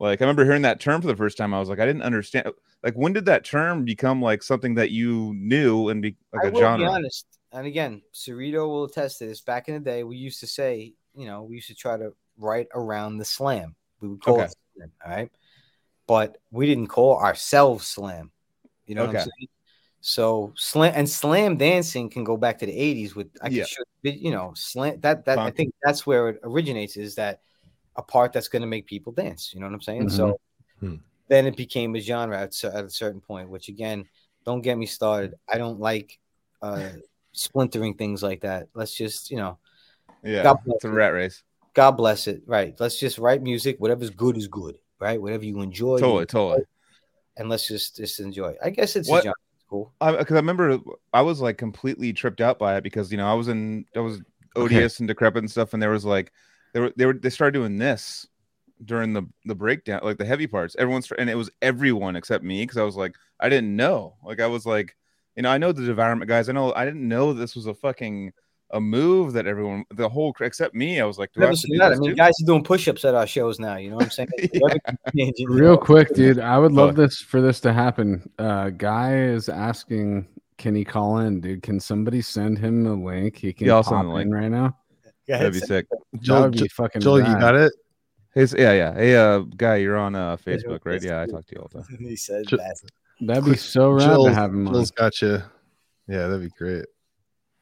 Like 0.00 0.20
I 0.20 0.24
remember 0.24 0.44
hearing 0.44 0.62
that 0.62 0.80
term 0.80 1.00
for 1.00 1.06
the 1.06 1.16
first 1.16 1.38
time. 1.38 1.54
I 1.54 1.60
was 1.60 1.68
like, 1.68 1.78
I 1.78 1.86
didn't 1.86 2.02
understand. 2.02 2.48
Like, 2.82 2.94
when 2.94 3.12
did 3.12 3.26
that 3.26 3.44
term 3.44 3.84
become 3.84 4.20
like 4.20 4.42
something 4.42 4.74
that 4.74 4.90
you 4.90 5.32
knew 5.34 5.90
and 5.90 6.02
be 6.02 6.16
like 6.32 6.44
I 6.44 6.48
a 6.48 6.50
will 6.50 6.60
genre? 6.60 6.78
be 6.78 6.92
honest, 6.92 7.26
and 7.52 7.66
again, 7.68 8.02
Cerrito 8.12 8.66
will 8.66 8.84
attest 8.84 9.18
to 9.20 9.26
this. 9.26 9.40
Back 9.40 9.68
in 9.68 9.74
the 9.74 9.80
day, 9.80 10.02
we 10.02 10.16
used 10.16 10.40
to 10.40 10.48
say, 10.48 10.94
you 11.14 11.26
know, 11.26 11.44
we 11.44 11.54
used 11.54 11.68
to 11.68 11.74
try 11.76 11.96
to 11.96 12.12
write 12.36 12.66
around 12.74 13.18
the 13.18 13.24
slam. 13.24 13.76
We 14.00 14.08
would 14.08 14.20
call 14.20 14.34
Okay. 14.34 14.44
it 14.44 14.54
slam, 14.76 14.90
all 15.04 15.12
right, 15.12 15.30
but 16.06 16.38
we 16.50 16.66
didn't 16.66 16.88
call 16.88 17.18
ourselves 17.18 17.86
slam. 17.86 18.30
You 18.86 18.94
know 18.94 19.02
what 19.06 19.10
I'm 19.16 19.20
saying? 19.20 19.48
So 20.00 20.52
slam 20.56 20.92
and 20.96 21.08
slam 21.08 21.56
dancing 21.56 22.10
can 22.10 22.24
go 22.24 22.36
back 22.36 22.58
to 22.58 22.66
the 22.66 22.72
80s 22.72 23.14
with 23.14 23.28
I 23.40 23.48
Yeah. 23.50 23.64
show, 23.64 23.82
you 24.02 24.32
know 24.32 24.52
slam 24.56 24.98
that 25.00 25.24
that 25.26 25.38
I 25.38 25.50
think 25.50 25.72
that's 25.82 26.04
where 26.04 26.30
it 26.30 26.40
originates 26.42 26.96
is 26.96 27.14
that 27.14 27.40
a 27.94 28.02
part 28.02 28.32
that's 28.32 28.48
going 28.48 28.62
to 28.62 28.68
make 28.68 28.86
people 28.86 29.12
dance. 29.12 29.52
You 29.54 29.60
know 29.60 29.66
what 29.66 29.74
I'm 29.74 29.80
saying? 29.80 30.08
So 30.10 30.40
Hmm. 30.80 30.96
then 31.28 31.46
it 31.46 31.56
became 31.56 31.94
a 31.94 32.00
genre 32.00 32.40
at, 32.40 32.64
at 32.64 32.84
a 32.84 32.90
certain 32.90 33.20
point. 33.20 33.48
Which 33.48 33.68
again, 33.68 34.08
don't 34.44 34.60
get 34.60 34.76
me 34.76 34.86
started. 34.86 35.34
I 35.48 35.58
don't 35.58 35.78
like 35.78 36.18
uh 36.60 36.82
splintering 37.32 37.94
things 37.94 38.22
like 38.22 38.40
that. 38.40 38.68
Let's 38.74 38.94
just 38.94 39.30
you 39.30 39.36
know, 39.36 39.58
Yeah, 40.24 40.42
God 40.42 40.58
bless 40.64 40.76
it's 40.76 40.84
a 40.84 40.90
rat 40.90 41.12
race. 41.12 41.42
God 41.74 41.92
bless 41.92 42.26
it. 42.26 42.42
Right? 42.44 42.74
Let's 42.80 42.98
just 42.98 43.18
write 43.18 43.42
music. 43.42 43.76
Whatever's 43.78 44.10
good 44.10 44.36
is 44.36 44.48
good. 44.48 44.78
Right? 45.02 45.20
Whatever 45.20 45.44
you 45.44 45.60
enjoy, 45.60 45.96
you 45.96 46.00
Totally, 46.00 46.22
enjoy, 46.22 46.24
totally. 46.24 46.64
and 47.36 47.48
let's 47.48 47.66
just 47.66 47.96
just 47.96 48.20
enjoy. 48.20 48.50
it. 48.50 48.58
I 48.62 48.70
guess 48.70 48.96
it's 48.96 49.08
What-. 49.08 49.26
Cool. 49.68 49.90
I 50.00 50.12
because 50.16 50.34
I 50.34 50.40
remember 50.40 50.78
I 51.14 51.22
was 51.22 51.40
like 51.40 51.56
completely 51.58 52.12
tripped 52.12 52.40
out 52.42 52.58
by 52.58 52.76
it 52.76 52.84
because 52.84 53.10
you 53.10 53.16
know 53.16 53.26
I 53.26 53.32
was 53.34 53.48
in 53.48 53.86
I 53.96 54.00
was 54.00 54.20
odious 54.54 54.98
and 55.00 55.08
decrepit 55.08 55.42
and 55.42 55.50
stuff, 55.50 55.72
and 55.72 55.82
there 55.82 55.88
was 55.90 56.04
like 56.04 56.30
they 56.74 56.80
were 56.80 56.92
they 56.96 57.06
were 57.06 57.14
they 57.14 57.30
started 57.30 57.52
doing 57.58 57.78
this 57.78 58.26
during 58.84 59.14
the 59.14 59.22
the 59.46 59.54
breakdown, 59.54 60.00
like 60.02 60.18
the 60.18 60.26
heavy 60.26 60.46
parts. 60.46 60.76
Everyone's 60.78 61.10
and 61.12 61.30
it 61.30 61.36
was 61.36 61.50
everyone 61.62 62.16
except 62.16 62.44
me 62.44 62.62
because 62.62 62.76
I 62.76 62.82
was 62.82 62.96
like 62.96 63.14
I 63.40 63.48
didn't 63.48 63.74
know, 63.74 64.16
like 64.22 64.40
I 64.40 64.46
was 64.46 64.66
like 64.66 64.94
you 65.36 65.42
know 65.42 65.48
I 65.50 65.56
know 65.56 65.72
the 65.72 65.86
devourment 65.86 66.28
guys, 66.28 66.50
I 66.50 66.52
know 66.52 66.74
I 66.74 66.84
didn't 66.84 67.08
know 67.08 67.32
this 67.32 67.56
was 67.56 67.66
a 67.66 67.72
fucking 67.72 68.32
a 68.72 68.80
move 68.80 69.32
that 69.34 69.46
everyone 69.46 69.84
the 69.90 70.08
whole 70.08 70.34
except 70.40 70.74
me 70.74 71.00
I 71.00 71.04
was 71.04 71.18
like 71.18 71.32
do 71.32 71.40
I 71.40 71.44
Never 71.44 71.56
seen 71.56 71.72
do 71.72 71.78
that. 71.78 71.92
I 71.92 71.96
mean, 71.96 72.10
too? 72.10 72.16
guys 72.16 72.32
are 72.42 72.46
doing 72.46 72.64
push-ups 72.64 73.04
at 73.04 73.14
our 73.14 73.26
shows 73.26 73.58
now. 73.58 73.76
You 73.76 73.90
know 73.90 73.96
what 73.96 74.04
I'm 74.04 74.10
saying? 74.10 74.28
Yeah. 74.38 74.60
Whatever 74.60 74.80
can 74.86 74.96
change, 75.16 75.34
you 75.38 75.48
Real 75.48 75.76
quick, 75.76 76.14
dude. 76.14 76.38
I 76.38 76.58
would 76.58 76.72
love 76.72 76.96
this 76.96 77.18
for 77.18 77.40
this 77.40 77.60
to 77.60 77.72
happen. 77.72 78.28
Uh, 78.38 78.70
guy 78.70 79.16
is 79.16 79.48
asking, 79.48 80.26
can 80.58 80.74
he 80.74 80.84
call 80.84 81.18
in, 81.18 81.40
dude? 81.40 81.62
Can 81.62 81.80
somebody 81.80 82.22
send 82.22 82.58
him 82.58 82.86
a 82.86 82.94
link? 82.94 83.36
He 83.36 83.52
can 83.52 83.66
Yeah, 83.66 83.74
I'll 83.74 83.84
pop 83.84 84.04
in 84.04 84.10
link. 84.10 84.32
right 84.34 84.48
now. 84.48 84.76
Go 85.28 85.38
That'd 85.38 85.52
be 85.52 85.60
sick. 85.60 85.86
Joel, 86.20 86.50
be 86.50 86.68
fucking. 86.68 87.00
Joel, 87.02 87.18
you 87.18 87.38
got 87.38 87.54
it. 87.54 87.72
Hey, 88.34 88.46
yeah, 88.56 88.72
yeah. 88.72 88.94
Hey, 88.94 89.16
uh, 89.16 89.40
guy, 89.40 89.76
you're 89.76 89.96
on 89.98 90.14
uh 90.14 90.36
Facebook, 90.38 90.80
right? 90.84 91.02
Yeah, 91.02 91.20
I 91.20 91.26
cool. 91.26 91.34
talk 91.36 91.46
to 91.46 91.54
you 91.54 91.60
all 91.60 91.70
the 91.72 91.82
time. 91.82 91.98
he 92.00 92.16
said 92.16 92.46
that. 92.46 92.76
That'd 93.20 93.44
be 93.44 93.56
so 93.56 93.90
rad 93.90 94.06
Joel, 94.06 94.24
to 94.26 94.34
have 94.34 94.50
him 94.50 94.66
on. 94.66 94.74
Joel's 94.74 94.90
got 94.90 95.20
you. 95.22 95.42
Yeah, 96.08 96.26
that'd 96.26 96.40
be 96.40 96.48
great, 96.58 96.84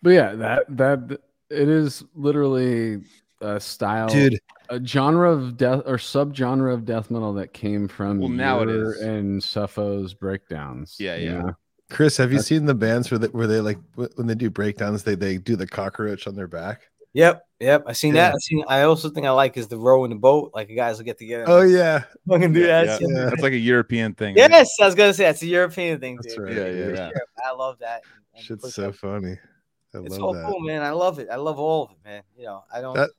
But 0.03 0.11
yeah, 0.11 0.35
that 0.35 0.65
that 0.77 1.21
it 1.51 1.69
is 1.69 2.05
literally 2.15 3.03
a 3.41 3.59
style, 3.61 4.09
dude. 4.09 4.39
a 4.69 4.85
genre 4.85 5.31
of 5.31 5.57
death 5.57 5.83
or 5.87 5.97
subgenre 5.97 6.73
of 6.73 6.85
death 6.85 7.11
metal 7.11 7.33
that 7.35 7.53
came 7.53 7.89
from 7.89 8.19
Well, 8.21 8.29
now 8.29 8.61
it 8.63 8.69
your 8.69 8.95
is. 8.95 9.01
and 9.01 9.43
Suffo's 9.43 10.15
breakdowns. 10.15 10.97
Yeah, 10.99 11.17
you 11.17 11.25
yeah. 11.31 11.39
know? 11.43 11.53
Chris, 11.91 12.17
have 12.19 12.31
you 12.31 12.37
That's- 12.39 12.47
seen 12.49 12.67
the 12.67 12.75
bands 12.75 13.11
where 13.11 13.19
they, 13.19 13.27
where 13.29 13.47
they 13.47 13.61
like 13.61 13.79
when 14.15 14.27
they 14.27 14.35
do 14.35 14.49
breakdowns, 14.51 15.03
they 15.03 15.15
they 15.17 15.39
do 15.39 15.57
the 15.57 15.67
cockroach 15.67 16.27
on 16.27 16.35
their 16.37 16.47
back? 16.47 16.83
Yep, 17.13 17.43
yep. 17.59 17.83
I 17.89 17.93
seen 17.93 18.15
Yeah. 18.15 18.29
that. 18.29 18.35
I 18.35 18.39
seen. 18.39 18.65
I 18.69 18.83
also 18.83 19.11
think 19.11 19.27
I 19.27 19.31
like 19.33 19.57
is 19.57 19.67
the 19.67 19.77
row 19.79 20.05
in 20.05 20.11
the 20.11 20.17
boat. 20.17 20.53
Like 20.55 20.69
you 20.71 20.77
guys 20.77 20.99
will 20.99 21.05
get 21.05 21.19
together. 21.19 21.45
Oh 21.49 21.63
yeah, 21.63 22.05
fucking 22.29 22.53
do 22.53 22.61
Yeah, 22.61 22.85
that. 22.85 23.01
yeah. 23.01 23.07
Yeah. 23.11 23.25
That's 23.31 23.43
like 23.43 23.53
a 23.55 23.59
European 23.59 24.15
thing. 24.15 24.37
right? 24.37 24.49
Yes, 24.49 24.71
I 24.81 24.87
was 24.87 24.95
gonna 24.95 25.13
say 25.13 25.25
that's 25.25 25.43
a 25.43 25.47
European 25.49 25.99
thing, 25.99 26.17
That's 26.23 26.37
dude. 26.37 26.45
right. 26.45 26.57
Yeah, 26.57 26.67
yeah, 26.69 26.85
For 26.85 26.95
yeah. 26.95 27.11
I 27.45 27.53
love 27.55 27.79
that. 27.81 28.03
and- 28.05 28.13
and 28.37 28.45
shit's 28.45 28.75
so 28.75 28.91
up. 28.91 28.95
funny. 28.95 29.37
I 29.95 29.99
It's 29.99 30.19
all 30.19 30.35
that. 30.35 30.47
cool, 30.47 30.61
man. 30.61 30.83
I 30.83 30.91
love 30.91 31.19
it. 31.19 31.29
I 31.31 31.37
love 31.37 31.59
all 31.59 31.85
of 31.85 31.91
it, 31.91 31.97
man. 32.05 32.23
You 32.37 32.45
know, 32.47 32.65
I 32.73 32.81
don't. 32.81 32.95
That- 32.97 33.11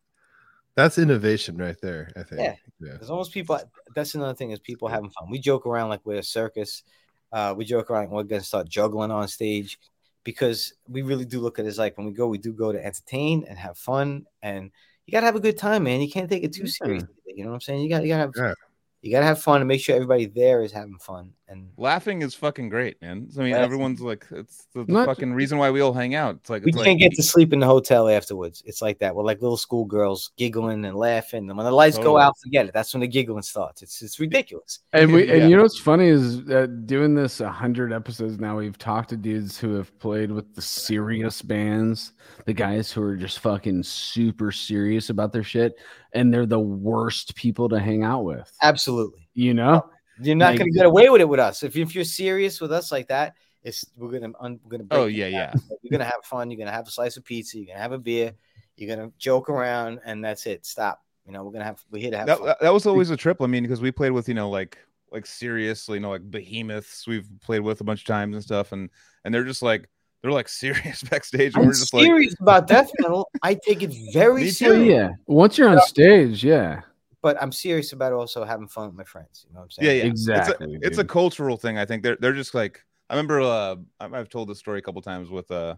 That's 0.76 0.98
innovation 0.98 1.58
right 1.58 1.76
there. 1.82 2.10
I 2.16 2.24
think. 2.24 2.42
Yeah. 2.42 2.56
yeah. 2.80 2.94
There's 2.98 3.10
almost 3.10 3.34
people. 3.34 3.60
That's 3.94 4.16
another 4.16 4.34
thing 4.34 4.52
is 4.52 4.60
people 4.60 4.88
having 4.88 5.10
fun. 5.10 5.30
We 5.30 5.38
joke 5.40 5.66
around 5.66 5.90
like 5.90 6.00
we're 6.06 6.20
a 6.20 6.24
circus. 6.24 6.84
Uh, 7.32 7.54
we 7.58 7.66
joke 7.66 7.92
around. 7.92 8.10
We're 8.10 8.24
gonna 8.24 8.42
start 8.42 8.70
juggling 8.70 9.12
on 9.12 9.28
stage 9.28 9.80
because 10.24 10.74
we 10.88 11.02
really 11.02 11.26
do 11.26 11.42
look 11.42 11.60
at 11.60 11.66
it 11.66 11.68
as 11.68 11.78
like 11.78 11.98
when 11.98 12.08
we 12.08 12.14
go, 12.14 12.28
we 12.28 12.38
do 12.38 12.54
go 12.54 12.72
to 12.72 12.84
entertain 12.86 13.44
and 13.50 13.58
have 13.58 13.78
fun, 13.78 14.26
and 14.42 14.72
you 15.06 15.12
gotta 15.12 15.26
have 15.26 15.36
a 15.36 15.40
good 15.42 15.58
time, 15.58 15.84
man. 15.84 16.00
You 16.02 16.10
can't 16.10 16.30
take 16.30 16.44
it 16.44 16.54
too 16.54 16.68
seriously. 16.68 17.10
You 17.26 17.44
know 17.44 17.50
what 17.50 17.56
I'm 17.56 17.62
saying? 17.62 17.82
You 17.82 17.90
got 17.90 18.04
you 18.04 18.10
gotta 18.10 18.22
have 18.22 18.32
Yeah. 18.38 18.54
you 19.02 19.12
gotta 19.12 19.26
have 19.26 19.42
fun 19.42 19.60
and 19.62 19.68
make 19.68 19.82
sure 19.82 19.96
everybody 19.96 20.26
there 20.28 20.62
is 20.64 20.72
having 20.72 20.98
fun. 21.00 21.34
And 21.52 21.68
Laughing 21.76 22.22
is 22.22 22.34
fucking 22.34 22.70
great, 22.70 23.02
man. 23.02 23.28
I 23.38 23.42
mean, 23.42 23.52
Laughing. 23.52 23.64
everyone's 23.66 24.00
like, 24.00 24.26
it's 24.32 24.68
the, 24.74 24.86
the 24.86 24.94
Not- 24.94 25.06
fucking 25.06 25.34
reason 25.34 25.58
why 25.58 25.70
we 25.70 25.82
all 25.82 25.92
hang 25.92 26.16
out. 26.16 26.36
It's 26.38 26.50
like, 26.50 26.64
we 26.64 26.70
it's 26.70 26.78
can't 26.78 26.88
like, 26.92 27.00
get 27.00 27.12
to 27.18 27.24
sleep 27.24 27.52
in 27.52 27.60
the 27.60 27.66
hotel 27.66 28.08
afterwards. 28.08 28.64
It's 28.66 28.82
like 28.82 29.00
that. 29.00 29.14
We're 29.14 29.26
like 29.26 29.42
little 29.42 29.58
schoolgirls 29.58 30.32
giggling 30.38 30.86
and 30.86 30.96
laughing. 30.96 31.50
And 31.50 31.58
when 31.58 31.66
the 31.66 31.72
lights 31.74 31.98
go 31.98 32.04
Totally. 32.04 32.22
out, 32.24 32.36
forget 32.42 32.68
it. 32.68 32.74
That's 32.74 32.94
when 32.94 33.02
the 33.02 33.08
giggling 33.08 33.42
starts. 33.42 33.82
It's 33.82 34.02
it's 34.02 34.18
ridiculous. 34.18 34.80
And 34.94 35.12
we 35.12 35.28
Yeah. 35.28 35.34
and 35.34 35.50
you 35.50 35.58
know 35.58 35.64
what's 35.64 35.78
funny 35.78 36.08
is 36.08 36.46
that 36.46 36.88
doing 36.88 37.16
this 37.16 37.42
a 37.42 37.50
hundred 37.52 37.92
episodes 37.92 38.40
now, 38.40 38.58
we've 38.58 38.78
talked 38.78 39.10
to 39.10 39.18
dudes 39.18 39.60
who 39.60 39.74
have 39.76 39.98
played 40.00 40.32
with 40.32 40.56
the 40.56 40.62
serious 40.62 41.42
bands, 41.42 42.14
the 42.46 42.54
guys 42.54 42.94
who 42.94 43.02
are 43.04 43.18
just 43.18 43.40
fucking 43.40 43.84
super 43.84 44.54
serious 44.54 45.10
about 45.10 45.34
their 45.34 45.44
shit, 45.44 45.76
and 46.14 46.34
they're 46.34 46.46
the 46.46 46.60
worst 46.60 47.36
people 47.36 47.68
to 47.68 47.78
hang 47.80 48.04
out 48.04 48.24
with. 48.24 48.50
Absolutely. 48.62 49.28
You 49.34 49.54
know? 49.54 49.90
You're 50.22 50.36
not 50.36 50.52
Like- 50.52 50.60
gonna 50.60 50.72
get 50.72 50.86
away 50.86 51.10
with 51.10 51.22
it 51.22 51.30
with 51.30 51.40
us. 51.40 51.64
If, 51.64 51.76
if 51.76 51.96
you're 51.96 52.04
serious 52.04 52.62
with 52.62 52.72
us 52.72 52.92
like 52.92 53.08
that, 53.08 53.36
it's 53.64 53.86
we're 53.96 54.12
gonna 54.20 54.34
un, 54.40 54.60
we're 54.64 54.78
gonna 54.78 54.86
Oh, 54.92 55.06
you 55.06 55.26
yeah, 55.26 55.48
down. 55.52 55.62
You're 55.82 55.92
gonna 55.92 56.10
have 56.10 56.24
fun. 56.24 56.50
You're 56.50 56.58
gonna 56.58 56.72
have 56.72 56.88
a 56.88 56.92
slice 56.92 57.18
of 57.18 57.24
pizza. 57.24 57.58
You're 57.58 57.68
gonna 57.68 57.80
have 57.80 57.92
a 57.92 57.98
beer. 58.00 58.34
You're 58.76 58.96
gonna 58.96 59.12
joke 59.18 59.50
around, 59.50 60.00
and 60.06 60.24
that's 60.24 60.46
it. 60.48 60.66
Stop. 60.66 61.04
You 61.26 61.34
know, 61.34 61.44
we're 61.44 61.52
gonna 61.52 61.66
have 61.66 61.84
we're 61.92 62.02
here 62.02 62.12
to 62.12 62.18
have 62.18 62.28
that, 62.28 62.38
fun. 62.40 62.48
that, 62.48 62.58
that 62.62 62.74
was 62.74 62.86
always 62.88 63.10
a 63.12 63.18
trip. 63.18 63.42
I 63.42 63.46
mean, 63.48 63.64
because 63.64 63.82
we 63.82 63.92
played 63.92 64.12
with, 64.12 64.28
you 64.28 64.34
know, 64.34 64.50
like, 64.50 64.78
like 65.12 65.26
seriously, 65.28 65.96
you 65.98 66.00
know, 66.02 66.10
like 66.10 66.30
behemoths 66.32 67.06
we've 67.06 67.28
played 67.42 67.60
with 67.62 67.82
a 67.82 67.84
bunch 67.84 68.02
of 68.02 68.08
times 68.08 68.34
and 68.36 68.44
stuff. 68.44 68.72
And, 68.72 68.90
and 69.24 69.32
they're 69.34 69.44
just 69.44 69.62
like, 69.62 69.88
they're 70.22 70.32
like 70.32 70.50
serious 70.64 71.04
backstage. 71.04 71.54
And 71.54 71.62
I'm 71.62 71.66
we're 71.68 71.74
just 71.74 71.94
like, 71.94 72.06
serious 72.06 72.34
about 72.40 72.66
death 72.68 72.90
metal. 73.00 73.30
I 73.44 73.54
take 73.54 73.84
it 73.84 73.94
very 74.14 74.42
Me 74.46 74.48
too. 74.48 74.52
So 74.54 74.66
serious. 74.74 74.88
yeah, 74.88 75.10
once 75.28 75.58
you're 75.60 75.70
on 75.70 75.80
stage, 75.82 76.44
yeah, 76.44 76.82
but 77.22 77.42
I'm 77.42 77.52
serious 77.52 77.94
about 77.94 78.14
also 78.14 78.44
having 78.44 78.68
fun 78.68 78.88
with 78.88 78.96
my 78.96 79.04
friends. 79.04 79.46
You 79.48 79.54
know 79.54 79.60
what 79.60 79.66
I'm 79.66 79.72
saying? 79.72 79.98
yeah. 79.98 80.04
yeah. 80.04 80.10
Exactly, 80.10 80.74
It's 80.76 80.84
a, 80.84 80.88
it's 80.88 80.98
a 80.98 81.06
cultural 81.06 81.58
thing. 81.58 81.78
I 81.78 81.86
think 81.86 82.04
they're, 82.04 82.18
they're 82.20 82.34
just 82.34 82.54
like, 82.54 82.84
I 83.10 83.14
remember, 83.14 83.42
uh, 83.42 83.76
I- 84.00 84.20
I've 84.20 84.30
told 84.30 84.50
this 84.50 84.60
story 84.60 84.80
a 84.80 84.82
couple 84.82 85.02
times 85.02 85.30
with, 85.30 85.50
uh, 85.52 85.76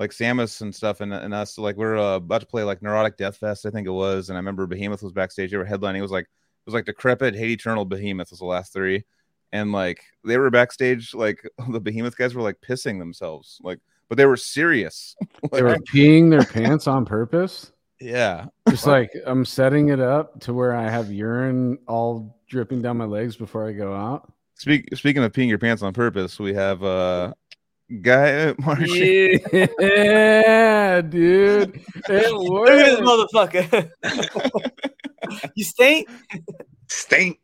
like 0.00 0.12
Samus 0.12 0.62
and 0.62 0.74
stuff, 0.74 1.02
and, 1.02 1.12
and 1.12 1.34
us. 1.34 1.58
Like 1.58 1.76
we're 1.76 1.98
uh, 1.98 2.16
about 2.16 2.40
to 2.40 2.46
play 2.46 2.64
like 2.64 2.80
Neurotic 2.80 3.18
Death 3.18 3.36
Fest, 3.36 3.66
I 3.66 3.70
think 3.70 3.86
it 3.86 3.92
was, 3.92 4.30
and 4.30 4.36
I 4.36 4.40
remember 4.40 4.66
Behemoth 4.66 5.02
was 5.02 5.12
backstage. 5.12 5.50
They 5.50 5.58
were 5.58 5.66
headlining. 5.66 5.98
It 5.98 6.02
was 6.02 6.10
like 6.10 6.24
it 6.24 6.66
was 6.66 6.74
like 6.74 6.86
Decrepit, 6.86 7.34
Hate 7.34 7.50
Eternal, 7.50 7.84
Behemoth 7.84 8.30
was 8.30 8.38
the 8.38 8.46
last 8.46 8.72
three, 8.72 9.04
and 9.52 9.72
like 9.72 10.02
they 10.24 10.38
were 10.38 10.50
backstage. 10.50 11.12
Like 11.12 11.46
the 11.68 11.80
Behemoth 11.80 12.16
guys 12.16 12.34
were 12.34 12.42
like 12.42 12.60
pissing 12.66 12.98
themselves, 12.98 13.58
like, 13.62 13.78
but 14.08 14.16
they 14.16 14.24
were 14.24 14.38
serious. 14.38 15.16
they 15.52 15.62
were 15.62 15.76
peeing 15.76 16.30
their 16.30 16.44
pants 16.44 16.86
on 16.86 17.04
purpose. 17.04 17.70
Yeah, 18.00 18.46
Just 18.68 18.86
like 18.86 19.12
I'm 19.26 19.44
setting 19.44 19.90
it 19.90 20.00
up 20.00 20.40
to 20.40 20.54
where 20.54 20.74
I 20.74 20.88
have 20.88 21.12
urine 21.12 21.78
all 21.86 22.38
dripping 22.48 22.80
down 22.80 22.96
my 22.96 23.04
legs 23.04 23.36
before 23.36 23.68
I 23.68 23.72
go 23.72 23.94
out. 23.94 24.32
Speak, 24.54 24.88
speaking 24.96 25.22
of 25.22 25.32
peeing 25.32 25.48
your 25.48 25.58
pants 25.58 25.82
on 25.82 25.92
purpose, 25.92 26.38
we 26.38 26.54
have 26.54 26.82
uh 26.82 27.34
guy 28.00 28.52
Marchais. 28.58 29.40
Yeah, 29.52 31.00
dude. 31.02 31.80
It 32.08 32.32
Look 32.32 32.70
at 32.70 32.86
this 32.86 33.00
motherfucker. 33.00 33.90
you 35.54 35.64
stink? 35.64 36.08
Stink. 36.88 37.38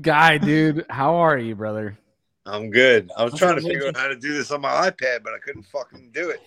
Guy, 0.00 0.38
dude, 0.38 0.86
how 0.88 1.16
are 1.16 1.38
you, 1.38 1.54
brother? 1.54 1.98
I'm 2.46 2.70
good. 2.70 3.10
I 3.16 3.24
was 3.24 3.34
trying 3.34 3.56
to 3.56 3.62
figure 3.62 3.88
out 3.88 3.96
how 3.96 4.08
to 4.08 4.16
do 4.16 4.34
this 4.34 4.50
on 4.50 4.60
my 4.60 4.90
iPad, 4.90 5.22
but 5.22 5.32
I 5.32 5.38
couldn't 5.38 5.64
fucking 5.64 6.10
do 6.12 6.30
it. 6.30 6.40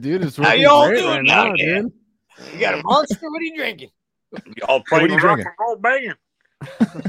Dude, 0.00 0.24
it's 0.24 0.36
How 0.36 0.52
y'all 0.52 0.86
great 0.88 0.98
doing 1.00 1.08
right 1.08 1.24
now, 1.24 1.54
there? 1.56 1.82
dude. 1.82 1.92
You 2.54 2.60
got 2.60 2.78
a 2.78 2.82
monster? 2.82 3.30
What 3.30 3.40
are 3.40 3.44
you 3.44 3.56
drinking? 3.56 3.90
Y'all 4.58 4.82
playing 4.88 5.10
rock 5.12 5.20
drinking? 5.20 5.46
and 5.46 5.54
roll 5.58 5.76
banging. 5.76 6.14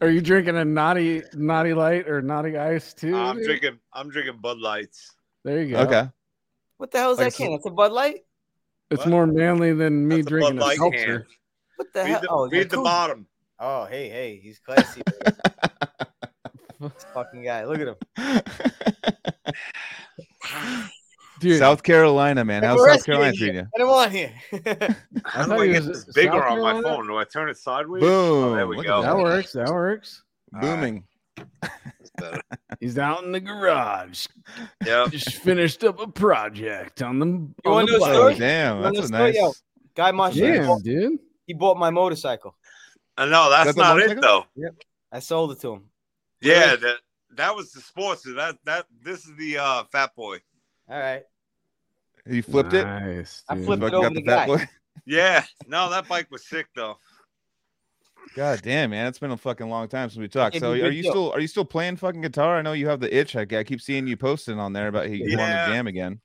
Are 0.00 0.10
you 0.10 0.20
drinking 0.20 0.56
a 0.56 0.64
naughty 0.64 1.22
naughty 1.34 1.72
light 1.74 2.08
or 2.08 2.20
naughty 2.20 2.56
ice 2.56 2.92
too? 2.92 3.16
I'm 3.16 3.36
dude? 3.36 3.44
drinking. 3.46 3.78
I'm 3.92 4.10
drinking 4.10 4.38
Bud 4.40 4.58
Lights. 4.58 5.14
There 5.44 5.62
you 5.62 5.76
go. 5.76 5.82
Okay. 5.82 6.08
What 6.76 6.90
the 6.90 6.98
hell 6.98 7.12
is 7.12 7.18
Like 7.18 7.32
that 7.34 7.42
can? 7.42 7.52
That's 7.52 7.66
a 7.66 7.70
Bud 7.70 7.92
Light. 7.92 8.20
It's 8.90 8.98
What? 9.00 9.08
more 9.08 9.26
manly 9.26 9.72
than 9.72 10.06
me 10.06 10.16
That's 10.16 10.26
a 10.26 10.30
drinking 10.30 10.58
Bud 10.58 10.72
a, 10.72 10.76
seltzer. 10.76 11.04
can. 11.06 11.24
What 11.76 11.86
the 11.94 12.00
Read 12.00 12.08
hell? 12.10 12.20
the, 12.20 12.28
oh, 12.30 12.44
it's 12.44 12.52
read 12.52 12.70
the 12.70 12.76
Coors. 12.76 12.84
bottom. 12.84 13.26
Oh, 13.60 13.84
hey, 13.86 14.08
hey, 14.08 14.40
he's 14.42 14.58
classy. 14.58 15.02
This 16.80 16.92
fucking 17.14 17.42
guy. 17.42 17.64
Look 17.64 17.80
at 17.80 17.88
him. 17.88 17.96
Dude, 21.40 21.58
South 21.60 21.84
Carolina, 21.84 22.44
man. 22.44 22.64
How's 22.64 22.84
South 22.84 23.04
Carolina 23.06 23.30
rescuing 23.30 23.54
treating 23.54 23.56
you? 23.56 23.68
Get 23.76 23.82
him 23.82 23.88
on 23.88 24.10
here. 24.10 24.32
How 25.24 25.44
thought 25.44 25.56
do 25.56 25.62
I 25.62 25.66
he 25.66 25.72
get 25.72 25.84
was 25.84 26.04
this 26.04 26.14
bigger 26.14 26.32
South 26.32 26.50
on 26.50 26.60
my 26.60 26.82
phone? 26.82 27.06
Do 27.06 27.16
I 27.16 27.22
turn 27.24 27.48
it 27.48 27.56
sideways? 27.56 28.00
Boom. 28.02 28.44
Oh, 28.44 28.54
there 28.56 28.66
we 28.66 28.76
Look 28.76 28.86
go. 28.86 29.02
that 29.02 29.16
works. 29.16 29.52
That 29.52 29.68
works. 29.68 30.24
Booming. 30.50 31.04
That's 31.62 32.10
better. 32.16 32.40
He's 32.80 32.98
out 32.98 33.22
in 33.22 33.30
the 33.30 33.38
garage. 33.38 34.26
Yep. 34.84 35.12
Just 35.12 35.36
finished 35.36 35.84
up 35.84 36.00
a 36.00 36.08
project 36.08 37.02
on 37.02 37.20
the. 37.20 37.26
You 37.26 37.54
on 37.66 37.72
wanna 37.72 37.86
the 37.86 37.92
know 37.92 37.98
a 37.98 38.00
bike. 38.00 38.12
story? 38.14 38.34
Oh, 38.34 38.38
damn. 38.38 38.76
You 38.78 38.82
That's 38.82 38.98
a 39.08 39.12
know 39.12 39.24
a? 39.24 39.30
Yo, 39.32 39.46
nice. 39.46 39.62
Guy 39.94 40.10
Marchais. 40.12 40.40
Damn, 40.40 40.66
bought, 40.66 40.82
dude. 40.82 41.18
he 41.46 41.54
bought 41.54 41.78
my 41.78 41.90
motorcycle. 41.90 42.56
Uh, 43.16 43.26
know 43.26 43.48
that's 43.50 43.66
That's 43.66 43.76
the 43.76 43.82
not 43.82 43.98
it 44.00 44.08
motorcycle? 44.16 44.46
though. 44.56 44.70
I 45.12 45.20
sold 45.20 45.52
it 45.52 45.60
to 45.60 45.74
him. 45.74 45.84
Yeah, 46.40 46.76
that 46.76 46.96
that 47.36 47.54
was 47.54 47.72
the 47.72 47.80
sports. 47.80 48.22
That 48.22 48.56
that 48.64 48.86
this 49.02 49.24
is 49.24 49.36
the 49.36 49.58
uh 49.58 49.84
fat 49.90 50.14
boy. 50.14 50.38
All 50.88 50.98
right. 50.98 51.24
You 52.26 52.42
flipped 52.42 52.74
it? 52.74 52.84
Nice. 52.84 53.42
I 53.48 53.56
flipped 53.56 53.82
it 53.82 53.94
over 53.94 54.08
got 54.08 54.14
the 54.14 54.22
fat 54.22 54.36
guy. 54.36 54.46
boy? 54.46 54.68
Yeah. 55.06 55.44
No, 55.66 55.88
that 55.90 56.06
bike 56.08 56.30
was 56.30 56.46
sick 56.46 56.66
though. 56.74 56.98
God 58.36 58.60
damn, 58.62 58.90
man. 58.90 59.06
It's 59.06 59.18
been 59.18 59.30
a 59.30 59.36
fucking 59.36 59.68
long 59.68 59.88
time 59.88 60.10
since 60.10 60.18
we 60.18 60.28
talked. 60.28 60.54
It'd 60.56 60.60
So 60.62 60.72
are 60.72 60.90
you 60.90 61.02
deal. 61.02 61.12
still 61.12 61.32
are 61.32 61.40
you 61.40 61.48
still 61.48 61.64
playing 61.64 61.96
fucking 61.96 62.20
guitar? 62.20 62.58
I 62.58 62.62
know 62.62 62.72
you 62.72 62.88
have 62.88 63.00
the 63.00 63.14
itch. 63.14 63.34
I, 63.34 63.46
I 63.50 63.64
keep 63.64 63.80
seeing 63.80 64.06
you 64.06 64.16
posting 64.16 64.58
on 64.58 64.72
there 64.72 64.88
about 64.88 65.10
you 65.10 65.38
want 65.38 65.50
to 65.52 65.72
jam 65.72 65.86
again. 65.86 66.20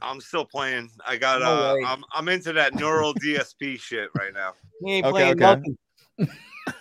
I'm 0.00 0.20
still 0.20 0.44
playing. 0.44 0.90
I 1.06 1.16
got 1.16 1.40
No 1.40 1.50
uh 1.50 1.74
way. 1.74 1.82
I'm 1.86 2.04
I'm 2.12 2.28
into 2.28 2.52
that 2.52 2.74
neural 2.74 3.14
DSP 3.14 3.80
shit 3.80 4.10
right 4.14 4.32
now. 4.32 4.52
He 4.84 4.92
ain't 4.92 5.06
Okay, 5.06 5.12
playing 5.14 5.32
okay. 5.32 5.44
nothing. 5.44 5.78
He 6.18 6.26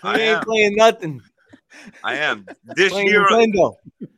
I 0.04 0.20
ain't 0.20 0.44
playing 0.44 0.76
nothing. 0.76 1.22
I 2.04 2.16
am. 2.16 2.46
This 2.76 2.92
Playing 2.94 3.08
year 3.08 3.26
Nintendo. 3.30 3.74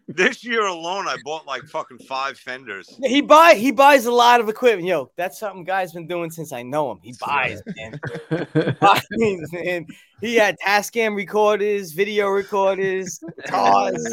this 0.07 0.43
year 0.43 0.65
alone 0.65 1.07
I 1.07 1.17
bought 1.23 1.45
like 1.45 1.63
fucking 1.63 1.99
five 1.99 2.37
fenders. 2.37 2.87
Yeah, 2.99 3.09
He 3.09 3.21
buy 3.21 3.55
he 3.55 3.71
buys 3.71 4.05
a 4.05 4.11
lot 4.11 4.39
of 4.39 4.49
equipment. 4.49 4.87
Yo, 4.87 5.11
that's 5.17 5.39
something 5.39 5.63
guy's 5.63 5.91
been 5.93 6.07
doing 6.07 6.29
since 6.31 6.51
I 6.53 6.63
know 6.63 6.91
him. 6.91 6.99
He 7.03 7.13
buys, 7.19 7.61
man. 7.77 7.99
Buys, 8.79 9.51
man. 9.51 9.85
He 10.21 10.35
had 10.35 10.57
Tascam 10.65 11.15
recorders, 11.15 11.91
video 11.93 12.27
recorders, 12.27 13.19
guitars. 13.37 14.07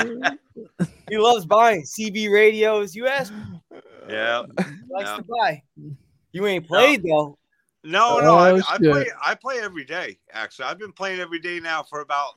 he 1.09 1.19
loves 1.19 1.45
buying 1.47 1.83
CB 1.83 2.31
radios. 2.33 2.95
You 2.95 3.07
ask, 3.07 3.33
him, 3.33 3.61
Yeah. 4.09 4.43
he 4.57 4.65
likes 4.93 5.11
Yeah. 5.11 5.17
to 5.17 5.25
buy. 5.25 5.63
You 6.33 6.47
ain't 6.47 6.67
played 6.67 7.03
though. 7.03 7.39
No, 7.85 8.19
oh, 8.19 8.21
no, 8.21 8.35
I, 8.37 8.51
Oh, 8.53 8.57
I 8.69 8.77
shit. 8.79 8.93
play 8.93 9.07
I 9.25 9.35
play 9.37 9.59
every 9.61 9.85
day, 9.85 10.19
actually. 10.33 10.65
I've 10.67 10.79
been 10.79 10.93
playing 10.93 11.21
every 11.21 11.39
day 11.39 11.61
now 11.61 11.83
for 11.85 12.01
about 12.01 12.33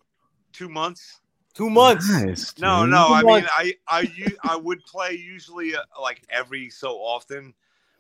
two 0.54 0.70
months. 0.70 1.20
Two 1.54 1.70
months. 1.70 2.10
nice. 2.10 2.58
No, 2.60 2.84
dude. 2.84 2.92
no. 2.92 3.12
I 3.14 3.22
Two 3.22 3.28
mean, 3.28 3.46
I, 3.52 3.74
I 3.90 3.98
I 4.00 4.02
u- 4.16 4.38
I 4.44 4.56
would 4.56 4.84
play 4.86 5.14
usually 5.14 5.76
uh, 5.76 5.82
like 6.02 6.22
every 6.30 6.70
so 6.70 6.98
often, 6.98 7.54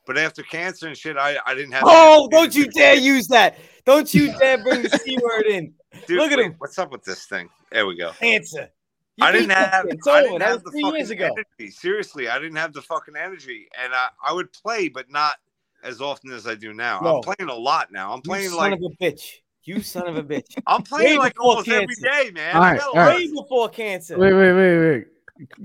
but 0.05 0.17
after 0.17 0.43
cancer 0.43 0.87
and 0.87 0.97
shit, 0.97 1.17
I 1.17 1.37
I 1.45 1.53
didn't 1.55 1.71
have. 1.73 1.83
Oh, 1.85 2.27
don't 2.31 2.53
you 2.55 2.69
dare 2.71 2.95
use 2.95 3.27
that. 3.27 3.57
Don't 3.85 4.13
you 4.13 4.31
dare 4.39 4.63
bring 4.63 4.83
the 4.83 4.89
C 4.89 5.17
word 5.23 5.45
in. 5.47 5.73
Dude, 6.07 6.17
look 6.17 6.31
at 6.31 6.37
wait, 6.37 6.45
him. 6.47 6.55
What's 6.59 6.77
up 6.77 6.91
with 6.91 7.03
this 7.03 7.25
thing? 7.25 7.49
There 7.71 7.85
we 7.85 7.97
go. 7.97 8.11
Answer. 8.21 8.69
You 9.17 9.25
I 9.25 9.31
didn't 9.31 9.49
beat 9.49 9.55
have. 9.55 9.85
shit. 9.85 9.93
It's 9.95 10.07
I 10.07 10.21
didn't 10.21 10.39
That 10.39 10.47
have 10.49 10.63
the 10.63 10.71
three 10.71 10.81
fucking 10.83 10.97
years 10.97 11.09
ago. 11.09 11.29
energy. 11.59 11.71
Seriously, 11.71 12.29
I 12.29 12.39
didn't 12.39 12.57
have 12.57 12.71
the 12.73 12.81
fucking 12.81 13.15
energy, 13.17 13.67
and 13.81 13.93
I 13.93 14.09
I 14.25 14.31
would 14.33 14.51
play, 14.53 14.87
but 14.87 15.11
not 15.11 15.35
as 15.83 16.01
often 16.01 16.31
as 16.31 16.47
I 16.47 16.55
do 16.55 16.73
now. 16.73 17.01
Yo. 17.01 17.17
I'm 17.17 17.21
playing 17.21 17.49
a 17.49 17.55
lot 17.55 17.91
now. 17.91 18.13
I'm 18.13 18.21
You 18.23 18.29
playing 18.31 18.49
son 18.49 18.57
like 18.71 18.73
of 18.73 18.79
a 18.83 19.03
bitch. 19.03 19.39
You 19.63 19.81
son 19.81 20.07
of 20.07 20.17
a 20.17 20.23
bitch. 20.23 20.55
I'm 20.67 20.81
playing 20.83 21.11
way 21.13 21.17
like 21.17 21.39
almost 21.39 21.67
every 21.67 21.87
cancer. 21.87 22.01
day, 22.01 22.31
man. 22.31 22.55
All 22.55 22.61
I 22.63 22.71
right, 22.71 22.79
got 22.79 22.85
a 22.85 22.89
all 22.89 22.95
lot 22.95 23.01
right. 23.07 23.15
of- 23.25 23.31
Way 23.31 23.41
before 23.41 23.69
cancer. 23.69 24.17
Wait, 24.17 24.33
wait, 24.33 24.53
wait, 24.53 24.79
wait. 24.79 25.05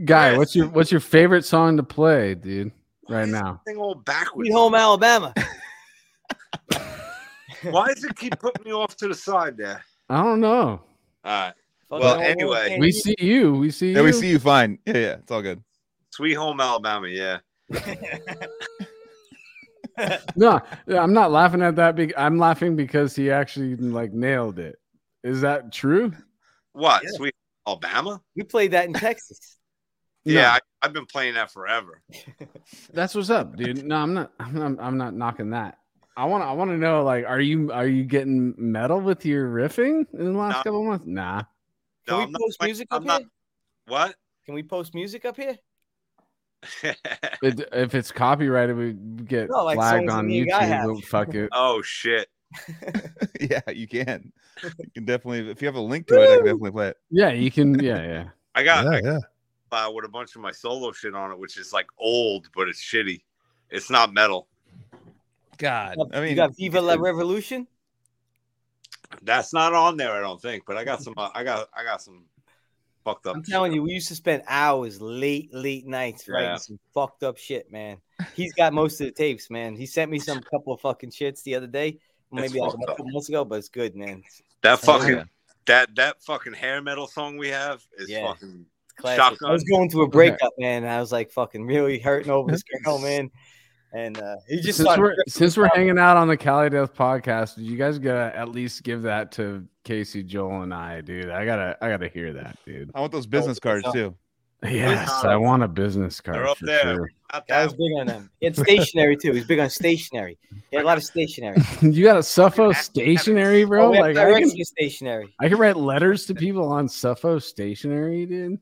Guy, 0.07 0.31
Yes. 0.31 0.39
what's 0.39 0.55
your 0.57 0.69
what's 0.69 0.91
your 0.93 1.01
favorite 1.01 1.45
song 1.45 1.77
to 1.79 1.83
play, 1.83 2.35
dude? 2.35 2.71
Why 3.07 3.17
Right 3.21 3.29
now. 3.29 3.61
Thing 3.67 3.77
all 3.77 3.95
backwards. 3.95 4.47
Sweet 4.49 4.53
Home 4.55 4.75
Alabama. 4.75 5.35
Why 7.63 7.89
does 7.89 8.05
it 8.05 8.17
keep 8.17 8.39
putting 8.39 8.65
me 8.65 8.73
off 8.73 8.97
to 8.97 9.09
the 9.09 9.15
side 9.15 9.57
there? 9.57 9.83
I 10.09 10.23
don't 10.23 10.41
know. 10.41 10.81
All 10.81 10.81
right. 11.25 11.53
Fucking 11.89 12.05
Well, 12.05 12.21
anyway. 12.21 12.77
We 12.79 12.93
see 12.93 13.15
you. 13.19 13.55
We 13.55 13.71
see 13.71 13.93
Yeah, 13.93 13.99
you. 13.99 14.05
we 14.05 14.13
see 14.13 14.29
you 14.31 14.39
fine. 14.39 14.79
Yeah, 14.87 14.93
yeah, 14.97 15.13
it's 15.15 15.31
all 15.31 15.43
good. 15.43 15.63
Sweet 16.11 16.35
Home 16.35 16.61
Alabama, 16.61 17.09
yeah. 17.09 17.39
No, 20.37 20.61
I'm 20.89 21.13
not 21.13 21.31
laughing 21.31 21.63
at 21.63 21.77
that. 21.77 21.97
Be- 21.97 22.17
I'm 22.17 22.39
laughing 22.39 22.77
because 22.77 23.15
he 23.15 23.31
actually 23.31 23.77
like 23.77 24.13
nailed 24.13 24.59
it. 24.59 24.77
Is 25.23 25.41
that 25.43 25.73
true? 25.73 26.13
What? 26.73 27.03
Yeah. 27.05 27.11
Sweet 27.15 27.35
Alabama? 27.67 28.21
We 28.37 28.43
played 28.43 28.73
that 28.73 28.87
in 28.87 28.93
Texas. 28.95 29.39
Yeah, 30.27 30.53
I, 30.53 30.61
I've 30.81 30.95
been 30.95 31.05
playing 31.05 31.35
that 31.35 31.51
forever. 31.51 32.01
That's 32.95 33.15
what's 33.15 33.29
up, 33.29 33.57
dude. 33.57 33.85
No, 33.85 33.97
I'm 33.97 34.15
not. 34.15 34.33
I'm 34.41 34.55
not, 34.55 34.83
I'm 34.83 34.97
not 34.97 35.13
knocking 35.13 35.51
that. 35.51 35.77
I 36.17 36.25
want. 36.25 36.43
I 36.43 36.53
want 36.53 36.71
to 36.71 36.79
know. 36.79 37.05
Like, 37.05 37.27
are 37.27 37.43
you 37.43 37.71
are 37.73 37.87
you 37.87 38.05
getting 38.05 38.55
metal 38.57 39.03
with 39.03 39.27
your 39.27 39.47
riffing 39.51 40.07
in 40.15 40.33
the 40.33 40.39
last 40.39 40.57
No. 40.57 40.63
couple 40.63 40.85
months? 40.87 41.05
Nah. 41.07 41.43
Can 41.43 41.47
No, 42.09 42.17
we 42.17 42.23
I'm 42.25 42.33
post 42.33 42.59
playing- 42.59 42.69
music 42.71 42.89
I'm 42.91 42.97
up 43.03 43.05
not- 43.07 43.21
here? 43.21 43.29
What? 43.89 44.15
Can 44.47 44.55
we 44.55 44.63
post 44.63 44.95
music 44.95 45.27
up 45.27 45.37
here? 45.37 45.59
It, 47.43 47.69
if 47.73 47.95
it's 47.95 48.11
copyrighted, 48.11 48.77
we 48.77 48.93
get 49.25 49.51
No, 49.51 49.65
like 49.65 49.77
flagged 49.77 50.09
on 50.09 50.27
me 50.27 50.41
and 50.41 50.51
Guy 50.51 50.65
have. 50.65 50.87
YouTube. 50.87 50.95
But 51.01 51.05
fuck 51.05 51.35
it. 51.35 51.49
oh 51.53 51.83
shit. 51.83 52.29
yeah, 53.41 53.61
you 53.71 53.87
can. 53.89 54.33
You 54.63 54.71
can 54.95 55.05
definitely 55.05 55.51
if 55.51 55.61
you 55.61 55.67
have 55.67 55.75
a 55.75 55.81
link 55.81 56.07
to 56.09 56.15
it, 56.15 56.23
I 56.23 56.37
can 56.37 56.45
definitely 56.45 56.71
play 56.71 56.89
it. 56.89 56.97
Yeah, 57.11 57.31
you 57.33 57.51
can. 57.51 57.79
Yeah, 57.83 58.03
yeah. 58.03 58.29
I 58.55 58.63
got 58.63 58.85
Yeah, 58.85 58.91
I 58.91 59.01
yeah. 59.03 59.87
uh, 59.87 59.91
with 59.91 60.05
a 60.05 60.09
bunch 60.09 60.35
of 60.37 60.41
my 60.41 60.53
solo 60.53 60.93
shit 60.93 61.15
on 61.15 61.33
it, 61.33 61.39
which 61.39 61.59
is 61.59 61.73
like 61.73 61.87
old, 61.99 62.49
but 62.55 62.69
it's 62.69 62.83
shitty. 62.83 63.23
It's 63.71 63.91
not 63.91 64.13
metal. 64.15 64.47
God. 65.59 65.97
I 66.13 66.21
mean, 66.21 66.31
you 66.31 66.37
got 66.37 66.57
Viva 66.57 66.81
La 66.81 66.95
Revolution. 66.95 67.67
That's 69.23 69.53
not 69.53 69.75
on 69.75 69.97
there, 69.97 70.13
I 70.13 70.21
don't 70.21 70.41
think. 70.41 70.65
But 70.67 70.77
I 70.77 70.85
got 70.85 71.03
some. 71.03 71.15
Uh, 71.17 71.31
I 71.35 71.45
got. 71.45 71.69
I 71.77 71.85
got 71.85 72.01
some 72.03 72.25
fucked 73.05 73.27
up. 73.27 73.37
I'm 73.37 73.43
telling 73.43 73.73
you, 73.73 73.83
we 73.83 73.93
used 73.93 74.09
to 74.09 74.15
spend 74.15 74.43
hours 74.49 75.01
late, 75.01 75.53
late 75.53 75.87
nights 75.87 76.29
writing 76.29 76.51
Yeah. 76.51 76.57
some 76.57 76.79
fucked 76.93 77.23
up 77.23 77.37
shit, 77.37 77.71
man. 77.71 77.99
He's 78.35 78.53
got 78.53 78.73
most 78.73 79.01
of 79.01 79.07
the 79.07 79.13
tapes, 79.13 79.51
man. 79.51 79.77
He 79.77 79.87
sent 79.87 80.11
me 80.11 80.19
some 80.19 80.41
couple 80.41 80.73
of 80.73 80.81
fucking 80.81 81.11
shits 81.11 81.43
the 81.43 81.55
other 81.55 81.67
day, 81.67 81.99
maybe 82.33 82.59
like 82.59 82.69
a 82.69 82.73
fucked 82.73 82.83
up. 82.91 82.97
couple 82.97 83.13
months 83.13 83.29
ago, 83.29 83.45
but 83.45 83.57
it's 83.57 83.69
good, 83.69 83.95
man. 83.95 84.23
That 84.63 84.79
fucking 84.81 85.17
yeah. 85.17 85.25
that 85.67 85.95
that 85.97 86.23
fucking 86.23 86.55
hair 86.55 86.81
metal 86.81 87.07
song 87.07 87.37
we 87.37 87.49
have 87.49 87.85
is 87.99 88.09
Yeah. 88.09 88.29
fucking 88.29 88.67
classic. 88.97 89.39
I 89.45 89.53
was 89.53 89.65
going 89.65 89.91
through 89.91 90.05
a 90.05 90.09
breakup, 90.09 90.53
man. 90.59 90.85
I 90.85 91.01
was 91.01 91.13
like 91.13 91.31
fucking 91.31 91.67
really 91.67 91.99
hurting 91.99 92.31
over 92.31 92.51
this 92.51 92.63
girl, 92.85 92.99
man. 92.99 93.31
And 93.95 94.19
uh, 94.19 94.37
he 94.49 94.61
just 94.61 94.79
since 94.79 94.99
we're 94.99 95.15
since 95.29 95.57
we're 95.57 95.69
hanging 95.73 95.99
out 95.99 96.17
on 96.17 96.27
the 96.27 96.37
Cali 96.37 96.69
Death 96.69 96.95
podcast, 96.95 97.55
did 97.55 97.65
you 97.65 97.77
guys 97.77 97.99
gotta 97.99 98.37
at 98.37 98.49
least 98.49 98.83
give 98.83 99.03
that 99.03 99.31
to 99.33 99.65
Casey, 99.85 100.25
Joel, 100.25 100.63
and 100.63 100.75
I, 100.75 101.01
dude? 101.01 101.31
I 101.31 101.45
gotta 101.45 101.79
I 101.81 101.91
gotta 101.91 102.09
hear 102.09 102.33
that, 102.33 102.59
dude. 102.67 102.91
I 102.95 103.01
want 103.01 103.13
those 103.13 103.27
business 103.27 103.59
cards 103.61 103.85
too. 103.93 104.15
Yes, 104.65 105.11
I 105.11 105.37
want 105.37 105.63
a 105.63 105.69
business 105.69 106.23
card 106.23 106.37
They're 106.37 106.47
up 106.47 106.57
for 106.57 106.65
there. 106.65 106.95
sure. 106.95 107.11
Not 107.35 107.47
Guy 107.47 107.59
that 107.59 107.65
was 107.65 107.73
big 107.75 107.93
on 107.99 108.07
them. 108.07 108.31
It's 108.41 108.59
stationary 108.59 109.15
too. 109.15 109.33
He's 109.33 109.45
big 109.45 109.59
on 109.59 109.69
stationery. 109.69 110.39
He 110.71 110.77
had 110.77 110.85
a 110.85 110.87
lot 110.87 110.97
of 110.97 111.05
stationery. 111.05 111.59
you 111.83 112.03
got 112.03 112.17
a 112.17 112.21
Suffo 112.21 112.75
stationery, 112.75 113.65
bro? 113.65 113.89
Oh, 113.89 113.91
we 113.91 113.97
have 113.99 114.07
Like 114.07 114.17
I 114.17 114.25
can, 114.25 114.43
direction 114.43 114.65
stationery. 114.65 115.35
I 115.39 115.51
can 115.51 115.59
write 115.59 115.77
letters 115.77 116.25
to 116.27 116.35
people 116.35 116.67
on 116.67 116.89
Suffo 116.89 117.43
stationery, 117.43 118.25
dude. 118.25 118.59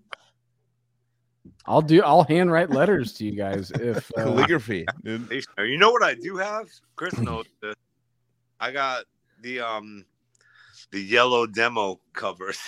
I'll 1.67 1.83
do. 1.83 2.03
I'll 2.03 2.25
handwrite 2.25 2.71
letters 2.71 3.13
to 3.15 3.25
you 3.25 3.33
guys 3.33 3.71
if 3.71 4.11
uh, 4.17 4.25
Calligraphy, 4.25 4.87
dude. 5.05 5.45
You 5.59 5.79
know 5.79 5.91
what 5.91 6.03
I 6.03 6.15
do 6.15 6.37
have? 6.37 6.69
Chris 6.97 7.17
knows 7.19 7.47
this. 7.61 7.75
I 8.61 8.73
got 8.73 9.05
the 9.43 9.61
um 9.61 10.05
the 10.91 11.01
yellow 11.01 11.47
demo 11.47 12.01
covers. 12.13 12.59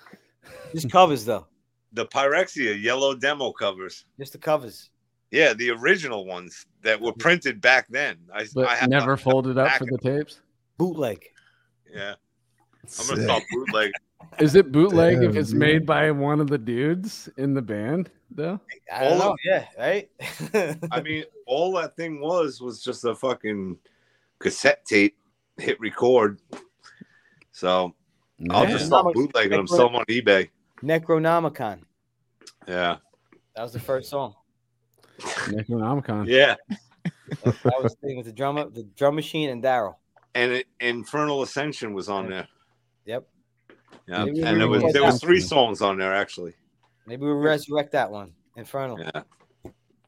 Just 0.72 0.90
covers 0.90 1.24
though. 1.24 1.46
The 1.92 2.06
Pyrexia 2.06 2.80
yellow 2.80 3.14
demo 3.14 3.52
covers. 3.52 4.04
Just 4.18 4.32
the 4.32 4.38
covers. 4.38 4.90
Yeah, 5.30 5.54
the 5.54 5.70
original 5.70 6.24
ones 6.24 6.66
that 6.82 7.00
were 7.00 7.12
printed 7.12 7.60
back 7.60 7.88
then. 7.88 8.18
I, 8.32 8.46
but 8.54 8.68
I 8.68 8.76
have 8.76 8.90
never 8.90 9.16
folded 9.16 9.58
up 9.58 9.72
for 9.72 9.86
the 9.86 9.98
tapes. 9.98 10.40
Bootleg. 10.78 11.24
Yeah, 11.92 12.14
I'm 12.98 13.06
gonna 13.08 13.22
start 13.22 13.42
bootleg. 13.50 13.92
Is 14.38 14.54
it 14.54 14.70
bootleg 14.72 15.22
if 15.22 15.36
it's 15.36 15.50
dude. 15.50 15.58
made 15.58 15.86
by 15.86 16.10
one 16.10 16.40
of 16.40 16.48
the 16.48 16.58
dudes 16.58 17.28
in 17.36 17.54
the 17.54 17.62
band 17.62 18.10
though? 18.30 18.60
I 18.92 19.06
All 19.08 19.18
know. 19.18 19.30
of- 19.32 19.38
Yeah, 19.44 19.66
right. 19.78 20.10
I 20.90 21.00
mean, 21.00 21.24
all 21.46 21.72
that 21.74 21.96
thing 21.96 22.20
was 22.20 22.60
was 22.60 22.82
just 22.82 23.04
a 23.04 23.14
fucking 23.14 23.78
cassette 24.38 24.84
tape, 24.84 25.16
hit 25.58 25.78
record. 25.80 26.40
So 27.52 27.94
I'll 28.50 28.66
just 28.66 28.86
stop 28.86 29.12
bootlegging 29.14 29.52
them, 29.56 29.66
sell 29.66 29.86
them 29.88 29.96
on 29.96 30.04
eBay. 30.06 30.50
Necronomicon. 30.82 31.80
Yeah, 32.68 32.96
That 33.54 33.62
was 33.62 33.72
the 33.72 33.80
first 33.80 34.10
song. 34.10 34.34
Necronomicon. 35.18 36.26
yeah. 36.26 36.56
That, 37.44 37.62
that 37.62 37.82
was 37.82 37.94
the 38.00 38.06
thing 38.08 38.16
with 38.18 38.26
the 38.26 38.32
drum 38.32 38.56
the 38.56 38.82
drum 38.96 39.14
machine, 39.14 39.48
and 39.50 39.62
Daryl. 39.62 39.94
And 40.34 40.52
it, 40.52 40.66
Infernal 40.80 41.42
Ascension 41.42 41.94
was 41.94 42.08
on 42.10 42.28
there. 42.28 42.46
Yep. 44.08 44.18
Yeah, 44.18 44.24
Maybe 44.24 44.42
and 44.42 44.52
we 44.54 44.58
there 44.58 44.68
was 44.68 44.92
there 44.92 45.04
was 45.04 45.20
three 45.20 45.40
songs 45.40 45.82
on 45.82 45.98
there 45.98 46.14
actually. 46.14 46.54
Maybe 47.06 47.24
we'll 47.24 47.34
resurrect 47.36 47.92
that 47.92 48.10
one. 48.10 48.32
Infernal. 48.56 48.98
Yeah, 49.00 49.22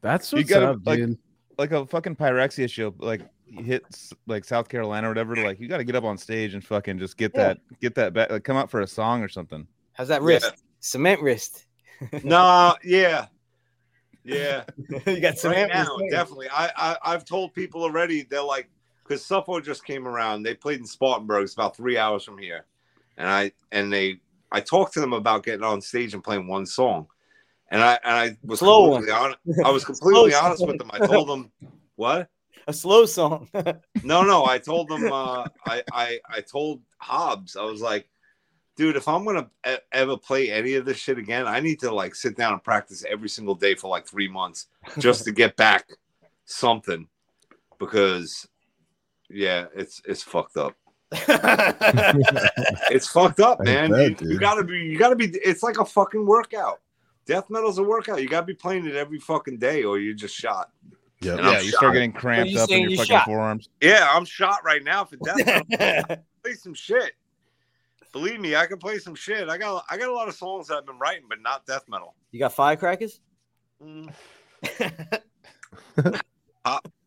That's 0.01 0.31
You 0.31 0.37
what's 0.39 0.49
gotta, 0.49 0.71
up, 0.71 0.79
like- 0.85 0.99
dude. 0.99 1.17
like 1.57 1.71
a 1.71 1.85
fucking 1.85 2.15
pyrexia 2.15 2.69
show, 2.69 2.93
like 2.99 3.21
hits 3.45 4.13
like 4.27 4.45
South 4.45 4.69
Carolina 4.69 5.07
or 5.07 5.11
whatever. 5.11 5.35
Like 5.35 5.59
you 5.59 5.67
got 5.67 5.77
to 5.77 5.83
get 5.83 5.95
up 5.95 6.03
on 6.03 6.17
stage 6.17 6.53
and 6.53 6.63
fucking 6.63 6.99
just 6.99 7.17
get 7.17 7.31
Yeah. 7.35 7.47
that, 7.49 7.57
get 7.81 7.95
that 7.95 8.13
back, 8.13 8.29
like 8.31 8.43
come 8.43 8.57
out 8.57 8.69
for 8.69 8.81
a 8.81 8.87
song 8.87 9.21
or 9.23 9.27
something. 9.29 9.67
How's 9.93 10.07
that 10.09 10.21
Yeah. 10.21 10.27
wrist? 10.27 10.53
Cement 10.79 11.21
wrist. 11.21 11.65
no, 12.23 12.75
yeah, 12.83 13.25
yeah. 14.23 14.63
you 14.89 15.19
got 15.19 15.29
right 15.29 15.37
cement 15.37 15.73
now, 15.73 15.79
wrist. 15.79 15.91
don't 15.97 16.09
definitely. 16.09 16.47
I, 16.49 16.71
I 16.77 16.97
I've 17.03 17.25
told 17.25 17.53
people 17.53 17.83
already. 17.83 18.23
They're 18.23 18.41
like, 18.41 18.69
because 19.03 19.21
Suffo 19.23 19.61
just 19.63 19.83
came 19.83 20.07
around. 20.07 20.43
They 20.43 20.53
played 20.53 20.79
in 20.79 20.85
Spartanburg. 20.85 21.43
It's 21.43 21.53
about 21.53 21.75
three 21.75 21.97
hours 21.97 22.23
from 22.23 22.37
here, 22.37 22.65
and 23.19 23.27
I 23.27 23.51
and 23.71 23.93
they 23.93 24.19
I 24.51 24.61
talked 24.61 24.93
to 24.95 24.99
them 25.01 25.13
about 25.13 25.43
getting 25.43 25.63
on 25.63 25.81
stage 25.81 26.15
and 26.15 26.23
playing 26.23 26.47
one 26.47 26.65
song, 26.65 27.05
and 27.69 27.83
I 27.83 27.99
and 28.03 28.15
I 28.15 28.37
was 28.43 28.59
Slow 28.59 28.93
completely 28.95 29.13
hon- 29.13 29.35
I 29.63 29.69
was 29.69 29.85
completely 29.91 30.33
honest 30.33 30.59
song. 30.61 30.69
with 30.69 30.79
them. 30.79 30.89
I 30.91 31.05
told 31.05 31.29
them 31.29 31.51
what. 31.95 32.29
A 32.67 32.73
slow 32.73 33.05
song. 33.05 33.47
No, 34.03 34.23
no. 34.23 34.45
I 34.45 34.59
told 34.59 34.87
them. 34.89 35.11
Uh, 35.11 35.45
I, 35.65 35.83
I 35.91 36.19
I 36.29 36.41
told 36.41 36.81
Hobbs. 36.99 37.55
I 37.57 37.63
was 37.63 37.81
like, 37.81 38.07
dude, 38.77 38.95
if 38.95 39.07
I'm 39.07 39.25
gonna 39.25 39.49
e- 39.67 39.75
ever 39.91 40.15
play 40.17 40.51
any 40.51 40.75
of 40.75 40.85
this 40.85 40.97
shit 40.97 41.17
again, 41.17 41.47
I 41.47 41.59
need 41.59 41.79
to 41.81 41.91
like 41.93 42.15
sit 42.15 42.37
down 42.37 42.53
and 42.53 42.63
practice 42.63 43.03
every 43.09 43.27
single 43.29 43.55
day 43.55 43.75
for 43.75 43.89
like 43.89 44.07
three 44.07 44.29
months 44.29 44.67
just 44.99 45.25
to 45.25 45.31
get 45.31 45.55
back 45.57 45.89
something, 46.45 47.07
because 47.79 48.47
yeah, 49.29 49.65
it's 49.75 50.01
it's 50.05 50.23
fucked 50.23 50.55
up. 50.57 50.75
It's 52.91 53.07
fucked 53.07 53.39
up, 53.39 53.63
man. 53.63 53.91
bet, 53.91 54.21
you, 54.21 54.31
you 54.31 54.39
gotta 54.39 54.63
be. 54.63 54.77
You 54.79 54.97
gotta 54.97 55.15
be. 55.15 55.25
It's 55.25 55.63
like 55.63 55.79
a 55.79 55.85
fucking 55.85 56.25
workout. 56.25 56.81
Death 57.25 57.49
metal's 57.49 57.77
a 57.77 57.83
workout. 57.83 58.21
You 58.21 58.27
gotta 58.27 58.45
be 58.45 58.53
playing 58.53 58.85
it 58.85 58.95
every 58.95 59.19
fucking 59.19 59.57
day, 59.57 59.83
or 59.83 59.99
you're 59.99 60.13
just 60.13 60.35
shot. 60.35 60.71
Yep. 61.21 61.37
And 61.39 61.47
I'm 61.47 61.53
yeah, 61.53 61.59
you 61.61 61.71
shot. 61.71 61.77
start 61.77 61.93
getting 61.93 62.11
cramped 62.13 62.51
you 62.51 62.59
up 62.59 62.69
in 62.69 62.81
your 62.81 62.91
you 62.91 62.97
fucking 62.97 63.09
shot? 63.09 63.25
forearms. 63.25 63.69
Yeah, 63.81 64.09
I'm 64.11 64.25
shot 64.25 64.59
right 64.63 64.83
now 64.83 65.05
for 65.05 65.17
death 65.17 65.37
metal. 65.69 66.17
play 66.43 66.53
some 66.53 66.73
shit. 66.73 67.13
Believe 68.11 68.39
me, 68.39 68.55
I 68.55 68.65
can 68.65 68.77
play 68.77 68.97
some 68.97 69.15
shit. 69.15 69.49
I 69.49 69.57
got 69.57 69.83
I 69.89 69.97
got 69.97 70.09
a 70.09 70.13
lot 70.13 70.27
of 70.27 70.35
songs 70.35 70.67
that 70.67 70.77
I've 70.77 70.85
been 70.85 70.97
writing, 70.97 71.25
but 71.29 71.41
not 71.41 71.65
death 71.65 71.83
metal. 71.87 72.15
you 72.31 72.39
got 72.39 72.53
firecrackers? 72.53 73.19
Mm, 73.83 74.11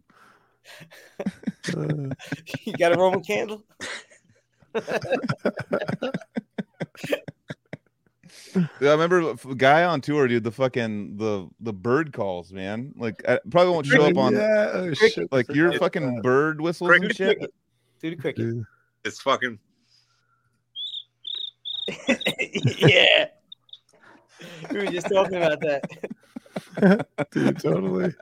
you 2.65 2.73
got 2.79 2.93
a 2.93 2.97
Roman 2.99 3.23
candle? 3.23 3.63
Yeah, 8.55 8.91
I 8.91 8.93
remember 8.93 9.31
a 9.31 9.55
guy 9.55 9.85
on 9.85 10.01
tour, 10.01 10.29
dude. 10.29 10.45
The 10.45 10.51
fucking 10.51 11.17
the 11.17 11.49
the 11.61 11.73
bird 11.73 12.13
calls, 12.13 12.53
man. 12.53 12.93
Like 12.97 13.23
I 13.27 13.39
probably 13.51 13.73
won't 13.73 13.87
show 13.87 14.05
up 14.05 14.17
on 14.17 14.35
Yeah, 14.35 14.71
oh, 14.73 14.95
shit. 14.95 15.33
like 15.33 15.49
your 15.55 15.73
fucking 15.79 16.19
uh, 16.19 16.23
bird 16.23 16.61
whistles 16.61 16.89
Cricket. 16.89 17.09
and 17.09 17.17
shit. 17.17 17.55
Do 18.01 18.11
the 18.11 18.17
cricket. 18.17 18.45
dude, 18.45 18.65
It's 19.05 19.21
fucking 19.21 19.59
yeah. 22.79 23.27
We 24.71 24.79
were 24.79 24.87
just 24.87 25.09
talking 25.09 25.37
about 25.37 25.61
that. 25.61 27.07
dude, 27.33 27.59
totally. 27.59 28.15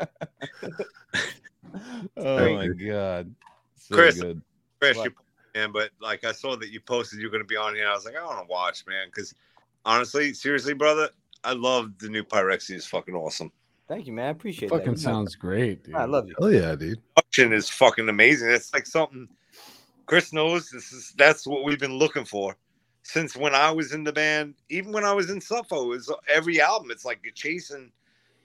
Oh 2.17 2.55
my 2.55 2.69
god, 2.69 3.33
so 3.77 3.95
Chris. 3.95 4.21
good. 4.21 4.41
Chris, 4.81 4.97
What? 4.97 5.05
you 5.07 5.13
man, 5.55 5.73
but 5.73 5.91
like 6.01 6.25
I 6.25 6.33
saw 6.33 6.57
that 6.57 6.71
you 6.71 6.81
posted 6.81 7.21
you're 7.21 7.31
gonna 7.31 7.45
be 7.45 7.57
on 7.57 7.75
here. 7.75 7.89
I 7.89 7.93
was 7.95 8.05
like, 8.05 8.17
I 8.17 8.25
want 8.25 8.39
to 8.41 8.47
watch, 8.51 8.87
man, 8.87 9.09
because 9.09 9.35
honestly, 9.85 10.33
seriously, 10.35 10.75
brother, 10.75 11.11
I 11.45 11.53
love 11.53 11.99
the 11.99 12.09
new 12.09 12.23
Pyrexia. 12.23 12.77
is 12.77 12.87
fucking 12.87 13.15
awesome. 13.15 13.53
Thank 13.89 14.07
you, 14.07 14.13
man. 14.13 14.27
I 14.27 14.31
appreciate 14.31 14.69
that. 14.69 14.77
Fucking 14.77 14.93
You 14.93 14.99
know, 14.99 15.13
sounds 15.13 15.35
great, 15.35 15.83
dude. 15.85 15.97
I 15.97 16.05
love 16.05 16.29
you. 16.29 16.35
Oh 16.39 16.49
yeah, 16.49 16.75
dude. 16.77 17.01
Production 17.15 17.53
is 17.53 17.69
fucking 17.69 18.09
amazing. 18.09 18.51
It's 18.51 18.73
like 18.73 18.87
something 18.87 19.29
Chris 20.07 20.33
knows. 20.33 20.71
This 20.71 20.93
is 20.93 21.15
that's 21.17 21.47
what 21.47 21.65
we've 21.65 21.79
been 21.81 21.99
looking 21.99 22.25
for 22.25 22.57
since 23.03 23.37
when 23.37 23.55
I 23.55 23.71
was 23.71 23.93
in 23.93 24.05
the 24.05 24.13
band. 24.13 24.55
Even 24.69 24.93
when 24.93 25.05
I 25.05 25.13
was 25.13 25.31
in 25.31 25.41
Suffo, 25.41 25.97
is 25.97 26.13
every 26.29 26.61
album. 26.61 26.91
It's 26.91 27.05
like 27.05 27.21
you're 27.25 27.33
chasing 27.33 27.91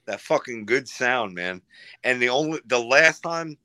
that 0.06 0.22
fucking 0.22 0.66
good 0.66 0.88
sound, 0.88 1.34
man. 1.34 1.62
And 2.04 2.22
the 2.22 2.30
only 2.30 2.60
the 2.66 2.80
last 2.80 3.22
time, 3.22 3.58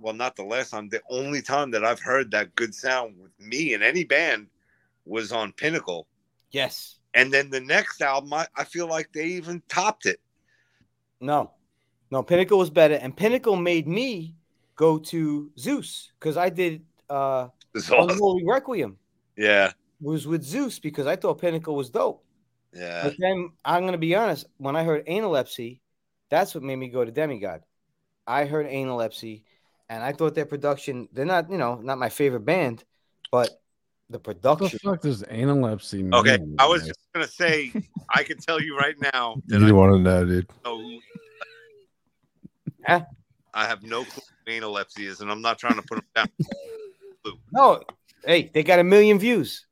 well, 0.00 0.14
not 0.14 0.36
the 0.36 0.44
last 0.44 0.70
time, 0.70 0.88
the 0.88 1.02
only 1.10 1.42
time 1.42 1.70
that 1.72 1.84
I've 1.84 2.00
heard 2.00 2.30
that 2.30 2.54
good 2.54 2.74
sound 2.74 3.14
with 3.20 3.32
me 3.38 3.74
in 3.74 3.82
any 3.82 4.04
band 4.04 4.48
was 5.04 5.32
on 5.32 5.52
Pinnacle. 5.52 6.06
Yes. 6.50 6.98
And 7.14 7.32
then 7.32 7.50
the 7.50 7.60
next 7.60 8.02
album, 8.02 8.32
I, 8.34 8.46
I 8.56 8.64
feel 8.64 8.88
like 8.88 9.12
they 9.12 9.24
even 9.24 9.62
topped 9.68 10.06
it. 10.06 10.20
No. 11.20 11.52
No, 12.10 12.22
Pinnacle 12.22 12.58
was 12.58 12.70
better. 12.70 12.94
And 12.94 13.16
Pinnacle 13.16 13.56
made 13.56 13.88
me 13.88 14.36
go 14.76 14.98
to 14.98 15.50
Zeuss 15.58 16.08
because 16.18 16.36
I 16.36 16.50
did 16.50 16.84
uh. 17.10 17.48
Unholy 17.74 18.42
Requiem 18.46 18.96
Yeah, 19.36 19.72
was 20.00 20.26
with 20.26 20.42
Zeuss 20.42 20.80
because 20.80 21.06
I 21.06 21.16
thought 21.16 21.40
Pinnacle 21.40 21.74
was 21.74 21.90
dope. 21.90 22.24
Yeah. 22.76 23.02
But 23.04 23.14
then 23.18 23.50
I'm 23.64 23.84
gonna 23.84 23.98
be 23.98 24.14
honest, 24.14 24.46
when 24.58 24.76
I 24.76 24.84
heard 24.84 25.06
analepsy, 25.06 25.80
that's 26.30 26.54
what 26.54 26.62
made 26.64 26.76
me 26.76 26.88
go 26.88 27.04
to 27.04 27.10
Demigod. 27.12 27.62
I 28.26 28.44
heard 28.46 28.66
analepsy 28.66 29.44
and 29.88 30.02
I 30.02 30.12
thought 30.12 30.34
their 30.34 30.46
production, 30.46 31.08
they're 31.12 31.24
not, 31.24 31.50
you 31.50 31.58
know, 31.58 31.76
not 31.76 31.98
my 31.98 32.08
favorite 32.08 32.44
band, 32.44 32.84
but 33.30 33.50
the 34.10 34.18
What 34.18 34.24
the 34.24 34.34
production. 34.34 34.78
fuck 34.82 35.02
does 35.02 35.22
analepsy 35.22 36.02
mean? 36.02 36.14
Okay, 36.14 36.38
I 36.58 36.66
was 36.66 36.86
just 36.86 37.00
gonna 37.14 37.26
say, 37.28 37.72
I 38.08 38.22
can 38.24 38.38
tell 38.38 38.60
you 38.60 38.76
right 38.76 38.94
now 39.14 39.36
You 39.46 39.58
that 39.58 39.68
I 39.68 39.72
want 39.72 39.92
to 39.94 39.98
know, 40.00 40.24
dude. 40.24 40.50
know 40.64 40.78
who- 40.78 41.00
Huh? 42.86 43.00
I 43.54 43.66
have 43.66 43.82
no 43.82 44.04
clue 44.04 44.22
what 44.44 44.52
analepsy 44.52 45.06
is, 45.06 45.20
and 45.20 45.30
I'm 45.30 45.42
not 45.42 45.58
trying 45.58 45.76
to 45.76 45.82
put 45.82 45.96
them 45.96 46.06
down. 46.14 46.28
No, 47.52 47.80
hey, 48.24 48.50
they 48.52 48.62
got 48.62 48.78
a 48.78 48.84
million 48.84 49.18
views. 49.18 49.65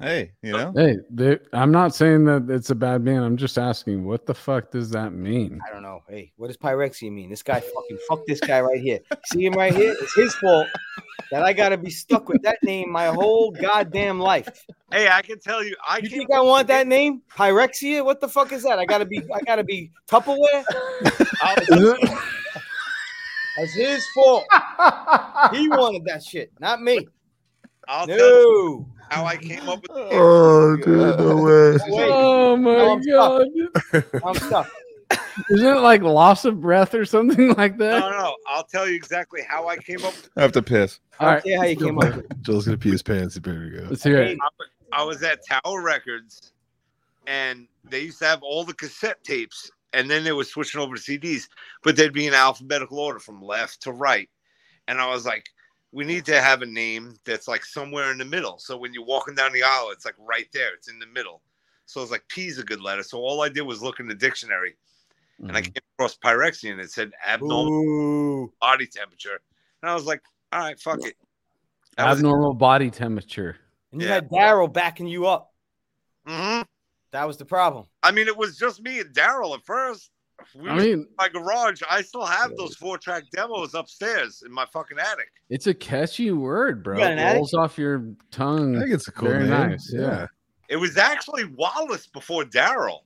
Hey, 0.00 0.32
you 0.42 0.52
know, 0.52 0.72
Hey, 0.74 0.96
they- 1.10 1.38
I'm 1.52 1.70
not 1.70 1.94
saying 1.94 2.24
that 2.24 2.48
it's 2.48 2.70
a 2.70 2.74
bad 2.74 3.04
band. 3.04 3.22
I'm 3.22 3.36
just 3.36 3.58
asking, 3.58 4.04
what 4.04 4.24
the 4.24 4.34
fuck 4.34 4.70
does 4.70 4.88
that 4.90 5.12
mean? 5.12 5.60
I 5.66 5.70
don't 5.72 5.82
know. 5.82 6.02
Hey, 6.08 6.32
what 6.36 6.46
does 6.46 6.56
pyrexia 6.56 7.12
mean? 7.12 7.28
This 7.28 7.42
guy 7.42 7.60
fucking 7.60 7.98
fuck 8.08 8.20
this 8.26 8.40
guy 8.40 8.62
right 8.62 8.80
here. 8.80 9.00
See 9.26 9.44
him 9.44 9.52
right 9.52 9.74
here? 9.74 9.94
It's 10.00 10.14
his 10.14 10.34
fault 10.36 10.68
that 11.30 11.42
I 11.42 11.52
gotta 11.52 11.76
be 11.76 11.90
stuck 11.90 12.28
with 12.30 12.40
that 12.42 12.56
name 12.62 12.90
my 12.90 13.08
whole 13.08 13.50
goddamn 13.50 14.18
life. 14.18 14.48
Hey, 14.90 15.06
I 15.08 15.20
can 15.20 15.38
tell 15.38 15.62
you, 15.62 15.76
I 15.86 15.98
You 15.98 16.08
think 16.08 16.30
I 16.32 16.40
want 16.40 16.66
that 16.68 16.86
name? 16.86 17.20
Pyrexia? 17.36 18.02
What 18.04 18.20
the 18.22 18.28
fuck 18.28 18.52
is 18.52 18.62
that? 18.62 18.78
I 18.78 18.86
gotta 18.86 19.04
be 19.04 19.22
I 19.34 19.40
gotta 19.42 19.64
be 19.64 19.92
Tupperware? 20.08 20.64
That's 23.58 23.72
his 23.74 24.06
fault. 24.14 24.44
He 25.52 25.68
wanted 25.68 26.04
that 26.06 26.22
shit, 26.26 26.52
not 26.58 26.80
me. 26.80 27.06
I'll 27.86 28.06
tell 28.06 28.16
you 28.16 28.86
No. 28.86 28.86
How 29.10 29.24
I 29.24 29.36
came 29.36 29.68
up 29.68 29.82
with. 29.82 29.92
The 29.92 30.08
Oh, 30.12 30.76
dude, 30.76 31.18
no 31.18 31.36
way. 31.42 31.72
Wait, 31.88 32.10
oh 32.12 32.56
my 32.56 32.72
No, 32.72 32.92
I'm 32.92 33.02
god! 33.02 33.46
I'm 34.24 34.34
stuck. 34.34 34.70
Isn't 35.50 35.66
it 35.66 35.80
like 35.80 36.02
loss 36.02 36.44
of 36.44 36.60
breath 36.60 36.94
or 36.94 37.04
something 37.04 37.54
like 37.54 37.76
no, 37.76 37.86
that? 37.86 38.00
no, 38.00 38.10
no. 38.10 38.36
I'll 38.46 38.64
tell 38.64 38.88
you 38.88 38.94
exactly 38.94 39.40
how 39.46 39.66
I 39.68 39.76
came 39.76 39.98
up. 40.04 40.14
With 40.14 40.30
I 40.36 40.42
have 40.42 40.52
to 40.52 40.62
piss. 40.62 41.00
I 41.18 41.24
All 41.24 41.26
don't 41.30 41.34
right, 41.34 41.44
care 41.44 41.58
how 41.58 41.64
you 41.64 41.76
came 41.76 41.98
up 41.98 42.16
with. 42.16 42.42
Joel's 42.42 42.66
gonna 42.66 42.78
pee 42.78 42.90
his 42.92 43.02
pants. 43.02 43.34
He 43.34 43.40
better 43.40 43.68
go. 43.70 43.86
let's 43.90 44.04
hear 44.04 44.20
it. 44.22 44.38
I 44.92 45.02
was 45.02 45.22
at 45.22 45.40
Tower 45.46 45.82
Records, 45.82 46.52
and 47.26 47.66
they 47.88 48.00
used 48.00 48.18
to 48.20 48.26
have 48.26 48.42
all 48.42 48.64
the 48.64 48.74
cassette 48.74 49.22
tapes, 49.24 49.70
and 49.92 50.08
then 50.10 50.22
they 50.24 50.32
were 50.32 50.44
switching 50.44 50.80
over 50.80 50.94
to 50.96 51.00
CDs, 51.00 51.48
but 51.82 51.96
they'd 51.96 52.12
be 52.12 52.26
in 52.26 52.34
alphabetical 52.34 52.98
order 52.98 53.18
from 53.18 53.42
left 53.42 53.82
to 53.82 53.92
right. 53.92 54.28
And 54.88 55.00
I 55.00 55.08
was 55.08 55.26
like, 55.26 55.46
we 55.92 56.04
need 56.04 56.24
to 56.26 56.40
have 56.40 56.62
a 56.62 56.66
name 56.66 57.14
that's 57.24 57.48
like 57.48 57.64
somewhere 57.64 58.10
in 58.12 58.18
the 58.18 58.24
middle. 58.24 58.58
So 58.58 58.76
when 58.76 58.94
you're 58.94 59.04
walking 59.04 59.34
down 59.34 59.52
the 59.52 59.62
aisle, 59.62 59.90
it's 59.90 60.04
like 60.04 60.14
right 60.18 60.48
there, 60.52 60.72
it's 60.74 60.88
in 60.88 60.98
the 60.98 61.06
middle. 61.06 61.42
So 61.86 62.00
it's 62.02 62.12
like 62.12 62.22
P 62.28 62.46
is 62.46 62.58
a 62.58 62.62
good 62.62 62.80
letter. 62.80 63.02
So 63.02 63.18
all 63.18 63.42
I 63.42 63.48
did 63.48 63.62
was 63.62 63.82
look 63.82 63.98
in 63.98 64.06
the 64.06 64.14
dictionary, 64.14 64.76
and 65.40 65.56
I 65.56 65.62
came 65.62 65.72
across 65.98 66.16
pyrexia, 66.16 66.70
and 66.70 66.80
it 66.80 66.92
said 66.92 67.10
abnormal 67.26 67.72
Ooh. 67.72 68.52
body 68.60 68.86
temperature, 68.86 69.40
and 69.82 69.90
I 69.90 69.94
was 69.94 70.04
like, 70.06 70.22
all 70.52 70.60
right, 70.60 70.78
fuck 70.78 71.04
it. 71.04 71.16
That 71.96 72.08
was- 72.08 72.18
Abnormal 72.18 72.54
body 72.54 72.90
temperature. 72.90 73.56
and 73.92 74.00
you 74.00 74.06
Yeah. 74.06 74.14
had 74.14 74.28
Daryl 74.30 74.72
backing 74.72 75.08
you 75.08 75.26
up. 75.26 75.52
hmm 76.24 76.62
That 77.10 77.26
was 77.26 77.38
the 77.38 77.44
problem. 77.44 77.86
I 78.04 78.12
mean, 78.12 78.28
it 78.28 78.36
was 78.36 78.56
just 78.56 78.80
me 78.80 79.00
and 79.00 79.12
Daryl 79.12 79.56
at 79.56 79.64
first. 79.64 80.12
We 80.54 80.68
I 80.68 80.76
mean, 80.78 81.06
my 81.18 81.28
garage. 81.28 81.80
I 81.88 82.02
still 82.02 82.24
have 82.24 82.56
those 82.56 82.74
four 82.76 82.98
track 82.98 83.24
demos 83.32 83.74
upstairs 83.74 84.42
in 84.44 84.52
my 84.52 84.66
fucking 84.72 84.98
attic. 84.98 85.30
it's 85.48 85.66
a 85.66 85.74
catchy 85.74 86.30
word, 86.32 86.82
bro. 86.82 86.98
got 86.98 87.12
an 87.12 87.18
It 87.18 87.22
attic? 87.22 87.36
rolls 87.36 87.54
off 87.54 87.78
your 87.78 88.12
tongue. 88.30 88.76
I 88.76 88.80
think 88.80 88.92
it's 88.92 89.08
a 89.08 89.12
cool 89.12 89.28
Very 89.28 89.40
name. 89.42 89.50
nice, 89.50 89.92
yeah. 89.92 90.26
It 90.68 90.76
was 90.76 90.96
actually 90.96 91.44
Wallace 91.44 92.06
before 92.06 92.44
Daryl. 92.44 93.00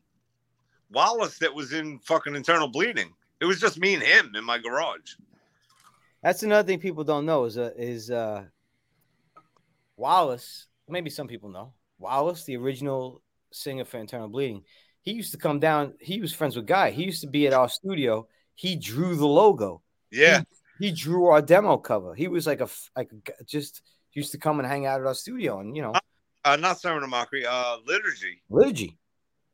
Wallace 0.90 1.38
that 1.38 1.52
was 1.54 1.72
in 1.72 1.98
fucking 2.00 2.34
internal 2.36 2.68
bleeding. 2.68 3.12
It 3.40 3.46
was 3.46 3.58
just 3.60 3.78
me 3.78 3.94
and 3.94 4.02
him 4.02 4.32
in 4.36 4.44
my 4.44 4.58
garage. 4.58 5.14
That's 6.22 6.42
another 6.42 6.66
thing 6.66 6.78
people 6.78 7.04
don't 7.04 7.26
know 7.26 7.44
is 7.44 7.58
uh, 7.58 7.70
is 7.76 8.10
uh, 8.10 8.44
Wallace. 9.96 10.66
Maybe 10.88 11.10
some 11.10 11.28
people 11.28 11.48
know 11.48 11.72
Wallace, 11.98 12.44
the 12.44 12.56
original 12.56 13.22
singer 13.52 13.84
for 13.84 13.98
Internal 13.98 14.28
Bleeding. 14.28 14.62
He 15.04 15.12
used 15.12 15.32
to 15.32 15.38
come 15.38 15.60
down. 15.60 15.92
He 16.00 16.20
was 16.20 16.32
friends 16.32 16.56
with 16.56 16.66
Guy. 16.66 16.90
He 16.90 17.04
used 17.04 17.20
to 17.20 17.26
be 17.28 17.46
at 17.46 17.52
our 17.52 17.68
studio. 17.68 18.26
He 18.54 18.74
drew 18.76 19.16
the 19.16 19.26
logo. 19.26 19.82
Yeah. 20.10 20.42
He 20.78 20.90
drew 20.92 21.26
our 21.26 21.42
demo 21.42 21.76
cover. 21.76 22.14
He 22.14 22.26
was 22.26 22.46
like 22.46 22.60
a 22.60 22.68
like 22.96 23.10
a 23.38 23.44
just 23.44 23.82
used 24.12 24.32
to 24.32 24.38
come 24.38 24.58
and 24.60 24.66
hang 24.68 24.86
out 24.86 25.00
at 25.00 25.06
our 25.06 25.14
studio 25.14 25.60
and 25.60 25.76
you 25.76 25.82
know 25.82 25.92
Uh, 26.44 26.56
not 26.56 26.80
Sermon 26.80 27.02
of 27.02 27.10
Mockery, 27.10 27.44
uh, 27.46 27.76
Liturgy. 27.86 28.42
liturgy. 28.50 28.96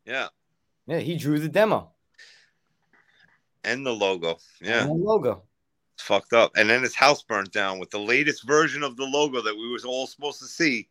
Yeah. 0.05 0.29
Yeah, 0.87 0.99
he 0.99 1.17
drew 1.17 1.39
the 1.39 1.49
demo. 1.49 1.93
And 3.65 3.85
the 3.85 3.93
logo. 3.93 4.39
Yeah. 4.61 4.85
the 4.85 4.93
logo. 4.93 5.43
It's 5.95 6.03
fucked 6.05 6.33
up. 6.33 6.53
And 6.57 6.69
then 6.71 6.83
his 6.83 6.95
house 6.95 7.23
burnt 7.23 7.53
down 7.53 7.79
with 7.79 7.91
the 7.91 7.99
latest 7.99 8.47
version 8.47 8.83
of 8.83 8.97
the 8.97 9.05
logo 9.05 9.43
that 9.43 9.55
we 9.55 9.71
was 9.71 9.85
all 9.85 10.07
supposed 10.07 10.39
to 10.41 10.47
see. 10.47 10.89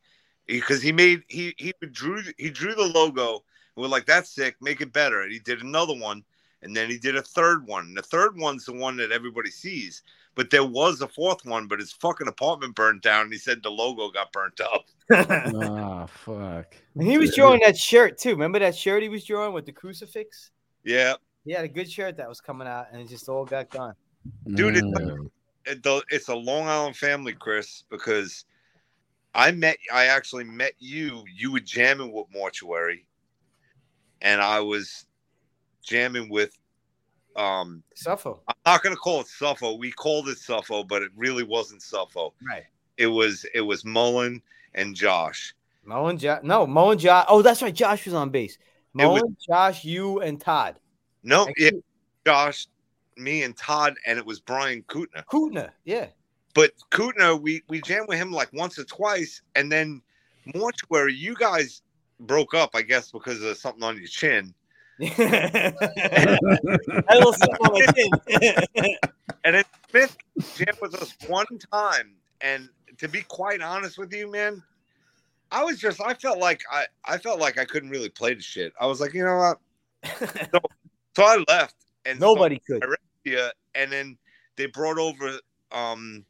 Because 0.48 0.82
he 0.82 0.92
made 0.92 1.24
he 1.28 1.54
he 1.58 1.74
drew 1.92 2.22
he 2.38 2.50
drew 2.50 2.74
the 2.76 2.88
logo 2.88 3.44
and 3.80 3.82
we're 3.82 3.90
like, 3.90 4.06
that's 4.06 4.30
sick, 4.30 4.58
make 4.62 4.82
it 4.82 4.92
better. 4.92 5.22
And 5.22 5.32
he 5.32 5.40
did 5.40 5.62
another 5.62 5.94
one, 5.98 6.22
and 6.64 6.76
then 6.76 6.90
he 6.90 6.98
did 6.98 7.16
a 7.16 7.22
third 7.22 7.66
one. 7.66 7.86
And 7.86 7.98
the 7.98 8.02
third 8.02 8.38
one's 8.38 8.66
the 8.66 8.74
one 8.74 8.98
that 8.98 9.14
everybody 9.14 9.50
sees. 9.50 10.04
But 10.36 10.50
there 10.50 10.66
was 10.66 11.00
a 11.02 11.08
fourth 11.08 11.46
one, 11.46 11.68
but 11.68 11.80
his 11.80 11.94
fucking 11.94 12.28
apartment 12.28 12.76
burned 12.76 13.02
down, 13.02 13.24
and 13.24 13.32
he 13.32 13.40
said 13.40 13.64
the 13.64 13.72
logo 13.72 14.10
got 14.10 14.34
burnt 14.34 14.60
up. 14.60 14.86
Ah, 15.62 16.06
fuck. 16.06 16.76
And 16.96 17.08
he 17.08 17.18
was 17.18 17.34
drawing 17.36 17.62
that 17.64 17.78
shirt 17.78 18.18
too. 18.18 18.32
Remember 18.32 18.60
that 18.60 18.76
shirt 18.76 19.02
he 19.02 19.10
was 19.10 19.24
drawing 19.26 19.54
with 19.54 19.66
the 19.66 19.72
crucifix? 19.72 20.52
Yeah. 20.84 21.14
He 21.46 21.54
had 21.54 21.64
a 21.64 21.70
good 21.70 21.90
shirt 21.90 22.18
that 22.18 22.28
was 22.30 22.42
coming 22.42 22.68
out, 22.68 22.88
and 22.92 23.02
it 23.02 23.08
just 23.10 23.28
all 23.30 23.46
got 23.46 23.70
gone. 23.70 23.96
Dude, 24.54 24.76
it's- 24.78 24.84
Mm. 24.94 25.30
it, 25.66 25.84
the, 25.84 26.04
it's 26.10 26.28
a 26.28 26.36
Long 26.36 26.68
Island 26.68 26.96
family, 26.98 27.34
Chris, 27.34 27.84
because 27.90 28.46
I 29.34 29.52
met, 29.52 29.78
I 29.92 30.06
actually 30.06 30.44
met 30.44 30.74
you. 30.80 31.24
You 31.34 31.52
were 31.54 31.60
jamming 31.60 32.12
with 32.12 32.28
Mortuary, 32.32 33.06
and 34.22 34.42
I 34.42 34.60
was 34.60 35.06
jamming 35.84 36.30
with. 36.30 36.56
Um, 37.36 37.84
Suffo. 37.96 38.40
I'm 38.48 38.56
not 38.66 38.84
gonna 38.84 38.96
call 38.96 39.22
it 39.22 39.28
Suffo. 39.28 39.80
We 39.80 39.92
called 39.92 40.28
it 40.30 40.38
Suffo, 40.38 40.86
but 40.88 41.02
it 41.02 41.12
really 41.16 41.44
wasn't 41.44 41.82
Suffo. 41.82 42.34
Right. 42.46 42.64
It 42.98 43.08
was 43.08 43.46
it 43.54 43.62
was 43.62 43.86
Mullen 43.86 44.42
and 44.74 44.96
Josh. 44.96 45.54
Mullen 45.86 46.18
Josh. 46.18 46.42
No, 46.44 46.68
Mullen 46.68 46.98
Josh. 46.98 47.26
Oh, 47.30 47.42
that's 47.42 47.62
right. 47.62 47.74
Josh 47.74 48.06
was 48.06 48.14
on 48.14 48.30
base. 48.30 48.58
Mullen, 48.94 49.24
was- 49.24 49.46
Josh, 49.48 49.86
you, 49.86 50.20
and 50.20 50.42
Todd. 50.42 50.80
No, 51.24 51.46
And 51.46 51.56
yeah, 51.58 51.70
Josh, 52.26 52.68
me 53.18 53.44
and 53.44 53.56
Todd, 53.56 53.96
and 54.06 54.18
it 54.18 54.26
was 54.26 54.40
Brian 54.40 54.84
Kutner. 54.84 55.24
Kootner. 55.32 55.70
Yeah. 55.86 56.08
But 56.56 56.72
Kutner, 56.92 57.40
we 57.40 57.62
we 57.70 57.80
jammed 57.82 58.08
with 58.10 58.18
him 58.18 58.32
like 58.32 58.52
once 58.52 58.78
or 58.80 58.84
twice, 58.84 59.42
and 59.56 59.72
then 59.72 60.02
Mortuary, 60.56 61.14
you 61.14 61.36
guys 61.36 61.84
broke 62.20 62.54
up, 62.54 62.72
I 62.74 62.82
guess, 62.82 63.12
because 63.12 63.42
of 63.42 63.58
something 63.58 63.84
on 63.84 63.98
your 63.98 64.08
chin. 64.08 64.54
A 65.02 65.74
little 67.12 67.34
something 67.34 67.58
on 67.62 67.74
my 67.74 67.86
chin. 67.94 68.96
And 69.46 69.56
then 69.56 69.64
Smith 69.90 70.18
jammed 70.58 70.80
with 70.82 70.96
us 70.96 71.16
one 71.28 71.46
time, 71.72 72.16
and 72.42 72.68
to 72.98 73.08
be 73.08 73.22
quite 73.22 73.62
honest 73.62 73.98
with 73.98 74.12
you, 74.14 74.30
man, 74.30 74.62
I 75.52 75.64
was 75.64 75.80
just 75.80 76.02
I 76.02 76.14
felt 76.14 76.40
like 76.40 76.62
I 76.70 76.86
I 77.06 77.18
felt 77.20 77.40
like 77.40 77.58
I 77.58 77.64
couldn't 77.64 77.90
really 77.90 78.10
play 78.10 78.34
the 78.34 78.42
shit. 78.42 78.74
I 78.82 78.86
was 78.86 79.00
like, 79.00 79.14
you 79.14 79.24
know 79.24 79.38
what? 79.38 79.60
So 81.16 81.24
I 81.24 81.44
left, 81.48 81.76
and 82.06 82.20
Nobody 82.20 82.62
could. 82.68 82.84
yeah, 83.24 83.50
and 83.76 83.92
then 83.92 84.18
they 84.58 84.66
brought 84.68 84.98
over 85.00 85.40
um 85.72 86.26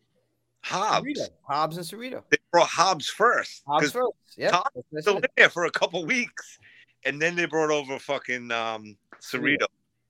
Hobbs. 0.69 1.05
Cerrito. 1.07 1.29
Hobbs 1.43 1.77
and 1.77 1.85
Cerrito. 1.85 2.23
They 2.29 2.37
brought 2.51 2.67
Hobbs 2.67 3.09
first 3.09 3.63
Hobbs 3.67 3.91
first. 3.91 4.11
Yeah. 4.37 4.51
Todd 4.51 4.69
That's 4.91 5.05
still 5.05 5.21
there 5.37 5.49
for 5.49 5.65
a 5.65 5.71
couple 5.71 6.05
weeks, 6.05 6.59
and 7.05 7.21
then 7.21 7.35
they 7.35 7.45
brought 7.45 7.71
over 7.71 7.99
fucking 7.99 8.51
um 8.51 8.95
Cerrito. 9.21 9.65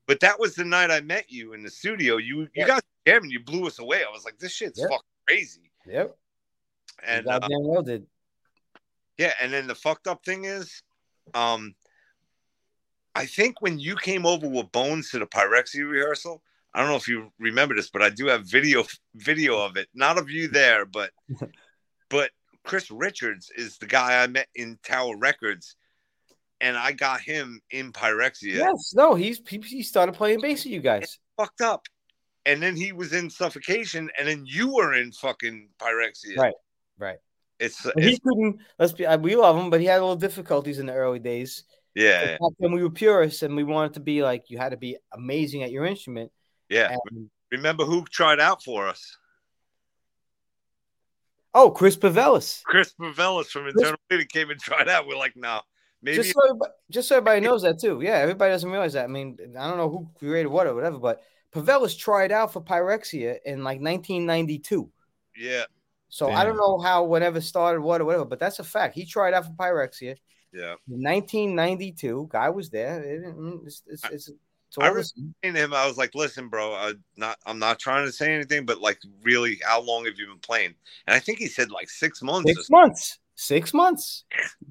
But 0.06 0.20
that 0.20 0.38
was 0.40 0.54
the 0.54 0.64
night 0.64 0.90
I 0.90 1.00
met 1.00 1.26
you 1.30 1.52
in 1.52 1.62
the 1.62 1.70
studio. 1.70 2.16
You 2.16 2.40
you 2.42 2.48
Yeah. 2.54 2.66
guys 2.66 2.80
jamming, 3.06 3.30
you 3.30 3.40
blew 3.40 3.66
us 3.66 3.78
away. 3.78 4.02
I 4.04 4.10
was 4.10 4.24
like, 4.24 4.38
this 4.38 4.52
shit's 4.52 4.78
Yeah. 4.78 4.86
fucking 4.86 5.00
crazy. 5.26 5.70
Yep. 5.86 6.16
And 7.04 7.26
And 7.26 7.44
uh, 7.44 7.48
well 7.60 7.82
did. 7.82 8.06
yeah, 9.18 9.32
and 9.40 9.52
then 9.52 9.66
the 9.66 9.74
fucked 9.74 10.06
up 10.06 10.24
thing 10.24 10.44
is, 10.44 10.82
um, 11.34 11.74
I 13.14 13.26
think 13.26 13.60
when 13.60 13.78
you 13.78 13.96
came 13.96 14.26
over 14.26 14.48
with 14.48 14.70
Bones 14.72 15.10
to 15.10 15.18
the 15.18 15.26
Pyrexia 15.26 15.88
rehearsal, 15.88 16.42
I 16.72 16.80
don't 16.80 16.88
know 16.90 16.96
if 16.96 17.08
you 17.08 17.32
remember 17.38 17.74
this, 17.74 17.90
but 17.90 18.02
I 18.02 18.10
do 18.10 18.26
have 18.26 18.46
video 18.46 18.84
video 19.14 19.58
of 19.58 19.76
it. 19.76 19.88
Not 19.94 20.18
of 20.18 20.30
you 20.30 20.48
there, 20.48 20.84
but 20.86 21.10
but 22.08 22.30
Chris 22.64 22.90
Richards 22.90 23.50
is 23.56 23.78
the 23.78 23.86
guy 23.86 24.22
I 24.22 24.26
met 24.26 24.48
in 24.54 24.78
Tower 24.84 25.16
Records, 25.16 25.76
and 26.60 26.76
I 26.76 26.92
got 26.92 27.20
him 27.20 27.60
in 27.70 27.92
Pyrexia. 27.92 28.54
Yes. 28.54 28.92
No, 28.94 29.14
he's 29.14 29.40
he, 29.48 29.58
he 29.58 29.82
started 29.82 30.14
playing 30.14 30.40
bass 30.40 30.64
with 30.64 30.72
you 30.72 30.80
guys. 30.80 31.18
Fucked 31.36 31.60
up. 31.60 31.86
And 32.46 32.62
then 32.62 32.74
he 32.74 32.92
was 32.92 33.12
in 33.12 33.28
suffocation, 33.28 34.10
and 34.18 34.26
then 34.26 34.44
you 34.46 34.72
were 34.72 34.94
in 34.94 35.12
fucking 35.12 35.68
Pyrexia. 35.78 36.38
Right, 36.38 36.54
right. 36.98 37.18
It's, 37.58 37.82
But 37.82 38.02
he 38.02 38.18
couldn't. 38.18 38.60
Let's 38.78 38.92
be. 38.92 39.06
We 39.18 39.36
love 39.36 39.56
him, 39.58 39.68
but 39.68 39.80
he 39.80 39.86
had 39.86 39.98
a 39.98 40.00
little 40.00 40.16
difficulties 40.16 40.78
in 40.78 40.86
the 40.86 40.94
early 40.94 41.18
days. 41.18 41.64
yeah, 41.94 42.38
And 42.60 42.72
we 42.72 42.82
were 42.82 42.90
purists, 42.90 43.42
and 43.42 43.54
we 43.54 43.64
wanted 43.64 43.94
to 43.94 44.00
be 44.00 44.22
like 44.22 44.48
you 44.48 44.56
had 44.56 44.70
to 44.70 44.78
be 44.78 44.96
amazing 45.12 45.62
at 45.62 45.70
your 45.70 45.84
instrument. 45.84 46.32
Yeah. 46.70 46.96
And, 47.10 47.28
Remember 47.50 47.84
who 47.84 48.04
tried 48.04 48.38
out 48.40 48.62
for 48.62 48.86
us? 48.86 49.16
oh, 51.54 51.70
Chris 51.70 51.96
Pervelis. 51.96 52.62
Chris 52.64 52.94
Pervelis 52.94 53.46
from 53.46 53.66
Internal 53.66 53.98
Bleeding 54.08 54.28
came 54.28 54.50
and 54.50 54.60
tried 54.60 54.88
out. 54.88 55.06
We're 55.06 55.16
like, 55.16 55.36
no, 55.36 55.60
maybe 56.02 56.18
Just 56.18 56.32
so, 56.32 56.40
everybody, 56.44 56.72
just 56.90 57.08
so 57.08 57.16
everybody 57.16 57.40
knows 57.40 57.62
that 57.62 57.80
too. 57.80 58.00
Yeah, 58.02 58.18
everybody 58.18 58.52
doesn't 58.52 58.70
realize 58.70 58.92
that. 58.92 59.04
I 59.04 59.08
mean, 59.08 59.36
I 59.58 59.68
don't 59.68 59.78
know 59.78 59.88
who 59.90 60.08
created 60.18 60.48
what 60.48 60.66
or 60.68 60.74
whatever, 60.74 60.98
but 60.98 61.22
Pervelis 61.52 61.98
tried 61.98 62.30
out 62.30 62.52
for 62.52 62.62
Pyrexia 62.62 63.38
in 63.44 63.64
like 63.64 63.80
1992. 63.80 64.88
yeah, 65.36 65.64
So 66.08 66.30
I 66.30 66.44
don't 66.44 66.56
know 66.56 66.78
how 66.78 67.02
whatever 67.04 67.40
started 67.40 67.80
what 67.80 68.00
or 68.00 68.04
whatever, 68.04 68.24
but 68.24 68.38
that's 68.38 68.60
a 68.60 68.64
fact. 68.64 68.94
He 68.94 69.04
tried 69.04 69.34
out 69.34 69.46
for 69.46 69.52
Pyrexia 69.52 70.14
yeah. 70.52 70.74
in 70.88 71.02
1992. 71.02 72.28
Guy 72.30 72.48
was 72.50 72.70
there. 72.70 73.02
It- 73.02 73.24
it- 73.24 73.60
it's, 73.66 73.82
it's, 73.88 74.04
it's, 74.04 74.12
it's 74.14 74.30
all 74.30 74.36
I 74.78 74.90
was- 74.90 75.12
same. 75.16 75.34
And 75.42 75.56
him, 75.56 75.74
I 75.74 75.86
was 75.86 75.96
like, 75.98 76.14
listen, 76.14 76.48
bro, 76.48 76.72
I 76.74 76.94
not, 77.16 77.38
I'm 77.46 77.58
not 77.58 77.78
trying 77.78 78.06
to 78.06 78.12
say 78.12 78.32
anything, 78.32 78.64
but 78.66 78.80
like, 78.80 78.98
really, 79.22 79.58
how 79.64 79.80
long 79.80 80.04
have 80.04 80.18
you 80.18 80.26
been 80.26 80.38
playing? 80.38 80.74
And 81.06 81.14
I 81.14 81.18
think 81.18 81.38
he 81.38 81.46
said 81.46 81.70
like 81.70 81.90
six 81.90 82.22
months. 82.22 82.52
six 82.52 82.70
months. 82.70 83.18
Six 83.34 83.72
months. 83.72 84.24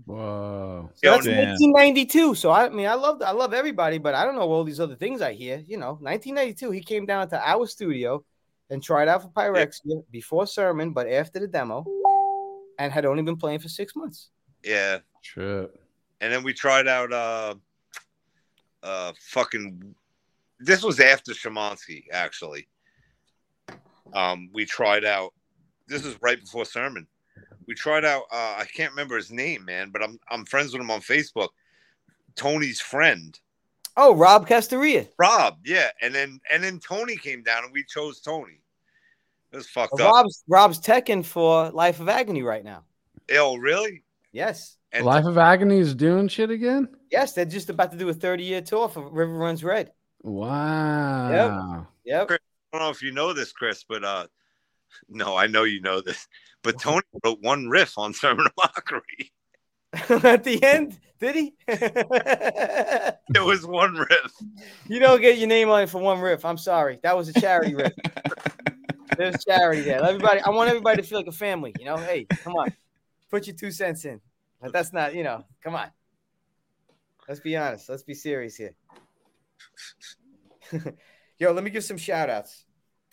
Whoa. 0.05 0.91
So 0.93 0.99
Yo, 1.01 1.11
that's 1.13 1.25
damn. 1.25 1.49
1992. 1.49 2.35
So 2.35 2.51
I 2.51 2.69
mean, 2.69 2.85
I 2.85 2.93
love 2.93 3.19
I 3.23 3.31
love 3.31 3.53
everybody, 3.53 3.97
but 3.97 4.13
I 4.13 4.23
don't 4.23 4.35
know 4.35 4.41
all 4.41 4.63
these 4.63 4.79
other 4.79 4.95
things 4.95 5.21
I 5.21 5.33
hear. 5.33 5.63
You 5.65 5.77
know, 5.77 5.93
1992, 6.01 6.69
he 6.71 6.81
came 6.81 7.07
down 7.07 7.27
to 7.29 7.39
our 7.49 7.65
studio 7.65 8.23
and 8.69 8.83
tried 8.83 9.07
out 9.07 9.23
for 9.23 9.29
Pyrexia 9.29 10.03
before 10.11 10.45
sermon, 10.45 10.93
but 10.93 11.09
after 11.09 11.39
the 11.39 11.47
demo, 11.47 11.83
and 12.77 12.93
had 12.93 13.05
only 13.05 13.23
been 13.23 13.37
playing 13.37 13.59
for 13.59 13.69
six 13.69 13.95
months. 13.95 14.29
Yeah. 14.63 14.99
Shit. 15.21 15.71
And 16.21 16.31
then 16.33 16.43
we 16.43 16.53
tried 16.53 16.87
out, 16.87 17.11
uh, 17.11 17.55
uh, 18.83 19.13
fucking, 19.19 19.95
this 20.59 20.83
was 20.83 20.99
after 20.99 21.31
Shemansky, 21.33 22.05
actually. 22.11 22.67
Um, 24.13 24.49
we 24.53 24.65
tried 24.65 25.05
out, 25.05 25.33
this 25.87 26.05
is 26.05 26.17
right 26.21 26.39
before 26.39 26.65
sermon. 26.65 27.07
We 27.67 27.75
tried 27.75 28.05
out, 28.05 28.23
uh, 28.31 28.55
I 28.57 28.65
can't 28.73 28.91
remember 28.91 29.15
his 29.15 29.31
name, 29.31 29.65
man, 29.65 29.89
but 29.91 30.03
I'm, 30.03 30.19
I'm 30.29 30.45
friends 30.45 30.73
with 30.73 30.81
him 30.81 30.91
on 30.91 31.01
Facebook. 31.01 31.49
Tony's 32.35 32.81
friend. 32.81 33.39
Oh, 33.97 34.15
Rob 34.15 34.47
Casteria. 34.47 35.09
Rob, 35.17 35.57
yeah, 35.65 35.89
and 36.01 36.15
then 36.15 36.39
and 36.49 36.63
then 36.63 36.79
Tony 36.79 37.17
came 37.17 37.43
down 37.43 37.65
and 37.65 37.73
we 37.73 37.83
chose 37.83 38.21
Tony. 38.21 38.61
It 39.51 39.57
was 39.57 39.67
fucked 39.67 39.99
up. 39.99 40.13
Rob's 40.13 40.43
Rob's 40.47 40.79
teching 40.79 41.25
for 41.25 41.69
Life 41.71 41.99
of 41.99 42.07
Agony 42.07 42.41
right 42.41 42.63
now. 42.63 42.85
Oh, 43.31 43.57
really? 43.57 44.03
Yes. 44.31 44.77
And 44.91 45.05
Life 45.05 45.25
of 45.25 45.37
Agony 45.37 45.77
is 45.77 45.93
doing 45.93 46.27
shit 46.27 46.49
again? 46.49 46.89
Yes, 47.11 47.33
they're 47.33 47.45
just 47.45 47.69
about 47.69 47.91
to 47.91 47.97
do 47.97 48.09
a 48.09 48.13
30 48.13 48.43
year 48.43 48.61
tour 48.61 48.89
for 48.89 49.07
River 49.09 49.33
Runs 49.33 49.63
Red. 49.63 49.91
Wow. 50.23 51.87
Yep. 52.05 52.27
yep 52.29 52.39
I 52.73 52.77
don't 52.77 52.85
know 52.85 52.91
if 52.91 53.01
you 53.01 53.11
know 53.11 53.33
this, 53.33 53.51
Chris, 53.51 53.83
but 53.87 54.03
uh, 54.03 54.27
no, 55.07 55.35
I 55.35 55.47
know 55.47 55.63
you 55.63 55.81
know 55.81 56.01
this, 56.01 56.27
but 56.63 56.79
Tony 56.79 57.01
wrote 57.23 57.39
one 57.41 57.67
riff 57.67 57.97
on 57.97 58.13
Sermon 58.13 58.45
of 58.45 58.51
Mockery. 58.57 59.31
At 60.23 60.43
the 60.43 60.63
end, 60.63 60.99
did 61.19 61.35
he? 61.35 61.53
It 63.35 63.43
was 63.43 63.65
one 63.65 63.93
riff. 63.93 64.33
you 64.87 64.99
don't 64.99 65.21
get 65.21 65.37
your 65.37 65.47
name 65.47 65.69
on 65.69 65.83
it 65.83 65.89
for 65.89 66.01
one 66.01 66.19
riff. 66.19 66.43
I'm 66.43 66.57
sorry. 66.57 66.99
That 67.03 67.15
was 67.15 67.29
a 67.29 67.39
charity 67.39 67.75
riff. 67.75 67.93
There's 69.17 69.43
charity 69.45 69.81
there. 69.81 70.03
Everybody, 70.03 70.41
I 70.41 70.49
want 70.49 70.69
everybody 70.69 71.01
to 71.01 71.07
feel 71.07 71.19
like 71.19 71.27
a 71.27 71.31
family. 71.31 71.73
You 71.77 71.85
know, 71.85 71.97
hey, 71.97 72.25
come 72.25 72.53
on, 72.55 72.73
put 73.29 73.45
your 73.45 73.55
two 73.55 73.69
cents 73.69 74.05
in. 74.05 74.19
But 74.61 74.73
that's 74.73 74.91
not, 74.93 75.15
you 75.15 75.23
know, 75.23 75.43
come 75.63 75.75
on. 75.75 75.87
Let's 77.27 77.39
be 77.39 77.55
honest. 77.55 77.87
Let's 77.89 78.03
be 78.03 78.13
serious 78.13 78.55
here. 78.55 78.73
Yo, 81.37 81.51
let 81.51 81.63
me 81.63 81.69
give 81.69 81.83
some 81.83 81.97
shout 81.97 82.29
outs. 82.29 82.65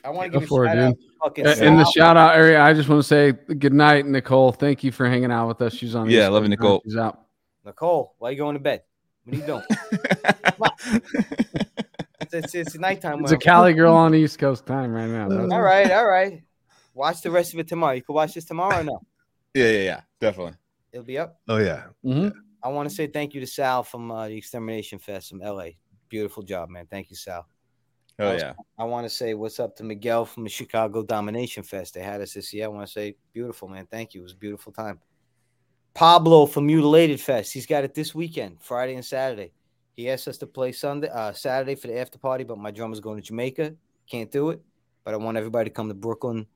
I 0.05 0.10
want 0.10 0.27
to 0.27 0.32
Go 0.32 0.40
give 0.40 0.48
for 0.48 0.64
a 0.64 0.68
shout 0.68 0.78
out 0.78 0.89
dude. 0.90 0.98
to 0.98 1.06
fucking 1.47 1.66
In 1.66 1.77
the 1.77 1.85
shout 1.85 2.16
out 2.16 2.35
area, 2.36 2.60
I 2.62 2.73
just 2.73 2.89
want 2.89 3.01
to 3.01 3.06
say 3.06 3.32
good 3.32 3.73
night, 3.74 4.06
Nicole. 4.06 4.52
Thank 4.52 4.85
you 4.85 4.93
for 4.93 5.09
hanging 5.09 5.31
out 5.31 5.48
with 5.48 5.62
us. 5.62 5.74
She's 5.74 5.94
on. 5.94 6.06
the 6.09 6.12
Yeah, 6.14 6.24
East 6.24 6.31
love 6.32 6.43
you, 6.44 6.48
Nicole. 6.48 6.82
She's 6.85 6.97
out. 6.97 7.23
Nicole, 7.64 8.14
why 8.18 8.28
are 8.28 8.32
you 8.32 8.39
going 8.39 8.55
to 8.55 8.60
bed? 8.60 8.82
What 9.24 9.35
are 9.35 9.39
you 9.39 9.47
doing? 9.47 9.62
It's, 12.20 12.35
it's, 12.35 12.55
it's 12.56 12.74
nighttime. 12.77 13.20
It's 13.23 13.31
a 13.31 13.36
Cali 13.36 13.73
girl 13.73 13.94
on 13.94 14.12
East 14.14 14.40
Coast 14.40 14.66
time 14.66 14.93
right 14.93 15.06
now. 15.06 15.28
That's- 15.28 15.51
All 15.52 15.60
right, 15.62 15.89
all 15.93 16.06
right. 16.06 16.43
Watch 16.93 17.20
the 17.23 17.31
rest 17.31 17.55
of 17.55 17.60
it 17.60 17.68
tomorrow. 17.68 17.93
You 17.93 18.02
can 18.02 18.14
watch 18.16 18.35
this 18.35 18.44
tomorrow 18.44 18.81
or 18.81 18.85
no? 18.85 19.01
Yeah, 19.55 19.68
yeah, 19.70 19.82
yeah, 19.82 20.01
definitely. 20.20 20.55
It'll 20.97 21.05
be 21.05 21.18
up. 21.18 21.39
Oh 21.47 21.59
yeah. 21.59 21.85
Mhm. 22.02 22.32
I 22.62 22.68
want 22.68 22.89
to 22.89 22.94
say 22.94 23.06
thank 23.06 23.35
you 23.35 23.40
to 23.43 23.47
Sal 23.47 23.82
from 23.82 24.10
uh, 24.10 24.28
the 24.28 24.36
Extermination 24.36 24.98
Fest 24.98 25.28
from 25.28 25.40
LA. 25.40 25.73
Beautiful 26.09 26.43
job, 26.43 26.70
man. 26.70 26.86
Thank 26.90 27.10
you, 27.10 27.16
Sal. 27.16 27.47
Oh 28.18 28.32
yeah. 28.32 28.55
I 28.78 28.85
want 28.85 29.05
to 29.05 29.10
say 29.10 29.35
what's 29.35 29.60
up 29.60 29.77
to 29.77 29.85
Miguel 29.85 30.24
from 30.24 30.44
the 30.44 30.48
Chicago 30.48 31.02
Domination 31.02 31.62
Fest. 31.62 31.93
They 31.93 32.01
had 32.01 32.23
us 32.23 32.32
this 32.32 32.51
year. 32.55 32.64
I 32.64 32.68
want 32.68 32.86
to 32.86 32.90
say 32.90 33.14
beautiful, 33.35 33.68
man. 33.68 33.86
Thank 33.90 34.14
you. 34.14 34.20
It 34.20 34.24
was 34.24 34.32
a 34.32 34.36
beautiful 34.36 34.73
time. 34.73 34.98
Pablo 35.93 36.47
from 36.47 36.64
Mutilated 36.64 37.20
Fest. 37.20 37.52
He's 37.52 37.66
got 37.66 37.85
it 37.85 37.93
this 37.93 38.14
weekend, 38.14 38.56
Friday 38.62 38.94
and 38.94 39.05
Saturday. 39.05 39.52
He 39.97 40.09
asked 40.09 40.28
us 40.28 40.39
to 40.39 40.47
play 40.47 40.73
Sunday, 40.73 41.10
uh, 41.10 41.35
Saturday 41.35 41.74
for 41.74 41.89
the 41.89 41.98
after 41.98 42.18
party, 42.18 42.44
but 42.44 42.56
my 42.56 42.70
drummer's 42.70 43.01
going 43.01 43.16
to 43.16 43.23
Jamaica. 43.23 43.74
Can't 44.10 44.31
do 44.31 44.48
it. 44.48 44.62
But 45.05 45.12
I 45.12 45.18
want 45.18 45.36
everybody 45.36 45.68
to 45.68 45.74
come 45.74 45.89
to 45.89 45.94
Brooklyn 45.94 46.47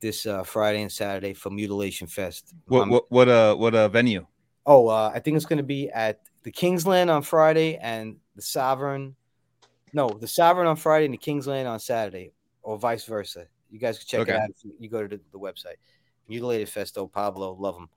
this 0.00 0.26
uh, 0.26 0.42
Friday 0.42 0.82
and 0.82 0.90
Saturday 0.92 1.34
for 1.34 1.50
Mutilation 1.50 2.06
Fest. 2.06 2.54
What 2.66 2.82
Um, 2.82 2.90
what 2.90 3.10
what 3.10 3.28
uh 3.28 3.54
what 3.54 3.74
uh 3.74 3.88
venue? 3.88 4.26
Oh, 4.66 4.88
uh, 4.88 5.10
I 5.14 5.20
think 5.20 5.36
it's 5.36 5.46
going 5.46 5.58
to 5.58 5.62
be 5.62 5.90
at 5.90 6.20
the 6.42 6.50
Kingsland 6.50 7.10
on 7.10 7.22
Friday 7.22 7.76
and 7.76 8.16
the 8.36 8.42
Sovereign. 8.42 9.16
No, 9.92 10.08
the 10.08 10.28
Sovereign 10.28 10.66
on 10.66 10.76
Friday 10.76 11.06
and 11.06 11.14
the 11.14 11.18
Kingsland 11.18 11.66
on 11.66 11.80
Saturday, 11.80 12.32
or 12.62 12.78
vice 12.78 13.04
versa. 13.04 13.46
You 13.70 13.78
guys 13.78 13.98
can 13.98 14.06
check 14.06 14.20
Okay. 14.20 14.32
it 14.32 14.40
out. 14.40 14.50
If 14.50 14.64
you, 14.78 14.88
go 14.88 15.02
to 15.02 15.08
the, 15.08 15.22
the 15.32 15.38
website. 15.38 15.76
Mutilated 16.28 16.68
Festo, 16.68 17.10
Pablo, 17.10 17.54
love 17.58 17.74
them. 17.74 17.88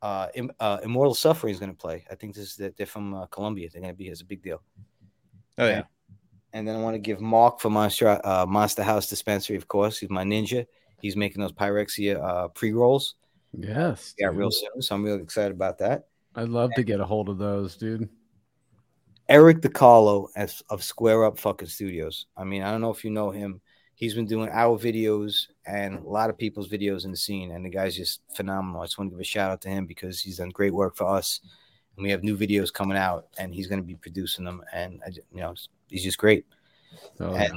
Uh, 0.00 0.28
Im- 0.34 0.52
uh, 0.58 0.78
Immortal 0.82 1.14
Suffering 1.14 1.52
is 1.52 1.60
going 1.60 1.70
to 1.70 1.76
play. 1.76 2.04
I 2.10 2.14
think 2.14 2.34
this 2.34 2.44
is 2.50 2.56
the, 2.56 2.74
they're 2.76 2.86
from 2.86 3.14
uh, 3.14 3.26
Colombia. 3.26 3.68
They're 3.70 3.82
going 3.82 3.94
to 3.94 3.96
be 3.98 4.10
as 4.10 4.20
a 4.20 4.24
big 4.24 4.42
deal. 4.42 4.62
Oh 5.58 5.66
yeah. 5.66 5.82
And 6.52 6.66
then 6.66 6.76
I 6.76 6.80
want 6.80 6.94
to 6.94 6.98
give 6.98 7.20
Mark 7.20 7.60
for 7.60 7.70
Monster 7.70 8.20
uh, 8.24 8.46
Monster 8.46 8.82
House 8.82 9.08
Dispensary, 9.08 9.56
of 9.56 9.68
course. 9.68 9.98
He's 9.98 10.10
my 10.10 10.24
ninja. 10.24 10.66
He's 11.02 11.16
making 11.16 11.42
those 11.42 11.52
Pyrexia 11.52 12.22
uh, 12.22 12.48
pre 12.48 12.72
rolls. 12.72 13.16
Yes. 13.52 14.14
Yeah, 14.18 14.28
dude. 14.28 14.36
real 14.36 14.50
soon. 14.50 14.80
So 14.80 14.94
I'm 14.94 15.02
really 15.02 15.20
excited 15.20 15.52
about 15.52 15.76
that. 15.78 16.06
I'd 16.36 16.48
love 16.48 16.70
to 16.76 16.84
get 16.84 17.00
a 17.00 17.04
hold 17.04 17.28
of 17.28 17.36
those, 17.38 17.76
dude. 17.76 18.08
Eric 19.28 19.60
DiCarlo 19.60 20.28
as 20.36 20.62
of 20.70 20.82
Square 20.82 21.24
Up 21.26 21.38
fucking 21.38 21.68
Studios. 21.68 22.26
I 22.36 22.44
mean, 22.44 22.62
I 22.62 22.70
don't 22.70 22.80
know 22.80 22.90
if 22.90 23.04
you 23.04 23.10
know 23.10 23.30
him. 23.30 23.60
He's 23.94 24.14
been 24.14 24.26
doing 24.26 24.48
our 24.50 24.78
videos 24.78 25.48
and 25.66 25.98
a 25.98 26.08
lot 26.08 26.30
of 26.30 26.38
people's 26.38 26.68
videos 26.68 27.04
in 27.04 27.10
the 27.10 27.16
scene, 27.16 27.50
and 27.50 27.64
the 27.64 27.70
guy's 27.70 27.96
just 27.96 28.20
phenomenal. 28.34 28.80
I 28.80 28.86
just 28.86 28.98
want 28.98 29.10
to 29.10 29.14
give 29.14 29.20
a 29.20 29.24
shout 29.24 29.50
out 29.50 29.60
to 29.62 29.68
him 29.68 29.86
because 29.86 30.20
he's 30.20 30.38
done 30.38 30.48
great 30.50 30.72
work 30.72 30.96
for 30.96 31.06
us, 31.06 31.40
and 31.96 32.02
we 32.02 32.10
have 32.10 32.22
new 32.22 32.36
videos 32.36 32.72
coming 32.72 32.96
out, 32.96 33.26
and 33.38 33.54
he's 33.54 33.66
going 33.66 33.80
to 33.80 33.86
be 33.86 33.94
producing 33.94 34.44
them, 34.44 34.62
and 34.72 35.00
I, 35.06 35.10
you 35.10 35.40
know, 35.40 35.54
he's 35.88 36.04
just 36.04 36.18
great. 36.18 36.46
So, 37.16 37.32
And, 37.32 37.52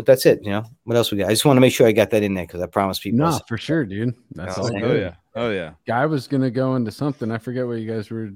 but 0.00 0.06
that's 0.06 0.26
it. 0.26 0.40
You 0.42 0.50
know, 0.50 0.64
what 0.84 0.96
else 0.96 1.12
we 1.12 1.18
got? 1.18 1.28
I 1.28 1.30
just 1.30 1.44
want 1.44 1.56
to 1.56 1.60
make 1.60 1.72
sure 1.72 1.86
I 1.86 1.92
got 1.92 2.10
that 2.10 2.22
in 2.22 2.34
there 2.34 2.46
because 2.46 2.62
I 2.62 2.66
promised 2.66 3.02
people. 3.02 3.18
no, 3.18 3.38
for 3.46 3.58
sure, 3.58 3.84
dude. 3.84 4.14
That's 4.32 4.56
No, 4.56 4.62
all. 4.62 4.68
thank 4.70 4.82
Oh 4.84 4.94
yeah. 4.94 5.14
Oh 5.34 5.50
yeah. 5.50 5.72
Guy 5.86 6.06
was 6.06 6.26
gonna 6.26 6.50
go 6.50 6.76
into 6.76 6.90
something. 6.90 7.30
I 7.30 7.38
forget 7.38 7.66
what 7.66 7.74
you 7.78 7.90
guys 7.90 8.10
were 8.10 8.30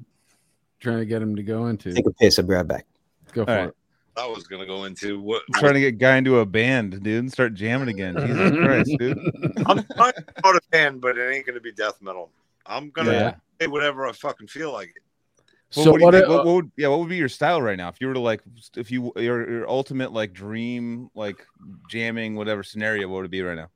trying 0.81 0.99
to 0.99 1.07
get 1.07 1.23
him 1.23 1.35
to 1.37 1.43
go 1.43 1.67
into. 1.67 1.93
Take 1.93 2.07
a 2.07 2.11
piss. 2.13 2.39
I'll 2.39 2.45
be 2.47 2.55
right 2.55 2.67
back. 2.67 2.87
Go 3.33 3.45
for 3.45 3.51
All 3.51 3.57
right. 3.57 3.69
it. 3.69 3.75
I 4.17 4.27
was 4.27 4.45
gonna 4.47 4.67
go 4.67 4.85
into 4.85 5.21
what 5.21 5.43
I'm 5.55 5.61
trying 5.61 5.75
to 5.75 5.81
get 5.81 5.99
guy 5.99 6.17
into 6.19 6.39
a 6.39 6.47
band, 6.47 7.03
dude, 7.03 7.19
and 7.21 7.33
start 7.33 7.55
jamming 7.55 7.89
again. 7.89 8.15
Jesus 8.17 8.51
Christ, 8.65 8.91
dude. 8.99 9.19
I'm 9.67 9.83
trying 9.97 10.13
to 10.13 10.25
start 10.39 10.57
a 10.57 10.61
band, 10.71 11.01
but 11.01 11.19
it 11.19 11.35
ain't 11.35 11.47
gonna 11.47 11.59
be 11.61 11.73
death 11.73 12.01
metal. 12.01 12.31
I'm 12.67 12.91
gonna 12.91 13.13
Yeah. 13.13 13.35
say 13.61 13.67
whatever 13.67 14.07
I 14.07 14.13
fucking 14.13 14.47
feel 14.49 14.73
like. 14.73 14.89
it. 14.95 15.03
Well, 15.77 15.85
so 15.85 15.91
what, 15.91 15.99
do 15.99 16.03
you 16.03 16.07
what? 16.07 16.15
think- 16.15 16.27
uh, 16.27 16.31
what, 16.31 16.45
what 16.47 16.55
would 16.55 16.73
yeah, 16.77 16.89
what 16.89 17.01
would 17.01 17.09
be 17.09 17.17
your 17.17 17.29
style 17.29 17.61
right 17.61 17.77
now? 17.77 17.89
If 17.89 18.01
you 18.01 18.07
were 18.07 18.15
to 18.15 18.21
like 18.21 18.43
if 18.77 18.91
you 18.91 19.13
your, 19.17 19.51
your 19.51 19.69
ultimate 19.69 20.13
like 20.13 20.33
dream 20.33 21.11
like 21.15 21.47
jamming 21.89 22.37
whatever 22.37 22.63
scenario, 22.63 23.09
what 23.09 23.17
would 23.17 23.27
it 23.27 23.31
be 23.31 23.43
right 23.43 23.57
now? 23.57 23.71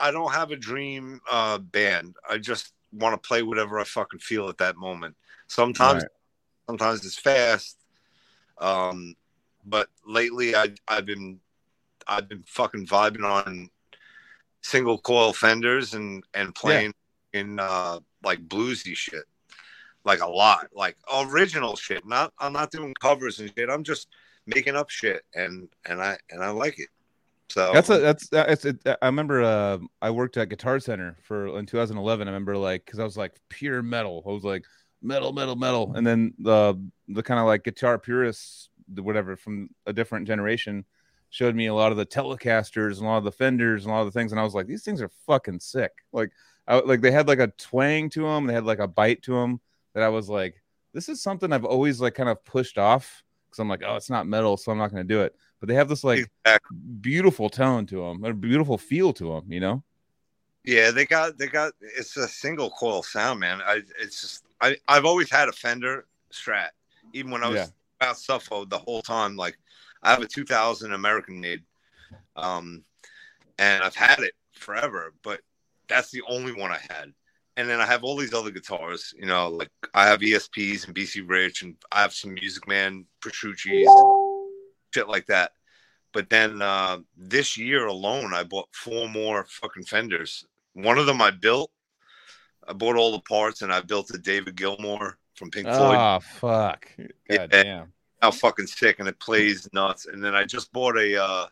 I 0.00 0.10
don't 0.10 0.32
have 0.32 0.50
a 0.52 0.56
dream 0.56 1.20
uh, 1.30 1.58
band. 1.58 2.16
I 2.28 2.38
just 2.38 2.72
want 2.92 3.20
to 3.20 3.26
play 3.26 3.42
whatever 3.42 3.78
I 3.80 3.84
fucking 3.84 4.20
feel 4.20 4.48
at 4.48 4.58
that 4.58 4.76
moment. 4.76 5.16
Sometimes, 5.48 6.02
Right. 6.02 6.10
sometimes 6.66 7.04
it's 7.04 7.18
fast. 7.18 7.76
Um, 8.58 9.14
but 9.64 9.88
lately, 10.06 10.54
I 10.54 10.68
I've 10.86 11.06
been 11.06 11.40
I've 12.06 12.28
been 12.28 12.44
fucking 12.46 12.86
vibing 12.86 13.24
on 13.24 13.70
single 14.62 14.98
coil 14.98 15.32
fenders 15.32 15.94
and 15.94 16.24
and 16.34 16.54
playing 16.54 16.92
in 17.32 17.58
uh, 17.58 18.00
like 18.22 18.46
bluesy 18.48 18.94
shit, 18.96 19.24
like 20.04 20.20
a 20.20 20.28
lot, 20.28 20.68
like 20.72 20.96
original 21.12 21.76
shit. 21.76 22.06
Not 22.06 22.32
I'm 22.38 22.52
not 22.52 22.70
doing 22.70 22.94
covers 23.00 23.40
and 23.40 23.52
shit. 23.56 23.68
I'm 23.70 23.84
just 23.84 24.08
making 24.46 24.76
up 24.76 24.90
shit, 24.90 25.22
and 25.34 25.68
and 25.86 26.00
I 26.00 26.18
and 26.30 26.42
I 26.42 26.50
like 26.50 26.78
it. 26.78 26.88
So 27.50 27.72
That's 27.72 27.88
a 27.88 27.98
that's 27.98 28.28
that's 28.28 28.64
it. 28.64 28.80
I 28.86 29.06
remember 29.06 29.42
uh, 29.42 29.78
I 30.02 30.10
worked 30.10 30.36
at 30.36 30.50
Guitar 30.50 30.80
Center 30.80 31.16
for 31.22 31.58
in 31.58 31.66
2011. 31.66 32.28
I 32.28 32.30
remember 32.30 32.56
like 32.56 32.84
because 32.84 33.00
I 33.00 33.04
was 33.04 33.16
like 33.16 33.34
pure 33.48 33.82
metal. 33.82 34.22
I 34.26 34.30
was 34.30 34.44
like 34.44 34.64
metal, 35.02 35.32
metal, 35.32 35.56
metal, 35.56 35.92
and 35.94 36.06
then 36.06 36.34
the 36.38 36.78
the 37.08 37.22
kind 37.22 37.40
of 37.40 37.46
like 37.46 37.64
guitar 37.64 37.98
purists, 37.98 38.68
whatever 38.96 39.36
from 39.36 39.70
a 39.86 39.92
different 39.94 40.26
generation, 40.26 40.84
showed 41.30 41.54
me 41.54 41.66
a 41.66 41.74
lot 41.74 41.90
of 41.90 41.96
the 41.96 42.06
Telecasters 42.06 42.98
and 42.98 43.06
a 43.06 43.08
lot 43.08 43.18
of 43.18 43.24
the 43.24 43.32
Fenders 43.32 43.84
and 43.84 43.92
a 43.92 43.94
lot 43.94 44.02
of 44.02 44.12
the 44.12 44.18
things, 44.18 44.32
and 44.32 44.40
I 44.40 44.44
was 44.44 44.54
like, 44.54 44.66
these 44.66 44.84
things 44.84 45.00
are 45.00 45.10
fucking 45.26 45.60
sick. 45.60 45.92
Like, 46.12 46.30
I, 46.66 46.80
like 46.80 47.00
they 47.00 47.12
had 47.12 47.28
like 47.28 47.38
a 47.38 47.52
twang 47.58 48.10
to 48.10 48.22
them, 48.22 48.46
they 48.46 48.54
had 48.54 48.66
like 48.66 48.78
a 48.78 48.88
bite 48.88 49.22
to 49.22 49.32
them 49.32 49.60
that 49.94 50.02
I 50.02 50.08
was 50.08 50.28
like, 50.28 50.62
this 50.92 51.08
is 51.08 51.22
something 51.22 51.52
I've 51.52 51.64
always 51.64 52.00
like 52.00 52.14
kind 52.14 52.28
of 52.28 52.44
pushed 52.44 52.78
off 52.78 53.22
because 53.46 53.58
I'm 53.60 53.68
like, 53.68 53.82
oh, 53.86 53.96
it's 53.96 54.10
not 54.10 54.26
metal, 54.26 54.56
so 54.56 54.72
I'm 54.72 54.78
not 54.78 54.90
going 54.92 55.06
to 55.06 55.14
do 55.14 55.22
it. 55.22 55.34
But 55.60 55.68
they 55.68 55.74
have 55.74 55.88
this 55.88 56.04
like 56.04 56.30
Exactly. 56.44 56.76
beautiful 57.00 57.50
tone 57.50 57.86
to 57.86 57.96
them, 57.96 58.24
a 58.24 58.32
beautiful 58.32 58.78
feel 58.78 59.12
to 59.14 59.34
them, 59.34 59.52
you 59.52 59.60
know? 59.60 59.82
Yeah, 60.64 60.90
they 60.90 61.06
got 61.06 61.38
they 61.38 61.46
got 61.46 61.72
it's 61.80 62.16
a 62.16 62.28
single 62.28 62.70
coil 62.70 63.02
sound, 63.02 63.40
man. 63.40 63.62
I 63.62 63.82
it's 64.00 64.20
just 64.20 64.44
I 64.60 64.76
I've 64.86 65.04
always 65.06 65.30
had 65.30 65.48
a 65.48 65.52
Fender 65.52 66.06
Strat, 66.32 66.68
even 67.12 67.30
when 67.30 67.42
I 67.42 67.48
was 67.48 67.58
Yeah. 67.58 67.66
about 68.00 68.16
Suffo 68.16 68.68
the 68.68 68.78
whole 68.78 69.00
time. 69.02 69.36
Like 69.36 69.58
I 70.02 70.10
have 70.10 70.20
a 70.20 70.26
2000 70.28 70.92
American 70.92 71.40
made, 71.40 71.62
um, 72.36 72.84
and 73.58 73.82
I've 73.82 73.94
had 73.96 74.20
it 74.20 74.34
forever, 74.52 75.14
but 75.22 75.40
that's 75.88 76.10
the 76.10 76.22
only 76.28 76.52
one 76.52 76.70
I 76.70 76.80
had. 76.90 77.14
And 77.58 77.68
then 77.68 77.80
I 77.80 77.86
have 77.86 78.04
all 78.04 78.16
these 78.16 78.32
other 78.32 78.52
guitars, 78.52 79.12
you 79.18 79.26
know, 79.26 79.48
like 79.48 79.68
I 79.92 80.06
have 80.06 80.20
ESPs 80.20 80.86
and 80.86 80.94
BC 80.94 81.28
Rich, 81.28 81.62
and 81.62 81.74
I 81.90 82.02
have 82.02 82.14
some 82.14 82.34
Music 82.34 82.68
Man 82.68 83.04
Petrucci's, 83.20 83.90
shit 84.94 85.08
like 85.08 85.26
that. 85.26 85.50
But 86.12 86.30
then 86.30 86.62
uh, 86.62 86.98
this 87.16 87.58
year 87.58 87.86
alone, 87.86 88.32
I 88.32 88.44
bought 88.44 88.68
four 88.70 89.08
more 89.08 89.44
fucking 89.50 89.86
Fenders. 89.86 90.46
One 90.74 90.98
of 90.98 91.06
them 91.06 91.20
I 91.20 91.32
built. 91.32 91.72
I 92.68 92.74
bought 92.74 92.94
all 92.94 93.10
the 93.10 93.22
parts, 93.22 93.62
and 93.62 93.72
I 93.72 93.80
built 93.80 94.14
a 94.14 94.18
David 94.18 94.54
Gilmour 94.54 95.18
from 95.34 95.50
Pink 95.50 95.66
Floyd. 95.66 95.98
Oh, 95.98 96.20
fuck. 96.20 96.86
God 96.96 97.08
Yeah. 97.28 97.46
damn. 97.48 97.92
How 98.22 98.30
fucking 98.30 98.68
sick, 98.68 99.00
and 99.00 99.08
it 99.08 99.18
plays 99.18 99.68
nuts. 99.72 100.06
And 100.06 100.22
then 100.22 100.36
I 100.36 100.44
just 100.44 100.72
bought 100.72 100.96
a, 100.96 101.20
uh, 101.20 101.46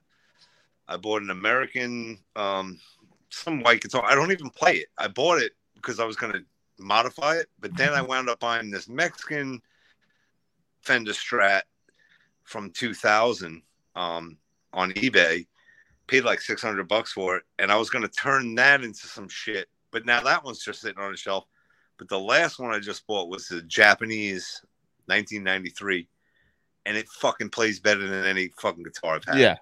I 0.86 0.96
bought 0.98 1.22
an 1.22 1.30
American, 1.30 2.18
um, 2.36 2.78
some 3.30 3.60
white 3.60 3.80
guitar. 3.80 4.04
I 4.04 4.14
don't 4.14 4.30
even 4.30 4.50
play 4.50 4.76
it. 4.76 4.88
I 4.96 5.08
bought 5.08 5.42
it 5.42 5.52
because 5.76 6.00
I 6.00 6.04
was 6.04 6.16
gonna 6.16 6.40
modify 6.78 7.36
it, 7.36 7.48
but 7.60 7.76
then 7.76 7.92
I 7.92 8.02
wound 8.02 8.28
up 8.28 8.40
buying 8.40 8.70
this 8.70 8.88
Mexican 8.88 9.60
Fender 10.82 11.12
Strat 11.12 11.62
from 12.44 12.70
2000 12.70 13.62
um, 13.94 14.36
on 14.72 14.92
eBay. 14.92 15.46
Paid 16.06 16.24
like 16.24 16.40
600 16.40 16.86
bucks 16.86 17.12
for 17.12 17.36
it, 17.36 17.42
and 17.58 17.72
I 17.72 17.76
was 17.76 17.90
gonna 17.90 18.08
turn 18.08 18.54
that 18.56 18.82
into 18.82 19.06
some 19.06 19.28
shit. 19.28 19.68
But 19.90 20.06
now 20.06 20.20
that 20.22 20.44
one's 20.44 20.64
just 20.64 20.80
sitting 20.80 21.02
on 21.02 21.10
the 21.10 21.16
shelf. 21.16 21.44
But 21.98 22.08
the 22.08 22.20
last 22.20 22.58
one 22.58 22.74
I 22.74 22.78
just 22.78 23.06
bought 23.06 23.30
was 23.30 23.48
the 23.48 23.62
Japanese 23.62 24.60
1993, 25.06 26.08
and 26.84 26.96
it 26.96 27.08
fucking 27.08 27.50
plays 27.50 27.80
better 27.80 28.06
than 28.06 28.24
any 28.24 28.48
fucking 28.58 28.82
guitar 28.82 29.14
I've 29.16 29.24
had. 29.24 29.38
Yeah. 29.38 29.56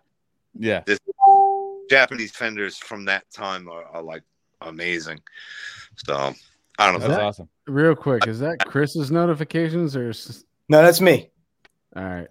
Yeah. 0.59 0.83
This 0.87 0.99
Japanese 1.89 2.33
fenders 2.33 2.77
from 2.77 3.05
that 3.07 3.31
time 3.31 3.69
are, 3.69 3.85
are 3.85 4.03
like 4.03 4.23
amazing. 4.61 5.21
So 5.97 6.35
I 6.79 6.87
don't 6.91 6.95
know. 6.95 7.07
That's 7.07 7.19
that- 7.19 7.23
awesome. 7.23 7.49
Real 7.67 7.95
quick, 7.95 8.27
is 8.27 8.41
that 8.41 8.59
Chris's 8.67 9.11
notifications 9.11 9.97
or? 9.97 10.13
No, 10.69 10.83
that's 10.83 11.01
me. 11.01 11.31
All 11.97 12.05
right. 12.05 12.29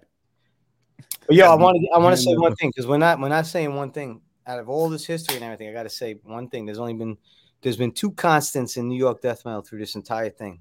But 1.26 1.36
yo, 1.36 1.50
I 1.50 1.54
want 1.54 1.76
to 1.80 1.88
I 1.94 1.98
want 1.98 2.16
to 2.16 2.22
say 2.22 2.36
one 2.36 2.54
thing 2.56 2.70
because 2.70 2.86
we're 2.86 2.98
not 2.98 3.18
we're 3.18 3.28
not 3.28 3.46
saying 3.46 3.74
one 3.74 3.90
thing. 3.90 4.20
Out 4.46 4.58
of 4.58 4.68
all 4.68 4.90
this 4.90 5.06
history 5.06 5.36
and 5.36 5.44
everything, 5.44 5.70
I 5.70 5.72
got 5.72 5.84
to 5.84 5.90
say 5.90 6.18
one 6.22 6.50
thing. 6.50 6.66
There's 6.66 6.78
only 6.78 6.92
been 6.92 7.16
there's 7.62 7.78
been 7.78 7.92
two 7.92 8.12
constants 8.12 8.76
in 8.76 8.88
New 8.88 8.98
York 8.98 9.22
death 9.22 9.44
metal 9.46 9.62
through 9.62 9.78
this 9.78 9.94
entire 9.94 10.28
thing. 10.28 10.60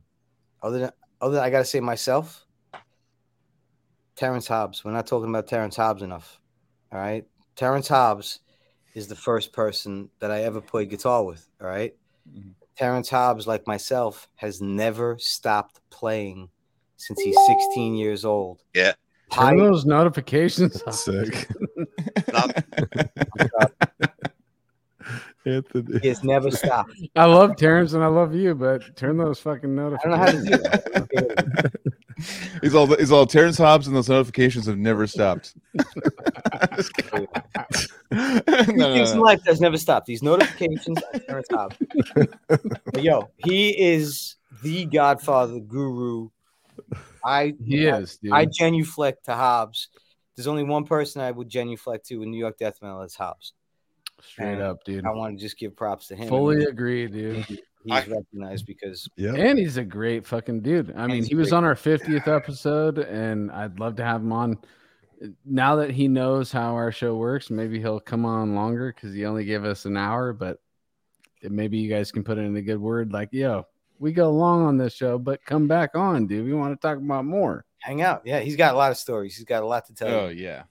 Other 0.61 0.79
than 0.79 0.91
other 1.19 1.35
than 1.35 1.43
I 1.43 1.49
got 1.49 1.59
to 1.59 1.65
say 1.65 1.81
myself, 1.81 2.45
Terrance 4.15 4.47
Hobbs. 4.47 4.85
We're 4.85 4.91
not 4.91 5.05
talking 5.05 5.29
about 5.29 5.47
Terrance 5.47 5.75
Hobbs 5.75 6.01
enough. 6.01 6.39
All 6.91 6.99
right, 6.99 7.25
Terrance 7.55 7.89
Hobbs 7.89 8.39
is 8.93 9.07
the 9.07 9.15
first 9.15 9.51
person 9.51 10.09
that 10.19 10.31
I 10.31 10.43
ever 10.43 10.61
played 10.61 10.89
guitar 10.89 11.23
with. 11.23 11.47
All 11.59 11.67
right? 11.67 11.93
Mm-hmm. 12.31 12.49
Terrance 12.77 13.09
Hobbs, 13.09 13.45
like 13.47 13.67
myself, 13.67 14.27
has 14.35 14.61
never 14.61 15.17
stopped 15.19 15.79
playing 15.89 16.49
since 16.97 17.19
he's 17.21 17.37
16 17.47 17.95
years 17.95 18.25
old. 18.25 18.61
Yeah. 18.73 18.93
Turn 19.31 19.57
those 19.57 19.85
notifications 19.85 20.81
off. 20.83 20.95
Sick. 20.95 21.47
Not- 22.31 22.63
Anthony. 25.45 25.99
He 26.01 26.07
has 26.07 26.23
never 26.23 26.49
stopped. 26.51 26.93
I 27.15 27.25
love 27.25 27.57
Terrance 27.57 27.91
and 27.93 28.03
I 28.03 28.07
love 28.07 28.33
you, 28.33 28.55
but 28.55 28.95
turn 28.95 29.17
those 29.17 29.39
fucking 29.39 29.77
I 29.77 29.89
don't 29.89 30.05
know 30.05 30.15
how 30.17 30.25
to 30.27 30.33
notifications. 30.39 31.07
do 31.11 31.21
that. 31.27 31.71
He's 32.61 32.75
all 32.75 32.87
he's 32.87 33.11
all 33.11 33.25
Terrance 33.25 33.57
Hobbs 33.57 33.87
and 33.87 33.95
those 33.95 34.09
notifications 34.09 34.65
have 34.65 34.77
never 34.77 35.07
stopped. 35.07 35.55
no, 35.73 37.27
no, 38.11 38.71
no, 38.73 38.93
in 38.93 39.19
life 39.19 39.45
has 39.45 39.59
never 39.59 39.77
stopped. 39.77 40.05
These 40.05 40.23
notifications 40.23 40.99
are 41.13 41.19
Terrance 41.19 41.47
Hobbs. 41.51 41.77
But 42.47 43.03
yo, 43.03 43.29
he 43.37 43.69
is 43.69 44.35
the 44.61 44.85
Godfather 44.85 45.59
guru. 45.59 46.29
I 47.25 47.53
He 47.63 47.89
I, 47.89 47.97
is, 47.97 48.17
dude. 48.17 48.33
I 48.33 48.45
genuflect 48.45 49.25
to 49.25 49.35
Hobbs. 49.35 49.89
There's 50.35 50.47
only 50.47 50.63
one 50.63 50.85
person 50.85 51.21
I 51.21 51.31
would 51.31 51.49
genuflect 51.49 52.07
to 52.07 52.23
in 52.23 52.31
New 52.31 52.37
York 52.37 52.57
death 52.57 52.79
metal. 52.81 53.01
It's 53.01 53.15
Hobbs. 53.15 53.53
Straight 54.21 54.53
and 54.53 54.61
up, 54.61 54.83
dude. 54.83 55.05
I 55.05 55.11
want 55.11 55.37
to 55.37 55.43
just 55.43 55.57
give 55.57 55.75
props 55.75 56.07
to 56.07 56.15
him. 56.15 56.29
Fully 56.29 56.63
agree, 56.63 57.07
dude. 57.07 57.61
He's 57.83 57.91
I- 57.93 58.05
recognized 58.05 58.65
because 58.65 59.07
Yeah. 59.15 59.33
And 59.35 59.57
he's 59.59 59.77
a 59.77 59.83
great 59.83 60.25
fucking 60.25 60.61
dude. 60.61 60.93
I 60.95 61.07
mean, 61.07 61.23
he 61.23 61.35
was 61.35 61.51
on 61.53 61.63
our 61.63 61.75
50th 61.75 62.27
episode, 62.27 62.97
and 62.99 63.51
I'd 63.51 63.79
love 63.79 63.95
to 63.97 64.03
have 64.03 64.21
him 64.21 64.31
on. 64.31 64.57
Now 65.45 65.77
that 65.77 65.91
he 65.91 66.07
knows 66.07 66.51
how 66.51 66.73
our 66.73 66.91
show 66.91 67.15
works, 67.15 67.49
maybe 67.49 67.79
he'll 67.79 67.99
come 67.99 68.25
on 68.25 68.55
longer 68.55 68.91
because 68.93 69.13
he 69.13 69.25
only 69.25 69.45
gave 69.45 69.63
us 69.63 69.85
an 69.85 69.95
hour. 69.97 70.33
But 70.33 70.59
maybe 71.41 71.77
you 71.77 71.89
guys 71.89 72.11
can 72.11 72.23
put 72.23 72.37
in 72.37 72.55
a 72.55 72.61
good 72.61 72.79
word 72.79 73.13
like, 73.13 73.29
yo, 73.31 73.65
we 73.99 74.11
go 74.11 74.31
long 74.31 74.63
on 74.65 74.77
this 74.77 74.93
show, 74.93 75.17
but 75.17 75.43
come 75.45 75.67
back 75.67 75.95
on, 75.95 76.27
dude. 76.27 76.45
We 76.45 76.53
want 76.53 76.73
to 76.79 76.87
talk 76.87 76.97
about 76.97 77.25
more. 77.25 77.65
hang 77.79 78.01
out. 78.01 78.21
Yeah, 78.25 78.39
he's 78.39 78.55
got 78.57 78.73
a 78.73 78.77
lot 78.77 78.91
of 78.91 78.97
stories. 78.97 79.35
He's 79.35 79.45
got 79.45 79.63
a 79.63 79.65
lot 79.65 79.85
to 79.87 79.93
tell 79.93 80.09
Oh 80.09 80.27
you 80.29 80.43
yeah. 80.45 80.63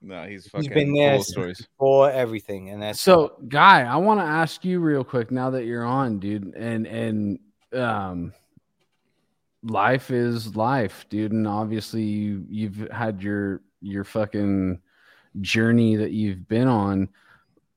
No, 0.00 0.24
he's 0.24 0.46
fucking 0.48 0.72
been 0.72 0.94
there 0.94 1.16
full 1.16 1.24
stories. 1.24 1.66
for 1.76 2.10
everything. 2.10 2.70
And 2.70 2.82
that's 2.82 3.00
So, 3.00 3.36
guy, 3.48 3.82
I 3.82 3.96
want 3.96 4.20
to 4.20 4.24
ask 4.24 4.64
you 4.64 4.80
real 4.80 5.02
quick 5.02 5.30
now 5.30 5.50
that 5.50 5.64
you're 5.64 5.84
on, 5.84 6.20
dude, 6.20 6.54
and 6.54 6.86
and 6.86 7.38
um, 7.72 8.32
life 9.62 10.10
is 10.10 10.54
life, 10.54 11.04
dude, 11.08 11.32
and 11.32 11.48
obviously 11.48 12.02
you 12.02 12.46
you've 12.48 12.88
had 12.90 13.22
your 13.22 13.60
your 13.80 14.04
fucking 14.04 14.80
journey 15.40 15.96
that 15.96 16.12
you've 16.12 16.48
been 16.48 16.68
on. 16.68 17.08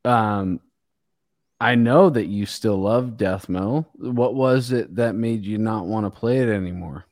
Um, 0.06 0.60
I 1.60 1.76
know 1.76 2.10
that 2.10 2.26
you 2.26 2.46
still 2.46 2.78
love 2.78 3.18
death 3.18 3.50
metal. 3.50 3.88
What 3.96 4.36
was 4.36 4.72
it 4.72 4.96
that 4.96 5.14
made 5.14 5.46
you 5.46 5.58
not 5.58 5.86
want 5.86 6.06
to 6.06 6.20
play 6.20 6.40
it 6.40 6.50
anymore? 6.50 7.06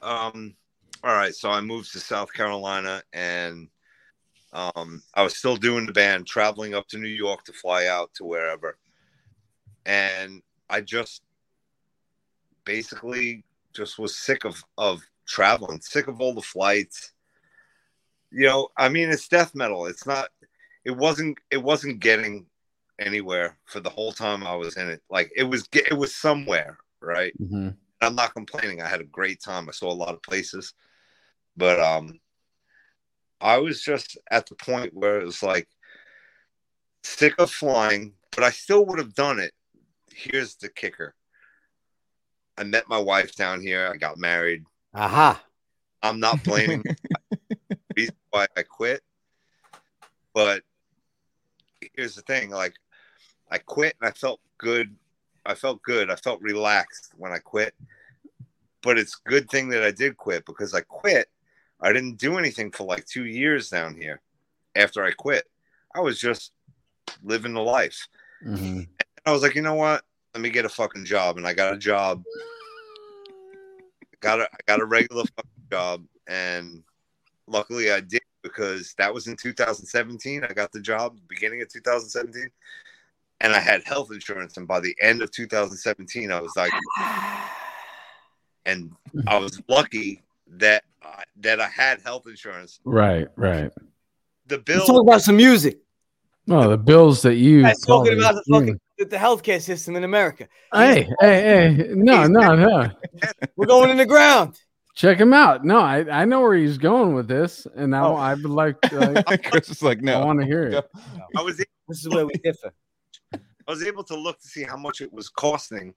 Um, 0.00 0.54
all 1.02 1.14
right, 1.14 1.34
so 1.34 1.50
I 1.50 1.60
moved 1.60 1.92
to 1.92 2.00
South 2.00 2.32
Carolina 2.32 3.02
and 3.12 3.68
um, 4.52 5.02
I 5.14 5.22
was 5.22 5.36
still 5.36 5.56
doing 5.56 5.86
the 5.86 5.92
band, 5.92 6.26
traveling 6.26 6.74
up 6.74 6.88
to 6.88 6.98
New 6.98 7.08
York 7.08 7.44
to 7.44 7.52
fly 7.52 7.86
out 7.86 8.10
to 8.14 8.24
wherever. 8.24 8.78
And 9.84 10.42
I 10.68 10.80
just 10.80 11.22
basically 12.64 13.44
just 13.72 13.98
was 13.98 14.16
sick 14.16 14.44
of, 14.44 14.62
of 14.78 15.02
traveling, 15.26 15.80
sick 15.80 16.08
of 16.08 16.20
all 16.20 16.34
the 16.34 16.42
flights. 16.42 17.12
You 18.30 18.46
know, 18.46 18.68
I 18.76 18.88
mean, 18.88 19.10
it's 19.10 19.28
death 19.28 19.54
metal. 19.54 19.86
It's 19.86 20.06
not, 20.06 20.28
it 20.84 20.96
wasn't, 20.96 21.38
it 21.50 21.62
wasn't 21.62 22.00
getting 22.00 22.46
anywhere 22.98 23.58
for 23.66 23.80
the 23.80 23.90
whole 23.90 24.12
time 24.12 24.46
I 24.46 24.56
was 24.56 24.76
in 24.76 24.88
it. 24.88 25.02
Like 25.10 25.30
it 25.36 25.44
was, 25.44 25.68
it 25.72 25.96
was 25.96 26.14
somewhere, 26.14 26.78
right? 27.00 27.32
Mm-hmm. 27.40 27.70
I'm 28.00 28.14
not 28.14 28.34
complaining. 28.34 28.82
I 28.82 28.88
had 28.88 29.00
a 29.00 29.04
great 29.04 29.40
time. 29.40 29.68
I 29.68 29.72
saw 29.72 29.90
a 29.90 29.94
lot 29.94 30.14
of 30.14 30.22
places, 30.22 30.74
but 31.56 31.80
um, 31.80 32.20
I 33.40 33.58
was 33.58 33.82
just 33.82 34.18
at 34.30 34.46
the 34.46 34.54
point 34.54 34.94
where 34.94 35.20
it 35.20 35.24
was 35.24 35.42
like 35.42 35.68
sick 37.02 37.34
of 37.38 37.50
flying, 37.50 38.14
but 38.34 38.44
I 38.44 38.50
still 38.50 38.84
would 38.86 38.98
have 38.98 39.14
done 39.14 39.38
it. 39.38 39.52
Here's 40.12 40.56
the 40.56 40.68
kicker: 40.68 41.14
I 42.56 42.64
met 42.64 42.88
my 42.88 42.98
wife 42.98 43.34
down 43.34 43.60
here. 43.60 43.90
I 43.92 43.96
got 43.96 44.18
married. 44.18 44.64
aha. 44.94 45.42
I'm 46.02 46.20
not 46.20 46.42
blaming 46.44 46.82
the 47.68 47.78
reason 47.96 48.14
why 48.30 48.46
I 48.56 48.62
quit, 48.62 49.02
but 50.32 50.62
here's 51.94 52.14
the 52.14 52.22
thing: 52.22 52.50
like 52.50 52.74
I 53.50 53.58
quit 53.58 53.96
and 54.00 54.08
I 54.08 54.12
felt 54.12 54.40
good. 54.58 54.94
I 55.44 55.54
felt 55.54 55.82
good. 55.82 56.10
I 56.10 56.16
felt 56.16 56.40
relaxed 56.40 57.12
when 57.16 57.32
I 57.32 57.38
quit. 57.38 57.74
But 58.82 58.98
it's 58.98 59.18
a 59.24 59.28
good 59.28 59.48
thing 59.48 59.68
that 59.70 59.82
I 59.82 59.90
did 59.90 60.16
quit 60.16 60.44
because 60.44 60.74
I 60.74 60.80
quit. 60.80 61.28
I 61.80 61.92
didn't 61.92 62.16
do 62.16 62.38
anything 62.38 62.70
for 62.70 62.84
like 62.84 63.04
two 63.06 63.26
years 63.26 63.68
down 63.68 63.94
here. 63.94 64.20
After 64.74 65.04
I 65.04 65.10
quit, 65.12 65.44
I 65.94 66.00
was 66.00 66.18
just 66.18 66.52
living 67.22 67.54
the 67.54 67.62
life. 67.62 68.06
Mm-hmm. 68.44 68.82
I 69.24 69.32
was 69.32 69.42
like, 69.42 69.54
you 69.54 69.62
know 69.62 69.74
what? 69.74 70.02
Let 70.34 70.42
me 70.42 70.50
get 70.50 70.64
a 70.64 70.70
fucking 70.70 71.06
job, 71.06 71.38
and 71.38 71.46
I 71.46 71.54
got 71.54 71.72
a 71.72 71.78
job. 71.78 72.22
Got 74.20 74.40
a 74.40 74.44
I 74.44 74.58
got 74.66 74.80
a 74.80 74.84
regular 74.84 75.24
fucking 75.24 75.68
job, 75.70 76.04
and 76.26 76.82
luckily 77.46 77.90
I 77.90 78.00
did 78.00 78.22
because 78.42 78.94
that 78.98 79.12
was 79.12 79.26
in 79.26 79.36
2017. 79.36 80.44
I 80.44 80.52
got 80.52 80.72
the 80.72 80.80
job 80.80 81.18
beginning 81.28 81.62
of 81.62 81.68
2017, 81.68 82.50
and 83.40 83.52
I 83.54 83.58
had 83.58 83.82
health 83.84 84.10
insurance. 84.12 84.56
And 84.56 84.68
by 84.68 84.80
the 84.80 84.94
end 85.00 85.22
of 85.22 85.30
2017, 85.30 86.30
I 86.30 86.40
was 86.40 86.52
like, 86.56 86.72
and 88.66 88.92
I 89.26 89.38
was 89.38 89.60
lucky 89.68 90.22
that 90.48 90.84
uh, 91.02 91.22
that 91.40 91.60
I 91.60 91.68
had 91.68 92.00
health 92.02 92.26
insurance. 92.26 92.80
Right, 92.84 93.26
right. 93.36 93.70
The 94.46 94.62
Let's 94.66 94.86
talk 94.86 95.02
about 95.02 95.22
some 95.22 95.36
music. 95.36 95.78
Oh, 96.48 96.70
the 96.70 96.78
bills 96.78 97.22
that 97.22 97.34
you 97.34 97.62
Guys, 97.62 97.80
talking 97.80 98.18
about 98.18 98.36
the 98.36 98.44
fucking 98.52 98.80
the, 98.98 99.04
the 99.06 99.16
healthcare 99.16 99.60
system 99.60 99.96
in 99.96 100.04
America. 100.04 100.46
Hey, 100.72 101.08
hey, 101.20 101.74
hey! 101.76 101.88
No, 101.90 102.26
no, 102.26 102.54
no! 102.54 102.88
We're 103.56 103.66
going 103.66 103.90
in 103.90 103.96
the 103.96 104.06
ground. 104.06 104.56
Check 104.94 105.18
him 105.18 105.34
out. 105.34 105.64
No, 105.64 105.80
I, 105.80 106.06
I 106.22 106.24
know 106.24 106.40
where 106.40 106.54
he's 106.54 106.78
going 106.78 107.14
with 107.14 107.28
this, 107.28 107.66
and 107.74 107.90
now 107.90 108.12
Oh. 108.12 108.16
I 108.16 108.32
would 108.34 108.44
like, 108.46 108.76
like 108.92 109.42
Chris 109.50 109.68
is 109.68 109.82
like, 109.82 110.00
no, 110.00 110.22
I 110.22 110.24
want 110.24 110.40
to 110.40 110.46
hear 110.46 110.62
it. 110.68 110.84
I 111.36 111.42
was 111.42 111.58
This 111.58 111.66
is 111.98 112.08
where 112.08 112.24
we 112.24 112.32
differ. 112.42 112.72
I 113.34 113.38
was 113.70 113.82
able 113.82 114.04
to 114.04 114.16
look 114.16 114.40
to 114.40 114.46
see 114.46 114.62
how 114.62 114.76
much 114.76 115.02
it 115.02 115.12
was 115.12 115.28
costing 115.28 115.92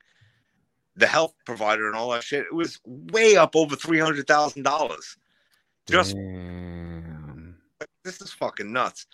the 0.99 1.07
health 1.07 1.33
provider 1.45 1.87
and 1.87 1.95
all 1.95 2.09
that 2.11 2.23
shit. 2.23 2.45
It 2.45 2.53
was 2.53 2.79
way 2.85 3.37
up 3.37 3.55
over 3.55 3.75
three 3.75 3.99
hundred 3.99 4.27
thousand 4.27 4.63
dollars. 4.63 5.17
Just 5.87 6.15
Damn. 6.15 7.57
this 8.03 8.21
is 8.21 8.31
fucking 8.31 8.71
nuts. 8.71 9.07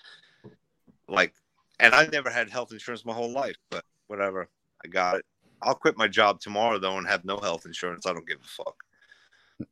Like, 1.07 1.33
and 1.79 1.93
I 1.93 2.07
never 2.07 2.29
had 2.29 2.49
health 2.49 2.71
insurance 2.71 3.05
my 3.05 3.13
whole 3.13 3.31
life, 3.31 3.55
but 3.69 3.85
whatever. 4.07 4.49
I 4.83 4.87
got 4.87 5.17
it. 5.17 5.25
I'll 5.61 5.75
quit 5.75 5.97
my 5.97 6.07
job 6.07 6.39
tomorrow 6.39 6.79
though 6.79 6.97
and 6.97 7.07
have 7.07 7.23
no 7.23 7.37
health 7.37 7.65
insurance. 7.65 8.05
I 8.05 8.13
don't 8.13 8.27
give 8.27 8.39
a 8.43 8.47
fuck. 8.47 8.75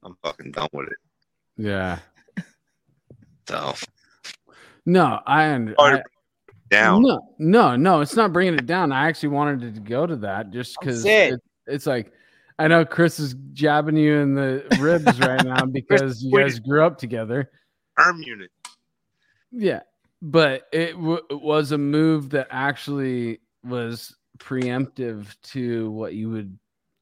I'm 0.04 0.16
fucking 0.24 0.52
done 0.52 0.70
with 0.72 0.88
it. 0.88 0.98
Yeah. 1.58 2.00
So 3.48 3.74
No, 4.86 5.20
I, 5.26 5.50
under, 5.52 5.76
I 5.80 6.02
down. 6.70 7.02
no, 7.02 7.20
no, 7.38 7.76
no. 7.76 8.02
It's 8.02 8.16
not 8.16 8.32
bringing 8.32 8.54
it 8.56 8.66
down. 8.66 8.92
I 8.92 9.08
actually 9.08 9.30
wanted 9.30 9.76
to 9.76 9.82
go 9.82 10.06
to 10.06 10.16
that 10.18 10.52
just 10.52 10.78
because 10.80 11.04
sad. 11.04 11.34
it, 11.34 11.42
it's 11.68 11.86
like 11.86 12.14
I 12.60 12.68
know 12.68 12.86
Chris 12.86 13.20
is 13.20 13.36
jabbing 13.54 13.98
you 13.98 14.16
in 14.18 14.36
the 14.36 14.66
ribs 14.80 15.20
right 15.20 15.44
now 15.44 15.66
because 15.72 16.24
you 16.24 16.38
guys 16.38 16.60
grew 16.60 16.86
up 16.86 16.98
together. 16.98 17.50
Arm 17.98 18.22
unit. 18.22 18.52
Yeah, 19.52 19.82
but 20.22 20.68
it, 20.72 20.94
w- 20.94 21.22
it 21.30 21.42
was 21.42 21.72
a 21.72 21.78
move 21.78 22.30
that 22.32 22.48
actually 22.50 23.42
was 23.64 24.16
preemptive 24.38 25.36
to 25.44 25.92
what 25.92 26.14
you 26.14 26.30
would 26.30 26.58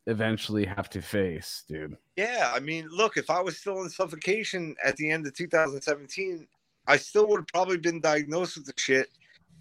eventually 0.07 0.65
have 0.65 0.89
to 0.89 1.01
face, 1.01 1.63
dude. 1.67 1.95
Yeah, 2.15 2.51
I 2.53 2.59
mean, 2.59 2.87
look, 2.89 3.17
if 3.17 3.29
I 3.29 3.41
was 3.41 3.57
still 3.57 3.81
in 3.81 3.89
suffocation 3.89 4.75
at 4.83 4.97
the 4.97 5.09
end 5.09 5.25
of 5.27 5.33
2017, 5.35 6.47
I 6.87 6.97
still 6.97 7.27
would 7.27 7.41
have 7.41 7.47
probably 7.47 7.77
been 7.77 8.01
diagnosed 8.01 8.57
with 8.57 8.65
the 8.65 8.73
shit, 8.77 9.07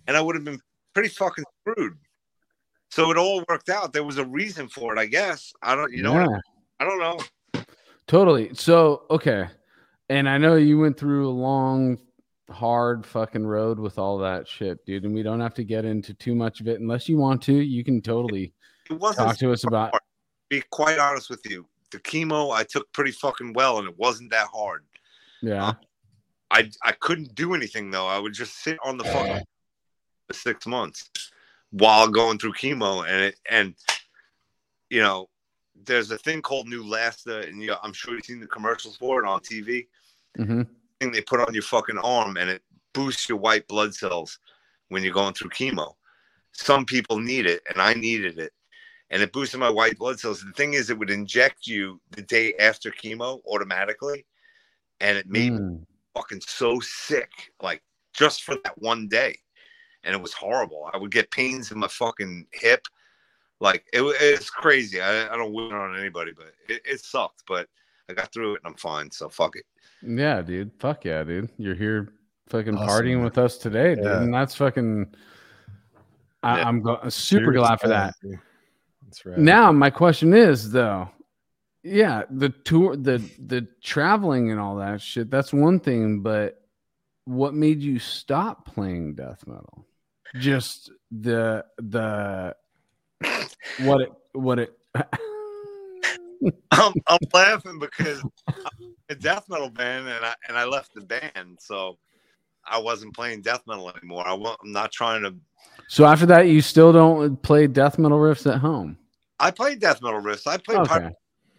and 0.06 0.16
I 0.16 0.20
would 0.20 0.34
have 0.34 0.44
been 0.44 0.60
pretty 0.94 1.10
fucking 1.10 1.44
screwed. 1.60 1.96
So 2.90 3.10
it 3.10 3.16
all 3.16 3.44
worked 3.48 3.68
out. 3.68 3.92
There 3.92 4.04
was 4.04 4.18
a 4.18 4.24
reason 4.24 4.68
for 4.68 4.94
it, 4.94 4.98
I 4.98 5.06
guess. 5.06 5.52
I 5.62 5.74
don't, 5.74 5.92
you 5.92 6.02
know, 6.02 6.14
I- 6.16 6.24
Yeah. 6.24 6.38
I 6.80 6.84
don't 6.84 6.98
know. 6.98 7.62
Totally. 8.06 8.54
So, 8.54 9.04
okay. 9.10 9.48
And 10.08 10.28
I 10.28 10.38
know 10.38 10.56
you 10.56 10.78
went 10.78 10.98
through 10.98 11.28
a 11.28 11.30
long, 11.30 11.98
hard 12.50 13.06
fucking 13.06 13.46
road 13.46 13.78
with 13.78 13.98
all 13.98 14.18
that 14.18 14.48
shit, 14.48 14.84
dude. 14.86 15.04
And 15.04 15.14
we 15.14 15.22
don't 15.22 15.40
have 15.40 15.54
to 15.54 15.64
get 15.64 15.84
into 15.84 16.14
too 16.14 16.34
much 16.34 16.60
of 16.60 16.66
it 16.68 16.80
unless 16.80 17.08
you 17.08 17.16
want 17.16 17.42
to. 17.42 17.52
You 17.52 17.84
can 17.84 18.00
totally 18.02 18.52
talk 18.88 19.36
to 19.38 19.52
us 19.52 19.64
about. 19.64 19.94
be 20.48 20.62
quite 20.70 20.98
honest 20.98 21.30
with 21.30 21.48
you. 21.48 21.66
The 21.92 21.98
chemo 22.00 22.52
I 22.52 22.64
took 22.64 22.90
pretty 22.92 23.12
fucking 23.12 23.52
well, 23.52 23.78
and 23.78 23.88
it 23.88 23.96
wasn't 23.98 24.30
that 24.30 24.48
hard. 24.48 24.84
Yeah. 25.42 25.68
Um, 25.68 25.76
I 26.50 26.70
I 26.82 26.92
couldn't 26.92 27.34
do 27.34 27.54
anything 27.54 27.90
though. 27.90 28.06
I 28.06 28.18
would 28.18 28.32
just 28.32 28.62
sit 28.62 28.78
on 28.84 28.96
the 28.96 29.04
phone 29.04 29.42
for 30.26 30.34
six 30.34 30.66
months 30.66 31.10
while 31.70 32.08
going 32.08 32.38
through 32.38 32.52
chemo, 32.54 33.06
and 33.08 33.24
it 33.24 33.36
and 33.48 33.74
you 34.90 35.00
know, 35.00 35.28
there's 35.84 36.10
a 36.10 36.18
thing 36.18 36.42
called 36.42 36.68
Neulasta, 36.68 37.48
and 37.48 37.62
you, 37.62 37.74
I'm 37.82 37.92
sure 37.92 38.14
you've 38.14 38.24
seen 38.24 38.40
the 38.40 38.46
commercials 38.46 38.96
for 38.96 39.22
it 39.22 39.28
on 39.28 39.40
TV. 39.40 39.86
hmm 40.36 40.62
Thing 41.00 41.12
they 41.12 41.22
put 41.22 41.40
on 41.40 41.54
your 41.54 41.62
fucking 41.62 41.98
arm, 41.98 42.36
and 42.36 42.50
it 42.50 42.62
boosts 42.92 43.28
your 43.28 43.38
white 43.38 43.66
blood 43.68 43.94
cells 43.94 44.38
when 44.88 45.02
you're 45.02 45.14
going 45.14 45.32
through 45.32 45.50
chemo. 45.50 45.94
Some 46.52 46.84
people 46.84 47.18
need 47.18 47.46
it, 47.46 47.62
and 47.70 47.80
I 47.80 47.94
needed 47.94 48.38
it, 48.38 48.52
and 49.08 49.22
it 49.22 49.32
boosted 49.32 49.60
my 49.60 49.70
white 49.70 49.96
blood 49.96 50.20
cells. 50.20 50.44
The 50.44 50.52
thing 50.52 50.74
is, 50.74 50.90
it 50.90 50.98
would 50.98 51.08
inject 51.10 51.66
you 51.66 52.00
the 52.10 52.22
day 52.22 52.52
after 52.60 52.90
chemo 52.90 53.40
automatically, 53.46 54.26
and 55.00 55.16
it 55.16 55.26
made 55.26 55.52
me 55.52 55.58
Mm. 55.58 55.86
fucking 56.14 56.42
so 56.46 56.80
sick, 56.80 57.30
like 57.62 57.82
just 58.12 58.42
for 58.42 58.56
that 58.64 58.76
one 58.76 59.08
day, 59.08 59.38
and 60.04 60.14
it 60.14 60.20
was 60.20 60.32
horrible. 60.32 60.90
I 60.92 60.96
would 60.98 61.10
get 61.10 61.30
pains 61.30 61.70
in 61.72 61.78
my 61.78 61.88
fucking 61.88 62.46
hip, 62.52 62.86
like 63.60 63.84
it, 63.92 64.02
wa- 64.02 64.12
it's 64.20 64.50
crazy. 64.50 65.00
I, 65.00 65.32
I 65.32 65.36
don't 65.36 65.52
wish 65.52 65.66
it 65.70 65.74
on 65.74 65.98
anybody, 65.98 66.32
but 66.36 66.52
it, 66.68 66.80
it 66.84 67.00
sucked. 67.04 67.42
But 67.46 67.68
I 68.08 68.14
got 68.14 68.32
through 68.32 68.54
it, 68.54 68.60
and 68.64 68.70
I'm 68.72 68.76
fine. 68.78 69.10
So 69.10 69.28
fuck 69.28 69.56
it. 69.56 69.64
Yeah, 70.02 70.40
dude. 70.42 70.70
Fuck 70.78 71.04
yeah, 71.04 71.22
dude. 71.24 71.50
You're 71.58 71.74
here 71.74 72.12
fucking 72.48 72.76
Awesome, 72.76 72.88
partying 73.04 73.16
man. 73.16 73.24
with 73.24 73.38
us 73.38 73.58
today, 73.58 73.94
dude. 73.94 74.04
Yeah. 74.04 74.22
And 74.22 74.32
that's 74.34 74.54
fucking. 74.54 75.14
I, 76.42 76.58
Yeah. 76.58 76.68
I'm 76.68 76.80
go- 76.82 77.00
super 77.08 77.52
glad 77.52 77.80
for 77.80 77.88
that. 77.88 78.14
That's 79.04 79.26
right. 79.26 79.38
Now 79.38 79.72
my 79.72 79.90
question 79.90 80.32
is 80.34 80.70
though, 80.70 81.10
yeah, 81.82 82.22
the 82.30 82.48
tour, 82.50 82.96
the 82.96 83.18
the 83.38 83.66
traveling 83.82 84.50
and 84.50 84.58
all 84.60 84.76
that 84.76 85.00
shit. 85.02 85.30
That's 85.30 85.52
one 85.52 85.80
thing, 85.80 86.20
but 86.20 86.62
what 87.24 87.52
made 87.54 87.82
you 87.82 87.98
stop 87.98 88.64
playing 88.66 89.14
death 89.16 89.46
metal? 89.46 89.86
Just 90.36 90.90
the 91.10 91.64
the 91.78 92.54
what 93.80 94.02
it 94.02 94.12
what 94.32 94.58
it. 94.58 94.76
I'm, 96.70 96.94
I'm 97.06 97.18
laughing 97.32 97.78
because 97.78 98.22
I'm 98.48 98.94
a 99.08 99.14
death 99.14 99.44
metal 99.48 99.70
band, 99.70 100.08
and 100.08 100.24
I 100.24 100.34
and 100.48 100.56
I 100.56 100.64
left 100.64 100.94
the 100.94 101.02
band, 101.02 101.58
so 101.58 101.98
I 102.64 102.78
wasn't 102.78 103.14
playing 103.14 103.42
death 103.42 103.62
metal 103.66 103.90
anymore. 103.90 104.26
I 104.26 104.32
I'm 104.34 104.72
not 104.72 104.92
trying 104.92 105.22
to. 105.22 105.34
so 105.88 106.04
after 106.04 106.26
that, 106.26 106.48
you 106.48 106.60
still 106.60 106.92
don't 106.92 107.40
play 107.42 107.66
death 107.66 107.98
metal 107.98 108.18
riffs 108.18 108.50
at 108.50 108.60
home. 108.60 108.96
I 109.38 109.50
played 109.50 109.80
death 109.80 110.02
metal 110.02 110.20
riffs. 110.20 110.46
I 110.46 110.56
played. 110.58 110.78
Okay. 110.80 110.88
Pyre- 110.88 111.12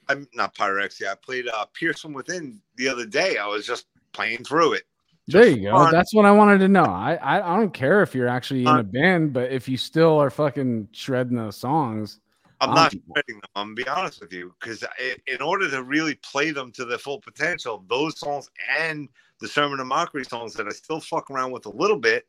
I'm 0.10 0.28
not 0.34 0.56
pyrexia. 0.56 1.12
I 1.12 1.16
played 1.16 1.48
uh, 1.48 1.66
Pierce 1.74 2.02
from 2.02 2.14
Within 2.14 2.60
the 2.76 2.88
other 2.88 3.06
day. 3.06 3.38
I 3.38 3.48
was 3.48 3.66
just 3.66 3.86
playing 4.14 4.44
through 4.44 4.74
it. 4.74 4.84
There 5.28 5.48
you 5.48 5.64
go. 5.64 5.72
fun. 5.74 5.92
That's 5.92 6.14
what 6.14 6.26
I 6.26 6.32
wanted 6.32 6.60
to 6.60 6.68
know. 6.68 6.84
I, 6.84 7.16
I 7.16 7.54
I 7.54 7.58
don't 7.58 7.74
care 7.74 8.02
if 8.02 8.16
you're 8.16 8.28
actually 8.28 8.62
in 8.62 8.68
a 8.68 8.84
band, 8.84 9.34
but 9.34 9.52
if 9.52 9.70
you 9.70 9.78
still 9.78 10.20
are 10.20 10.30
fucking 10.30 10.90
shredding 10.92 11.38
those 11.38 11.58
songs, 11.58 12.20
I'm 12.60 12.74
not 12.74 12.92
shredding 12.92 13.36
them. 13.36 13.50
I'm 13.56 13.68
gonna 13.68 13.76
be 13.76 13.88
honest 13.88 14.22
with 14.22 14.34
you, 14.34 14.54
because 14.60 14.84
in 15.28 15.42
order 15.42 15.70
to 15.70 15.84
really 15.84 16.16
play 16.16 16.52
them 16.52 16.72
to 16.74 16.86
their 16.86 16.98
full 16.98 17.20
potential, 17.20 17.84
those 17.90 18.20
songs 18.20 18.50
and 18.80 19.10
the 19.40 19.48
Sermon 19.48 19.80
of 19.80 19.88
Mockery 19.88 20.26
songs 20.26 20.54
that 20.54 20.68
I 20.68 20.72
still 20.72 21.00
fuck 21.00 21.32
around 21.32 21.52
with 21.52 21.66
a 21.66 21.72
little 21.72 21.98
bit, 21.98 22.28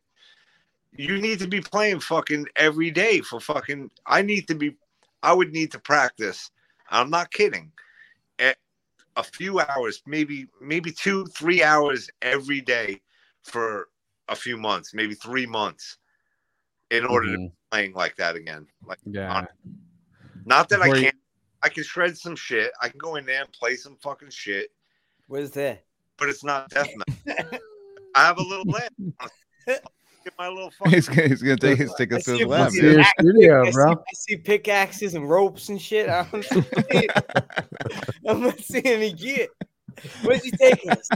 you 0.97 1.21
need 1.21 1.39
to 1.41 1.49
be 1.49 1.61
playing 1.61 2.01
fucking 2.01 2.47
every 2.57 2.91
day 2.91 3.21
for 3.21 3.41
fucking. 3.41 3.91
I 4.07 4.23
need 4.23 4.49
to 4.49 4.55
be. 4.55 4.77
I 5.23 5.33
would 5.33 5.53
need 5.53 5.71
to 5.73 5.79
practice. 5.79 6.51
I'm 6.91 7.11
not 7.11 7.31
kidding. 7.31 7.73
A, 9.17 9.21
a 9.21 9.23
few 9.23 9.61
hours, 9.61 10.03
maybe 10.07 10.47
maybe 10.61 10.93
two, 10.93 11.27
three 11.27 11.63
hours 11.63 12.11
every 12.21 12.61
day 12.61 13.01
for 13.43 13.89
a 14.29 14.37
few 14.37 14.57
months, 14.57 14.95
maybe 14.95 15.15
three 15.15 15.47
months, 15.47 15.99
in 16.91 17.05
order 17.05 17.27
to 17.27 17.33
mm-hmm. 17.33 17.47
be 17.47 17.53
playing 17.71 17.93
like 17.95 18.17
that 18.17 18.37
again. 18.37 18.67
Like. 18.85 18.99
yeah, 19.05 19.47
Not 20.45 20.69
that 20.69 20.81
Before 20.81 20.97
I 20.97 21.01
can't. 21.01 21.17
I 21.65 21.69
can 21.69 21.85
shred 21.85 22.19
some 22.19 22.35
shit. 22.35 22.73
I 22.81 22.89
can 22.89 22.99
go 22.99 23.15
in 23.17 23.25
there 23.25 23.43
and 23.43 23.53
play 23.53 23.77
some 23.77 23.97
fucking 24.03 24.31
shit, 24.31 24.71
Where's 25.29 25.53
that? 25.53 25.85
but 26.19 26.29
it's 26.29 26.43
not 26.43 26.69
death 26.71 26.91
metal. 27.27 27.59
I 28.15 28.25
have 28.25 28.39
a 28.39 28.43
little 28.43 28.67
lab. 28.67 28.93
Get 30.25 30.35
my 30.39 30.49
little 30.49 30.71
fucking. 30.79 30.93
He's 30.95 31.09
gonna, 31.09 31.29
he's 31.29 31.43
gonna 31.43 31.57
take, 31.57 31.79
his 31.79 31.93
take 31.99 32.13
I 32.13 32.17
us 32.17 32.25
to 32.25 32.39
the 32.39 32.45
lab. 32.47 32.73
Let's 32.73 32.75
see 32.77 33.03
studio, 33.21 33.67
I 33.67 33.71
bro. 33.71 33.93
See, 33.93 33.99
I 34.01 34.13
see 34.15 34.37
pickaxes 34.37 35.15
and 35.15 35.29
ropes 35.29 35.69
and 35.69 35.81
shit. 35.81 36.09
I 36.09 36.27
don't 36.31 36.45
see- 36.45 37.09
I'm 38.29 38.41
not 38.43 38.59
seeing 38.61 38.87
any 38.87 39.13
gear. 39.13 39.49
Where's 40.25 40.43
he 40.45 40.51
taking 40.53 40.91
us? 40.91 41.09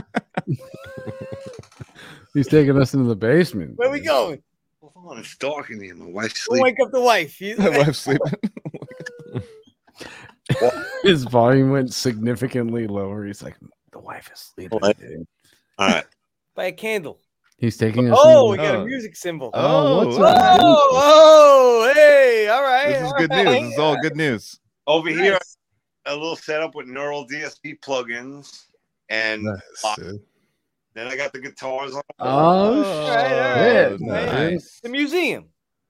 He's 2.33 2.47
taking 2.47 2.77
us 2.79 2.93
into 2.93 3.07
the 3.07 3.15
basement. 3.15 3.77
Where 3.77 3.89
we 3.89 3.99
going? 4.01 4.41
Hold 4.81 5.13
on, 5.13 5.19
it's 5.19 5.35
dark 5.37 5.69
in 5.71 5.81
here. 5.81 5.95
My 5.95 6.05
wife's 6.05 6.47
We'll 6.47 6.57
sleeping. 6.59 6.63
wake 6.63 6.85
up 6.85 6.91
the 6.91 7.01
wife. 7.01 7.41
You- 7.41 7.57
My 7.57 7.69
wife's 7.69 7.99
sleeping. 7.99 8.33
His 11.03 11.23
volume 11.25 11.71
went 11.71 11.93
significantly 11.93 12.87
lower. 12.87 13.25
He's 13.25 13.43
like, 13.43 13.55
the 13.91 13.99
wife 13.99 14.29
is 14.33 14.39
sleeping. 14.55 14.79
All 15.77 15.87
right. 15.87 16.05
By 16.55 16.65
a 16.65 16.71
candle. 16.71 17.19
He's 17.57 17.75
taking 17.77 18.11
us. 18.11 18.17
Oh, 18.21 18.51
we 18.51 18.57
got 18.57 18.75
Oh. 18.75 18.81
a 18.81 18.85
music 18.85 19.15
symbol. 19.15 19.49
Oh, 19.53 20.05
what's 20.05 20.17
Oh, 20.17 20.23
up? 20.23 20.59
Oh, 20.61 20.89
oh, 20.93 21.93
hey, 21.95 22.47
all 22.49 22.61
right. 22.61 22.89
This 22.89 23.03
is 23.07 23.13
good 23.17 23.29
right. 23.31 23.45
news. 23.45 23.61
This 23.63 23.73
is 23.73 23.79
all 23.79 23.97
good 24.01 24.15
news. 24.15 24.59
Over 24.85 25.09
here, 25.09 25.39
a 26.05 26.13
little 26.13 26.35
setup 26.35 26.75
with 26.75 26.87
neural 26.87 27.27
DSP 27.27 27.79
plugins, 27.79 28.65
and 29.09 29.41
Nice, 29.43 29.99
then 30.93 31.07
I 31.07 31.15
got 31.17 31.33
the 31.33 31.39
guitars 31.39 31.93
on. 31.95 32.01
Oh, 32.19 32.27
All 32.27 32.81
right, 33.09 33.91
all 33.91 33.97
shit, 33.97 34.01
right. 34.01 34.25
nice. 34.51 34.79
The 34.81 34.89
museum. 34.89 35.45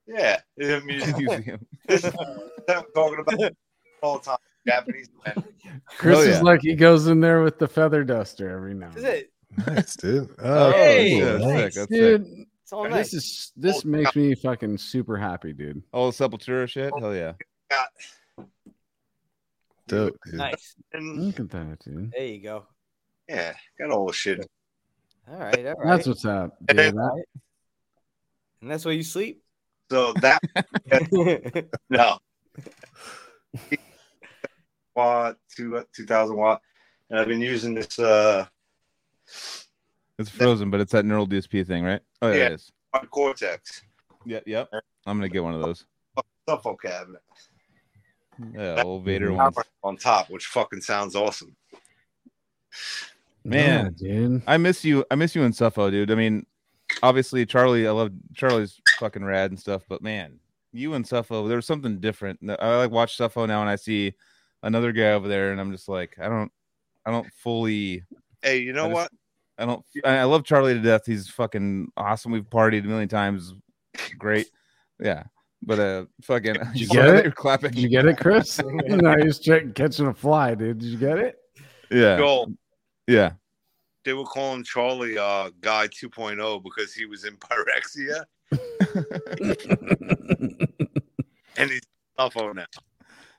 Yeah, 0.06 0.40
the. 0.56 0.80
Museum. 0.86 1.66
this 1.86 2.02
is 2.04 2.12
what 2.14 2.28
I'm 2.68 2.84
talking 2.94 3.18
about 3.20 3.52
all 4.02 4.18
the 4.18 4.24
time. 4.24 4.38
Japanese 4.66 5.08
band. 5.24 5.44
Chris 5.98 6.18
Hell 6.18 6.26
is 6.28 6.36
yeah. 6.38 6.42
like 6.42 6.60
he 6.62 6.74
goes 6.74 7.06
in 7.08 7.20
there 7.20 7.42
with 7.42 7.58
the 7.58 7.68
feather 7.68 8.04
duster 8.04 8.48
every 8.50 8.72
now. 8.74 8.90
Is 8.96 9.04
it? 9.04 9.30
Nice, 9.66 9.96
dude. 9.96 10.28
Oh, 10.38 10.68
Oh, 10.68 10.72
Hey, 10.72 11.18
yeah, 11.18 11.36
cool. 11.38 11.48
nice. 11.52 11.74
That's 11.74 11.76
sick. 11.76 11.88
Dude, 11.90 12.46
It's 12.62 12.72
all 12.72 12.84
this 12.84 12.92
nice. 12.92 13.14
is 13.14 13.52
this 13.56 13.84
makes 13.84 14.14
me 14.16 14.34
fucking 14.34 14.78
super 14.78 15.16
happy, 15.16 15.52
dude. 15.52 15.82
All 15.92 16.10
the 16.10 16.16
Sepultura 16.16 16.68
shit. 16.68 16.92
Hell 16.98 17.14
yeah. 17.14 17.32
Got, 17.70 17.88
dope, 19.88 20.16
dude. 20.24 20.34
nice. 20.34 20.74
and 20.92 21.20
Look 21.26 21.40
at 21.40 21.50
that, 21.50 21.78
dude. 21.84 22.12
There 22.12 22.26
you 22.26 22.40
go. 22.42 22.66
yeah, 23.28 23.54
got 23.78 23.90
all 23.90 24.06
the 24.06 24.12
shit. 24.12 24.46
All 25.30 25.38
right, 25.38 25.58
all 25.66 25.74
right. 25.74 25.76
That's 25.96 26.06
what's 26.06 26.24
up. 26.24 26.56
Dude. 26.66 26.78
And 26.78 26.96
That- 26.98 27.24
and 28.60 28.70
that's 28.70 28.84
where 28.84 28.94
you 28.94 29.02
sleep? 29.04 29.42
So 29.90 30.12
that 30.14 30.40
no. 31.90 32.18
watt, 34.94 35.36
two 35.54 35.84
two 35.94 36.06
thousand 36.06 36.36
watt, 36.36 36.60
and 37.10 37.18
I've 37.18 37.28
been 37.28 37.40
using 37.40 37.74
this 37.74 37.98
uh 37.98 38.46
It's 40.18 40.30
frozen, 40.30 40.70
but 40.70 40.80
it's 40.80 40.92
that 40.92 41.04
neural 41.04 41.26
DSP 41.28 41.64
thing, 41.66 41.84
right? 41.84 42.00
Oh, 42.22 42.30
yeah, 42.30 42.36
Yeah. 42.36 42.46
it 42.46 42.52
is. 42.52 42.72
Cortex 43.10 43.82
Yep, 44.26 44.44
yep. 44.46 44.68
I'm 45.06 45.16
gonna 45.16 45.28
get 45.28 45.44
one 45.44 45.54
of 45.54 45.60
those. 45.62 45.84
Shuffle 46.48 46.76
cabinet 46.76 47.22
Yeah, 48.54 48.82
old 48.82 49.04
Vader 49.04 49.32
ones. 49.32 49.56
on 49.84 49.96
top, 49.96 50.28
which 50.30 50.46
fucking 50.46 50.80
sounds 50.80 51.14
awesome. 51.14 51.54
Man. 53.44 53.94
Yeah, 54.00 54.08
dude. 54.12 54.42
I 54.46 54.56
miss 54.56 54.84
you. 54.84 55.04
I 55.10 55.14
miss 55.14 55.34
you 55.34 55.42
in 55.44 55.52
Suffo, 55.52 55.90
dude. 55.90 56.10
I 56.10 56.14
mean, 56.14 56.44
obviously 57.02 57.46
Charlie. 57.46 57.86
I 57.86 57.90
love 57.92 58.10
Charlie's 58.34 58.80
fucking 58.98 59.24
rad 59.24 59.50
and 59.50 59.58
stuff, 59.60 59.84
but 59.88 60.02
man, 60.02 60.38
you 60.72 60.94
and 60.94 61.04
Suffo, 61.04 61.48
there's 61.48 61.66
something 61.66 62.00
different. 62.00 62.40
I 62.60 62.76
like 62.76 62.90
watch 62.90 63.16
Suffo 63.16 63.46
now, 63.46 63.60
and 63.60 63.70
I 63.70 63.76
see 63.76 64.14
another 64.62 64.92
guy 64.92 65.12
over 65.12 65.28
there, 65.28 65.52
and 65.52 65.60
I'm 65.60 65.72
just 65.72 65.88
like, 65.88 66.16
I 66.20 66.28
don't, 66.28 66.50
I 67.06 67.10
don't 67.10 67.32
fully, 67.34 68.02
Hey, 68.42 68.58
you 68.58 68.72
know 68.72 68.86
I 68.86 68.88
just- 68.88 68.94
what? 68.94 69.12
I 69.58 69.66
don't. 69.66 69.84
I 70.04 70.18
I 70.18 70.24
love 70.24 70.44
Charlie 70.44 70.74
to 70.74 70.80
death. 70.80 71.02
He's 71.06 71.28
fucking 71.28 71.90
awesome. 71.96 72.32
We've 72.32 72.48
partied 72.48 72.84
a 72.84 72.88
million 72.88 73.08
times. 73.08 73.54
Great, 74.18 74.48
yeah. 75.00 75.24
But 75.62 75.78
uh, 75.80 76.04
fucking, 76.22 76.54
you 76.74 76.80
just 76.80 76.92
get 76.92 77.08
it? 77.08 77.24
You're 77.24 77.32
clapping. 77.32 77.72
Did 77.72 77.80
you 77.80 77.88
get 77.88 78.06
it, 78.06 78.18
Chris? 78.18 78.60
no, 78.64 79.16
he's 79.18 79.40
check, 79.40 79.74
catching 79.74 80.06
a 80.06 80.14
fly, 80.14 80.54
dude. 80.54 80.78
Did 80.78 80.88
you 80.88 80.98
get 80.98 81.18
it? 81.18 81.36
Yeah, 81.90 82.16
Joel, 82.18 82.52
yeah. 83.06 83.32
they 84.04 84.12
were 84.12 84.24
calling 84.24 84.62
Charlie 84.62 85.18
uh 85.18 85.50
guy 85.60 85.88
2.0 85.88 86.62
because 86.62 86.92
he 86.94 87.06
was 87.06 87.24
in 87.24 87.36
pyrexia. 87.38 88.24
and 91.56 91.70
he's 91.70 91.80
cell 92.16 92.30
on 92.36 92.56
now. 92.56 92.66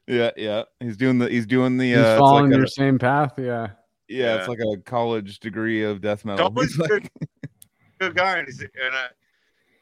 Yeah, 0.08 0.32
yeah. 0.36 0.64
He's 0.80 0.98
doing 0.98 1.20
the 1.20 1.30
he's 1.30 1.46
doing 1.46 1.78
the 1.78 1.90
He's 1.90 1.98
uh 1.98 2.18
following 2.18 2.52
like 2.52 2.64
a- 2.64 2.68
same 2.68 2.98
path. 2.98 3.34
Yeah. 3.38 3.68
Yeah, 4.10 4.36
it's 4.38 4.48
like 4.48 4.60
a 4.60 4.78
college 4.82 5.40
degree 5.40 5.84
of 5.84 6.02
death 6.02 6.26
metal. 6.26 6.46
Always 6.48 6.70
He's 6.72 6.80
like- 6.80 6.90
good, 6.90 7.10
good 8.00 8.16
guy, 8.16 8.40
and, 8.40 8.48
he's, 8.48 8.60
and, 8.62 8.70
I, 8.94 9.08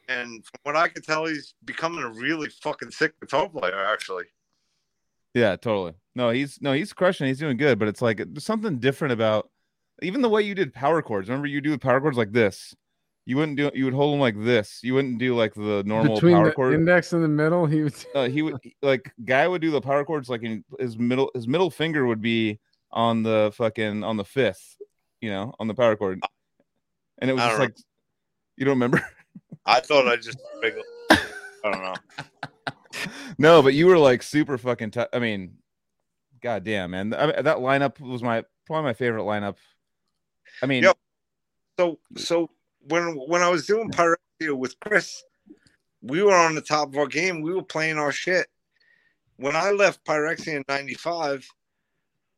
and 0.08 0.44
from 0.44 0.60
what 0.62 0.76
I 0.76 0.88
can 0.88 1.02
tell, 1.02 1.26
he's 1.26 1.54
becoming 1.64 2.02
a 2.04 2.08
really 2.10 2.48
fucking 2.62 2.90
sick 2.90 3.18
guitar 3.20 3.48
player. 3.48 3.84
Actually, 3.84 4.24
Yeah, 5.34 5.56
totally. 5.56 5.92
No, 6.14 6.30
he's 6.30 6.58
no, 6.60 6.72
he's 6.72 6.92
crushing. 6.92 7.26
He's 7.26 7.38
doing 7.38 7.56
good, 7.56 7.78
but 7.78 7.88
it's 7.88 8.02
like 8.02 8.16
there's 8.18 8.44
something 8.44 8.78
different 8.78 9.12
about 9.12 9.50
even 10.02 10.20
the 10.22 10.28
way 10.28 10.42
you 10.42 10.54
did 10.54 10.72
power 10.72 11.00
chords. 11.02 11.28
Remember, 11.28 11.46
you 11.46 11.60
do 11.60 11.70
the 11.70 11.78
power 11.78 12.00
chords 12.00 12.16
like 12.18 12.32
this. 12.32 12.74
You 13.26 13.36
wouldn't 13.36 13.56
do. 13.58 13.70
You 13.74 13.84
would 13.84 13.94
hold 13.94 14.14
them 14.14 14.20
like 14.20 14.42
this. 14.42 14.80
You 14.82 14.94
wouldn't 14.94 15.18
do 15.18 15.36
like 15.36 15.54
the 15.54 15.82
normal 15.84 16.14
Between 16.14 16.34
power 16.34 16.46
the 16.46 16.52
chord. 16.52 16.74
index 16.74 17.12
and 17.12 17.22
the 17.22 17.28
middle, 17.28 17.66
he 17.66 17.82
was. 17.82 18.06
uh, 18.14 18.28
he 18.28 18.40
would 18.42 18.56
like 18.82 19.12
guy 19.24 19.46
would 19.46 19.60
do 19.60 19.70
the 19.70 19.80
power 19.82 20.04
chords 20.04 20.28
like 20.30 20.42
in 20.42 20.64
his 20.80 20.98
middle. 20.98 21.30
His 21.34 21.46
middle 21.46 21.70
finger 21.70 22.06
would 22.06 22.22
be 22.22 22.58
on 22.90 23.22
the 23.22 23.52
fucking 23.54 24.04
on 24.04 24.16
the 24.16 24.24
fifth. 24.24 24.76
You 25.20 25.30
know, 25.30 25.52
on 25.58 25.66
the 25.66 25.74
power 25.74 25.96
chord, 25.96 26.22
and 27.18 27.30
it 27.30 27.34
was 27.34 27.42
just 27.42 27.58
like 27.58 27.76
you 28.56 28.64
don't 28.64 28.74
remember. 28.74 29.04
I 29.66 29.80
thought 29.80 30.06
I 30.06 30.16
just. 30.16 30.38
I 31.10 31.20
don't 31.64 31.82
know. 31.82 31.94
no, 33.38 33.62
but 33.62 33.74
you 33.74 33.86
were 33.86 33.98
like 33.98 34.22
super 34.22 34.56
fucking. 34.58 34.92
T- 34.92 35.04
I 35.12 35.18
mean, 35.18 35.54
god 36.40 36.64
damn, 36.64 36.92
man. 36.92 37.14
I 37.14 37.26
mean, 37.26 37.44
that 37.44 37.58
lineup 37.58 38.00
was 38.00 38.22
my 38.22 38.44
probably 38.66 38.84
my 38.84 38.94
favorite 38.94 39.22
lineup. 39.22 39.56
I 40.62 40.66
mean, 40.66 40.84
Yep. 40.84 40.96
So 41.78 41.98
so 42.16 42.50
when 42.80 43.14
when 43.28 43.42
I 43.42 43.48
was 43.48 43.66
doing 43.66 43.90
Pyrexia 43.90 44.56
with 44.56 44.78
Chris, 44.80 45.22
we 46.02 46.22
were 46.22 46.34
on 46.34 46.54
the 46.54 46.60
top 46.60 46.88
of 46.88 46.96
our 46.96 47.06
game. 47.06 47.42
We 47.42 47.54
were 47.54 47.62
playing 47.62 47.98
our 47.98 48.12
shit. 48.12 48.46
When 49.36 49.54
I 49.54 49.70
left 49.70 50.04
Pyrexia 50.04 50.56
in 50.56 50.64
'95, 50.68 51.48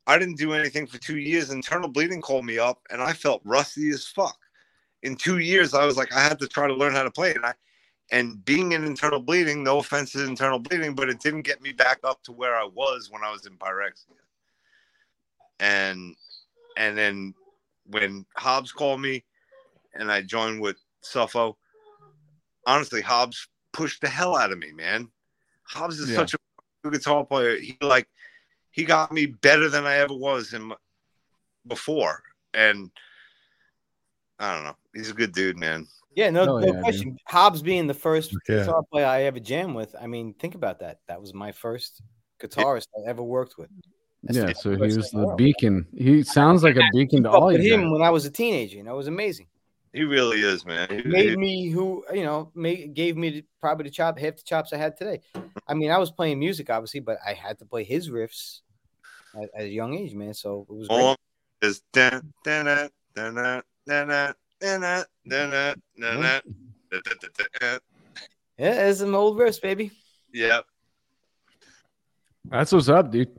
I 0.07 0.17
didn't 0.17 0.37
do 0.37 0.53
anything 0.53 0.87
for 0.87 0.97
two 0.97 1.17
years. 1.17 1.51
Internal 1.51 1.89
Bleeding 1.89 2.21
called 2.21 2.45
me 2.45 2.57
up, 2.57 2.81
and 2.89 3.01
I 3.01 3.13
felt 3.13 3.41
rusty 3.45 3.89
as 3.89 4.07
fuck. 4.07 4.37
In 5.03 5.15
two 5.15 5.39
years, 5.39 5.73
I 5.73 5.85
was 5.85 5.97
like, 5.97 6.13
I 6.13 6.21
had 6.21 6.39
to 6.39 6.47
try 6.47 6.67
to 6.67 6.73
learn 6.73 6.93
how 6.93 7.03
to 7.03 7.11
play, 7.11 7.33
and 7.33 7.45
I 7.45 7.53
and 8.11 8.43
being 8.43 8.73
in 8.73 8.83
Internal 8.83 9.21
Bleeding, 9.21 9.63
no 9.63 9.79
offense 9.79 10.11
to 10.11 10.25
Internal 10.25 10.59
Bleeding, 10.59 10.93
but 10.95 11.09
it 11.09 11.21
didn't 11.21 11.43
get 11.43 11.61
me 11.61 11.71
back 11.71 11.99
up 12.03 12.21
to 12.23 12.33
where 12.33 12.55
I 12.55 12.65
was 12.65 13.09
when 13.09 13.23
I 13.23 13.31
was 13.31 13.45
in 13.45 13.57
Pyrexia. 13.57 14.15
And 15.59 16.15
and 16.77 16.97
then 16.97 17.33
when 17.85 18.25
Hobbs 18.35 18.71
called 18.71 19.01
me 19.01 19.23
and 19.93 20.11
I 20.11 20.21
joined 20.21 20.61
with 20.61 20.77
Suffo, 21.03 21.55
honestly, 22.65 23.01
Hobbs 23.01 23.47
pushed 23.71 24.01
the 24.01 24.09
hell 24.09 24.35
out 24.35 24.51
of 24.51 24.57
me, 24.57 24.71
man. 24.73 25.09
Hobbs 25.63 25.99
is 25.99 26.09
Yeah. 26.09 26.17
such 26.17 26.33
a 26.33 26.89
guitar 26.89 27.25
player. 27.25 27.57
He 27.57 27.77
like 27.81 28.09
he 28.71 28.83
got 28.85 29.11
me 29.11 29.25
better 29.27 29.69
than 29.69 29.85
I 29.85 29.95
ever 29.97 30.13
was 30.13 30.51
him 30.51 30.73
before. 31.67 32.21
And 32.53 32.89
I 34.39 34.55
don't 34.55 34.63
know. 34.63 34.75
He's 34.93 35.11
a 35.11 35.13
good 35.13 35.33
dude, 35.33 35.57
man. 35.57 35.87
Yeah, 36.15 36.29
no, 36.29 36.43
Hell 36.43 36.59
no 36.59 36.65
yeah, 36.65 36.71
dude. 36.73 36.81
question. 36.81 37.17
Hobbs 37.27 37.61
being 37.61 37.87
the 37.87 37.93
first 37.93 38.33
Yeah. 38.49 38.57
guitar 38.65 38.83
player 38.91 39.05
I 39.05 39.23
ever 39.23 39.39
jammed 39.39 39.75
with. 39.75 39.95
I 39.99 40.07
mean, 40.07 40.33
think 40.33 40.55
about 40.55 40.79
that. 40.79 40.99
That 41.07 41.21
was 41.21 41.33
my 41.33 41.51
first 41.51 42.01
guitarist 42.41 42.87
I 42.97 43.09
ever 43.09 43.23
worked 43.23 43.57
with. 43.57 43.69
That's 44.23 44.37
Yeah, 44.37 44.53
so 44.53 44.71
he 44.71 44.77
was 44.77 45.09
the 45.11 45.19
wrote. 45.19 45.37
beacon. 45.37 45.87
He 45.97 46.23
sounds 46.23 46.63
like 46.63 46.75
a 46.75 46.83
beacon 46.91 47.23
to 47.23 47.29
all 47.31 47.47
with 47.47 47.61
you 47.63 47.73
him 47.73 47.81
guys. 47.83 47.91
when 47.91 48.01
I 48.01 48.09
was 48.09 48.25
a 48.25 48.31
teenager. 48.31 48.77
You 48.77 48.83
know, 48.83 48.93
it 48.93 48.97
was 48.97 49.07
amazing. 49.07 49.47
He 49.93 50.03
really 50.03 50.41
is, 50.41 50.65
man. 50.65 50.87
He- 50.89 51.03
made 51.03 51.31
he- 51.31 51.35
me 51.35 51.69
who 51.69 52.05
you 52.13 52.23
know 52.23 52.51
made, 52.55 52.93
gave 52.93 53.17
me 53.17 53.43
probably 53.59 53.83
the 53.83 53.89
chop 53.89 54.17
half 54.17 54.37
the 54.37 54.43
chops 54.43 54.71
I 54.71 54.77
had 54.77 54.95
today. 54.97 55.21
I 55.67 55.73
mean, 55.73 55.91
I 55.91 55.97
was 55.97 56.11
playing 56.11 56.39
music 56.39 56.69
obviously, 56.69 57.01
but 57.01 57.17
I 57.25 57.33
had 57.33 57.59
to 57.59 57.65
play 57.65 57.83
his 57.83 58.09
riffs 58.09 58.61
at, 59.35 59.49
at 59.55 59.63
a 59.63 59.69
young 59.69 59.93
age, 59.97 60.13
man. 60.13 60.33
So 60.33 60.65
it 60.69 60.73
was 60.73 60.87
great. 60.87 61.01
all 61.01 61.15
is 61.61 61.81
dun, 61.91 62.33
dun, 62.43 62.65
dun, 62.65 62.89
dun, 63.15 63.35
dun, 63.35 64.07
dun, 64.07 64.35
dun, 64.61 64.81
dun, 65.27 65.51
dun, 65.99 66.41
dun. 67.59 67.79
Yeah, 68.57 68.75
there's 68.75 68.99
some 68.99 69.15
old 69.15 69.37
riffs, 69.37 69.61
baby. 69.61 69.91
Yeah. 70.33 70.61
That's 72.45 72.71
what's 72.71 72.89
up, 72.89 73.11
dude. 73.11 73.29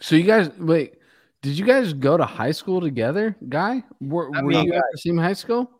So 0.00 0.16
you 0.16 0.24
guys 0.24 0.50
wait, 0.58 0.94
did 1.42 1.58
you 1.58 1.64
guys 1.64 1.92
go 1.92 2.16
to 2.16 2.24
high 2.24 2.52
school 2.52 2.80
together, 2.80 3.36
guy? 3.48 3.82
Were, 4.00 4.30
I 4.34 4.42
were 4.42 4.50
mean, 4.50 4.66
you 4.66 4.74
at 4.74 4.82
the 4.92 4.98
same 4.98 5.16
high 5.16 5.32
school? 5.32 5.70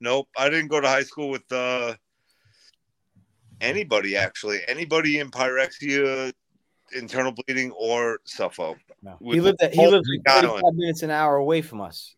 Nope. 0.00 0.28
I 0.36 0.48
didn't 0.48 0.68
go 0.68 0.80
to 0.80 0.88
high 0.88 1.02
school 1.02 1.28
with 1.28 1.50
uh, 1.50 1.94
anybody, 3.60 4.16
actually. 4.16 4.60
Anybody 4.68 5.18
in 5.18 5.30
Pyrexia, 5.30 6.32
internal 6.92 7.32
bleeding, 7.32 7.72
or 7.72 8.20
Suffo. 8.26 8.76
No. 9.02 9.16
He 9.20 9.40
lived 9.40 9.62
at, 9.62 9.74
he 9.74 9.84
all 9.84 9.90
lived 9.90 10.06
45 10.26 10.62
minutes 10.74 11.02
an 11.02 11.10
hour 11.10 11.36
away 11.36 11.62
from 11.62 11.80
us. 11.80 12.14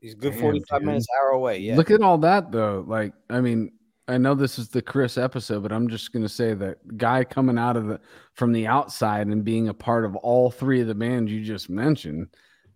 He's 0.00 0.12
a 0.12 0.16
good 0.16 0.32
Damn, 0.32 0.40
45 0.42 0.78
dude. 0.80 0.86
minutes 0.86 1.06
hour 1.18 1.30
away. 1.30 1.58
Yeah. 1.58 1.76
Look 1.76 1.90
at 1.90 2.02
all 2.02 2.18
that 2.18 2.52
though. 2.52 2.84
Like, 2.86 3.12
I 3.30 3.40
mean, 3.40 3.72
I 4.08 4.18
know 4.18 4.34
this 4.34 4.58
is 4.58 4.68
the 4.68 4.82
Chris 4.82 5.18
episode, 5.18 5.62
but 5.62 5.72
I'm 5.72 5.88
just 5.88 6.12
gonna 6.12 6.28
say 6.28 6.54
that 6.54 6.96
guy 6.96 7.24
coming 7.24 7.58
out 7.58 7.76
of 7.76 7.86
the 7.86 8.00
from 8.34 8.52
the 8.52 8.66
outside 8.66 9.26
and 9.26 9.44
being 9.44 9.68
a 9.68 9.74
part 9.74 10.04
of 10.04 10.14
all 10.16 10.50
three 10.50 10.80
of 10.80 10.86
the 10.86 10.94
bands 10.94 11.32
you 11.32 11.42
just 11.42 11.68
mentioned, 11.68 12.28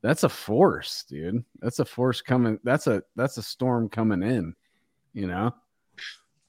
that's 0.03 0.23
a 0.25 0.29
force, 0.29 1.05
dude. 1.09 1.45
That's 1.61 1.79
a 1.79 1.85
force 1.85 2.23
coming. 2.23 2.59
That's 2.65 2.87
a 2.87 3.03
that's 3.17 3.37
a 3.37 3.43
storm 3.43 3.89
coming 3.89 4.23
in. 4.23 4.55
You 5.13 5.27
know? 5.27 5.55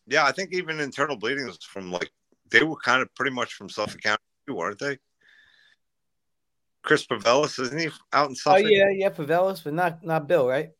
Yeah, 0.07 0.25
I 0.25 0.31
think 0.31 0.53
even 0.53 0.79
internal 0.79 1.17
bleeding 1.17 1.45
was 1.45 1.57
from 1.63 1.91
like 1.91 2.11
they 2.49 2.63
were 2.63 2.77
kind 2.77 3.01
of 3.01 3.13
pretty 3.15 3.33
much 3.33 3.53
from 3.53 3.69
Suffolk 3.69 4.01
County, 4.01 4.19
weren't 4.47 4.79
they? 4.79 4.97
Chris 6.83 7.05
Pervelis, 7.05 7.59
isn't 7.59 7.79
he 7.79 7.89
out 8.11 8.29
in 8.29 8.35
oh 8.47 8.55
yeah, 8.55 8.89
yeah, 8.89 9.09
Pervelis, 9.09 9.63
but 9.63 9.73
not 9.73 10.03
not 10.03 10.27
Bill, 10.27 10.47
right? 10.47 10.71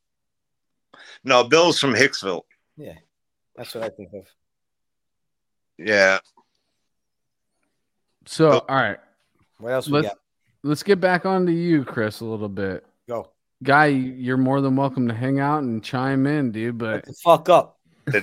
No, 1.23 1.43
Bill's 1.43 1.79
from 1.79 1.93
Hicksville. 1.93 2.41
Yeah, 2.77 2.95
that's 3.55 3.73
what 3.75 3.83
I 3.83 3.89
think 3.89 4.09
of. 4.13 4.25
Yeah. 5.77 6.19
So, 8.25 8.51
Oh. 8.51 8.65
all 8.69 8.75
right, 8.75 8.99
What 9.57 9.73
else 9.73 9.87
we 9.87 9.93
let's 9.93 10.09
got? 10.09 10.17
Let's 10.63 10.83
get 10.83 10.99
back 10.99 11.25
on 11.25 11.45
to 11.45 11.51
you, 11.51 11.83
Chris, 11.83 12.21
a 12.21 12.25
little 12.25 12.49
bit. 12.49 12.85
Go. 13.07 13.29
Guy, 13.63 13.87
you're 13.87 14.37
more 14.37 14.61
than 14.61 14.75
welcome 14.75 15.07
to 15.07 15.13
hang 15.13 15.39
out 15.39 15.61
and 15.63 15.83
chime 15.83 16.25
in, 16.25 16.51
dude. 16.51 16.73
Shut 16.73 16.77
But 16.79 17.05
the 17.05 17.13
fuck 17.13 17.49
up. 17.49 17.77
Sorry 18.11 18.21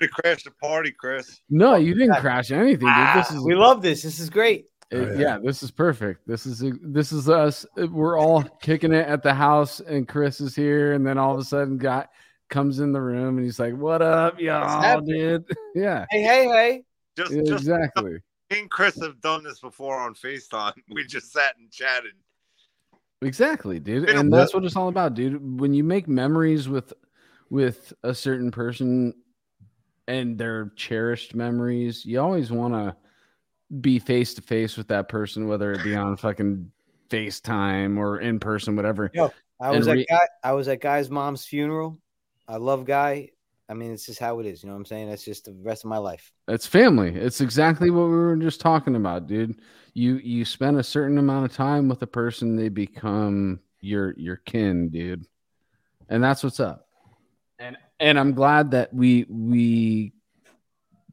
to 0.00 0.08
crash 0.10 0.44
the 0.44 0.50
party, 0.60 0.92
Chris. 0.92 1.40
no, 1.50 1.76
you 1.76 1.94
didn't 1.94 2.16
crash 2.20 2.50
anything, 2.50 2.88
dude. 2.88 3.16
This 3.16 3.30
is 3.30 3.44
We 3.44 3.54
love 3.54 3.82
this. 3.82 4.02
This 4.02 4.18
is 4.18 4.30
great. 4.30 4.66
Uh, 4.92 4.92
Oh, 4.92 5.00
yeah. 5.12 5.18
yeah. 5.18 5.38
this 5.38 5.62
is 5.62 5.70
perfect. 5.70 6.26
This 6.26 6.46
is 6.46 6.64
this 6.82 7.12
is 7.12 7.28
us. 7.28 7.64
We're 7.76 8.18
all 8.18 8.42
kicking 8.42 8.92
it 8.92 9.06
at 9.06 9.22
the 9.22 9.32
house, 9.32 9.78
and 9.80 10.08
Chris 10.08 10.40
is 10.40 10.56
here, 10.56 10.94
and 10.94 11.06
then 11.06 11.16
all 11.16 11.32
of 11.32 11.38
a 11.38 11.44
sudden, 11.44 11.78
guy 11.78 12.08
comes 12.48 12.80
in 12.80 12.90
the 12.90 13.00
room, 13.00 13.36
and 13.36 13.44
he's 13.44 13.60
like, 13.60 13.76
"What 13.76 14.02
up, 14.02 14.40
y'all, 14.40 15.00
dude?" 15.00 15.44
Yeah, 15.76 16.06
Hey, 16.10 16.22
hey, 16.22 16.48
hey. 16.48 16.82
Just, 17.16 17.30
yeah, 17.32 17.42
just 17.42 17.62
exactly. 17.62 18.14
me 18.14 18.18
and 18.50 18.70
Chris 18.70 19.00
have 19.02 19.20
done 19.20 19.42
this 19.42 19.60
before 19.60 19.98
on 19.98 20.14
FaceTime. 20.14 20.74
We 20.90 21.04
just 21.06 21.32
sat 21.32 21.56
and 21.58 21.70
chatted. 21.70 22.12
Exactly, 23.22 23.78
dude. 23.78 24.08
And 24.08 24.32
that's 24.32 24.54
what 24.54 24.64
it's 24.64 24.76
all 24.76 24.88
about, 24.88 25.14
dude. 25.14 25.60
When 25.60 25.74
you 25.74 25.84
make 25.84 26.08
memories 26.08 26.68
with 26.68 26.92
with 27.50 27.92
a 28.02 28.14
certain 28.14 28.50
person 28.50 29.12
and 30.08 30.38
their 30.38 30.72
cherished 30.76 31.34
memories, 31.34 32.04
you 32.06 32.20
always 32.20 32.50
want 32.50 32.74
to 32.74 32.96
be 33.80 33.98
face 33.98 34.34
to 34.34 34.42
face 34.42 34.76
with 34.76 34.88
that 34.88 35.08
person, 35.08 35.48
whether 35.48 35.72
it 35.72 35.84
be 35.84 35.94
on 35.94 36.16
fucking 36.16 36.70
FaceTime 37.10 37.98
or 37.98 38.20
in 38.20 38.40
person, 38.40 38.74
whatever. 38.74 39.10
I 39.60 39.70
was 39.70 39.86
And 39.86 39.88
at 39.88 39.96
re- 39.98 40.06
guy. 40.08 40.28
I 40.42 40.52
was 40.52 40.68
at 40.68 40.80
guy's 40.80 41.10
mom's 41.10 41.44
funeral. 41.44 42.00
I 42.48 42.56
love 42.56 42.84
guy. 42.86 43.30
I 43.70 43.74
mean, 43.74 43.92
it's 43.92 44.04
just 44.04 44.18
how 44.18 44.40
it 44.40 44.46
is. 44.46 44.62
You 44.62 44.66
know 44.66 44.74
what 44.74 44.80
I'm 44.80 44.84
saying? 44.86 45.08
That's 45.08 45.24
just 45.24 45.44
the 45.44 45.54
rest 45.62 45.84
of 45.84 45.90
my 45.90 45.96
life. 45.98 46.32
It's 46.48 46.66
family. 46.66 47.14
It's 47.14 47.40
exactly 47.40 47.90
what 47.90 48.06
we 48.06 48.16
were 48.16 48.34
just 48.34 48.60
talking 48.60 48.96
about, 48.96 49.28
dude. 49.28 49.60
You 49.94 50.16
you 50.16 50.44
spend 50.44 50.78
a 50.78 50.82
certain 50.82 51.18
amount 51.18 51.44
of 51.46 51.56
time 51.56 51.88
with 51.88 52.02
a 52.02 52.06
person, 52.06 52.56
they 52.56 52.68
become 52.68 53.60
your 53.80 54.12
your 54.18 54.36
kin, 54.38 54.88
dude. 54.88 55.24
And 56.08 56.22
that's 56.22 56.42
what's 56.42 56.58
up. 56.58 56.88
And 57.60 57.76
and 58.00 58.18
I'm 58.18 58.34
glad 58.34 58.72
that 58.72 58.92
we 58.92 59.24
we 59.28 60.14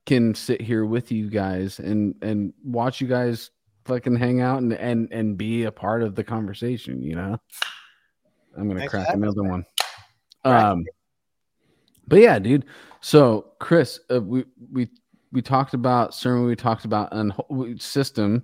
can 0.08 0.34
sit 0.34 0.60
here 0.60 0.84
with 0.84 1.12
you 1.12 1.30
guys 1.30 1.78
and 1.78 2.16
and 2.24 2.54
watch 2.64 3.02
you 3.02 3.08
guys 3.08 3.52
fucking 3.86 4.16
hang 4.16 4.42
out 4.42 4.64
and 4.64 4.74
and 4.74 5.10
and 5.12 5.38
be 5.38 5.66
a 5.66 5.72
part 5.72 6.02
of 6.02 6.16
the 6.16 6.24
conversation, 6.24 7.04
you 7.04 7.16
know. 7.16 7.38
I'm 8.58 8.68
gonna 8.68 8.80
Thanks 8.80 8.94
crack 8.94 9.14
another 9.14 9.44
one. 9.44 9.64
Crack 10.44 10.64
Um 10.64 10.86
but 12.08 12.20
yeah, 12.20 12.40
dude. 12.40 12.66
So 13.02 13.54
Chris, 13.60 14.00
uh, 14.12 14.22
we 14.22 14.46
we 14.72 14.90
we 15.32 15.42
talked 15.42 15.74
about 15.74 16.14
sermon. 16.14 16.46
We 16.46 16.56
talked 16.56 16.86
about 16.86 17.12
unho- 17.12 17.82
system. 17.82 18.44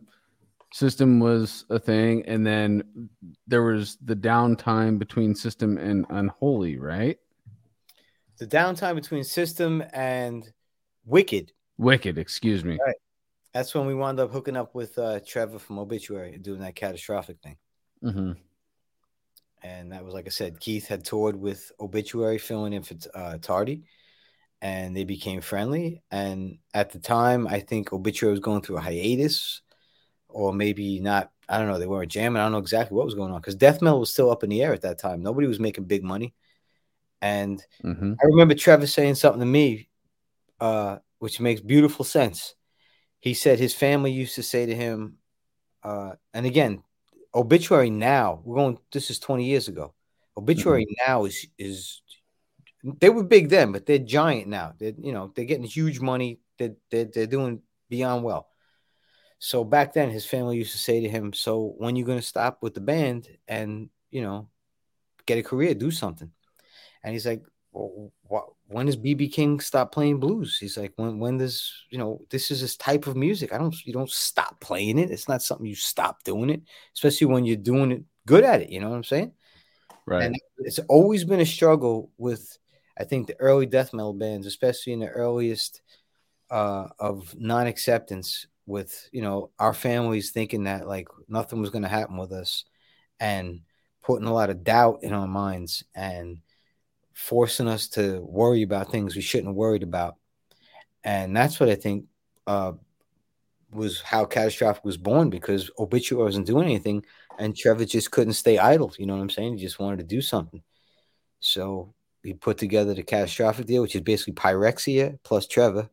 System 0.72 1.20
was 1.20 1.66
a 1.70 1.78
thing, 1.78 2.26
and 2.26 2.46
then 2.46 3.10
there 3.46 3.64
was 3.64 3.98
the 4.04 4.16
downtime 4.16 4.98
between 4.98 5.36
system 5.36 5.78
and 5.78 6.06
unholy, 6.10 6.80
right? 6.80 7.20
the 8.38 8.58
downtime 8.58 8.96
between 8.96 9.24
System 9.24 9.84
and 9.94 10.52
Wicked. 11.06 11.52
Wicked, 11.78 12.18
excuse 12.18 12.64
me. 12.64 12.78
Right. 12.86 12.96
That's 13.54 13.74
when 13.76 13.86
we 13.86 13.94
wound 13.94 14.20
up 14.20 14.32
hooking 14.32 14.58
up 14.58 14.74
with 14.74 14.98
uh, 14.98 15.20
Trevor 15.26 15.60
from 15.60 15.80
Obituary 15.80 16.34
and 16.34 16.44
doing 16.44 16.62
that 16.62 16.76
catastrophic 16.76 17.38
thing. 17.42 17.58
hmm 18.02 18.32
And 19.64 19.92
that 19.94 20.04
was, 20.04 20.14
like 20.14 20.28
I 20.28 20.30
said, 20.30 20.60
Keith 20.60 20.88
had 20.88 21.06
toured 21.06 21.38
with 21.38 21.72
Obituary, 21.80 22.38
filling 22.38 22.74
in 22.74 22.84
for 22.84 22.96
uh, 23.16 23.38
Tardy, 23.42 23.84
and 24.62 24.96
they 24.96 25.06
became 25.06 25.40
friendly. 25.40 26.04
And 26.12 26.58
at 26.74 26.92
the 26.92 27.00
time, 27.00 27.48
I 27.48 27.62
think 27.62 27.94
Obituary 27.94 28.32
was 28.32 28.42
going 28.42 28.62
through 28.62 28.78
a 28.78 28.82
hiatus, 28.82 29.62
or 30.28 30.54
maybe 30.54 31.00
not. 31.00 31.32
I 31.48 31.58
don't 31.58 31.68
know. 31.68 31.80
They 31.80 31.88
weren't 31.88 32.12
jamming. 32.12 32.40
I 32.40 32.46
don't 32.46 32.52
know 32.52 32.58
exactly 32.58 32.96
what 32.96 33.06
was 33.06 33.16
going 33.16 33.32
on 33.32 33.40
because 33.40 33.56
death 33.56 33.82
metal 33.82 34.00
was 34.02 34.12
still 34.12 34.32
up 34.32 34.44
in 34.44 34.50
the 34.50 34.62
air 34.62 34.74
at 34.74 34.82
that 34.82 35.00
time. 35.00 35.24
Nobody 35.24 35.48
was 35.48 35.60
making 35.60 35.86
big 35.86 36.04
money. 36.04 36.34
And 37.22 37.66
hmm 37.82 38.14
I 38.22 38.26
remember 38.26 38.54
Trevor 38.56 38.88
saying 38.88 39.16
something 39.16 39.40
to 39.40 39.46
me, 39.46 39.90
uh, 40.60 40.98
which 41.20 41.40
makes 41.40 41.62
beautiful 41.62 42.06
sense. 42.06 42.56
He 43.20 43.34
said 43.34 43.60
his 43.60 43.74
family 43.74 44.12
used 44.12 44.36
to 44.36 44.44
say 44.44 44.66
to 44.66 44.76
him, 44.76 45.18
uh, 45.84 46.14
and 46.34 46.46
again, 46.46 46.84
obituary 47.34 47.90
now, 47.90 48.42
we're 48.44 48.56
going, 48.56 48.78
this 48.92 49.10
is 49.10 49.20
20 49.20 49.46
years 49.46 49.68
ago. 49.68 49.94
Obituary 50.38 50.86
mm-hmm. 50.86 51.12
now 51.12 51.26
is, 51.26 51.48
is, 51.58 52.02
they 53.00 53.10
were 53.10 53.24
big 53.24 53.50
then, 53.50 53.72
but 53.72 53.86
they're 53.86 54.00
giant 54.00 54.48
now. 54.48 54.74
They're, 54.78 54.94
you 54.98 55.14
know, 55.14 55.32
they're 55.36 55.46
getting 55.46 55.64
huge 55.64 56.00
money. 56.00 56.40
They're, 56.58 56.76
they're, 56.92 57.06
they're 57.06 57.28
doing 57.28 57.62
beyond 57.90 58.24
well. 58.24 58.48
So 59.40 59.64
back 59.64 59.94
then, 59.94 60.10
his 60.10 60.26
family 60.26 60.58
used 60.58 60.72
to 60.72 60.78
say 60.78 61.02
to 61.02 61.10
him, 61.10 61.34
So 61.34 61.74
when 61.78 61.96
you 61.96 62.06
going 62.06 62.20
to 62.20 62.26
stop 62.26 62.60
with 62.62 62.74
the 62.74 62.82
band 62.82 63.28
and, 63.48 63.90
you 64.10 64.22
know, 64.22 64.50
get 65.26 65.38
a 65.38 65.44
career, 65.44 65.74
do 65.74 65.92
something? 65.92 66.32
And 67.04 67.14
he's 67.14 67.26
like, 67.26 67.44
well, 67.72 68.12
what, 68.24 68.46
when 68.74 68.88
does 68.88 68.98
BB 68.98 69.32
King 69.32 69.60
stop 69.60 69.92
playing 69.92 70.20
blues? 70.20 70.58
He's 70.60 70.78
like, 70.78 70.94
when 70.96 71.20
when 71.20 71.38
does 71.38 71.72
you 71.90 71.98
know 71.98 72.22
this 72.30 72.52
is 72.52 72.62
this 72.62 72.76
type 72.76 73.08
of 73.08 73.16
music? 73.16 73.54
I 73.54 73.58
don't 73.58 73.76
you 73.86 73.94
don't 73.94 74.10
stop 74.10 74.60
playing 74.60 75.00
it. 75.00 75.12
It's 75.12 75.30
not 75.30 75.42
something 75.42 75.66
you 75.66 75.76
stop 75.76 76.24
doing 76.24 76.50
it, 76.50 76.62
especially 76.96 77.28
when 77.28 77.46
you're 77.46 77.56
doing 77.56 77.92
it 77.92 78.04
good 78.26 78.44
at 78.44 78.62
it. 78.62 78.70
You 78.70 78.80
know 78.80 78.90
what 78.90 78.96
I'm 78.96 79.04
saying? 79.04 79.32
Right. 80.06 80.24
And 80.24 80.36
it's 80.60 80.80
always 80.90 81.24
been 81.24 81.40
a 81.40 81.46
struggle 81.46 82.12
with, 82.18 82.58
I 82.98 83.06
think, 83.06 83.28
the 83.28 83.40
early 83.40 83.66
death 83.66 83.94
metal 83.94 84.14
bands, 84.14 84.48
especially 84.48 84.94
in 84.94 85.00
the 85.00 85.10
earliest 85.10 85.82
uh, 86.50 86.88
of 87.00 87.34
non 87.38 87.68
acceptance, 87.68 88.48
with 88.66 89.10
you 89.12 89.22
know 89.22 89.52
our 89.60 89.74
families 89.74 90.32
thinking 90.32 90.64
that 90.64 90.88
like 90.88 91.08
nothing 91.28 91.62
was 91.62 91.70
going 91.70 91.84
to 91.84 91.90
happen 91.90 92.18
with 92.18 92.32
us, 92.32 92.66
and 93.20 93.62
putting 94.02 94.28
a 94.28 94.34
lot 94.34 94.50
of 94.50 94.64
doubt 94.64 95.00
in 95.04 95.14
our 95.14 95.28
minds 95.28 95.84
and 95.96 96.40
forcing 97.14 97.68
us 97.68 97.88
to 97.90 98.20
worry 98.22 98.64
about 98.64 98.92
things 98.92 99.16
we 99.16 99.22
shouldn't 99.22 99.48
have 99.48 99.56
worried 99.56 99.84
about. 99.84 100.16
And 101.04 101.36
that's 101.36 101.60
what 101.60 101.70
I 101.70 101.76
think 101.76 102.06
uh, 102.48 102.74
was 103.72 104.02
how 104.02 104.26
Catastrophic 104.26 104.84
was 104.84 104.98
born 104.98 105.30
because 105.30 105.70
Obituary 105.78 106.26
wasn't 106.26 106.48
doing 106.48 106.66
anything 106.66 107.06
and 107.38 107.56
Trevor 107.56 107.86
just 107.86 108.12
couldn't 108.12 108.34
stay 108.34 108.58
idle. 108.58 108.94
You 108.98 109.06
know 109.06 109.16
what 109.16 109.22
I'm 109.22 109.30
saying? 109.30 109.58
He 109.58 109.64
just 109.64 109.80
wanted 109.80 109.98
to 109.98 110.04
do 110.04 110.22
something. 110.22 110.62
So 111.40 111.94
he 112.24 112.34
put 112.34 112.58
together 112.58 112.94
the 112.94 113.04
Catastrophic 113.04 113.66
deal, 113.66 113.82
which 113.82 113.96
is 113.96 114.02
basically 114.02 114.34
Pyrexia 114.34 115.20
plus 115.24 115.48
Trevor, 115.48 115.90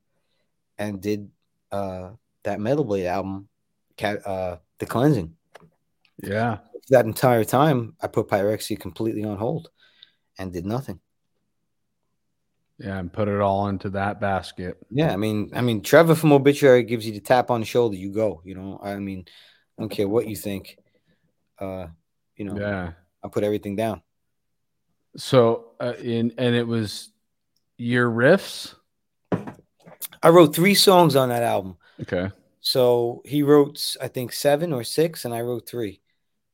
and 0.78 1.00
did 1.00 1.28
uh, 1.72 2.10
that 2.44 2.60
Metal 2.60 2.84
Blade 2.84 3.06
album, 3.06 3.48
Cat, 3.96 4.26
uh, 4.26 4.58
The 4.78 4.86
Cleansing. 4.86 5.34
yeah. 6.22 6.58
That 6.88 7.04
entire 7.06 7.44
time, 7.44 7.94
I 8.00 8.08
put 8.08 8.26
Pyrexia 8.28 8.78
completely 8.78 9.22
on 9.22 9.36
hold 9.36 9.70
and 10.38 10.52
did 10.52 10.66
nothing. 10.66 10.98
Yeah. 12.80 12.98
And 12.98 13.12
put 13.12 13.28
it 13.28 13.40
all 13.40 13.68
into 13.68 13.90
that 13.90 14.20
basket. 14.20 14.78
Yeah, 14.90 15.12
I 15.12 15.16
mean, 15.16 15.50
I 15.54 15.60
mean, 15.60 15.82
Trevor 15.82 16.14
from 16.14 16.32
Obituary 16.32 16.82
gives 16.82 17.06
you 17.06 17.12
the 17.12 17.20
tap 17.20 17.50
on 17.50 17.60
the 17.60 17.66
shoulder. 17.66 17.94
You 17.96 18.10
go. 18.10 18.40
You 18.42 18.54
know, 18.54 18.80
I 18.82 18.96
mean, 18.96 19.26
I 19.78 19.82
don't 19.82 19.90
care 19.90 20.08
what 20.08 20.26
you 20.26 20.34
think. 20.34 20.78
Uh, 21.58 21.88
you 22.36 22.46
know, 22.46 22.58
Yeah. 22.58 22.92
I 23.22 23.28
put 23.28 23.44
everything 23.44 23.76
down. 23.76 24.00
So, 25.16 25.72
uh, 25.78 25.92
in 26.00 26.32
and 26.38 26.54
it 26.54 26.66
was 26.66 27.10
your 27.76 28.10
riffs. 28.10 28.74
I 30.22 30.28
wrote 30.30 30.54
three 30.54 30.74
songs 30.74 31.16
on 31.16 31.28
that 31.28 31.42
album. 31.42 31.76
Okay. 32.00 32.30
So 32.60 33.22
he 33.24 33.42
wrote, 33.42 33.96
I 34.00 34.08
think, 34.08 34.32
seven 34.32 34.72
or 34.72 34.84
six, 34.84 35.24
and 35.24 35.34
I 35.34 35.40
wrote 35.42 35.68
three. 35.68 36.00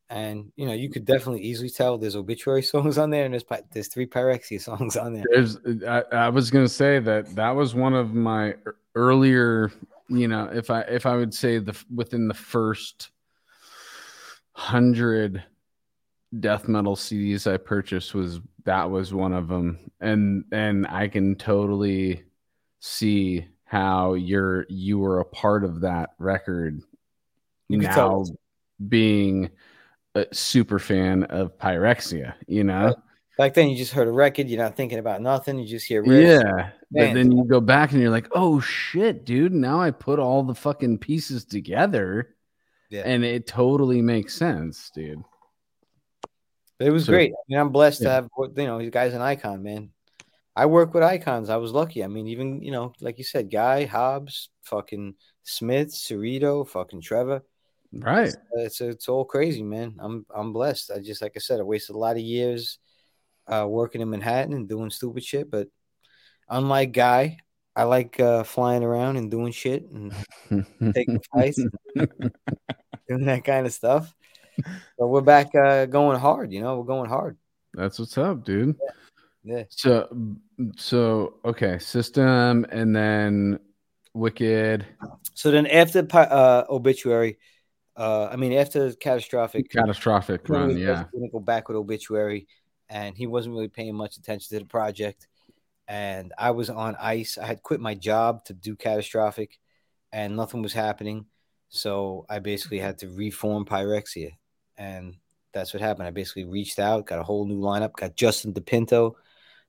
And 0.09 0.52
you 0.57 0.67
know, 0.67 0.73
you 0.73 0.89
could 0.89 1.05
definitely 1.05 1.43
easily 1.43 1.70
tell 1.70 1.99
there's 1.99 2.17
obituary 2.17 2.62
songs 2.62 2.99
on 2.99 3.10
there, 3.10 3.25
and 3.25 3.35
there's 3.35 3.44
there's 3.73 3.89
three 3.89 4.07
Pyrexia 4.07 4.60
songs 4.60 4.97
on 4.97 5.15
there. 5.15 5.25
There's, 5.33 5.57
uh, 5.57 6.02
I, 6.12 6.17
I 6.17 6.28
was 6.28 6.51
gonna 6.51 6.68
say 6.68 6.99
that 7.01 7.35
that 7.35 7.51
was 7.51 7.75
one 7.75 7.94
of 7.94 8.15
my 8.15 8.55
earlier, 8.94 9.73
you 10.09 10.28
know, 10.28 10.49
if 10.52 10.70
I 10.70 10.83
if 10.83 11.07
I 11.07 11.17
would 11.17 11.35
say 11.35 11.59
the 11.59 11.76
within 11.94 12.28
the 12.28 12.35
first 12.35 13.10
hundred 14.52 15.44
death 16.41 16.67
metal 16.67 16.97
CDs 16.97 17.51
I 17.51 17.57
purchased 17.57 18.15
was 18.15 18.41
that 18.65 18.91
was 18.91 19.12
one 19.12 19.33
of 19.33 19.49
them, 19.49 19.78
and 20.01 20.44
and 20.52 20.86
I 20.86 21.09
can 21.09 21.35
totally 21.36 22.23
see 22.81 23.47
how 23.65 24.15
you're 24.15 24.67
you 24.68 24.99
were 24.99 25.20
a 25.20 25.25
part 25.25 25.65
of 25.65 25.81
that 25.81 26.10
record. 26.18 26.81
You 27.68 27.78
now 27.78 28.25
being 28.89 29.51
a 30.17 30.35
super 30.35 30.78
fan 30.78 31.25
of 31.25 31.57
Pyrexia, 31.59 32.35
you 32.47 32.65
know. 32.65 32.95
Back 33.39 33.53
then, 33.55 33.69
you 33.69 33.77
just 33.77 33.93
heard 33.93 34.09
a 34.09 34.12
record, 34.12 34.49
you're 34.49 34.62
not 34.62 34.77
thinking 34.77 34.99
about 34.99 35.20
nothing. 35.20 35.59
You 35.59 35.67
just 35.67 35.86
hear 35.86 36.03
riffs. 36.03 36.43
Yeah. 36.43 36.70
But 36.91 37.12
then 37.15 37.33
you 37.33 37.45
go 37.45 37.61
back 37.61 37.93
and 37.93 38.01
you're 38.01 38.11
like, 38.11 38.28
oh 38.33 38.61
shit, 38.61 39.25
dude. 39.27 39.53
Now 39.53 39.81
I 39.81 39.91
put 39.91 40.19
all 40.19 40.43
the 40.43 40.55
fucking 40.55 40.99
pieces 40.99 41.45
together 41.45 42.35
Yeah. 42.89 43.03
and 43.05 43.25
it 43.25 43.47
totally 43.47 44.01
makes 44.01 44.35
sense, 44.35 44.91
dude. 44.95 45.23
It 46.81 46.91
was 46.91 47.05
So- 47.07 47.12
great. 47.12 47.33
I 47.33 47.36
mean, 47.49 47.59
I'm 47.59 47.70
blessed 47.70 48.03
Yeah. 48.03 48.09
to 48.09 48.15
have 48.15 48.28
you 48.39 48.67
know 48.67 48.78
these 48.78 48.91
guys 48.91 49.12
an 49.15 49.20
icon, 49.23 49.62
man. 49.62 49.91
I 50.55 50.65
work 50.67 50.95
with 50.95 51.03
icons. 51.03 51.51
I 51.51 51.57
was 51.57 51.73
lucky. 51.73 52.03
I 52.03 52.07
mean, 52.07 52.28
even 52.28 52.62
you 52.62 52.70
know, 52.70 52.95
like 53.01 53.19
you 53.19 53.25
said, 53.25 53.51
Guy 53.51 53.85
Hobbs, 53.85 54.49
fucking 54.62 55.15
Smith, 55.43 55.89
Cerrito, 55.89 56.67
fucking 56.67 57.03
Trevor. 57.03 57.43
Right. 58.00 58.34
It's 58.52 58.81
it's 58.81 59.08
all 59.08 59.25
crazy, 59.25 59.62
man. 59.62 59.97
I'm 59.99 60.26
I'm 60.34 60.52
blessed. 60.52 60.91
I 60.91 61.00
just 61.00 61.23
like 61.23 61.33
I 61.36 61.41
said, 61.41 61.60
I 61.60 61.65
wasted 61.65 61.97
a 61.97 61.99
lot 61.99 62.16
of 62.16 62.23
years 62.23 62.78
uh, 63.47 63.66
working 63.68 64.00
in 64.00 64.10
Manhattan 64.10 64.52
and 64.52 64.68
doing 64.68 64.91
stupid 64.91 65.25
shit. 65.25 65.50
But 65.50 65.68
unlike 66.49 66.92
Guy, 66.92 67.39
I 67.75 67.84
like 67.84 68.18
uh, 68.20 68.44
flying 68.44 68.83
around 68.83 69.16
and 69.16 69.31
doing 69.31 69.52
shit 69.52 69.84
and 69.91 70.12
taking 70.94 71.20
flights, 71.33 71.58
and 71.58 71.70
doing 73.08 73.26
that 73.26 73.44
kind 73.44 73.66
of 73.66 73.73
stuff. 73.73 74.12
But 74.99 75.08
we're 75.08 75.20
back 75.20 75.55
uh, 75.55 75.86
going 75.86 76.18
hard. 76.18 76.52
You 76.52 76.62
know, 76.62 76.78
we're 76.78 76.84
going 76.84 77.10
hard. 77.10 77.36
That's 77.75 77.99
what's 77.99 78.16
up, 78.16 78.44
dude. 78.44 78.76
Yeah. 79.44 79.65
So 79.68 80.08
so 80.76 81.34
okay, 81.44 81.78
system 81.78 82.66
and 82.70 82.97
then 82.97 83.60
wicked 84.15 84.86
So 85.34 85.50
then 85.50 85.66
after 85.66 86.07
uh, 86.12 86.65
obituary, 86.70 87.39
uh, 87.97 88.28
I 88.31 88.36
mean 88.36 88.52
after 88.52 88.92
catastrophic, 88.92 89.70
catastrophic 89.70 90.49
run, 90.49 90.76
yeah. 90.76 91.05
Go 91.33 91.41
back 91.41 91.68
with 91.68 91.76
obituary, 91.76 92.47
and 92.89 93.16
he 93.16 93.26
wasn't 93.26 93.55
really 93.55 93.68
paying 93.68 93.94
much 93.94 94.16
attention 94.16 94.49
to 94.50 94.58
the 94.60 94.68
project. 94.68 95.28
And 95.89 96.33
I 96.36 96.50
was 96.50 96.68
on 96.68 96.97
ice. 96.97 97.39
I 97.39 97.47
had 97.47 97.62
quit 97.62 97.81
my 97.81 97.94
job 97.94 98.44
to 98.47 98.52
do 98.52 98.76
catastrophic, 98.76 99.58
and 100.12 100.36
nothing 100.36 100.62
was 100.62 100.73
happening. 100.73 101.26
So 101.68 102.26
I 102.28 102.41
basically 102.41 102.78
had 102.78 102.99
to 102.99 103.08
reform 103.08 103.65
Pyrexia, 103.65 104.33
and 104.76 105.16
that's 105.52 105.73
what 105.73 105.81
happened. 105.81 106.08
I 106.08 106.10
basically 106.10 106.44
reached 106.44 106.78
out, 106.78 107.07
got 107.07 107.18
a 107.18 107.25
whole 107.25 107.47
new 107.47 107.60
lineup, 107.60 107.92
got 107.94 108.16
Justin 108.16 108.52
DePinto 108.52 109.15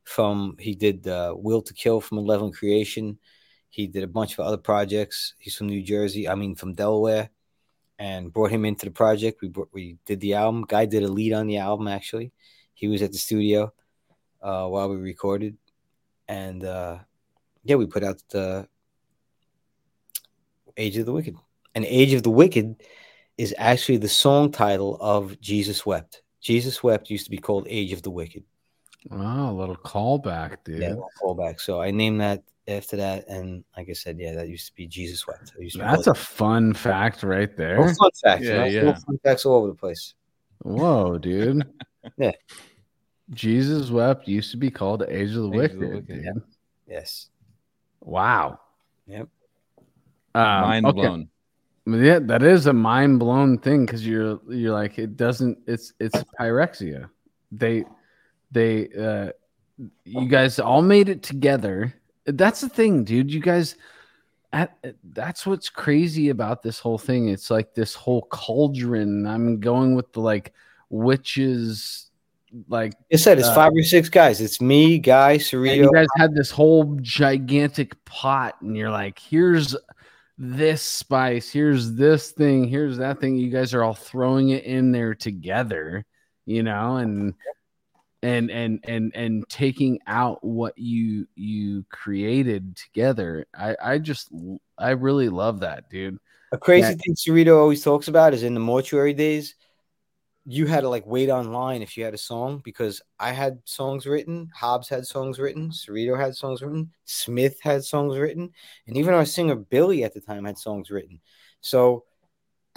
from 0.04 0.56
he 0.60 0.74
did 0.74 1.08
uh, 1.08 1.34
Will 1.36 1.62
to 1.62 1.74
Kill 1.74 2.02
from 2.02 2.18
Malevolent 2.18 2.56
Creation. 2.56 3.20
He 3.70 3.88
did 3.88 4.04
a 4.04 4.08
bunch 4.08 4.34
of 4.34 4.40
other 4.40 4.58
projects. 4.58 5.34
He's 5.38 5.56
from 5.56 5.68
New 5.68 5.84
Jersey. 5.84 6.28
I 6.28 6.36
mean, 6.36 6.56
from 6.56 6.74
Delaware 6.74 7.30
and 8.00 8.32
brought 8.32 8.52
him 8.52 8.66
into 8.66 8.86
the 8.86 8.92
project. 8.92 9.42
We 9.42 9.48
brought, 9.50 9.70
we 9.72 9.98
did 10.06 10.20
the 10.20 10.36
album. 10.36 10.66
Guy 10.68 10.86
did 10.86 11.04
a 11.04 11.08
lead 11.08 11.34
on 11.34 11.48
the 11.48 11.58
album 11.58 11.88
actually. 11.88 12.32
He 12.74 12.88
was 12.88 13.02
at 13.02 13.12
the 13.12 13.18
studio 13.18 13.74
uh, 14.42 14.68
while 14.68 14.90
we 14.90 14.98
recorded, 14.98 15.58
and 16.28 16.64
uh, 16.64 17.00
yeah, 17.64 17.76
we 17.76 17.88
put 17.88 18.04
out 18.04 18.22
the 18.30 18.68
Age 20.78 20.98
of 20.98 21.06
the 21.06 21.14
Wicked. 21.14 21.36
And 21.74 21.86
Age 21.86 22.14
of 22.14 22.24
the 22.24 22.30
Wicked 22.30 22.84
is 23.38 23.54
actually 23.58 23.98
the 23.98 24.10
song 24.10 24.52
title 24.52 24.98
of 25.02 25.40
Jesus 25.42 25.86
Wept. 25.86 26.22
Jesus 26.40 26.84
Wept 26.84 27.10
used 27.10 27.26
to 27.26 27.32
be 27.32 27.38
called 27.38 27.68
Age 27.70 27.94
of 27.94 28.04
the 28.04 28.12
Wicked. 28.12 28.44
Wow, 29.10 29.52
a 29.52 29.54
little 29.54 29.76
callback, 29.76 30.58
dude. 30.64 30.82
Yeah, 30.82 30.96
callback. 31.22 31.60
So 31.62 31.82
I 31.82 31.92
named 31.92 32.22
that 32.22 32.44
after 32.68 32.98
that, 32.98 33.28
and 33.28 33.64
like 33.78 33.90
I 33.90 33.94
said, 33.94 34.20
yeah, 34.20 34.34
that 34.36 34.50
used 34.50 34.68
to 34.68 34.76
be 34.76 34.88
Jesus 34.88 35.26
Wept. 35.26 35.54
It 35.58 35.64
used 35.64 35.76
to 35.78 35.82
That's 35.84 36.06
called- 36.06 36.18
a 36.18 36.20
fun 36.20 36.74
fact 36.74 37.24
right 37.24 37.56
there. 37.56 37.80
Oh, 37.80 37.88
fun 37.94 38.12
facts. 38.22 38.44
Yeah, 38.44 38.66
Yeah, 38.66 38.84
yeah. 38.84 38.94
Fun 38.96 39.18
facts 39.24 39.46
all 39.46 39.56
over 39.56 39.68
the 39.68 39.74
place. 39.76 40.14
Whoa, 40.64 41.18
dude. 41.18 41.66
Yeah. 42.18 42.32
Jesus 43.32 43.90
Wept 43.90 44.28
used 44.30 44.52
to 44.52 44.58
be 44.58 44.72
called 44.72 45.04
Age 45.04 45.36
of 45.36 45.52
the 45.52 45.62
Age 45.62 45.72
of 45.74 45.80
the 45.80 45.88
Wicked. 45.88 46.08
dude. 46.08 46.44
Yes. 46.88 47.28
Wow. 48.00 48.60
Yep. 49.08 49.28
Um, 50.34 50.44
Mind 50.62 50.86
okay. 50.86 50.96
blown. 51.02 51.30
Yeah, 51.86 52.20
that 52.20 52.44
is 52.44 52.66
a 52.68 52.74
mind 52.74 53.20
blown 53.20 53.58
thing 53.58 53.86
because 53.86 54.06
you're 54.08 54.40
you're 54.50 54.72
like 54.74 54.98
it 55.00 55.18
doesn't. 55.18 55.58
It's 55.68 55.94
it's 56.00 56.16
pyrexia. 56.40 57.10
They 57.52 57.84
they 58.52 58.90
uh 58.90 59.32
you 60.06 60.28
guys 60.28 60.60
all 60.60 60.82
made 60.82 61.10
it 61.10 61.22
together. 61.24 61.94
That's 62.26 62.62
the 62.62 62.70
thing, 62.70 63.04
dude. 63.04 63.32
You 63.32 63.40
guys. 63.40 63.76
at- 64.54 64.78
That's 65.04 65.46
what's 65.46 65.70
crazy 65.70 66.30
about 66.30 66.64
this 66.64 66.80
whole 66.80 66.98
thing. 66.98 67.30
It's 67.30 67.52
like 67.52 67.74
this 67.76 67.94
whole 67.94 68.24
cauldron. 68.32 69.28
I'm 69.28 69.60
going 69.60 69.96
with 69.96 70.12
the 70.14 70.22
like 70.22 70.54
witches, 70.90 72.10
like 72.68 72.94
You 73.10 73.18
said 73.18 73.40
it's 73.40 73.48
Uh, 73.50 73.56
five 73.56 73.72
or 73.74 73.84
six 73.84 74.10
guys. 74.10 74.42
It's 74.42 74.60
me, 74.62 74.98
Guy, 75.00 75.38
Cerrito. 75.38 75.76
you 75.78 75.92
guys 75.94 76.08
had 76.18 76.34
this 76.34 76.50
whole 76.50 76.98
gigantic 77.02 78.04
pot, 78.06 78.56
and 78.62 78.76
you're 78.76 78.90
like, 78.92 79.20
here's 79.20 79.76
this 80.38 80.82
spice, 80.82 81.52
here's 81.52 81.94
this 81.96 82.32
thing, 82.32 82.68
here's 82.68 82.98
that 82.98 83.20
thing. 83.20 83.38
You 83.38 83.50
guys 83.52 83.74
are 83.74 83.84
all 83.84 83.94
throwing 83.96 84.50
it 84.50 84.64
in 84.64 84.92
there 84.92 85.14
together, 85.16 86.06
you 86.46 86.64
know, 86.64 86.98
and 86.98 87.34
and 88.24 88.50
and 88.50 88.80
and 88.84 89.16
and 89.16 89.44
taking 89.50 90.00
out 90.08 90.44
what 90.44 90.78
you 90.78 91.28
you 91.36 91.86
created 91.90 92.76
together. 92.76 93.46
I 93.56 93.76
I 93.82 93.98
just 94.00 94.30
I 94.78 94.92
really 94.92 95.30
love 95.30 95.62
that, 95.62 95.90
dude. 95.90 96.18
A 96.52 96.58
crazy 96.58 96.96
thing 96.96 97.16
Cerrito 97.16 97.58
always 97.58 97.84
talks 97.84 98.08
about 98.08 98.34
is 98.34 98.44
in 98.44 98.54
the 98.54 98.60
mortuary 98.60 99.14
days, 99.14 99.56
you 100.46 100.66
had 100.66 100.82
to 100.82 100.90
like 100.90 101.06
wait 101.06 101.30
online 101.30 101.82
if 101.82 101.98
you 101.98 102.06
had 102.06 102.14
a 102.14 102.18
song 102.18 102.62
because 102.64 103.02
I 103.20 103.34
had 103.34 103.60
songs 103.66 104.06
written, 104.06 104.50
Hobbs 104.56 104.88
had 104.88 105.06
songs 105.06 105.40
written, 105.40 105.72
Cerrito 105.72 106.18
had 106.18 106.36
songs 106.36 106.62
written, 106.62 106.92
Smith 107.04 107.60
had 107.62 107.84
songs 107.84 108.18
written, 108.18 108.52
and 108.88 108.96
even 108.96 109.14
our 109.14 109.26
singer 109.26 109.56
Billy 109.56 110.06
at 110.06 110.14
the 110.14 110.22
time 110.22 110.46
had 110.46 110.58
songs 110.58 110.90
written. 110.90 111.20
So, 111.60 112.06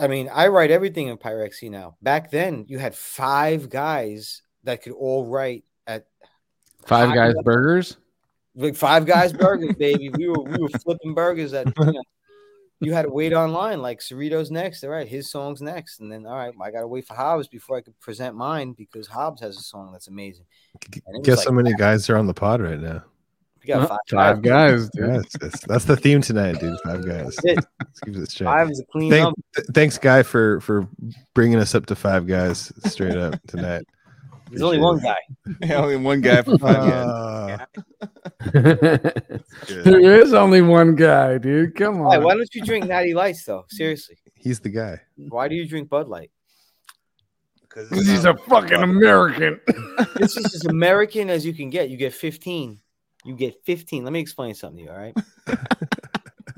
I 0.00 0.08
mean, 0.08 0.28
I 0.32 0.48
write 0.48 0.72
everything 0.72 1.08
in 1.08 1.16
Pyrexy 1.16 1.70
now. 1.70 1.96
Back 2.02 2.32
then, 2.32 2.64
you 2.66 2.78
had 2.80 2.96
five 2.96 3.70
guys 3.70 4.42
that 4.64 4.82
could 4.82 4.92
all 4.92 5.26
write 5.26 5.64
at 5.86 6.06
Five 6.84 7.14
Guys 7.14 7.28
level. 7.28 7.42
Burgers. 7.42 7.97
like 8.55 8.76
five 8.76 9.06
guys 9.06 9.32
burgers, 9.32 9.74
baby. 9.76 10.10
We 10.10 10.28
were 10.28 10.42
we 10.42 10.58
were 10.58 10.68
flipping 10.68 11.14
burgers 11.14 11.52
at 11.52 11.66
you, 11.78 11.84
know, 11.84 12.02
you 12.80 12.92
had 12.92 13.02
to 13.02 13.10
wait 13.10 13.32
online 13.32 13.80
like 13.80 14.00
Cerrito's 14.00 14.50
next. 14.50 14.82
All 14.84 14.90
right, 14.90 15.06
his 15.06 15.30
song's 15.30 15.60
next. 15.60 16.00
And 16.00 16.10
then 16.10 16.26
all 16.26 16.36
right, 16.36 16.52
I 16.60 16.70
gotta 16.70 16.89
wait 16.89 17.06
for 17.06 17.14
Hobbs 17.14 17.48
before 17.48 17.76
I 17.76 17.80
could 17.80 17.98
present 18.00 18.34
mine 18.34 18.72
because 18.72 19.06
Hobbs 19.06 19.40
has 19.40 19.56
a 19.56 19.62
song 19.62 19.92
that's 19.92 20.08
amazing. 20.08 20.47
And 21.06 21.24
Guess 21.24 21.39
like, 21.39 21.47
how 21.48 21.52
many 21.52 21.74
guys 21.74 22.08
are 22.10 22.16
on 22.16 22.26
the 22.26 22.34
pod 22.34 22.60
right 22.60 22.80
now? 22.80 23.05
we 23.60 23.66
got 23.66 23.89
five, 23.89 23.98
Five 24.10 24.42
guys, 24.42 24.89
dude. 24.90 25.14
Yes, 25.14 25.24
that's, 25.39 25.66
that's 25.66 25.84
the 25.84 25.97
theme 25.97 26.22
tonight, 26.22 26.58
dude. 26.58 26.78
Five 26.80 27.06
guys. 27.06 27.36
That's 27.36 27.44
it. 27.44 27.64
Let's 27.78 28.00
keep 28.00 28.14
this 28.14 28.30
straight. 28.30 28.47
Five 28.47 28.70
is 28.70 28.80
a 28.80 28.84
clean 28.86 29.10
Thank, 29.10 29.34
th- 29.55 29.66
thanks, 29.74 29.98
guy, 29.98 30.22
for 30.22 30.60
for 30.60 30.89
bringing 31.34 31.58
us 31.58 31.74
up 31.74 31.86
to 31.86 31.94
five 31.94 32.26
guys 32.26 32.72
straight 32.86 33.16
up 33.16 33.34
tonight. 33.47 33.84
There's 34.50 34.62
only 34.62 34.78
one 34.78 34.98
guy. 34.98 35.16
Yeah, 35.62 35.76
only 35.76 35.96
one 35.96 36.20
guy 36.20 36.42
for 36.42 36.58
five 36.58 36.84
years. 36.84 37.06
Uh, 37.06 37.66
there 39.84 40.34
only 40.34 40.62
one 40.62 40.94
guy, 40.94 41.38
dude. 41.38 41.74
Come 41.74 41.98
Why, 42.00 42.16
on. 42.16 42.24
why 42.24 42.34
don't 42.34 42.52
you 42.54 42.62
drink 42.62 42.86
Natty 42.86 43.14
Lights 43.14 43.44
though? 43.44 43.64
Seriously, 43.68 44.16
He's 44.34 44.60
the 44.60 44.68
guy. 44.68 45.00
why 45.16 45.48
do 45.48 45.54
you 45.54 45.68
drink 45.68 45.88
Bud 45.88 46.08
Light? 46.08 46.30
Because 47.62 47.88
He's 47.90 48.24
a 48.24 48.34
fucking 48.36 48.82
American. 48.82 49.60
This 50.16 50.36
is 50.36 50.54
as 50.54 50.64
American 50.66 51.30
as 51.30 51.46
you 51.46 51.54
can 51.54 51.70
get. 51.70 51.88
You 51.88 51.96
get 51.96 52.12
15. 52.12 52.78
You 53.24 53.34
get 53.36 53.64
15. 53.64 54.04
Let 54.04 54.12
me 54.12 54.20
explain 54.20 54.54
something 54.54 54.78
to 54.78 54.82
you. 54.84 54.90
All 54.90 54.98
right. 54.98 55.16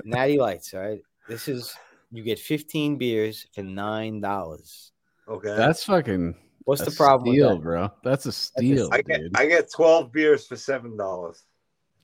Natty 0.03 0.37
Lights. 0.37 0.73
All 0.73 0.81
right. 0.81 1.01
This 1.29 1.47
is 1.47 1.73
you 2.11 2.23
get 2.23 2.39
15 2.39 2.97
beers 2.97 3.47
for 3.53 3.63
nine 3.63 4.19
dollars. 4.21 4.91
Okay. 5.27 5.55
That's 5.55 5.83
fucking. 5.85 6.35
What's 6.65 6.81
a 6.81 6.85
the 6.85 6.91
problem 6.91 7.33
Steal, 7.33 7.49
with 7.49 7.57
that? 7.59 7.63
bro. 7.63 7.89
That's 8.03 8.25
a 8.25 8.31
steal, 8.31 8.89
I 8.91 9.01
get 9.01 9.19
dude. 9.21 9.31
I 9.37 9.45
get 9.47 9.71
twelve 9.71 10.11
beers 10.11 10.47
for 10.47 10.55
seven 10.55 10.95
dollars. 10.97 11.43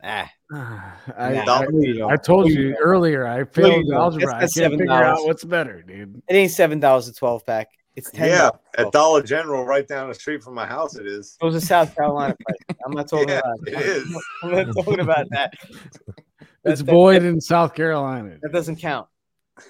Ah, 0.04 0.30
I, 0.52 1.34
Nah, 1.46 1.60
I, 1.62 1.66
you 1.72 1.94
don't. 1.96 2.12
I 2.12 2.16
told 2.16 2.46
No, 2.46 2.52
you 2.52 2.62
you 2.62 2.70
don't. 2.74 2.82
earlier. 2.82 3.28
I 3.28 3.40
No, 3.40 3.46
failed 3.46 3.86
you 3.86 3.92
don't. 3.92 4.02
algebra. 4.02 4.28
I 4.36 4.40
That's- 4.40 4.54
can't 4.54 4.72
that's 4.72 4.82
figure 4.82 4.94
out 4.94 5.26
what's 5.26 5.44
better, 5.44 5.82
dude. 5.82 6.22
it 6.30 6.34
ain't 6.34 6.52
seven 6.52 6.80
dollars 6.80 7.08
a 7.08 7.14
12 7.14 7.46
pack. 7.46 7.68
It's 7.96 8.10
ten. 8.12 8.30
Yeah, 8.30 8.52
at 8.78 8.92
Dollar 8.94 9.22
General, 9.22 9.66
right 9.66 9.86
down 9.86 10.08
the 10.08 10.14
street 10.16 10.42
from 10.42 10.54
my 10.54 10.66
house, 10.66 10.96
it 10.96 11.06
is. 11.06 11.36
Those 11.42 11.56
a 11.56 11.62
South 11.62 11.94
Carolina 11.96 12.34
prices. 12.48 12.82
I'm 12.86 12.94
not 12.94 13.10
talking 13.10 13.28
Yeah, 13.30 13.40
about. 13.40 13.58
it 13.68 13.74
is. 13.82 14.24
I'm 14.44 14.52
not 14.52 14.68
talking 14.76 15.00
about 15.02 15.28
that. 15.32 15.54
It's 15.62 16.40
That- 16.64 16.86
that- 16.86 16.86
void 16.86 17.24
in 17.24 17.42
South 17.42 17.74
Carolina. 17.74 18.38
That 18.42 18.54
doesn't 18.54 18.78
count. 18.78 19.08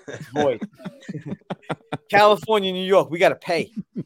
It's 0.07 0.27
void. 0.27 0.61
California, 2.09 2.71
New 2.71 2.85
York, 2.85 3.09
we 3.09 3.19
gotta 3.19 3.35
pay. 3.35 3.71
You 3.95 4.03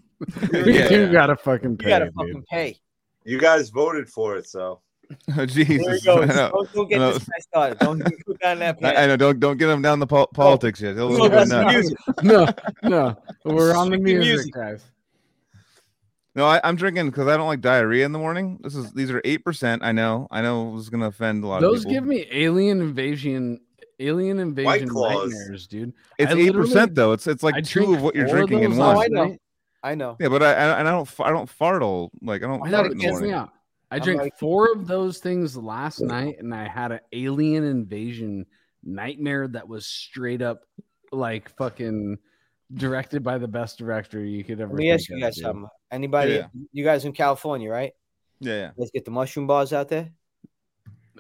Yeah, 0.66 0.88
do 0.90 1.12
gotta 1.12 1.36
fucking 1.36 1.72
We 1.72 1.78
pay, 1.78 1.90
gotta 1.90 2.06
dude. 2.06 2.14
fucking 2.16 2.44
pay. 2.50 2.78
You 3.26 3.40
guys 3.40 3.70
voted 3.70 4.10
for 4.10 4.38
it, 4.38 4.48
so 4.48 4.82
Oh, 5.38 5.46
Jesus. 5.46 6.08
I 6.08 6.26
know. 6.26 6.50
Don't, 6.50 6.74
don't 6.74 6.90
get 6.90 7.02
I 7.02 7.12
this 7.12 7.20
guy 7.24 7.40
started. 7.40 7.80
Don't 7.80 8.00
get 8.00 8.26
put 8.26 8.40
down 8.40 8.60
that 8.60 8.78
I, 8.84 9.04
I 9.04 9.08
know. 9.08 9.18
Don't 9.18 9.40
don't 9.40 9.58
get 9.58 9.70
him 9.70 9.82
down 9.82 10.00
the 10.00 10.08
pol- 10.08 10.28
politics 10.28 10.82
yet. 10.82 10.96
He'll 10.96 11.10
go 11.16 11.28
that's 11.30 11.50
nuts. 11.50 11.74
music. 11.74 11.98
No, 12.24 12.48
no. 12.84 13.16
We're 13.46 13.76
on 13.76 13.90
the 13.92 13.98
music, 13.98 14.24
music. 14.28 14.54
guys. 14.54 14.84
No, 16.36 16.46
I, 16.46 16.60
I'm 16.64 16.76
drinking 16.76 17.08
because 17.12 17.28
I 17.28 17.38
don't 17.38 17.46
like 17.48 17.62
diarrhea 17.62 18.06
in 18.06 18.12
the 18.12 18.18
morning. 18.18 18.60
This 18.64 18.76
is 18.76 18.92
these 18.94 19.12
are 19.12 19.22
eight 19.24 19.44
percent. 19.46 19.84
I 19.84 19.92
know. 19.92 20.28
I 20.32 20.42
know 20.42 20.72
this 20.76 20.84
is 20.86 20.90
gonna 20.90 21.08
offend 21.08 21.44
a 21.44 21.48
lot 21.48 21.62
Those 21.62 21.80
of 21.86 21.92
people. 21.92 21.94
give 21.94 22.06
me 22.06 22.26
alien 22.32 22.82
invasion, 22.82 23.60
alien 24.06 24.40
invasion 24.40 24.90
Claws. 24.90 25.32
nightmares, 25.34 25.68
dude. 25.68 25.94
it's 26.18 26.32
eight 26.34 26.54
percent 26.54 26.96
though. 26.96 27.12
It's 27.14 27.28
it's 27.28 27.44
I 27.44 27.50
like 27.52 27.64
two 27.66 27.94
of 27.94 28.02
what 28.02 28.16
you're 28.16 28.28
drinking 28.28 28.64
in 28.64 28.72
those 28.72 28.80
one. 28.80 28.98
I 28.98 29.08
know. 29.08 29.38
I 29.84 29.96
know. 29.96 30.16
Yeah, 30.20 30.30
but 30.30 30.42
I 30.44 30.54
I 30.54 30.80
I 30.80 30.84
don't 30.84 31.10
I 31.20 31.30
don't 31.30 31.50
fart 31.50 31.82
all 31.82 32.12
like 32.22 32.44
I 32.44 32.48
don't 32.48 32.60
Why 32.60 32.72
fart 32.72 32.92
in 32.92 32.98
the 32.98 33.04
me 33.06 33.12
morning. 33.12 33.32
out. 33.34 33.50
I 33.92 33.98
I'm 33.98 34.02
drank 34.02 34.22
like- 34.22 34.38
four 34.40 34.72
of 34.72 34.88
those 34.88 35.20
things 35.20 35.56
last 35.58 36.00
night, 36.02 36.38
and 36.40 36.54
I 36.54 36.68
had 36.68 36.92
an 36.92 37.00
alien 37.12 37.64
invasion 37.64 38.46
nightmare 38.84 39.48
that 39.50 39.68
was 39.68 39.86
straight 39.86 40.42
up 40.42 40.62
like 41.12 41.50
fucking 41.58 42.18
directed 42.74 43.24
by 43.24 43.38
the 43.38 43.48
best 43.48 43.78
director 43.78 44.24
you 44.24 44.44
could 44.44 44.60
ever. 44.60 44.72
Let 44.74 44.78
me 44.80 44.92
ask 44.92 45.10
you 45.10 45.20
guys 45.20 45.40
something. 45.40 45.68
Anybody? 45.92 46.34
Yeah. 46.34 46.48
You 46.72 46.84
guys 46.84 47.06
in 47.06 47.14
California, 47.14 47.70
right? 47.70 47.92
Yeah, 48.40 48.54
yeah. 48.56 48.72
Let's 48.78 48.92
get 48.92 49.06
the 49.06 49.12
mushroom 49.12 49.46
bars 49.48 49.74
out 49.74 49.90
there. 49.90 50.10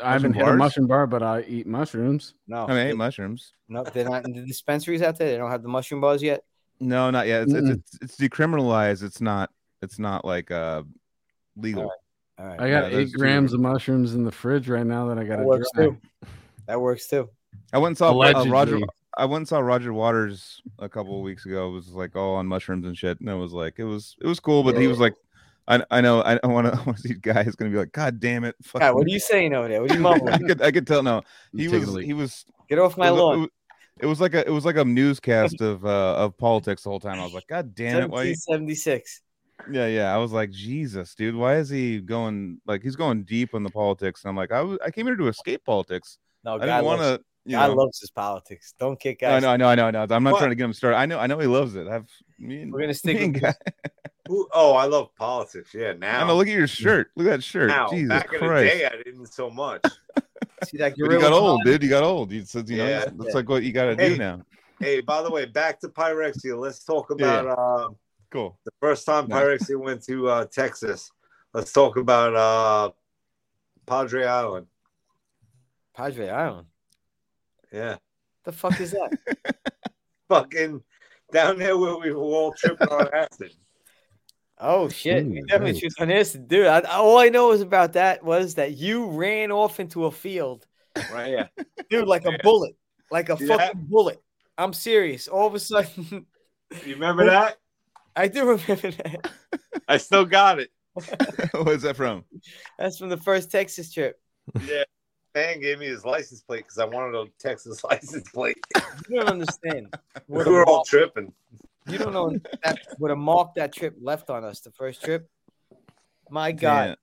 I 0.02 0.14
haven't 0.14 0.32
Mushroom 0.32 0.46
hit 0.48 0.54
a 0.54 0.58
mushroom 0.58 0.88
bar, 0.88 1.08
but 1.08 1.22
I 1.22 1.42
eat 1.48 1.68
mushrooms. 1.68 2.34
No, 2.48 2.64
I 2.66 2.68
mean, 2.68 2.70
I 2.72 2.84
they- 2.86 2.90
ate 2.92 2.98
mushrooms. 2.98 3.54
no, 3.70 3.84
they're 3.84 4.10
not 4.10 4.26
in 4.26 4.34
the 4.34 4.42
dispensaries 4.46 5.02
out 5.02 5.18
there. 5.18 5.32
They 5.32 5.38
don't 5.38 5.52
have 5.52 5.62
the 5.64 5.70
mushroom 5.70 6.02
bars 6.02 6.24
yet. 6.24 6.44
No, 6.80 7.12
not 7.12 7.28
yet. 7.28 7.44
It's, 7.44 7.54
it's 7.54 7.68
Mm-mm. 7.68 7.74
it's 7.76 7.98
it's 8.02 8.16
decriminalized. 8.18 9.04
It's 9.04 9.22
not. 9.22 9.52
It's 9.82 10.00
not 10.00 10.26
like 10.26 10.50
uh 10.52 10.84
legal. 11.56 11.92
All 12.40 12.46
right, 12.48 12.60
I 12.60 12.70
got 12.70 12.92
those 12.92 12.94
eight 13.08 13.12
two- 13.12 13.18
grams 13.20 13.54
of 13.54 13.60
mushrooms 13.60 14.16
in 14.16 14.24
the 14.24 14.32
fridge 14.32 14.68
right 14.68 14.86
now 14.86 15.08
that 15.10 15.20
I 15.20 15.24
got 15.24 15.38
that 15.38 15.44
to 15.44 15.48
works 15.48 15.70
dry. 15.76 15.86
too. 15.86 15.98
That 16.68 16.82
works 16.82 17.08
too. 17.08 17.30
I 17.72 17.78
went 17.78 17.90
and 17.92 17.98
saw 17.98 18.10
uh, 18.20 18.46
Roger. 18.46 18.80
I 19.16 19.26
went 19.26 19.42
and 19.42 19.48
saw 19.48 19.60
Roger 19.60 19.94
Waters 19.94 20.62
a 20.80 20.90
couple 20.90 21.16
of 21.18 21.22
weeks 21.24 21.46
ago. 21.46 21.68
It 21.70 21.74
was 21.74 21.90
like 21.90 22.16
all 22.16 22.36
on 22.36 22.48
mushrooms 22.48 22.88
and 22.88 22.98
shit, 22.98 23.20
and 23.20 23.30
it 23.30 23.36
was 23.36 23.54
like 23.54 23.76
it 23.78 23.84
was 23.84 24.16
it 24.22 24.26
was 24.28 24.40
cool. 24.40 24.64
But 24.64 24.78
he 24.78 24.88
was 24.88 25.00
like, 25.00 25.14
I 25.68 25.84
I 25.90 26.02
know 26.02 26.22
I 26.22 26.40
want 26.46 26.68
to 26.74 26.82
want 26.86 26.98
to 26.98 27.08
see 27.08 27.14
guy 27.14 27.42
is 27.42 27.56
gonna 27.56 27.72
be 27.72 27.78
like, 27.78 27.92
God 27.92 28.20
damn 28.20 28.44
it, 28.44 28.56
God, 28.74 28.96
what 28.96 29.06
are 29.06 29.10
you 29.10 29.20
saying 29.20 29.54
over 29.54 29.68
there? 29.68 29.82
What 29.82 29.92
are 29.92 29.94
you 29.96 30.02
mumbling? 30.02 30.28
I 30.34 30.38
mumbling? 30.38 30.48
could 30.58 30.62
I 30.62 30.72
could 30.72 30.88
tell 30.88 31.04
no. 31.04 31.22
He 31.56 31.68
Take 31.68 31.86
was 31.86 31.96
he 32.04 32.14
was 32.14 32.46
Get 32.70 32.80
off 32.80 32.98
my 32.98 33.08
it 33.08 33.12
was, 33.12 33.20
lawn. 33.20 33.34
it 33.36 33.40
was- 33.42 33.50
it 34.02 34.08
was 34.08 34.20
like 34.20 34.34
a 34.34 34.46
it 34.46 34.50
was 34.52 34.66
like 34.66 34.76
a 34.76 34.84
newscast 34.84 35.62
of 35.62 35.86
uh 35.86 36.16
of 36.16 36.38
politics 36.38 36.84
the 36.84 36.90
whole 36.90 37.00
time. 37.00 37.20
I 37.20 37.24
was 37.24 37.34
like, 37.34 37.48
God 37.48 37.74
damn 37.76 38.02
it, 38.04 38.10
why? 38.10 38.24
you-" 38.24 38.30
1776. 38.32 39.22
Yeah, 39.72 39.88
yeah. 39.88 40.14
I 40.14 40.18
was 40.18 40.34
like, 40.34 40.50
Jesus, 40.52 41.16
dude, 41.16 41.36
why 41.36 41.56
is 41.58 41.70
he 41.70 42.02
going 42.02 42.60
like 42.66 42.82
he's 42.84 42.96
going 42.98 43.24
deep 43.24 43.54
on 43.54 43.64
the 43.64 43.70
politics? 43.70 44.24
And 44.24 44.30
I'm 44.30 44.36
like, 44.36 44.52
I 44.52 44.62
was 44.62 44.80
I 44.84 44.92
came 44.92 45.06
here 45.06 45.16
to 45.16 45.28
escape 45.28 45.64
politics. 45.64 46.18
No, 46.44 46.56
I 46.56 46.58
God 46.58 46.66
didn't 46.66 46.86
want 46.86 47.02
to. 47.02 47.22
You 47.46 47.58
God 47.58 47.68
know, 47.70 47.76
loves 47.76 48.00
his 48.00 48.10
politics. 48.10 48.74
Don't 48.80 49.00
kick 49.00 49.20
I 49.22 49.28
guys. 49.28 49.42
know, 49.44 49.50
I 49.50 49.58
know, 49.58 49.68
I 49.68 49.76
know, 49.76 49.86
I 49.88 49.92
know. 49.92 50.08
I'm 50.10 50.24
not 50.24 50.34
What? 50.34 50.40
trying 50.40 50.52
to 50.52 50.56
get 50.56 50.64
him 50.66 50.74
started. 50.74 50.98
I 50.98 51.06
know, 51.06 51.20
I 51.20 51.28
know 51.28 51.40
he 51.40 51.48
loves 51.48 51.76
it. 51.76 51.88
I've 51.88 52.10
me 52.40 52.62
and, 52.64 52.74
We're 52.74 52.82
gonna 52.82 52.94
stick 52.96 53.20
me 53.20 53.30
with 53.30 53.42
guy, 53.42 53.54
Who, 54.28 54.48
oh, 54.54 54.74
I 54.74 54.86
love 54.86 55.14
politics. 55.16 55.74
Yeah, 55.74 55.94
now. 55.94 56.24
I 56.24 56.28
know. 56.28 56.36
Look 56.38 56.48
at 56.48 56.54
your 56.54 56.68
shirt. 56.68 57.12
Look 57.16 57.28
at 57.28 57.32
that 57.32 57.44
shirt. 57.44 57.68
now. 57.68 57.90
Jesus 57.90 58.08
Back 58.10 58.32
in 58.34 58.40
the 58.48 58.54
day, 58.56 58.86
I 58.86 58.96
didn't 59.04 59.26
so 59.28 59.50
much. 59.50 59.84
See 60.66 60.78
that 60.78 60.98
you 60.98 61.08
got 61.20 61.34
old, 61.34 61.62
behind 61.64 61.82
dude. 61.82 61.84
You 61.84 61.90
got 61.90 62.04
old. 62.04 62.32
You 62.32 62.46
said, 62.46 62.70
you 62.70 62.78
know, 62.78 62.88
Yeah. 62.88 63.06
that's 63.18 63.36
like 63.36 63.50
what 63.50 63.64
you 63.64 63.74
got 63.74 63.86
to 63.86 63.96
Hey. 64.02 64.10
do 64.10 64.18
now. 64.18 64.42
hey, 64.80 65.02
by 65.02 65.22
the 65.22 65.30
way, 65.30 65.46
back 65.46 65.80
to 65.82 65.90
Pyrexia. 65.90 66.58
Let's 66.58 66.84
talk 66.86 67.08
Yeah. 67.18 67.40
about 67.42 67.60
uh, 67.60 67.90
Cool. 68.32 68.58
the 68.64 68.72
first 68.80 69.06
time 69.06 69.28
No. 69.28 69.36
Pyrexia 69.36 69.78
went 69.78 70.04
to 70.06 70.30
uh, 70.30 70.46
Texas. 70.46 71.12
Let's 71.54 71.74
talk 71.74 71.98
about 71.98 72.34
uh, 72.36 72.92
Padre 73.86 74.24
Island. 74.26 74.68
Padre 75.94 76.30
Island. 76.30 76.68
Yeah, 77.74 77.98
The 78.46 78.52
fuck 78.54 78.80
is 78.80 78.92
that? 78.92 79.18
fucking 80.30 80.82
down 81.32 81.58
there 81.58 81.78
where 81.78 81.98
we 81.98 82.12
were 82.14 82.22
all 82.22 82.54
tripping 82.54 82.88
on 82.88 83.08
acid. 83.14 83.52
Oh 84.66 84.88
shit! 84.88 85.26
we 85.26 85.40
Ooh, 85.40 85.46
definitely 85.46 85.74
nice. 85.74 85.82
shoot 85.82 85.94
on 86.00 86.08
this, 86.08 86.34
dude. 86.34 86.68
I, 86.68 86.80
all 86.82 87.18
I 87.18 87.28
know 87.30 87.52
is 87.52 87.60
about 87.62 87.94
that 87.94 88.24
was 88.24 88.56
that 88.56 88.78
you 88.78 89.08
ran 89.08 89.52
off 89.52 89.80
into 89.82 90.06
a 90.06 90.12
field, 90.12 90.66
Right 91.12 91.28
here. 91.28 91.50
dude, 91.90 92.08
like 92.08 92.24
a 92.26 92.38
bullet, 92.42 92.76
like 93.12 93.28
a 93.30 93.38
Yeah. 93.40 93.58
fucking 93.58 93.82
bullet. 93.90 94.22
I'm 94.58 94.72
serious. 94.72 95.28
All 95.28 95.48
of 95.48 95.54
a 95.56 95.60
sudden, 95.60 96.26
You 96.86 96.94
remember 96.94 97.26
that? 97.26 97.58
I 98.16 98.28
do 98.30 98.46
remember 98.46 98.92
that. 98.92 99.32
I 99.90 99.98
still 99.98 100.24
got 100.24 100.60
it. 100.60 100.70
Where's 101.54 101.82
that 101.82 101.96
from? 101.98 102.24
That's 102.80 102.98
from 102.98 103.10
the 103.10 103.18
first 103.18 103.52
Texas 103.52 103.92
trip. 103.92 104.22
Yeah. 104.66 104.84
Man 105.36 105.60
gave 105.60 105.80
me 105.80 105.88
his 105.88 106.06
license 106.06 106.42
plate 106.42 106.60
because 106.60 106.78
I 106.78 106.86
wanted 106.86 107.16
a 107.16 107.26
Texas 107.40 107.84
license 107.84 108.30
plate. 108.30 108.60
You 109.10 109.20
don't 109.20 109.30
understand. 109.30 109.94
we 110.28 110.38
What 110.38 110.48
a 110.48 110.52
were 110.52 110.66
all 110.68 110.86
tripping. 110.86 111.34
You 111.88 111.98
don't 111.98 112.14
know 112.14 112.30
that, 112.64 112.80
what 112.98 113.12
a 113.12 113.16
mark 113.16 113.56
that 113.56 113.74
trip 113.74 113.96
left 114.02 114.30
on 114.30 114.44
us. 114.44 114.60
The 114.62 114.72
first 114.72 115.04
trip. 115.04 115.30
My 116.30 116.52
God. 116.52 116.98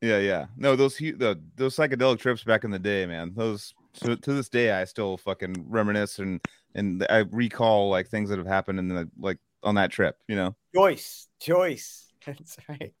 Yeah, 0.00 0.18
yeah. 0.18 0.46
No, 0.56 0.76
those 0.76 0.96
the 0.96 1.38
those 1.56 1.76
psychedelic 1.76 2.18
trips 2.18 2.42
back 2.42 2.64
in 2.64 2.70
the 2.70 2.78
day, 2.78 3.04
man. 3.04 3.32
Those 3.36 3.74
to, 4.00 4.16
to 4.16 4.32
this 4.32 4.48
day, 4.48 4.72
I 4.72 4.84
still 4.84 5.16
fucking 5.18 5.66
reminisce 5.68 6.18
and 6.18 6.40
and 6.74 7.06
I 7.10 7.18
recall 7.30 7.90
like 7.90 8.08
things 8.08 8.30
that 8.30 8.38
have 8.38 8.46
happened 8.46 8.78
in 8.78 8.88
the 8.88 9.10
like 9.18 9.38
on 9.62 9.74
that 9.74 9.90
trip. 9.90 10.16
You 10.26 10.36
know, 10.36 10.56
Joyce. 10.74 11.28
Joyce. 11.40 12.06
That's 12.26 12.56
right. 12.68 12.94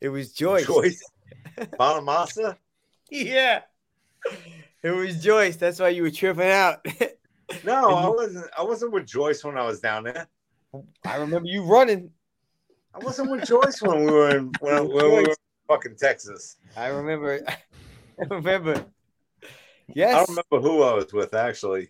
It 0.00 0.08
was 0.08 0.32
Joyce. 0.32 0.66
Joyce. 0.66 1.02
Bonamassa? 1.58 2.56
Yeah. 3.10 3.62
It 4.82 4.90
was 4.90 5.22
Joyce. 5.22 5.56
That's 5.56 5.80
why 5.80 5.88
you 5.90 6.02
were 6.02 6.10
tripping 6.10 6.50
out. 6.50 6.84
No, 7.64 7.90
I 7.90 8.08
wasn't. 8.08 8.46
I 8.58 8.62
wasn't 8.62 8.92
with 8.92 9.06
Joyce 9.06 9.44
when 9.44 9.58
I 9.58 9.64
was 9.66 9.80
down 9.80 10.04
there. 10.04 10.26
I 11.04 11.16
remember 11.16 11.48
you 11.48 11.64
running. 11.64 12.10
I 12.94 12.98
wasn't 12.98 13.30
with 13.30 13.44
Joyce 13.46 13.80
when 13.82 14.04
we 14.04 14.10
were 14.12 14.30
in 14.36 14.52
when, 14.60 14.88
when 14.88 15.04
we 15.06 15.12
were 15.12 15.20
in 15.20 15.34
fucking 15.68 15.96
Texas. 15.96 16.56
I 16.76 16.88
remember. 16.88 17.40
I 17.48 18.24
remember. 18.34 18.74
I 18.76 19.46
Yes. 19.94 20.14
don't 20.26 20.36
remember 20.52 20.68
who 20.68 20.82
I 20.84 20.94
was 20.94 21.12
with 21.12 21.34
actually. 21.34 21.88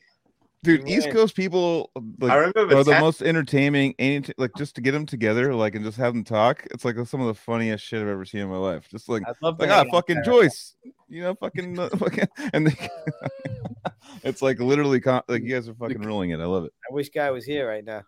dude. 0.62 0.88
You 0.88 0.98
East. 0.98 1.10
Coast 1.10 1.34
people 1.36 1.90
I 1.96 2.00
like 2.26 2.54
remember 2.54 2.76
are 2.76 2.84
the 2.84 2.98
most 2.98 3.20
entertaining. 3.20 3.94
Like 4.38 4.52
just 4.56 4.74
to 4.76 4.80
get 4.80 4.92
them 4.92 5.04
together, 5.04 5.54
like 5.54 5.74
and 5.74 5.84
just 5.84 5.98
have 5.98 6.14
them 6.14 6.24
talk. 6.24 6.66
It's 6.70 6.84
like 6.86 6.96
some 7.06 7.20
of 7.20 7.26
the 7.26 7.34
funniest 7.34 7.84
shit 7.84 8.00
I've 8.00 8.08
ever 8.08 8.24
seen 8.24 8.40
in 8.40 8.48
my 8.48 8.56
life. 8.56 8.88
Just 8.90 9.08
like 9.10 9.22
I'd 9.28 9.34
love 9.42 9.60
like 9.60 9.68
ah 9.68 9.84
fucking. 9.90 10.22
Joyce, 10.24 10.76
you 11.08 11.22
know, 11.22 11.34
fucking, 11.34 11.78
uh, 11.78 11.88
fucking 11.98 12.28
and 12.54 12.68
they, 12.68 12.88
it's 14.22 14.42
like 14.42 14.60
literally 14.60 15.00
con- 15.00 15.22
like 15.28 15.42
you 15.42 15.54
guys 15.54 15.68
are 15.68 15.74
fucking 15.74 16.00
ruling 16.02 16.30
it. 16.30 16.40
I 16.40 16.44
love 16.44 16.64
it. 16.64 16.72
I 16.90 16.94
wish 16.94 17.10
Guy 17.10 17.30
was 17.30 17.44
here 17.44 17.68
right 17.68 17.84
now. 17.84 18.02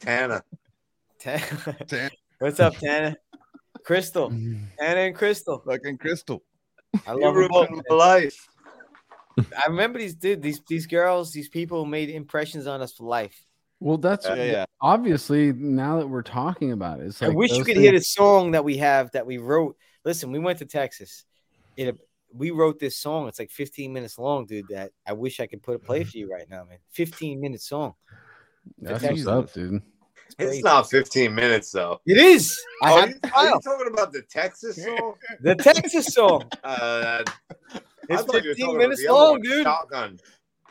Tana. 0.00 0.42
Tana. 1.18 1.42
Tan- 1.86 2.10
What's 2.38 2.60
up, 2.60 2.76
Tana? 2.76 3.16
Crystal. 3.84 4.30
Mm-hmm. 4.30 4.64
Tana 4.78 5.00
and 5.00 5.14
Crystal. 5.14 5.62
Fucking 5.66 5.98
Crystal. 5.98 6.42
I 7.06 7.12
love 7.12 7.34
them 7.34 7.48
both. 7.48 7.70
my 7.88 7.94
life. 7.96 8.48
I 9.38 9.68
remember 9.68 9.98
these 9.98 10.14
dude, 10.14 10.42
these 10.42 10.60
these 10.66 10.86
girls, 10.86 11.32
these 11.32 11.48
people 11.48 11.84
made 11.84 12.08
impressions 12.10 12.66
on 12.66 12.80
us 12.80 12.94
for 12.94 13.04
life. 13.04 13.44
Well, 13.80 13.98
that's 13.98 14.26
Yeah, 14.26 14.34
yeah. 14.34 14.64
obviously 14.80 15.52
now 15.52 15.98
that 15.98 16.06
we're 16.06 16.22
talking 16.22 16.72
about 16.72 17.00
it. 17.00 17.06
It's 17.06 17.22
I 17.22 17.28
wish 17.28 17.50
you 17.50 17.58
those 17.58 17.66
could 17.66 17.76
hear 17.76 17.92
the 17.92 18.00
song 18.00 18.52
that 18.52 18.64
we 18.64 18.78
have 18.78 19.10
that 19.12 19.26
we 19.26 19.36
wrote. 19.36 19.76
Listen, 20.04 20.32
we 20.32 20.38
went 20.38 20.60
to 20.60 20.64
Texas. 20.64 21.24
It 21.76 21.98
we 22.36 22.50
wrote 22.50 22.78
this 22.78 22.96
song. 22.98 23.28
It's 23.28 23.38
like 23.38 23.50
15 23.50 23.92
minutes 23.92 24.18
long, 24.18 24.46
dude. 24.46 24.68
That 24.68 24.92
I 25.06 25.12
wish 25.12 25.40
I 25.40 25.46
could 25.46 25.62
put 25.62 25.76
a 25.76 25.78
play 25.78 26.04
for 26.04 26.16
you 26.18 26.30
right 26.30 26.48
now, 26.48 26.64
man. 26.64 26.78
15 26.92 27.40
minute 27.40 27.62
song. 27.62 27.94
That's 28.78 29.02
what's 29.02 29.26
up, 29.26 29.52
dude. 29.52 29.82
It's. 30.38 30.56
It's 30.56 30.64
not 30.64 30.90
15 30.90 31.34
minutes 31.34 31.70
though. 31.70 32.00
It 32.04 32.18
is. 32.18 32.60
I 32.82 32.92
Oh, 32.92 33.00
have 33.00 33.08
you, 33.10 33.16
are 33.34 33.46
you 33.46 33.60
talking 33.62 33.92
about 33.92 34.12
the 34.12 34.22
Texas 34.22 34.76
song? 34.84 35.14
the 35.40 35.54
Texas 35.54 36.06
song. 36.06 36.44
Uh, 36.64 37.22
It's 38.08 38.22
I 38.22 38.24
thought 38.24 38.42
you 38.44 38.50
were 38.50 38.54
15 38.54 38.56
talking 38.56 38.64
about 38.76 38.78
minutes 38.78 39.02
the 39.02 39.08
other 39.08 39.18
long, 39.18 39.30
one, 39.32 39.40
dude. 39.42 39.62
Shotgun. 39.64 40.20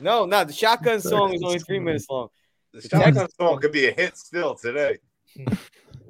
No, 0.02 0.26
no, 0.26 0.44
the 0.44 0.54
shotgun 0.54 1.00
song 1.02 1.34
is 1.34 1.42
only 1.42 1.60
three 1.60 1.80
minutes 1.80 2.06
long. 2.10 2.28
The 2.74 2.82
The 2.82 2.90
shotgun 2.90 3.14
Texas 3.14 3.36
song 3.40 3.60
could 3.60 3.72
be 3.72 3.88
a 3.88 3.92
hit 3.92 4.18
still 4.18 4.56
today. 4.56 4.98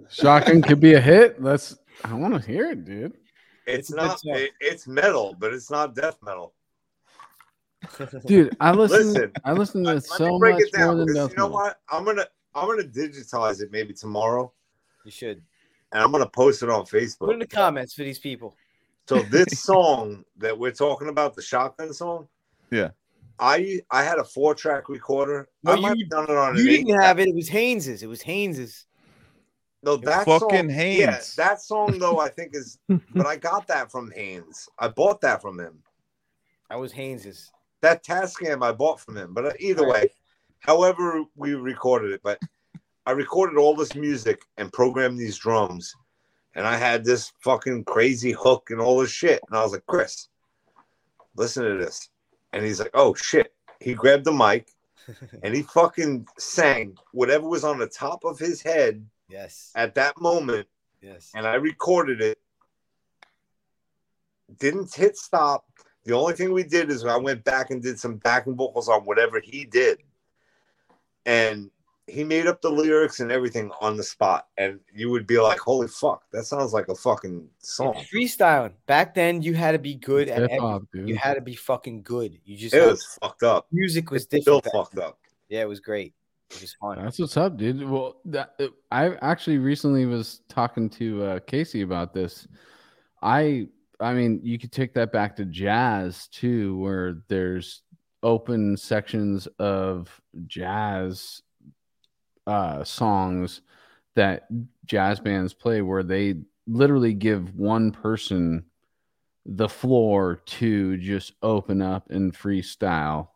Shotgun 0.09 0.61
could 0.61 0.79
be 0.79 0.93
a 0.93 1.01
hit. 1.01 1.41
Let's. 1.41 1.77
I 2.03 2.13
want 2.13 2.33
to 2.39 2.51
hear 2.51 2.71
it, 2.71 2.85
dude. 2.85 3.13
It's, 3.67 3.89
It's 3.89 3.91
not. 3.91 4.19
It, 4.25 4.51
it's 4.59 4.87
metal, 4.87 5.35
but 5.39 5.53
it's 5.53 5.71
not 5.71 5.95
death 5.95 6.17
metal. 6.21 6.53
Dude, 8.25 8.55
I 8.59 8.71
listen. 8.71 9.13
Listen, 9.13 9.31
I 9.43 9.51
listen 9.53 9.83
to 9.83 9.87
Let- 9.93 9.97
it 9.97 10.07
let 10.11 10.19
me 10.21 10.25
so 10.27 10.39
break 10.39 10.53
much 10.55 10.63
it 10.63 10.73
down 10.73 10.87
more 10.87 10.95
than 10.97 11.05
because 11.07 11.27
death 11.27 11.31
you 11.31 11.37
know 11.37 11.43
metal. 11.49 11.53
what? 11.53 11.79
I'm 11.89 12.03
gonna 12.05 12.25
I'm 12.55 12.67
gonna 12.67 12.83
digitize 12.83 13.61
it 13.61 13.71
maybe 13.71 13.93
tomorrow, 13.93 14.51
You 15.03 15.11
should 15.11 15.41
and 15.91 16.01
I'm 16.01 16.11
gonna 16.11 16.27
post 16.29 16.63
it 16.63 16.69
on 16.69 16.85
Facebook. 16.85 17.19
put 17.19 17.33
in 17.33 17.39
the 17.39 17.47
comments 17.47 17.93
for 17.93 18.03
these 18.03 18.19
people. 18.19 18.55
So 19.07 19.19
this 19.23 19.59
song 19.63 20.23
that 20.37 20.57
we're 20.57 20.71
talking 20.71 21.09
about, 21.09 21.35
the 21.35 21.41
shotgun 21.43 21.93
song, 21.93 22.27
Yeah. 22.71 22.89
I 23.39 23.81
I 23.91 24.01
had 24.03 24.17
a 24.17 24.23
four 24.23 24.55
track 24.55 24.89
recorder. 24.89 25.49
No, 25.63 25.73
I 25.73 25.75
might 25.79 25.97
you- 25.97 26.05
have 26.05 26.09
done 26.09 26.23
it 26.23 26.37
on 26.37 26.57
You 26.57 26.63
didn't 26.63 26.99
have 27.01 27.19
it. 27.19 27.27
It 27.27 27.35
was 27.35 27.49
Haynes's. 27.49 28.01
It 28.01 28.07
was 28.07 28.21
Haynes's. 28.23 28.85
No, 29.85 29.97
that 29.97 30.25
Fucking 30.25 30.69
song, 30.71 30.79
Yeah, 30.79 31.21
that 31.37 31.61
song 31.61 31.99
though 31.99 32.17
I 32.19 32.27
think 32.27 32.55
is, 32.55 32.79
but 32.89 33.27
I 33.27 33.35
got 33.35 33.67
that 33.67 33.91
from 33.91 34.11
Haynes. 34.11 34.67
I 34.79 34.87
bought 34.87 35.21
that 35.21 35.43
from 35.43 35.59
him. 35.59 35.83
I 36.71 36.75
was 36.75 36.91
Haynes's. 36.91 37.51
That 37.81 38.03
Tascam 38.03 38.63
I 38.63 38.71
bought 38.71 38.99
from 38.99 39.15
him. 39.15 39.35
But 39.35 39.45
uh, 39.45 39.51
either 39.59 39.87
way, 39.87 40.09
however 40.57 41.23
we 41.35 41.53
recorded 41.53 42.13
it, 42.13 42.21
but 42.23 42.39
I 43.05 43.11
recorded 43.11 43.59
all 43.59 43.75
this 43.75 43.93
music 43.93 44.41
and 44.57 44.73
programmed 44.73 45.19
these 45.19 45.37
drums, 45.37 45.93
and 46.55 46.65
I 46.65 46.77
had 46.77 47.05
this 47.05 47.31
fucking 47.41 47.83
crazy 47.83 48.31
hook 48.31 48.71
and 48.71 48.81
all 48.81 48.97
this 48.97 49.11
shit. 49.11 49.39
And 49.47 49.55
I 49.55 49.61
was 49.61 49.73
like, 49.73 49.85
Chris, 49.85 50.29
listen 51.35 51.63
to 51.63 51.77
this. 51.77 52.09
And 52.53 52.65
he's 52.65 52.79
like, 52.79 52.91
oh 52.95 53.13
shit. 53.13 53.53
He 53.79 53.93
grabbed 53.93 54.25
the 54.25 54.31
mic 54.31 54.67
and 55.43 55.53
he 55.53 55.61
fucking 55.61 56.25
sang 56.39 56.97
whatever 57.11 57.47
was 57.47 57.63
on 57.63 57.77
the 57.77 57.87
top 57.87 58.23
of 58.23 58.39
his 58.39 58.63
head 58.63 59.05
Yes. 59.29 59.71
at 59.75 59.95
that 59.95 60.19
moment 60.21 60.67
Yes. 61.01 61.31
and 61.35 61.45
I 61.47 61.55
recorded 61.55 62.21
it. 62.21 62.39
Didn't 64.59 64.93
hit 64.93 65.17
stop. 65.17 65.65
The 66.03 66.13
only 66.15 66.33
thing 66.33 66.51
we 66.53 66.63
did 66.63 66.91
is 66.91 67.03
I 67.03 67.17
went 67.17 67.43
back 67.43 67.71
and 67.71 67.81
did 67.81 67.99
some 67.99 68.17
backing 68.17 68.55
vocals 68.55 68.87
on 68.87 69.01
whatever 69.05 69.39
he 69.43 69.65
did. 69.65 69.99
And 71.25 71.71
he 72.07 72.23
made 72.23 72.45
up 72.45 72.61
the 72.61 72.69
lyrics 72.69 73.19
and 73.19 73.31
everything 73.31 73.71
on 73.81 73.97
the 73.97 74.03
spot. 74.03 74.47
And 74.59 74.79
you 74.93 75.09
would 75.09 75.25
be 75.25 75.39
like, 75.39 75.57
holy 75.57 75.87
fuck, 75.87 76.23
that 76.31 76.45
sounds 76.45 76.73
like 76.73 76.87
a 76.89 76.95
fucking 76.95 77.49
song. 77.57 77.95
Freestyling. 78.13 78.73
Back 78.85 79.15
then, 79.15 79.41
you 79.41 79.55
had 79.55 79.71
to 79.71 79.79
be 79.79 79.95
good 79.95 80.29
at 80.29 80.51
hip-hop, 80.51 80.83
dude. 80.93 81.09
You 81.09 81.15
had 81.15 81.33
to 81.33 81.41
be 81.41 81.55
fucking 81.55 82.03
good. 82.03 82.37
You 82.45 82.55
just 82.55 82.75
It 82.75 82.81
had- 82.81 82.91
was 82.91 83.17
fucked 83.19 83.41
up. 83.41 83.65
music 83.71 84.11
was 84.11 84.27
It's 84.29 84.43
still 84.43 84.59
different. 84.59 84.63
back 84.65 84.71
fucked 84.73 84.95
then. 84.95 85.03
up. 85.05 85.19
Yeah, 85.49 85.61
it 85.61 85.67
was 85.67 85.79
great. 85.79 86.13
Was 86.51 86.75
fun. 86.79 87.03
That's 87.03 87.19
what's 87.19 87.37
up, 87.37 87.57
dude. 87.57 87.87
Well, 87.89 88.17
that 88.25 88.53
uh, 88.59 88.67
I 88.91 89.15
actually 89.21 89.57
recently 89.57 90.05
was 90.05 90.41
talking 90.47 90.89
to 90.91 91.23
uh, 91.23 91.39
Casey 91.39 91.81
about 91.81 92.13
this. 92.13 92.47
I, 93.21 93.67
I 93.99 94.13
mean, 94.13 94.39
you 94.43 94.59
could 94.59 94.71
take 94.71 94.93
that 94.93 95.11
back 95.11 95.35
to 95.37 95.45
jazz 95.45 96.27
too, 96.27 96.77
where 96.77 97.21
there's 97.27 97.81
open 98.23 98.77
sections 98.77 99.47
of 99.59 100.21
jazz 100.47 101.41
uh, 102.47 102.83
songs 102.83 103.61
that 104.15 104.47
jazz 104.85 105.19
bands 105.19 105.53
play, 105.53 105.81
where 105.81 106.03
they 106.03 106.35
literally 106.67 107.13
give 107.13 107.55
one 107.55 107.91
person 107.91 108.65
the 109.45 109.69
floor 109.69 110.41
to 110.45 110.97
just 110.97 111.33
open 111.41 111.81
up 111.81 112.09
and 112.09 112.33
freestyle 112.33 113.29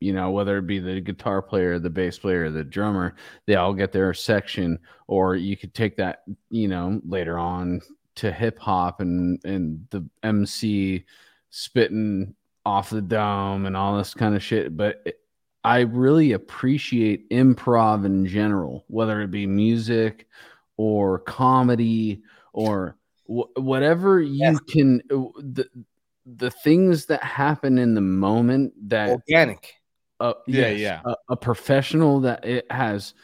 you 0.00 0.12
know, 0.12 0.30
whether 0.30 0.58
it 0.58 0.66
be 0.66 0.78
the 0.78 1.00
guitar 1.00 1.42
player, 1.42 1.78
the 1.78 1.90
bass 1.90 2.18
player, 2.18 2.50
the 2.50 2.64
drummer, 2.64 3.14
they 3.46 3.56
all 3.56 3.74
get 3.74 3.92
their 3.92 4.14
section. 4.14 4.78
Or 5.06 5.36
you 5.36 5.56
could 5.56 5.74
take 5.74 5.96
that, 5.96 6.22
you 6.50 6.68
know, 6.68 7.00
later 7.04 7.38
on 7.38 7.80
to 8.16 8.32
hip 8.32 8.58
hop 8.58 9.00
and 9.00 9.40
and 9.44 9.86
the 9.90 10.08
MC 10.22 11.04
spitting 11.50 12.34
off 12.66 12.90
the 12.90 13.00
dome 13.00 13.66
and 13.66 13.76
all 13.76 13.96
this 13.96 14.14
kind 14.14 14.34
of 14.34 14.42
shit. 14.42 14.76
But 14.76 15.02
it, 15.06 15.20
I 15.64 15.80
really 15.80 16.32
appreciate 16.32 17.28
improv 17.30 18.04
in 18.06 18.26
general, 18.26 18.84
whether 18.88 19.20
it 19.22 19.30
be 19.30 19.46
music 19.46 20.28
or 20.76 21.18
comedy 21.20 22.22
or 22.52 22.96
wh- 23.26 23.50
whatever 23.56 24.20
you 24.20 24.36
Yes. 24.36 24.58
can 24.68 25.00
uh, 25.10 25.24
the 25.38 25.68
the 26.26 26.50
things 26.50 27.06
that 27.06 27.22
happen 27.22 27.78
in 27.78 27.94
the 27.94 28.00
moment 28.02 28.72
that 28.90 29.10
Organic. 29.10 29.74
Uh, 30.20 30.34
Yeah, 30.46 30.68
yes, 30.68 30.80
yeah. 30.80 31.00
A, 31.04 31.16
a 31.30 31.36
professional 31.36 32.20
that 32.20 32.44
it 32.44 32.70
has, 32.70 33.14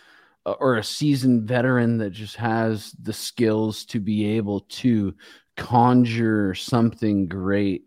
uh, 0.47 0.53
or 0.53 0.77
a 0.77 0.85
seasoned 0.85 1.49
veteran 1.49 1.99
that 1.99 2.11
just 2.11 2.37
has 2.37 2.93
the 3.03 3.13
skills 3.13 3.85
to 3.87 4.01
be 4.01 4.37
able 4.37 4.61
to 4.61 5.15
conjure 5.57 6.55
something 6.55 7.27
great 7.27 7.85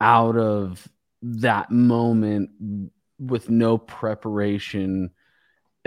out 0.00 0.36
of 0.36 0.88
that 1.22 1.70
moment 1.70 2.50
with 3.18 3.50
no 3.50 3.78
preparation 3.78 5.10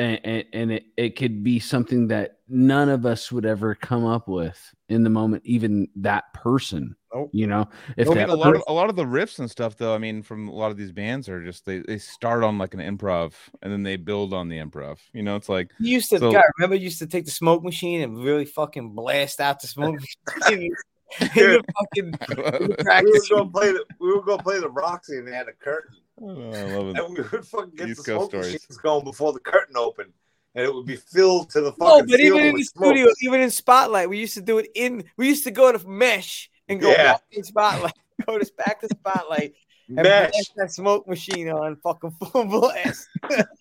and, 0.01 0.19
and, 0.23 0.45
and 0.53 0.71
it, 0.71 0.85
it 0.97 1.15
could 1.15 1.43
be 1.43 1.59
something 1.59 2.07
that 2.07 2.39
none 2.49 2.89
of 2.89 3.05
us 3.05 3.31
would 3.31 3.45
ever 3.45 3.75
come 3.75 4.03
up 4.05 4.27
with 4.27 4.57
in 4.89 5.03
the 5.03 5.09
moment, 5.09 5.43
even 5.45 5.87
that 5.97 6.33
person. 6.33 6.95
Nope. 7.13 7.29
You 7.33 7.45
know, 7.45 7.69
if 7.97 8.07
I 8.07 8.09
mean, 8.09 8.17
that 8.19 8.29
a 8.29 8.33
lot 8.33 8.55
of 8.55 8.63
a 8.67 8.73
lot 8.73 8.89
of 8.89 8.95
the 8.95 9.03
riffs 9.03 9.37
and 9.39 9.51
stuff, 9.51 9.75
though. 9.77 9.93
I 9.93 9.97
mean, 9.97 10.23
from 10.23 10.47
a 10.47 10.53
lot 10.53 10.71
of 10.71 10.77
these 10.77 10.91
bands 10.91 11.27
are 11.29 11.43
just 11.43 11.65
they 11.65 11.79
they 11.79 11.97
start 11.97 12.43
on 12.43 12.57
like 12.57 12.73
an 12.73 12.79
improv 12.79 13.33
and 13.61 13.71
then 13.71 13.83
they 13.83 13.97
build 13.97 14.33
on 14.33 14.47
the 14.49 14.57
improv. 14.57 14.97
You 15.13 15.21
know, 15.21 15.35
it's 15.35 15.49
like 15.49 15.69
You 15.79 15.91
used 15.91 16.09
to, 16.11 16.19
So- 16.19 16.31
God, 16.31 16.43
remember, 16.57 16.77
you 16.77 16.85
used 16.85 16.99
to 16.99 17.07
take 17.07 17.25
the 17.25 17.31
smoke 17.31 17.63
machine 17.63 18.01
and 18.01 18.23
really 18.23 18.45
fucking 18.45 18.91
blast 18.95 19.39
out 19.41 19.59
the 19.61 19.67
smoke 19.67 19.99
machine. 20.39 20.73
in 21.19 21.27
the 21.35 21.63
fucking 21.79 22.13
in 22.29 23.03
We 23.05 23.11
were 23.11 23.25
gonna 23.29 23.49
play 23.51 23.71
the 23.73 23.85
we 23.99 24.13
were 24.13 24.21
gonna 24.23 24.41
play 24.41 24.59
the 24.59 24.69
Roxy 24.69 25.17
and 25.17 25.27
they 25.27 25.33
had 25.33 25.47
a 25.49 25.53
curtain. 25.53 25.95
Oh, 26.21 26.51
I 26.51 26.63
love 26.77 26.87
it. 26.95 26.99
And 26.99 27.17
we 27.17 27.23
would 27.23 27.45
fucking 27.47 27.75
get 27.75 27.89
East 27.89 28.05
the 28.05 28.11
Coast 28.13 28.31
smoke 28.31 28.43
stories. 28.43 28.53
machines 28.53 28.77
going 28.77 29.03
before 29.03 29.33
the 29.33 29.39
curtain 29.39 29.75
opened. 29.77 30.13
And 30.53 30.65
it 30.65 30.73
would 30.73 30.85
be 30.85 30.97
filled 30.97 31.49
to 31.51 31.61
the 31.61 31.71
fucking 31.71 31.87
No, 31.87 32.03
but 32.05 32.19
even 32.19 32.39
in 32.43 32.55
the 32.55 32.63
smoke. 32.63 32.85
studio, 32.87 33.07
even 33.21 33.39
in 33.39 33.49
Spotlight, 33.49 34.09
we 34.09 34.17
used 34.19 34.33
to 34.33 34.41
do 34.41 34.57
it 34.57 34.69
in. 34.75 35.03
We 35.17 35.27
used 35.29 35.45
to 35.45 35.51
go 35.51 35.71
to 35.71 35.87
Mesh 35.87 36.49
and 36.67 36.79
go 36.81 36.91
Yeah. 36.91 37.13
back 37.13 37.21
in 37.31 37.43
Spotlight, 37.43 37.93
go 38.27 38.37
to 38.37 38.51
back 38.57 38.81
to 38.81 38.87
Spotlight, 38.89 39.53
and 39.87 39.95
Mesh. 40.03 40.31
blast 40.31 40.51
that 40.57 40.71
smoke 40.73 41.07
machine 41.07 41.47
on 41.49 41.77
fucking 41.77 42.11
full 42.31 42.43
blast. 42.45 43.07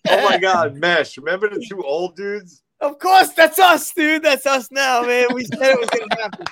Oh 0.09 0.29
my 0.29 0.37
god, 0.37 0.75
Mesh. 0.75 1.17
Remember 1.17 1.47
the 1.49 1.65
two 1.65 1.81
old 1.81 2.15
dudes? 2.17 2.61
Of 2.81 2.99
course, 2.99 3.29
that's 3.33 3.57
us, 3.59 3.93
dude. 3.93 4.23
That's 4.23 4.45
us 4.45 4.67
now, 4.71 5.03
man. 5.03 5.27
We 5.33 5.45
said 5.45 5.59
it 5.61 5.79
was 5.79 5.89
gonna 5.89 6.21
happen. 6.21 6.45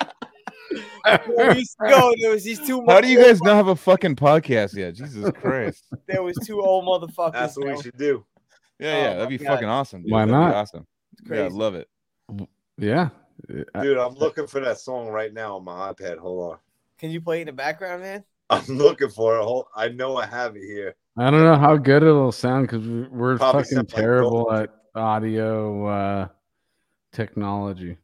Where 1.28 1.52
we 1.54 1.60
used 1.60 1.76
to 1.82 1.90
go, 1.90 2.14
there 2.22 2.32
was 2.32 2.44
these 2.50 2.60
two. 2.66 2.84
How 2.88 3.02
do 3.02 3.08
you 3.08 3.22
guys 3.22 3.42
not 3.42 3.56
have 3.56 3.68
a 3.68 3.76
fucking 3.76 4.16
podcast 4.16 4.76
yet? 4.76 4.96
Jesus 4.96 5.32
Christ. 5.42 5.84
There 6.08 6.22
was 6.24 6.36
two 6.46 6.62
old 6.62 6.86
motherfuckers. 6.86 7.34
That's 7.34 7.58
what 7.58 7.66
bro. 7.66 7.76
we 7.76 7.82
should 7.82 7.98
do. 7.98 8.26
Yeah, 8.80 8.88
Oh 8.88 8.98
yeah, 8.98 9.10
my 9.10 9.14
that'd 9.16 9.30
be 9.30 9.38
God. 9.38 9.48
fucking 9.54 9.68
awesome. 9.70 10.02
Dude. 10.04 10.12
Why 10.12 10.20
That'd 10.26 10.30
be 10.30 10.38
not? 10.40 10.56
awesome. 10.56 10.88
Yeah, 11.24 11.28
crazy. 11.28 11.44
I'd 11.44 11.52
love 11.52 11.76
it. 11.76 11.88
yeah, 12.78 13.10
Dude, 13.48 13.98
I'm 13.98 14.14
looking 14.16 14.48
for 14.48 14.60
that 14.62 14.78
song 14.80 15.08
right 15.10 15.34
now 15.34 15.58
on 15.58 15.64
my 15.64 15.92
iPad. 15.92 16.18
Hold 16.18 16.52
on. 16.54 16.58
Can 16.98 17.10
you 17.12 17.20
play 17.22 17.40
it 17.40 17.42
in 17.42 17.48
the 17.48 17.54
background, 17.54 18.02
man? 18.02 18.24
I'm 18.50 18.66
looking 18.68 19.10
for 19.10 19.38
it. 19.38 19.44
Hold, 19.44 19.66
I 19.76 19.90
know 19.90 20.18
I 20.18 20.26
have 20.26 20.56
it 20.56 20.64
here. 20.64 20.96
I 21.18 21.30
don't 21.30 21.44
know 21.44 21.56
how 21.58 21.76
good 21.78 22.04
it'll 22.04 22.32
sound 22.32 22.68
because 22.68 22.86
we're 22.88 23.38
Probably 23.38 23.64
fucking 23.64 23.76
sound 23.76 23.92
like 23.94 24.02
terrible 24.02 24.52
at 24.54 24.70
audio 24.96 25.86
uh, 25.86 26.28
technology. 27.12 27.98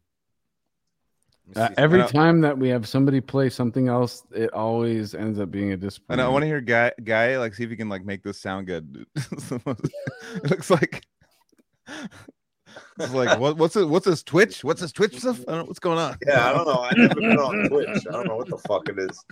Uh, 1.56 1.70
every 1.78 2.04
time 2.08 2.42
that 2.42 2.58
we 2.58 2.70
have 2.70 2.88
somebody 2.88 3.22
play 3.22 3.50
something 3.50 3.88
else, 3.88 4.24
it 4.32 4.52
always 4.54 5.14
ends 5.14 5.40
up 5.40 5.52
being 5.52 5.74
a 5.74 5.78
disappointment. 5.78 6.20
know. 6.24 6.30
I 6.30 6.34
want 6.34 6.44
to 6.44 6.48
hear 6.48 6.62
guy 6.62 6.92
guy 7.04 7.38
like 7.38 7.54
see 7.54 7.64
if 7.64 7.70
he 7.70 7.76
can 7.76 7.90
like 7.90 8.04
make 8.04 8.24
this 8.24 8.40
sound 8.40 8.68
good. 8.68 9.06
it 9.16 10.50
looks 10.50 10.70
like 10.72 11.06
it's 13.00 13.14
like 13.14 13.40
what, 13.40 13.58
what's 13.58 13.76
it? 13.76 13.88
What's 13.88 14.06
his 14.06 14.24
Twitch? 14.24 14.64
What's 14.64 14.82
this 14.82 14.92
Twitch 14.92 15.20
stuff? 15.20 15.40
I 15.48 15.52
don't 15.52 15.58
know 15.60 15.66
what's 15.66 15.80
going 15.80 15.98
on. 16.00 16.18
Yeah, 16.26 16.50
I 16.50 16.54
don't 16.54 16.66
know. 16.66 16.82
I 16.82 16.94
never 16.96 17.16
been 17.16 17.38
on 17.38 17.70
Twitch. 17.70 18.06
I 18.08 18.12
don't 18.12 18.28
know 18.28 18.36
what 18.38 18.48
the 18.50 18.58
fuck 18.58 18.88
it 18.90 18.98
is. 19.00 19.26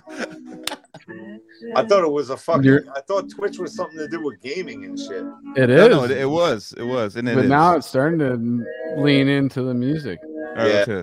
I 1.76 1.84
thought 1.84 2.04
it 2.04 2.10
was 2.10 2.30
a 2.30 2.36
fucking. 2.36 2.64
You're- 2.64 2.84
I 2.94 3.00
thought 3.02 3.28
Twitch 3.30 3.58
was 3.58 3.74
something 3.74 3.98
to 3.98 4.08
do 4.08 4.22
with 4.22 4.40
gaming 4.42 4.84
and 4.84 4.98
shit. 4.98 5.24
It 5.56 5.70
is. 5.70 5.76
No, 5.76 5.88
no, 5.88 6.04
it, 6.04 6.10
it 6.12 6.26
was, 6.28 6.74
it 6.76 6.84
was, 6.84 7.16
and 7.16 7.28
it 7.28 7.34
but 7.34 7.44
is. 7.44 7.50
now 7.50 7.76
it's 7.76 7.86
starting 7.86 8.18
to 8.20 9.00
lean 9.02 9.28
into 9.28 9.62
the 9.62 9.74
music. 9.74 10.18
All 10.24 10.54
right, 10.56 10.86
Yeah. 10.88 11.02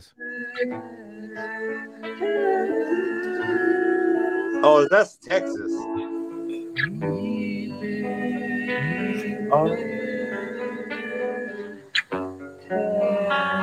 Oh, 4.64 4.88
that's 4.92 5.16
Texas. 5.16 5.72
Oh. 9.54 10.01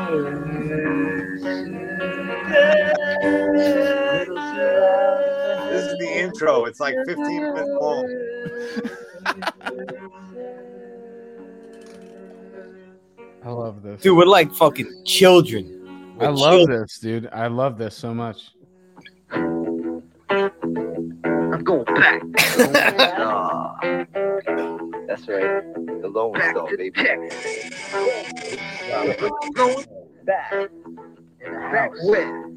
This 0.08 0.16
is 5.84 5.98
the 5.98 6.10
intro. 6.16 6.64
It's 6.64 6.80
like 6.80 6.94
15 7.06 7.16
minutes 7.42 7.68
long. 7.78 8.08
I 13.44 13.50
love 13.50 13.82
this. 13.82 14.00
Dude, 14.00 14.16
we're 14.16 14.24
like 14.24 14.54
fucking 14.54 15.04
children. 15.04 16.16
I 16.18 16.24
We're 16.24 16.30
love 16.30 16.52
children. 16.60 16.80
this, 16.80 16.98
dude. 16.98 17.28
I 17.30 17.48
love 17.48 17.76
this 17.76 17.94
so 17.94 18.14
much. 18.14 18.52
I'm 19.30 20.02
going 21.64 21.84
back. 21.84 22.22
That's 25.06 25.28
right. 25.28 25.74
The 26.02 26.08
Lone 26.10 26.34
Star, 26.50 26.76
baby. 26.76 26.92
Going 30.28 30.40
back. 30.40 30.70
In 31.40 31.52
the 31.52 31.60
house. 31.60 31.97
Where? 32.05 32.48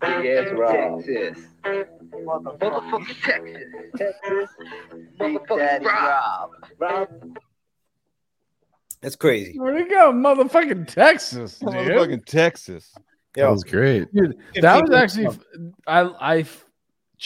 Big 0.00 0.26
ass 0.26 0.48
Rob. 0.52 1.04
Texas. 1.04 1.44
Motherfucking 1.64 3.22
Texas. 3.22 3.62
Texas. 3.96 4.50
Motherfucking 5.18 5.84
Rob. 5.84 6.50
Rob. 6.78 7.38
That's 9.00 9.16
crazy. 9.16 9.58
Where'd 9.58 9.80
it 9.80 9.90
go? 9.90 10.12
Motherfucking 10.12 10.88
Texas, 10.88 11.58
dude. 11.58 11.70
Motherfucking 11.70 12.24
Texas. 12.24 12.94
That 13.34 13.50
was 13.50 13.62
great. 13.62 14.12
Dude, 14.12 14.36
that 14.60 14.82
was 14.82 14.90
actually 14.90 15.28
I 15.86 16.00
I 16.00 16.44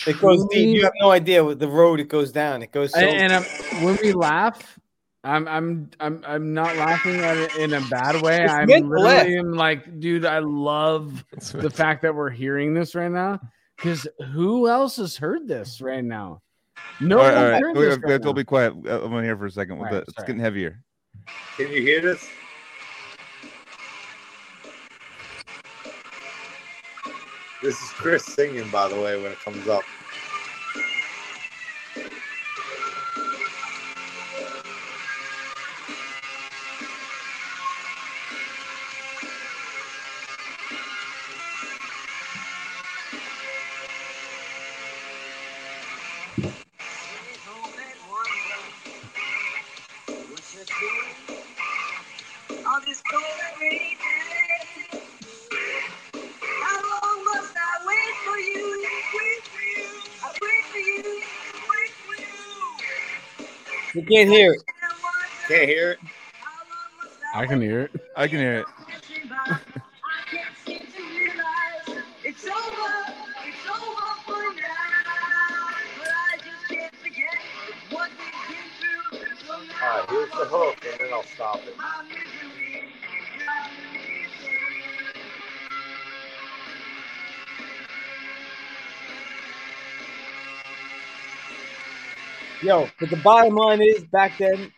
it 0.07 0.21
goes 0.21 0.47
deep. 0.47 0.77
You 0.77 0.85
have 0.85 0.93
no 1.01 1.11
idea 1.11 1.43
what 1.45 1.59
the 1.59 1.69
road 1.69 2.01
it 2.01 2.09
goes 2.09 2.33
down. 2.33 2.63
It 2.63 2.73
goes 2.73 2.93
so 2.93 3.01
and, 3.01 3.33
and 3.33 3.85
when 3.85 3.99
we 4.03 4.13
laugh, 4.13 4.79
I'm 5.25 5.47
I'm 5.47 5.91
I'm 6.01 6.25
I'm 6.26 6.52
not 6.52 6.76
laughing 6.76 7.15
at 7.17 7.36
it 7.36 7.55
in 7.57 7.73
a 7.75 7.81
bad 7.81 8.20
way. 8.23 8.42
It's 8.42 8.52
I'm 8.52 8.67
meant 8.67 8.89
literally 8.89 9.39
am 9.39 9.52
like, 9.52 10.01
dude, 10.01 10.25
I 10.25 10.41
love 10.41 11.25
the 11.52 11.70
fact 11.75 12.02
that 12.02 12.15
we're 12.15 12.31
hearing 12.31 12.75
this 12.75 12.94
right 12.94 13.10
now. 13.10 13.41
Because 13.76 14.07
who 14.33 14.68
else 14.68 14.97
has 14.97 15.17
heard 15.17 15.47
this 15.47 15.81
right 15.81 16.05
now? 16.05 16.42
No 17.01 17.18
all 17.18 17.25
right, 17.25 17.34
all 17.36 17.51
right. 17.51 17.62
heard 17.62 17.76
We 17.76 17.83
this 17.84 17.94
have, 17.94 18.02
right 18.02 18.09
we 18.09 18.12
have 18.12 18.25
now. 18.25 18.33
be 18.33 18.44
quiet. 18.44 18.73
Uh, 18.73 19.05
I'm 19.05 19.10
gonna 19.10 19.23
hear 19.23 19.36
for 19.36 19.47
a 19.47 19.51
second. 19.51 19.75
All 19.76 19.83
With 19.83 19.92
right, 19.92 19.97
the, 19.99 20.02
it's 20.02 20.15
sorry. 20.15 20.26
getting 20.26 20.41
heavier. 20.41 20.83
Can 21.57 21.70
you 21.70 21.83
hear 21.83 22.01
this? 22.01 22.28
This 27.62 27.81
is 27.81 27.91
Chris 27.91 28.25
singing, 28.25 28.68
by 28.70 28.89
the 28.89 29.01
way, 29.01 29.23
when 29.23 29.31
it 29.31 29.39
comes 29.39 29.68
up. 29.68 29.83
Can't 64.13 64.29
hear 64.31 64.53
it. 64.53 64.63
I 64.69 65.49
Can't 65.49 65.69
hear 65.69 65.91
it. 65.93 65.99
how 66.03 66.51
long 66.69 66.91
must 67.03 67.19
I 67.35 67.47
can 67.47 67.61
hear 67.63 67.81
it. 67.83 67.91
I 68.17 68.29
can 68.29 68.39
hear 68.39 68.55
it. 68.61 68.67
passing 68.87 69.29
by. 69.29 69.37
I 69.37 69.59
can't 70.31 70.57
seem 70.67 70.79
to 70.81 71.19
realize 71.19 72.05
it's 72.25 72.45
over. 72.45 72.93
It's 73.47 73.67
over 73.71 74.09
for 74.27 74.55
now. 74.55 75.69
But 75.99 76.09
I 76.09 76.37
just 76.39 76.69
can't 76.69 76.95
forget 76.97 77.39
what 77.91 78.11
we've 78.11 78.49
been 78.49 78.69
through. 78.81 79.37
So 79.47 79.53
now 79.53 79.83
All 79.83 79.99
right, 80.01 80.11
here's 80.11 80.31
the 80.31 80.45
hook, 80.47 80.77
and 80.91 81.01
then 81.01 81.13
I'll 81.13 81.23
stop 81.25 81.57
it. 81.67 81.75
Yo, 92.63 92.89
but 93.01 93.11
the 93.11 93.17
bottom 93.17 93.55
line 93.57 93.81
is 93.83 94.05
back 94.05 94.39
then 94.39 94.73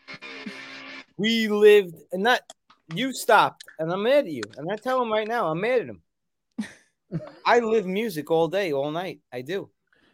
we 1.19 1.49
lived 1.49 1.95
and 2.13 2.23
not 2.23 2.41
you 2.95 3.13
stopped 3.13 3.65
and 3.79 3.93
I'm 3.93 4.03
mad 4.03 4.25
at 4.25 4.31
you. 4.31 4.43
And 4.57 4.71
I 4.71 4.77
tell 4.77 5.03
him 5.03 5.13
right 5.13 5.29
now, 5.29 5.49
I'm 5.49 5.61
mad 5.61 5.83
at 5.83 5.89
him. 5.89 6.03
I 7.47 7.59
live 7.61 7.87
music 7.87 8.31
all 8.31 8.49
day, 8.49 8.73
all 8.73 8.91
night. 8.91 9.21
I 9.33 9.43
do. 9.43 9.69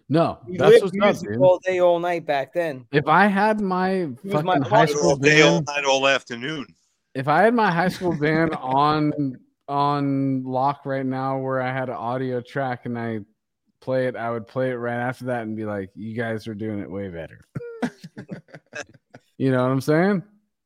No, 0.08 0.40
We 0.48 0.56
that's 0.56 0.72
lived 0.72 0.84
what's 0.84 0.96
up, 0.96 1.04
music 1.22 1.28
dude. 1.30 1.40
all 1.42 1.60
day, 1.64 1.78
all 1.80 2.00
night 2.00 2.26
back 2.26 2.52
then. 2.52 2.86
If 2.90 3.06
I 3.06 3.28
had 3.28 3.60
my 3.60 4.06
was 4.24 4.42
my 4.42 4.54
fucking 4.56 4.62
high 4.62 4.86
school 4.86 5.10
All 5.10 5.16
day, 5.16 5.42
all 5.42 5.54
band, 5.62 5.66
night, 5.68 5.84
all 5.84 6.06
afternoon. 6.08 6.66
if 7.14 7.28
I 7.28 7.42
had 7.42 7.54
my 7.54 7.70
high 7.70 7.88
school 7.88 8.16
band 8.16 8.54
on 8.56 9.36
on 9.68 10.42
lock 10.42 10.84
right 10.84 11.06
now, 11.06 11.38
where 11.38 11.62
I 11.62 11.72
had 11.72 11.88
an 11.88 11.94
audio 11.94 12.40
track 12.40 12.86
and 12.86 12.98
I 12.98 13.20
play 13.80 14.06
it, 14.06 14.16
I 14.16 14.30
would 14.30 14.46
play 14.46 14.70
it 14.70 14.74
right 14.74 14.98
after 14.98 15.26
that 15.26 15.42
and 15.42 15.56
be 15.56 15.64
like, 15.64 15.90
"You 15.94 16.14
guys 16.14 16.46
are 16.46 16.54
doing 16.54 16.80
it 16.80 16.90
way 16.90 17.08
better." 17.08 17.40
you 19.38 19.50
know 19.50 19.62
what 19.62 19.70
I'm 19.70 19.80
saying? 19.80 20.22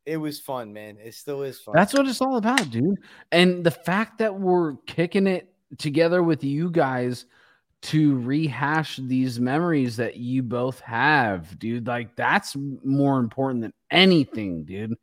It 0.07 0.19
was 0.19 0.39
fun, 0.39 0.73
man. 0.73 0.99
It 1.03 1.15
still 1.15 1.43
is 1.43 1.61
fun. 1.61 1.75
That's 1.75 1.95
what 1.95 2.07
it's 2.07 2.21
all 2.21 2.37
about, 2.37 2.71
dude. 2.71 2.99
And 3.33 3.65
the 3.65 3.71
fact 3.71 4.19
that 4.19 4.39
we're 4.39 4.77
kicking 4.87 5.27
it 5.27 5.55
together 5.79 6.23
with 6.23 6.45
you 6.45 6.71
guys 6.71 7.27
to 7.83 8.19
rehash 8.21 8.97
these 8.97 9.39
memories 9.39 9.97
that 9.97 10.17
you 10.17 10.43
both 10.43 10.81
have, 10.81 11.59
dude, 11.59 11.87
like 11.87 12.17
that's 12.17 12.57
more 12.83 13.19
important 13.19 13.63
than 13.63 13.73
anything, 13.91 14.65
dude. 14.65 14.95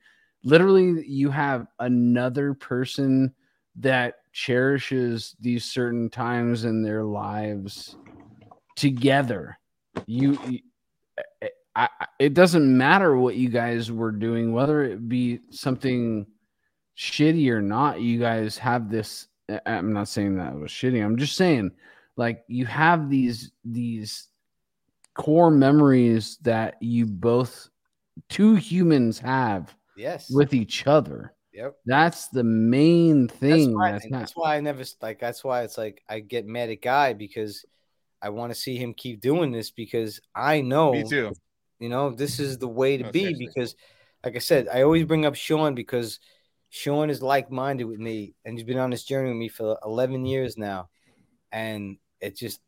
Literally, 0.44 1.08
you 1.08 1.30
have 1.30 1.68
another 1.80 2.56
person 2.56 3.34
that 3.78 4.16
cherishes 4.32 5.36
these 5.40 5.66
certain 5.66 6.10
times 6.10 6.66
in 6.66 6.82
their 6.82 7.04
lives 7.04 7.96
together. 8.76 9.58
You, 10.06 10.40
you 10.48 10.60
I, 11.76 11.88
it 12.20 12.34
doesn't 12.34 12.78
matter 12.78 13.16
what 13.16 13.36
you 13.36 13.50
guys 13.50 13.92
were 13.92 14.12
doing, 14.12 14.54
whether 14.54 14.84
it 14.84 15.08
be 15.08 15.40
something 15.52 16.26
shitty 16.98 17.50
or 17.50 17.62
not. 17.62 18.02
You 18.02 18.20
guys 18.20 18.58
have 18.58 18.90
this. 18.90 19.28
I'm 19.66 19.94
not 19.94 20.08
saying 20.08 20.38
that 20.38 20.54
it 20.54 20.60
was 20.60 20.72
shitty. 20.72 21.04
I'm 21.04 21.18
just 21.18 21.36
saying, 21.36 21.72
like, 22.18 22.44
you 22.48 22.66
have 22.66 23.10
these 23.10 23.52
these 23.64 24.28
core 25.14 25.52
memories 25.52 26.38
that 26.42 26.76
you 26.82 27.06
both 27.06 27.70
two 28.30 28.56
humans 28.56 29.20
have 29.20 29.74
yes. 29.96 30.30
with 30.30 30.54
each 30.54 30.88
other. 30.88 31.34
Yep. 31.54 31.76
That's 31.86 32.28
the 32.28 32.44
main 32.44 33.28
That's 33.28 33.40
thing. 33.40 33.74
why, 33.74 33.92
That's, 33.92 34.10
not, 34.10 34.20
that's 34.22 34.36
why 34.36 34.56
I 34.56 34.62
never 34.62 34.84
like. 35.02 35.20
That's 35.20 35.44
why 35.44 35.64
it's 35.64 35.78
like 35.78 36.04
I 36.08 36.20
get 36.20 36.46
mad 36.46 36.70
at 36.70 36.82
Guy 36.82 37.14
because 37.14 37.66
I 38.22 38.30
want 38.30 38.54
to 38.54 38.60
see 38.60 38.78
him 38.78 38.94
keep 38.94 39.20
doing 39.20 39.52
this 39.52 39.72
because 39.72 40.22
I 40.36 40.62
know 40.62 40.94
Me 40.94 41.04
too. 41.04 41.32
You 41.80 41.90
know, 41.90 42.12
this 42.12 42.40
is 42.40 42.60
the 42.60 42.68
way 42.68 42.98
to 42.98 43.04
No, 43.06 43.12
be 43.12 43.22
seriously. 43.22 43.46
because, 43.48 43.76
like 44.24 44.36
I 44.36 44.40
said, 44.40 44.68
I 44.72 44.84
always 44.84 45.06
bring 45.06 45.26
up 45.26 45.34
Sean 45.36 45.74
because 45.74 46.20
Sean 46.70 47.10
is 47.10 47.24
like 47.24 47.52
minded 47.52 47.86
with 47.86 48.00
me 48.00 48.36
and 48.46 48.56
he's 48.56 48.66
been 48.68 48.78
on 48.78 48.92
this 48.92 49.04
journey 49.04 49.30
with 49.30 49.38
me 49.38 49.50
for 49.50 49.80
11 49.84 50.26
years 50.26 50.58
now. 50.58 50.90
And 51.52 51.98
it 52.20 52.38
just, 52.38 52.62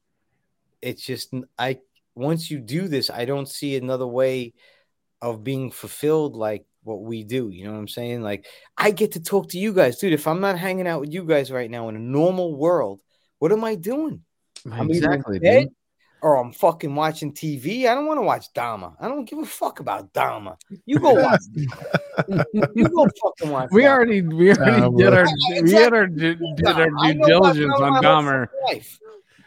it's 0.82 1.06
just, 1.06 1.32
I, 1.60 1.80
once 2.16 2.50
you 2.50 2.60
do 2.60 2.88
this, 2.88 3.12
I 3.12 3.26
don't 3.26 3.48
see 3.48 3.76
another 3.76 4.08
way 4.08 4.56
of 5.22 5.44
being 5.44 5.70
fulfilled 5.70 6.36
like 6.36 6.66
what 6.84 7.02
we 7.02 7.24
do. 7.24 7.50
You 7.50 7.66
know 7.66 7.72
what 7.74 7.80
I'm 7.80 7.88
saying? 7.88 8.22
Like, 8.22 8.46
I 8.78 8.92
get 8.92 9.14
to 9.14 9.22
talk 9.22 9.50
to 9.50 9.58
you 9.60 9.74
guys, 9.74 9.98
dude. 9.98 10.14
If 10.14 10.28
I'm 10.28 10.42
not 10.42 10.58
hanging 10.58 10.88
out 10.88 11.02
with 11.02 11.14
you 11.14 11.26
guys 11.26 11.52
right 11.52 11.70
now 11.70 11.90
in 11.90 11.96
a 11.96 12.00
normal 12.00 12.56
world, 12.56 13.02
what 13.40 13.52
am 13.52 13.64
I 13.64 13.76
doing? 13.76 14.22
I'm 14.72 14.90
either 14.92 15.08
in 15.08 15.14
exactly, 15.14 15.40
bed 15.40 15.68
or 16.22 16.38
I'm 16.38 16.54
fucking 16.54 16.96
watching 16.96 17.34
TV. 17.34 17.86
I 17.88 17.96
don't 17.96 18.06
want 18.06 18.18
to 18.20 18.22
watch 18.22 18.46
Dahmer. 18.56 18.96
I 19.00 19.10
don't 19.10 19.26
give 19.26 19.40
a 19.40 19.46
fuck 19.46 19.82
about 19.82 20.14
Dahmer. 20.14 20.56
You 20.86 21.00
go 21.00 21.14
watch. 21.16 21.42
you 22.74 22.88
go 22.88 23.08
fucking 23.22 23.52
watch. 23.52 23.70
We 23.72 23.82
Dahmer. 23.84 23.90
already 23.90 24.22
we 24.22 24.52
already 24.54 24.82
Uh, 24.84 24.90
did 24.98 25.14
our 25.14 25.26
I- 25.26 25.62
we 25.62 25.72
had 25.74 25.94
our 25.94 26.08
did, 26.08 26.40
did 26.56 26.66
our 26.68 26.90
due 26.90 27.26
diligence 27.26 27.74
on 27.80 27.92
my 27.94 28.02
Dahmer. 28.02 28.48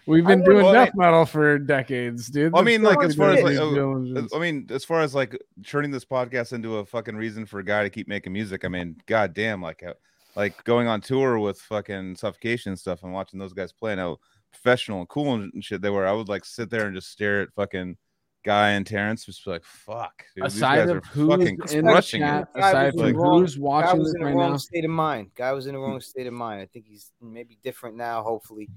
Fucking 0.07 0.25
life. 0.25 0.27
We've 0.27 0.27
been 0.27 0.45
doing 0.45 0.65
what- 0.65 0.73
death 0.73 0.93
metal 0.95 1.27
for 1.27 1.59
decades, 1.59 2.29
dude. 2.29 2.55
I 2.57 2.63
mean, 2.63 2.83
like, 2.83 3.03
as 3.03 3.15
far 3.15 3.31
as, 3.31 3.43
like, 3.43 3.57
oh. 3.59 4.29
I 4.35 4.39
mean, 4.39 4.67
as 4.71 4.85
far 4.85 5.01
as 5.01 5.15
like 5.15 5.37
turning 5.65 5.91
this 5.91 6.05
podcast 6.05 6.53
into 6.53 6.77
a 6.79 6.85
fucking 6.87 7.17
reason 7.17 7.47
for 7.47 7.59
a 7.59 7.65
guy 7.65 7.83
to 7.83 7.91
keep 7.91 8.09
making 8.09 8.33
music, 8.33 8.65
I 8.65 8.69
mean, 8.69 8.97
goddamn, 9.07 9.61
like, 9.63 9.83
uh, 9.83 9.95
like 10.37 10.63
going 10.65 10.87
on 10.87 11.01
tour 11.01 11.39
with 11.39 11.59
fucking 11.61 12.17
suffocation 12.17 12.71
and 12.73 12.79
stuff 12.79 13.03
and 13.03 13.13
watching 13.13 13.39
those 13.39 13.53
guys 13.53 13.73
play 13.73 13.93
and 13.93 14.01
how 14.01 14.19
professional 14.53 15.01
and 15.01 15.09
cool 15.09 15.35
and 15.35 15.53
shit 15.65 15.81
they 15.83 15.91
were. 15.91 16.07
I 16.07 16.13
would 16.13 16.29
like 16.29 16.45
sit 16.45 16.71
there 16.71 16.87
and 16.87 16.95
just 16.95 17.11
stare 17.11 17.41
at 17.43 17.53
fucking 17.55 17.97
Guy 18.45 18.71
and 18.73 18.87
Terrence, 18.87 19.25
just 19.25 19.45
be 19.45 19.51
like, 19.51 19.65
fuck, 19.65 20.23
dude, 20.37 20.45
these 20.45 20.55
aside 20.57 20.77
guys 20.77 20.91
of 20.91 20.97
are 20.99 21.01
who's 21.09 21.29
fucking 21.31 21.59
in 21.73 21.85
crushing 21.85 22.23
it. 22.23 22.27
chat, 22.27 22.49
Guy 22.55 22.69
aside 22.69 22.85
was 22.85 22.95
from 22.95 23.01
in 23.09 23.13
the 23.17 23.19
wrong- 23.19 23.41
who's 23.41 23.55
Guy 23.57 23.61
watching 23.63 23.99
was 23.99 24.07
this 24.09 24.15
in 24.15 24.21
the 24.21 24.27
right 24.27 24.35
wrong 24.37 24.51
now, 24.53 24.57
state 24.59 24.85
of 24.85 24.91
mind. 24.91 25.31
Guy 25.35 25.53
was 25.53 25.67
in 25.67 25.75
the 25.75 25.81
wrong 25.81 26.01
state 26.01 26.27
of 26.29 26.33
mind. 26.33 26.61
I 26.61 26.67
think 26.67 26.85
he's 26.87 27.11
maybe 27.21 27.59
different 27.65 27.97
now. 27.97 28.23
Hopefully, 28.23 28.69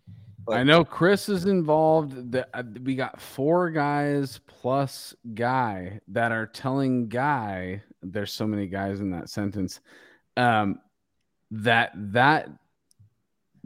but 0.49 0.57
I 0.57 0.63
know 0.63 0.83
Chris 0.83 1.29
is 1.29 1.45
involved. 1.45 2.31
That 2.31 2.49
uh, 2.53 2.63
we 2.83 2.95
got 2.95 3.21
four 3.21 3.69
guys 3.69 4.39
plus 4.47 5.13
guy 5.35 5.99
that 6.07 6.31
are 6.31 6.47
telling 6.47 7.07
guy. 7.07 7.83
There's 8.01 8.33
so 8.33 8.47
many 8.47 8.65
guys 8.65 8.99
in 8.99 9.11
that 9.11 9.29
sentence. 9.29 9.79
Um, 10.37 10.79
that 11.51 11.91
that 12.13 12.49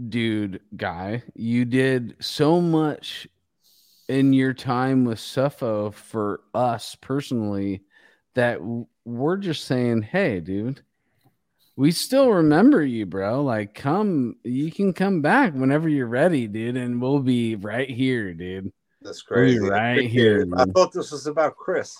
dude 0.10 0.60
guy, 0.76 1.24
you 1.36 1.64
did 1.64 2.18
so 2.20 2.60
much 2.60 3.28
in 4.10 4.34
your 4.34 4.54
time 4.54 5.06
with 5.06 5.20
Suffo 5.20 5.94
for 5.94 6.42
us 6.54 6.98
personally 7.00 7.84
that 8.34 8.60
we're 9.06 9.38
just 9.38 9.66
saying, 9.66 10.02
hey, 10.02 10.42
dude. 10.42 10.82
We 11.76 11.92
still 11.92 12.30
remember 12.30 12.84
you, 12.84 13.06
bro. 13.08 13.44
Like, 13.44 13.74
come, 13.74 14.36
you 14.44 14.72
can 14.72 14.94
come 14.94 15.22
back 15.22 15.54
whenever 15.54 15.90
you're 15.90 16.08
ready, 16.08 16.48
dude, 16.48 16.78
and 16.78 17.02
we'll 17.02 17.20
be 17.20 17.56
right 17.56 17.90
here, 17.90 18.34
dude. 18.34 18.72
That's 19.02 19.24
We'll 19.30 19.46
be 19.46 19.58
crazy. 19.58 19.70
right 19.70 20.10
here. 20.10 20.46
I 20.56 20.66
dude. 20.66 20.74
thought 20.76 20.94
this 20.94 21.12
was 21.12 21.26
about 21.28 21.56
Chris. 21.58 21.96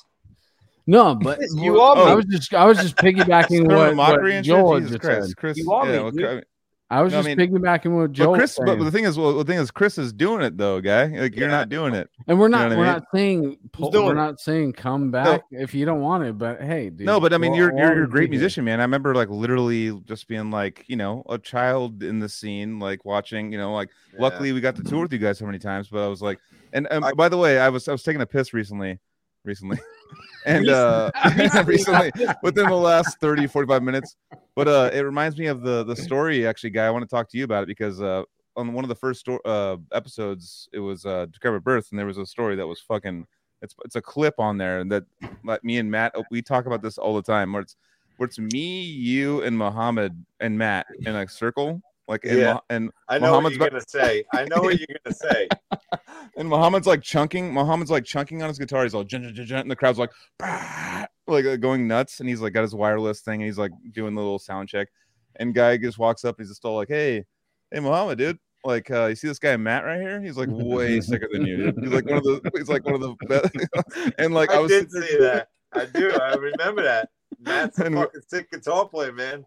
No, 0.86 1.16
but 1.16 1.38
Chris, 1.40 1.56
you 1.58 1.82
are 1.82 1.98
I 1.98 2.14
was 2.14 2.26
just, 2.26 2.54
I 2.54 2.66
was 2.66 2.78
just 2.78 2.96
piggybacking 2.98 3.66
Throwing 3.66 3.96
what, 3.96 3.96
mockery 3.96 4.36
what 4.36 4.44
Joel 4.44 4.74
shit. 4.80 4.84
had 4.84 4.92
Jesus 4.92 4.92
just 4.92 5.02
Christ, 5.02 5.28
said. 5.30 5.38
Chris. 5.38 5.58
You 5.58 5.72
are 5.72 5.86
me, 5.86 5.94
yeah, 5.94 6.02
well, 6.02 6.12
dude. 6.12 6.46
I 6.90 6.96
mean- 6.96 7.00
I 7.00 7.02
was 7.04 7.14
No, 7.14 7.20
I 7.20 7.22
just 7.24 7.38
mean- 7.38 7.50
piggybacking 7.52 7.96
what 7.96 8.02
But 8.08 8.12
Joel. 8.12 8.36
Chris, 8.36 8.56
but, 8.58 8.66
saying. 8.68 8.78
but 8.80 8.86
the 8.86 8.92
thing 8.92 9.06
is, 9.06 9.18
well, 9.18 9.34
the 9.38 9.44
thing 9.46 9.58
is, 9.58 9.72
Chris 9.72 9.98
is 9.98 10.14
doing 10.14 10.42
it 10.42 10.58
though, 10.58 10.80
guy. 10.80 11.06
Like 11.06 11.36
you're 11.36 11.48
Yeah. 11.50 11.56
not 11.56 11.70
doing 11.70 11.96
it. 11.96 12.10
and 12.28 12.38
we're 12.40 12.46
you 12.46 12.50
know 12.52 12.58
not, 12.58 12.64
what 12.64 12.72
I 12.74 12.78
we're 12.78 12.84
mean? 12.84 12.94
not 12.94 13.04
saying, 13.14 13.58
pull, 13.72 13.92
we're 13.92 14.12
it? 14.12 14.16
not 14.16 14.40
saying 14.40 14.74
come 14.74 15.10
back 15.10 15.42
if 15.52 15.74
you 15.74 15.86
don't 15.86 16.02
want 16.02 16.24
it. 16.24 16.38
But 16.38 16.62
hey, 16.62 16.90
dude, 16.92 17.06
no, 17.08 17.20
but 17.20 17.34
I 17.34 17.38
mean, 17.40 17.54
you're 17.56 17.76
you're, 17.76 17.94
you're 17.96 18.04
a 18.04 18.10
great 18.10 18.30
musician, 18.30 18.64
man. 18.64 18.80
I 18.80 18.84
remember 18.84 19.16
like 19.16 19.30
literally 19.30 20.00
just 20.06 20.28
being 20.28 20.52
like, 20.52 20.84
you 20.88 20.96
know, 20.96 21.24
a 21.30 21.38
child 21.40 22.04
in 22.04 22.20
the 22.20 22.30
scene, 22.30 22.80
like 22.80 23.06
watching, 23.06 23.52
you 23.52 23.58
know, 23.58 23.74
like. 23.74 23.90
Yeah. 24.14 24.22
Luckily, 24.22 24.52
we 24.52 24.62
got 24.62 24.76
to 24.76 24.84
tour 24.84 25.02
with 25.02 25.14
you 25.14 25.18
guys 25.18 25.40
so 25.40 25.46
many 25.48 25.58
times. 25.58 25.88
But 25.90 26.04
I 26.06 26.08
was 26.08 26.22
like, 26.22 26.38
and, 26.72 26.88
and 26.92 27.04
I- 27.04 27.14
by 27.14 27.30
the 27.30 27.38
way, 27.38 27.58
I 27.60 27.70
was 27.70 27.88
I 27.88 27.92
was 27.94 28.04
taking 28.04 28.22
a 28.22 28.28
piss 28.28 28.54
recently, 28.54 29.00
recently, 29.44 29.80
and 30.46 30.70
uh 30.70 31.12
recently. 31.66 32.12
within 32.42 32.68
the 32.68 32.76
last 32.76 33.20
30 33.20 33.48
45 33.48 33.84
minutes. 33.84 34.16
But 34.56 34.68
uh 34.68 34.90
it 34.94 35.02
reminds 35.02 35.38
me 35.38 35.48
of 35.48 35.62
the 35.62 35.84
the 35.84 35.96
story 35.96 36.46
actually 36.46 36.72
guy. 36.72 36.86
I 36.86 36.90
want 36.90 37.04
to 37.04 37.10
talk 37.10 37.30
to 37.30 37.38
you 37.38 37.44
about 37.44 37.64
it 37.64 37.68
because 37.68 38.02
uh 38.02 38.24
on 38.56 38.74
one 38.74 38.84
of 38.86 38.90
the 38.90 38.96
first 38.96 39.22
sto- 39.22 39.40
uh 39.46 39.78
episodes 39.92 40.70
it 40.74 40.80
was 40.80 41.06
uh 41.06 41.26
Decrepit 41.32 41.64
Birth 41.64 41.88
and 41.92 42.00
there 42.00 42.06
was 42.06 42.18
a 42.18 42.26
story 42.26 42.56
that 42.56 42.68
was 42.68 42.80
fucking 42.82 43.26
it's 43.62 43.74
it's 43.86 43.96
a 43.96 44.02
clip 44.02 44.36
on 44.38 44.58
there 44.58 44.80
and 44.80 44.92
that 44.92 45.04
like 45.44 45.64
me 45.64 45.78
and 45.78 45.90
matt 45.90 46.14
we 46.30 46.42
talk 46.42 46.66
about 46.66 46.82
this 46.82 46.98
all 46.98 47.16
the 47.16 47.22
time 47.22 47.54
where 47.54 47.62
it's 47.62 47.76
where 48.18 48.28
it's 48.28 48.38
me 48.38 48.82
you 48.82 49.42
and 49.42 49.58
muhammad 49.58 50.24
and 50.42 50.58
matt 50.58 50.86
in 51.06 51.16
a 51.16 51.28
circle 51.28 51.82
like 52.08 52.26
and, 52.26 52.38
Yeah. 52.38 52.60
And 52.70 52.92
I 53.08 53.20
know 53.20 53.28
Muhammad's 53.28 53.58
what 53.58 53.72
you're 53.72 53.82
gonna 53.82 53.84
say. 53.88 54.24
I 54.34 54.46
know 54.46 54.62
what 54.62 54.78
you're 54.78 54.88
gonna 55.04 55.16
say. 55.16 55.48
and 56.38 56.50
Muhammad's 56.50 56.88
like 56.88 57.02
chunking. 57.02 57.54
Muhammad's 57.54 57.92
like 57.92 58.04
chunking 58.04 58.42
on 58.42 58.50
his 58.50 58.60
guitar. 58.60 58.84
He's 58.84 58.94
all 58.94 59.04
jun, 59.04 59.34
jun, 59.34 59.46
jun, 59.46 59.60
and 59.60 59.72
the 59.72 59.76
crowd's 59.76 60.00
like, 60.00 60.12
"Bah!" 60.38 61.06
like 61.28 61.46
uh, 61.46 61.56
going 61.56 61.88
nuts. 61.88 62.20
And 62.20 62.28
he's 62.28 62.42
like 62.42 62.54
got 62.54 62.62
his 62.62 62.76
wireless 62.76 63.22
thing. 63.22 63.42
And 63.42 63.46
he's 63.46 63.58
like 63.58 63.72
doing 63.92 64.16
the 64.16 64.22
little 64.22 64.40
sound 64.40 64.70
check. 64.70 64.90
And 65.38 65.54
guy 65.54 65.78
just 65.78 65.98
walks 65.98 66.26
up. 66.26 66.36
He's 66.38 66.50
just 66.50 66.66
all 66.66 66.76
like, 66.76 66.90
"Hey, 66.90 67.26
hey, 67.72 67.80
Muhammad, 67.80 68.18
dude." 68.18 68.40
Like, 68.66 68.90
uh, 68.92 69.08
you 69.08 69.16
see 69.16 69.28
this 69.28 69.40
guy 69.40 69.58
Matt 69.58 69.84
right 69.84 70.00
here? 70.00 70.22
He's 70.22 70.38
like 70.38 70.50
way 70.50 71.02
sicker 71.02 71.28
than 71.32 71.46
you, 71.46 71.58
dude. 71.72 71.84
He's 71.84 71.94
like 71.94 72.06
one 72.06 72.18
of 72.18 72.24
the. 72.24 72.52
He's 72.56 72.70
like 72.70 72.86
one 72.86 72.96
of 72.96 73.02
the 73.02 73.16
best. 73.28 74.14
and 74.18 74.34
like 74.34 74.52
I, 74.52 74.56
I, 74.56 74.60
was 74.60 74.72
did 74.72 74.92
see 74.92 75.18
that. 75.20 75.50
I 75.74 75.86
do. 75.86 76.12
I 76.12 76.36
remember 76.36 76.84
that. 76.84 77.10
Matt's 77.40 77.80
a 77.80 77.86
And- 77.86 77.96
fucking 77.96 78.22
sick 78.28 78.52
guitar 78.52 78.88
player, 78.88 79.12
man. 79.12 79.46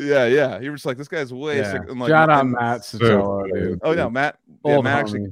Yeah, 0.00 0.26
yeah. 0.26 0.60
He 0.60 0.68
was 0.70 0.84
like, 0.84 0.96
this 0.96 1.08
guy's 1.08 1.32
way 1.32 1.58
Yeah. 1.58 1.72
sick. 1.72 1.82
And 1.88 2.00
like, 2.00 2.10
Shout 2.10 2.30
out 2.30 2.46
Matt 2.46 2.80
Sotelo, 2.80 3.52
dude. 3.52 3.80
Oh 3.82 3.94
no, 3.94 4.10
Matt. 4.10 4.38
Yeah, 4.64 4.80
Matt 4.80 4.98
actually 5.00 5.26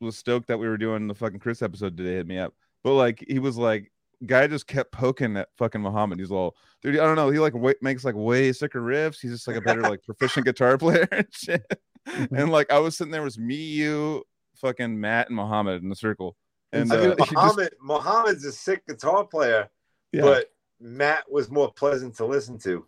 was 0.00 0.16
stoked 0.16 0.48
that 0.48 0.58
we 0.58 0.68
were 0.68 0.76
doing 0.76 1.06
the 1.08 1.14
fucking 1.14 1.38
Chris 1.40 1.62
episode 1.62 1.96
today. 1.96 2.14
Hit 2.16 2.26
me 2.26 2.38
up, 2.38 2.54
but 2.82 2.94
like 2.94 3.24
he 3.28 3.38
was 3.38 3.56
like, 3.56 3.90
guy 4.26 4.46
just 4.46 4.66
kept 4.66 4.92
poking 4.92 5.36
at 5.36 5.48
fucking 5.56 5.80
Muhammad. 5.80 6.18
He's 6.18 6.30
all, 6.30 6.56
dude, 6.82 6.94
I 6.98 7.04
don't 7.04 7.16
know. 7.16 7.30
He 7.30 7.38
like 7.38 7.54
way, 7.54 7.74
makes 7.80 8.04
like 8.04 8.14
way 8.14 8.52
sicker 8.52 8.80
riffs. 8.80 9.18
He's 9.20 9.32
just 9.32 9.48
like 9.48 9.56
a 9.56 9.60
better 9.60 9.82
like 9.82 10.02
proficient 10.04 10.46
guitar 10.46 10.76
player 10.78 11.08
and 11.10 11.26
shit. 11.30 11.64
And 12.06 12.50
like 12.50 12.70
I 12.70 12.78
was 12.78 12.96
sitting 12.96 13.10
there, 13.10 13.22
it 13.22 13.24
was 13.24 13.38
me, 13.38 13.56
you, 13.56 14.22
fucking 14.56 15.00
Matt, 15.00 15.28
and 15.28 15.36
Muhammad 15.36 15.82
in 15.82 15.88
the 15.88 15.96
circle. 15.96 16.36
And 16.72 16.92
I 16.92 16.96
mean, 16.96 17.10
uh, 17.12 17.14
he 17.18 17.22
just- 17.22 17.32
Muhammad, 17.32 17.74
Muhammad's 17.80 18.44
a 18.44 18.52
sick 18.52 18.86
guitar 18.86 19.24
player, 19.24 19.68
yeah. 20.12 20.22
but 20.22 20.46
Matt 20.84 21.24
was 21.32 21.50
more 21.50 21.72
pleasant 21.72 22.14
to 22.16 22.26
listen 22.26 22.58
to. 22.58 22.84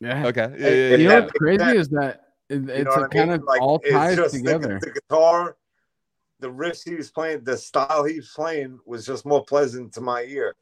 Yeah. 0.00 0.26
okay, 0.26 0.48
yeah, 0.50 0.56
Hey, 0.58 0.90
yeah, 0.90 0.96
You 0.96 1.08
know 1.08 1.20
what's 1.22 1.32
crazy 1.38 1.58
sense. 1.64 1.78
is 1.78 1.88
that 1.90 2.20
it, 2.48 2.54
You 2.56 2.62
it's 2.62 2.84
know 2.84 2.90
a 2.90 3.00
what 3.02 3.04
I 3.04 3.14
kind 3.14 3.30
mean? 3.30 3.38
of 3.40 3.44
Like, 3.44 3.60
all 3.62 3.80
it's 3.84 3.92
ties 3.92 4.16
just 4.16 4.32
the- 4.34 4.38
together. 4.40 4.78
The, 4.82 4.90
guitar, 4.90 5.56
the 6.40 6.48
riffs 6.50 6.82
he 6.88 6.96
was 6.96 7.10
playing, 7.12 7.44
the 7.44 7.56
style 7.56 8.02
he 8.04 8.16
was 8.16 8.32
playing 8.34 8.80
was 8.84 9.06
just 9.06 9.24
more 9.24 9.44
pleasant 9.44 9.92
to 9.94 10.00
my 10.00 10.22
ear. 10.24 10.56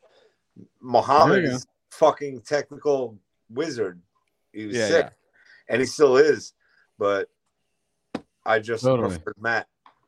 Muhammad 0.82 1.36
There 1.36 1.42
you 1.44 1.48
go. 1.50 1.54
is 1.56 1.66
fucking 1.92 2.42
technical 2.42 3.18
wizard. 3.48 4.00
He 4.52 4.66
was 4.66 4.76
Yeah, 4.76 4.88
sick, 4.88 5.04
yeah. 5.06 5.10
and 5.70 5.80
he 5.80 5.86
still 5.86 6.18
is. 6.18 6.52
But 6.98 7.28
I 8.44 8.58
just 8.58 8.84
Totally. 8.84 9.08
preferred 9.16 9.34
Matt. 9.40 9.66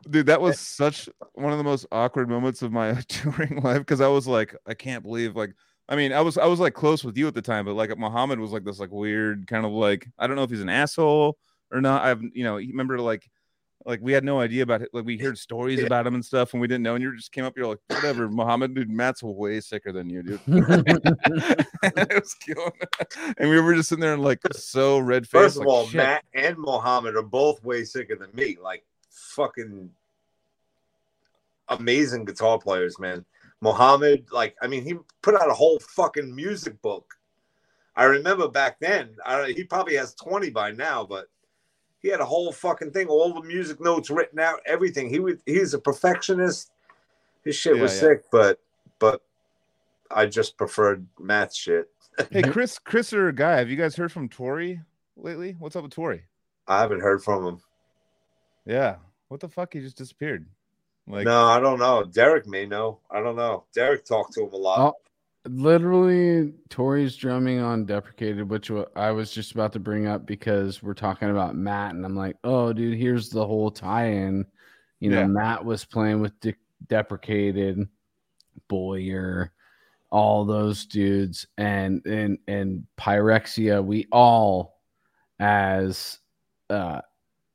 dude 0.08 0.26
that 0.26 0.40
was 0.40 0.60
such 0.60 1.08
one 1.34 1.52
of 1.52 1.58
the 1.58 1.64
most 1.64 1.86
awkward 1.92 2.28
moments 2.28 2.60
of 2.62 2.72
my 2.72 2.92
touring 3.08 3.60
life 3.62 3.78
because 3.80 4.00
i 4.00 4.06
was 4.06 4.28
like 4.28 4.54
i 4.64 4.72
can't 4.72 5.02
believe 5.02 5.34
like 5.34 5.52
I 5.88 5.96
mean, 5.96 6.12
I 6.12 6.20
was 6.20 6.36
I 6.36 6.46
was 6.46 6.60
like 6.60 6.74
close 6.74 7.02
with 7.02 7.16
you 7.16 7.26
at 7.28 7.34
the 7.34 7.42
time, 7.42 7.64
but 7.64 7.74
like 7.74 7.96
Muhammad 7.98 8.38
was 8.38 8.52
like 8.52 8.64
this 8.64 8.78
like 8.78 8.92
weird 8.92 9.46
kind 9.46 9.64
of 9.64 9.72
like 9.72 10.06
I 10.18 10.26
don't 10.26 10.36
know 10.36 10.42
if 10.42 10.50
he's 10.50 10.60
an 10.60 10.68
asshole 10.68 11.38
or 11.72 11.80
not. 11.80 12.04
I've 12.04 12.22
you 12.34 12.44
know, 12.44 12.56
remember 12.56 12.98
like 12.98 13.30
like 13.86 14.00
we 14.02 14.12
had 14.12 14.22
no 14.22 14.38
idea 14.38 14.62
about 14.62 14.82
it. 14.82 14.90
Like 14.92 15.06
we 15.06 15.16
heard 15.16 15.38
stories 15.38 15.82
about 15.82 16.06
him 16.06 16.14
and 16.14 16.24
stuff, 16.24 16.52
and 16.52 16.60
we 16.60 16.66
didn't 16.66 16.82
know. 16.82 16.94
And 16.94 17.02
you 17.02 17.16
just 17.16 17.32
came 17.32 17.44
up, 17.44 17.56
you're 17.56 17.66
like, 17.66 17.78
whatever, 17.88 18.28
Muhammad, 18.28 18.74
dude. 18.74 18.90
Matt's 18.90 19.22
way 19.22 19.60
sicker 19.60 19.92
than 19.92 20.10
you, 20.10 20.22
dude. 20.22 20.40
it 20.46 22.22
was 22.22 22.34
killing. 22.34 22.72
And 23.38 23.48
we 23.48 23.58
were 23.58 23.74
just 23.74 23.88
sitting 23.88 24.02
there 24.02 24.12
and 24.12 24.22
like 24.22 24.40
so 24.52 24.98
red 24.98 25.26
faced. 25.26 25.42
First 25.42 25.60
of 25.60 25.66
all, 25.66 25.88
Matt 25.94 26.24
and 26.34 26.58
Mohammed 26.58 27.16
are 27.16 27.22
both 27.22 27.64
way 27.64 27.84
sicker 27.84 28.14
than 28.14 28.28
me. 28.34 28.58
Like 28.62 28.84
fucking 29.10 29.90
amazing 31.68 32.26
guitar 32.26 32.58
players, 32.58 32.98
man. 32.98 33.24
Mohammed, 33.60 34.26
like, 34.32 34.56
I 34.62 34.66
mean, 34.66 34.84
he 34.84 34.94
put 35.22 35.34
out 35.34 35.50
a 35.50 35.54
whole 35.54 35.78
fucking 35.80 36.34
music 36.34 36.80
book. 36.82 37.14
I 37.96 38.04
remember 38.04 38.48
back 38.48 38.78
then. 38.78 39.16
I, 39.26 39.52
he 39.56 39.64
probably 39.64 39.96
has 39.96 40.14
twenty 40.14 40.50
by 40.50 40.70
now, 40.70 41.04
but 41.04 41.26
he 42.00 42.08
had 42.08 42.20
a 42.20 42.24
whole 42.24 42.52
fucking 42.52 42.92
thing, 42.92 43.08
all 43.08 43.34
the 43.34 43.42
music 43.42 43.80
notes 43.80 44.08
written 44.08 44.38
out, 44.38 44.60
everything. 44.66 45.10
He 45.10 45.18
was 45.18 45.34
he's 45.46 45.74
a 45.74 45.80
perfectionist. 45.80 46.70
His 47.44 47.56
shit 47.56 47.74
Yeah, 47.76 47.82
was 47.82 47.94
yeah. 47.94 48.00
sick, 48.00 48.22
but 48.30 48.60
but 49.00 49.22
I 50.12 50.26
just 50.26 50.56
preferred 50.56 51.06
Matt's 51.18 51.56
shit. 51.56 51.90
Hey, 52.32 52.42
Chris, 52.42 52.78
Chris 52.80 53.12
or 53.12 53.30
Guy, 53.30 53.56
have 53.58 53.70
you 53.70 53.76
guys 53.76 53.94
heard 53.94 54.10
from 54.10 54.28
Tori 54.28 54.80
lately? 55.16 55.54
What's 55.58 55.76
up 55.76 55.84
with 55.84 55.92
Tori? 55.92 56.22
I 56.66 56.80
haven't 56.80 57.00
heard 57.00 57.22
from 57.22 57.44
him. 57.46 57.60
Yeah, 58.66 58.96
what 59.28 59.40
the 59.40 59.48
fuck? 59.48 59.72
He 59.72 59.80
just 59.80 59.96
disappeared. 59.96 60.46
Like, 61.08 61.24
no, 61.24 61.46
I 61.46 61.58
don't 61.58 61.78
know. 61.78 62.04
Derek 62.04 62.46
may 62.46 62.66
know. 62.66 63.00
I 63.10 63.20
don't 63.22 63.36
know. 63.36 63.64
Derek 63.74 64.04
talked 64.04 64.34
to 64.34 64.42
him 64.44 64.52
a 64.52 64.56
lot. 64.56 64.78
Oh, 64.78 64.94
literally, 65.48 66.52
Tori's 66.68 67.16
drumming 67.16 67.60
on 67.60 67.86
Deprecated, 67.86 68.48
which 68.48 68.70
I 68.94 69.10
was 69.10 69.30
just 69.32 69.52
about 69.52 69.72
to 69.72 69.78
bring 69.78 70.06
up 70.06 70.26
because 70.26 70.82
we're 70.82 70.94
talking 70.94 71.30
about 71.30 71.56
Matt, 71.56 71.94
and 71.94 72.04
I'm 72.04 72.16
like, 72.16 72.36
oh, 72.44 72.72
dude, 72.72 72.98
here's 72.98 73.30
the 73.30 73.46
whole 73.46 73.70
tie-in. 73.70 74.44
You 75.00 75.10
know, 75.10 75.20
Yeah. 75.20 75.26
Matt 75.26 75.64
was 75.64 75.84
playing 75.84 76.20
with 76.20 76.38
De- 76.40 76.54
Deprecated, 76.88 77.88
Boyer, 78.68 79.52
all 80.10 80.44
those 80.44 80.84
dudes, 80.86 81.46
and 81.56 82.04
and 82.06 82.38
and 82.48 82.86
Pyrexia. 82.98 83.82
We 83.84 84.06
all, 84.10 84.80
as 85.38 86.18
uh, 86.68 87.00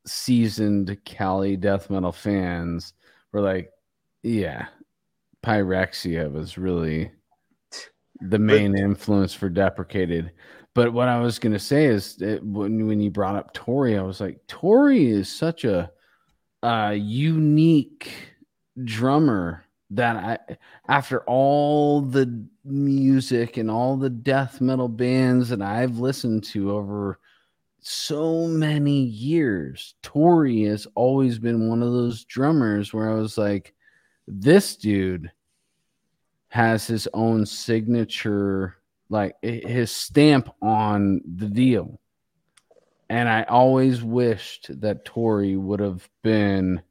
seasoned 0.06 0.98
Cali 1.06 1.57
death 1.57 1.90
metal 1.90 2.11
fans, 2.11 2.93
were 3.34 3.42
like, 3.42 3.72
yeah, 4.22 4.68
Pyrexia 5.44 6.32
was 6.32 6.58
really 6.58 7.12
the 8.22 8.40
main 8.40 8.78
influence 8.78 9.34
for 9.34 9.50
deprecated. 9.50 10.32
But 10.74 10.94
what 10.94 11.08
I 11.08 11.20
was 11.20 11.40
gonna 11.40 11.60
say 11.60 11.86
is 11.86 12.16
that 12.18 12.44
when 12.44 12.88
when 12.88 13.00
you 13.00 13.12
brought 13.12 13.36
up 13.36 13.53
Tori, 13.53 13.98
I 13.98 14.02
was 14.03 14.22
like, 14.22 14.40
Tori 14.48 15.08
is 15.08 15.30
such 15.30 15.66
a 15.66 15.92
uh, 16.64 16.95
unique 16.98 18.14
drummer 18.84 19.66
that 19.92 20.16
I, 20.16 20.58
after 20.88 21.22
all 21.26 22.02
the 22.02 22.48
music 22.64 23.58
and 23.58 23.70
all 23.70 23.98
the 23.98 24.10
death 24.10 24.62
metal 24.62 24.88
bands 24.88 25.50
that 25.50 25.62
I've 25.62 26.00
listened 26.00 26.45
to 26.45 26.72
over 26.72 27.20
so 27.86 28.48
many 28.48 29.02
years, 29.02 29.95
Tori 30.02 30.64
has 30.64 30.88
always 30.95 31.40
been 31.40 31.70
one 31.70 31.82
of 31.84 31.92
those 31.92 32.24
drummers 32.26 32.94
where 32.94 33.10
I 33.10 33.16
was 33.16 33.38
like, 33.38 33.74
this 34.28 34.76
dude 34.76 35.32
has 36.48 36.88
his 36.88 37.08
own 37.14 37.45
signature, 37.45 38.78
like 39.10 39.36
his 39.42 39.92
stamp 39.92 40.53
on 40.62 41.22
the 41.36 41.48
deal. 41.48 42.00
And 43.10 43.28
I 43.28 43.44
always 43.44 44.03
wished 44.03 44.80
that 44.82 45.06
Tori 45.06 45.56
would 45.56 45.80
have 45.80 46.08
been, 46.22 46.82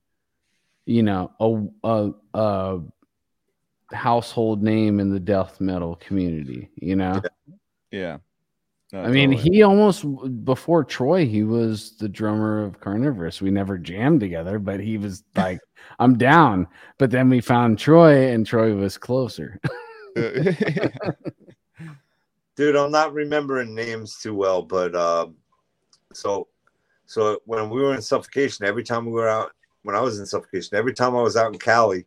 you 0.84 1.02
know, 1.02 1.32
a, 1.40 1.88
a, 1.88 2.10
a 2.34 2.80
household 3.92 4.62
name 4.62 5.00
in 5.00 5.10
the 5.10 5.20
death 5.20 5.60
metal 5.60 5.96
community, 5.96 6.70
you 6.76 6.96
know? 6.96 7.22
yeah. 7.90 8.18
No, 8.92 9.02
I 9.02 9.08
mean, 9.08 9.30
totally. 9.30 9.50
he 9.50 9.62
almost 9.62 10.04
before 10.44 10.84
Troy, 10.84 11.26
he 11.26 11.44
was 11.44 11.96
the 11.96 12.08
drummer 12.08 12.62
of 12.62 12.78
Carnivorous. 12.80 13.40
We 13.40 13.50
never 13.50 13.78
jammed 13.78 14.20
together, 14.20 14.58
but 14.58 14.80
he 14.80 14.98
was 14.98 15.24
like, 15.36 15.60
"I'm 15.98 16.18
down." 16.18 16.68
But 16.98 17.10
then 17.10 17.30
we 17.30 17.40
found 17.40 17.78
Troy, 17.78 18.28
and 18.28 18.46
Troy 18.46 18.74
was 18.74 18.98
closer. 18.98 19.58
dude 22.54 22.76
i'm 22.76 22.90
not 22.90 23.12
remembering 23.12 23.74
names 23.74 24.18
too 24.18 24.34
well 24.34 24.62
but 24.62 24.94
um 24.94 25.34
so 26.12 26.46
so 27.06 27.40
when 27.46 27.70
we 27.70 27.80
were 27.80 27.94
in 27.94 28.02
suffocation 28.02 28.66
every 28.66 28.84
time 28.84 29.06
we 29.06 29.12
were 29.12 29.28
out 29.28 29.52
when 29.84 29.96
i 29.96 30.00
was 30.00 30.18
in 30.18 30.26
suffocation 30.26 30.76
every 30.76 30.92
time 30.92 31.16
i 31.16 31.22
was 31.22 31.36
out 31.36 31.52
in 31.52 31.58
cali 31.58 32.04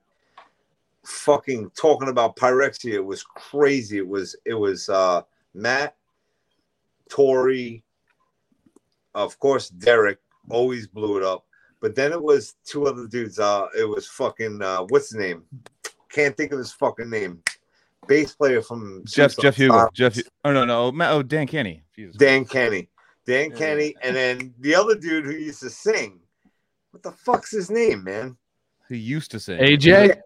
fucking 1.03 1.69
talking 1.71 2.09
about 2.09 2.35
pyrexia 2.35 2.93
it 2.93 3.05
was 3.05 3.23
crazy 3.23 3.97
it 3.97 4.07
was 4.07 4.35
it 4.45 4.53
was 4.53 4.89
uh 4.89 5.21
matt 5.53 5.95
tori 7.09 7.83
of 9.13 9.37
course 9.39 9.69
derek 9.69 10.19
always 10.49 10.87
blew 10.87 11.17
it 11.17 11.23
up 11.23 11.45
but 11.79 11.95
then 11.95 12.11
it 12.11 12.21
was 12.21 12.55
two 12.65 12.87
other 12.87 13.07
dudes 13.07 13.39
uh 13.39 13.67
it 13.77 13.87
was 13.87 14.07
fucking 14.07 14.61
uh 14.61 14.81
what's 14.89 15.09
his 15.09 15.19
name 15.19 15.43
can't 16.09 16.35
think 16.37 16.51
of 16.51 16.59
his 16.59 16.71
fucking 16.71 17.09
name 17.09 17.41
bass 18.07 18.35
player 18.35 18.61
from 18.61 19.03
Jeff 19.05 19.31
Suicide 19.31 19.41
Jeff 19.41 19.55
Hugo. 19.55 19.73
Silence. 19.73 19.91
Jeff. 19.93 20.19
Oh 20.43 20.53
no 20.53 20.63
no. 20.63 20.93
Oh 21.01 21.23
Dan 21.23 21.47
Kenny. 21.47 21.83
Jesus. 21.95 22.15
Dan 22.15 22.45
Kenny. 22.45 22.87
Dan 23.25 23.51
Yeah. 23.51 23.57
Kenny, 23.57 23.95
and 24.03 24.15
then 24.15 24.53
the 24.59 24.75
other 24.75 24.95
dude 24.95 25.25
who 25.25 25.31
used 25.31 25.61
to 25.61 25.69
sing. 25.69 26.19
What 26.91 27.03
the 27.03 27.11
fuck's 27.11 27.51
his 27.51 27.69
name, 27.69 28.03
man? 28.03 28.37
Who 28.87 28.95
used 28.95 29.31
to 29.31 29.39
sing? 29.39 29.59
AJ, 29.59 30.21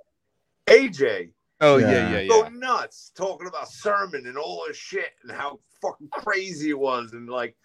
AJ. 0.67 1.31
Oh 1.61 1.77
Yeah. 1.77 1.91
yeah 1.91 2.09
yeah 2.11 2.19
yeah. 2.19 2.27
Go 2.27 2.49
nuts 2.49 3.11
talking 3.15 3.47
about 3.47 3.69
sermon 3.69 4.27
and 4.27 4.37
all 4.37 4.63
this 4.67 4.77
shit 4.77 5.11
and 5.23 5.31
how 5.31 5.59
fucking 5.81 6.09
crazy 6.11 6.69
it 6.69 6.79
was 6.79 7.13
and 7.13 7.29
like, 7.29 7.55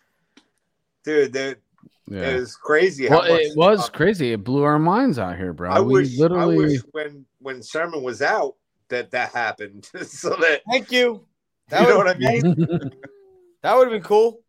dude, 1.04 1.32
that 1.34 1.58
yeah. 2.08 2.30
it 2.30 2.40
was 2.40 2.56
crazy. 2.56 3.08
Well, 3.08 3.22
how 3.22 3.28
much, 3.28 3.40
it 3.40 3.56
was 3.56 3.88
uh, 3.88 3.92
crazy. 3.92 4.32
It 4.32 4.44
blew 4.44 4.62
our 4.62 4.78
minds 4.78 5.18
out 5.18 5.36
here, 5.36 5.52
bro. 5.52 5.70
I 5.70 5.80
we 5.80 5.94
wish, 5.94 6.18
literally. 6.18 6.56
I 6.56 6.58
wish 6.58 6.80
when 6.92 7.24
when 7.40 7.62
sermon 7.62 8.02
was 8.02 8.22
out 8.22 8.56
that 8.88 9.10
that 9.12 9.30
happened, 9.30 9.84
so 10.02 10.30
that 10.30 10.62
Thank 10.70 10.90
you. 10.92 11.26
That 11.68 11.82
you 11.82 11.88
know 11.88 11.98
would- 11.98 12.06
what 12.06 12.16
I 12.16 12.18
mean. 12.18 12.90
That 13.62 13.76
would 13.76 13.84
have 13.88 13.92
been 13.92 14.02
cool. 14.02 14.40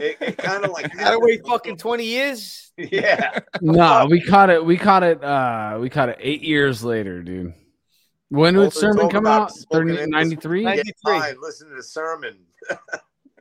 It, 0.00 0.16
it 0.20 0.36
kind 0.38 0.64
of 0.64 0.72
like 0.72 0.92
Gotta 0.98 1.18
wait 1.20 1.46
fucking 1.46 1.76
20 1.76 2.04
years. 2.04 2.72
yeah. 2.76 3.38
no, 3.60 4.06
we 4.10 4.20
caught 4.20 4.50
it. 4.50 4.64
We 4.64 4.76
caught 4.76 5.04
it. 5.04 5.22
Uh, 5.22 5.78
we 5.80 5.88
caught 5.88 6.08
it 6.08 6.18
eight 6.20 6.42
years 6.42 6.82
later, 6.82 7.22
dude. 7.22 7.54
When 8.32 8.56
All 8.56 8.62
would 8.62 8.72
Sermon 8.72 9.10
come 9.10 9.26
out? 9.26 9.52
30, 9.70 10.06
93? 10.06 10.64
93. 10.64 10.92
fine, 11.04 11.34
Listen 11.42 11.68
to 11.68 11.76
the 11.76 11.82
sermon. 11.82 12.38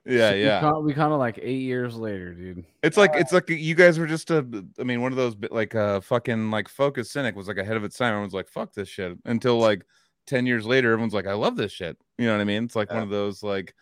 Yeah 0.03 0.31
We 0.33 0.43
yeah. 0.43 0.59
caught, 0.61 0.83
we 0.83 0.93
caught 0.95 1.11
it 1.11 1.17
like 1.17 1.37
eight 1.43 1.61
years 1.61 1.95
later, 1.95 2.33
dude. 2.33 2.65
It's 2.81 2.97
like 2.97 3.11
it's 3.13 3.31
like 3.31 3.47
you 3.47 3.75
guys 3.75 3.99
were 3.99 4.07
just 4.07 4.31
a. 4.31 4.39
I 4.79 4.83
mean, 4.83 4.99
one 5.03 5.11
of 5.11 5.15
those 5.15 5.35
like 5.51 5.75
uh 5.75 6.01
fucking 6.01 6.49
like 6.49 6.67
Focus 6.67 7.11
Cynic 7.11 7.35
was 7.35 7.47
like 7.47 7.57
ahead 7.57 7.77
of 7.77 7.83
its 7.83 7.97
time. 7.99 8.09
Everyone's 8.09 8.33
like, 8.33 8.49
"Fuck 8.49 8.73
this 8.73 8.89
shit." 8.89 9.15
Until 9.25 9.59
like 9.59 9.85
ten 10.25 10.47
years 10.47 10.65
later, 10.65 10.91
everyone's 10.91 11.13
like, 11.13 11.27
"I 11.27 11.33
love 11.33 11.55
this 11.55 11.71
shit." 11.71 11.97
You 12.17 12.25
know 12.25 12.33
what 12.33 12.41
I 12.41 12.45
mean? 12.45 12.63
It's 12.63 12.75
like 12.75 12.91
one 12.91 13.03
of 13.03 13.09
those 13.09 13.43
like 13.43 13.75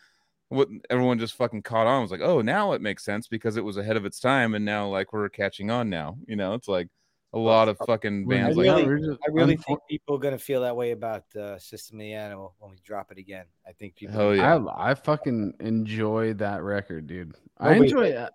what 0.50 0.68
everyone 0.90 1.20
just 1.20 1.36
fucking 1.36 1.62
caught 1.62 1.88
on. 1.88 2.02
Was 2.02 2.12
like, 2.12 2.20
"Oh, 2.20 2.42
now 2.42 2.74
it 2.74 2.82
makes 2.82 3.06
sense 3.06 3.30
because 3.30 3.56
it 3.56 3.64
was 3.64 3.78
ahead 3.78 3.96
of 3.96 4.04
its 4.04 4.20
time, 4.20 4.56
and 4.56 4.66
now 4.66 4.90
like 4.90 5.14
we're 5.14 5.30
catching 5.30 5.72
on 5.72 5.90
now." 5.90 6.18
You 6.28 6.36
know, 6.36 6.54
it's 6.54 6.68
like 6.68 6.90
a 7.34 7.38
lot 7.38 7.70
of 7.70 7.78
fucking 7.86 8.28
bands 8.28 8.58
I 8.58 8.62
really- 8.62 8.84
that. 8.86 9.08
just- 9.08 9.20
I 9.28 9.32
really 9.32 9.56
think 9.58 9.80
people 9.90 10.16
are 10.16 10.20
gonna 10.20 10.38
feel 10.40 10.62
that 10.62 10.76
way 10.76 10.92
about 10.92 11.24
uh, 11.36 11.58
System 11.60 11.98
of 11.98 12.02
the 12.02 12.14
Animal 12.14 12.56
when 12.60 12.72
we 12.72 12.78
drop 12.84 13.12
it 13.12 13.18
again. 13.18 13.46
I 13.68 13.72
think 13.74 13.96
people. 13.96 14.16
Hell 14.16 14.36
yeah. 14.36 14.56
I 14.56 14.92
I 14.92 14.94
fucking 14.96 15.54
enjoy 15.60 16.34
that 16.36 16.64
record, 16.64 17.08
dude. 17.08 17.36
I 17.58 17.74
enjoy 17.76 18.08
it. 18.08 18.30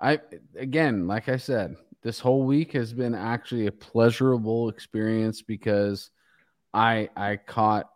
I 0.00 0.20
again, 0.54 1.06
like 1.06 1.28
I 1.28 1.38
said, 1.38 1.76
this 2.02 2.20
whole 2.20 2.44
week 2.44 2.72
has 2.72 2.92
been 2.92 3.14
actually 3.14 3.66
a 3.66 3.72
pleasurable 3.72 4.68
experience 4.68 5.42
because 5.42 6.10
I 6.72 7.08
I 7.16 7.36
caught 7.36 7.90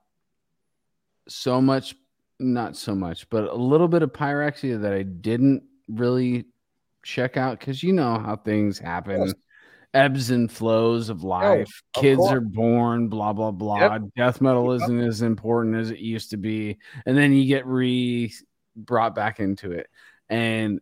so 1.28 1.60
much, 1.60 1.94
not 2.40 2.76
so 2.76 2.94
much, 2.94 3.28
but 3.30 3.44
a 3.44 3.54
little 3.54 3.86
bit 3.86 4.02
of 4.02 4.12
pyrexia 4.12 4.80
that 4.82 4.92
I 4.92 5.02
didn't 5.02 5.62
really 5.88 6.46
check 7.04 7.36
out 7.36 7.58
because 7.60 7.82
you 7.82 7.92
know 7.92 8.18
how 8.18 8.34
things 8.36 8.78
happen. 8.78 9.32
Ebbs 9.92 10.30
and 10.30 10.50
flows 10.50 11.08
of 11.08 11.24
life. 11.24 11.82
of 11.96 12.02
Kids 12.02 12.18
course. 12.18 12.32
are 12.32 12.40
born, 12.40 13.08
blah 13.08 13.32
blah 13.32 13.50
blah. 13.50 13.98
Death 14.16 14.40
metal 14.40 14.72
isn't 14.72 15.00
as 15.00 15.22
important 15.22 15.76
as 15.76 15.90
it 15.90 15.98
used 15.98 16.30
to 16.30 16.36
be 16.36 16.78
and 17.06 17.16
then 17.16 17.32
you 17.32 17.46
get 17.46 17.66
re 17.66 18.32
brought 18.76 19.14
back 19.14 19.40
into 19.40 19.72
it 19.72 19.88
and 20.28 20.80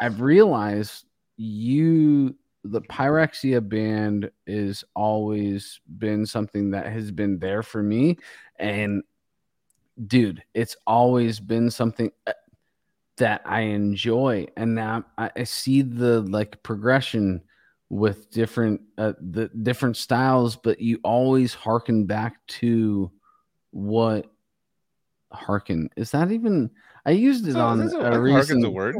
i've 0.00 0.20
realized 0.20 1.06
you 1.36 2.34
the 2.64 2.80
pyrexia 2.82 3.66
band 3.66 4.28
is 4.46 4.84
always 4.94 5.80
been 5.98 6.26
something 6.26 6.72
that 6.72 6.86
has 6.86 7.12
been 7.12 7.38
there 7.38 7.62
for 7.62 7.82
me 7.82 8.18
and 8.58 9.02
dude, 10.06 10.42
it's 10.54 10.76
always 10.86 11.40
been 11.40 11.70
something 11.70 12.10
uh, 12.26 12.32
that 13.16 13.42
I 13.46 13.60
enjoy, 13.60 14.46
and 14.56 14.74
now 14.74 15.04
I 15.16 15.44
see 15.44 15.82
the 15.82 16.20
like 16.20 16.62
progression 16.62 17.42
with 17.88 18.30
different 18.30 18.80
uh, 18.98 19.12
the 19.20 19.48
different 19.62 19.96
styles, 19.96 20.56
but 20.56 20.80
you 20.80 20.98
always 21.04 21.54
harken 21.54 22.04
back 22.06 22.44
to 22.46 23.10
what 23.70 24.26
harken 25.32 25.88
is 25.96 26.10
that 26.12 26.30
even 26.32 26.70
I 27.04 27.10
used 27.10 27.46
it 27.46 27.52
So, 27.52 27.60
on 27.60 27.80
is 27.82 27.92
it- 27.92 28.00
a 28.00 28.02
harken's 28.04 28.20
recent 28.50 28.64
a 28.64 28.70
word. 28.70 28.96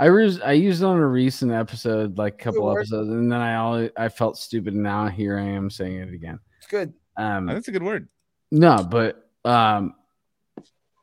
I 0.00 0.10
was 0.10 0.40
I 0.40 0.52
used 0.52 0.80
it 0.82 0.84
on 0.86 0.96
a 0.96 1.06
recent 1.06 1.50
episode, 1.50 2.16
like 2.18 2.34
a 2.34 2.44
couple 2.44 2.62
word. 2.64 2.78
episodes, 2.80 3.10
and 3.10 3.30
then 3.32 3.40
I 3.40 3.56
always 3.56 3.90
I 3.96 4.08
felt 4.08 4.38
stupid. 4.38 4.74
And 4.74 4.82
now 4.82 5.08
here 5.08 5.36
I 5.38 5.42
am 5.42 5.70
saying 5.70 5.96
it 5.98 6.14
again. 6.14 6.38
It's 6.58 6.68
good. 6.68 6.92
Um, 7.16 7.46
That's 7.46 7.66
a 7.68 7.72
good 7.72 7.82
word. 7.82 8.08
no, 8.52 8.86
but 8.88 9.28
um, 9.44 9.94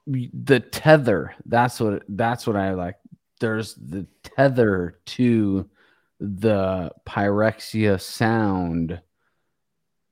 the 0.07 0.59
tether. 0.61 1.35
That's 1.45 1.79
what 1.81 2.03
that's 2.09 2.47
what 2.47 2.55
I 2.55 2.73
like. 2.73 2.95
There's 3.41 3.75
the 3.75 4.07
tether 4.23 4.99
to 5.07 5.69
the 6.19 6.91
pyrexia 7.05 7.99
sound 7.99 9.01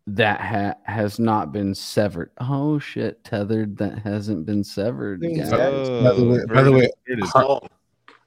that 0.07 0.41
ha- 0.41 0.75
has 0.83 1.17
not 1.19 1.51
been 1.53 1.73
severed. 1.73 2.31
Oh 2.39 2.77
shit, 2.79 3.23
tethered 3.23 3.77
that 3.77 3.99
hasn't 3.99 4.45
been 4.45 4.63
severed. 4.63 5.21
Means 5.21 5.49
guys. 5.49 5.51
that- 5.51 5.73
Oh, 5.73 6.03
By 6.03 6.13
the 6.13 6.25
way- 6.29 6.45
by 6.53 6.63
the 6.63 6.71
way, 6.71 6.89
har- 7.23 7.61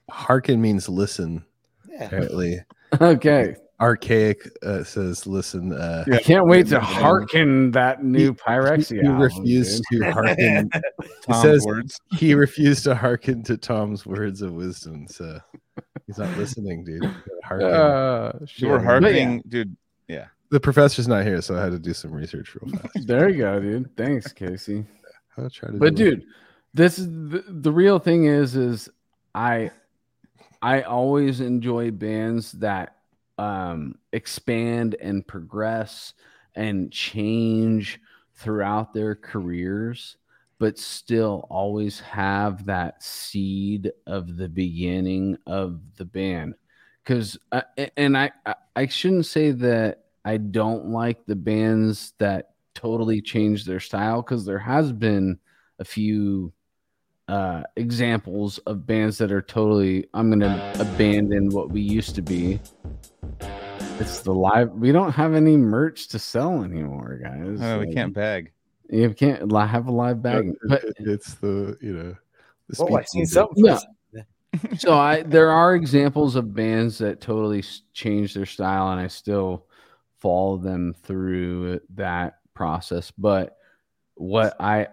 hearken 0.09 0.61
means 0.61 0.89
listen. 0.89 1.45
Yeah. 1.89 2.05
Apparently, 2.05 2.59
Okay, 3.01 3.55
archaic 3.79 4.49
uh, 4.63 4.83
says 4.83 5.27
listen. 5.27 5.71
Uh, 5.73 6.03
I 6.11 6.17
can't 6.19 6.47
wait 6.47 6.67
to 6.67 6.75
Yeah. 6.75 6.79
hearken 6.79 7.69
that 7.71 8.03
new 8.03 8.33
pyrexia. 8.33 9.01
he 9.01 9.07
album, 9.07 9.19
refused 9.21 9.83
dude. 9.91 10.01
to 10.01 10.11
hearken. 10.13 10.69
It 10.73 10.83
Tom's 11.29 11.41
says 11.43 11.65
words. 11.65 11.99
he 12.17 12.33
refused 12.33 12.85
to 12.85 12.95
hearken 12.95 13.43
to 13.43 13.55
Tom's 13.57 14.03
words 14.05 14.41
of 14.41 14.53
wisdom. 14.53 15.05
So 15.09 15.39
he's 16.05 16.17
not 16.17 16.35
listening, 16.37 16.83
dude. 16.83 17.03
You 17.03 17.11
gotta. 17.49 17.65
Uh, 17.67 18.37
You 18.41 18.47
shit. 18.47 18.69
were 18.69 18.77
But 18.79 18.85
harkening, 18.85 19.43
dude. 19.47 19.75
Yeah. 20.07 20.25
The 20.49 20.59
professor's 20.59 21.07
not 21.07 21.25
here, 21.25 21.41
so 21.41 21.55
I 21.57 21.61
had 21.63 21.71
to 21.71 21.79
do 21.79 21.93
some 21.93 22.11
research 22.11 22.55
real 22.55 22.73
fast. 22.77 23.07
there 23.07 23.27
you 23.29 23.37
go, 23.39 23.59
dude. 23.59 23.95
Thanks, 23.97 24.31
Casey. 24.31 24.85
I'll 25.37 25.49
try 25.49 25.69
to 25.71 25.77
But 25.77 25.95
do 25.95 26.07
it. 26.07 26.09
dude, 26.15 26.23
this 26.73 26.97
is 26.99 27.07
the, 27.07 27.43
the 27.47 27.71
real 27.71 27.99
thing 27.99 28.25
is 28.25 28.55
is 28.55 28.89
I 29.35 29.71
I 30.61 30.81
always 30.83 31.41
enjoy 31.41 31.91
bands 31.91 32.53
that 32.53 32.95
um 33.37 33.95
expand 34.13 34.95
and 34.99 35.25
progress 35.27 36.13
and 36.55 36.91
change 36.91 37.99
throughout 38.35 38.93
their 38.93 39.15
careers 39.15 40.17
but 40.59 40.77
still 40.77 41.45
always 41.49 41.99
have 41.99 42.65
that 42.65 43.03
seed 43.03 43.91
of 44.05 44.37
the 44.37 44.49
beginning 44.49 45.37
of 45.45 45.79
the 45.97 46.05
band 46.05 46.55
cuz 47.05 47.37
and 47.95 48.17
I 48.17 48.31
I- 48.45 48.55
I 48.75 48.85
shouldn't 48.87 49.25
say 49.25 49.51
that 49.51 50.05
I 50.25 50.37
don't 50.37 50.89
like 50.89 51.25
the 51.25 51.35
bands 51.35 52.13
that 52.17 52.51
totally 52.75 53.21
change 53.21 53.65
their 53.65 53.79
style 53.79 54.21
cuz 54.23 54.45
there 54.45 54.59
has 54.59 54.91
been 54.91 55.39
a 55.79 55.85
few 55.85 56.51
uh, 57.27 57.61
examples 57.75 58.57
of 58.59 58.85
bands 58.87 59.17
that 59.17 59.31
are 59.33 59.41
totally 59.41 60.07
I'm 60.13 60.29
gonna 60.29 60.73
abandon 60.79 61.49
what 61.49 61.69
we 61.71 61.81
used 61.81 62.15
to 62.15 62.21
be. 62.21 62.59
It's 63.99 64.21
the 64.21 64.33
live. 64.33 64.71
We 64.71 64.91
don't 64.93 65.11
have 65.11 65.33
any 65.33 65.57
merch 65.57 66.07
to 66.09 66.19
sell 66.19 66.63
anymore, 66.63 67.19
guys. 67.21 67.59
Oh, 67.61 67.79
we 67.79 67.93
can't 67.93 68.13
bag. 68.13 68.51
You 68.89 69.13
can't 69.13 69.51
have 69.51 69.87
a 69.87 69.91
live 69.91 70.21
bag. 70.21 70.53
But 70.67 70.85
it's 70.97 71.35
the 71.35 71.77
you 71.81 71.93
know. 71.93 72.15
The 72.69 72.75
Oh, 72.83 72.95
I 72.95 73.03
speed 73.03 73.27
seen 73.27 73.41
bump. 73.41 73.57
something. 73.57 73.63
No. 74.13 74.23
so 74.77 74.93
I 74.97 75.23
there 75.23 75.51
are 75.51 75.75
examples 75.75 76.35
of 76.35 76.53
bands 76.53 76.97
that 76.99 77.21
totally 77.21 77.63
change 77.93 78.33
their 78.33 78.45
style, 78.45 78.91
and 78.91 78.99
I 78.99 79.07
still 79.07 79.65
follow 80.19 80.57
them 80.57 80.95
through 81.03 81.81
that 81.95 82.39
process. 82.53 83.11
But 83.11 83.57
what 84.15 84.55
I 84.59 84.87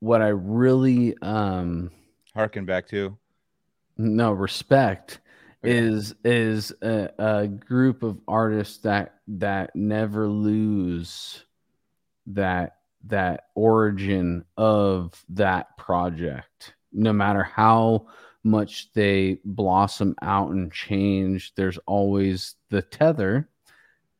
what 0.00 0.22
I 0.22 0.28
really 0.28 1.16
um 1.22 1.90
Harken 2.34 2.64
back 2.64 2.88
to. 2.88 3.16
no 3.96 4.32
respect 4.32 5.20
Okay. 5.64 5.78
is 5.78 6.14
is 6.24 6.72
a, 6.82 7.10
a 7.18 7.48
group 7.48 8.02
of 8.02 8.20
artists 8.28 8.78
that 8.78 9.14
that 9.28 9.74
never 9.74 10.28
lose 10.28 11.42
that 12.26 12.76
that 13.06 13.44
origin 13.54 14.44
of 14.56 15.24
that 15.28 15.76
project 15.76 16.74
no 16.92 17.12
matter 17.12 17.42
how 17.42 18.06
much 18.44 18.92
they 18.92 19.38
blossom 19.44 20.14
out 20.22 20.50
and 20.50 20.72
change 20.72 21.54
there's 21.54 21.78
always 21.86 22.54
the 22.70 22.82
tether 22.82 23.48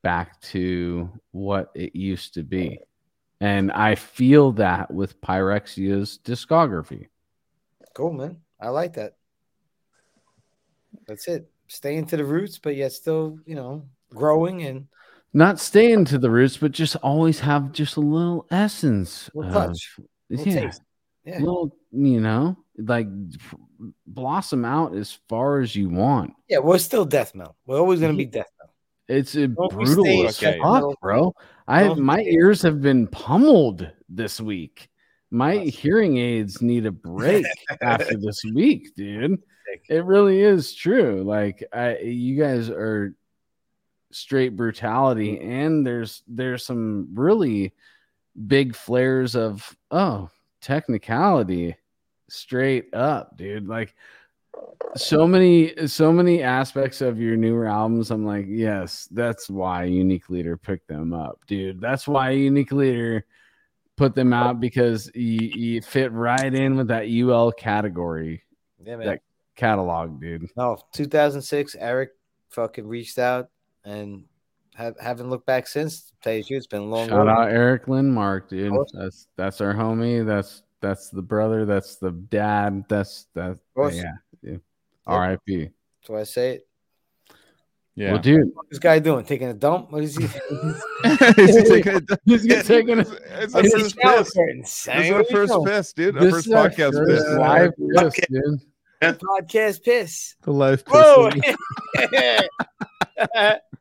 back 0.02 0.40
to 0.40 1.08
what 1.30 1.70
it 1.74 1.94
used 1.94 2.34
to 2.34 2.42
be 2.42 2.78
and 3.40 3.72
i 3.72 3.94
feel 3.94 4.52
that 4.52 4.92
with 4.92 5.20
pyrexia's 5.20 6.18
discography 6.24 7.06
Cool, 7.94 8.12
man. 8.12 8.38
I 8.60 8.68
like 8.68 8.94
that. 8.94 9.14
That's 11.06 11.28
it. 11.28 11.48
Staying 11.68 12.06
to 12.06 12.16
the 12.16 12.24
roots, 12.24 12.58
but 12.58 12.74
yet 12.74 12.92
still, 12.92 13.38
you 13.46 13.54
know, 13.54 13.86
growing 14.10 14.64
and 14.64 14.88
not 15.34 15.60
staying 15.60 16.06
to 16.06 16.18
the 16.18 16.30
roots, 16.30 16.56
but 16.56 16.72
just 16.72 16.96
always 16.96 17.40
have 17.40 17.72
just 17.72 17.96
a 17.96 18.00
little 18.00 18.46
essence. 18.50 19.28
Little 19.34 19.50
of- 19.56 19.66
touch, 19.68 19.96
little 20.30 20.46
yeah, 20.48 20.60
taste. 20.60 20.82
Yeah. 21.24 21.38
little, 21.40 21.76
you 21.90 22.20
know, 22.20 22.56
like 22.78 23.08
blossom 24.06 24.64
out 24.64 24.94
as 24.94 25.18
far 25.28 25.60
as 25.60 25.74
you 25.74 25.88
want. 25.88 26.32
Yeah, 26.48 26.58
we're 26.58 26.78
still 26.78 27.04
death 27.04 27.34
metal. 27.34 27.56
We're 27.66 27.78
always 27.78 28.00
gonna 28.00 28.14
be 28.14 28.26
death 28.26 28.48
metal. 28.58 28.74
It's 29.08 29.32
Don't 29.32 29.54
brutal 29.70 30.26
Okay. 30.28 30.58
fuck, 30.62 31.00
bro. 31.00 31.34
I 31.66 31.84
Don't 31.84 32.00
my 32.00 32.20
ears 32.20 32.62
have 32.62 32.80
been 32.80 33.06
pummeled 33.06 33.90
this 34.08 34.40
week. 34.40 34.88
My 35.30 35.56
hearing 35.56 36.16
aids 36.18 36.62
need 36.62 36.86
a 36.86 36.92
break 36.92 37.44
after 37.82 38.16
this 38.16 38.42
week, 38.54 38.94
dude. 38.94 39.42
It 39.88 40.04
really 40.04 40.40
is 40.40 40.74
true. 40.74 41.22
Like 41.24 41.64
I, 41.72 41.98
you 41.98 42.38
guys 42.40 42.70
are 42.70 43.14
straight 44.14 44.56
brutality, 44.56 45.36
mm. 45.36 45.44
and 45.44 45.86
there's 45.86 46.22
there's 46.26 46.64
some 46.64 47.08
really 47.14 47.72
big 48.46 48.74
flares 48.74 49.36
of 49.36 49.76
oh 49.90 50.28
technicality 50.60 51.76
straight 52.28 52.94
up, 52.94 53.36
dude. 53.36 53.68
Like 53.68 53.94
so 54.96 55.26
many 55.26 55.86
so 55.86 56.12
many 56.12 56.42
aspects 56.42 57.00
of 57.00 57.20
your 57.20 57.36
newer 57.36 57.66
albums 57.66 58.10
i'm 58.12 58.24
like 58.24 58.46
yes 58.48 59.08
that's 59.10 59.50
why 59.50 59.84
unique 59.84 60.30
leader 60.30 60.56
picked 60.56 60.86
them 60.86 61.12
up 61.12 61.40
dude 61.46 61.80
that's 61.80 62.06
why 62.06 62.30
unique 62.30 62.70
leader 62.70 63.24
put 63.96 64.14
them 64.14 64.32
out 64.32 64.60
because 64.60 65.10
you, 65.14 65.50
you 65.54 65.82
fit 65.82 66.12
right 66.12 66.54
in 66.54 66.76
with 66.76 66.88
that 66.88 67.06
ul 67.08 67.50
category 67.52 68.42
Yeah, 68.84 68.96
man. 68.96 69.06
that 69.06 69.20
catalog 69.56 70.20
dude 70.20 70.48
No, 70.56 70.78
2006, 70.92 71.76
Eric 71.78 72.10
fucking 72.50 72.86
reached 72.86 73.18
out 73.18 73.48
and 73.84 74.24
have, 74.74 74.98
haven't 74.98 75.30
looked 75.30 75.46
back 75.46 75.66
since. 75.66 76.02
To 76.06 76.12
tell 76.22 76.32
you 76.34 76.56
it's 76.56 76.66
been 76.66 76.82
a 76.82 76.84
long 76.86 77.08
shout 77.08 77.26
road. 77.26 77.28
out 77.28 77.50
erik 77.50 77.86
lindmark 77.86 78.48
dude 78.48 78.72
course. 78.72 78.92
that's 78.94 79.28
that's 79.36 79.60
our 79.60 79.72
homie 79.74 80.24
that's 80.26 80.62
that's 80.80 81.10
the 81.10 81.22
brother 81.22 81.64
that's 81.64 81.96
the 81.96 82.10
dad 82.10 82.84
that's 82.88 83.26
that 83.34 83.58
course. 83.74 83.94
yeah 83.96 84.12
dude. 84.42 84.60
Yep. 85.08 85.40
rip 85.46 85.72
That's 86.00 86.08
why 86.08 86.20
I 86.20 86.24
say 86.24 86.50
it. 86.56 86.66
Yeah. 87.96 88.12
well 88.12 88.20
dude 88.22 88.50
What's 88.54 88.70
this 88.70 88.78
guy 88.80 88.98
doing? 88.98 89.24
Taking 89.24 89.48
a 89.48 89.54
dump? 89.54 89.92
What 89.92 90.02
is 90.02 90.16
he? 90.16 90.26
He's 91.36 91.68
taking 91.68 91.94
it- 91.96 92.20
he's 92.24 92.44
gonna 92.46 92.62
take 92.64 92.88
It's 92.88 93.54
It's 93.54 93.72
his 93.74 93.92
first 93.92 93.96
piss. 94.00 94.30
curtain, 94.32 94.60
This 94.62 94.88
is 94.88 94.88
our 94.88 94.96
What 94.96 95.14
are 95.14 95.18
you 95.18 95.24
first 95.30 95.52
doing? 95.52 95.66
piss, 95.66 95.92
dude. 95.92 96.16
Our 96.16 96.30
first 96.30 96.46
is 96.48 96.52
podcast 96.52 96.92
first 96.92 97.26
piss. 97.26 97.36
live 97.38 97.72
piss, 97.76 98.26
dude 98.28 98.60
Podcast 99.22 99.82
piss. 99.84 100.34
The 100.42 100.50
life. 100.52 100.82
Whoa! 100.88 101.30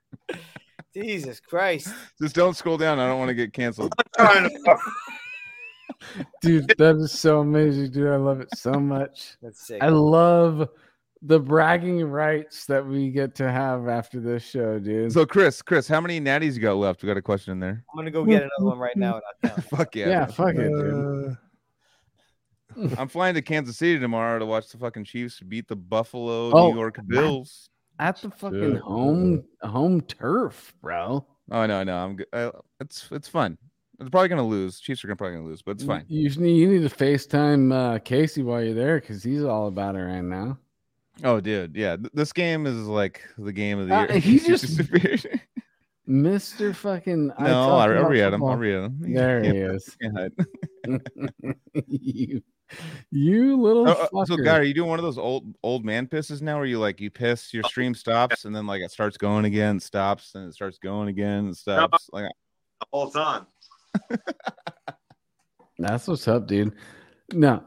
pissing. 0.95 1.03
Jesus 1.03 1.39
Christ. 1.39 1.89
Just 2.21 2.35
don't 2.35 2.55
scroll 2.55 2.77
down. 2.77 2.99
I 2.99 3.07
don't 3.07 3.19
want 3.19 3.29
to 3.29 3.35
get 3.35 3.53
canceled. 3.53 3.93
dude 6.41 6.67
that 6.77 6.95
is 6.97 7.11
so 7.11 7.39
amazing 7.39 7.89
dude 7.89 8.09
i 8.11 8.15
love 8.17 8.41
it 8.41 8.49
so 8.57 8.73
much 8.73 9.37
That's 9.41 9.65
sick. 9.65 9.81
i 9.81 9.87
love 9.87 10.67
the 11.21 11.39
bragging 11.39 12.03
rights 12.03 12.65
that 12.65 12.85
we 12.85 13.09
get 13.09 13.35
to 13.35 13.49
have 13.49 13.87
after 13.87 14.19
this 14.19 14.43
show 14.43 14.79
dude 14.79 15.13
So, 15.13 15.25
Chris, 15.25 15.61
Chris, 15.61 15.87
how 15.87 16.01
many 16.01 16.19
natties 16.19 16.55
you 16.55 16.59
got 16.59 16.75
left? 16.75 17.01
We 17.01 17.07
got 17.07 17.15
a 17.15 17.21
question 17.21 17.53
in 17.53 17.59
there. 17.61 17.83
I'm 17.91 17.95
gonna 17.97 18.11
go 18.11 18.25
get 18.25 18.41
another 18.43 18.65
one 18.71 18.77
right 18.77 18.95
now. 18.97 19.15
And 19.15 19.23
I'll 19.43 19.49
count. 19.51 19.63
Fuck 19.69 19.95
yeah. 19.95 20.07
yeah, 20.09 20.25
fuck 20.25 20.55
it 20.55 20.67
dude 20.69 21.37
I'm 22.97 23.07
flying 23.07 23.35
to 23.35 23.41
Kansas 23.41 23.77
City 23.77 23.99
tomorrow 23.99 24.39
to 24.39 24.45
watch 24.45 24.67
the 24.69 24.77
fucking 24.77 25.05
Chiefs 25.05 25.39
beat 25.39 25.67
the 25.69 25.75
Buffalo 25.77 26.51
Oh, 26.51 26.71
New 26.71 26.77
York 26.79 26.99
Bills. 27.07 27.69
At 27.99 28.21
the 28.21 28.29
fucking 28.31 28.75
home 28.77 29.43
home 29.61 30.01
turf 30.01 30.73
bro 30.81 31.25
Oh 31.51 31.65
no, 31.65 31.83
no, 31.83 31.97
I'm 31.97 32.15
good. 32.15 32.27
I, 32.31 32.51
it's 32.79 33.09
it's 33.11 33.27
fun. 33.27 33.57
They're 33.99 34.09
probably 34.09 34.29
gonna 34.29 34.47
lose. 34.47 34.79
Chiefs 34.79 35.03
are 35.03 35.07
gonna 35.07 35.17
probably 35.17 35.35
gonna 35.37 35.47
lose, 35.47 35.61
but 35.61 35.71
it's 35.71 35.83
fine. 35.83 36.05
You, 36.07 36.29
you 36.29 36.67
need 36.79 36.89
to 36.89 36.95
FaceTime 36.95 37.73
uh, 37.73 37.99
Casey 37.99 38.43
while 38.43 38.63
you're 38.63 38.73
there 38.73 38.99
because 39.01 39.23
he's 39.23 39.43
all 39.43 39.67
about 39.67 39.95
it 39.95 40.03
right 40.03 40.21
now. 40.23 40.57
Oh, 41.23 41.41
dude, 41.41 41.75
yeah. 41.75 41.97
th- 41.97 42.09
This 42.13 42.31
game 42.33 42.65
is 42.65 42.87
like 42.87 43.21
the 43.37 43.51
game 43.51 43.77
of 43.77 43.87
the 43.89 43.93
Uh, 43.95 44.05
year. 44.13 44.19
he 44.19 44.39
just-. 44.47 44.77
Mr. 46.09 46.75
Fucking. 46.75 47.27
No, 47.27 47.33
I'll, 47.39 47.71
I'll 47.79 47.91
about 47.91 48.09
read 48.09 48.33
him. 48.33 48.43
I'll 48.43 48.55
read 48.57 48.73
him. 48.75 48.97
There 49.13 49.43
he 49.43 49.51
can't- 49.51 49.57
is. 49.75 49.97
you, 51.87 52.41
you 53.11 53.59
little 53.59 53.87
Oh, 53.87 53.91
uh, 53.91 54.07
fucker. 54.13 54.27
so, 54.27 54.37
guy, 54.37 54.57
are 54.57 54.63
you 54.63 54.73
doing 54.73 54.89
one 54.89 54.99
of 54.99 55.03
those 55.03 55.17
old 55.17 55.45
old 55.63 55.85
man 55.85 56.07
pisses 56.07 56.41
now, 56.41 56.57
where 56.57 56.65
you 56.65 56.79
like 56.79 56.99
you 57.01 57.09
piss, 57.11 57.53
your 57.53 57.63
stream 57.63 57.93
stops, 57.93 58.45
and 58.45 58.55
then 58.55 58.65
like 58.67 58.81
it 58.81 58.91
starts 58.91 59.17
going 59.17 59.45
again, 59.45 59.79
stops, 59.79 60.35
and 60.35 60.47
it 60.49 60.53
starts 60.53 60.79
going 60.79 61.07
again, 61.09 61.45
and 61.45 61.57
stops. 61.57 62.09
Like 62.11 62.25
the 62.79 62.85
whole 62.91 63.11
time. 63.11 63.45
That's 65.79 66.07
what's 66.07 66.27
up, 66.27 66.47
dude. 66.47 66.73
No. 67.31 67.63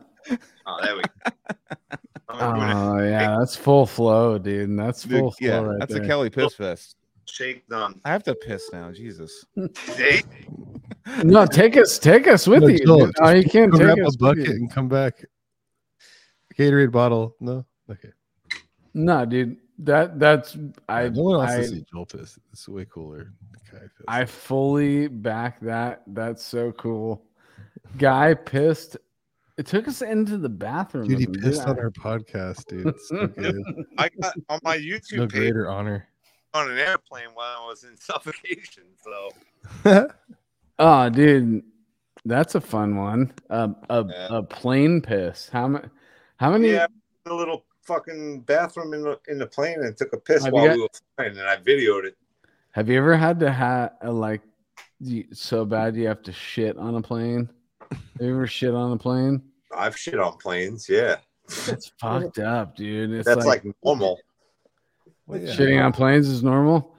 Oh, 0.67 0.79
there 0.83 0.97
we 0.97 1.03
go. 1.03 1.33
I'm 2.29 2.39
gonna 2.59 2.73
do 2.73 2.79
Oh 3.03 3.05
yeah, 3.09 3.37
that's 3.39 3.57
full 3.57 3.87
flow, 3.87 4.39
dude. 4.39 4.77
That's 4.79 5.03
dude, 5.05 5.21
full 5.21 5.31
flow 5.33 5.49
yeah, 5.49 5.59
right 5.61 5.79
that's 5.79 5.93
there. 5.95 6.03
a 6.03 6.07
Kelly 6.07 6.31
piss 6.31 6.55
fest. 6.55 6.97
A 7.27 7.33
shake 7.33 7.69
done. 7.69 8.01
I 8.05 8.11
have 8.11 8.23
to 8.25 8.35
piss 8.35 8.71
now. 8.73 8.91
Jesus. 8.93 9.45
See? 9.75 10.23
No, 11.23 11.47
take 11.47 11.77
us, 11.77 12.01
take 12.01 12.27
us 12.27 12.49
with 12.49 12.63
No, 12.63 12.69
you. 12.69 12.85
Joel, 12.85 13.07
dude. 13.07 13.15
Oh, 13.21 13.31
you 13.31 13.45
can't 13.45 13.73
take 13.73 13.81
grab 13.81 13.99
us 14.01 14.17
a 14.17 14.19
bucket 14.19 14.49
and 14.49 14.69
come 14.69 14.89
back. 14.89 15.25
Gatorade 16.59 16.91
bottle. 16.91 17.37
No. 17.39 17.65
Okay. 17.89 18.09
No, 18.93 19.25
dude. 19.25 19.57
That 19.79 20.19
that's 20.19 20.57
I 20.89 21.09
no 21.11 21.23
one 21.23 21.37
wants 21.39 21.53
I, 21.53 21.57
to 21.59 21.69
see 21.69 21.85
Joel 21.93 22.07
piss. 22.07 22.39
It's 22.53 22.69
way 22.69 22.87
cooler. 22.87 23.33
Kai 23.71 23.79
piss. 23.79 23.91
I 24.09 24.25
fully 24.25 25.07
back 25.07 25.61
that. 25.61 26.03
That's 26.09 26.43
so 26.43 26.73
cool. 26.73 27.23
Guy 27.99 28.35
pissed. 28.35 28.97
It 29.59 29.67
took 29.67 29.87
us 29.87 30.03
into 30.03 30.39
the 30.39 30.49
bathroom. 30.49 31.07
dude, 31.07 31.21
he 31.21 31.27
pissed 31.27 31.61
dude. 31.67 31.69
on 31.69 31.79
our 31.79 31.91
podcast, 31.91 32.67
dude. 32.67 32.89
It's 32.89 33.09
so 33.09 33.27
good. 33.39 33.63
I 33.97 34.09
got 34.21 34.35
on 34.49 34.61
my 34.65 34.77
YouTube 34.77 35.19
no 35.19 35.27
page 35.29 35.41
greater 35.41 35.71
honor. 35.71 36.09
On 36.57 36.71
an 36.71 36.79
airplane 36.79 37.29
while 37.35 37.57
I 37.63 37.67
was 37.67 37.85
in 37.85 37.97
suffocation. 37.97 38.85
So 39.03 40.09
Oh, 40.79 41.09
dude, 41.09 41.63
that's 42.25 42.55
a 42.55 42.61
fun 42.61 42.97
one. 42.97 43.33
A 43.51 43.71
a, 43.91 44.05
Yeah. 44.09 44.29
a 44.31 44.43
plane 44.43 45.01
piss. 45.01 45.49
How 45.53 45.69
many? 45.69 45.89
How 46.39 46.51
many? 46.51 46.71
yeah, 46.73 46.87
the 47.25 47.35
little 47.35 47.65
fucking 47.83 48.41
bathroom 48.41 48.93
in 48.95 49.03
the 49.03 49.19
in 49.29 49.39
the 49.39 49.47
plane 49.47 49.81
and 49.83 49.97
took 49.97 50.13
a 50.13 50.19
piss 50.19 50.45
Have 50.45 50.53
while 50.53 50.67
got- 50.67 50.77
we 50.77 50.83
were 50.83 50.89
flying, 51.17 51.39
and 51.39 51.49
I 51.49 51.57
videoed 51.57 52.05
it. 52.05 52.17
Have 52.73 52.89
you 52.91 52.99
ever 52.99 53.17
had 53.17 53.41
to 53.41 53.51
have 53.51 53.93
uh, 54.05 54.13
like 54.13 54.43
so 55.33 55.65
bad 55.65 55.97
you 55.97 56.07
have 56.09 56.23
to 56.23 56.33
shit 56.33 56.77
on 56.77 56.95
a 56.95 57.01
plane? 57.03 57.49
Have 57.91 58.01
you 58.21 58.35
ever 58.35 58.47
shit 58.47 58.75
on 58.75 58.93
a 58.93 58.97
plane? 58.99 59.43
I've 59.75 59.97
shit 59.97 60.19
on 60.19 60.37
planes. 60.39 60.89
Yeah, 60.89 61.17
It's 61.69 61.91
fucked 62.01 62.39
up, 62.39 62.77
dude. 62.77 63.13
It's 63.13 63.27
that's 63.27 63.47
like, 63.47 63.65
like, 63.65 63.75
normal. 63.83 64.19
Well, 65.27 65.41
yeah. 65.41 65.53
shitting 65.55 65.85
on 65.85 65.93
planes 65.93 66.29
is 66.29 66.43
normal. 66.43 66.95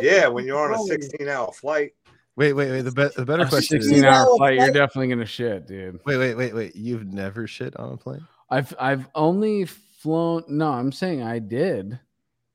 Yeah, 0.00 0.28
when 0.28 0.44
you're 0.46 0.58
on 0.58 0.74
a 0.74 0.82
16 0.82 1.28
hour 1.28 1.52
flight. 1.52 1.92
Wait, 2.36 2.54
wait, 2.54 2.70
wait. 2.70 2.82
The, 2.82 2.92
be- 2.92 3.14
the 3.14 3.26
better 3.26 3.42
A 3.42 3.48
question 3.48 3.78
is 3.78 3.84
16 3.88 4.04
hour 4.04 4.24
No, 4.24 4.36
flight, 4.36 4.54
you're 4.56 4.70
definitely 4.72 5.08
gonna 5.08 5.26
shit, 5.26 5.66
dude. 5.66 6.00
wait, 6.06 6.16
wait, 6.16 6.34
wait, 6.34 6.54
wait. 6.54 6.74
You've 6.76 7.06
never 7.12 7.46
shit 7.46 7.76
on 7.76 7.92
a 7.92 7.96
plane? 7.96 8.26
I've 8.50 8.74
I've 8.78 9.08
only 9.14 9.64
flown. 9.66 10.44
No, 10.48 10.70
I'm 10.70 10.92
saying 10.92 11.22
I 11.22 11.38
did, 11.40 11.98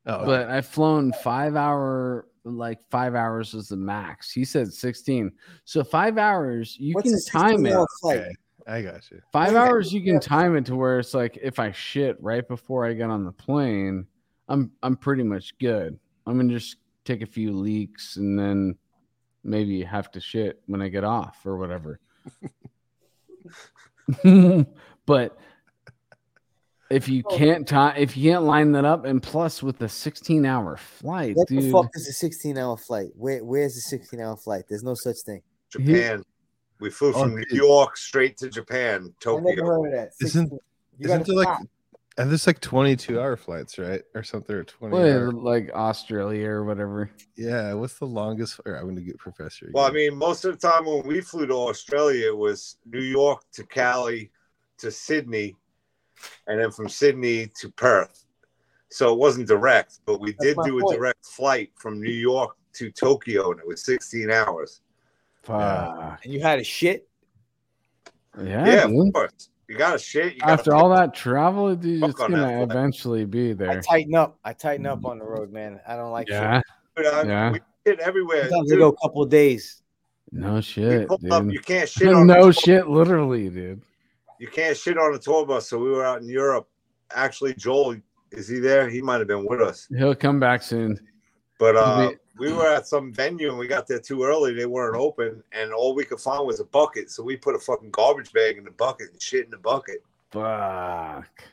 Oh, 0.06 0.25
but 0.25 0.49
I've 0.49 0.65
flown 0.65 1.14
five 1.23 1.56
hour. 1.56 2.27
Like 2.43 2.80
five 2.89 3.14
hours 3.14 3.53
is 3.53 3.67
the 3.67 3.75
max. 3.75 4.31
He 4.31 4.45
said 4.45 4.72
16. 4.72 5.33
So 5.65 5.83
five 5.83 6.17
hours, 6.17 6.77
you 6.80 6.95
What's 6.95 7.09
can 7.33 7.41
time 7.41 7.65
it. 7.65 7.75
okay. 8.06 8.30
I 8.65 8.81
got 8.81 9.11
you. 9.11 9.19
Five 9.33 9.49
Okay. 9.49 9.57
hours 9.57 9.91
you 9.91 10.01
can 10.01 10.22
time 10.22 10.56
it 10.56 10.65
to 10.67 10.75
where 10.77 10.99
it's 10.99 11.14
like 11.14 11.38
if 11.41 11.59
I 11.59 11.73
shit 11.73 12.15
right 12.22 12.47
before 12.47 12.85
I 12.85 12.93
get 12.93 13.09
on 13.09 13.25
the 13.25 13.33
plane, 13.33 14.07
I'm 14.48 14.72
I'm 14.84 14.95
pretty 14.95 15.24
much 15.24 15.58
good. 15.58 16.00
I'm 16.26 16.38
gonna 16.38 16.53
just 16.53 16.77
take 17.06 17.22
a 17.22 17.26
few 17.26 17.51
leaks 17.51 18.17
and 18.17 18.38
then 18.38 18.76
maybe 19.43 19.82
have 19.84 20.11
to 20.11 20.19
shit 20.19 20.61
when 20.67 20.82
I 20.82 20.90
get 20.90 21.03
off 21.03 21.45
or 21.45 21.58
whatever. 21.58 22.00
but 25.06 25.38
if 26.90 27.09
you 27.09 27.24
oh. 27.26 27.38
can't 27.38 27.67
time 27.67 27.95
if 27.98 28.16
you 28.16 28.32
can't 28.32 28.43
line 28.43 28.72
that 28.74 28.85
up 28.85 29.06
and 29.06 29.22
plus 29.22 29.61
with 29.61 29.77
the 29.77 29.90
16 29.90 30.45
hour 30.45 30.77
flight, 30.77 31.35
What 31.35 31.48
the 31.48 31.72
fuck 31.72 31.90
is 31.93 32.08
a 32.08 32.14
16 32.14 32.58
hour 32.58 32.77
flight? 32.77 33.09
Where 33.16 33.43
Where's 33.43 33.76
the 33.76 33.82
16 33.82 34.19
hour 34.19 34.38
flight? 34.38 34.66
There's 34.69 34.84
no 34.84 34.93
such 34.93 35.17
thing. 35.26 35.42
Japan. 35.69 36.24
We 36.80 36.90
flew 36.92 37.11
Oh, 37.14 37.24
from 37.24 37.35
New. 37.35 37.43
York 37.51 37.98
straight 37.98 38.38
to 38.38 38.50
Japan, 38.50 39.14
I 39.26 39.32
never 39.32 39.42
Tokyo. 39.42 39.66
heard 39.66 39.85
of 39.88 39.92
that. 39.93 40.11
Isn't- 40.22 40.51
you 41.00 41.06
Isn't 41.06 41.27
there 41.27 41.35
like 41.35 41.48
stop. 41.48 41.67
And 42.17 42.29
there's 42.29 42.47
like 42.47 42.59
22 42.59 43.19
hour 43.19 43.37
flights, 43.37 43.77
right? 43.77 44.01
Or 44.15 44.23
something 44.23 44.55
or 44.55 44.63
20. 44.63 44.93
Well, 44.95 45.05
hour- 45.05 45.31
like 45.31 45.69
Australia 45.73 46.47
or 46.49 46.63
whatever. 46.65 47.11
Yeah, 47.35 47.73
what's 47.73 47.99
the 47.99 48.05
longest? 48.05 48.59
Or 48.65 48.75
I'm 48.75 48.87
gonna 48.87 49.01
get 49.01 49.17
professor. 49.17 49.69
Well, 49.73 49.85
I 49.85 49.91
mean, 49.91 50.15
most 50.15 50.43
of 50.45 50.59
the 50.59 50.67
time 50.67 50.85
when 50.85 51.05
we 51.05 51.21
flew 51.21 51.45
to 51.47 51.53
Australia, 51.53 52.27
it 52.27 52.37
was 52.37 52.77
New 52.85 53.01
York 53.01 53.43
to 53.53 53.63
Cali 53.65 54.31
to 54.79 54.91
Sydney, 54.91 55.55
and 56.47 56.59
then 56.59 56.71
from 56.71 56.89
Sydney 56.89 57.51
to 57.59 57.69
Perth. 57.71 58.25
So 58.89 59.11
it 59.13 59.19
wasn't 59.19 59.47
direct, 59.47 59.99
but 60.05 60.19
we 60.21 60.31
That's 60.31 60.45
did 60.45 60.57
my 60.57 60.67
do 60.67 60.79
a 60.79 60.81
point. 60.81 60.97
direct 60.97 61.25
flight 61.25 61.71
from 61.75 62.01
New 62.01 62.09
York 62.11 62.55
to 62.73 62.89
Tokyo, 62.91 63.51
and 63.51 63.59
it 63.59 63.67
was 63.67 63.83
16 63.83 64.31
hours. 64.31 64.81
Fuck. 65.43 66.19
And 66.23 66.33
you 66.33 66.39
had 66.41 66.59
a 66.59 66.63
shit. 66.63 67.07
Yeah. 68.39 68.65
Yeah, 68.65 68.87
dude. 68.87 69.07
of 69.07 69.13
course. 69.13 69.49
You 69.69 69.77
got 69.77 69.93
to 69.93 69.99
shit. 69.99 70.35
You 70.35 70.39
gotta 70.39 70.51
After 70.53 70.73
all 70.73 70.89
that 70.95 71.13
travel, 71.13 71.75
dude, 71.75 71.99
Fuck 72.01 72.09
it's 72.11 72.19
on 72.21 72.31
gonna 72.31 72.47
flight. 72.47 72.61
eventually 72.71 73.25
be 73.25 73.53
there. 73.53 73.71
I 73.71 73.79
tighten 73.81 74.15
up. 74.15 74.39
I 74.45 74.53
tighten 74.53 74.85
up 74.85 75.03
on 75.05 75.19
the 75.19 75.25
road, 75.25 75.51
man. 75.51 75.79
I 75.87 75.95
don't 75.95 76.11
like 76.11 76.29
Yeah. 76.29 76.57
shit. 76.59 76.63
Dude, 76.95 77.05
I- 77.13 77.23
Yeah. 77.23 77.51
We 77.51 77.59
shit 77.85 77.99
everywhere. 77.99 78.43
Sometimes 78.49 78.71
I 78.71 78.75
Dude, 78.75 78.79
go 78.81 78.87
a 78.89 78.97
couple 78.97 79.23
of 79.23 79.29
days. 79.29 79.81
No 80.31 80.59
shit, 80.61 81.07
pulled 81.07 81.29
up, 81.31 81.43
dude. 81.43 81.53
you 81.53 81.59
can't 81.61 81.87
shit 81.89 82.13
on 82.13 82.27
no 82.27 82.33
a 82.33 82.41
tour- 82.41 82.53
shit, 82.53 82.87
literally, 82.89 83.49
dude. 83.49 83.81
You 84.39 84.47
can't 84.47 84.75
shit 84.77 84.97
on 84.97 85.13
a 85.13 85.17
tour 85.17 85.45
bus. 85.45 85.69
So 85.69 85.77
we 85.79 85.89
were 85.89 86.05
out 86.05 86.21
in 86.21 86.27
Europe. 86.29 86.67
Actually, 87.13 87.53
Joel, 87.53 87.95
is 88.31 88.47
he 88.47 88.59
there? 88.59 88.89
He 88.89 89.01
might 89.01 89.19
have 89.19 89.27
been 89.27 89.45
with 89.47 89.61
us. 89.61 89.87
He'll 89.97 90.15
come 90.15 90.39
back 90.39 90.61
soon. 90.63 90.99
But 91.59 91.75
uh, 91.77 91.97
Maybe- 92.09 92.17
we 92.40 92.53
were 92.53 92.67
at 92.67 92.88
some 92.88 93.11
venue 93.14 93.49
and 93.49 93.57
we 93.57 93.67
got 93.67 93.88
there 93.88 93.99
too 93.99 94.24
early. 94.24 94.53
They 94.53 94.66
weren't 94.66 94.95
open, 94.95 95.43
and 95.51 95.72
all 95.74 95.93
we 95.95 96.06
could 96.06 96.19
find 96.19 96.45
was 96.45 96.59
a 96.59 96.66
bucket. 96.66 97.09
So 97.11 97.24
we 97.24 97.35
put 97.38 97.56
a 97.56 97.59
fucking 97.59 97.91
garbage 97.91 98.32
bag 98.33 98.57
in 98.57 98.64
the 98.64 98.72
bucket 98.72 99.11
and 99.11 99.22
shit 99.22 99.45
in 99.45 99.51
the 99.51 99.57
bucket. 99.57 100.03
Fuck. 100.32 101.43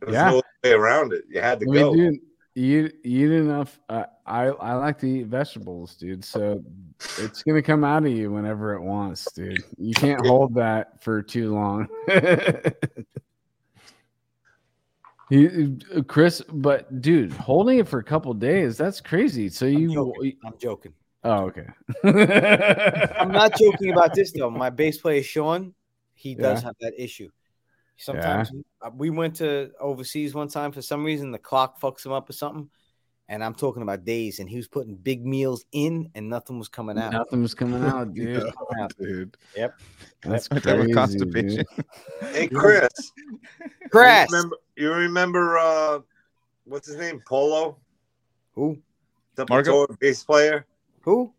There 0.00 0.06
was 0.06 0.14
Yeah. 0.14 0.30
no 0.30 0.42
way 0.62 0.72
around 0.72 1.12
it. 1.12 1.24
You 1.28 1.40
had 1.40 1.60
to 1.60 1.66
We 1.66 1.78
go. 1.78 1.94
do. 1.94 2.18
You 2.56 2.88
eat 3.02 3.32
enough. 3.32 3.80
Uh, 3.88 4.04
I 4.24 4.44
I 4.46 4.74
like 4.74 4.98
to 5.00 5.06
eat 5.08 5.26
vegetables, 5.26 5.96
dude. 5.96 6.24
So 6.24 6.62
it's 7.18 7.42
gonna 7.42 7.62
come 7.62 7.82
out 7.82 8.06
of 8.06 8.12
you 8.12 8.30
whenever 8.30 8.74
it 8.74 8.80
wants, 8.80 9.30
dude. 9.32 9.64
You 9.76 9.92
can't 9.92 10.24
hold 10.24 10.54
that 10.54 11.02
for 11.02 11.20
too 11.20 11.52
long. 11.52 11.88
He, 15.30 15.76
Chris, 16.06 16.42
but 16.52 17.00
dude, 17.00 17.32
holding 17.32 17.78
it 17.78 17.88
for 17.88 17.98
a 17.98 18.04
couple 18.04 18.32
days, 18.34 18.76
that's 18.76 19.00
crazy. 19.00 19.48
So 19.48 19.66
I'm 19.66 19.72
you, 19.72 19.94
joking. 19.94 20.36
I'm 20.44 20.58
joking. 20.58 20.92
oh, 21.24 21.44
okay. 21.50 21.66
I'm 23.22 23.32
not 23.32 23.56
joking 23.58 23.90
about 23.92 24.14
this 24.14 24.32
though. 24.32 24.50
My 24.50 24.70
bass 24.70 24.98
player 24.98 25.22
Sean, 25.22 25.74
he 26.14 26.34
does 26.34 26.60
Yeah. 26.60 26.66
have 26.68 26.76
that 26.80 26.92
issue. 27.02 27.30
Sometimes 27.96 28.50
uh, 28.82 28.90
we 28.94 29.08
went 29.10 29.36
to 29.36 29.70
overseas 29.80 30.34
one 30.34 30.48
time 30.48 30.72
for 30.72 30.82
some 30.82 31.04
reason 31.04 31.30
the 31.30 31.38
clock 31.38 31.80
fucks 31.80 32.04
him 32.04 32.12
up 32.12 32.28
or 32.28 32.32
something, 32.32 32.68
and 33.28 33.42
I'm 33.42 33.54
talking 33.54 33.82
about 33.82 34.04
days, 34.04 34.38
and 34.40 34.48
he 34.48 34.56
was 34.56 34.68
putting 34.68 34.94
big 34.96 35.24
meals 35.24 35.64
in 35.72 36.10
and 36.14 36.28
nothing 36.28 36.58
was 36.58 36.68
coming 36.68 36.98
out. 36.98 37.12
Nothing 37.12 37.42
was 37.42 37.54
coming 37.54 37.82
out, 37.84 38.12
dude. 38.14 38.42
Yeah, 38.76 38.88
dude. 38.98 39.36
That's 40.22 40.50
Right 40.50 40.62
there 40.62 40.78
with 40.78 40.94
constipation. 40.94 41.64
dude. 41.76 41.84
Hey, 42.32 42.48
Chris. 42.48 42.88
Crash. 43.90 44.28
You 44.30 44.36
remember, 44.36 44.56
you 44.76 44.92
remember 44.92 45.58
uh, 45.58 45.98
what's 46.64 46.86
his 46.88 46.96
name? 46.96 47.22
Polo? 47.26 47.78
Who? 48.54 48.78
Marco? 49.48 49.86
Duplator 49.86 49.98
bass 49.98 50.24
player? 50.24 50.66
Who? 51.02 51.32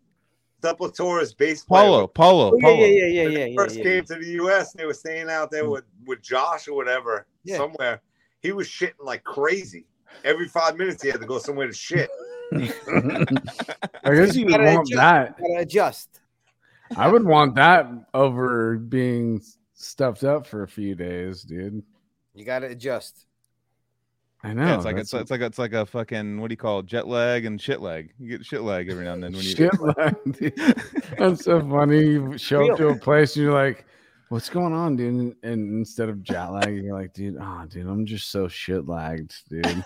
Duplatora's 0.62 1.34
bass 1.34 1.64
player. 1.64 1.84
Paulo, 1.84 2.08
Paulo, 2.08 2.52
Oh, 2.52 2.58
yeah, 2.58 2.62
Paulo. 2.68 2.86
yeah, 2.86 2.86
yeah, 2.88 3.06
yeah, 3.06 3.28
yeah, 3.30 3.46
yeah, 3.46 3.56
first 3.56 3.76
yeah. 3.78 3.84
came 3.84 4.04
to 4.06 4.16
the 4.16 4.26
U.S. 4.42 4.72
and 4.74 4.80
they 4.82 4.86
were 4.86 4.94
staying 4.94 5.30
out 5.30 5.52
there 5.52 5.70
with, 5.70 5.84
with 6.06 6.22
Josh 6.22 6.68
or 6.68 6.76
whatever 6.76 7.26
Yeah. 7.44 7.58
somewhere. 7.58 8.02
He 8.42 8.52
was 8.52 8.68
shitting 8.68 8.94
like 9.04 9.24
crazy. 9.24 9.86
Every 10.24 10.48
five 10.48 10.78
minutes, 10.78 11.02
he 11.02 11.10
had 11.10 11.22
to 11.22 11.28
go 11.28 11.40
somewhere 11.40 11.68
to 11.68 11.74
shit. 11.74 12.10
I 12.54 14.14
guess 14.14 14.36
you 14.36 14.46
would 14.46 14.62
want 14.62 14.88
adjust. 14.88 14.96
that. 14.96 15.38
Gotta 15.40 15.58
adjust. 15.60 16.22
I 16.96 17.08
would 17.08 17.26
want 17.26 17.56
that 17.56 17.88
over 18.14 18.78
being 18.78 19.42
stuffed 19.74 20.24
up 20.24 20.46
for 20.46 20.64
a 20.64 20.68
few 20.68 20.96
days, 20.96 21.44
dude. 21.44 21.84
You 22.34 22.46
gotta 22.46 22.68
adjust. 22.68 23.26
I 24.44 24.54
know. 24.54 24.66
yeah, 24.66 24.76
it's 24.76 24.86
like 24.86 24.96
that's 24.98 25.12
it's, 25.12 25.22
it's 25.24 25.32
like 25.32 25.42
it's 25.42 25.58
like 25.58 25.74
a 25.74 25.86
fucking 25.88 26.40
what 26.40 26.50
do 26.50 26.54
you 26.54 26.58
call 26.58 26.80
it? 26.80 26.86
jet 26.86 27.08
lag 27.08 27.46
and 27.46 27.60
shit 27.60 27.82
lag. 27.82 28.12
You 28.20 28.38
get 28.38 28.46
shit 28.46 28.62
lag 28.62 28.90
every 28.90 29.06
now 29.06 29.14
and 29.14 29.24
then 29.24 29.34
when 29.34 29.42
you 29.42 29.56
shit. 29.56 29.82
lag, 29.82 30.16
dude. 30.40 30.54
That's 31.18 31.44
so 31.44 31.62
funny. 31.68 32.02
You 32.02 32.38
show 32.38 32.72
up 32.72 32.78
to 32.78 32.90
a 32.90 32.96
place 32.96 33.36
and 33.36 33.46
you're 33.46 33.54
like, 33.54 33.86
"What's 34.30 34.50
going 34.50 34.74
on, 34.74 34.96
dude?" 34.96 35.14
And, 35.14 35.36
and 35.44 35.78
instead 35.80 36.10
of 36.10 36.24
jet 36.24 36.48
lag, 36.48 36.76
you're 36.76 36.94
like, 36.98 37.14
"Dude, 37.14 37.38
oh, 37.40 37.66
dude, 37.70 37.88
I'm 37.88 38.06
just 38.06 38.32
so 38.32 38.48
shit 38.48 38.88
lagged, 38.88 39.34
dude." 39.50 39.84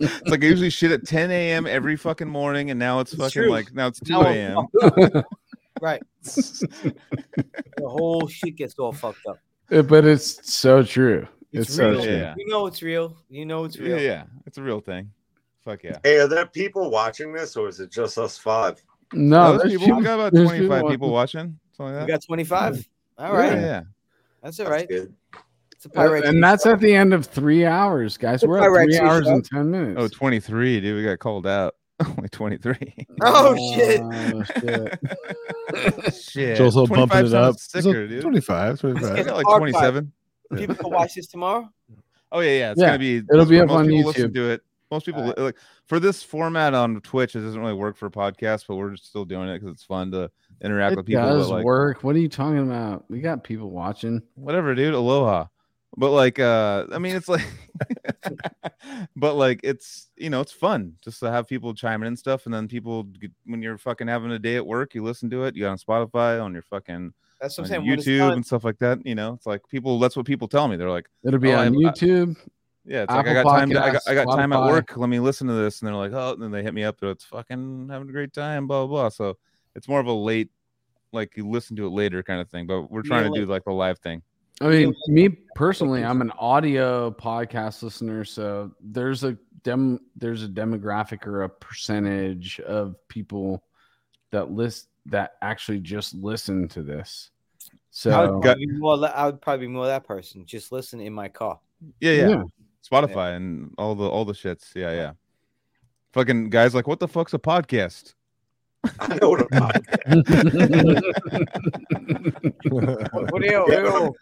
It's 0.00 0.28
like 0.28 0.42
I 0.42 0.46
usually 0.48 0.70
shit 0.70 0.90
at 0.90 1.06
10 1.06 1.30
a.m. 1.30 1.66
every 1.66 1.96
fucking 1.96 2.28
morning, 2.28 2.70
and 2.70 2.78
now 2.78 2.98
it's 3.00 3.12
It's 3.12 3.20
fucking 3.22 3.42
true. 3.42 3.50
like 3.50 3.72
now 3.74 3.86
it's 3.86 4.00
2 4.00 4.14
I'm 4.16 4.66
Right. 5.80 6.02
The 6.22 6.94
whole 7.82 8.26
shit 8.28 8.56
gets 8.56 8.74
all 8.78 8.92
fucked 8.92 9.24
up. 9.28 9.38
Uh, 9.70 9.82
but 9.82 10.04
it's 10.04 10.52
so 10.52 10.82
true. 10.82 11.26
It's, 11.52 11.68
It's, 11.68 11.76
so 11.76 11.90
real. 11.92 12.02
true. 12.02 12.12
Yeah. 12.12 12.34
You 12.36 12.46
know 12.48 12.66
it's 12.66 12.82
real. 12.82 13.16
You 13.30 13.46
know 13.46 13.64
it's 13.64 13.76
Yeah, 13.76 13.94
real. 13.94 14.00
yeah, 14.02 14.24
it's 14.46 14.58
a 14.58 14.62
real 14.62 14.80
thing. 14.80 15.10
Fuck 15.64 15.84
yeah. 15.84 15.98
Hey, 16.02 16.18
are 16.18 16.28
there 16.28 16.46
people 16.46 16.90
watching 16.90 17.32
this, 17.32 17.56
or 17.56 17.68
is 17.68 17.80
it 17.80 17.90
just 17.90 18.18
us 18.18 18.36
five? 18.36 18.82
No, 19.12 19.52
Those 19.52 19.60
there's 19.62 19.72
people, 19.72 19.86
people- 19.86 19.98
we 19.98 20.04
got 20.04 20.14
about 20.14 20.32
there's 20.32 20.48
25 20.48 20.86
people 20.88 21.10
watching. 21.10 21.58
Something 21.76 21.94
You 21.94 22.00
like 22.00 22.06
that. 22.08 22.12
got 22.12 22.24
25? 22.26 22.88
All 23.18 23.34
Yeah, 23.34 23.54
yeah. 23.54 23.82
That's 24.42 24.60
all 24.60 24.68
right. 24.70 24.86
That's 24.88 25.02
good. 25.06 25.14
It's 25.72 25.84
a 25.86 25.88
pirate. 25.90 26.24
and 26.24 26.42
that's 26.42 26.66
at 26.66 26.80
the 26.80 26.94
end 26.94 27.12
of 27.12 27.26
three 27.26 27.64
hours, 27.66 28.16
guys. 28.16 28.42
It's 28.42 28.46
We're 28.48 28.58
at 28.58 28.86
three 28.86 28.98
hours 28.98 29.26
show. 29.26 29.32
and 29.32 29.44
ten 29.44 29.70
minutes. 29.70 30.00
Oh, 30.00 30.08
23, 30.08 30.80
dude. 30.80 30.96
We 30.96 31.04
got 31.04 31.18
called 31.18 31.46
out. 31.46 31.74
Only 32.18 32.28
23. 32.28 32.74
Oh, 33.22 33.54
shit. 33.74 34.00
Oh, 34.02 34.42
shit. 34.42 34.98
Shit. 36.14 36.56
Joel's 36.58 36.76
all 36.76 36.86
bumping 36.86 37.18
it 37.26 37.34
up. 37.34 37.58
sounds 37.58 37.62
Sicker, 37.84 38.06
dude. 38.06 38.22
25, 38.22 38.80
25. 38.80 39.26
Like 39.26 39.44
27. 39.58 40.12
People 40.56 40.74
can 40.74 40.90
watch 40.90 41.14
this 41.14 41.26
tomorrow. 41.26 41.68
Oh 42.32 42.40
yeah, 42.40 42.50
yeah. 42.58 42.70
It's 42.72 42.80
Yeah, 42.80 42.86
gonna 42.88 42.98
be. 42.98 43.16
it'll 43.32 43.46
be 43.46 43.60
up 43.60 43.68
most 43.68 43.76
on 43.76 43.86
people 43.88 44.06
Listen 44.10 44.30
YouTube. 44.30 44.34
to 44.34 44.50
it. 44.50 44.62
Most 44.90 45.06
people 45.06 45.22
Alright. 45.22 45.38
like 45.38 45.56
for 45.86 45.98
this 46.00 46.22
format 46.22 46.74
on 46.74 47.00
Twitch. 47.00 47.34
It 47.36 47.40
doesn't 47.40 47.60
really 47.60 47.74
work 47.74 47.96
for 47.96 48.10
podcasts, 48.10 48.64
but 48.66 48.76
we're 48.76 48.96
still 48.96 49.24
doing 49.24 49.48
it 49.48 49.60
because 49.60 49.72
it's 49.74 49.84
fun 49.84 50.10
to 50.12 50.30
interact 50.64 50.92
It 50.94 50.96
with 50.96 51.06
people. 51.06 51.22
does 51.22 51.50
like, 51.50 51.64
work. 51.64 52.02
What 52.02 52.16
are 52.16 52.20
you 52.20 52.28
talking 52.28 52.58
about? 52.58 53.04
We 53.08 53.20
got 53.20 53.44
people 53.44 53.70
watching. 53.70 54.22
whatever, 54.34 54.74
dude. 54.74 54.94
Aloha. 54.94 55.46
But 55.96 56.10
like, 56.10 56.40
uh, 56.40 56.86
I 56.92 56.98
mean, 56.98 57.14
it's 57.14 57.28
like, 57.28 57.46
but 59.16 59.34
like, 59.34 59.60
it's 59.62 60.08
you 60.16 60.30
know, 60.30 60.40
it's 60.40 60.52
fun 60.52 60.94
just 61.02 61.20
to 61.20 61.30
have 61.30 61.46
people 61.48 61.74
chiming 61.74 62.06
in 62.06 62.08
and 62.08 62.18
stuff, 62.18 62.46
and 62.46 62.54
then 62.54 62.68
people 62.68 63.04
get- 63.04 63.30
when 63.46 63.62
you're 63.62 63.78
fucking 63.78 64.08
having 64.08 64.32
a 64.32 64.38
day 64.38 64.56
at 64.56 64.66
work, 64.66 64.94
you 64.94 65.02
listen 65.02 65.30
to 65.30 65.44
it. 65.44 65.54
You 65.54 65.62
got 65.62 65.70
on 65.70 65.78
Spotify, 65.78 66.42
on 66.42 66.52
your 66.52 66.62
fucking 66.62 67.12
That's 67.40 67.56
what 67.58 67.64
I'm 67.70 67.84
saying. 67.84 67.98
YouTube 67.98 68.18
done, 68.18 68.32
and 68.32 68.46
stuff 68.46 68.64
like 68.64 68.78
that. 68.78 69.04
You 69.06 69.14
know, 69.14 69.34
it's 69.34 69.46
like 69.46 69.62
people. 69.68 69.98
That's 69.98 70.16
what 70.16 70.26
people 70.26 70.48
tell 70.48 70.66
me. 70.68 70.76
They're 70.76 70.90
like, 70.90 71.08
It'll 71.24 71.38
be 71.40 71.52
Oh, 71.52 71.58
on 71.58 71.66
I- 71.66 71.88
I- 71.88 71.92
YouTube. 71.92 72.36
Yeah, 72.86 73.04
it's 73.04 73.10
like 73.12 73.26
I 73.28 73.32
got 73.32 73.44
time. 73.44 73.70
To, 73.70 73.82
I 73.82 73.92
got, 73.92 74.02
Podcasts, 74.02 74.10
I 74.10 74.14
got 74.14 74.36
time 74.36 74.52
at 74.52 74.60
work. 74.70 74.94
Let 74.98 75.08
me 75.08 75.18
listen 75.18 75.46
to 75.46 75.54
this, 75.54 75.80
and 75.80 75.88
they're 75.88 75.94
like, 75.94 76.12
oh, 76.12 76.32
and 76.34 76.42
then 76.42 76.50
they 76.50 76.62
hit 76.62 76.74
me 76.74 76.84
up. 76.84 77.00
They're 77.00 77.12
it's 77.12 77.24
fucking 77.24 77.88
having 77.90 78.10
a 78.10 78.12
great 78.12 78.34
time. 78.34 78.66
Blah 78.66 78.86
blah. 78.86 79.02
blah. 79.02 79.08
So 79.08 79.38
it's 79.74 79.88
more 79.88 80.00
of 80.00 80.06
a 80.06 80.12
late, 80.12 80.50
like 81.12 81.36
you 81.36 81.48
listen 81.48 81.76
to 81.76 81.86
it 81.86 81.90
later 81.90 82.22
kind 82.22 82.40
of 82.40 82.48
thing. 82.48 82.66
But 82.66 82.90
we're 82.90 83.02
trying 83.02 83.32
to 83.32 83.38
do 83.38 83.46
like 83.46 83.64
the 83.64 83.72
live 83.72 83.98
thing. 83.98 84.22
I 84.60 84.68
mean, 84.68 84.94
me 85.08 85.28
personally, 85.56 86.04
I'm 86.04 86.20
an 86.20 86.30
audio 86.32 87.10
podcast 87.10 87.82
listener, 87.82 88.24
so 88.24 88.72
there's 88.80 89.24
a 89.24 89.36
dem 89.64 90.00
there's 90.16 90.44
a 90.44 90.48
demographic 90.48 91.26
or 91.26 91.42
a 91.42 91.48
percentage 91.48 92.60
of 92.60 92.96
people 93.08 93.64
that 94.30 94.50
list 94.50 94.88
that 95.06 95.32
actually 95.42 95.80
just 95.80 96.14
listen 96.14 96.68
to 96.68 96.82
this. 96.82 97.30
I 97.60 97.76
So 97.90 98.32
would, 98.32 98.42
probably 98.42 98.66
more, 98.66 99.16
I 99.16 99.26
would 99.26 99.40
probably 99.40 99.66
be 99.66 99.72
more 99.72 99.86
that 99.86 100.04
person. 100.04 100.44
Just 100.46 100.72
listen 100.72 101.00
in 101.00 101.12
my 101.12 101.28
car. 101.28 101.60
Yeah, 102.00 102.12
yeah. 102.12 102.28
yeah. 102.28 102.42
Spotify 102.88 103.36
and 103.36 103.72
all 103.78 103.94
the 103.94 104.04
all 104.04 104.24
the 104.24 104.32
shits. 104.32 104.74
Yeah, 104.74 104.92
yeah. 104.92 105.12
Fucking 106.12 106.50
guys, 106.50 106.74
like, 106.74 106.86
what 106.86 107.00
the 107.00 107.08
fuck's 107.08 107.34
a 107.34 107.38
podcast? 107.38 108.14
I 109.00 109.18
know 109.20 109.30
what 109.30 109.40
about. 109.42 109.76
What, 112.70 113.32
what 113.32 113.42
do 113.42 113.48
you, 113.48 113.60
what 113.60 113.66
do 113.70 113.74
you- 113.74 114.14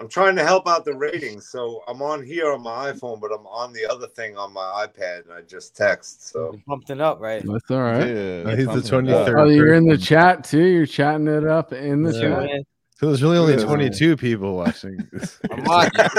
I'm 0.00 0.08
trying 0.08 0.36
to 0.36 0.44
help 0.44 0.68
out 0.68 0.84
the 0.84 0.94
ratings, 0.94 1.48
so 1.48 1.82
I'm 1.88 2.00
on 2.02 2.22
here 2.24 2.52
on 2.52 2.62
my 2.62 2.92
iPhone, 2.92 3.20
but 3.20 3.32
I'm 3.32 3.44
on 3.48 3.72
the 3.72 3.84
other 3.90 4.06
thing 4.06 4.36
on 4.38 4.52
my 4.52 4.86
iPad, 4.86 5.24
and 5.24 5.32
I 5.32 5.40
just 5.42 5.76
text. 5.76 6.28
So 6.28 6.52
you 6.52 6.62
pumped 6.68 6.90
it 6.90 7.00
up, 7.00 7.18
right? 7.20 7.42
That's 7.44 7.68
all 7.68 7.80
right. 7.80 8.06
Yeah, 8.06 8.54
he's 8.54 8.66
the 8.68 8.80
something 8.80 9.06
like 9.06 9.26
that. 9.26 9.32
23rd. 9.34 9.40
Oh, 9.40 9.48
you're 9.48 9.74
in 9.74 9.88
the 9.88 9.98
chat 9.98 10.44
too. 10.44 10.62
You're 10.64 10.86
chatting 10.86 11.26
it 11.26 11.44
up 11.48 11.72
in 11.72 12.04
the 12.04 12.12
Yeah. 12.12 12.46
chat. 12.46 12.60
So 12.94 13.06
there's 13.06 13.24
really 13.24 13.38
only 13.54 13.56
22 13.64 14.16
people 14.16 14.54
watching. 14.56 14.98
this. 15.12 15.40
I'm 15.50 15.64
watching. 15.64 16.04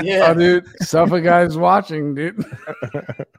Oh, 0.00 0.02
Yeah, 0.02 0.34
dude, 0.34 0.64
Suffo 0.82 1.22
guy's 1.22 1.56
watching, 1.56 2.14
dude. 2.14 2.44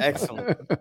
excellent. 0.00 0.58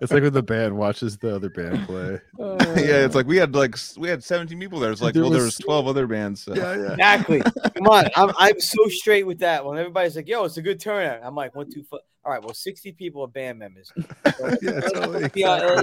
It's 0.00 0.12
like 0.12 0.22
when 0.22 0.32
the 0.32 0.42
band 0.42 0.76
watches 0.76 1.16
the 1.16 1.34
other 1.34 1.48
band 1.48 1.86
play. 1.86 2.20
yeah, 2.38 3.04
it's 3.04 3.14
like 3.14 3.26
we 3.26 3.36
had 3.36 3.54
like 3.54 3.76
we 3.96 4.08
had 4.08 4.22
17 4.22 4.58
people 4.58 4.78
there. 4.80 4.90
It's 4.92 5.00
like, 5.00 5.14
There 5.14 5.22
well, 5.22 5.30
there 5.30 5.42
was- 5.42 5.56
was 5.58 5.64
12 5.64 5.86
other 5.88 6.06
bands. 6.06 6.42
So. 6.42 6.54
yeah. 6.54 6.92
Exactly. 6.92 7.40
Come 7.76 7.86
on. 7.86 8.06
I'm, 8.16 8.32
I'm 8.36 8.60
so 8.60 8.88
straight 8.88 9.26
with 9.26 9.38
that. 9.40 9.64
When 9.64 9.78
everybody's 9.78 10.16
like, 10.16 10.28
yo, 10.28 10.44
it's 10.44 10.56
a 10.56 10.62
good 10.62 10.80
turnout. 10.80 11.20
I'm 11.22 11.34
like, 11.34 11.54
one, 11.54 11.70
two, 11.70 11.82
foot. 11.84 12.02
All 12.24 12.32
right, 12.32 12.42
well, 12.42 12.54
60 12.54 12.92
people 12.92 13.22
are 13.22 13.28
band 13.28 13.58
members. 13.58 13.92
So- 14.36 14.56
Yeah, 14.60 14.80
totally. 14.80 15.28
Be 15.28 15.44
uh, 15.44 15.82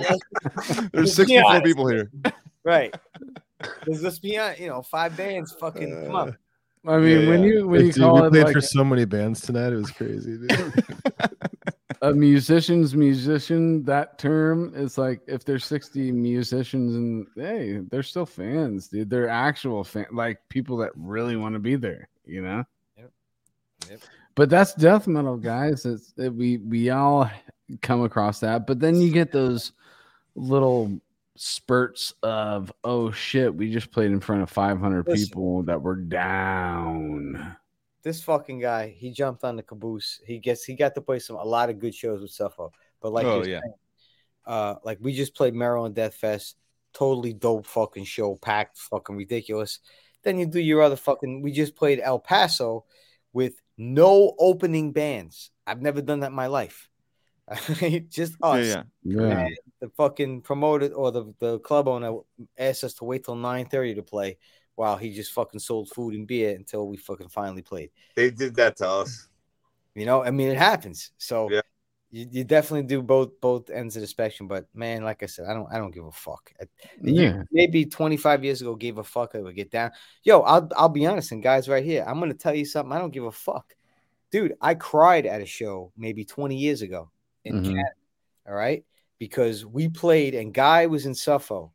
There's 0.91 1.15
64 1.15 1.61
people 1.61 1.87
here. 1.87 2.11
right. 2.63 2.93
Let's 3.87 4.01
just 4.01 4.21
be 4.21 4.37
honest, 4.37 4.59
you 4.59 4.67
know, 4.67 4.81
five 4.81 5.15
bands 5.15 5.53
fucking 5.53 6.05
come 6.07 6.15
on. 6.15 6.37
I 6.85 6.97
mean, 6.97 7.21
Yeah, 7.21 7.29
when 7.29 7.39
yeah. 7.43 7.47
you 7.47 7.67
when 7.69 7.85
you 7.85 7.91
Dude, 7.93 8.03
call 8.03 8.21
we 8.21 8.27
it 8.27 8.31
played 8.31 8.43
like 8.43 8.53
for 8.53 8.59
so 8.61 8.83
many 8.83 9.05
bands 9.05 9.39
tonight. 9.39 9.71
It 9.71 9.77
was 9.77 9.89
crazy, 9.91 10.37
dude. 10.37 10.83
A 12.03 12.13
musician's 12.13 12.93
musician, 12.95 13.81
that 13.85 14.19
term 14.19 14.73
is 14.75 14.97
like 14.97 15.21
if 15.25 15.45
there's 15.45 15.63
60 15.63 16.11
musicians 16.11 16.95
and 16.95 17.25
hey, 17.37 17.79
they're 17.89 18.03
still 18.03 18.25
fans, 18.25 18.89
dude. 18.89 19.09
They're 19.09 19.29
actual 19.29 19.85
fan, 19.85 20.07
like 20.11 20.39
people 20.49 20.75
that 20.77 20.91
really 20.95 21.37
want 21.37 21.55
to 21.55 21.59
be 21.59 21.77
there, 21.77 22.09
you 22.25 22.41
know. 22.41 22.65
Yep. 22.97 23.11
Yep. 23.89 23.99
But 24.35 24.49
that's 24.49 24.73
death 24.73 25.07
metal, 25.07 25.37
guys. 25.37 25.85
It's 25.85 26.13
it, 26.17 26.33
we 26.33 26.57
we 26.57 26.89
all 26.89 27.31
come 27.81 28.03
across 28.03 28.41
that, 28.41 28.67
but 28.67 28.81
then 28.81 28.99
you 28.99 29.09
get 29.09 29.31
those 29.31 29.71
little 30.35 30.99
spurts 31.37 32.13
of 32.21 32.73
oh 32.83 33.11
shit, 33.11 33.55
we 33.55 33.71
just 33.71 33.91
played 33.91 34.11
in 34.11 34.19
front 34.19 34.41
of 34.41 34.49
500 34.49 35.07
Listen. 35.07 35.25
people 35.25 35.63
that 35.63 35.81
were 35.81 35.95
down. 35.95 37.55
This 38.03 38.21
fucking 38.21 38.59
guy, 38.59 38.89
he 38.97 39.11
jumped 39.11 39.43
on 39.43 39.55
the 39.55 39.63
caboose. 39.63 40.19
He 40.25 40.39
gets 40.39 40.63
he 40.65 40.75
got 40.75 40.93
to 40.95 41.01
play 41.01 41.19
some 41.19 41.37
a 41.37 41.43
lot 41.43 41.69
of 41.69 41.79
good 41.79 41.95
shows 41.95 42.21
with 42.21 42.31
Suffo. 42.31 42.71
But 43.01 43.13
like 43.13 43.25
Oh, 43.25 43.37
yeah. 43.43 43.59
saying, 43.61 43.73
uh 44.45 44.75
like 44.83 44.97
we 45.01 45.13
just 45.13 45.35
played 45.35 45.53
Maryland 45.53 45.95
Death 45.95 46.15
Fest, 46.15 46.57
totally 46.93 47.33
dope 47.33 47.65
fucking 47.65 48.03
show, 48.05 48.35
packed, 48.35 48.77
fucking 48.77 49.15
ridiculous. 49.15 49.79
Then 50.23 50.37
you 50.37 50.45
do 50.45 50.59
your 50.59 50.81
other 50.81 50.95
fucking 50.97 51.41
we 51.41 51.51
just 51.51 51.75
played 51.75 51.99
El 52.01 52.19
Paso 52.19 52.85
with 53.31 53.55
no 53.77 54.35
opening 54.37 54.91
bands. 54.91 55.51
I've 55.65 55.81
never 55.81 56.01
done 56.01 56.19
that 56.21 56.27
in 56.27 56.33
my 56.33 56.47
life. 56.47 56.89
just 58.09 58.35
Yeah, 58.41 58.47
us. 58.47 58.67
yeah. 58.67 58.83
Yeah. 59.03 59.47
the 59.81 59.89
fucking 59.97 60.41
promoter 60.41 60.87
or 60.93 61.11
the, 61.11 61.33
the 61.39 61.59
club 61.59 61.87
owner 61.89 62.19
asked 62.57 62.83
us 62.85 62.93
to 62.95 63.05
wait 63.05 63.25
till 63.25 63.35
9 63.35 63.65
30 63.65 63.95
to 63.95 64.03
play 64.03 64.37
while 64.75 64.97
he 64.97 65.13
just 65.13 65.31
fucking 65.33 65.59
sold 65.59 65.89
food 65.89 66.13
and 66.15 66.27
beer 66.27 66.55
until 66.55 66.87
we 66.87 66.97
fucking 66.97 67.29
finally 67.29 67.61
played. 67.61 67.91
they 68.15 68.29
did 68.31 68.55
that 68.55 68.77
to 68.77 68.87
us. 68.87 69.27
You 69.95 70.05
know, 70.05 70.23
I 70.23 70.31
mean 70.31 70.49
it 70.49 70.57
happens. 70.57 71.11
So 71.19 71.49
Yeah. 71.51 71.61
you, 72.09 72.27
you 72.31 72.43
definitely 72.43 72.87
do 72.87 73.01
both 73.03 73.39
both 73.39 73.69
ends 73.69 73.95
of 73.95 74.01
the 74.01 74.07
spectrum. 74.07 74.47
But 74.47 74.65
man, 74.73 75.03
like 75.03 75.21
I 75.21 75.27
said, 75.27 75.45
I 75.47 75.53
don't 75.53 75.67
I 75.71 75.77
don't 75.77 75.91
give 75.93 76.05
a 76.05 76.11
fuck. 76.11 76.51
I- 76.59 76.65
Yeah. 77.01 77.43
maybe 77.51 77.85
25 77.85 78.43
years 78.43 78.61
ago 78.61 78.75
gave 78.75 78.97
a 78.97 79.03
fuck 79.03 79.35
I 79.35 79.39
would 79.41 79.55
get 79.55 79.69
down. 79.69 79.91
Yo, 80.23 80.39
I'll 80.41 80.67
I'll 80.75 80.89
be 80.89 81.05
honest, 81.05 81.31
and 81.31 81.43
guys 81.43 81.69
right 81.69 81.83
here, 81.85 82.03
I'm 82.07 82.19
gonna 82.19 82.33
tell 82.33 82.55
you 82.55 82.65
something. 82.65 82.91
I 82.91 82.97
don't 82.99 83.13
give 83.13 83.25
a 83.25 83.31
fuck. 83.31 83.75
Dude, 84.31 84.55
I 84.59 84.73
cried 84.73 85.27
at 85.27 85.41
a 85.41 85.45
show 85.45 85.91
maybe 85.95 86.25
20 86.25 86.55
years 86.57 86.81
ago 86.81 87.11
in 87.45 87.61
Mhm. 87.61 87.65
Canada. 87.65 87.89
All 88.47 88.55
right. 88.55 88.83
Because 89.19 89.63
we 89.63 89.87
played 89.89 90.33
and 90.33 90.51
Guy 90.53 90.87
was 90.87 91.05
in 91.05 91.13
Suffo, 91.13 91.71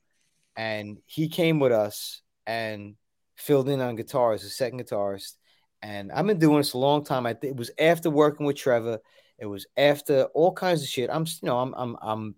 and 0.56 0.98
he 1.06 1.28
came 1.28 1.60
with 1.60 1.70
us 1.70 2.22
and 2.48 2.96
filled 3.36 3.68
in 3.68 3.80
on 3.80 3.94
guitar 3.94 4.32
as 4.32 4.42
a 4.42 4.48
second 4.48 4.80
guitarist. 4.80 5.34
And 5.82 6.10
I've 6.10 6.26
been 6.26 6.40
doing 6.40 6.56
this 6.56 6.72
a 6.72 6.78
long 6.78 7.04
time. 7.04 7.26
I 7.26 7.34
think 7.34 7.52
it 7.52 7.56
was 7.56 7.70
after 7.78 8.10
working 8.10 8.46
with 8.46 8.56
Trevor. 8.56 8.98
It 9.38 9.46
was 9.46 9.66
after 9.76 10.24
all 10.34 10.52
kinds 10.52 10.82
of 10.82 10.88
shit. 10.88 11.10
I'm 11.12 11.26
you 11.26 11.46
know, 11.46 11.58
I'm 11.58 11.72
I'm 11.76 11.96
I'm 12.02 12.34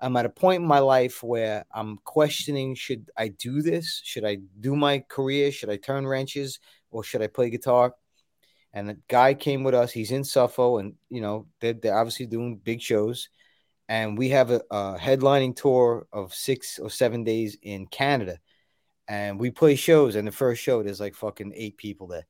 I'm 0.00 0.16
at 0.16 0.26
a 0.26 0.30
point 0.30 0.62
in 0.62 0.66
my 0.66 0.80
life 0.80 1.22
where 1.22 1.64
I'm 1.72 1.98
questioning 1.98 2.74
should 2.74 3.10
I 3.16 3.28
do 3.28 3.62
this? 3.62 4.00
Should 4.02 4.24
I 4.24 4.38
do 4.58 4.74
my 4.74 5.04
career? 5.08 5.52
Should 5.52 5.70
I 5.70 5.76
turn 5.76 6.06
wrenches 6.06 6.58
or 6.90 7.04
should 7.04 7.22
I 7.22 7.28
play 7.28 7.50
guitar? 7.50 7.94
And 8.72 8.88
the 8.88 8.98
guy 9.08 9.34
came 9.34 9.62
with 9.62 9.74
us. 9.74 9.92
He's 9.92 10.10
in 10.10 10.22
Suffo, 10.22 10.80
and 10.80 10.94
you 11.10 11.20
know 11.20 11.46
they're, 11.60 11.74
they're 11.74 11.98
obviously 11.98 12.26
doing 12.26 12.56
big 12.56 12.80
shows. 12.80 13.28
And 13.88 14.16
we 14.16 14.30
have 14.30 14.50
a, 14.50 14.62
a 14.70 14.96
headlining 14.98 15.54
tour 15.56 16.06
of 16.12 16.32
six 16.32 16.78
or 16.78 16.90
seven 16.90 17.24
days 17.24 17.56
in 17.62 17.86
Canada, 17.88 18.38
and 19.10 19.40
we 19.40 19.50
play 19.50 19.74
shows. 19.74 20.14
And 20.14 20.26
the 20.26 20.32
first 20.32 20.62
show, 20.62 20.82
there's 20.82 21.00
like 21.00 21.16
fucking 21.16 21.52
eight 21.56 21.76
people 21.76 22.06
there, 22.06 22.26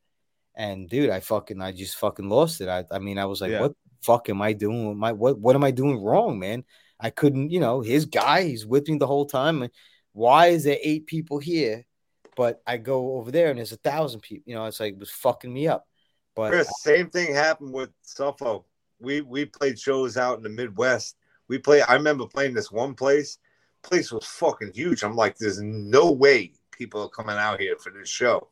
And 0.57 0.89
dude, 0.89 1.11
I 1.11 1.21
fucking 1.21 1.61
I 1.61 1.73
just 1.73 1.97
fucking 1.97 2.29
lost 2.29 2.63
it. 2.63 2.69
I, 2.69 2.85
I 2.91 2.99
mean, 2.99 3.19
I 3.19 3.27
was 3.27 3.43
like, 3.43 3.51
Yeah. 3.51 3.61
what 3.61 3.73
the 3.73 3.77
fuck 4.01 4.31
am 4.31 4.41
I 4.41 4.55
doing? 4.55 4.89
with 4.89 4.97
My 4.97 5.13
what 5.13 5.39
what 5.39 5.55
am 5.55 5.63
I 5.63 5.73
doing 5.73 6.03
wrong, 6.03 6.39
man? 6.39 6.65
I 6.99 7.11
couldn't, 7.11 7.51
you 7.51 7.61
know, 7.61 7.83
his 7.83 8.07
guy, 8.07 8.45
he's 8.45 8.67
with 8.67 8.89
me 8.89 8.97
the 8.97 9.07
whole 9.07 9.27
time. 9.27 9.69
Why 10.13 10.49
is 10.49 10.65
there 10.65 10.79
eight 10.83 11.07
people 11.07 11.39
here? 11.39 11.85
But 12.35 12.63
I 12.67 12.79
go 12.79 13.17
over 13.17 13.31
there 13.31 13.51
and 13.51 13.59
there's 13.59 13.73
a 13.73 13.77
thousand 13.77 14.21
people. 14.21 14.45
You 14.47 14.55
know, 14.55 14.65
it's 14.65 14.81
like 14.81 14.95
it 14.95 14.99
was 14.99 15.11
fucking 15.11 15.53
me 15.53 15.69
up. 15.69 15.87
But 16.35 16.51
Chris, 16.51 16.71
same 16.81 17.11
thing 17.11 17.35
happened 17.35 17.75
with 17.75 17.91
Suffo. 18.03 18.65
We 19.01 19.21
we 19.21 19.45
played 19.45 19.79
shows 19.79 20.17
out 20.17 20.39
in 20.39 20.43
the 20.43 20.49
Midwest. 20.49 21.17
We 21.49 21.59
play. 21.59 21.83
I 21.83 21.95
remember 21.95 22.27
playing 22.27 22.55
this 22.55 22.73
one 22.73 22.95
place. 22.95 23.37
Place 23.83 24.13
was 24.13 24.25
fucking 24.25 24.73
huge. 24.73 25.03
I'm 25.03 25.17
like, 25.17 25.37
there's 25.37 25.61
no 25.61 26.13
way 26.13 26.53
people 26.81 27.09
coming 27.11 27.37
out 27.37 27.61
here 27.61 27.77
for 27.77 27.91
this 27.91 28.09
show. 28.09 28.49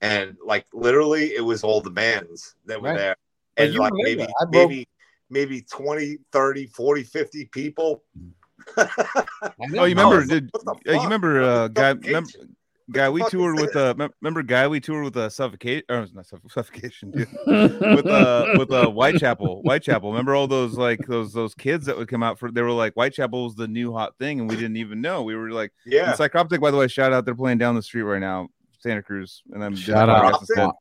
And 0.00 0.36
like 0.44 0.66
literally, 0.72 1.34
it 1.34 1.40
was 1.44 1.64
all 1.64 1.80
the 1.80 1.90
bands 1.90 2.54
that 2.66 2.80
were 2.80 2.90
Right. 2.90 2.96
there, 2.96 3.16
and 3.56 3.72
you 3.74 3.80
like 3.80 3.92
maybe 3.94 4.24
broke- 4.24 4.50
maybe 4.52 4.88
maybe 5.30 5.62
20, 5.62 6.18
30, 6.30 6.66
40, 6.66 7.02
50 7.02 7.46
people. 7.46 8.04
Oh, 8.78 8.84
you 9.68 9.96
remember? 9.96 10.24
Did, 10.24 10.50
uh, 10.66 10.74
you 10.86 11.00
remember 11.02 11.42
uh, 11.42 11.68
guy? 11.68 11.90
Remember, 11.90 12.28
is- 12.28 12.46
guy 12.90 13.08
we 13.10 13.22
toured 13.28 13.56
with. 13.56 13.72
this? 13.72 13.76
Uh, 13.76 13.94
mem- 13.96 14.12
remember 14.20 14.42
guy 14.42 14.68
we 14.68 14.80
toured 14.80 15.04
with 15.04 15.16
uh, 15.16 15.28
suffocate 15.28 15.84
or 15.88 16.06
not 16.14 16.26
suff- 16.26 16.40
suffocation, 16.48 17.10
dude. 17.10 17.28
with 17.46 18.06
uh 18.06 18.54
with 18.58 18.70
uh 18.72 18.88
Whitechapel, 18.90 19.62
Whitechapel. 19.62 20.10
Remember 20.10 20.34
all 20.34 20.46
those 20.46 20.76
like 20.78 21.06
those 21.06 21.32
those 21.32 21.54
kids 21.54 21.86
that 21.86 21.96
would 21.96 22.08
come 22.08 22.22
out 22.22 22.38
for? 22.38 22.50
They 22.50 22.62
were 22.62 22.70
like 22.72 22.94
Whitechapel 22.94 23.44
was 23.44 23.54
the 23.54 23.68
new 23.68 23.92
hot 23.92 24.14
thing, 24.18 24.40
and 24.40 24.48
we 24.48 24.56
didn't 24.56 24.76
even 24.76 25.00
know. 25.00 25.22
We 25.22 25.34
were 25.34 25.50
like, 25.50 25.72
Yeah, 25.84 26.10
and 26.10 26.18
Psychroptic, 26.18 26.60
by 26.60 26.70
the 26.70 26.76
way, 26.76 26.88
shout 26.88 27.12
out. 27.12 27.24
They're 27.24 27.34
playing 27.34 27.58
down 27.58 27.74
the 27.74 27.82
street 27.82 28.02
right 28.02 28.20
now, 28.20 28.48
Santa 28.78 29.02
Cruz, 29.02 29.42
and 29.52 29.64
I'm 29.64 29.74
Shout 29.76 30.08
out. 30.08 30.32
guess 30.32 30.50
it's- 30.50 30.58
Austin? 30.58 30.72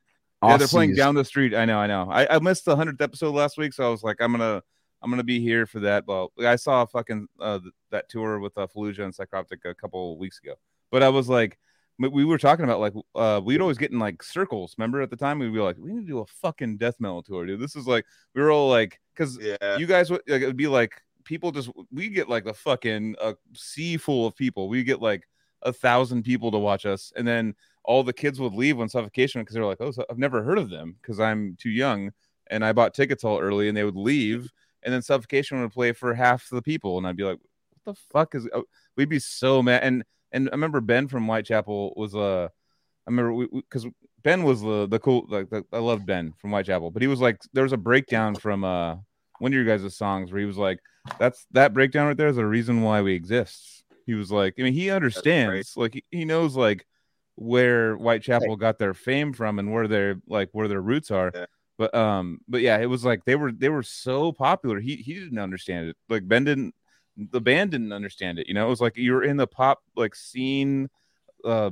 Yeah, 0.43 0.57
they're 0.57 0.67
playing 0.67 0.93
down 0.95 1.15
the 1.15 1.25
street. 1.25 1.55
I 1.55 1.65
know, 1.65 1.79
I 1.79 1.87
know. 1.87 2.07
I, 2.11 2.35
I 2.35 2.39
missed 2.39 2.65
the 2.65 2.75
hundredth 2.75 3.01
episode 3.01 3.33
last 3.33 3.57
week, 3.57 3.73
so 3.73 3.87
I 3.87 3.89
was 3.89 4.03
like, 4.03 4.17
I'm 4.19 4.31
gonna 4.31 4.61
I'm 5.01 5.09
gonna 5.09 5.23
be 5.23 5.39
here 5.39 5.65
for 5.65 5.79
that. 5.79 6.03
Well, 6.05 6.31
I 6.39 6.55
saw 6.55 6.83
a 6.83 6.87
fucking 6.87 7.27
uh, 7.39 7.59
th- 7.59 7.73
that 7.89 8.09
tour 8.09 8.37
with 8.39 8.55
uh, 8.57 8.67
Fallujah 8.67 8.99
and 9.05 9.15
Psychroptic 9.15 9.65
a 9.65 9.73
couple 9.73 10.17
weeks 10.19 10.39
ago, 10.43 10.53
but 10.91 11.01
I 11.01 11.09
was 11.09 11.29
like, 11.29 11.57
we- 11.99 12.09
we 12.09 12.25
were 12.25 12.37
talking 12.37 12.65
about 12.65 12.79
like 12.79 12.93
uh, 13.15 13.41
we'd 13.43 13.61
always 13.61 13.77
get 13.77 13.91
in 13.91 13.99
like 13.99 14.21
circles. 14.23 14.75
Remember 14.77 15.01
at 15.01 15.09
the 15.09 15.15
time 15.15 15.39
we'd 15.39 15.53
be 15.53 15.59
like, 15.59 15.77
we 15.79 15.91
need 15.91 16.01
to 16.01 16.07
do 16.07 16.19
a 16.19 16.25
fucking 16.25 16.77
death 16.77 16.95
metal 16.99 17.23
tour, 17.23 17.45
dude. 17.45 17.59
This 17.59 17.75
is 17.75 17.87
like 17.87 18.05
we 18.33 18.41
were 18.41 18.51
all 18.51 18.69
like, 18.69 18.99
because 19.13 19.37
yeah. 19.41 19.77
you 19.77 19.85
guys 19.85 20.09
would 20.11 20.21
like, 20.27 20.41
it 20.41 20.47
would 20.47 20.57
be 20.57 20.67
like 20.67 21.01
people 21.23 21.51
just 21.51 21.69
we 21.91 22.09
get 22.09 22.29
like 22.29 22.45
a 22.45 22.53
fucking 22.53 23.15
a 23.21 23.35
sea 23.53 23.97
full 23.97 24.27
of 24.27 24.35
people. 24.35 24.69
We 24.69 24.83
get 24.83 25.01
like 25.01 25.27
a 25.61 25.73
thousand 25.73 26.23
people 26.23 26.51
to 26.51 26.57
watch 26.57 26.85
us, 26.85 27.11
and 27.15 27.27
then 27.27 27.55
all 27.83 28.03
the 28.03 28.13
kids 28.13 28.39
would 28.39 28.53
leave 28.53 28.77
when 28.77 28.89
suffocation 28.89 29.41
because 29.41 29.55
they're 29.55 29.65
like, 29.65 29.81
oh, 29.81 29.91
so 29.91 30.05
I've 30.09 30.17
never 30.17 30.43
heard 30.43 30.57
of 30.57 30.69
them 30.69 30.95
because 31.01 31.19
I'm 31.19 31.57
too 31.59 31.69
young, 31.69 32.11
and 32.47 32.63
I 32.63 32.73
bought 32.73 32.93
tickets 32.93 33.23
all 33.23 33.39
early, 33.39 33.67
and 33.67 33.75
they 33.75 33.83
would 33.83 33.95
leave, 33.95 34.51
and 34.83 34.93
then 34.93 35.01
suffocation 35.01 35.61
would 35.61 35.71
play 35.71 35.91
for 35.91 36.13
half 36.13 36.47
the 36.49 36.61
people, 36.61 36.97
and 36.97 37.07
I'd 37.07 37.17
be 37.17 37.23
like, 37.23 37.39
what 37.83 37.95
the 37.95 38.01
fuck 38.11 38.35
is? 38.35 38.47
Oh, 38.53 38.63
we'd 38.95 39.09
be 39.09 39.19
so 39.19 39.61
mad, 39.61 39.83
and 39.83 40.03
and 40.35 40.49
I 40.49 40.51
remember 40.51 40.81
Ben 40.81 41.07
from 41.07 41.25
Whitechapel 41.25 41.93
was 41.95 42.15
uh, 42.15 42.49
I 43.07 43.09
remember 43.09 43.47
because 43.53 43.87
Ben 44.23 44.43
was 44.43 44.61
the 44.61 44.87
the 44.87 44.99
cool 44.99 45.25
like 45.29 45.49
the, 45.49 45.63
I 45.71 45.79
loved 45.79 46.05
Ben 46.05 46.33
from 46.37 46.51
Whitechapel, 46.51 46.91
but 46.91 47.01
he 47.01 47.07
was 47.07 47.21
like 47.21 47.37
there 47.53 47.63
was 47.63 47.73
a 47.73 47.77
breakdown 47.77 48.35
from 48.35 48.63
uh 48.63 48.97
one 49.39 49.51
of 49.51 49.53
your 49.53 49.65
guys' 49.65 49.95
songs 49.95 50.31
where 50.31 50.39
he 50.39 50.45
was 50.45 50.57
like, 50.57 50.79
"That's 51.19 51.45
that 51.51 51.73
breakdown 51.73 52.07
right 52.07 52.17
there 52.17 52.27
is 52.27 52.35
the 52.35 52.45
reason 52.45 52.81
why 52.81 53.01
we 53.01 53.13
exist." 53.13 53.83
He 54.05 54.13
was 54.13 54.31
like, 54.31 54.53
I 54.59 54.61
mean, 54.61 54.73
he 54.73 54.91
understands, 54.91 55.73
like 55.75 55.95
he, 55.95 56.03
he 56.11 56.25
knows 56.25 56.55
like 56.55 56.85
where 57.35 57.95
Whitechapel 57.95 58.55
got 58.55 58.77
their 58.77 58.93
fame 58.93 59.33
from 59.33 59.57
and 59.57 59.73
where 59.73 59.87
their 59.87 60.21
like 60.27 60.49
where 60.51 60.67
their 60.67 60.81
roots 60.81 61.11
are. 61.11 61.31
Yeah. 61.33 61.45
But 61.77 61.93
um, 61.93 62.39
but 62.47 62.61
yeah, 62.61 62.77
it 62.77 62.85
was 62.85 63.03
like 63.03 63.25
they 63.25 63.35
were 63.35 63.51
they 63.51 63.69
were 63.69 63.83
so 63.83 64.31
popular. 64.31 64.79
He 64.79 64.97
he 64.97 65.13
didn't 65.13 65.39
understand 65.39 65.89
it. 65.89 65.97
Like 66.07 66.27
Ben 66.27 66.43
didn't, 66.43 66.73
the 67.17 67.41
band 67.41 67.71
didn't 67.71 67.93
understand 67.93 68.39
it. 68.39 68.47
You 68.47 68.53
know, 68.53 68.65
it 68.65 68.69
was 68.69 68.81
like 68.81 68.97
you're 68.97 69.23
in 69.23 69.37
the 69.37 69.47
pop 69.47 69.81
like 69.95 70.15
scene. 70.15 70.89
Uh, 71.43 71.69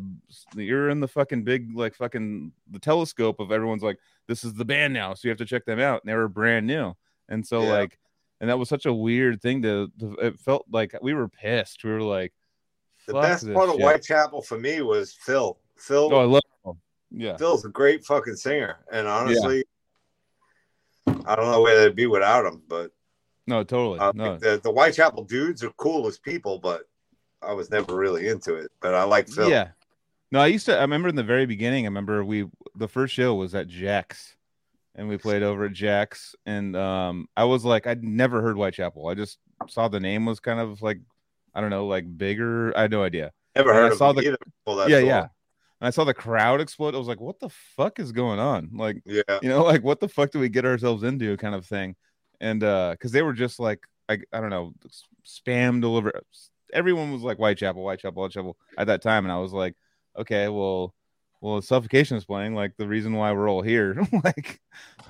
you're 0.55 0.89
in 0.89 0.99
the 0.99 1.07
fucking 1.07 1.43
big 1.43 1.75
like 1.75 1.95
fucking 1.95 2.51
the 2.69 2.79
telescope 2.79 3.39
of 3.39 3.51
everyone's 3.51 3.81
like 3.83 3.97
this 4.27 4.43
is 4.43 4.53
the 4.53 4.65
band 4.65 4.93
now, 4.93 5.13
so 5.13 5.21
you 5.27 5.29
have 5.29 5.37
to 5.39 5.45
check 5.45 5.65
them 5.65 5.79
out. 5.79 6.01
And 6.03 6.09
they 6.09 6.15
were 6.15 6.27
brand 6.27 6.67
new, 6.67 6.93
and 7.27 7.45
so 7.45 7.63
Yeah. 7.63 7.71
like, 7.71 7.99
and 8.39 8.49
that 8.49 8.59
was 8.59 8.69
such 8.69 8.85
a 8.85 8.93
weird 8.93 9.41
thing 9.41 9.61
to, 9.63 9.91
to. 9.99 10.13
It 10.21 10.39
felt 10.39 10.65
like 10.71 10.95
we 11.01 11.13
were 11.13 11.27
pissed. 11.27 11.83
We 11.83 11.91
were 11.91 12.01
like, 12.01 12.33
The 13.07 13.13
best 13.13 13.51
part 13.51 13.69
of 13.69 13.75
shit." 13.75 13.81
Whitechapel 13.81 14.43
for 14.43 14.59
me 14.59 14.81
was 14.81 15.13
Phil. 15.13 15.57
Phil 15.75 16.09
Oh, 16.13 16.21
I 16.21 16.25
love. 16.25 16.41
Him. 16.65 16.73
Yeah, 17.11 17.37
Phil's 17.37 17.65
a 17.65 17.69
great 17.69 18.05
fucking 18.05 18.35
singer, 18.35 18.77
and 18.91 19.07
honestly, 19.07 19.65
I 21.25 21.35
don't 21.35 21.51
know 21.51 21.61
where 21.61 21.79
they'd 21.79 21.95
be 21.95 22.05
without 22.07 22.45
him. 22.45 22.61
But 22.67 22.91
no, 23.47 23.63
totally. 23.63 23.99
uh, 23.99 24.11
no, 24.15 24.37
the 24.37 24.59
the 24.63 24.71
Whitechapel 24.71 25.23
dudes 25.25 25.63
are 25.63 25.71
cool 25.71 26.07
as 26.07 26.17
people, 26.17 26.59
but 26.59 26.83
I 27.41 27.53
was 27.53 27.69
never 27.69 27.95
really 27.95 28.27
into 28.27 28.55
it. 28.55 28.71
But 28.81 28.93
I 28.95 29.03
like 29.03 29.27
Phil. 29.29 29.49
Yeah. 29.49 29.69
No, 30.31 30.39
I 30.39 30.47
used 30.47 30.65
to. 30.65 30.77
I 30.77 30.81
remember 30.81 31.09
in 31.09 31.15
the 31.15 31.23
very 31.23 31.45
beginning. 31.45 31.85
I 31.85 31.87
remember 31.87 32.23
we 32.25 32.45
the 32.75 32.87
first 32.87 33.13
show 33.13 33.35
was 33.35 33.53
at 33.53 33.67
Jack's, 33.67 34.35
and 34.95 35.07
we 35.07 35.17
played 35.17 35.43
over 35.43 35.65
at 35.65 35.73
Jack's, 35.73 36.35
and 36.45 36.75
um, 36.75 37.27
I 37.37 37.43
was 37.43 37.63
like, 37.63 37.85
I'd 37.85 38.03
never 38.03 38.41
heard 38.41 38.55
Whitechapel. 38.55 39.07
I 39.07 39.13
just 39.13 39.37
saw 39.67 39.87
the 39.87 39.99
name 39.99 40.25
was 40.25 40.39
kind 40.39 40.59
of 40.59 40.81
like, 40.81 40.99
I 41.53 41.61
don't 41.61 41.69
know, 41.69 41.85
like 41.85 42.17
bigger. 42.17 42.75
I 42.75 42.81
had 42.83 42.91
no 42.91 43.03
idea. 43.03 43.31
never 43.55 43.69
And 43.69 43.77
I 43.77 43.81
heard 43.83 43.91
of 43.91 43.97
saw 43.99 44.11
the- 44.13 44.21
either. 44.21 44.37
that 44.65 44.89
yeah, 44.89 44.99
song. 44.99 45.07
yeah. 45.07 45.21
And 45.81 45.87
I 45.87 45.89
saw 45.91 46.03
the 46.05 46.13
crowd 46.13 46.61
explode. 46.61 46.95
I 46.95 46.97
was 46.97 47.07
like, 47.07 47.19
what 47.21 47.39
the 47.39 47.49
fuck 47.75 47.99
is 47.99 48.11
going 48.11 48.39
on? 48.39 48.69
Like, 48.73 49.01
yeah. 49.05 49.21
you 49.41 49.49
know, 49.49 49.63
like 49.63 49.83
what 49.83 49.99
the 49.99 50.07
fuck 50.07 50.31
do 50.31 50.39
we 50.39 50.49
get 50.49 50.65
ourselves 50.65 51.03
into, 51.03 51.35
kind 51.37 51.53
of 51.53 51.65
thing. 51.65 51.95
And 52.43 52.61
uh, 52.61 52.91
because 52.91 53.13
they 53.13 53.21
were 53.21 53.31
just 53.31 53.57
like, 53.57 53.79
I, 54.09 54.19
I 54.33 54.41
don't 54.41 54.49
know, 54.49 54.73
spam 55.25 55.79
deliver. 55.79 56.11
Everyone 56.73 57.13
was 57.13 57.21
like 57.21 57.37
Whitechapel, 57.37 57.81
Whitechapel, 57.81 58.21
Whitechapel 58.21 58.57
at 58.77 58.87
that 58.87 59.01
time, 59.01 59.23
and 59.23 59.31
I 59.31 59.37
was 59.37 59.53
like, 59.53 59.75
okay, 60.19 60.49
well, 60.49 60.93
well, 61.39 61.61
suffocation 61.61 62.17
is 62.17 62.25
playing. 62.25 62.53
Like 62.53 62.75
the 62.77 62.87
reason 62.87 63.13
why 63.13 63.31
we're 63.31 63.49
all 63.49 63.61
here. 63.61 64.05
like, 64.25 64.59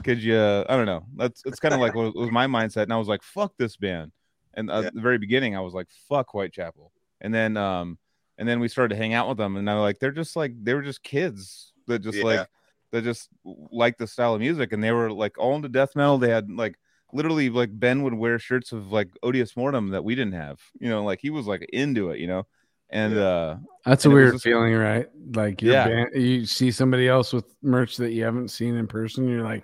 could 0.03 0.21
you? 0.21 0.37
I 0.37 0.75
don't 0.75 0.85
know. 0.85 1.05
That's 1.15 1.41
it's 1.45 1.59
kind 1.59 1.73
of 1.73 1.79
like 1.79 1.95
what 1.95 2.15
was 2.15 2.29
my 2.29 2.45
mindset, 2.45 2.83
and 2.83 2.93
I 2.93 2.97
was 2.97 3.07
like, 3.07 3.23
fuck 3.23 3.53
this 3.57 3.77
band. 3.77 4.11
And 4.53 4.69
uh, 4.69 4.81
Yeah. 4.81 4.87
at 4.87 4.93
the 4.93 5.01
very 5.01 5.17
beginning, 5.17 5.55
I 5.57 5.61
was 5.61 5.73
like, 5.73 5.87
fuck 6.07 6.29
Whitechapel. 6.33 6.91
And 7.21 7.33
then, 7.33 7.57
um, 7.57 7.97
and 8.37 8.47
then 8.47 8.59
we 8.59 8.67
started 8.67 8.93
to 8.93 9.01
hang 9.01 9.15
out 9.15 9.27
with 9.27 9.37
them, 9.39 9.55
and 9.57 9.67
I 9.67 9.73
was 9.73 9.81
like, 9.81 9.97
they're 9.97 10.11
just 10.11 10.35
like 10.35 10.53
they 10.63 10.75
were 10.75 10.83
just 10.83 11.01
kids 11.01 11.73
that 11.87 11.99
just 11.99 12.19
Yeah. 12.19 12.23
like 12.25 12.47
that 12.91 13.03
just 13.03 13.29
like 13.43 13.97
the 13.97 14.05
style 14.05 14.35
of 14.35 14.39
music, 14.39 14.71
and 14.71 14.83
they 14.83 14.91
were 14.91 15.11
like 15.11 15.39
all 15.39 15.55
into 15.55 15.69
death 15.69 15.95
metal. 15.95 16.19
They 16.19 16.29
had 16.29 16.51
like 16.51 16.77
literally 17.14 17.50
like 17.50 17.69
Ben 17.77 18.03
would 18.03 18.14
wear 18.14 18.40
shirts 18.40 18.72
of 18.72 18.92
like 18.92 19.09
Odious 19.24 19.56
Mortem 19.56 19.90
that 19.90 20.03
we 20.03 20.16
didn't 20.16 20.33
have, 20.33 20.59
you 20.80 20.90
know, 20.90 21.03
like 21.03 21.19
he 21.22 21.30
was 21.30 21.45
like 21.48 21.66
into 21.72 22.09
it, 22.11 22.19
you 22.19 22.27
know, 22.27 22.45
and 22.90 23.17
uh, 23.17 23.58
That's 23.85 24.06
a 24.06 24.09
And 24.09 24.14
it 24.14 24.16
was 24.16 24.24
weird 24.24 24.33
just- 24.35 24.43
feeling, 24.43 24.74
right? 24.75 25.08
Like 25.35 25.61
Yeah. 25.61 25.88
band, 25.88 26.09
you 26.16 26.45
see 26.45 26.72
somebody 26.72 27.08
else 27.08 27.33
with 27.33 27.45
merch 27.61 27.98
that 27.98 28.11
you 28.11 28.24
haven't 28.24 28.50
seen 28.50 28.75
in 28.75 28.88
person. 28.88 29.27
You're 29.27 29.43
like, 29.43 29.64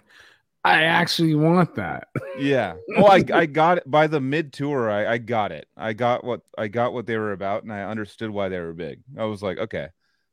I 0.63 0.83
actually 0.83 1.35
want 1.35 1.75
that. 1.75 2.07
yeah. 2.37 2.75
Well, 2.97 3.11
I 3.11 3.23
I 3.33 3.45
got 3.45 3.77
it 3.77 3.89
by 3.89 4.07
the 4.07 4.19
mid 4.19 4.51
tour. 4.51 4.89
I 4.91 5.13
I 5.13 5.17
got 5.17 5.51
it. 5.53 5.67
I 5.77 5.93
got 5.93 6.23
what 6.23 6.41
I 6.57 6.67
got 6.67 6.91
what 6.93 7.05
they 7.05 7.17
were 7.17 7.31
about, 7.31 7.63
and 7.63 7.71
I 7.71 7.83
understood 7.83 8.29
why 8.29 8.49
they 8.49 8.59
were 8.59 8.73
big. 8.73 8.99
I 9.17 9.23
was 9.23 9.41
like, 9.41 9.57
okay, 9.57 9.87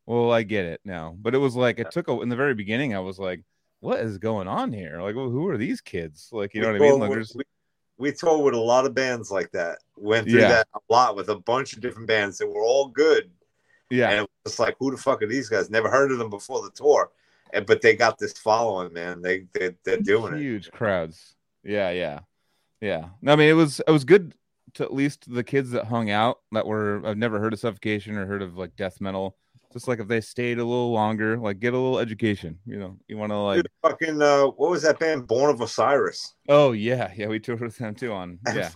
well, 0.05 0.33
I 0.33 0.43
get 0.43 0.65
it 0.65 0.81
now. 0.85 1.17
But 1.17 1.35
it 1.37 1.39
was 1.39 1.55
like 1.55 1.79
it 1.79 1.93
took 1.93 2.09
a, 2.09 2.21
in 2.23 2.29
the 2.29 2.35
very 2.37 2.55
beginning. 2.55 2.93
I 2.95 2.99
was 3.01 3.19
like, 3.21 3.43
what 3.81 4.01
is 4.01 4.19
going 4.19 4.49
on 4.49 4.73
here? 4.73 5.01
Like, 5.03 5.15
well, 5.17 5.29
who 5.31 5.49
are 5.49 5.59
these 5.59 5.81
kids? 5.81 6.29
Like, 6.33 6.55
you 6.55 6.61
know 6.63 6.69
what 6.73 6.77
I 6.77 6.85
We 6.85 6.91
mean? 6.91 7.01
Like, 7.01 7.11
with- 7.11 7.33
we, 7.37 7.45
we 7.99 8.13
toured 8.13 8.45
with 8.45 8.55
a 8.55 8.59
lot 8.61 8.87
of 8.87 8.95
bands 8.95 9.31
like 9.31 9.51
that. 9.53 9.79
Went 9.97 10.29
through 10.29 10.41
Yeah. 10.41 10.49
that 10.49 10.69
a 10.75 10.81
lot 10.93 11.17
with 11.17 11.29
a 11.29 11.37
bunch 11.37 11.73
of 11.73 11.81
different 11.81 12.09
bands 12.09 12.39
that 12.39 12.47
were 12.49 12.63
all 12.63 12.89
good. 12.89 13.31
yeah, 13.91 14.11
And 14.11 14.21
it 14.23 14.31
was 14.45 14.59
like, 14.59 14.77
who 14.79 14.91
the 14.91 14.97
fuck 14.97 15.23
are 15.23 15.27
these 15.27 15.49
guys? 15.49 15.71
Never 15.71 15.91
heard 15.91 16.11
of 16.13 16.19
them 16.19 16.31
before 16.31 16.63
the 16.63 16.71
tour. 16.71 17.11
And 17.53 17.65
but 17.65 17.81
they 17.81 17.95
got 17.95 18.19
this 18.19 18.33
following, 18.33 18.93
man. 18.93 19.23
They 19.23 19.47
they 19.55 19.73
they're 19.85 20.01
doing 20.01 20.35
it. 20.35 20.41
huge 20.41 20.69
crowds. 20.73 21.37
Yeah, 21.63 21.91
yeah, 21.91 22.21
yeah. 22.81 23.11
No, 23.23 23.33
I 23.33 23.37
mean, 23.37 23.49
it 23.49 23.53
was 23.53 23.81
it 23.87 23.91
was 23.93 24.05
good 24.05 24.35
to 24.75 24.83
at 24.83 24.93
least 24.93 25.33
the 25.33 25.45
kids 25.45 25.71
that 25.71 25.85
hung 25.85 26.11
out 26.11 26.41
that 26.51 26.67
were 26.67 27.01
I've 27.07 27.17
never 27.17 27.39
heard 27.39 27.53
of 27.53 27.61
suffocation 27.61 28.17
or 28.17 28.27
heard 28.27 28.43
of 28.43 28.59
like 28.59 28.75
death 28.75 29.01
metal. 29.01 29.37
Just 29.77 29.89
like 29.89 30.01
if 30.01 30.09
they 30.09 30.23
stayed 30.23 30.59
a 30.59 30.65
little 30.65 30.91
longer, 30.91 31.37
like 31.37 31.61
get 31.61 31.75
a 31.75 31.79
little 31.79 31.99
education. 31.99 32.59
You 32.65 32.79
know, 32.79 32.97
you 33.09 33.19
want 33.19 33.31
to 33.31 33.37
like. 33.37 33.57
Dude, 33.57 33.69
fucking 33.83 34.23
uh, 34.23 34.47
what 34.47 34.71
was 34.71 34.81
that 34.85 34.99
band? 34.99 35.27
Born 35.27 35.51
of 35.51 35.61
Osiris. 35.61 36.35
Oh 36.49 36.73
yeah, 36.73 37.13
yeah. 37.15 37.27
We 37.27 37.39
toured 37.39 37.61
with 37.61 37.77
them 37.77 37.95
too 37.95 38.11
on. 38.11 38.39
Yeah. 38.55 38.71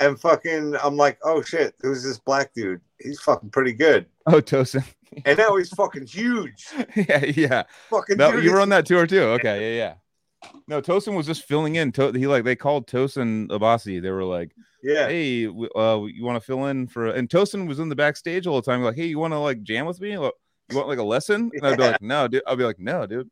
And 0.00 0.18
fucking, 0.18 0.74
I'm 0.82 0.96
like, 0.96 1.18
oh 1.24 1.42
shit, 1.42 1.74
who's 1.82 2.02
this 2.02 2.18
black 2.18 2.54
dude? 2.54 2.80
He's 3.00 3.20
fucking 3.20 3.50
pretty 3.50 3.74
good. 3.74 4.06
Oh 4.24 4.40
Tosin. 4.40 4.82
And 5.26 5.36
now 5.36 5.56
he's 5.56 5.68
fucking 5.70 6.06
huge. 6.06 6.66
yeah, 6.96 7.24
yeah. 7.26 7.62
Fucking 7.90 8.16
No, 8.16 8.34
you 8.34 8.50
were 8.50 8.60
on 8.60 8.70
that 8.70 8.86
tour 8.86 9.06
too. 9.06 9.20
Okay, 9.20 9.76
yeah, 9.76 9.84
yeah. 9.84 10.50
No, 10.68 10.80
Tosin 10.80 11.14
was 11.14 11.26
just 11.26 11.44
filling 11.44 11.74
in. 11.74 11.92
To- 11.92 12.12
he 12.12 12.26
like 12.26 12.44
they 12.44 12.56
called 12.56 12.86
Tosin 12.86 13.48
Abasi. 13.48 14.00
They 14.00 14.10
were 14.10 14.24
like, 14.24 14.52
Yeah. 14.82 15.06
hey, 15.06 15.46
uh, 15.46 16.00
you 16.04 16.24
want 16.24 16.40
to 16.40 16.40
fill 16.40 16.66
in 16.66 16.86
for? 16.86 17.08
And 17.08 17.28
Tosin 17.28 17.66
was 17.68 17.78
in 17.78 17.88
the 17.90 17.96
backstage 17.96 18.46
all 18.46 18.60
the 18.60 18.70
time, 18.70 18.82
like, 18.82 18.96
hey, 18.96 19.06
you 19.06 19.18
want 19.18 19.32
to 19.34 19.38
like 19.38 19.62
jam 19.62 19.84
with 19.86 20.00
me? 20.00 20.16
Like, 20.18 20.32
You 20.70 20.76
want 20.76 20.88
like 20.88 20.98
a 20.98 21.02
lesson? 21.04 21.50
And 21.54 21.66
I'd 21.66 21.76
be 21.76 21.82
like, 21.84 22.02
no, 22.02 22.26
dude. 22.28 22.42
I'd 22.46 22.58
be 22.58 22.64
like, 22.64 22.78
no, 22.78 23.06
dude. 23.06 23.30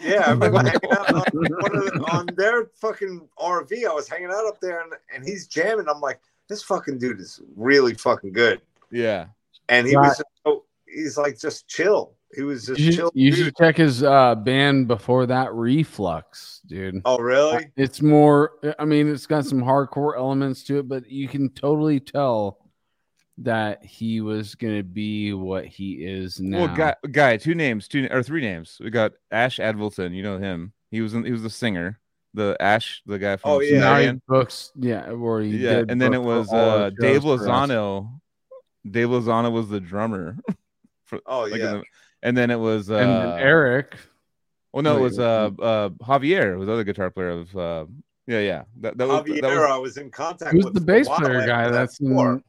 Yeah, 0.00 0.24
I 0.26 0.30
remember 0.30 0.58
hanging 0.58 0.90
out 0.92 1.14
on, 1.14 1.22
the, 1.32 2.08
on 2.12 2.26
their 2.36 2.66
fucking 2.76 3.28
RV. 3.38 3.86
I 3.86 3.92
was 3.92 4.08
hanging 4.08 4.28
out 4.30 4.46
up 4.46 4.60
there, 4.60 4.80
and, 4.80 4.92
and 5.14 5.24
he's 5.24 5.46
jamming. 5.46 5.86
I'm 5.88 6.00
like, 6.00 6.20
this 6.48 6.62
fucking 6.62 6.98
dude 6.98 7.20
is 7.20 7.40
really 7.56 7.94
fucking 7.94 8.32
good. 8.32 8.60
Yeah. 8.90 9.26
And 9.68 9.86
he 9.86 9.96
Right. 9.96 10.08
was, 10.08 10.22
so, 10.44 10.64
he's 10.86 11.18
like 11.18 11.38
just 11.38 11.66
chill. 11.68 12.12
He 12.34 12.42
was 12.42 12.66
just 12.66 12.80
You 12.80 12.92
chill. 12.92 13.08
should, 13.08 13.20
you 13.20 13.30
dude. 13.32 13.44
should 13.46 13.56
check 13.56 13.76
his 13.76 14.02
uh, 14.02 14.34
band 14.34 14.88
before 14.88 15.26
that, 15.26 15.52
Reflux, 15.54 16.60
dude. 16.66 17.00
Oh, 17.04 17.18
really? 17.18 17.70
It's 17.76 18.00
more. 18.02 18.52
I 18.78 18.84
mean, 18.84 19.08
it's 19.08 19.26
got 19.26 19.44
some 19.46 19.60
hardcore 19.62 20.16
elements 20.16 20.62
to 20.64 20.78
it, 20.80 20.88
but 20.88 21.10
you 21.10 21.28
can 21.28 21.50
totally 21.50 22.00
tell 22.00 22.58
that 23.38 23.84
he 23.84 24.20
was 24.20 24.54
gonna 24.54 24.82
be 24.82 25.32
what 25.32 25.66
he 25.66 25.92
is 26.04 26.40
now. 26.40 26.58
Well, 26.66 26.76
guy, 26.76 26.94
guy, 27.10 27.36
two 27.36 27.54
names, 27.54 27.88
two 27.88 28.08
or 28.10 28.22
three 28.22 28.40
names. 28.40 28.78
We 28.82 28.90
got 28.90 29.12
Ash 29.30 29.58
Avildsen. 29.58 30.14
You 30.14 30.22
know 30.22 30.38
him. 30.38 30.72
He 30.90 31.00
was 31.00 31.14
in, 31.14 31.24
he 31.24 31.32
was 31.32 31.42
the 31.42 31.50
singer. 31.50 31.98
The 32.34 32.56
Ash, 32.60 33.02
the 33.06 33.18
guy 33.18 33.36
from 33.36 33.50
Oh, 33.50 33.60
yeah. 33.60 33.80
now 33.80 33.94
Sumerian. 33.94 34.22
books, 34.28 34.72
yeah, 34.78 35.10
where 35.12 35.40
he 35.40 35.56
yeah, 35.56 35.76
did 35.76 35.90
and 35.90 36.00
then 36.00 36.12
it 36.12 36.22
was 36.22 36.52
uh, 36.52 36.90
Dave 37.00 37.22
shows 37.22 37.40
for 37.40 37.48
us. 37.48 37.70
Lozano. 37.70 38.20
Dave 38.90 39.08
Lozano 39.08 39.50
was 39.50 39.68
the 39.68 39.80
drummer. 39.80 40.36
for, 41.04 41.20
Oh, 41.26 41.42
like 41.42 41.60
yeah. 41.60 41.72
the- 41.72 41.82
and 42.22 42.36
then 42.36 42.50
it 42.50 42.58
was 42.58 42.90
uh, 42.90 42.96
and 42.96 43.10
then 43.10 43.38
Eric. 43.38 43.96
Well, 44.72 44.82
no, 44.82 44.98
it 44.98 45.00
was 45.00 45.18
uh, 45.18 45.50
uh, 45.58 45.88
Javier, 45.90 46.58
was 46.58 46.66
the 46.66 46.72
other 46.74 46.84
guitar 46.84 47.10
player 47.10 47.30
of. 47.30 47.56
Uh, 47.56 47.86
yeah, 48.26 48.40
yeah. 48.40 48.62
That, 48.80 48.98
that 48.98 49.06
was, 49.08 49.22
Javier, 49.22 49.40
that 49.42 49.50
was. 49.50 49.70
I 49.70 49.76
was 49.78 49.96
in 49.96 50.10
contact 50.10 50.52
Who's 50.52 50.64
with 50.64 50.74
the 50.74 50.80
bass 50.80 51.08
player 51.08 51.46
guy? 51.46 51.70
That's 51.70 52.00
in, 52.00 52.10
tour. 52.14 52.42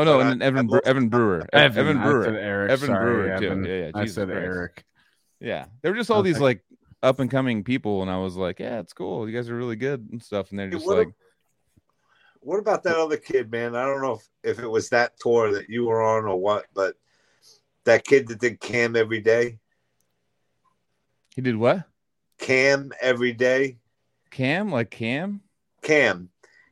Oh 0.00 0.04
no, 0.04 0.20
and 0.20 0.30
then 0.30 0.42
I- 0.42 0.46
Evan 0.46 0.66
Bre- 0.66 0.78
Evan 0.84 1.08
Brewer. 1.08 1.46
Evan. 1.52 1.78
Evan 1.78 2.02
Brewer. 2.02 2.24
said 2.24 2.36
Eric. 2.36 2.70
Evan 2.70 2.86
sorry, 2.86 3.04
Brewer, 3.04 3.38
too. 3.38 3.46
Evan. 3.46 3.64
Yeah, 3.64 3.74
yeah, 3.76 3.90
I 3.94 4.06
said 4.06 4.28
Christ. 4.28 4.44
Eric. 4.44 4.84
Yeah, 5.40 5.66
there 5.82 5.92
were 5.92 5.98
just 5.98 6.10
all 6.10 6.22
these 6.22 6.40
like 6.40 6.62
up 7.02 7.18
and 7.20 7.30
coming 7.30 7.64
people, 7.64 8.02
and 8.02 8.10
I 8.10 8.18
was 8.18 8.36
like, 8.36 8.60
yeah, 8.60 8.80
it's 8.80 8.92
cool. 8.92 9.28
You 9.28 9.34
guys 9.36 9.48
are 9.48 9.56
really 9.56 9.76
good 9.76 10.08
and 10.12 10.22
stuff. 10.22 10.50
And 10.50 10.58
they're 10.58 10.68
Hey, 10.68 10.72
just 10.74 10.86
what 10.86 10.98
like, 10.98 11.08
What 12.40 12.58
about 12.58 12.82
that 12.84 12.96
other 12.96 13.16
kid, 13.16 13.50
man? 13.50 13.74
I 13.76 13.84
don't 13.84 14.02
know 14.02 14.14
if, 14.14 14.58
if 14.58 14.58
it 14.58 14.68
was 14.68 14.88
that 14.90 15.18
tour 15.18 15.52
that 15.52 15.68
you 15.68 15.86
were 15.86 16.02
on 16.02 16.24
or 16.24 16.36
what, 16.36 16.66
but 16.74 16.96
that 17.84 18.04
kid 18.04 18.28
that 18.28 18.40
did 18.40 18.60
Cam 18.60 18.96
every 18.96 19.20
day, 19.20 19.58
he 21.34 21.42
did 21.42 21.56
what? 21.56 21.84
Cam 22.38 22.92
every 23.00 23.32
day, 23.32 23.78
Cam, 24.30 24.70
like 24.70 24.90
Cam. 24.90 25.40
Cam. 25.82 26.28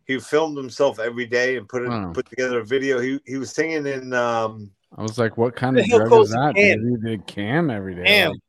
He 0.09 0.19
filmed 0.19 0.57
himself 0.57 0.99
every 0.99 1.27
day 1.27 1.57
and 1.59 1.69
put 1.69 1.83
it 1.83 1.89
Wow. 1.91 2.13
put 2.13 2.29
together 2.29 2.59
a 2.61 2.65
video. 2.65 2.99
He 2.99 3.21
he 3.27 3.37
was 3.37 3.53
singing 3.53 3.87
in 3.87 4.13
um 4.15 4.71
I 4.97 5.03
was 5.03 5.19
like, 5.19 5.37
what 5.37 5.55
kind 5.55 5.79
of 5.79 5.85
drug 5.87 6.11
is 6.23 6.31
that? 6.31 6.55
Cam? 6.57 6.79
Dude? 6.81 6.91
You 6.91 6.97
did 6.97 7.27
Cam 7.27 7.69
every 7.71 7.95
day. 7.95 8.05
Cam. 8.05 8.31
Like, 8.31 8.41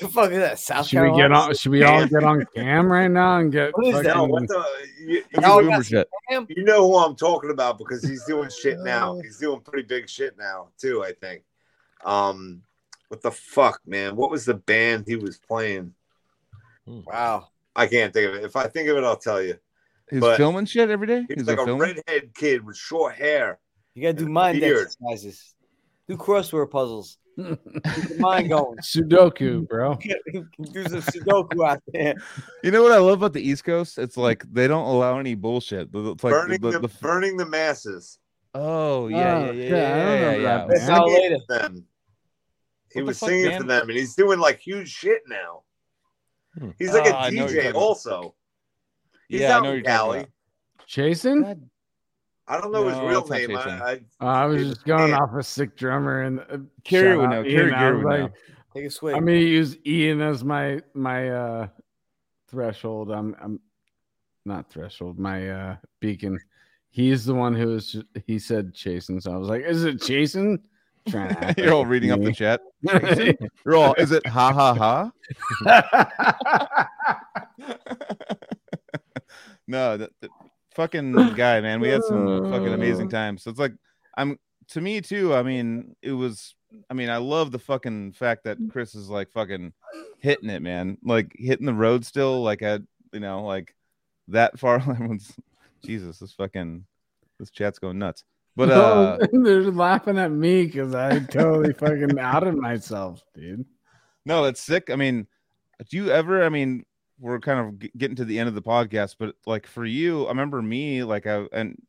The 0.00 0.08
fuck 0.08 0.30
is 0.30 0.38
that? 0.38 0.58
South 0.58 0.86
should 0.86 1.00
we 1.10 1.16
get 1.16 1.32
on? 1.32 1.54
Should 1.54 1.72
we 1.72 1.82
all 1.82 2.06
get 2.06 2.22
on 2.22 2.44
Cam 2.54 2.92
right 2.92 3.10
now 3.10 3.38
and 3.38 3.50
get? 3.50 3.70
What 3.76 3.86
is 3.86 4.02
that? 4.02 4.28
what 4.28 4.46
the 4.48 4.64
you, 5.00 5.24
It's 5.30 5.38
a 5.38 5.40
yeah. 5.40 5.48
boomer 5.48 5.82
shit. 5.82 6.08
you 6.30 6.62
know 6.64 6.86
who 6.86 6.98
I'm 6.98 7.16
talking 7.16 7.50
about 7.50 7.78
because 7.78 8.02
he's 8.04 8.22
doing 8.26 8.50
shit 8.50 8.78
now. 8.80 9.18
He's 9.22 9.38
doing 9.38 9.60
pretty 9.60 9.88
big 9.88 10.10
shit 10.10 10.36
now 10.38 10.68
too, 10.78 11.02
I 11.02 11.12
think. 11.12 11.42
Um 12.04 12.62
what 13.08 13.22
the 13.22 13.30
fuck, 13.32 13.80
man? 13.86 14.14
What 14.14 14.30
was 14.30 14.44
the 14.44 14.54
band 14.54 15.04
he 15.08 15.16
was 15.16 15.38
playing? 15.38 15.94
Wow. 16.86 17.48
I 17.74 17.86
can't 17.86 18.12
think 18.12 18.28
of 18.28 18.34
it. 18.34 18.44
If 18.44 18.56
I 18.56 18.66
think 18.66 18.88
of 18.90 18.98
it, 18.98 19.04
I'll 19.04 19.16
tell 19.16 19.40
you. 19.40 19.56
He's 20.10 20.20
But- 20.20 20.36
filming 20.36 20.64
shit 20.66 20.90
every 20.90 21.06
day. 21.06 21.24
He's 21.28 21.38
He's 21.38 21.46
like 21.46 21.58
a 21.58 21.62
a 21.62 21.66
filmer. 21.66 21.84
redhead 21.84 22.34
kid 22.34 22.64
with 22.64 22.76
short 22.76 23.14
hair. 23.14 23.58
You 23.94 24.02
gotta 24.02 24.14
do 24.24 24.28
mind 24.28 24.60
beard. 24.60 24.86
exercises. 24.86 25.54
Do 26.08 26.16
crossword 26.16 26.70
puzzles. 26.70 27.18
Keep 27.36 27.58
your 28.10 28.18
mind 28.18 28.48
going. 28.56 28.78
Sudoku, 28.78 29.68
bro. 29.68 29.94
do 30.32 30.84
some 30.88 31.00
Sudoku 31.02 31.68
out 31.68 31.82
there. 31.92 32.14
You 32.64 32.70
know 32.70 32.82
what 32.82 32.92
I 32.92 32.98
love 32.98 33.18
about 33.18 33.32
the 33.32 33.42
East 33.46 33.64
Coast? 33.64 33.98
It's 33.98 34.16
like 34.16 34.44
they 34.52 34.66
don't 34.66 34.86
allow 34.86 35.18
any 35.18 35.34
bullshit. 35.34 35.88
It's 35.92 36.24
like 36.24 36.32
burning 36.32 36.60
the, 36.60 36.70
the, 36.72 36.80
the, 36.80 36.88
burning 37.00 37.36
the 37.36 37.46
masses. 37.46 38.18
oh 38.54 39.08
yeah 39.08 39.36
Oh, 39.38 39.52
yeah 39.52 39.52
yeah 39.52 39.68
yeah, 39.68 39.76
I 39.76 39.76
yeah 39.76 39.76
yeah, 39.76 40.12
remember 40.30 40.40
yeah. 40.42 40.56
that 40.58 40.68
That's 40.68 40.80
band. 40.80 40.90
how 40.92 41.06
later. 41.06 41.38
Them. 41.48 41.84
He 42.92 43.02
was 43.02 43.18
fuck, 43.18 43.28
singing 43.28 43.46
man? 43.48 43.60
for 43.60 43.66
them, 43.66 43.88
and 43.90 43.98
he's 43.98 44.14
doing 44.14 44.38
like 44.40 44.58
huge 44.58 44.88
shit 44.90 45.20
now. 45.28 45.62
Hmm. 46.58 46.70
He's 46.78 46.92
like 46.94 47.12
Ah, 47.12 47.24
a 47.24 47.26
I 47.26 47.30
know 47.30 47.44
what 47.44 47.52
DJ 47.52 47.62
talking 47.64 47.74
also. 47.80 48.34
He's 49.28 49.40
Yeah, 49.40 49.58
I 49.58 49.60
know 49.60 49.62
what 49.64 49.68
in 49.70 49.74
you're 49.76 49.84
Cali. 49.84 50.18
about. 50.18 50.30
Chasen? 50.88 51.42
God, 51.42 51.68
I 52.48 52.60
don't 52.60 52.72
know 52.72 52.88
his 52.88 52.96
No, 52.98 53.08
real 53.08 53.20
it's 53.20 53.30
name. 53.30 53.56
I, 53.56 53.60
I, 53.60 54.00
Oh, 54.20 54.26
I 54.26 54.46
was 54.46 54.66
just 54.66 54.84
going 54.84 55.10
man. 55.10 55.20
off 55.20 55.30
a 55.38 55.42
sick 55.42 55.76
drummer 55.76 56.22
and 56.22 56.40
uh, 56.40 56.58
Carrie 56.82 57.16
would 57.16 57.30
know. 57.30 57.44
Ian. 57.44 57.70
Carrie 57.70 57.96
would 57.98 58.06
like, 58.06 58.20
know. 58.20 58.30
Take 58.74 58.86
a 58.86 58.90
swig. 58.90 59.14
I'm 59.14 59.24
gonna 59.26 59.38
use 59.38 59.76
Ian 59.86 60.20
as 60.22 60.44
my 60.44 60.80
my 60.94 61.28
uh 61.30 61.68
threshold. 62.48 63.10
I'm 63.10 63.36
I'm 63.40 63.60
not 64.44 64.70
threshold, 64.70 65.18
my 65.18 65.50
uh 65.50 65.76
beacon. 66.00 66.38
He's 66.90 67.24
the 67.24 67.34
one 67.34 67.54
who 67.54 67.68
was 67.68 67.92
ju- 67.92 68.04
he 68.26 68.38
said 68.38 68.74
Chasen, 68.74 69.22
so 69.22 69.32
I 69.32 69.36
was 69.36 69.48
like, 69.48 69.62
is 69.64 69.84
it 69.84 69.98
Chasen? 69.98 70.58
Trying 71.08 71.54
to 71.54 71.62
You're 71.62 71.74
all 71.74 71.82
like 71.82 71.90
reading 71.90 72.10
up 72.10 72.20
the 72.22 72.32
chat. 72.32 72.60
You're 73.64 73.76
all. 73.76 73.94
Is 73.94 74.10
it 74.12 74.26
ha 74.26 74.52
ha 74.52 75.10
ha? 75.66 76.86
no, 79.66 79.96
the, 79.96 80.10
the 80.20 80.28
fucking 80.74 81.12
guy, 81.36 81.60
man. 81.60 81.80
We 81.80 81.88
had 81.88 82.04
some 82.04 82.50
fucking 82.50 82.72
amazing 82.72 83.08
times. 83.08 83.42
So 83.42 83.50
it's 83.50 83.60
like 83.60 83.74
I'm 84.16 84.38
to 84.70 84.80
me 84.80 85.00
too. 85.00 85.34
I 85.34 85.42
mean, 85.42 85.96
it 86.02 86.12
was. 86.12 86.54
I 86.90 86.94
mean, 86.94 87.08
I 87.08 87.16
love 87.16 87.50
the 87.50 87.58
fucking 87.58 88.12
fact 88.12 88.44
that 88.44 88.58
Chris 88.70 88.94
is 88.94 89.08
like 89.08 89.30
fucking 89.30 89.72
hitting 90.18 90.50
it, 90.50 90.60
man. 90.60 90.98
Like 91.02 91.32
hitting 91.34 91.66
the 91.66 91.72
road 91.72 92.04
still, 92.04 92.42
like 92.42 92.62
at 92.62 92.82
you 93.12 93.20
know, 93.20 93.44
like 93.44 93.74
that 94.28 94.58
far. 94.58 94.76
Everyone's 94.88 95.34
Jesus. 95.84 96.18
This 96.18 96.32
fucking 96.32 96.84
this 97.38 97.50
chat's 97.50 97.78
going 97.78 97.98
nuts. 97.98 98.24
But 98.56 98.70
uh, 98.70 99.18
they're 99.32 99.70
laughing 99.70 100.18
at 100.18 100.32
me 100.32 100.66
because 100.66 100.92
I 100.94 101.20
totally 101.20 101.72
fucking 101.72 102.18
outed 102.18 102.56
myself, 102.56 103.22
dude. 103.32 103.64
No, 104.26 104.42
that's 104.42 104.60
sick. 104.60 104.90
I 104.90 104.96
mean, 104.96 105.28
do 105.88 105.96
you 105.96 106.10
ever? 106.10 106.42
I 106.44 106.48
mean, 106.48 106.84
we're 107.18 107.40
kind 107.40 107.60
of 107.60 107.78
g- 107.78 107.92
getting 107.96 108.16
to 108.16 108.24
the 108.24 108.38
end 108.38 108.48
of 108.48 108.54
the 108.54 108.62
podcast, 108.62 109.16
but 109.18 109.34
like 109.46 109.66
for 109.66 109.84
you, 109.84 110.24
I 110.26 110.28
remember 110.28 110.62
me, 110.62 111.02
like 111.02 111.26
I 111.26 111.46
and 111.52 111.80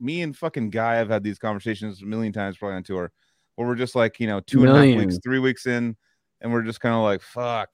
me 0.00 0.22
and 0.22 0.36
fucking 0.36 0.70
guy, 0.70 1.00
I've 1.00 1.10
had 1.10 1.22
these 1.22 1.38
conversations 1.38 2.02
a 2.02 2.06
million 2.06 2.32
times 2.32 2.56
probably 2.56 2.76
on 2.76 2.82
tour, 2.82 3.12
where 3.56 3.68
we're 3.68 3.74
just 3.74 3.94
like, 3.94 4.20
you 4.20 4.26
know, 4.26 4.40
two 4.40 4.60
and 4.60 4.70
a 4.70 4.74
half 4.74 4.80
Million. 4.82 4.98
weeks, 4.98 5.18
three 5.22 5.38
weeks 5.38 5.66
in, 5.66 5.96
and 6.40 6.52
we're 6.52 6.62
just 6.62 6.80
kind 6.80 6.94
of 6.94 7.02
like, 7.02 7.22
fuck, 7.22 7.70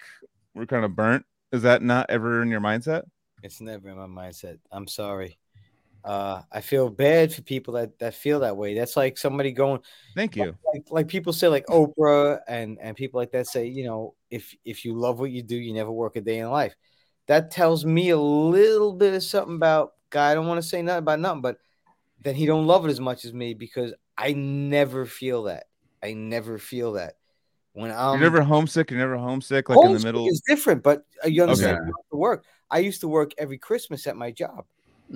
we're 0.55 0.67
kind 0.67 0.85
of 0.85 0.97
burnt. 0.97 1.25
Is 1.53 1.63
that 1.63 1.83
not 1.83 2.07
ever 2.09 2.43
in 2.43 2.49
your 2.49 2.61
mindset? 2.61 3.03
It's 3.43 3.61
never 3.61 3.89
in 3.89 3.97
my 3.97 4.07
mindset. 4.07 4.59
I'm 4.73 4.89
sorry. 4.89 5.39
Uh, 6.05 6.43
I 6.53 6.61
feel 6.61 6.91
bad 6.91 7.33
for 7.33 7.41
people 7.43 7.75
that, 7.75 7.99
that 7.99 8.15
feel 8.15 8.41
that 8.41 8.57
way. 8.57 8.75
That's 8.75 8.97
like 8.97 9.17
somebody 9.17 9.53
going 9.53 9.81
Thank 10.15 10.37
you. 10.37 10.55
like 10.73 10.85
like 10.91 11.09
people 11.09 11.33
say 11.33 11.49
like 11.49 11.65
Oprah 11.67 12.41
and 12.47 12.79
and 12.79 12.95
people 12.95 13.21
like 13.21 13.33
that 13.33 13.47
say, 13.47 13.67
you 13.67 13.85
know, 13.85 14.15
if 14.31 14.55
if 14.65 14.85
you 14.85 14.99
love 14.99 15.19
what 15.19 15.31
you 15.31 15.43
do, 15.43 15.57
you 15.57 15.73
never 15.73 15.91
work 15.91 16.17
a 16.17 16.21
day 16.21 16.41
in 16.41 16.51
life. 16.51 16.75
That 17.27 17.51
tells 17.51 17.85
me 17.85 18.11
a 18.11 18.19
little 18.19 18.93
bit 18.93 19.15
of 19.15 19.23
something 19.23 19.57
about 19.57 19.93
guy. 20.11 20.31
I 20.31 20.35
don't 20.35 20.47
want 20.47 20.63
to 20.63 20.69
say 20.69 20.83
nothing 20.83 20.99
about 20.99 21.21
nothing, 21.21 21.41
but 21.43 21.59
then 22.23 22.35
he 22.35 22.47
don't 22.47 22.67
love 22.67 22.85
it 22.87 22.91
as 22.91 23.01
much 23.01 23.25
as 23.25 23.33
me 23.33 23.55
because 23.55 23.95
I 24.17 24.33
never 24.33 25.07
feel 25.07 25.45
that. 25.45 25.65
I 26.03 26.13
never 26.13 26.59
feel 26.59 26.93
that. 26.93 27.15
When 27.73 27.91
I'm 27.91 28.15
you're 28.21 28.31
never 28.31 28.43
homesick. 28.43 28.91
You're 28.91 29.01
never 29.01 29.17
homesick, 29.17 29.69
like 29.69 29.79
in 29.83 29.93
the 29.93 29.99
middle. 29.99 30.29
is 30.29 30.43
different, 30.47 30.83
but 30.83 31.05
uh, 31.25 31.29
you 31.29 31.43
understand 31.43 31.79
Okay. 31.79 31.91
to 32.13 32.17
work. 32.17 32.45
I 32.71 32.79
used 32.79 33.01
to 33.01 33.09
work 33.09 33.33
every 33.37 33.59
Christmas 33.59 34.07
at 34.07 34.17
my 34.17 34.31
job. 34.31 34.65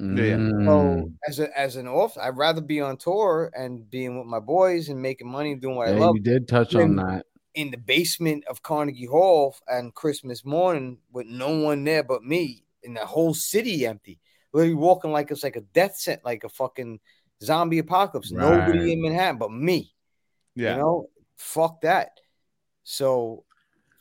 yeah. 0.02 0.38
So 0.66 1.10
as 1.28 1.38
a 1.38 1.58
as 1.58 1.76
an 1.76 1.86
off, 1.86 2.18
I'd 2.18 2.36
rather 2.36 2.60
be 2.60 2.80
on 2.80 2.96
tour 2.96 3.50
and 3.54 3.88
being 3.88 4.18
with 4.18 4.26
my 4.26 4.40
boys 4.40 4.88
and 4.88 5.00
making 5.00 5.30
money 5.30 5.52
and 5.52 5.60
doing 5.60 5.76
what 5.76 5.88
I 5.88 5.92
love 5.92 6.16
you 6.16 6.22
did 6.22 6.48
touch 6.48 6.74
on 6.74 6.96
that. 6.96 7.26
In 7.58 7.72
the 7.72 7.76
basement 7.76 8.44
of 8.46 8.62
Carnegie 8.62 9.04
Hall 9.06 9.56
on 9.68 9.90
Christmas 9.90 10.44
morning 10.44 10.98
with 11.10 11.26
no 11.26 11.58
one 11.58 11.82
there 11.82 12.04
but 12.04 12.22
me 12.22 12.62
and 12.84 12.96
the 12.96 13.04
whole 13.04 13.34
city 13.34 13.84
empty. 13.84 14.20
Literally 14.52 14.74
walking 14.74 15.10
like 15.10 15.32
it's 15.32 15.42
like 15.42 15.56
a 15.56 15.62
death 15.62 15.96
set, 15.96 16.24
like 16.24 16.44
a 16.44 16.48
fucking 16.48 17.00
zombie 17.42 17.80
apocalypse. 17.80 18.30
Right. 18.32 18.48
Nobody 18.48 18.92
in 18.92 19.02
Manhattan 19.02 19.38
but 19.38 19.50
me. 19.50 19.92
Yeah. 20.54 20.74
You 20.74 20.78
know, 20.78 21.10
fuck 21.36 21.80
that. 21.80 22.10
So 22.84 23.44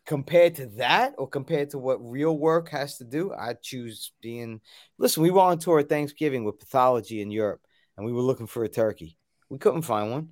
compared 0.05 0.53
to 0.55 0.67
that 0.77 1.15
or 1.17 1.27
compared 1.27 1.71
to 1.71 1.79
what 1.79 1.97
real 1.99 2.37
work 2.37 2.69
has 2.69 2.99
to 2.99 3.05
do, 3.05 3.33
I 3.33 3.55
choose 3.59 4.11
being 4.21 4.61
listen, 4.99 5.23
we 5.23 5.31
were 5.31 5.41
on 5.41 5.57
tour 5.57 5.79
at 5.79 5.89
Thanksgiving 5.89 6.43
with 6.43 6.59
pathology 6.59 7.21
in 7.21 7.31
Europe 7.31 7.61
and 7.97 8.05
we 8.05 8.13
were 8.13 8.21
looking 8.21 8.47
for 8.47 8.63
a 8.63 8.69
turkey. 8.69 9.17
We 9.49 9.57
couldn't 9.57 9.81
find 9.81 10.11
one. 10.11 10.29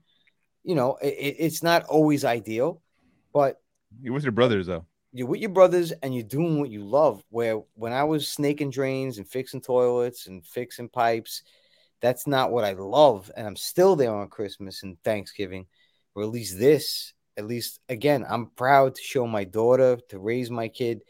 You 0.64 0.76
know, 0.76 0.98
it, 1.02 1.08
it- 1.08 1.36
it's 1.40 1.64
not 1.64 1.86
always 1.86 2.24
ideal, 2.24 2.84
but 3.36 3.62
You're 4.02 4.14
with 4.14 4.24
your 4.24 4.32
brothers 4.32 4.66
though. 4.68 4.86
you're 5.12 5.28
with 5.28 5.42
your 5.42 5.50
brothers 5.50 5.92
and 6.02 6.14
you're 6.16 6.24
doing 6.24 6.60
what 6.60 6.70
you 6.70 6.84
love. 6.86 7.22
Where 7.30 7.62
when 7.76 7.92
I 7.94 8.06
was 8.06 8.28
snaking 8.28 8.70
drains 8.72 9.18
and 9.18 9.28
fixing 9.28 9.62
toilets 9.62 10.28
and 10.28 10.46
fixing 10.46 10.90
pipes, 10.90 11.44
that's 12.02 12.26
not 12.28 12.52
what 12.52 12.64
I 12.64 12.74
love. 12.74 13.30
And 13.36 13.46
I'm 13.46 13.56
still 13.58 13.96
there 13.96 14.14
on 14.16 14.28
Christmas 14.30 14.84
and 14.84 14.98
Thanksgiving, 15.04 15.66
or 16.16 16.24
at 16.24 16.30
least 16.30 16.58
this. 16.58 17.14
At 17.38 17.46
least 17.46 17.80
again, 17.90 18.26
I'm 18.28 18.52
proud 18.56 18.96
to 18.96 19.02
show 19.02 19.28
my 19.28 19.44
daughter 19.44 19.98
to 20.10 20.20
raise 20.20 20.50
my 20.50 20.70
kid, 20.70 21.02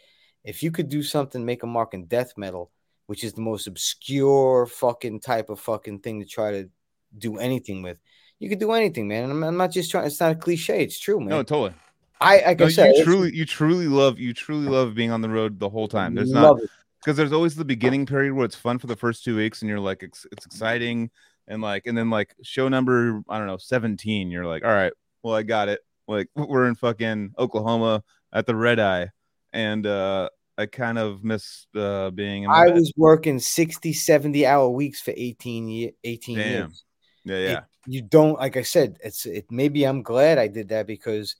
if 0.44 0.64
you 0.64 0.72
could 0.72 0.90
do 0.90 1.04
something, 1.04 1.44
make 1.46 1.64
a 1.64 1.68
mark 1.68 1.94
in 1.94 2.06
death 2.06 2.34
metal, 2.38 2.72
which 3.06 3.24
is 3.24 3.34
the 3.34 3.42
most 3.42 3.68
obscure 3.68 4.66
fucking 4.66 5.20
type 5.20 5.50
of 5.50 5.60
fucking 5.60 6.00
thing 6.00 6.20
to 6.22 6.26
try 6.26 6.52
to 6.52 6.70
do 7.18 7.38
anything 7.38 7.84
with. 7.84 7.98
You 8.40 8.50
could 8.50 8.60
do 8.60 8.72
anything, 8.74 9.08
man. 9.08 9.24
And 9.26 9.32
I'm, 9.34 9.44
I'm 9.44 9.58
not 9.58 9.72
just 9.72 9.90
trying. 9.92 10.06
It's 10.08 10.20
not 10.20 10.32
a 10.32 10.36
cliche. 10.36 10.84
It's 10.84 11.00
true, 11.00 11.20
man. 11.20 11.30
No, 11.30 11.44
totally. 11.44 11.74
I 12.22 12.42
like 12.46 12.60
No, 12.60 12.66
I 12.66 12.70
said, 12.70 12.96
you 12.96 13.04
truly, 13.04 13.36
you 13.36 13.46
truly 13.46 13.88
love, 13.88 14.20
you 14.20 14.34
truly 14.34 14.68
love 14.68 14.96
being 14.96 15.12
on 15.12 15.22
the 15.22 15.30
road 15.30 15.60
the 15.60 15.70
whole 15.70 15.88
time. 15.88 16.16
There's 16.16 16.32
not 16.32 16.58
because 17.06 17.18
there's 17.18 17.34
always 17.34 17.56
the 17.56 17.66
beginning 17.66 18.06
period 18.06 18.34
where 18.34 18.46
it's 18.46 18.56
fun 18.56 18.80
for 18.80 18.88
the 18.88 18.96
first 18.96 19.24
two 19.24 19.36
weeks 19.36 19.62
and 19.62 19.70
you're 19.70 19.80
like 19.80 20.02
it's, 20.02 20.26
it's 20.32 20.46
exciting 20.46 21.12
and 21.48 21.62
like 21.62 21.86
and 21.86 21.96
then 21.96 22.10
like 22.10 22.34
show 22.42 22.68
number 22.68 23.22
i 23.30 23.38
don't 23.38 23.46
know 23.46 23.58
17 23.58 24.32
you're 24.32 24.48
like 24.48 24.66
all 24.66 24.72
right 24.72 24.94
well 25.22 25.36
i 25.36 25.44
got 25.44 25.70
it 25.70 25.82
like 26.08 26.28
we're 26.36 26.68
in 26.68 26.74
fucking 26.74 27.32
oklahoma 27.38 28.04
at 28.34 28.48
the 28.48 28.56
red 28.56 28.80
eye 28.80 29.10
and 29.54 29.86
uh 29.86 30.28
i 30.58 30.66
kind 30.66 30.98
of 30.98 31.24
miss 31.24 31.68
uh 31.76 32.10
being 32.10 32.44
in 32.44 32.50
I 32.50 32.70
was 32.70 32.92
working 32.98 33.38
60, 33.40 33.94
70 33.94 34.46
hour 34.48 34.70
weeks 34.70 35.02
for 35.02 35.14
18 35.16 35.68
year, 35.68 35.92
18 36.04 36.36
Damn. 36.38 36.46
years. 36.46 36.84
yeah 37.26 37.36
yeah 37.38 37.58
It- 37.58 37.64
you 37.88 38.02
don't 38.02 38.40
like 38.40 38.58
I 38.58 38.64
said, 38.64 38.98
it's 39.04 39.28
it 39.28 39.46
maybe 39.52 39.84
I'm 39.84 40.02
glad 40.02 40.40
I 40.40 40.48
did 40.48 40.70
that 40.70 40.88
because 40.88 41.36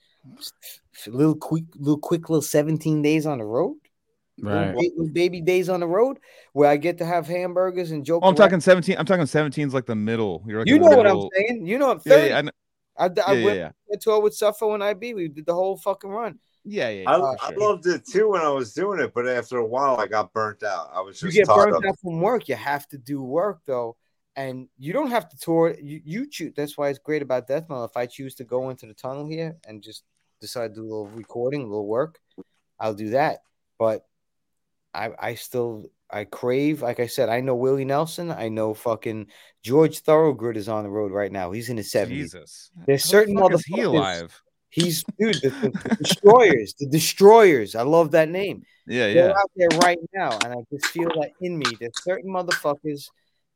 little 1.08 1.36
quick 1.36 1.64
little 1.76 2.00
quick 2.00 2.30
little 2.30 2.42
17 2.42 3.02
days 3.02 3.26
on 3.26 3.38
the 3.40 3.44
road. 3.46 3.76
Right. 4.42 4.74
ba- 4.74 4.80
little 4.98 5.14
baby 5.14 5.40
days 5.40 5.70
on 5.70 5.80
the 5.80 5.88
road 5.88 6.18
where 6.52 6.70
I 6.70 6.76
get 6.78 6.98
to 6.98 7.06
have 7.06 7.26
hamburgers 7.26 7.92
and 7.92 8.04
joke. 8.06 8.22
oh 8.22 8.28
i'm 8.28 8.32
around. 8.32 8.36
talking 8.36 8.60
17 8.60 8.98
i'm 8.98 9.06
talking 9.06 9.26
17 9.26 9.68
is 9.68 9.74
like 9.74 9.86
the 9.86 9.96
middle 9.96 10.44
you're 10.46 10.60
like 10.60 10.68
You 10.68 10.76
in 10.76 10.82
the 10.82 10.90
know 10.90 10.98
what 10.98 11.08
I'm 11.08 11.30
saying? 11.38 11.66
You 11.66 11.78
know 11.80 11.92
I'm 11.92 12.00
30. 12.02 12.28
yeah, 12.28 12.38
I, 12.38 12.42
kn- 12.42 12.52
I, 12.98 13.06
I, 13.06 13.08
yeah, 13.08 13.32
yeah, 13.40 13.46
went 13.46 13.58
yeah. 13.60 13.72
to 13.94 13.98
tour 13.98 14.22
with 14.22 14.36
Suffer 14.36 14.68
when 14.68 14.82
IB. 14.82 15.14
We 15.14 15.30
did 15.30 15.46
the 15.46 15.54
whole 15.54 15.78
fucking 15.78 16.10
run. 16.10 16.38
yeah 16.66 16.90
yeah, 16.90 17.10
I, 17.10 17.16
yeah, 17.18 17.22
for 17.22 17.46
I 17.46 17.50
sure. 17.54 17.60
loved 17.70 17.88
it 17.88 18.06
too 18.06 18.32
when 18.32 18.42
I 18.42 18.50
was 18.50 18.74
doing 18.74 19.00
it, 19.00 19.14
but 19.14 19.26
after 19.26 19.58
a 19.60 19.66
while, 19.66 19.98
I 20.02 20.08
got 20.08 20.34
burnt 20.34 20.64
out. 20.64 20.90
I 20.94 21.00
was 21.00 21.18
just 21.20 21.34
You 21.34 21.46
get 21.46 21.48
burnt 21.56 21.74
of 21.76 21.86
out 21.86 21.98
from 22.02 22.20
work. 22.20 22.50
You 22.50 22.56
have 22.56 22.88
to 22.90 22.98
do 22.98 23.22
work 23.22 23.60
though, 23.66 23.96
and 24.36 24.68
you 24.78 24.92
don't 24.92 25.12
have 25.12 25.30
to 25.30 25.38
tour. 25.38 25.76
You 25.82 26.02
you 26.04 26.30
choose. 26.30 26.52
That's 26.58 26.78
why 26.78 26.90
it's 26.90 27.00
great 27.00 27.22
about 27.22 27.48
death 27.48 27.70
metal. 27.70 27.86
If 27.86 27.96
I 27.96 28.06
choose 28.06 28.36
to 28.36 28.44
go 28.44 28.70
into 28.70 28.86
the 28.86 28.94
tunnel 28.94 29.26
here 29.28 29.56
and 29.66 29.82
just 29.82 30.04
decide 30.42 30.70
to 30.70 30.76
do 30.76 30.82
a 30.82 30.90
little 30.90 31.08
recording, 31.08 31.62
a 31.62 31.66
little 31.66 31.88
work, 31.88 32.20
I'll 32.80 32.94
do 32.94 33.12
that. 33.12 33.40
But 33.80 34.06
I 34.94 35.12
I 35.20 35.36
still 35.36 35.90
I 36.10 36.24
crave. 36.26 36.82
Like 36.82 37.00
I 37.00 37.08
said, 37.08 37.30
I 37.30 37.42
know 37.42 37.56
Willie 37.56 37.86
Nelson. 37.86 38.32
I 38.32 38.50
know 38.50 38.74
fucking 38.74 39.28
George 39.64 40.00
Thorogood 40.00 40.58
is 40.58 40.70
on 40.70 40.84
the 40.84 40.90
road 40.90 41.12
right 41.12 41.32
now. 41.32 41.52
He's 41.52 41.70
in 41.70 41.78
his 41.78 41.92
seventies. 41.92 42.32
jesus 42.32 42.72
There's 42.86 43.04
How 43.04 43.08
the 43.08 43.10
certain 43.12 43.36
fuck 43.38 43.54
is 43.54 43.66
he 43.66 43.82
alive 43.82 44.42
He's 44.70 45.06
dude. 45.18 45.36
The, 45.42 45.50
the- 45.50 45.70
the 45.84 45.96
destroyers. 45.96 46.74
The 46.78 46.88
destroyers. 46.88 47.76
I 47.76 47.84
love 47.84 48.12
that 48.12 48.28
name. 48.30 48.66
yeah 48.86 49.06
They're 49.06 49.28
yeah 49.28 49.32
out 49.32 49.52
there 49.56 49.70
right 49.80 49.98
now, 50.14 50.38
and 50.44 50.54
I 50.54 50.58
just 50.70 50.88
feel 50.88 51.08
that 51.20 51.32
in 51.40 51.58
me. 51.58 51.66
There's 51.80 51.94
certain 52.04 52.30
motherfuckers 52.30 53.08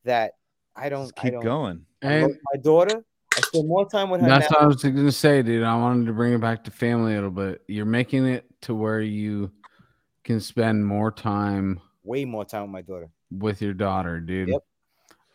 that 0.06 0.32
I 0.78 0.88
don't. 0.88 1.04
Just 1.04 1.20
I 1.20 1.22
keep 1.24 1.34
don't. 1.34 1.44
going 1.44 1.86
I 2.02 2.08
And 2.08 2.38
my 2.54 2.62
daughter. 2.62 3.04
I 3.40 3.48
spend 3.48 3.68
more 3.68 3.90
time 3.90 4.10
with 4.10 4.22
her 4.22 4.28
that's 4.28 4.52
now. 4.52 4.58
what 4.58 4.64
I 4.64 4.68
was 4.68 4.84
gonna 4.84 5.12
say, 5.12 5.42
dude. 5.42 5.64
I 5.64 5.76
wanted 5.76 6.06
to 6.08 6.14
bring 6.14 6.34
it 6.34 6.42
back 6.42 6.64
to 6.66 6.72
family 6.72 7.14
a 7.14 7.16
little 7.16 7.32
bit. 7.32 7.62
You're 7.68 7.86
making 7.86 8.26
it 8.28 8.46
to 8.62 8.76
where 8.76 9.02
you 9.02 9.52
can 10.24 10.40
spend 10.40 10.86
more 10.86 11.12
time 11.12 11.80
Way 12.04 12.26
more 12.26 12.46
time 12.46 12.64
with 12.64 12.72
my 12.72 12.82
daughter. 12.82 13.10
with 13.32 13.62
your 13.62 13.74
daughter, 13.74 14.20
dude. 14.20 14.50
Yep. 14.50 14.64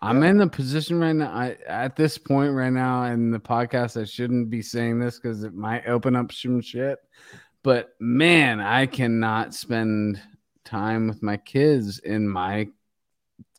I'm 0.03 0.23
in 0.23 0.37
the 0.37 0.47
position 0.47 1.01
right 1.01 1.15
now. 1.15 1.33
I 1.33 1.57
at 1.67 1.97
this 1.97 2.19
point 2.19 2.53
right 2.53 2.73
now 2.73 3.05
in 3.05 3.31
the 3.31 3.41
podcast, 3.41 4.01
I 4.01 4.05
shouldn't 4.05 4.51
be 4.51 4.61
saying 4.61 4.99
this 4.99 5.19
because 5.19 5.45
it 5.45 5.55
might 5.55 5.87
open 5.87 6.15
up 6.15 6.31
some 6.31 6.61
shit. 6.61 6.99
But 7.63 7.95
man, 8.01 8.61
I 8.61 8.85
cannot 8.85 9.55
spend 9.55 10.21
time 10.65 11.09
with 11.09 11.23
my 11.23 11.39
kids 11.39 12.01
in 12.01 12.29
my 12.29 12.69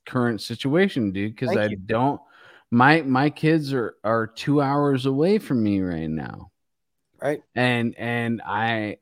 current 0.05 0.39
situation, 0.39 1.11
dude, 1.11 1.35
because 1.35 1.57
I 1.57 1.65
you. 1.65 1.77
don't. 1.77 2.21
My 2.75 3.03
my 3.03 3.29
kids 3.29 3.71
are 3.73 3.95
are 4.03 4.27
two 4.27 4.61
hours 4.61 5.05
away 5.05 5.37
from 5.37 5.63
me 5.63 5.79
right 5.79 6.09
now 6.09 6.51
Right. 7.21 7.41
and 7.55 7.95
and 7.97 8.41
I 8.45 8.97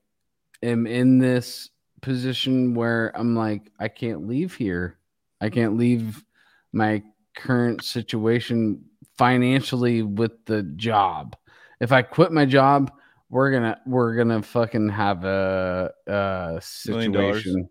am 0.61 0.85
in 0.85 1.17
this 1.17 1.71
position 1.99 2.75
where 2.75 3.11
I'm 3.17 3.35
like 3.35 3.71
I 3.79 3.87
can't 3.87 4.27
leave 4.27 4.53
here. 4.53 4.99
I 5.41 5.49
can't 5.49 5.75
leave 5.75 6.23
my 6.71 7.01
current 7.35 7.83
situation 7.83 8.85
financially 9.17 10.03
with 10.03 10.33
the 10.45 10.61
job. 10.61 11.35
If 11.79 11.91
I 11.91 12.03
quit 12.03 12.31
my 12.31 12.45
job, 12.45 12.91
we're 13.31 13.51
gonna 13.51 13.79
we're 13.87 14.15
gonna 14.15 14.43
fucking 14.43 14.89
have 14.89 15.23
a, 15.25 15.91
a 16.05 16.61
Million 16.87 17.11
dollars? 17.11 17.37
situation. 17.43 17.69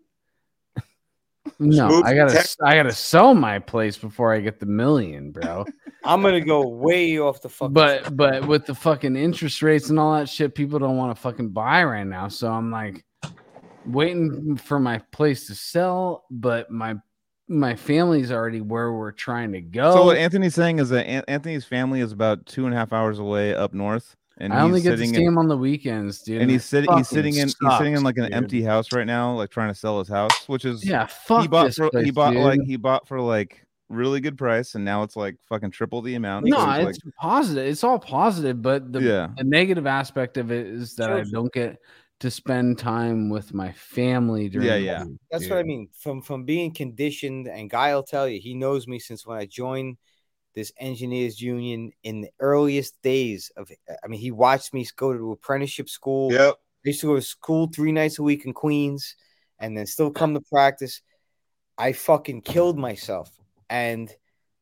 No, 1.59 2.01
I 2.03 2.13
gotta 2.13 2.33
Texas. 2.33 2.57
I 2.63 2.75
gotta 2.75 2.93
sell 2.93 3.33
my 3.33 3.59
place 3.59 3.97
before 3.97 4.33
I 4.33 4.39
get 4.39 4.59
the 4.59 4.65
million, 4.65 5.31
bro. 5.31 5.65
I'm 6.03 6.21
gonna 6.21 6.41
go 6.41 6.67
way 6.67 7.19
off 7.19 7.41
the 7.41 7.49
fucking. 7.49 7.73
But 7.73 8.15
but 8.15 8.47
with 8.47 8.65
the 8.65 8.75
fucking 8.75 9.15
interest 9.15 9.61
rates 9.61 9.89
and 9.89 9.99
all 9.99 10.13
that 10.15 10.29
shit, 10.29 10.55
people 10.55 10.79
don't 10.79 10.97
want 10.97 11.15
to 11.15 11.21
fucking 11.21 11.49
buy 11.49 11.83
right 11.83 12.05
now. 12.05 12.27
So 12.27 12.51
I'm 12.51 12.71
like 12.71 13.05
waiting 13.85 14.55
for 14.57 14.79
my 14.79 14.99
place 15.11 15.47
to 15.47 15.55
sell, 15.55 16.25
but 16.29 16.71
my 16.71 16.95
my 17.47 17.75
family's 17.75 18.31
already 18.31 18.61
where 18.61 18.93
we're 18.93 19.11
trying 19.11 19.51
to 19.53 19.61
go. 19.61 19.93
So 19.93 20.05
what 20.05 20.17
Anthony's 20.17 20.55
saying 20.55 20.79
is 20.79 20.89
that 20.89 21.05
An- 21.05 21.25
Anthony's 21.27 21.65
family 21.65 21.99
is 21.99 22.11
about 22.11 22.45
two 22.45 22.65
and 22.65 22.73
a 22.73 22.77
half 22.77 22.93
hours 22.93 23.19
away 23.19 23.53
up 23.53 23.73
north, 23.73 24.15
and 24.37 24.53
I 24.53 24.61
only 24.61 24.81
get 24.81 24.91
to 24.91 24.97
see 24.97 25.15
in, 25.15 25.21
him 25.27 25.37
on 25.37 25.47
the 25.47 25.57
weekends, 25.57 26.21
dude. 26.21 26.41
and 26.41 26.49
he's 26.49 26.61
it 26.61 26.67
sitting 26.67 26.97
he's 26.97 27.07
sitting 27.07 27.35
in 27.35 27.47
he's 27.47 27.77
sitting 27.77 27.93
in 27.93 28.03
like 28.03 28.17
an 28.17 28.25
dude. 28.25 28.33
empty 28.33 28.63
house 28.63 28.91
right 28.91 29.05
now, 29.05 29.33
like 29.33 29.49
trying 29.49 29.69
to 29.69 29.75
sell 29.75 29.99
his 29.99 30.07
house, 30.07 30.47
which 30.47 30.65
is 30.65 30.83
Yeah, 30.83 31.05
fuck 31.05 31.41
he 31.43 31.47
bought 31.47 31.65
this 31.65 31.75
for 31.75 31.89
place, 31.89 32.05
he 32.05 32.11
bought 32.11 32.33
like 32.35 32.61
he 32.65 32.75
bought 32.75 33.07
for 33.07 33.21
like 33.21 33.65
really 33.89 34.19
good 34.19 34.37
price, 34.37 34.75
and 34.75 34.83
now 34.83 35.03
it's 35.03 35.15
like 35.15 35.35
fucking 35.49 35.71
triple 35.71 36.01
the 36.01 36.15
amount. 36.15 36.45
No, 36.47 36.57
so 36.57 36.87
he's 36.87 36.97
it's 36.97 36.99
positive. 37.19 37.65
It's 37.67 37.83
all 37.83 37.99
positive, 37.99 38.61
but 38.61 38.91
the, 38.91 39.01
Yeah. 39.01 39.29
the 39.37 39.43
negative 39.43 39.85
aspect 39.85 40.37
of 40.37 40.51
it 40.51 40.65
is 40.67 40.95
that 40.95 41.11
I 41.11 41.23
don't 41.23 41.53
get 41.53 41.77
to 42.19 42.31
spend 42.31 42.79
time 42.79 43.29
with 43.29 43.53
my 43.53 43.71
family 43.73 44.49
during 44.49 44.67
Yeah, 44.67 44.77
the 44.77 44.83
yeah. 44.83 45.03
week, 45.03 45.17
That's 45.29 45.49
what 45.49 45.59
I 45.59 45.63
mean. 45.63 45.89
From 45.99 46.21
from 46.21 46.45
being 46.45 46.73
conditioned, 46.73 47.47
and 47.47 47.69
Guy 47.69 47.93
will 47.93 48.03
tell 48.03 48.27
you, 48.27 48.39
he 48.39 48.53
knows 48.55 48.87
me 48.87 48.97
since 48.99 49.27
when 49.27 49.37
I 49.37 49.45
joined 49.45 49.97
this 50.55 50.71
engineers 50.77 51.41
union 51.41 51.91
in 52.03 52.21
the 52.21 52.31
earliest 52.39 53.01
days 53.01 53.51
of. 53.57 53.71
I 54.03 54.07
mean, 54.07 54.19
he 54.19 54.31
watched 54.31 54.73
me 54.73 54.85
go 54.95 55.13
to 55.13 55.31
apprenticeship 55.31 55.89
school. 55.89 56.31
Yep. 56.31 56.53
I 56.55 56.89
used 56.89 57.01
to 57.01 57.07
go 57.07 57.15
to 57.15 57.21
school 57.21 57.67
three 57.73 57.91
nights 57.91 58.19
a 58.19 58.23
week 58.23 58.45
in 58.45 58.53
Queens, 58.53 59.15
and 59.59 59.77
then 59.77 59.85
still 59.85 60.11
come 60.11 60.33
to 60.33 60.41
practice. 60.41 61.01
I 61.77 61.93
fucking 61.93 62.41
killed 62.41 62.77
myself, 62.77 63.31
and 63.69 64.13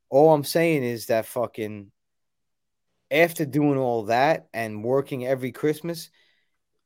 all 0.10 0.34
I'm 0.34 0.44
saying 0.44 0.84
is 0.84 1.08
that 1.08 1.26
fucking 1.26 1.92
after 3.10 3.46
doing 3.46 3.78
all 3.78 4.04
that 4.04 4.48
and 4.54 4.84
working 4.84 5.26
every 5.26 5.52
Christmas, 5.52 6.10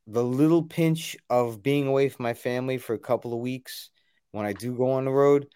the 0.08 0.24
little 0.24 0.64
pinch 0.64 1.16
of 1.30 1.62
being 1.62 1.88
away 1.88 2.10
from 2.10 2.24
my 2.24 2.34
family 2.34 2.78
for 2.78 2.94
a 2.94 3.00
couple 3.00 3.34
of 3.34 3.40
weeks 3.40 3.90
when 4.32 4.46
I 4.46 4.54
do 4.54 4.76
go 4.76 4.92
on 4.92 5.06
the 5.06 5.12
road 5.12 5.48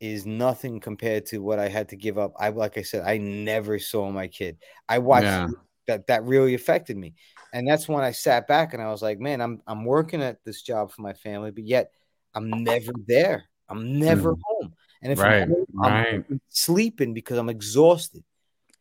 is 0.00 0.26
nothing 0.26 0.80
compared 0.80 1.26
to 1.26 1.38
what 1.38 1.58
I 1.58 1.68
had 1.68 1.88
to 1.90 1.96
give 1.96 2.18
up. 2.18 2.34
I 2.38 2.50
like 2.50 2.76
I 2.78 2.82
said, 2.82 3.04
I 3.06 3.18
never 3.18 3.78
saw 3.78 4.10
my 4.10 4.28
kid. 4.28 4.58
I 4.88 4.98
watched 4.98 5.24
Yeah. 5.24 5.48
that 5.86 6.06
that 6.08 6.24
really 6.24 6.54
affected 6.54 6.96
me. 6.96 7.14
And 7.52 7.66
that's 7.66 7.88
when 7.88 8.04
I 8.04 8.10
sat 8.10 8.46
back 8.46 8.74
and 8.74 8.82
I 8.82 8.90
was 8.90 9.02
like, 9.02 9.18
man, 9.20 9.40
I'm 9.40 9.62
I'm 9.66 9.84
working 9.84 10.22
at 10.22 10.44
this 10.44 10.62
job 10.62 10.90
for 10.92 11.02
my 11.02 11.14
family, 11.14 11.50
but 11.50 11.64
yet 11.64 11.92
I'm 12.34 12.50
never 12.50 12.92
there. 13.06 13.44
I'm 13.68 13.98
never 13.98 14.34
home. 14.42 14.74
And 15.02 15.12
if 15.12 15.18
Mm. 15.18 15.22
Right, 15.22 15.42
I'm 15.42 15.48
home, 15.50 16.24
I'm 16.28 16.40
sleeping 16.48 17.14
because 17.14 17.38
I'm 17.38 17.48
exhausted. 17.48 18.22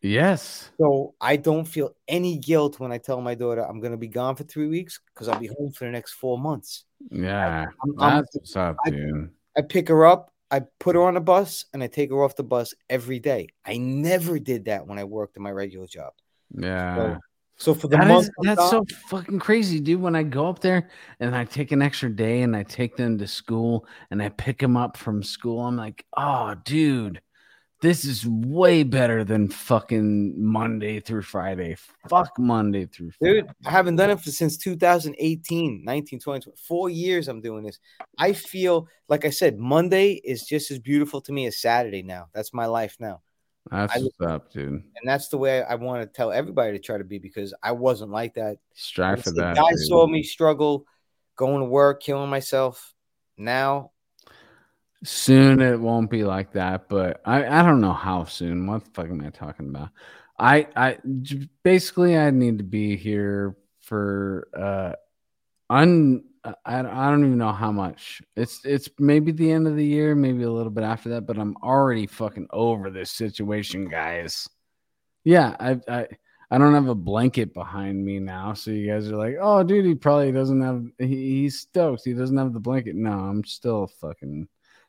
Yes. 0.02 0.70
So 0.78 1.16
I 1.20 1.36
don't 1.38 1.66
feel 1.66 1.96
any 2.08 2.38
guilt 2.38 2.80
when 2.80 2.92
I 2.92 2.98
tell 3.00 3.22
my 3.22 3.34
daughter 3.34 3.62
I'm 3.66 3.80
going 3.80 3.92
to 3.94 3.98
be 3.98 4.08
gone 4.08 4.36
for 4.36 4.44
three 4.44 4.68
weeks 4.68 5.00
because 5.14 5.28
I'll 5.30 5.40
be 5.40 5.48
home 5.48 5.72
for 5.72 5.86
the 5.86 5.92
next 5.92 6.14
four 6.14 6.38
months. 6.38 6.84
Yeah. 7.10 7.66
I'm, 7.82 8.00
I'm- 8.02 8.24
what's 8.34 8.56
up, 8.56 8.76
I- 8.86 8.90
dude. 8.92 9.30
I 9.58 9.62
pick 9.62 9.88
her 9.88 10.06
up, 10.06 10.32
I 10.52 10.62
put 10.80 10.96
her 10.96 11.02
on 11.04 11.18
a 11.18 11.22
bus, 11.22 11.66
and 11.74 11.82
I 11.84 11.88
take 11.88 12.12
her 12.12 12.24
off 12.24 12.36
the 12.36 12.44
bus 12.44 12.74
every 12.90 13.20
day. 13.20 13.48
I 13.66 13.78
never 13.78 14.40
did 14.40 14.66
that 14.66 14.88
when 14.88 15.00
I 15.00 15.04
worked 15.04 15.38
in 15.38 15.44
my 15.44 15.52
regular 15.52 15.88
job. 15.88 16.14
Yeah. 16.56 17.18
So 17.58 17.74
for 17.74 17.88
the 17.88 17.98
That 17.98 18.08
month, 18.08 18.30
is, 18.44 18.50
I'm 18.50 18.70
so 18.70 18.86
fucking 19.08 19.40
crazy, 19.40 19.80
dude. 19.80 20.02
When 20.02 20.16
I 20.16 20.24
go 20.24 20.48
up 20.48 20.60
there 20.60 20.90
and 21.20 21.34
I 21.34 21.46
take 21.46 21.72
an 21.72 21.82
extra 21.82 22.14
day 22.14 22.42
and 22.42 22.56
I 22.56 22.64
take 22.64 22.98
them 22.98 23.18
to 23.18 23.28
school 23.28 23.88
and 24.12 24.22
I 24.22 24.30
pick 24.30 24.60
them 24.60 24.76
up 24.76 24.98
from 24.98 25.24
school, 25.24 25.62
I'm 25.62 25.78
like, 25.78 26.06
oh, 26.18 26.56
dude, 26.66 27.22
this 27.82 28.06
is 28.06 28.26
way 28.26 28.84
better 28.84 29.24
than 29.24 29.50
fucking 29.50 30.34
Monday 30.42 31.00
through 31.00 31.24
Friday. 31.24 31.76
Fuck 32.10 32.40
Monday 32.40 32.86
through 32.86 33.12
Friday. 33.12 33.42
dude, 33.42 33.52
I 33.66 33.72
haven't 33.72 33.98
done 33.98 34.10
it 34.10 34.20
for 34.20 34.32
since 34.32 34.58
2018, 34.58 35.84
19, 35.84 36.20
20, 36.20 36.52
four 36.68 36.90
years. 36.90 37.28
I'm 37.28 37.42
doing 37.42 37.64
this. 37.64 37.80
I 38.18 38.34
feel 38.34 38.88
like 39.10 39.26
I 39.26 39.30
said, 39.30 39.58
Monday 39.58 40.14
is 40.14 40.46
just 40.46 40.72
as 40.72 40.80
beautiful 40.80 41.22
to 41.22 41.32
me 41.32 41.46
as 41.48 41.60
Saturday 41.60 42.02
now. 42.02 42.28
That's 42.34 42.54
my 42.54 42.66
life 42.66 42.96
now. 43.00 43.22
That's 43.72 44.00
what's 44.00 44.22
up, 44.22 44.54
dude. 44.54 44.70
And 44.70 44.84
that's 45.04 45.30
the 45.30 45.38
way 45.38 45.64
I 45.64 45.76
want 45.76 46.02
to 46.02 46.08
tell 46.08 46.32
everybody 46.32 46.74
to 46.74 46.80
try 46.80 46.98
to 46.98 47.04
be 47.04 47.18
because 47.18 47.54
I 47.64 47.72
wasn't 47.72 48.12
like 48.12 48.36
that. 48.36 48.58
Strive 48.74 49.24
for 49.24 49.32
that. 49.32 49.56
Guys 49.56 49.88
saw 49.88 50.06
me 50.08 50.24
struggle, 50.24 50.86
going 51.36 51.60
to 51.60 51.66
work, 51.66 52.02
killing 52.02 52.30
myself. 52.30 52.94
now. 53.38 53.92
Soon 55.04 55.62
it 55.62 55.80
won't 55.80 56.10
be 56.10 56.24
like 56.24 56.54
that, 56.54 56.90
but 56.90 57.22
I, 57.26 57.60
I 57.60 57.64
don't 57.64 57.82
know 57.82 57.94
how 57.94 58.24
soon. 58.24 58.66
What 58.66 58.84
the 58.86 58.92
fuck 58.92 59.10
am 59.10 59.22
I 59.22 59.30
talking 59.30 59.70
about? 59.70 59.90
I 60.40 60.68
I 60.76 60.98
basically 61.64 62.18
I 62.18 62.32
need 62.32 62.58
to 62.58 62.64
be 62.64 62.98
here 62.98 63.56
for 63.82 64.48
uh 64.58 64.94
un 65.70 66.24
I, 66.44 66.80
I 66.80 67.10
don't 67.10 67.26
even 67.26 67.38
know 67.38 67.52
how 67.52 67.72
much. 67.72 68.22
It's 68.36 68.64
it's 68.66 68.90
maybe 69.00 69.32
the 69.32 69.52
end 69.52 69.68
of 69.68 69.76
the 69.76 69.86
year, 69.86 70.14
maybe 70.16 70.44
a 70.44 70.52
little 70.52 70.72
bit 70.72 70.84
after 70.84 71.10
that, 71.10 71.26
but 71.26 71.40
I'm 71.40 71.56
already 71.64 72.06
fucking 72.08 72.48
over 72.52 72.90
this 72.92 73.12
situation, 73.12 73.90
guys. 73.90 74.48
Yeah, 75.24 75.56
I 75.60 75.80
I 75.88 76.08
I 76.52 76.58
don't 76.60 76.74
have 76.76 76.88
a 76.90 76.96
blanket 76.96 77.54
behind 77.54 78.04
me 78.06 78.20
now, 78.20 78.54
so 78.54 78.72
you 78.72 78.88
guys 78.88 79.10
are 79.12 79.16
like, 79.16 79.36
"Oh, 79.42 79.64
dude, 79.64 79.86
he 79.86 79.96
probably 79.96 80.32
doesn't 80.32 80.62
have. 80.62 80.86
He, 81.00 81.42
he's 81.42 81.60
stoked. 81.62 82.04
He 82.06 82.14
doesn't 82.14 82.38
have 82.38 82.54
the 82.54 82.60
blanket." 82.60 82.96
No, 82.96 83.12
I'm 83.12 83.44
still 83.44 83.88
fucking 83.88 84.48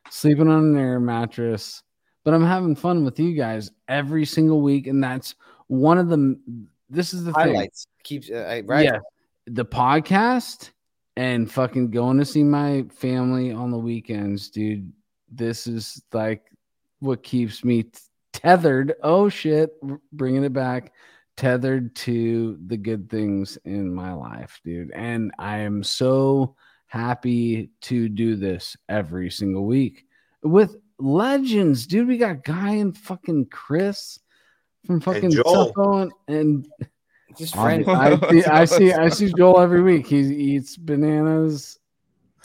sleeping 0.09 0.47
on 0.47 0.75
an 0.75 0.77
air 0.77 0.99
mattress, 0.99 1.83
but 2.23 2.33
I'm 2.33 2.45
having 2.45 2.75
fun 2.75 3.05
with 3.05 3.19
you 3.19 3.33
guys 3.33 3.71
every 3.87 4.25
single 4.25 4.61
week, 4.61 4.87
and 4.87 5.03
that's 5.03 5.35
one 5.67 5.97
of 5.97 6.09
the. 6.09 6.39
This 6.89 7.13
is 7.13 7.23
the 7.23 7.33
thing. 7.33 7.69
Keeps 8.03 8.29
uh, 8.29 8.61
right. 8.65 8.85
Yeah, 8.85 8.99
the 9.45 9.65
podcast 9.65 10.71
and 11.17 11.51
fucking 11.51 11.89
going 11.89 12.17
to 12.19 12.25
see 12.25 12.43
my 12.43 12.85
family 12.93 13.51
on 13.51 13.71
the 13.71 13.77
weekends, 13.77 14.49
dude. 14.49 14.91
This 15.29 15.67
is 15.67 16.01
like 16.13 16.43
what 16.99 17.23
keeps 17.23 17.63
me 17.65 17.85
tethered. 18.33 18.93
Oh 19.03 19.27
shit, 19.27 19.71
bringing 20.11 20.43
it 20.43 20.53
back, 20.53 20.93
tethered 21.35 21.95
to 21.95 22.57
the 22.67 22.77
good 22.77 23.09
things 23.09 23.57
in 23.65 23.93
my 23.93 24.13
life, 24.13 24.61
dude. 24.63 24.91
And 24.91 25.31
I 25.39 25.59
am 25.59 25.83
so 25.83 26.55
happy 26.87 27.69
to 27.81 28.09
do 28.09 28.35
this 28.35 28.75
every 28.89 29.29
single 29.29 29.65
week 29.65 30.05
with 30.41 30.75
legends, 30.99 31.85
dude. 31.85 32.07
We 32.07 32.17
got 32.17 32.43
Guy 32.43 32.75
and 32.75 32.97
fucking 32.97 33.47
Chris 33.47 34.19
from 34.85 35.01
fucking 35.01 35.31
Joel. 35.31 35.67
Suffolk 35.67 36.11
and, 36.27 36.37
and 36.37 36.89
Just 37.37 37.57
I, 37.57 37.83
friends. 37.83 37.87
I, 37.89 38.31
see, 38.31 38.45
I 38.45 38.65
see 38.65 38.93
I 38.93 39.09
see 39.09 39.33
Joel 39.37 39.59
every 39.59 39.81
week. 39.81 40.07
He 40.07 40.19
eats 40.19 40.77
bananas. 40.77 41.79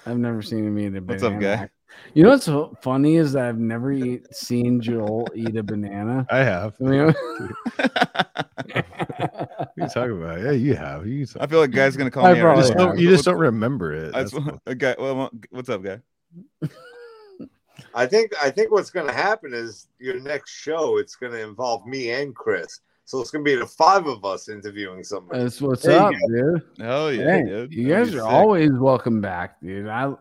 I've 0.05 0.19
never 0.19 0.43
seen 0.43 0.67
him 0.67 0.79
eat 0.79 0.87
a 0.89 1.01
banana. 1.01 1.07
What's 1.07 1.23
up, 1.23 1.41
guy? 1.41 1.71
You 2.15 2.25
know 2.25 2.31
what's 2.31 2.47
so 2.47 2.75
funny 2.83 3.17
is 3.17 3.33
that 3.35 3.45
I've 3.45 3.59
never 3.59 3.93
eat, 3.93 4.35
seen 4.35 4.81
Joel 4.81 5.29
eat 5.35 5.57
a 5.57 5.63
banana. 5.63 6.27
I 6.31 6.39
have. 6.39 6.75
I 6.81 6.85
mean, 6.85 7.07
What 7.07 7.17
are 8.95 9.02
you 9.77 9.89
talking 9.89 10.23
about? 10.23 10.41
Yeah, 10.41 10.51
you 10.53 10.75
have. 10.75 11.07
You, 11.07 11.27
I 11.41 11.47
feel 11.47 11.61
like 11.61 11.71
guy's 11.71 11.97
gonna 11.97 12.11
call 12.11 12.27
I 12.27 12.35
me. 12.35 12.41
out 12.41 12.57
just 12.57 12.75
don't, 12.75 12.99
you 12.99 13.09
just 13.11 13.25
don't 13.25 13.39
remember 13.39 13.93
it. 13.93 14.13
That's 14.13 14.33
That's 14.33 14.45
what, 14.47 14.59
a 14.67 14.75
guy. 14.75 14.95
Well, 14.99 15.31
what's 15.51 15.69
up, 15.69 15.83
guy? 15.83 16.01
I 17.95 18.07
think 18.07 18.33
I 18.43 18.51
think 18.51 18.71
what's 18.71 18.91
going 18.91 19.07
to 19.07 19.13
happen 19.13 19.53
is 19.55 19.89
your 19.99 20.19
next 20.21 20.51
show. 20.53 20.99
It's 20.99 21.17
going 21.17 21.33
to 21.33 21.43
involve 21.43 21.87
me 21.87 22.11
and 22.11 22.35
Chris, 22.35 22.81
so 23.05 23.21
it's 23.21 23.31
going 23.31 23.45
to 23.45 23.51
be 23.51 23.57
the 23.57 23.67
five 23.67 24.07
of 24.07 24.25
us 24.25 24.49
interviewing 24.49 25.03
somebody. 25.05 25.43
that's 25.43 25.61
what's 25.61 25.83
There 25.83 25.99
up, 26.01 26.15
dude. 26.29 26.63
Hell 26.79 27.13
yeah, 27.13 27.37
Hey, 27.37 27.43
dude. 27.45 27.73
you 27.73 27.89
That'd 27.89 28.07
guys 28.07 28.15
are 28.15 28.19
sick. 28.21 28.29
always 28.31 28.71
welcome 28.73 29.21
back, 29.21 29.61
dude. 29.61 29.89
I 29.89 30.15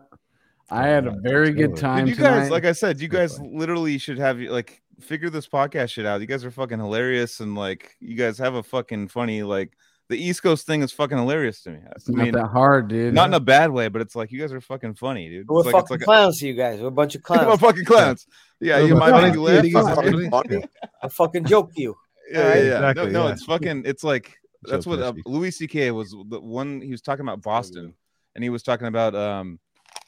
I 0.70 0.86
had 0.86 1.06
a 1.06 1.12
very 1.22 1.52
good 1.52 1.76
time. 1.76 2.06
Dude, 2.06 2.16
you 2.16 2.22
guys, 2.22 2.34
tonight. 2.46 2.50
like 2.50 2.64
I 2.64 2.72
said, 2.72 3.00
you 3.00 3.08
guys 3.08 3.38
literally 3.40 3.96
should 3.98 4.18
have 4.18 4.38
like 4.40 4.81
figure 5.02 5.30
this 5.30 5.46
podcast 5.48 5.90
shit 5.92 6.06
out. 6.06 6.20
You 6.20 6.26
guys 6.26 6.44
are 6.44 6.50
fucking 6.50 6.78
hilarious, 6.78 7.40
and 7.40 7.54
like 7.54 7.96
you 8.00 8.16
guys 8.16 8.38
have 8.38 8.54
a 8.54 8.62
fucking 8.62 9.08
funny 9.08 9.42
like 9.42 9.72
the 10.08 10.16
East 10.22 10.42
Coast 10.42 10.66
thing 10.66 10.82
is 10.82 10.92
fucking 10.92 11.16
hilarious 11.16 11.62
to 11.62 11.70
me. 11.70 11.78
it's 11.96 12.08
I 12.08 12.12
not 12.12 12.24
mean, 12.24 12.32
that 12.34 12.48
hard, 12.48 12.88
dude. 12.88 13.14
not 13.14 13.28
in 13.28 13.34
a 13.34 13.40
bad 13.40 13.70
way, 13.70 13.88
but 13.88 14.02
it's 14.02 14.14
like 14.16 14.30
you 14.32 14.40
guys 14.40 14.52
are 14.52 14.60
fucking 14.60 14.94
funny, 14.94 15.28
dude. 15.30 15.48
We're 15.48 15.60
It's 15.60 15.66
like, 15.66 15.72
fucking 15.72 15.84
it's 15.84 15.90
like 15.90 16.00
clowns 16.02 16.38
to 16.40 16.46
you 16.48 16.54
guys. 16.54 16.80
We're 16.80 16.88
a 16.88 16.90
bunch 16.90 17.14
of 17.14 17.22
a, 17.28 17.32
we're 17.32 17.38
clowns. 17.44 17.60
fucking 17.60 17.84
clowns. 17.84 18.26
Yeah, 18.60 18.78
you 18.80 18.94
might 18.94 19.10
God. 19.10 19.22
make 19.22 19.34
you 19.34 19.42
laugh. 19.42 19.64
You 19.64 19.70
think 19.72 19.76
it's 19.76 19.86
it's 19.88 19.96
fucking- 19.96 20.30
funny? 20.30 20.64
I 21.02 21.08
fucking 21.08 21.44
joke 21.46 21.74
to 21.74 21.80
you. 21.80 21.96
Yeah, 22.30 22.38
yeah, 22.38 22.44
Alright. 22.44 22.64
yeah. 22.64 22.74
Exactly, 22.90 23.06
no, 23.06 23.10
no, 23.20 23.26
yeah. 23.26 23.32
it's 23.32 23.44
fucking. 23.44 23.82
It's 23.86 24.04
like 24.04 24.36
that's 24.64 24.86
what 24.86 24.98
uh, 25.00 25.12
Louis 25.26 25.50
C.K. 25.50 25.90
was 25.92 26.10
the 26.28 26.40
one 26.40 26.80
he 26.80 26.90
was 26.90 27.00
talking 27.02 27.24
about 27.24 27.40
Boston, 27.42 27.94
and 28.34 28.44
he 28.44 28.50
was 28.50 28.62
talking 28.62 28.86
about 28.88 29.14
um, 29.14 29.58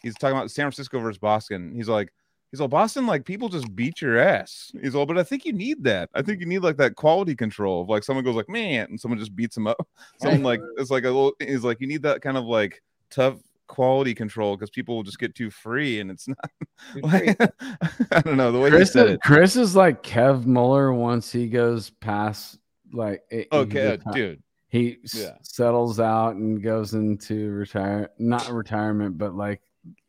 he's 0.03 0.15
talking 0.15 0.37
about 0.37 0.51
San 0.51 0.65
Francisco 0.65 0.99
versus 1.01 1.19
Boston. 1.19 1.73
He's 1.75 1.89
like, 1.89 2.13
he's 2.55 2.61
all 2.61 2.69
Boston, 2.69 3.05
like 3.05 3.25
people 3.25 3.49
just 3.49 3.75
beat 3.75 4.01
your 4.01 4.17
ass. 4.17 4.71
He's 4.81 4.95
all, 4.95 5.07
but 5.07 5.19
I 5.19 5.25
think 5.25 5.45
you 5.45 5.53
need 5.53 5.83
that. 5.83 6.09
I 6.15 6.23
think 6.23 6.39
you 6.39 6.47
need 6.47 6.61
like 6.61 6.77
that 6.77 6.95
quality 6.95 7.35
control 7.35 7.83
of 7.83 7.89
like 7.89 8.05
someone 8.05 8.25
goes 8.25 8.37
like 8.37 8.49
man, 8.49 8.87
and 8.91 9.01
someone 9.01 9.19
just 9.19 9.35
beats 9.35 9.57
him 9.57 9.67
up. 9.67 9.85
Someone 10.21 10.45
like 10.45 10.61
it's 10.77 10.91
like 10.93 11.03
a 11.03 11.09
little. 11.09 11.33
He's 11.41 11.65
like 11.65 11.81
you 11.81 11.89
need 11.89 12.03
that 12.03 12.21
kind 12.23 12.37
of 12.37 12.45
like 12.45 12.81
tough 13.11 13.39
quality 13.67 14.15
control 14.15 14.57
because 14.57 14.71
people 14.71 14.95
will 14.95 15.03
just 15.03 15.19
get 15.19 15.35
too 15.35 15.51
free, 15.51 15.99
and 15.99 16.11
it's 16.13 16.29
not. 16.29 16.39
Like, 17.03 17.37
I 18.13 18.21
don't 18.21 18.37
know 18.37 18.53
the 18.53 18.61
way 18.61 18.71
he 18.71 18.77
Chris, 18.77 18.93
said 18.93 19.07
is, 19.07 19.13
it. 19.15 19.21
Chris 19.23 19.57
is 19.57 19.75
like 19.75 20.03
Kev 20.05 20.45
Muller 20.47 20.93
once 20.93 21.33
he 21.33 21.49
goes 21.49 21.91
past 21.91 22.59
like 22.93 23.23
it- 23.31 23.49
Okay, 23.51 23.87
oh, 24.07 24.11
reti- 24.11 24.15
dude. 24.15 24.43
he 24.69 24.99
s- 25.05 25.15
Yeah. 25.15 25.33
settles 25.43 25.99
out 25.99 26.37
and 26.37 26.63
goes 26.63 26.95
into 26.95 27.51
retire 27.51 28.11
not 28.19 28.49
retirement 28.51 29.19
but 29.19 29.35
like 29.35 29.61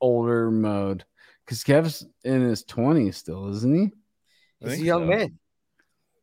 older 0.01 0.51
mode 0.51 1.03
because 1.45 1.63
Kev's 1.63 2.05
in 2.23 2.41
his 2.41 2.63
20s 2.65 3.15
still 3.15 3.49
isn't 3.49 3.73
he 3.75 3.91
He's 4.61 4.81
a 4.81 4.83
young 4.83 5.03
so. 5.03 5.07
man. 5.17 5.39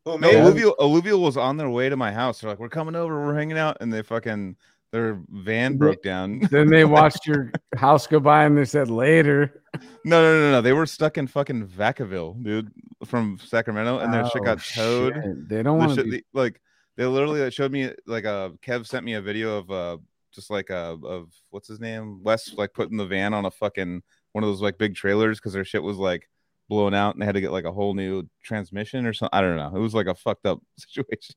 Who, 0.04 0.18
No, 0.18 0.28
me? 0.32 0.36
alluvial, 0.36 0.74
alluvial 0.80 1.20
was 1.22 1.36
on 1.36 1.56
their 1.56 1.68
way 1.70 1.88
to 1.88 1.96
my 1.96 2.10
house. 2.10 2.40
They're 2.40 2.50
like, 2.50 2.58
"We're 2.58 2.68
coming 2.68 2.96
over. 2.96 3.24
We're 3.24 3.36
hanging 3.36 3.58
out," 3.58 3.76
and 3.80 3.92
they 3.92 4.02
fucking 4.02 4.56
their 4.90 5.20
van 5.28 5.76
broke 5.76 6.02
down. 6.02 6.40
then 6.50 6.68
they 6.68 6.84
watched 6.84 7.26
your 7.26 7.52
house 7.76 8.06
go 8.06 8.18
by 8.18 8.44
and 8.44 8.56
they 8.58 8.64
said 8.64 8.90
later 8.90 9.62
no, 10.04 10.20
no, 10.22 10.40
no, 10.40 10.50
no. 10.52 10.60
They 10.60 10.72
were 10.72 10.86
stuck 10.86 11.16
in 11.18 11.26
fucking 11.26 11.66
Vacaville, 11.68 12.42
dude, 12.42 12.70
from 13.06 13.38
Sacramento, 13.42 13.98
and 13.98 14.12
their 14.12 14.26
shit 14.26 14.42
Oh, 14.42 14.44
got 14.44 14.60
towed. 14.62 15.14
shit. 15.14 15.48
they 15.48 15.62
don't 15.62 15.78
want 15.78 15.94
to 15.94 16.04
be 16.04 16.22
like 16.32 16.60
they 16.96 17.06
literally 17.06 17.40
like, 17.40 17.52
showed 17.52 17.72
me 17.72 17.90
like 18.06 18.24
uh 18.24 18.50
Kev 18.62 18.86
sent 18.86 19.04
me 19.04 19.14
a 19.14 19.22
video 19.22 19.58
of 19.58 19.70
uh 19.70 19.98
just 20.32 20.50
like 20.50 20.70
uh 20.70 20.96
of 21.04 21.32
what's 21.50 21.68
his 21.68 21.80
name 21.80 22.22
Wes 22.22 22.52
like 22.54 22.74
putting 22.74 22.96
the 22.96 23.06
van 23.06 23.32
on 23.32 23.46
a 23.46 23.50
fucking 23.50 24.02
one 24.32 24.44
of 24.44 24.48
those 24.50 24.62
like 24.62 24.78
big 24.78 24.94
trailers 24.94 25.38
because 25.38 25.52
their 25.52 25.64
shit 25.64 25.82
was 25.82 25.96
like 25.96 26.28
blown 26.68 26.94
out 26.94 27.14
and 27.14 27.22
they 27.22 27.26
had 27.26 27.34
to 27.34 27.40
get 27.40 27.52
like 27.52 27.64
a 27.64 27.72
whole 27.72 27.94
new 27.94 28.24
transmission 28.42 29.06
or 29.06 29.12
something. 29.12 29.36
I 29.36 29.40
don't 29.40 29.56
know. 29.56 29.72
It 29.74 29.80
was 29.80 29.94
like 29.94 30.06
a 30.06 30.14
fucked 30.14 30.46
up 30.46 30.60
situation. 30.78 31.34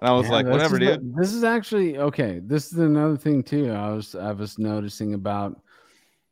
And 0.00 0.08
I 0.08 0.12
was 0.12 0.26
Yeah, 0.26 0.32
like, 0.32 0.46
whatever, 0.46 0.78
dude. 0.78 1.00
the- 1.00 1.20
this 1.20 1.32
is 1.32 1.44
actually 1.44 1.98
okay. 1.98 2.40
This 2.42 2.72
is 2.72 2.78
another 2.78 3.16
thing 3.16 3.42
too. 3.42 3.70
I 3.72 3.90
was 3.90 4.14
I 4.14 4.32
was 4.32 4.58
noticing 4.58 5.14
about 5.14 5.60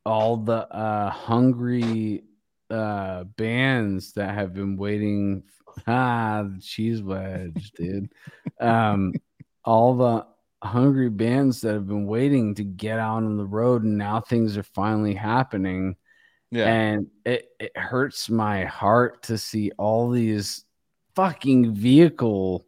all 0.05 0.37
the 0.37 0.67
uh 0.75 1.11
hungry 1.11 2.25
uh 2.71 3.25
bands 3.25 4.13
that 4.15 4.35
have 4.35 4.55
been 4.55 4.77
waiting. 4.77 5.45
Ah, 5.87 6.43
the 6.45 6.61
cheese 6.61 7.03
wedge, 7.03 7.73
dude. 7.77 8.13
Um, 8.61 9.15
all 9.65 9.95
the 9.97 10.27
hungry 10.63 11.11
bands 11.11 11.61
that 11.61 11.75
have 11.75 11.89
been 11.89 12.07
waiting 12.07 12.55
to 12.55 12.65
get 12.65 12.99
out 12.99 13.25
on 13.25 13.37
the 13.37 13.45
road, 13.47 13.83
and 13.85 13.99
now 13.99 14.21
things 14.21 14.57
are 14.57 14.63
finally 14.63 15.15
happening 15.15 15.97
Yeah. 16.51 16.67
and 16.73 17.07
it, 17.25 17.49
it 17.59 17.77
hurts 17.77 18.31
my 18.31 18.65
heart 18.65 19.23
to 19.25 19.39
see 19.39 19.73
all 19.79 20.11
these 20.11 20.65
fucking 21.17 21.75
vehicle 21.75 22.67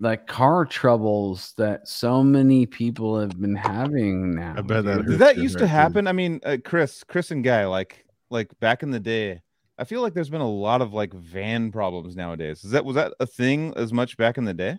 like 0.00 0.26
car 0.26 0.64
troubles 0.64 1.54
that 1.56 1.86
so 1.86 2.24
many 2.24 2.66
people 2.66 3.20
have 3.20 3.40
been 3.40 3.54
having 3.54 4.34
now. 4.34 4.54
I 4.56 4.60
bet 4.62 4.84
that 4.84 5.06
dude. 5.06 5.20
that 5.20 5.36
used 5.36 5.58
to 5.58 5.66
happen. 5.68 6.08
I 6.08 6.12
mean, 6.12 6.40
uh, 6.44 6.56
Chris, 6.64 7.04
Chris 7.04 7.30
and 7.30 7.44
Guy, 7.44 7.66
like, 7.66 8.04
like 8.28 8.50
back 8.58 8.82
in 8.82 8.90
the 8.90 8.98
day, 8.98 9.42
I 9.78 9.84
feel 9.84 10.02
like 10.02 10.12
there's 10.12 10.28
been 10.30 10.40
a 10.40 10.50
lot 10.50 10.82
of 10.82 10.92
like 10.92 11.14
van 11.14 11.70
problems 11.70 12.16
nowadays. 12.16 12.64
Is 12.64 12.72
that 12.72 12.84
was 12.84 12.96
that 12.96 13.12
a 13.20 13.26
thing 13.26 13.72
as 13.76 13.92
much 13.92 14.16
back 14.16 14.38
in 14.38 14.44
the 14.44 14.54
day? 14.54 14.78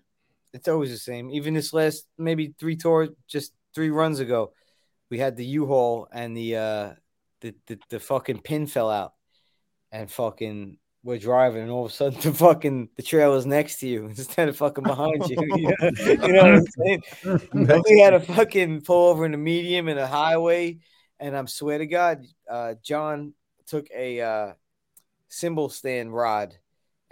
It's 0.53 0.67
always 0.67 0.91
the 0.91 0.97
same. 0.97 1.31
Even 1.31 1.53
this 1.53 1.73
last 1.73 2.05
maybe 2.17 2.53
three 2.59 2.75
tours, 2.75 3.09
just 3.27 3.53
three 3.73 3.89
runs 3.89 4.19
ago, 4.19 4.53
we 5.09 5.17
had 5.17 5.35
the 5.35 5.45
U-Haul 5.45 6.07
and 6.11 6.35
the 6.37 6.55
uh 6.55 6.93
the, 7.41 7.55
the 7.67 7.79
the 7.89 7.99
fucking 7.99 8.41
pin 8.41 8.67
fell 8.67 8.89
out, 8.89 9.13
and 9.91 10.09
fucking 10.09 10.77
we're 11.03 11.17
driving, 11.17 11.63
and 11.63 11.71
all 11.71 11.85
of 11.85 11.91
a 11.91 11.93
sudden 11.93 12.19
the 12.21 12.33
fucking 12.33 12.89
the 12.95 13.03
trailer's 13.03 13.45
next 13.45 13.79
to 13.79 13.87
you 13.87 14.05
instead 14.17 14.47
of 14.47 14.57
fucking 14.57 14.83
behind 14.83 15.27
you. 15.29 15.37
You 15.53 16.17
know, 16.17 16.27
you 16.27 16.33
know 16.33 16.43
what 16.43 16.55
I'm 16.55 16.65
saying? 17.51 17.83
We 17.89 17.99
had 17.99 18.13
a 18.13 18.19
fucking 18.19 18.81
pull 18.81 19.09
over 19.09 19.25
in 19.25 19.31
the 19.31 19.37
medium 19.37 19.87
in 19.87 19.97
a 19.97 20.07
highway, 20.07 20.79
and 21.19 21.35
I'm 21.35 21.47
swear 21.47 21.77
to 21.77 21.87
God, 21.87 22.25
uh, 22.49 22.75
John 22.83 23.33
took 23.65 23.87
a 23.95 24.21
uh, 24.21 24.53
cymbal 25.29 25.69
stand 25.69 26.13
rod 26.13 26.55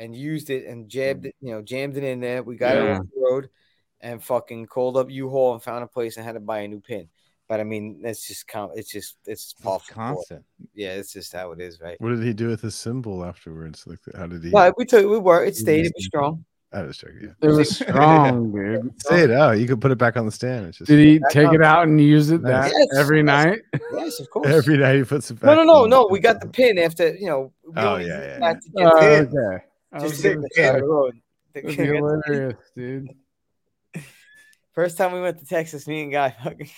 and 0.02 0.16
used 0.16 0.50
it 0.50 0.66
and 0.66 0.90
jabbed 0.90 1.24
mm. 1.24 1.28
it, 1.28 1.36
you 1.42 1.52
know, 1.52 1.62
jammed 1.62 1.96
it 1.98 2.04
in 2.04 2.20
there. 2.20 2.42
We 2.44 2.56
got 2.58 2.76
it 2.78 2.84
Yeah. 2.84 3.00
off 3.00 3.06
the 3.14 3.22
road 3.22 3.50
and 4.02 4.24
fucking 4.24 4.66
called 4.66 4.98
up 4.98 5.10
U-Haul 5.12 5.54
and 5.54 5.62
found 5.64 5.84
a 5.84 5.88
place 5.88 6.18
and 6.18 6.26
had 6.26 6.34
to 6.34 6.40
buy 6.40 6.60
a 6.62 6.68
new 6.68 6.80
pin. 6.82 7.08
But 7.48 7.60
I 7.60 7.64
mean, 7.66 8.02
that's 8.02 8.26
just 8.28 8.48
com- 8.48 8.72
it's 8.76 8.90
just 8.90 9.18
it's 9.26 9.54
It's 9.58 9.66
awful. 9.66 9.94
constant. 9.94 10.44
Yeah, 10.74 10.94
it's 10.94 11.12
just 11.14 11.34
how 11.34 11.52
it 11.52 11.60
is, 11.60 11.82
right? 11.82 12.00
What 12.00 12.10
did 12.16 12.24
he 12.24 12.34
do 12.34 12.48
with 12.48 12.62
his 12.62 12.76
cymbal 12.76 13.26
afterwards? 13.26 13.86
Like, 13.86 14.00
how 14.16 14.26
did 14.28 14.44
he? 14.44 14.50
No, 14.52 14.74
we 14.78 14.86
took 14.86 15.06
we 15.10 15.20
were 15.20 15.44
it 15.46 15.56
stayed, 15.58 15.86
it 15.86 15.94
was 15.96 16.06
strong. 16.12 16.46
I 16.74 16.84
was 16.84 16.96
joking. 16.98 17.36
It 17.42 17.48
was 17.50 17.76
strong, 17.76 18.54
dude. 18.54 18.94
Say 19.04 19.24
it 19.26 19.32
out. 19.32 19.60
You 19.60 19.68
could 19.68 19.82
put 19.82 19.92
it 19.92 19.98
back 19.98 20.16
on 20.16 20.26
the 20.26 20.32
stand. 20.32 20.68
It's 20.68 20.78
just 20.78 20.88
Did 20.88 21.00
he 21.06 21.20
take 21.30 21.52
it 21.52 21.62
out 21.62 21.86
and 21.90 22.00
use 22.00 22.32
it 22.32 22.42
Nice. 22.42 22.72
that 22.72 22.88
Yes, 22.94 22.98
every 22.98 23.18
yes. 23.20 23.26
night? 23.26 23.60
Yes, 23.94 24.20
of 24.22 24.30
course. 24.34 24.48
every 24.48 24.78
night 24.78 24.96
he 24.96 25.04
puts 25.04 25.30
it 25.30 25.34
back. 25.42 25.48
no, 25.48 25.56
no, 25.56 25.64
no, 25.66 25.86
no. 25.86 26.08
We 26.10 26.22
got 26.22 26.40
the 26.40 26.48
pin 26.48 26.78
after 26.78 27.14
you 27.14 27.28
know. 27.28 27.52
We 27.68 27.74
Oh, 27.76 27.96
only 27.96 28.08
yeah, 28.08 28.20
yeah, 28.22 28.40
that 28.40 28.62
to 28.62 28.70
get 28.70 28.84
the 28.86 28.92
oh, 28.96 29.00
pin. 29.02 29.28
okay. 29.38 29.64
Just 30.00 30.22
sit 30.22 30.42
the 30.42 30.50
side 30.54 30.76
of 30.76 30.88
road. 30.88 31.20
that'd 31.54 31.70
be 31.70 31.76
hilarious, 31.76 32.56
dude. 32.76 33.10
First 34.74 34.98
time 34.98 35.12
we 35.12 35.22
went 35.22 35.40
to 35.40 35.46
Texas, 35.46 35.86
me 35.88 36.04
and 36.04 36.12
Guy 36.12 36.36
fucking. 36.44 36.70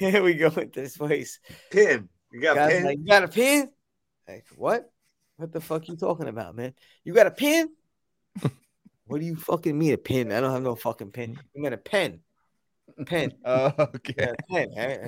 we 0.22 0.34
go 0.34 0.46
into 0.48 0.80
this 0.80 0.96
place. 0.96 1.38
Pin. 1.70 2.08
You 2.32 2.40
got 2.40 2.56
Guy's 2.56 2.72
pin. 2.72 2.84
like, 2.84 2.98
you 2.98 3.06
got 3.06 3.22
a 3.22 3.28
pin? 3.28 3.70
Like, 4.26 4.46
what? 4.56 4.90
What 5.36 5.52
the 5.52 5.60
fuck 5.60 5.88
you 5.88 5.96
talking 5.96 6.28
about, 6.28 6.56
man? 6.56 6.74
You 7.04 7.12
got 7.12 7.28
a 7.28 7.30
pin? 7.30 7.68
what 9.06 9.20
do 9.20 9.26
you 9.26 9.36
fucking 9.36 9.78
mean 9.78 9.92
a 9.92 9.98
pin? 9.98 10.32
I 10.32 10.40
don't 10.40 10.52
have 10.52 10.62
no 10.62 10.74
fucking 10.74 11.12
pin. 11.12 11.38
You 11.54 11.62
meant 11.62 11.74
a 11.74 11.78
pen. 11.78 12.20
Pen. 13.06 13.32
Oh, 13.44 13.72
okay. 13.78 14.32
pen. 14.50 14.68
right? 14.76 15.00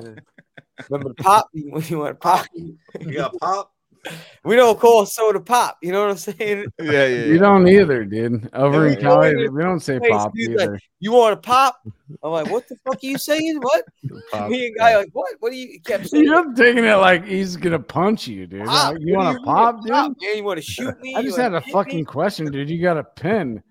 Remember 0.88 1.10
the 1.10 1.22
pop? 1.22 1.48
You, 1.52 1.80
you 1.80 1.98
want 1.98 2.12
to 2.12 2.14
pop? 2.14 2.46
you 2.54 2.78
got 3.12 3.34
pop. 3.40 3.73
We 4.44 4.56
don't 4.56 4.78
call 4.78 5.06
soda 5.06 5.40
pop. 5.40 5.78
You 5.80 5.92
know 5.92 6.02
what 6.02 6.10
I'm 6.10 6.16
saying? 6.18 6.66
Yeah, 6.78 7.06
yeah. 7.06 7.24
You 7.24 7.38
don't 7.38 7.66
either, 7.66 8.04
dude. 8.04 8.50
Over 8.52 8.86
in 8.86 8.90
we 8.90 8.96
in 8.96 9.00
Cali, 9.00 9.34
this 9.34 9.50
we 9.50 9.62
don't 9.62 9.80
say 9.80 9.98
place, 9.98 10.10
pop 10.10 10.34
dude, 10.34 10.50
like, 10.50 10.60
either. 10.60 10.80
You 11.00 11.12
want 11.12 11.32
a 11.32 11.36
pop? 11.38 11.80
I'm 12.22 12.30
like, 12.30 12.50
what 12.50 12.68
the 12.68 12.76
fuck 12.84 12.96
are 12.96 13.06
you 13.06 13.16
saying? 13.16 13.58
What? 13.62 13.84
Pop, 14.30 14.50
Me 14.50 14.66
and 14.66 14.74
yeah. 14.76 14.90
Guy 14.90 14.96
like, 14.98 15.08
what? 15.12 15.34
What 15.40 15.50
do 15.50 15.56
you 15.56 15.80
kept 15.80 16.08
saying? 16.08 16.24
You're 16.24 16.52
taking 16.52 16.84
it 16.84 16.94
like 16.96 17.24
he's 17.24 17.56
gonna 17.56 17.78
punch 17.78 18.26
you, 18.26 18.46
dude. 18.46 18.66
Pop. 18.66 18.92
Like, 18.92 19.02
you 19.02 19.16
want 19.16 19.28
mean 19.28 19.38
to 19.38 19.44
pop, 19.44 19.82
dude? 19.82 19.90
Man, 19.92 20.14
you 20.36 20.44
want 20.44 20.58
to 20.58 20.62
shoot 20.62 21.00
me? 21.00 21.14
I 21.14 21.22
just 21.22 21.38
had 21.38 21.54
a 21.54 21.62
fucking 21.62 22.00
me? 22.00 22.04
question, 22.04 22.50
dude. 22.50 22.68
You 22.68 22.82
got 22.82 22.98
a 22.98 23.04
pin. 23.04 23.62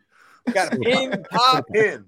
got 0.51 0.73
a 0.73 0.77
pin, 0.77 1.23
pop. 1.29 1.65
Pin. 1.71 2.05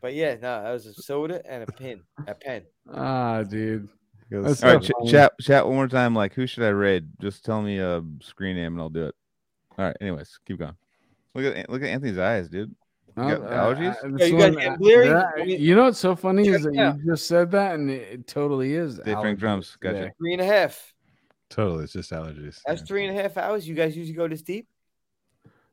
But 0.00 0.14
yeah, 0.14 0.34
no, 0.34 0.62
that 0.62 0.70
was 0.70 0.86
a 0.86 0.94
soda 0.94 1.42
and 1.50 1.64
a 1.64 1.66
pin, 1.66 2.02
a 2.28 2.34
pen. 2.34 2.62
Ah, 2.92 3.42
dude. 3.42 3.88
He 4.28 4.34
goes, 4.36 4.44
That's 4.44 4.64
All 4.64 4.74
right, 4.74 4.82
ch- 4.82 5.10
chat, 5.10 5.32
chat 5.40 5.66
one 5.66 5.76
more 5.76 5.88
time. 5.88 6.14
Like, 6.14 6.34
who 6.34 6.46
should 6.46 6.64
I 6.64 6.68
raid? 6.68 7.06
Just 7.20 7.44
tell 7.44 7.62
me 7.62 7.78
a 7.78 8.02
screen 8.20 8.56
name 8.56 8.72
and 8.72 8.80
I'll 8.80 8.88
do 8.88 9.06
it. 9.06 9.14
All 9.78 9.84
right. 9.84 9.96
Anyways, 10.00 10.38
keep 10.46 10.58
going. 10.58 10.74
Look 11.34 11.56
at 11.56 11.68
look 11.70 11.82
at 11.82 11.88
Anthony's 11.88 12.18
eyes, 12.18 12.48
dude. 12.48 12.74
You 13.16 13.22
got 13.22 13.42
Uh, 13.42 13.74
allergies? 13.74 13.94
uh, 14.04 14.16
Yeah, 14.16 14.24
you 14.26 14.36
one- 14.36 14.52
getting 14.54 14.76
bleary? 14.78 15.08
that- 15.08 15.26
I 15.38 15.44
mean- 15.44 15.60
you 15.60 15.74
know 15.76 15.84
what's 15.84 15.98
so 15.98 16.16
funny 16.16 16.48
is 16.48 16.62
that 16.64 16.74
it 16.74 16.78
out. 16.78 16.98
you 16.98 17.12
just 17.12 17.26
said 17.26 17.50
that, 17.52 17.74
and 17.76 17.90
it, 17.90 18.12
it 18.12 18.26
totally 18.26 18.74
is. 18.74 18.98
Dave 18.98 19.18
Frank 19.20 19.38
drums. 19.38 19.76
Gotcha. 19.80 19.94
today. 19.98 20.12
Three 20.18 20.32
and 20.32 20.42
a 20.42 20.46
half. 20.46 20.92
Totally, 21.48 21.84
it's 21.84 21.92
just 21.92 22.10
allergies. 22.10 22.60
That's 22.66 22.80
Yeah. 22.80 22.86
three 22.86 23.06
and 23.06 23.16
a 23.18 23.22
half 23.22 23.36
hours. 23.36 23.68
You 23.68 23.74
guys 23.74 23.96
usually 23.96 24.16
go 24.16 24.26
this 24.28 24.42
deep? 24.42 24.66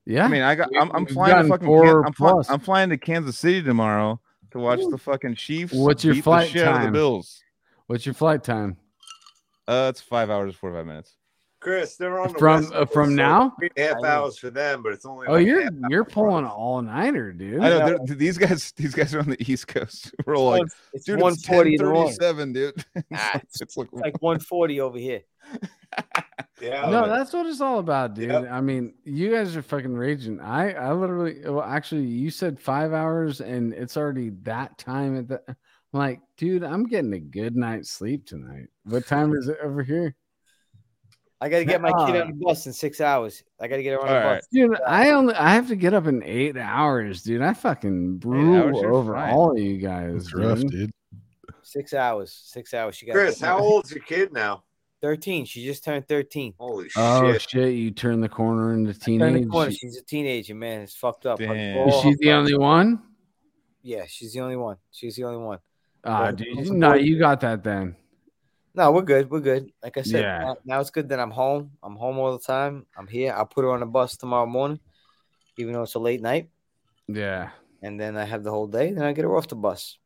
Yeah, 0.05 0.25
I 0.25 0.27
mean, 0.27 0.41
I 0.41 0.53
got. 0.55 0.69
I'm, 0.77 0.91
I'm 0.93 1.05
flying 1.05 1.43
to 1.43 1.47
fucking. 1.49 1.65
four 1.65 1.83
Can- 1.85 2.05
I'm, 2.07 2.13
fly, 2.13 2.31
plus. 2.31 2.49
I'm 2.49 2.59
flying 2.59 2.89
to 2.89 2.97
Kansas 2.97 3.37
City 3.37 3.63
tomorrow 3.63 4.19
to 4.51 4.59
watch 4.59 4.79
the 4.89 4.97
fucking 4.97 5.35
Chiefs. 5.35 5.73
What's 5.73 6.03
your 6.03 6.13
beat 6.13 6.19
the 6.19 6.23
flight 6.23 6.49
shit 6.49 6.63
out 6.67 6.75
of 6.75 6.79
the 6.81 6.85
time? 6.87 6.93
Bills. 6.93 7.41
What's 7.87 8.05
your 8.05 8.15
flight 8.15 8.43
time 8.43 8.77
Uh, 9.67 9.87
it's 9.89 10.01
five 10.01 10.29
hours 10.29 10.55
forty 10.55 10.75
five 10.75 10.85
minutes. 10.85 11.15
Chris, 11.59 11.95
they're 11.95 12.19
on 12.19 12.33
the 12.33 12.39
from 12.39 12.69
uh, 12.73 12.85
from 12.85 13.11
so 13.11 13.15
now? 13.15 13.53
Three 13.57 13.69
and 13.77 13.85
a 13.85 13.93
half 13.95 14.03
hours 14.03 14.37
for 14.37 14.49
them, 14.49 14.83
but 14.83 14.91
it's 14.91 15.05
only. 15.05 15.27
Oh, 15.27 15.33
like 15.33 15.45
you're 15.47 15.61
half 15.63 15.71
you're 15.89 16.01
hour 16.01 16.09
pulling 16.09 16.45
us. 16.45 16.51
all 16.53 16.81
nighter, 16.81 17.31
dude. 17.31 17.61
I 17.61 17.69
know 17.69 17.87
Yeah. 18.05 18.15
these 18.15 18.37
guys. 18.37 18.73
These 18.75 18.93
guys 18.93 19.15
are 19.15 19.19
on 19.19 19.29
the 19.29 19.41
East 19.51 19.67
Coast. 19.69 20.13
We're 20.25 20.35
all 20.35 20.49
like, 20.49 20.63
it's 20.93 21.05
dude, 21.05 21.21
one 21.21 21.31
it's 21.33 21.45
forty 21.47 21.75
in 21.75 21.85
the 21.85 21.89
morning. 21.91 22.17
10:37, 22.19 22.53
dude. 22.53 22.85
It's 22.95 23.05
Ah, 23.13 23.31
like- 23.33 23.43
it's 23.61 23.77
like, 23.77 23.87
like 23.93 24.21
one 24.21 24.39
forty 24.41 24.81
over 24.81 24.97
here. 24.97 25.21
Yeah. 26.61 26.89
No, 26.89 27.07
that's 27.09 27.33
what 27.33 27.45
it's 27.45 27.59
all 27.61 27.79
about, 27.79 28.13
dude. 28.15 28.29
Yep. 28.31 28.47
I 28.51 28.61
mean, 28.61 28.93
you 29.03 29.31
guys 29.31 29.55
are 29.57 29.61
fucking 29.61 29.93
raging. 29.93 30.39
I, 30.39 30.71
I 30.71 30.93
literally, 30.93 31.41
well, 31.45 31.61
actually, 31.61 32.03
you 32.05 32.29
said 32.29 32.57
five 32.59 32.93
hours, 32.93 33.41
and 33.41 33.73
it's 33.73 33.97
already 33.97 34.29
that 34.43 34.77
time 34.77 35.17
at 35.17 35.27
the. 35.27 35.41
I'm 35.93 35.99
like, 35.99 36.21
dude, 36.37 36.63
I'm 36.63 36.85
getting 36.85 37.13
a 37.13 37.19
good 37.19 37.55
night's 37.55 37.91
sleep 37.91 38.25
tonight. 38.25 38.67
What 38.85 39.05
time 39.05 39.33
is 39.33 39.47
it 39.47 39.57
over 39.63 39.83
here, 39.83 40.15
I 41.39 41.49
got 41.49 41.59
to 41.59 41.65
get 41.65 41.81
my 41.81 41.91
kid 42.05 42.21
on 42.21 42.29
the 42.29 42.37
bus 42.45 42.65
in 42.65 42.73
six 42.73 43.01
hours. 43.01 43.43
I 43.59 43.67
got 43.67 43.75
to 43.75 43.83
get 43.83 43.91
her 43.93 44.01
on 44.01 44.07
All 44.07 44.13
the 44.13 44.19
right. 44.21 44.35
bus. 44.37 44.47
dude? 44.51 44.81
I 44.87 45.11
only, 45.11 45.35
I 45.35 45.53
have 45.53 45.67
to 45.67 45.75
get 45.75 45.93
up 45.93 46.07
in 46.07 46.23
eight 46.23 46.57
hours, 46.57 47.21
dude. 47.21 47.41
I 47.41 47.53
fucking 47.53 48.21
rule 48.23 48.95
over 48.95 49.13
fine. 49.13 49.33
all 49.33 49.51
of 49.51 49.59
you 49.59 49.77
guys. 49.77 50.15
It's 50.15 50.33
rough, 50.33 50.61
dude. 50.61 50.71
dude. 50.71 50.91
Six 51.61 51.93
hours. 51.93 52.31
Six 52.45 52.73
hours. 52.73 52.95
She 52.95 53.05
got 53.05 53.13
Chris, 53.13 53.41
how 53.41 53.59
old's 53.59 53.91
your 53.91 54.03
kid 54.03 54.33
now? 54.33 54.63
thirteen. 55.01 55.43
She 55.43 55.65
just 55.65 55.83
turned 55.83 56.07
thirteen. 56.07 56.53
Holy 56.57 56.89
Oh 56.95 57.33
shit! 57.33 57.41
shit! 57.41 57.73
You 57.73 57.91
turn 57.91 58.21
the 58.21 58.29
corner 58.29 58.73
into 58.73 58.93
Turned 58.93 59.19
the 59.19 59.39
teenage. 59.39 59.49
corner. 59.49 59.71
She's 59.71 59.97
a 59.97 60.01
teenager, 60.01 60.55
man. 60.55 60.81
It's 60.81 60.95
fucked 60.95 61.25
up. 61.25 61.39
Damn. 61.39 61.89
Is 61.89 62.01
she 62.01 62.09
oh, 62.09 62.15
the 62.19 62.31
only 62.31 62.57
one? 62.57 63.01
Yeah, 63.81 64.05
she's 64.07 64.33
the 64.33 64.39
only 64.39 64.55
one. 64.55 64.77
She's 64.91 65.17
the 65.17 65.25
only 65.25 65.43
one. 65.43 65.59
Ah, 66.03 66.31
dude, 66.31 66.47
you- 66.67 66.73
no, 66.73 66.93
you 66.95 67.17
got 67.17 67.39
that 67.41 67.63
then. 67.63 67.95
No, 68.75 68.91
we're 68.91 69.03
good. 69.03 69.29
We're 69.29 69.39
good. 69.39 69.71
Like 69.83 69.97
I 69.97 70.01
said, 70.01 70.21
Yeah. 70.21 70.39
now, 70.39 70.57
now 70.65 70.79
it's 70.81 70.89
good 70.89 71.09
that 71.09 71.19
I'm 71.19 71.29
home. 71.31 71.71
I'm 71.83 71.95
home 71.95 72.17
all 72.17 72.31
the 72.35 72.43
time. 72.43 72.85
I'm 72.97 73.07
here. 73.07 73.31
I'll 73.31 73.45
put 73.45 73.63
her 73.63 73.71
on 73.71 73.81
the 73.81 73.85
bus 73.85 74.17
tomorrow 74.17 74.47
morning, 74.47 74.79
even 75.57 75.73
though 75.73 75.83
it's 75.83 75.93
a 75.93 75.99
late 75.99 76.21
night. 76.21 76.49
Yeah, 77.07 77.51
And 77.81 77.99
then 77.99 78.17
I 78.17 78.25
have 78.25 78.43
the 78.43 78.49
whole 78.51 78.65
day. 78.67 78.91
Then 78.91 79.03
I 79.03 79.13
get 79.13 79.23
her 79.25 79.35
off 79.35 79.47
the 79.47 79.55
bus. 79.55 79.97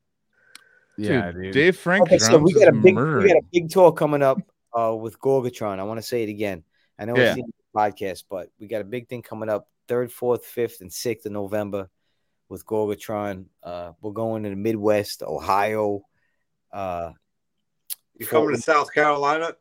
yeah, 0.97 1.31
dude, 1.31 1.43
dude. 1.43 1.53
Dave 1.53 1.77
Frank 1.77 2.03
Okay, 2.03 2.17
so 2.17 2.37
we 2.39 2.53
got 2.53 2.73
a 2.73 2.75
is 2.75 2.83
big 2.83 2.95
we 2.95 3.27
got 3.27 3.37
a 3.37 3.45
big 3.53 3.69
tour 3.69 3.91
coming 3.91 4.23
up 4.23 4.39
uh, 4.77 4.95
with 4.95 5.19
Gorgatron. 5.19 5.79
I 5.79 5.83
want 5.83 5.99
to 5.99 6.05
say 6.05 6.23
it 6.23 6.29
again. 6.29 6.63
I 6.99 7.05
know 7.05 7.15
Yeah. 7.15 7.29
it's 7.31 7.37
in 7.39 7.45
the 7.45 7.79
podcast, 7.79 8.23
but 8.29 8.49
we 8.59 8.67
got 8.67 8.81
a 8.81 8.83
big 8.83 9.07
thing 9.07 9.21
coming 9.21 9.47
up 9.49 9.69
third, 9.87 10.11
fourth, 10.11 10.43
fifth, 10.45 10.81
and 10.81 10.91
sixth 10.91 11.25
of 11.27 11.31
November 11.31 11.89
with 12.49 12.65
Gorgatron. 12.65 13.45
Uh, 13.63 13.91
we're 14.01 14.11
going 14.11 14.43
to 14.43 14.49
the 14.49 14.55
Midwest, 14.55 15.23
Ohio. 15.23 16.01
Uh, 16.71 17.11
You 18.15 18.25
coming 18.25 18.55
to 18.55 18.61
South 18.61 18.93
Carolina? 18.93 19.53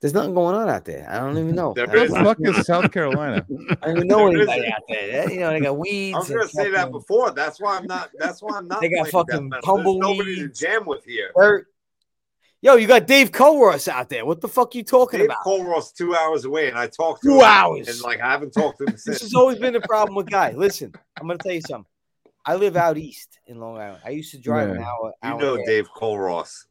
there's 0.00 0.14
nothing 0.14 0.32
going 0.34 0.54
on 0.54 0.68
out 0.68 0.84
there. 0.84 1.04
I 1.10 1.18
don't 1.18 1.36
even 1.38 1.56
know. 1.56 1.72
There 1.74 1.90
I 1.90 2.06
the 2.06 2.14
fuck 2.14 2.36
is 2.40 2.64
South 2.66 2.92
Carolina? 2.92 3.44
I 3.82 3.86
don't 3.88 3.96
even 3.96 4.06
know 4.08 4.18
There 4.30 4.36
anybody 4.42 4.60
isn't. 4.60 4.72
out 4.72 4.82
there. 4.88 5.32
You 5.32 5.40
know, 5.40 5.50
they 5.50 5.60
got 5.60 5.76
weeds. 5.76 6.14
I 6.14 6.18
was 6.20 6.28
gonna 6.30 6.48
say 6.48 6.70
that 6.70 6.92
before. 6.92 7.32
That's 7.32 7.60
why 7.60 7.76
I'm 7.76 7.86
not. 7.86 8.10
That's 8.16 8.40
why 8.40 8.58
I'm 8.58 8.68
not. 8.68 8.80
They 8.80 8.90
got 8.90 9.08
fucking 9.08 9.48
metal. 9.48 9.76
There's 9.76 9.96
nobody 9.96 10.36
to 10.36 10.48
jam 10.50 10.86
with 10.86 11.04
here. 11.04 11.32
dirt. 11.36 11.66
Yo, 12.60 12.74
you 12.74 12.86
got 12.88 13.06
Dave 13.06 13.30
Culross 13.30 13.86
out 13.88 14.08
there. 14.08 14.24
What 14.26 14.40
the 14.40 14.48
fuck 14.48 14.74
you 14.74 14.82
talking 14.84 15.18
Dave 15.20 15.26
about? 15.30 15.44
Culross 15.44 15.92
two 15.92 16.14
hours 16.14 16.44
away, 16.44 16.68
and 16.68 16.76
I 16.78 16.88
talked 16.88 17.22
to 17.22 17.28
Two 17.28 17.36
him, 17.36 17.42
hours. 17.44 17.88
and 17.88 18.00
like 18.02 18.20
I 18.20 18.30
haven't 18.30 18.50
talked 18.52 18.78
to 18.78 18.84
him 18.84 18.96
since. 18.96 19.04
This 19.06 19.20
has 19.22 19.34
always 19.34 19.58
been 19.58 19.72
the 19.74 19.80
problem 19.80 20.14
with 20.16 20.28
Guy. 20.28 20.52
Listen, 20.56 20.92
I'm 21.20 21.26
gonna 21.26 21.38
tell 21.38 21.52
you 21.52 21.60
something. 21.60 21.90
I 22.48 22.54
live 22.54 22.76
out 22.76 22.96
east 22.96 23.38
in 23.46 23.60
Long 23.60 23.76
Island. 23.76 24.00
I 24.06 24.08
used 24.10 24.30
to 24.30 24.38
drive 24.38 24.70
an 24.70 24.76
Yeah. 24.80 24.86
hour. 24.88 25.12
You 25.22 25.28
hour 25.30 25.38
know 25.40 25.54
and 25.54 25.56
a 25.56 25.60
half. 25.60 25.66
Dave 25.66 25.88
Culross. 25.94 26.66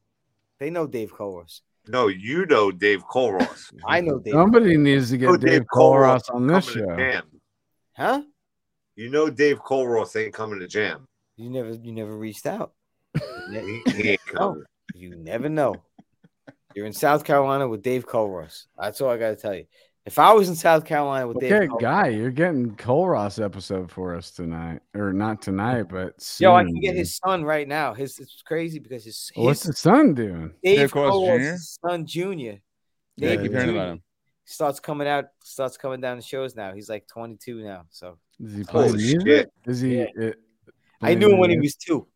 They 0.60 0.72
know 0.72 0.88
Dave 0.88 1.12
Culross. 1.16 1.62
No, 1.88 2.08
you 2.08 2.48
know 2.48 2.72
Dave 2.72 3.04
Culross. 3.08 3.72
I 3.86 4.02
know 4.02 4.18
Dave. 4.18 4.34
Somebody 4.34 4.76
needs 4.76 5.12
to 5.12 5.18
get 5.20 5.40
Dave 5.40 5.66
Culross 5.72 6.30
on 6.34 6.48
this 6.48 6.66
show. 6.72 6.96
jam. 6.98 7.26
Huh? 7.96 8.24
You 8.96 9.12
know 9.12 9.30
Dave 9.30 9.60
Culross 9.64 10.16
ain't 10.16 10.34
coming 10.34 10.60
to 10.62 10.68
jam. 10.68 11.06
You 11.36 11.52
never, 11.52 11.70
you 11.76 11.92
never 11.92 12.18
reached 12.18 12.48
out. 12.48 12.74
You 13.52 13.82
He, 13.86 14.04
ne- 14.04 14.10
ain't 14.10 14.22
No, 14.34 14.40
coming. 14.40 14.64
you 14.96 15.16
never 15.16 15.48
know. 15.48 15.76
You're 16.74 16.88
in 16.88 16.94
South 16.94 17.24
Carolina 17.24 17.68
with 17.68 17.84
Dave 17.84 18.08
Culross. 18.08 18.66
That's 18.76 19.00
all 19.02 19.12
I 19.12 19.18
gotta 19.18 19.36
tell 19.36 19.54
you. 19.54 19.66
If 20.08 20.18
I 20.20 20.32
was 20.32 20.48
in 20.48 20.56
South 20.56 20.86
Carolina 20.86 21.28
with 21.28 21.38
Okay, 21.38 21.50
Dave, 21.50 21.68
Culross, 21.70 21.82
guy, 21.82 22.08
you're 22.08 22.32
getting 22.32 22.72
Culross 22.76 23.44
episode 23.44 23.92
for 23.92 24.16
us 24.16 24.32
tonight, 24.32 24.80
or 24.96 25.12
not 25.12 25.42
tonight, 25.42 25.84
but 25.90 26.20
soon, 26.22 26.46
yo, 26.46 26.56
I 26.56 26.64
can 26.64 26.80
get 26.80 26.92
dude. 26.92 27.00
his 27.00 27.18
son 27.18 27.44
right 27.44 27.68
now. 27.68 27.94
His 27.94 28.18
it's 28.18 28.42
crazy 28.42 28.80
because 28.80 29.04
his, 29.04 29.30
his 29.36 29.44
What's 29.46 29.64
the 29.64 29.74
son 29.74 30.14
doing? 30.14 30.54
Dave 30.64 30.78
Dave 30.80 30.92
Culross 30.94 31.12
Culross' 31.12 31.80
son 31.86 32.06
Junior. 32.06 32.62
Yeah, 33.18 33.30
Dave 33.32 33.42
keep 33.42 33.52
hearing 33.52 33.68
Jr. 33.68 33.72
about 33.74 33.90
him. 33.90 34.02
starts 34.46 34.80
coming 34.80 35.08
out, 35.10 35.26
starts 35.44 35.76
coming 35.76 36.00
down 36.00 36.16
the 36.18 36.24
shows 36.24 36.56
now. 36.56 36.72
He's 36.74 36.88
like 36.88 37.06
22 37.08 37.62
now. 37.64 37.84
So 37.90 38.18
Is 38.40 38.56
he 38.56 38.64
playing 38.64 38.92
Holy 38.92 39.04
music? 39.04 39.22
shit. 39.28 39.52
Is 39.66 39.82
he? 39.82 39.98
Yeah. 39.98 40.06
it- 40.16 40.40
I 41.02 41.16
knew 41.16 41.32
him 41.34 41.38
when 41.38 41.50
he 41.50 41.60
was 41.60 41.76
two. 41.76 42.08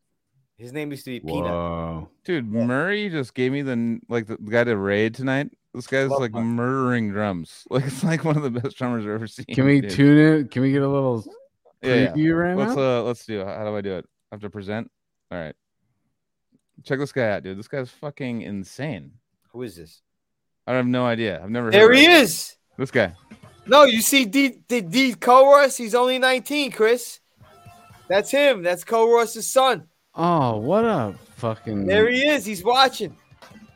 His 0.58 0.72
name 0.72 0.92
used 0.92 1.04
to 1.06 1.12
be 1.12 1.20
music? 1.20 1.28
Peanut. 1.44 1.52
Whoa. 1.52 2.10
Dude, 2.24 2.48
Murray 2.48 3.10
just 3.10 3.34
gave 3.34 3.52
me 3.52 3.64
the 3.64 4.00
like 4.08 4.28
the 4.28 4.38
guy 4.38 4.64
to 4.64 4.78
raid 4.78 5.14
tonight. 5.14 5.50
This 5.74 5.88
guy's 5.88 6.10
Love 6.10 6.20
like 6.22 6.34
Murray. 6.34 6.44
murdering 6.44 7.12
drums. 7.12 7.66
Like 7.72 7.86
it's 7.86 8.04
like 8.04 8.24
one 8.26 8.36
of 8.38 8.44
the 8.44 8.50
best 8.52 8.78
drummers 8.78 9.06
I've 9.06 9.12
ever 9.12 9.28
seen. 9.28 9.46
Can 9.46 9.66
we 9.66 9.82
dude. 9.82 9.92
tune 9.92 10.18
it? 10.42 10.52
Can 10.52 10.62
we 10.64 10.72
get 10.72 10.82
a 10.82 10.88
little 10.88 11.24
Yeah, 11.82 11.96
yeah. 11.96 12.08
preview 12.14 12.38
right 12.38 12.58
Let's 12.58 12.76
now? 12.76 13.00
uh 13.00 13.04
let's 13.04 13.26
do 13.26 13.42
it. 13.42 13.48
How 13.48 13.64
do 13.64 13.76
I 13.76 13.82
do 13.82 13.94
it? 13.96 14.06
I 14.32 14.36
have 14.36 14.42
to 14.42 14.50
present. 14.50 14.92
All 15.32 15.38
right. 15.40 15.56
Check 16.84 17.00
this 17.00 17.12
guy 17.12 17.30
out, 17.30 17.44
dude. 17.44 17.58
This 17.58 17.68
guy's 17.68 17.90
fucking 17.90 18.42
insane. 18.42 19.14
Who 19.54 19.62
is 19.62 19.76
this? 19.76 20.02
I 20.68 20.74
have 20.74 20.88
no 20.88 21.06
idea. 21.06 21.42
I've 21.42 21.50
never. 21.50 21.72
There 21.72 21.88
heard 21.88 21.96
he 21.96 22.06
of 22.06 22.12
him. 22.12 22.22
is. 22.24 22.56
This 22.78 22.92
guy. 22.92 23.14
No, 23.68 23.84
you 23.84 24.02
see 24.02 24.26
D 24.26 24.58
D, 24.68 24.82
D 24.82 25.14
Culross? 25.14 25.78
He's 25.78 25.94
only 25.96 26.18
19, 26.20 26.72
Chris. 26.72 27.20
That's 28.10 28.32
him. 28.32 28.64
That's 28.64 28.84
Culross's 28.84 29.48
son. 29.52 29.88
Oh, 30.16 30.58
what 30.58 30.84
a 30.84 31.16
fucking 31.38 31.86
There 31.86 32.10
he 32.10 32.28
is. 32.28 32.46
He's 32.46 32.64
watching. 32.64 33.16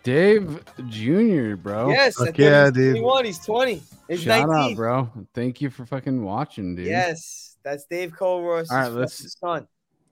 Dave 0.06 0.64
Jr., 0.88 1.56
bro. 1.56 1.90
yes, 1.90 2.16
fuck 2.16 2.38
yeah, 2.38 2.66
he 2.66 2.66
was 2.66 2.72
dude. 2.74 2.98
21. 2.98 3.25
He's 3.25 3.40
20. 3.40 3.82
It's 4.08 4.22
Shout 4.22 4.48
19. 4.48 4.72
out, 4.72 4.75
bro. 4.75 5.09
Thank 5.34 5.61
you 5.61 5.72
for 5.72 5.84
fucking 5.88 6.24
watching, 6.24 6.75
dude. 6.75 6.85
Yes, 6.85 7.58
that's 7.64 7.85
Dave 7.85 8.11
Culross. 8.11 8.67
All 8.69 8.77
right, 8.77 8.92
let's- 8.92 9.35
son. 9.40 9.67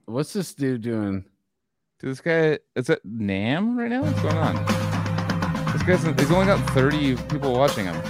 What's 0.06 0.34
this 0.34 0.56
dude 0.56 0.82
doing? 0.82 1.26
Dude, 2.00 2.10
this 2.10 2.22
guy 2.22 2.58
is 2.76 2.90
it 2.90 3.02
Nam 3.06 3.78
right 3.78 3.92
now? 3.92 4.02
What's 4.02 4.20
going 4.24 4.36
on? 4.36 4.56
This 5.74 5.84
guy's 5.84 6.20
he's 6.20 6.32
only 6.32 6.48
got 6.48 6.60
30 6.72 7.16
people 7.30 7.54
watching 7.54 7.86
him. 7.86 7.96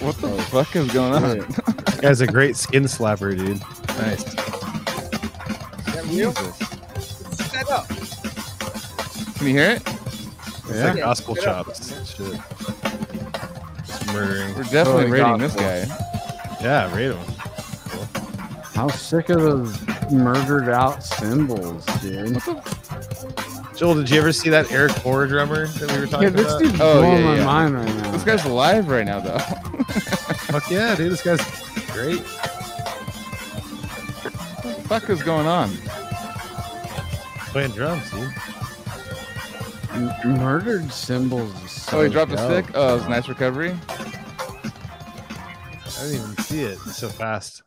what 0.00 0.16
the 0.18 0.28
oh, 0.28 0.38
fuck 0.42 0.76
is 0.76 0.92
going 0.92 1.12
on? 1.12 1.40
Shit. 1.40 1.48
This 1.86 2.00
guy's 2.00 2.20
a 2.20 2.26
great 2.28 2.56
skin 2.56 2.84
slapper, 2.84 3.36
dude. 3.36 3.60
Nice. 4.00 4.24
Jesus. 6.08 6.56
Set 7.50 7.70
up. 7.70 7.88
Can 9.36 9.46
you 9.46 9.52
hear 9.54 9.70
it? 9.72 9.82
It's 9.86 10.70
Yeah. 10.72 10.84
like 10.92 10.96
gospel 10.98 11.34
Get 11.34 11.46
up. 11.46 11.66
chops. 11.66 11.88
Shit. 12.16 12.40
Just 13.86 14.06
murdering. 14.12 14.54
We're 14.54 14.62
definitely 14.64 14.82
Totally 15.08 15.10
rating 15.10 15.38
this 15.38 15.54
guy. 15.54 15.86
Yeah, 16.60 16.94
rate 16.94 17.12
him. 17.12 17.18
How 18.74 18.88
sick 18.88 19.28
of 19.30 19.40
those 19.42 19.78
murdered 20.10 20.68
out 20.68 21.02
cymbals, 21.04 21.84
dude. 22.00 22.38
Joel, 23.76 23.94
did 23.94 24.10
you 24.10 24.18
ever 24.20 24.32
see 24.32 24.50
that 24.50 24.70
Eric 24.70 25.04
Moore 25.04 25.26
drummer 25.26 25.66
that 25.66 25.90
we 25.92 25.98
were 26.00 26.06
talking 26.06 26.28
Yeah, 26.28 26.34
this 26.34 26.46
about? 26.46 26.58
dude's 26.60 26.80
Oh, 26.80 27.00
blowing 27.00 27.18
yeah, 27.18 27.24
my 27.24 27.36
yeah. 27.36 27.44
mind 27.44 27.74
right 27.74 27.94
now. 27.96 28.10
This 28.12 28.24
guy's 28.24 28.44
live 28.46 28.88
right 28.88 29.06
now, 29.06 29.20
though. 29.20 29.38
Fuck 30.50 30.70
yeah, 30.70 30.94
dude. 30.94 31.12
This 31.12 31.22
guy's 31.22 31.40
great. 31.92 32.22
What 34.90 35.02
the 35.02 35.06
fuck 35.06 35.10
is 35.10 35.22
going 35.22 35.46
on? 35.46 35.70
Playing 37.52 37.70
drums, 37.72 38.10
dude. 38.10 38.32
M- 39.92 40.38
murdered 40.38 40.90
cymbals. 40.92 41.52
So 41.70 42.00
Oh, 42.00 42.04
he 42.04 42.10
dropped 42.10 42.32
a 42.32 42.38
stick. 42.38 42.66
Oh, 42.74 42.90
it 42.90 42.94
was 42.94 43.04
a 43.04 43.08
nice 43.08 43.28
recovery. 43.28 43.70
I 43.88 46.02
didn't 46.02 46.14
even 46.22 46.36
see 46.38 46.62
it 46.62 46.78
so 46.78 47.08
fast. 47.08 47.62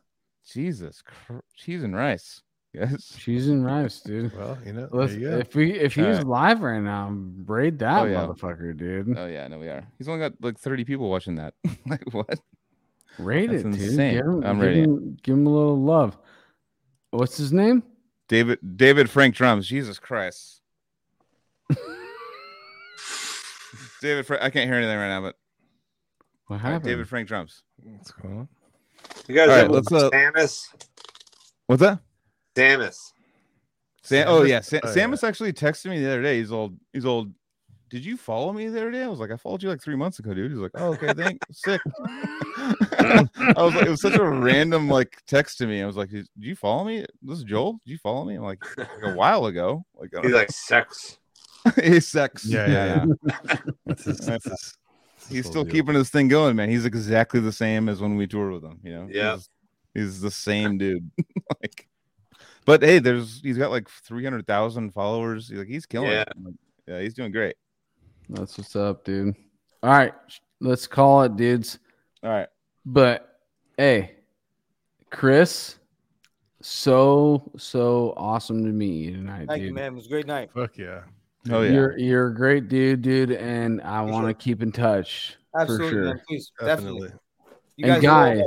Jesus, 0.46 1.02
cr- 1.02 1.38
cheese 1.56 1.82
and 1.82 1.96
rice. 1.96 2.42
Yes. 2.74 3.14
Cheese 3.16 3.48
and 3.48 3.64
rice, 3.64 4.00
dude. 4.00 4.36
Well, 4.36 4.58
you 4.66 4.72
know, 4.72 4.88
Let's, 4.90 5.14
you 5.14 5.30
if 5.30 5.54
we 5.54 5.72
if 5.78 5.94
he's 5.94 6.04
Alright. 6.04 6.26
live 6.26 6.60
right 6.62 6.80
now, 6.80 7.08
braid 7.10 7.78
that 7.78 8.02
Oh, 8.02 8.06
yeah. 8.06 8.26
motherfucker, 8.26 8.76
dude. 8.76 9.16
Oh 9.16 9.26
yeah, 9.26 9.46
no, 9.48 9.58
we 9.58 9.68
are. 9.68 9.86
He's 9.96 10.08
only 10.08 10.20
got 10.20 10.32
like 10.42 10.58
30 10.58 10.84
people 10.84 11.08
watching 11.08 11.36
that. 11.36 11.54
like 11.86 12.02
what? 12.12 12.38
Rate 13.18 13.50
That's 13.50 13.62
it, 13.62 13.70
dude. 13.72 13.80
insane. 13.80 14.14
Give 14.16 14.26
him, 14.26 14.44
I'm 14.44 14.56
give, 14.58 14.66
rating 14.66 14.82
it. 14.82 14.86
him, 14.88 15.16
give 15.22 15.34
him 15.36 15.46
a 15.46 15.50
little 15.54 15.80
love. 15.80 16.18
What's 17.14 17.36
his 17.36 17.52
name? 17.52 17.84
David 18.28 18.58
David 18.76 19.08
Frank 19.08 19.36
drums. 19.36 19.68
Jesus 19.68 20.00
Christ. 20.00 20.60
David 24.02 24.26
Frank. 24.26 24.42
I 24.42 24.50
can't 24.50 24.68
hear 24.68 24.74
anything 24.74 24.98
right 24.98 25.06
now, 25.06 25.20
but 25.20 25.36
What 26.48 26.56
all 26.56 26.62
right, 26.62 26.72
happened? 26.72 26.84
David 26.86 27.08
Frank 27.08 27.28
drums. 27.28 27.62
What's 27.84 28.10
going 28.10 28.38
on? 28.40 28.48
You 29.28 29.34
guys 29.36 29.48
All 29.48 29.56
right, 29.56 29.70
let's, 29.70 29.92
uh, 29.92 30.10
Samus? 30.10 30.74
What's 31.68 31.82
that? 31.82 32.00
Samus. 32.56 33.12
Sam, 34.02 34.26
oh 34.28 34.42
yeah, 34.42 34.60
Sa- 34.60 34.80
Oh, 34.82 34.88
yeah. 34.88 35.06
Samus 35.06 35.22
actually 35.22 35.52
texted 35.52 35.90
me 35.90 36.00
the 36.00 36.08
other 36.08 36.22
day. 36.22 36.38
He's 36.38 36.50
old. 36.50 36.76
He's 36.92 37.06
old. 37.06 37.30
Did 37.94 38.04
you 38.04 38.16
follow 38.16 38.52
me 38.52 38.66
the 38.66 38.80
other 38.80 38.90
day? 38.90 39.04
I 39.04 39.06
was 39.06 39.20
like, 39.20 39.30
I 39.30 39.36
followed 39.36 39.62
you 39.62 39.68
like 39.68 39.80
three 39.80 39.94
months 39.94 40.18
ago, 40.18 40.34
dude. 40.34 40.50
He's 40.50 40.58
like, 40.58 40.72
oh 40.74 40.94
okay, 40.94 41.12
thanks. 41.14 41.46
Sick. 41.52 41.80
I 42.58 43.24
was 43.56 43.72
like, 43.72 43.86
it 43.86 43.90
was 43.90 44.00
such 44.00 44.16
a 44.18 44.24
random 44.28 44.88
like 44.88 45.22
text 45.28 45.58
to 45.58 45.66
me. 45.68 45.80
I 45.80 45.86
was 45.86 45.96
like, 45.96 46.10
did 46.10 46.26
you 46.36 46.56
follow 46.56 46.82
me? 46.84 47.06
This 47.22 47.38
is 47.38 47.44
Joel. 47.44 47.74
Did 47.86 47.92
you 47.92 47.98
follow 47.98 48.24
me? 48.24 48.34
I'm 48.34 48.42
like, 48.42 48.64
like 48.76 48.88
a 49.04 49.14
while 49.14 49.46
ago. 49.46 49.84
Like, 49.94 50.10
I 50.12 50.16
don't 50.16 50.24
He's 50.24 50.34
like 50.34 50.50
sex. 50.50 51.18
he's 51.80 52.08
sex. 52.08 52.44
Yeah, 52.44 52.66
yeah, 52.66 53.04
yeah. 53.06 53.56
That's 53.86 54.04
his, 54.04 54.18
that's 54.18 54.44
his- 54.44 54.52
that's 54.52 54.76
He's 55.28 55.46
still 55.46 55.62
deal. 55.62 55.72
keeping 55.72 55.94
this 55.94 56.10
thing 56.10 56.26
going, 56.26 56.56
man. 56.56 56.68
He's 56.70 56.84
exactly 56.86 57.38
the 57.38 57.52
same 57.52 57.88
as 57.88 58.00
when 58.00 58.16
we 58.16 58.26
toured 58.26 58.54
with 58.54 58.64
him. 58.64 58.80
You 58.82 58.92
know. 58.92 59.08
Yeah. 59.08 59.34
He's, 59.36 59.48
he's 59.94 60.20
the 60.20 60.32
same 60.32 60.78
dude. 60.78 61.08
like, 61.62 61.86
but 62.66 62.82
hey, 62.82 62.98
there's 62.98 63.40
he's 63.40 63.56
got 63.56 63.70
like 63.70 63.88
three 63.88 64.24
hundred 64.24 64.48
thousand 64.48 64.90
followers. 64.90 65.48
He's 65.48 65.58
like 65.58 65.68
he's 65.68 65.86
killing 65.86 66.10
Yeah. 66.10 66.22
it. 66.22 66.32
Like, 66.42 66.54
yeah, 66.88 67.00
he's 67.00 67.14
doing 67.14 67.30
great. 67.30 67.54
That's 68.28 68.56
what's 68.58 68.74
up, 68.76 69.04
dude. 69.04 69.34
All 69.82 69.90
right, 69.90 70.14
let's 70.60 70.86
call 70.86 71.22
it, 71.22 71.36
dudes. 71.36 71.78
All 72.22 72.30
right. 72.30 72.48
But 72.86 73.38
hey, 73.76 74.16
Chris, 75.10 75.76
so 76.60 77.50
so 77.56 78.14
awesome 78.16 78.64
to 78.64 78.70
meet 78.70 79.04
you 79.06 79.12
tonight, 79.12 79.46
Thank 79.48 79.60
dude. 79.60 79.68
you, 79.68 79.74
man. 79.74 79.92
It 79.92 79.96
was 79.96 80.06
a 80.06 80.10
great 80.10 80.26
night. 80.26 80.50
Fuck 80.54 80.76
yeah. 80.78 81.02
Oh 81.50 81.60
yeah. 81.62 81.72
You're 81.72 81.98
you're 81.98 82.26
a 82.28 82.34
great 82.34 82.68
dude, 82.68 83.02
dude, 83.02 83.32
and 83.32 83.80
I 83.82 84.00
want 84.02 84.24
to 84.24 84.28
sure. 84.30 84.34
keep 84.34 84.62
in 84.62 84.72
touch 84.72 85.36
Absolutely, 85.54 85.86
for 85.88 85.92
sure. 85.92 86.04
man. 86.04 86.20
Please, 86.26 86.52
definitely. 86.58 87.08
Definitely. 87.08 87.20
You 87.76 87.92
And 87.92 88.02
guys 88.02 88.38
Guy, 88.38 88.44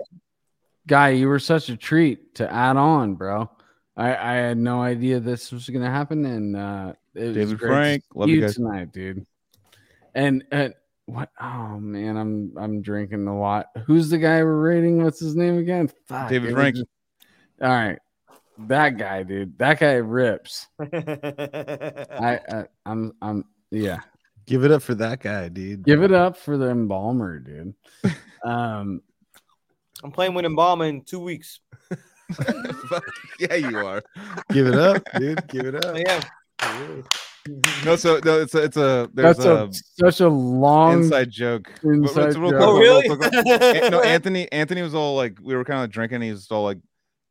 Guy, 0.88 1.10
you 1.10 1.28
were 1.28 1.40
such 1.40 1.70
a 1.70 1.78
treat 1.78 2.34
to 2.36 2.52
add 2.52 2.78
on, 2.78 3.16
bro. 3.16 3.50
I, 3.96 4.16
I 4.16 4.34
had 4.36 4.58
no 4.58 4.82
idea 4.82 5.20
this 5.20 5.52
was 5.52 5.70
gonna 5.70 5.92
happen, 5.92 6.26
and 6.26 6.56
uh, 6.56 6.94
it 7.14 7.26
was 7.28 7.36
David 7.36 7.58
great 7.60 7.70
Frank, 7.70 8.04
see 8.04 8.20
love 8.20 8.30
you 8.30 8.42
guys. 8.42 8.56
tonight, 8.56 8.92
dude. 8.94 9.26
And 10.18 10.44
and 10.52 10.74
what? 11.06 11.30
Oh 11.40 11.80
man, 11.80 12.18
I'm 12.18 12.52
I'm 12.58 12.82
drinking 12.82 13.28
a 13.28 13.40
lot. 13.40 13.68
Who's 13.86 14.10
the 14.10 14.18
guy 14.18 14.42
we're 14.42 14.60
rating? 14.60 15.04
What's 15.04 15.20
his 15.20 15.36
name 15.36 15.60
again? 15.60 15.92
Fuck, 16.08 16.30
David 16.30 16.50
it 16.50 16.54
Frank. 16.54 16.76
just- 16.76 16.88
All 17.62 17.70
right, 17.70 18.00
that 18.68 18.98
guy, 18.98 19.22
dude. 19.22 19.58
That 19.60 19.80
guy 19.80 19.94
rips. 19.94 20.66
I, 20.82 20.88
I, 22.12 22.40
I 22.50 22.66
I'm 22.88 23.14
I'm 23.22 23.46
yeah. 23.70 24.00
Give 24.48 24.64
it 24.66 24.72
up 24.72 24.82
for 24.82 24.96
that 24.96 25.20
guy, 25.22 25.50
dude. 25.50 25.84
Give 25.84 26.02
it 26.02 26.12
up 26.14 26.36
for 26.36 26.58
the 26.58 26.70
embalmer, 26.70 27.40
dude. 27.40 27.74
Um, 28.44 29.02
I'm 30.04 30.12
playing 30.12 30.34
with 30.36 30.46
Embalmer 30.46 30.86
in 30.86 31.02
two 31.04 31.20
weeks. 31.20 31.60
yeah, 33.40 33.56
you 33.56 33.78
are. 33.78 34.02
Give 34.54 34.68
it 34.68 34.76
up, 34.76 35.04
dude. 35.18 35.46
Give 35.48 35.66
it 35.66 35.84
up. 35.84 35.98
Yeah. 35.98 36.22
am. 36.62 37.04
No, 37.86 37.96
so 37.96 38.20
no, 38.24 38.42
it's 38.42 38.54
a 38.56 38.64
it's 38.64 38.78
a 38.78 39.10
there's 39.14 39.38
that's 39.38 39.46
a, 39.46 39.66
a, 39.66 39.74
such 40.12 40.20
a 40.22 40.30
long 40.30 41.04
inside 41.04 41.30
joke. 41.32 41.72
Inside 41.84 42.28
it's 42.28 42.38
real 42.38 42.52
joke. 42.52 42.60
quick, 42.60 42.68
Oh, 42.70 42.78
really? 42.80 43.08
quick, 43.08 43.20
quick. 43.32 43.92
No, 43.92 44.02
Anthony. 44.02 44.52
Anthony 44.52 44.82
was 44.82 44.94
all 44.96 45.16
like, 45.16 45.38
we 45.42 45.56
were 45.56 45.64
kind 45.64 45.84
of 45.84 45.90
drinking. 45.90 46.22
He 46.22 46.32
was 46.32 46.50
all 46.52 46.64
like, 46.64 46.78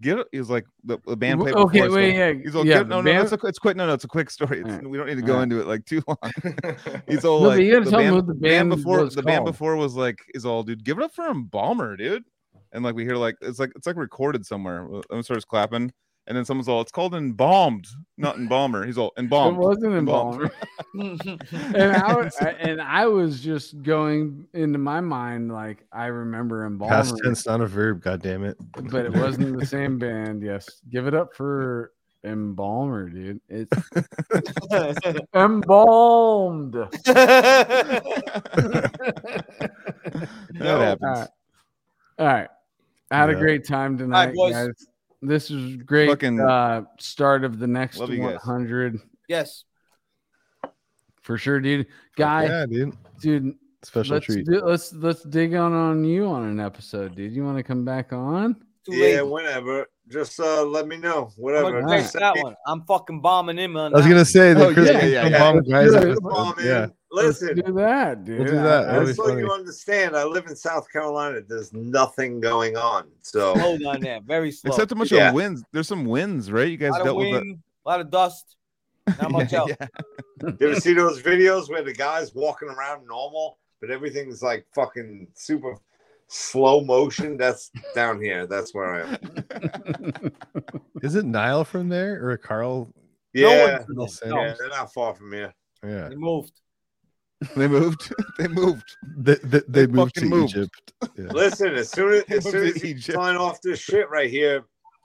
get 0.03 0.19
it. 0.19 0.27
He 0.33 0.39
was 0.39 0.51
like, 0.51 0.65
the, 0.85 0.99
the 1.07 1.17
band 1.17 1.41
played. 1.41 1.55
Okay, 1.55 1.81
before, 1.81 1.89
so 1.91 1.95
wait, 1.97 2.15
yeah, 2.15 2.33
He's 2.33 2.55
all, 2.55 2.67
yeah. 2.67 2.79
"Get- 2.79 2.89
no, 2.89 3.01
no, 3.01 3.05
band- 3.13 3.29
that's 3.29 3.43
a, 3.43 3.47
it's 3.47 3.59
quick. 3.59 3.77
No, 3.77 3.87
no, 3.87 3.95
it's 3.95 4.05
a 4.05 4.09
quick 4.09 4.31
story. 4.31 4.61
It's, 4.61 4.69
Alright. 4.69 4.87
We 4.89 4.97
don't 4.99 5.07
need 5.07 5.17
to 5.17 5.23
go 5.23 5.33
Alright. 5.35 5.45
into 5.45 5.61
it 5.61 5.67
like 5.67 5.85
too 5.85 6.03
long. 6.07 6.19
He's 7.09 7.25
all 7.25 7.41
No, 7.43 7.49
like, 7.49 7.61
you 7.61 7.73
gotta 7.73 7.85
the 7.85 7.91
tell 7.91 8.01
band, 8.01 8.15
what 8.15 8.27
the 8.27 8.35
band 8.35 8.71
before. 8.71 9.03
was 9.05 9.15
The 9.15 9.23
band 9.23 9.45
before 9.45 9.77
was 9.77 9.95
like, 9.95 10.19
is 10.35 10.45
all, 10.47 10.63
dude. 10.63 10.85
Give 10.85 10.99
it 10.99 11.05
up 11.05 11.15
for 11.15 11.27
Embalmer, 11.29 11.97
dude. 11.97 12.25
And 12.73 12.85
like 12.85 12.95
we 12.95 13.05
hear 13.05 13.17
like 13.17 13.37
it's 13.41 13.59
like 13.59 13.71
it's 13.77 13.87
like 13.87 13.97
recorded 13.97 14.45
somewhere. 14.45 14.83
Everyone 14.83 15.23
starts 15.23 15.45
clapping, 15.47 15.93
and 16.27 16.37
then 16.37 16.45
someone's 16.45 16.69
all, 16.69 16.81
it's 16.81 16.91
called 16.93 17.15
embalmed, 17.15 17.87
not 18.19 18.37
embalmer. 18.37 18.85
He's 18.85 18.99
all 18.99 19.13
embalmed. 19.17 19.57
it 19.57 19.61
wasn't 19.61 19.95
Embalmed. 19.95 20.51
embalmer. 20.95 21.39
and 21.75 21.97
I 21.97 22.15
was, 22.17 22.37
and 22.41 22.81
I 22.83 23.07
was 23.07 23.41
just 23.41 23.83
going 23.83 24.47
into 24.55 24.79
my 24.79 25.01
mind 25.01 25.53
like 25.53 25.85
I 25.93 26.07
remember 26.07 26.65
embalmer, 26.65 26.95
Past 26.95 27.15
tense, 27.23 27.47
not 27.47 27.61
a 27.61 27.67
verb. 27.67 28.03
God 28.03 28.23
damn 28.23 28.45
it. 28.45 28.57
but 28.91 29.05
it 29.07 29.15
wasn't 29.15 29.59
the 29.59 29.67
same 29.67 29.99
band. 29.99 30.43
Yes, 30.43 30.83
give 30.91 31.07
it 31.07 31.15
up 31.15 31.35
for 31.35 31.93
embalmer, 32.25 33.09
dude. 33.09 33.41
It's 33.49 33.71
embalmed. 35.35 36.75
That 40.59 40.81
happens. 40.81 41.03
All 41.03 41.13
right. 41.15 41.29
All 42.19 42.27
right. 42.27 42.49
I 43.11 43.17
had 43.17 43.31
a 43.31 43.35
great 43.37 43.67
time 43.67 43.97
tonight, 43.99 44.35
boys. 44.35 44.53
guys. 44.53 44.87
This 45.23 45.51
is 45.51 45.77
great. 45.79 46.09
Fucking- 46.09 46.41
uh, 46.41 46.83
start 46.99 47.45
of 47.45 47.59
the 47.59 47.67
next 47.67 47.99
Love 47.99 48.11
you 48.11 48.19
guys. 48.19 48.35
100 48.45 48.99
yes. 49.29 49.65
for 51.23 51.39
sure, 51.39 51.61
dude. 51.61 51.87
Guy, 52.17 52.45
yeah, 52.45 52.67
dude. 52.67 52.95
dude, 53.21 53.55
Special 53.83 54.15
let's 54.15 54.27
treat. 54.27 54.47
do, 54.47 54.61
let's 54.65 54.93
let's 54.95 55.23
dig 55.23 55.55
on 55.55 55.73
on 55.73 56.05
you 56.05 56.27
on 56.27 56.45
an 56.45 56.61
episode, 56.61 57.15
dude. 57.15 57.33
You 57.33 57.45
want 57.45 57.57
to 57.57 57.63
come 57.63 57.85
back 57.85 58.13
on? 58.13 58.55
Too 58.85 58.95
Yeah, 58.97 59.23
late. 59.23 59.31
whenever. 59.31 59.87
Just 60.09 60.39
uh, 60.39 60.63
let 60.65 60.87
me 60.87 60.97
know. 60.97 61.25
I'm 61.27 61.33
Whatever. 61.43 61.73
gonna 61.73 61.83
Alright. 61.87 62.03
take 62.05 62.13
that 62.13 62.37
one. 62.41 62.55
I'm 62.67 62.85
fucking 62.85 63.21
bombing 63.21 63.59
him 63.59 63.77
on 63.77 63.93
I 63.93 63.97
was 63.97 64.05
that 64.05 64.11
gonna 64.11 64.25
say 64.25 64.53
the 64.55 64.67
Oh, 64.69 64.73
Chris 64.75 64.89
yeah, 64.91 65.05
yeah, 65.05 65.27
yeah. 65.29 65.39
Bomb 65.39 65.63
guys. 65.63 65.91
Let's 65.93 66.05
do 66.05 66.11
episode, 66.13 66.55
Come 66.55 66.65
man. 66.65 66.93
Yeah. 67.17 67.23
Let's 67.23 67.41
Listen, 67.41 67.57
do 67.65 67.73
that, 67.75 68.25
dude. 68.25 68.39
We'll 68.39 68.49
do 68.49 68.55
that. 68.57 68.83
I- 68.85 68.87
That'll 68.87 69.01
I- 69.03 69.05
just 69.07 69.17
so 69.19 69.37
you 69.37 69.51
understand, 69.51 70.17
I 70.17 70.25
live 70.25 70.47
in 70.47 70.55
South 70.57 70.91
Carolina. 70.93 71.41
There's 71.47 71.73
nothing 71.73 72.41
going 72.41 72.77
on. 72.77 73.09
So 73.23 73.55
hold 73.59 73.83
on 73.85 74.01
there. 74.01 74.21
Very 74.25 74.53
slow. 74.53 74.69
Except 74.71 74.93
a 74.93 74.95
bunch 74.95 75.13
Yeah. 75.13 75.29
of 75.31 75.35
wins. 75.35 75.63
There's 75.73 75.89
some 75.89 76.05
winds, 76.05 76.51
right? 76.53 76.69
You 76.69 76.77
guys 76.77 76.91
lot 76.93 77.01
of 77.01 77.05
dealt 77.07 77.17
with 77.19 77.33
that. 77.33 77.41
wind, 77.43 77.59
a 77.85 77.89
lot 77.89 78.01
of 78.01 78.11
dust. 78.11 78.57
Not 79.21 79.31
much 79.31 79.53
Yeah, 79.53 79.59
else. 79.61 79.71
yeah. 79.81 79.87
you 80.61 80.69
ever 80.69 80.81
see 80.81 80.93
those 80.95 81.23
videos 81.23 81.71
where 81.71 81.83
the 81.83 81.93
guy's 81.95 82.35
walking 82.35 82.69
around 82.69 83.07
normal, 83.07 83.59
but 83.81 83.91
everything's 83.91 84.43
like 84.43 84.67
fucking 84.75 85.29
super 85.35 85.77
slow 86.29 86.81
motion? 86.83 87.37
That's 87.37 87.71
down 87.95 88.21
here. 88.21 88.47
That's 88.47 88.75
where 88.75 88.95
I 88.95 89.01
am. 89.03 90.33
Is 91.03 91.15
it 91.15 91.25
Nile 91.25 91.65
from 91.65 91.89
there 91.89 92.29
or 92.29 92.37
Carl? 92.37 92.93
Yeah, 93.33 93.77
one's 93.77 93.89
Little 93.89 94.07
there. 94.07 94.09
Sam. 94.09 94.31
No, 94.31 94.41
yeah, 94.45 94.55
they're 94.59 94.69
not 94.71 94.93
far 94.93 95.15
from 95.15 95.33
here. 95.33 95.55
Yeah. 95.85 96.09
they 96.09 96.17
moved. 96.17 96.53
They 97.57 97.69
moved. 97.69 98.13
they 98.39 98.49
moved. 98.49 98.97
They, 99.17 99.35
they, 99.45 99.61
they 99.69 99.87
moved 99.87 100.15
to 100.17 100.25
moved. 100.27 100.57
Egypt. 100.57 100.93
Yeah. 101.19 101.27
Listen, 101.33 101.75
as 101.75 101.91
soon 101.91 102.15
as, 102.15 102.23
as, 102.31 102.45
soon 102.51 102.67
as 102.69 102.83
you 102.83 102.99
sign 103.01 103.37
off 103.37 103.61
this 103.63 103.79
shit 103.79 104.09
right 104.11 104.31
here, 104.31 104.65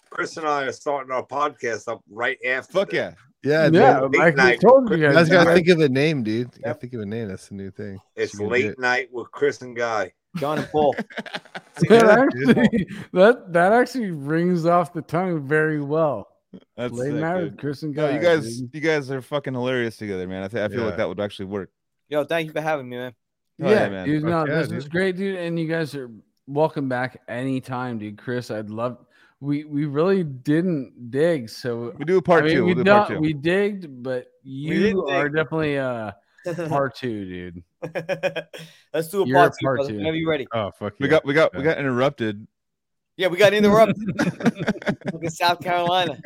Chris 0.10 0.38
and 0.38 0.48
I 0.48 0.64
are 0.64 0.72
starting 0.72 1.12
our 1.12 1.26
podcast 1.26 1.88
up 1.90 2.02
right 2.10 2.38
after. 2.48 2.72
Fuck 2.74 2.90
this. 2.92 2.98
yeah. 2.98 3.14
Yeah, 3.44 3.70
Yeah, 3.72 4.00
dude. 4.02 4.16
like 4.18 4.34
I 4.40 4.44
night. 4.44 4.62
told 4.62 4.90
you 4.90 4.96
You 4.98 5.04
guys. 5.08 5.16
guys 5.16 5.30
gotta 5.30 5.46
man. 5.46 5.56
think 5.56 5.68
of 5.70 5.80
a 5.80 5.90
name, 5.90 6.24
dude. 6.24 6.50
You 6.56 6.62
gotta 6.64 6.80
think 6.80 6.94
of 6.94 7.02
a 7.02 7.06
name. 7.06 7.28
That's 7.30 7.48
the 7.50 7.56
new 7.56 7.72
thing. 7.72 7.98
It's 8.16 8.34
You 8.34 8.40
can 8.40 8.48
do 8.48 8.52
late 8.54 8.66
it. 8.66 8.80
night 8.80 9.10
with 9.12 9.32
Chris 9.32 9.62
and 9.62 9.76
Guy. 9.76 10.14
John 10.38 10.60
and 10.60 10.70
Paul. 10.70 10.96
that, 11.90 11.92
actually, 11.92 12.88
that 13.14 13.52
that 13.52 13.74
actually 13.74 14.12
rings 14.12 14.66
off 14.66 14.94
the 14.94 15.02
tongue 15.02 15.46
very 15.46 15.82
well. 15.82 16.28
That's 16.78 16.94
Late 16.94 17.12
sick, 17.12 17.16
night 17.22 17.40
dude. 17.40 17.52
with 17.52 17.58
Chris 17.60 17.84
and 17.84 17.96
No, 17.96 18.08
Guy. 18.08 18.16
you 18.16 18.22
guys, 18.22 18.58
dude. 18.62 18.70
you 18.76 18.82
guys 18.82 19.10
are 19.12 19.22
fucking 19.22 19.54
hilarious 19.54 19.98
together, 19.98 20.28
man. 20.28 20.44
I, 20.44 20.48
th- 20.48 20.64
I 20.64 20.68
feel 20.70 20.80
Yeah. 20.82 20.86
like 20.88 20.98
that 20.98 21.08
would 21.08 21.20
actually 21.20 21.46
work. 21.46 21.70
Yo, 22.12 22.26
thank 22.26 22.46
you 22.48 22.52
for 22.52 22.60
having 22.60 22.90
me, 22.90 22.98
man. 22.98 23.14
Oh, 23.64 23.70
yeah, 23.70 23.84
yeah, 23.84 23.90
man. 23.90 24.06
dude. 24.06 24.24
No, 24.24 24.46
yeah, 24.46 24.56
this 24.56 24.72
is 24.72 24.84
dude. 24.84 24.92
great, 24.92 25.16
dude. 25.16 25.38
And 25.38 25.58
you 25.58 25.66
guys 25.66 25.96
are 25.96 26.12
welcome 26.46 26.90
back 26.90 27.22
anytime, 27.30 28.00
dude. 28.00 28.18
Chris, 28.18 28.52
I'd 28.52 28.70
love. 28.70 28.98
We 29.40 29.64
we 29.64 29.86
really 29.86 30.24
didn't 30.26 31.10
dig, 31.10 31.50
so 31.50 31.94
We 31.98 32.04
do 32.04 32.18
a 32.18 32.22
part 32.22 32.44
I 32.44 32.48
mean, 32.48 32.56
two. 32.58 32.66
we 32.66 32.74
We'll 32.74 32.84
do 32.84 32.92
part 32.92 33.08
two. 33.08 33.20
we 33.22 33.32
digged, 33.34 34.04
but 34.04 34.28
you 34.44 35.06
are 35.08 35.30
dig. 35.30 35.36
definitely 35.38 35.78
uh 35.80 36.12
part 36.68 36.96
two, 36.96 37.26
dude. 37.26 37.64
Let's 38.94 39.08
do 39.08 39.24
a 39.24 39.26
You're 39.26 39.38
part 39.38 39.54
two, 39.58 39.64
part 39.66 39.78
brother, 39.78 39.90
two. 39.92 39.98
whenever 39.98 40.18
you're 40.18 40.30
ready. 40.30 40.48
Oh 40.54 40.70
fuck 40.78 40.94
We 41.00 41.06
yeah. 41.08 41.12
got, 41.12 41.26
we 41.26 41.34
got, 41.34 41.56
we 41.56 41.64
got 41.64 41.78
interrupted. 41.80 42.46
Yeah, 43.16 43.28
we 43.28 43.38
got 43.38 43.54
interrupted. 43.54 43.98
Look 45.14 45.24
at 45.24 45.32
South 45.34 45.62
Carolina. 45.62 46.20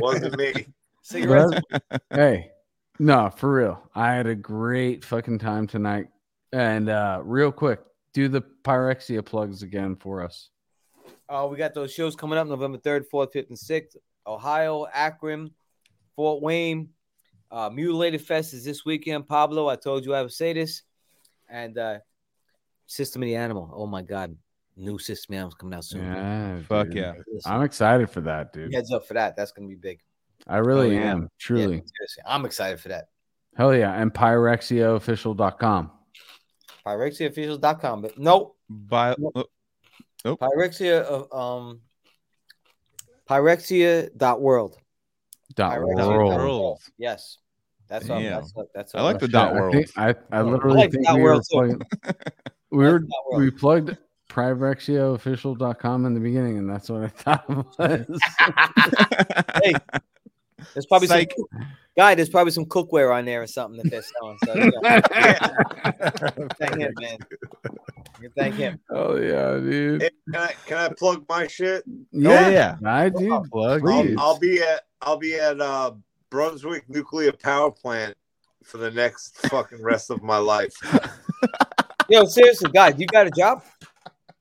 Wasn't 0.00 0.36
me. 0.38 0.66
Cigarettes. 1.02 1.60
Hey, 2.10 2.50
no, 3.00 3.30
for 3.30 3.54
real. 3.54 3.90
I 3.94 4.12
had 4.12 4.26
a 4.26 4.34
great 4.34 5.04
fucking 5.04 5.38
time 5.38 5.66
tonight. 5.66 6.08
And 6.52 6.88
uh 6.88 7.20
real 7.24 7.50
quick, 7.50 7.80
do 8.12 8.28
the 8.28 8.42
Pyrexia 8.42 9.24
plugs 9.24 9.62
again 9.62 9.96
for 9.96 10.22
us. 10.22 10.50
Uh, 11.28 11.46
we 11.50 11.56
got 11.56 11.74
those 11.74 11.92
shows 11.92 12.16
coming 12.16 12.38
up 12.38 12.46
November 12.48 12.78
3rd, 12.78 13.04
4th, 13.12 13.32
5th, 13.34 13.48
and 13.48 13.58
6th. 13.58 13.96
Ohio, 14.26 14.86
Akron, 14.92 15.52
Fort 16.16 16.42
Wayne. 16.42 16.90
Uh, 17.50 17.70
Mutilated 17.70 18.20
Fest 18.20 18.52
is 18.52 18.64
this 18.64 18.84
weekend. 18.84 19.28
Pablo, 19.28 19.68
I 19.68 19.76
told 19.76 20.04
you 20.04 20.12
I 20.12 20.22
would 20.22 20.32
say 20.32 20.52
this. 20.52 20.82
And 21.48 21.78
uh, 21.78 21.98
System 22.86 23.22
of 23.22 23.26
the 23.26 23.36
Animal. 23.36 23.70
Oh 23.72 23.86
my 23.86 24.02
God. 24.02 24.36
New 24.76 24.98
System 24.98 25.32
of 25.32 25.34
the 25.34 25.38
Animal's 25.38 25.54
coming 25.54 25.74
out 25.76 25.84
soon. 25.84 26.04
Yeah. 26.04 26.60
Fuck 26.68 26.88
yeah. 26.94 27.14
I'm 27.46 27.62
excited 27.62 28.10
for 28.10 28.20
that, 28.22 28.52
dude. 28.52 28.74
heads 28.74 28.92
up 28.92 29.06
for 29.06 29.14
that. 29.14 29.36
That's 29.36 29.52
going 29.52 29.68
to 29.68 29.74
be 29.74 29.80
big. 29.80 30.00
I 30.46 30.58
really 30.58 30.96
Oh, 30.96 31.00
yeah. 31.00 31.10
am. 31.12 31.28
Truly. 31.38 31.62
seriously. 31.96 32.22
I'm 32.26 32.44
excited 32.44 32.80
for 32.80 32.88
that. 32.88 33.08
Hell 33.56 33.74
yeah. 33.74 33.92
And 34.00 34.12
pyrexiaofficial.com. 34.12 35.90
PyrexiaOfficials.com. 36.86 38.02
But 38.02 38.18
no, 38.18 38.54
By, 38.68 39.14
oh, 39.34 39.44
Pyrexia 40.24 41.02
of 41.02 41.32
um 41.32 41.80
Pyrexia.world. 43.28 44.76
Dot 45.54 45.78
Pyrexia 45.78 46.06
world. 46.08 46.34
World. 46.34 46.80
Yes. 46.98 47.38
That's 47.88 48.08
what, 48.08 48.18
Damn. 48.20 48.30
that's 48.40 48.54
what 48.54 48.66
that's 48.74 48.94
I 48.94 49.02
like 49.02 49.14
what- 49.14 49.20
the 49.20 49.28
dot 49.28 49.48
I 49.50 49.60
world. 49.60 49.74
think- 49.74 49.90
I, 49.98 50.08
I 50.10 50.14
I 50.32 50.42
literally 50.42 50.76
like 50.78 50.92
think 50.92 51.06
dot 51.06 51.16
we 51.16 51.22
were 51.22 51.30
world, 51.30 51.42
too. 51.50 51.56
plugging, 51.56 51.80
we 52.70 52.78
were 52.78 52.92
world. 52.92 53.06
we 53.42 53.50
plugged 53.50 53.96
pyrexiaofficial.com 54.28 56.06
in 56.06 56.14
the 56.14 56.20
beginning, 56.20 56.58
and 56.58 56.70
that's 56.70 56.88
what 56.88 57.02
I 57.02 57.08
thought 57.08 57.44
it 57.80 58.08
was. 58.08 58.20
hey, 59.64 59.74
there's 60.74 60.86
probably 60.86 61.08
Psych. 61.08 61.32
some 61.36 61.66
guy. 61.96 62.14
There's 62.14 62.28
probably 62.28 62.52
some 62.52 62.66
cookware 62.66 63.14
on 63.14 63.24
there 63.24 63.42
or 63.42 63.46
something 63.46 63.80
that 63.82 63.90
they're 63.90 64.02
selling. 64.02 64.38
So 64.44 64.54
yeah, 64.56 66.48
thank 66.58 66.76
him, 66.76 66.94
man. 67.00 67.18
Thank 68.36 68.54
him. 68.56 68.80
oh 68.90 69.16
yeah, 69.16 69.54
dude. 69.54 70.02
Hey, 70.02 70.10
can 70.32 70.42
I 70.42 70.52
can 70.66 70.78
I 70.78 70.88
plug 70.90 71.24
my 71.28 71.46
shit? 71.46 71.84
Yeah, 72.12 72.48
yeah. 72.48 72.76
I 72.84 73.08
do. 73.08 73.42
Plug, 73.50 73.82
Please. 73.82 74.08
dude. 74.08 74.18
I'll, 74.18 74.28
I'll 74.28 74.38
be 74.38 74.60
at 74.60 74.82
I'll 75.00 75.16
be 75.18 75.34
at 75.34 75.60
uh, 75.60 75.92
Brunswick 76.30 76.88
Nuclear 76.88 77.32
Power 77.32 77.70
Plant 77.70 78.16
for 78.62 78.78
the 78.78 78.90
next 78.90 79.38
fucking 79.48 79.82
rest 79.82 80.10
of 80.10 80.22
my 80.22 80.36
life. 80.36 80.74
Yo, 82.08 82.24
seriously, 82.24 82.70
guys, 82.72 82.94
you 82.98 83.06
got 83.06 83.26
a 83.26 83.30
job? 83.30 83.62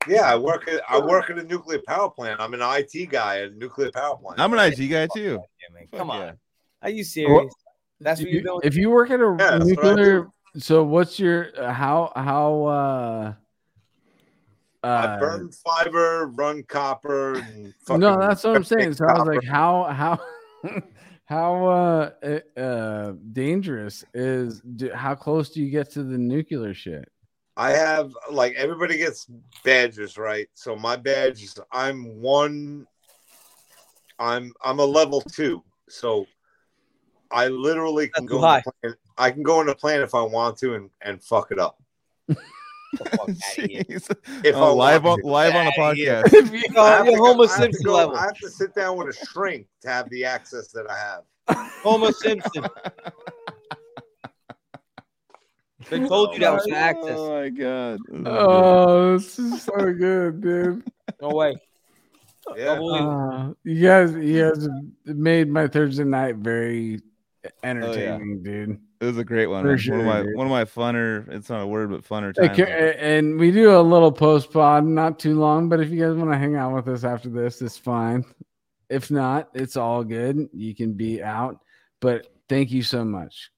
Yeah, 0.09 0.23
I 0.23 0.35
work 0.35 0.67
at 0.67 0.81
I 0.89 0.99
work 0.99 1.29
at 1.29 1.37
a 1.37 1.43
nuclear 1.43 1.79
power 1.87 2.09
plant. 2.09 2.41
I'm 2.41 2.53
an 2.53 2.61
IT 2.63 3.09
guy 3.09 3.41
at 3.41 3.51
a 3.51 3.55
nuclear 3.55 3.91
power 3.91 4.17
plant. 4.17 4.39
I'm 4.39 4.51
an 4.53 4.59
IT 4.59 4.87
guy 4.87 5.07
too. 5.13 5.39
Yeah, 5.61 5.73
man. 5.73 5.87
Fuck 5.91 5.99
Come 5.99 6.09
on. 6.11 6.19
yeah. 6.21 6.31
Are 6.81 6.89
you 6.89 7.03
serious? 7.03 7.53
That's 8.01 8.19
what 8.21 8.27
You- 8.29 8.35
you're 8.35 8.43
doing? 8.43 8.59
If 8.63 8.75
you 8.75 8.89
work 8.89 9.11
at 9.11 9.19
a 9.19 9.35
Yeah, 9.39 9.57
that's 9.59 9.65
what 9.75 9.83
nuclear, 9.85 10.27
so 10.57 10.83
what's 10.83 11.19
your 11.19 11.49
uh, 11.57 11.71
how 11.71 12.11
how 12.15 12.63
uh 12.65 13.33
I 14.81 14.87
uh 14.87 15.19
burn 15.19 15.51
fiber, 15.51 16.27
run 16.27 16.63
copper, 16.63 17.35
and 17.35 17.73
no, 17.89 18.17
that's 18.19 18.43
what 18.45 18.55
I'm 18.55 18.63
saying. 18.63 18.93
So 18.93 19.05
I 19.05 19.13
was 19.19 19.27
like, 19.27 19.43
how 19.43 19.83
how 19.83 20.19
how 21.25 21.65
uh 21.67 22.09
uh, 22.57 22.59
uh 22.59 23.13
dangerous 23.33 24.05
is 24.13 24.61
do, 24.61 24.91
how 24.93 25.15
close 25.15 25.49
do 25.49 25.61
you 25.61 25.69
get 25.69 25.91
to 25.91 26.03
the 26.03 26.17
nuclear 26.17 26.73
shit? 26.73 27.07
I 27.59 27.71
have 27.71 28.13
like 28.31 28.53
everybody 28.55 28.97
gets 28.97 29.27
badges, 29.65 30.17
right? 30.17 30.47
So 30.53 30.75
my 30.77 30.95
badge 30.95 31.43
is 31.43 31.59
I'm 31.73 32.21
one. 32.21 32.87
I'm 34.17 34.53
I'm 34.63 34.79
a 34.79 34.85
level 34.85 35.19
two, 35.21 35.61
so 35.89 36.25
I 37.31 37.47
literally 37.49 38.07
can 38.07 38.25
That's 38.25 38.31
go. 38.33 38.39
high. 38.39 38.57
In 38.57 38.63
the 38.65 38.71
plant, 38.81 38.97
I 39.17 39.31
can 39.31 39.43
go 39.43 39.59
in 39.61 39.67
the 39.67 39.75
plant 39.75 40.03
if 40.03 40.15
I 40.15 40.21
want 40.21 40.57
to 40.59 40.75
and 40.75 40.89
and 41.01 41.21
fuck 41.21 41.51
it 41.51 41.59
up. 41.59 41.81
Get 42.27 42.37
the 42.93 43.09
fuck 43.09 43.19
outta 43.29 43.33
here. 43.67 43.83
Jeez. 43.83 44.09
If 44.45 44.55
I 44.55 44.59
Oh, 44.59 44.75
live 44.75 45.05
on 45.05 45.19
to. 45.21 45.27
live 45.27 45.53
on 45.55 45.65
the 45.65 45.81
Outta 45.81 45.95
here. 45.95 46.23
podcast. 46.23 46.33
If 46.33 46.51
you- 46.53 46.63
Yo, 46.73 46.81
I 46.81 46.89
have 46.91 47.05
you're 47.05 47.15
to 47.15 47.19
go- 47.19 47.25
Homer 47.25 47.43
I 47.43 47.47
have 47.47 47.57
Simpson 47.59 47.85
go- 47.85 47.93
level. 47.95 48.15
I 48.15 48.21
have 48.21 48.37
to 48.37 48.49
sit 48.49 48.73
down 48.73 48.97
with 48.97 49.09
a 49.09 49.25
shrink 49.25 49.67
to 49.81 49.89
have 49.89 50.09
the 50.09 50.23
access 50.25 50.69
that 50.71 50.89
I 50.89 50.97
have. 50.97 51.23
Homer 51.83 52.11
Simpson. 52.13 52.65
They 55.89 55.99
told 56.07 56.33
you 56.33 56.39
that 56.39 56.53
was 56.53 56.65
your 56.67 56.77
access. 56.77 57.15
Oh 57.17 57.29
my 57.41 57.49
god. 57.49 57.99
This 58.07 58.17
is 58.17 58.23
good. 58.23 58.27
oh, 58.27 59.17
this 59.17 59.39
is 59.39 59.61
so 59.63 59.93
good, 59.93 60.41
dude. 60.41 60.83
No 61.21 61.29
way. 61.29 61.55
Yeah. 62.57 62.75
Don't. 62.75 63.07
Uh, 63.07 63.53
you 63.63 63.87
guys, 63.87 64.11
you 64.13 64.49
guys 64.49 64.67
made 65.05 65.49
my 65.49 65.67
Thursday 65.67 66.03
night 66.03 66.35
very 66.37 66.99
entertaining, 67.63 68.43
dude. 68.43 68.79
It 68.99 69.05
was 69.05 69.17
a 69.17 69.23
great 69.23 69.47
one. 69.47 69.63
For 69.63 69.69
man. 69.69 69.77
sure, 69.77 69.97
one 69.97 70.07
of 70.07 70.13
my 70.13 70.21
dude. 70.23 70.35
one 70.35 70.47
of 70.47 70.51
my 70.51 70.65
funner. 70.65 71.27
It's 71.29 71.49
not 71.49 71.61
a 71.61 71.67
word, 71.67 71.89
but 71.91 72.03
funner 72.03 72.33
Hey, 72.37 72.47
times. 72.47 72.57
ca- 72.57 72.65
and 72.99 73.39
we 73.39 73.51
do 73.51 73.77
a 73.77 73.81
little 73.81 74.11
post 74.11 74.51
pod, 74.51 74.83
not 74.83 75.19
too 75.19 75.39
long, 75.39 75.69
but 75.69 75.79
if 75.79 75.89
you 75.89 75.99
guys 76.05 76.15
want 76.17 76.31
to 76.31 76.37
hang 76.37 76.55
out 76.55 76.73
with 76.73 76.87
us 76.89 77.03
after 77.05 77.29
this, 77.29 77.61
it's 77.61 77.77
fine. 77.77 78.25
If 78.89 79.09
not, 79.11 79.49
it's 79.53 79.77
all 79.77 80.03
good. 80.03 80.49
You 80.51 80.75
can 80.75 80.93
be 80.93 81.23
out. 81.23 81.59
But 82.01 82.27
thank 82.49 82.71
you 82.71 82.81
so 82.83 83.05
much, 83.05 83.51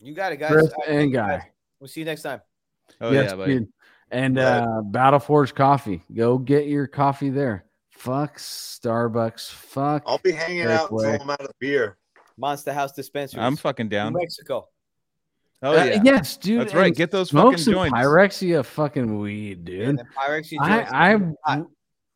You 0.00 0.14
got 0.14 0.32
it, 0.32 0.36
guys. 0.36 0.52
Chris 0.52 0.64
All 0.66 0.70
right, 0.70 0.86
thank 0.86 0.98
and 1.00 1.10
you, 1.10 1.16
guys. 1.16 1.40
Guy. 1.40 1.50
We'll 1.80 1.88
see 1.88 2.00
you 2.00 2.06
next 2.06 2.22
time. 2.22 2.40
oh 3.00 3.10
yes, 3.12 3.30
yeah, 3.30 3.36
buddy. 3.36 3.66
And 4.10 4.38
uh, 4.38 4.82
Battle 4.84 5.18
Forge 5.18 5.54
Coffee. 5.54 6.02
Go 6.14 6.38
get 6.38 6.66
your 6.66 6.86
coffee 6.86 7.30
there. 7.30 7.64
Fuck 7.90 8.38
Starbucks. 8.38 9.50
Fuck. 9.50 10.02
I'll 10.06 10.18
be 10.18 10.32
hanging 10.32 10.62
out 10.62 10.90
until 10.90 10.98
Safeway. 10.98 11.20
I'm 11.20 11.30
out 11.30 11.40
of 11.40 11.50
beer. 11.58 11.96
Monster 12.36 12.72
House 12.72 12.92
Dispensary. 12.92 13.40
I'm 13.40 13.56
fucking 13.56 13.88
down. 13.88 14.12
New 14.12 14.20
Mexico. 14.20 14.68
Oh 15.62 15.72
Uh, 15.76 15.84
yeah. 15.84 16.00
yes, 16.04 16.36
dude. 16.36 16.60
That's 16.60 16.74
right. 16.74 16.94
Get 16.94 17.10
those 17.10 17.30
fucking 17.30 17.56
some 17.58 17.72
joints. 17.72 17.94
Pyrexia 17.96 18.64
fucking 18.64 19.18
weed, 19.18 19.64
dude. 19.64 19.98
the 19.98 20.04
Pyrexia 20.16 20.58
I. 20.60 21.18
I. 21.46 21.62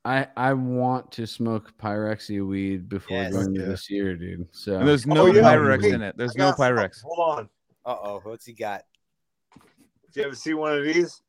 I 0.02 0.26
I 0.36 0.52
want 0.54 1.12
to 1.12 1.26
smoke 1.26 1.72
Pyrexia 1.78 2.46
weed 2.46 2.88
before 2.88 3.16
Yes. 3.18 3.32
going 3.34 3.52
to 3.54 3.60
Yeah. 3.60 3.66
this 3.66 3.90
year, 3.90 4.16
dude. 4.16 4.46
So 4.52 4.76
And 4.78 4.88
there's 4.88 5.06
no 5.06 5.22
Oh, 5.22 5.26
yeah. 5.26 5.42
Pyrex 5.42 5.82
Wait, 5.82 5.92
in 5.94 6.00
it. 6.02 6.16
There's 6.16 6.36
no 6.36 6.50
got 6.50 6.56
some. 6.56 6.66
Pyrex. 6.74 7.02
Hold 7.02 7.38
on. 7.38 7.48
Uh 7.84 7.96
oh, 8.02 8.20
what's 8.24 8.46
he 8.46 8.52
got? 8.54 8.84
Did 10.12 10.20
you 10.20 10.26
ever 10.26 10.34
see 10.34 10.54
one 10.54 10.76
of 10.76 10.84
these? 10.84 11.22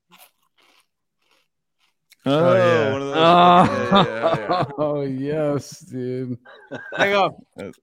Oh, 2.26 2.54
yeah. 2.56 2.92
one 2.92 3.02
of 3.02 3.08
those. 3.10 3.18
Oh, 3.18 3.92
Yeah, 3.92 4.06
yeah, 4.06 4.36
yeah, 4.40 4.66
oh 4.78 5.02
yes, 5.02 5.80
dude. 5.82 6.40
Hang 6.96 7.14
on. 7.14 7.74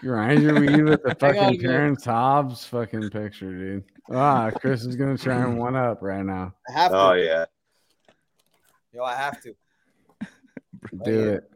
Grind 0.00 0.42
your 0.42 0.60
weed 0.60 0.82
with 0.82 1.02
the 1.02 1.16
Hang 1.20 1.30
on 1.30 1.36
a 1.36 1.46
fucking. 1.46 1.60
Terrance 1.60 2.04
Hobbs 2.04 2.64
fucking 2.64 3.10
picture, 3.10 3.52
dude. 3.52 3.84
Ah, 4.12 4.50
Chris 4.54 4.84
is 4.84 4.94
gonna 4.94 5.18
try 5.18 5.42
and 5.42 5.58
one 5.58 5.74
up 5.74 5.98
right 6.00 6.24
now. 6.24 6.54
I 6.68 6.72
have 6.72 6.92
to. 6.92 6.98
Oh 6.98 7.12
yeah. 7.12 7.46
Yo, 8.92 9.02
I 9.02 9.16
have 9.16 9.40
to. 9.42 9.54
Do 11.04 11.12
yeah. 11.12 11.32
it. 11.32 11.50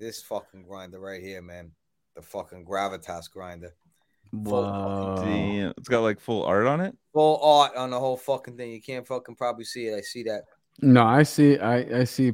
This 0.00 0.22
fucking 0.22 0.64
grinder 0.64 0.98
right 0.98 1.22
here, 1.22 1.42
man. 1.42 1.70
The 2.16 2.22
fucking 2.22 2.64
gravitas 2.64 3.30
grinder. 3.30 3.74
Whoa. 4.42 5.22
Damn. 5.24 5.74
It's 5.76 5.88
got 5.88 6.00
like 6.00 6.20
full 6.20 6.44
art 6.44 6.66
on 6.66 6.80
it. 6.80 6.96
Full 7.12 7.40
art 7.42 7.76
on 7.76 7.90
the 7.90 8.00
whole 8.00 8.16
fucking 8.16 8.56
thing. 8.56 8.72
You 8.72 8.82
can't 8.82 9.06
fucking 9.06 9.36
probably 9.36 9.64
see 9.64 9.86
it. 9.86 9.96
I 9.96 10.00
see 10.00 10.24
that. 10.24 10.42
No, 10.80 11.04
I 11.04 11.22
see. 11.22 11.58
I 11.58 12.00
I 12.00 12.04
see 12.04 12.32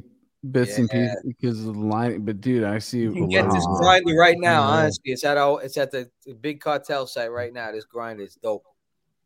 bits 0.49 0.77
and 0.77 0.89
pieces 0.89 1.23
because 1.25 1.59
of 1.59 1.75
the 1.75 1.79
line. 1.79 2.25
But 2.25 2.41
dude, 2.41 2.63
I 2.63 2.79
see. 2.79 2.99
You 2.99 3.13
can 3.13 3.29
get 3.29 3.49
this 3.51 3.65
grinder 3.65 4.15
right 4.15 4.37
now. 4.39 4.61
Yeah. 4.61 4.77
Honestly, 4.77 5.11
it's 5.11 5.23
at 5.23 5.37
our, 5.37 5.61
it's 5.61 5.77
at 5.77 5.91
the, 5.91 6.09
the 6.25 6.33
big 6.33 6.59
cartel 6.59 7.05
site 7.05 7.31
right 7.31 7.53
now. 7.53 7.71
This 7.71 7.85
grinder 7.85 8.23
is 8.23 8.35
dope. 8.35 8.65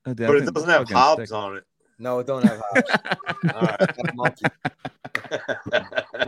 Oh, 0.05 0.13
but 0.13 0.35
it 0.35 0.53
doesn't 0.53 0.69
have 0.69 0.81
fucking 0.81 0.95
Hobbs 0.95 1.31
on 1.31 1.57
it. 1.57 1.63
No, 1.97 2.19
it 2.19 2.27
don't 2.27 2.43
have 2.43 2.61
hops. 2.61 2.91
All 3.53 3.61
right. 3.61 3.77
It's 3.79 3.97
got 3.97 4.09
a 4.09 4.15
monkey. 4.15 4.45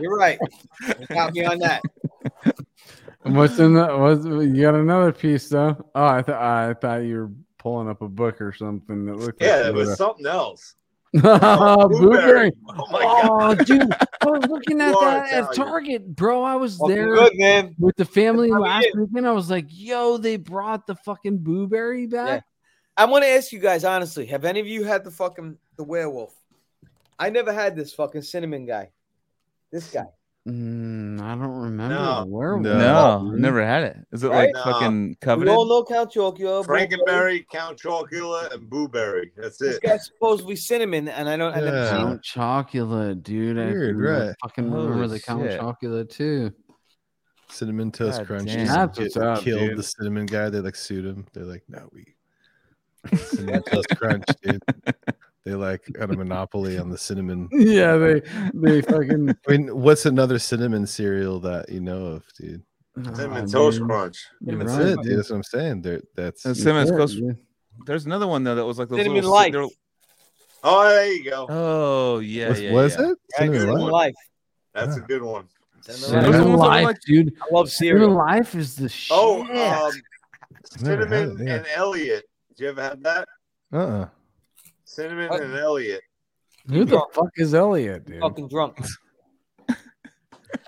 You're 0.00 0.16
right. 0.16 0.38
You 0.98 1.06
got 1.06 1.34
me 1.34 1.44
on 1.44 1.58
that. 1.58 1.82
What's 3.22 3.58
in 3.58 3.74
the? 3.74 3.86
What's 3.96 4.24
you 4.24 4.62
got 4.62 4.74
another 4.74 5.12
piece 5.12 5.48
though? 5.48 5.76
Oh, 5.94 6.04
I 6.04 6.22
thought 6.22 6.40
I 6.40 6.74
thought 6.74 6.96
you 6.98 7.16
were 7.16 7.30
pulling 7.58 7.88
up 7.88 8.00
a 8.02 8.08
book 8.08 8.40
or 8.40 8.52
something 8.52 9.06
that 9.06 9.16
looked. 9.16 9.42
yeah, 9.42 9.56
like 9.56 9.66
it 9.66 9.74
was 9.74 9.96
something 9.96 10.26
else. 10.26 10.74
Oh, 11.24 11.88
Boo 11.88 12.10
Berry. 12.10 12.52
Oh 12.68 12.86
my 12.90 13.00
oh, 13.02 13.22
god. 13.22 13.60
Oh, 13.60 13.64
dude, 13.64 13.92
I 14.20 14.26
was 14.26 14.44
looking 14.50 14.80
at 14.82 14.92
that 14.92 15.32
at 15.32 15.54
Target, 15.54 16.14
bro. 16.14 16.42
I 16.42 16.56
was 16.56 16.76
Fucking 16.76 16.94
there 16.94 17.14
good, 17.14 17.32
man. 17.36 17.74
with 17.78 17.96
the 17.96 18.04
family 18.04 18.50
That's 18.50 18.60
last 18.60 18.84
get. 18.84 18.96
weekend. 18.96 19.26
I 19.26 19.32
was 19.32 19.50
like, 19.50 19.66
"Yo, 19.70 20.18
they 20.18 20.36
brought 20.36 20.86
the 20.86 20.94
fucking 20.96 21.38
Boo 21.38 21.66
Berry 21.66 22.06
back." 22.06 22.44
I 22.94 23.06
want 23.06 23.24
to 23.24 23.28
ask 23.28 23.52
you 23.52 23.58
guys 23.58 23.84
honestly: 23.84 24.26
Have 24.26 24.44
any 24.44 24.60
of 24.60 24.66
you 24.66 24.84
had 24.84 25.02
the 25.02 25.10
fucking 25.10 25.56
the 25.76 25.84
werewolf? 25.84 26.34
I 27.18 27.30
never 27.30 27.54
had 27.54 27.74
this 27.74 27.94
fucking 27.94 28.22
cinnamon 28.22 28.66
guy. 28.66 28.90
This 29.72 29.90
guy. 29.90 30.04
Mm, 30.46 31.20
I 31.20 31.30
don't 31.34 31.40
remember. 31.62 31.94
No. 31.94 32.20
the 32.24 32.26
werewolf. 32.30 32.62
No, 32.64 33.28
dude. 33.32 33.40
never 33.40 33.64
had 33.66 33.82
it. 33.84 33.96
Is 34.12 34.24
it 34.24 34.28
Right? 34.28 34.54
like 34.54 34.64
fucking 34.64 35.08
We 35.08 35.14
coveted? 35.16 35.48
all 35.52 35.66
know 35.68 35.84
Count 35.84 36.10
Chocula. 36.12 36.64
Boo 36.66 36.72
Berry. 36.72 36.88
Frankenberry, 36.88 37.44
Count 37.52 37.78
Chocula, 37.78 38.52
and 38.54 38.70
Boo 38.70 38.88
Berry. 38.88 39.30
That's 39.36 39.58
This 39.58 39.76
it. 39.76 39.82
guy's 39.82 40.06
supposedly 40.06 40.56
cinnamon, 40.56 41.08
and 41.08 41.28
I 41.28 41.36
don't. 41.36 41.52
I 41.54 41.60
never 41.60 41.86
seen. 41.86 41.96
Count 41.98 42.22
Chocula, 42.22 43.22
dude. 43.22 43.58
I 43.58 43.66
Weird, 43.66 43.96
remember- 43.96 44.26
right. 44.28 44.36
fucking 44.42 44.68
Holy 44.70 44.84
remember 44.86 45.08
the 45.08 45.20
Count 45.20 45.42
shit. 45.50 45.60
Chocula 45.60 46.08
too. 46.08 46.52
Cinnamon 47.50 47.90
toast 47.90 48.18
God 48.18 48.26
crunch. 48.26 48.46
damn. 48.46 48.58
just 48.66 48.74
That's 48.74 48.98
what's 48.98 49.16
up, 49.16 49.40
killed 49.42 49.60
dude. 49.70 49.78
the 49.78 49.82
cinnamon 49.82 50.26
guy. 50.26 50.48
They 50.50 50.60
like 50.60 50.76
sued 50.76 51.04
him. 51.04 51.26
They're 51.32 51.44
like, 51.44 51.64
no, 51.68 51.88
we 51.92 52.14
cinnamon 53.18 53.62
toast 53.64 53.88
crunch, 53.96 54.24
dude. 54.42 54.62
They 55.44 55.54
like 55.54 55.82
had 55.98 56.10
a 56.10 56.16
monopoly 56.16 56.78
on 56.78 56.90
the 56.90 56.98
cinnamon. 56.98 57.48
Yeah, 57.52 57.96
they 57.96 58.20
they 58.54 58.82
fucking 58.82 59.30
I 59.48 59.50
mean, 59.50 59.68
what's 59.80 60.04
another 60.06 60.38
cinnamon 60.38 60.86
cereal 60.86 61.40
that 61.40 61.68
you 61.70 61.80
know 61.80 62.06
of, 62.06 62.24
dude? 62.38 62.62
Cinnamon 62.96 63.44
Oh, 63.44 63.46
Toast 63.46 63.78
dude. 63.78 63.86
Crunch. 63.88 64.26
That's 64.40 64.72
right, 64.72 64.80
it, 64.80 64.96
dude. 64.96 65.04
dude. 65.04 65.18
That's 65.18 65.30
what 65.30 65.36
I'm 65.36 65.42
saying. 65.44 65.82
There, 65.82 66.00
that's 66.16 66.42
That's 66.42 66.58
Cinnamon 66.60 66.88
Yeah, 66.88 66.98
Toast- 66.98 67.16
dude. 67.16 67.38
There's 67.86 68.06
another 68.06 68.26
one 68.26 68.42
though 68.44 68.56
that 68.56 68.64
was 68.66 68.78
like 68.78 68.88
those 68.88 68.98
Cinnamon 68.98 69.16
little, 69.16 69.30
Lights. 69.32 69.52
they're- 69.52 69.68
Oh, 70.64 70.88
there 70.88 71.12
you 71.12 71.30
go. 71.30 71.46
Oh 71.48 72.18
yeah, 72.18 72.48
what 72.48 72.60
yeah. 72.60 72.72
was 72.72 72.96
yeah. 72.98 73.10
it? 73.10 73.18
Cinnamon 73.36 73.60
Cinnamon 73.60 73.80
Light? 73.82 73.92
Life. 73.92 74.14
That's 74.74 74.96
a 74.96 75.00
good 75.00 75.22
one. 75.22 75.46
Cinnamon 75.82 76.02
Life. 76.02 76.10
Cinnamon 76.10 76.32
ones 76.32 76.42
that 76.44 76.50
were 76.50 76.56
life, 76.68 76.84
like- 76.84 77.00
dude. 77.06 77.32
I 77.40 77.54
love 77.54 77.70
Cinnamon 77.70 78.00
cereal. 78.00 78.16
life 78.16 78.54
is 78.56 78.74
the 78.74 78.88
shit. 78.88 79.16
Oh, 79.16 79.42
um, 79.86 79.92
Cinnamon 80.76 81.40
it, 81.40 81.46
yeah. 81.46 81.54
and 81.54 81.66
Elliot. 81.76 82.24
Did 82.48 82.60
you 82.64 82.68
ever 82.70 82.82
have 82.82 83.02
that? 83.04 83.28
Uh-uh. 83.72 84.08
Cinnamon 84.98 85.28
What? 85.28 85.40
and 85.42 85.54
Elliot. 85.54 86.00
Who 86.66 86.84
the 86.84 87.00
fuck 87.12 87.30
is 87.36 87.54
Elliot, 87.54 88.04
dude? 88.04 88.20
Fucking 88.20 88.48
drunk. 88.48 88.84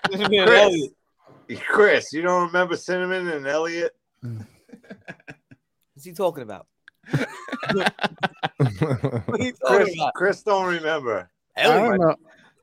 Cinnamon 0.09 0.39
and 0.39 0.47
Chris. 0.47 0.61
Elliot. 0.63 0.93
Chris, 1.67 2.13
you 2.13 2.23
don't 2.23 2.47
remember 2.47 2.77
Cinnamon 2.77 3.27
and 3.27 3.45
Elliot? 3.45 3.91
What's 4.23 6.05
he 6.05 6.13
talking 6.13 6.45
about? 6.45 6.69
What 7.73 9.41
are 9.41 9.43
you 9.43 9.53
talking 9.53 9.55
Chris, 9.65 9.95
about? 9.95 10.15
Chris 10.15 10.43
don't 10.45 10.67
remember. 10.67 11.29
I 11.57 11.63
don't 11.65 11.99
know. 11.99 12.15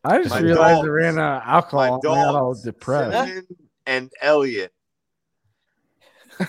I 0.05 0.19
just 0.19 0.29
My 0.29 0.39
realized 0.39 0.61
I 0.61 0.73
dogs. 0.75 0.87
ran 0.87 1.19
out 1.19 1.41
of 1.41 1.47
alcohol. 1.47 1.79
My 1.79 1.87
and 1.87 2.19
I 2.19 2.23
got 2.23 2.35
all 2.35 2.53
depressed. 2.53 3.11
Cinnamon 3.27 3.47
and 3.87 4.11
Elliot. 4.21 4.71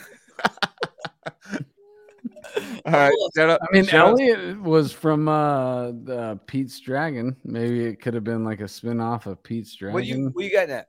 All 2.87 2.93
right, 2.93 3.13
shout 3.37 3.51
out- 3.51 3.61
I 3.63 3.67
mean, 3.73 3.85
shout 3.85 4.09
out- 4.09 4.13
Elliot 4.21 4.61
was 4.61 4.93
from 4.93 5.29
uh, 5.29 5.89
the 5.93 6.39
Pete's 6.47 6.81
Dragon. 6.81 7.37
Maybe 7.45 7.85
it 7.85 8.01
could 8.01 8.15
have 8.15 8.25
been 8.25 8.45
like 8.45 8.61
a 8.61 8.69
spin 8.69 9.01
off 9.01 9.27
of 9.27 9.43
Pete's 9.43 9.75
Dragon. 9.75 9.95
What 9.95 10.05
you 10.05 10.31
what 10.33 10.45
you 10.45 10.51
getting 10.51 10.75
at? 10.75 10.89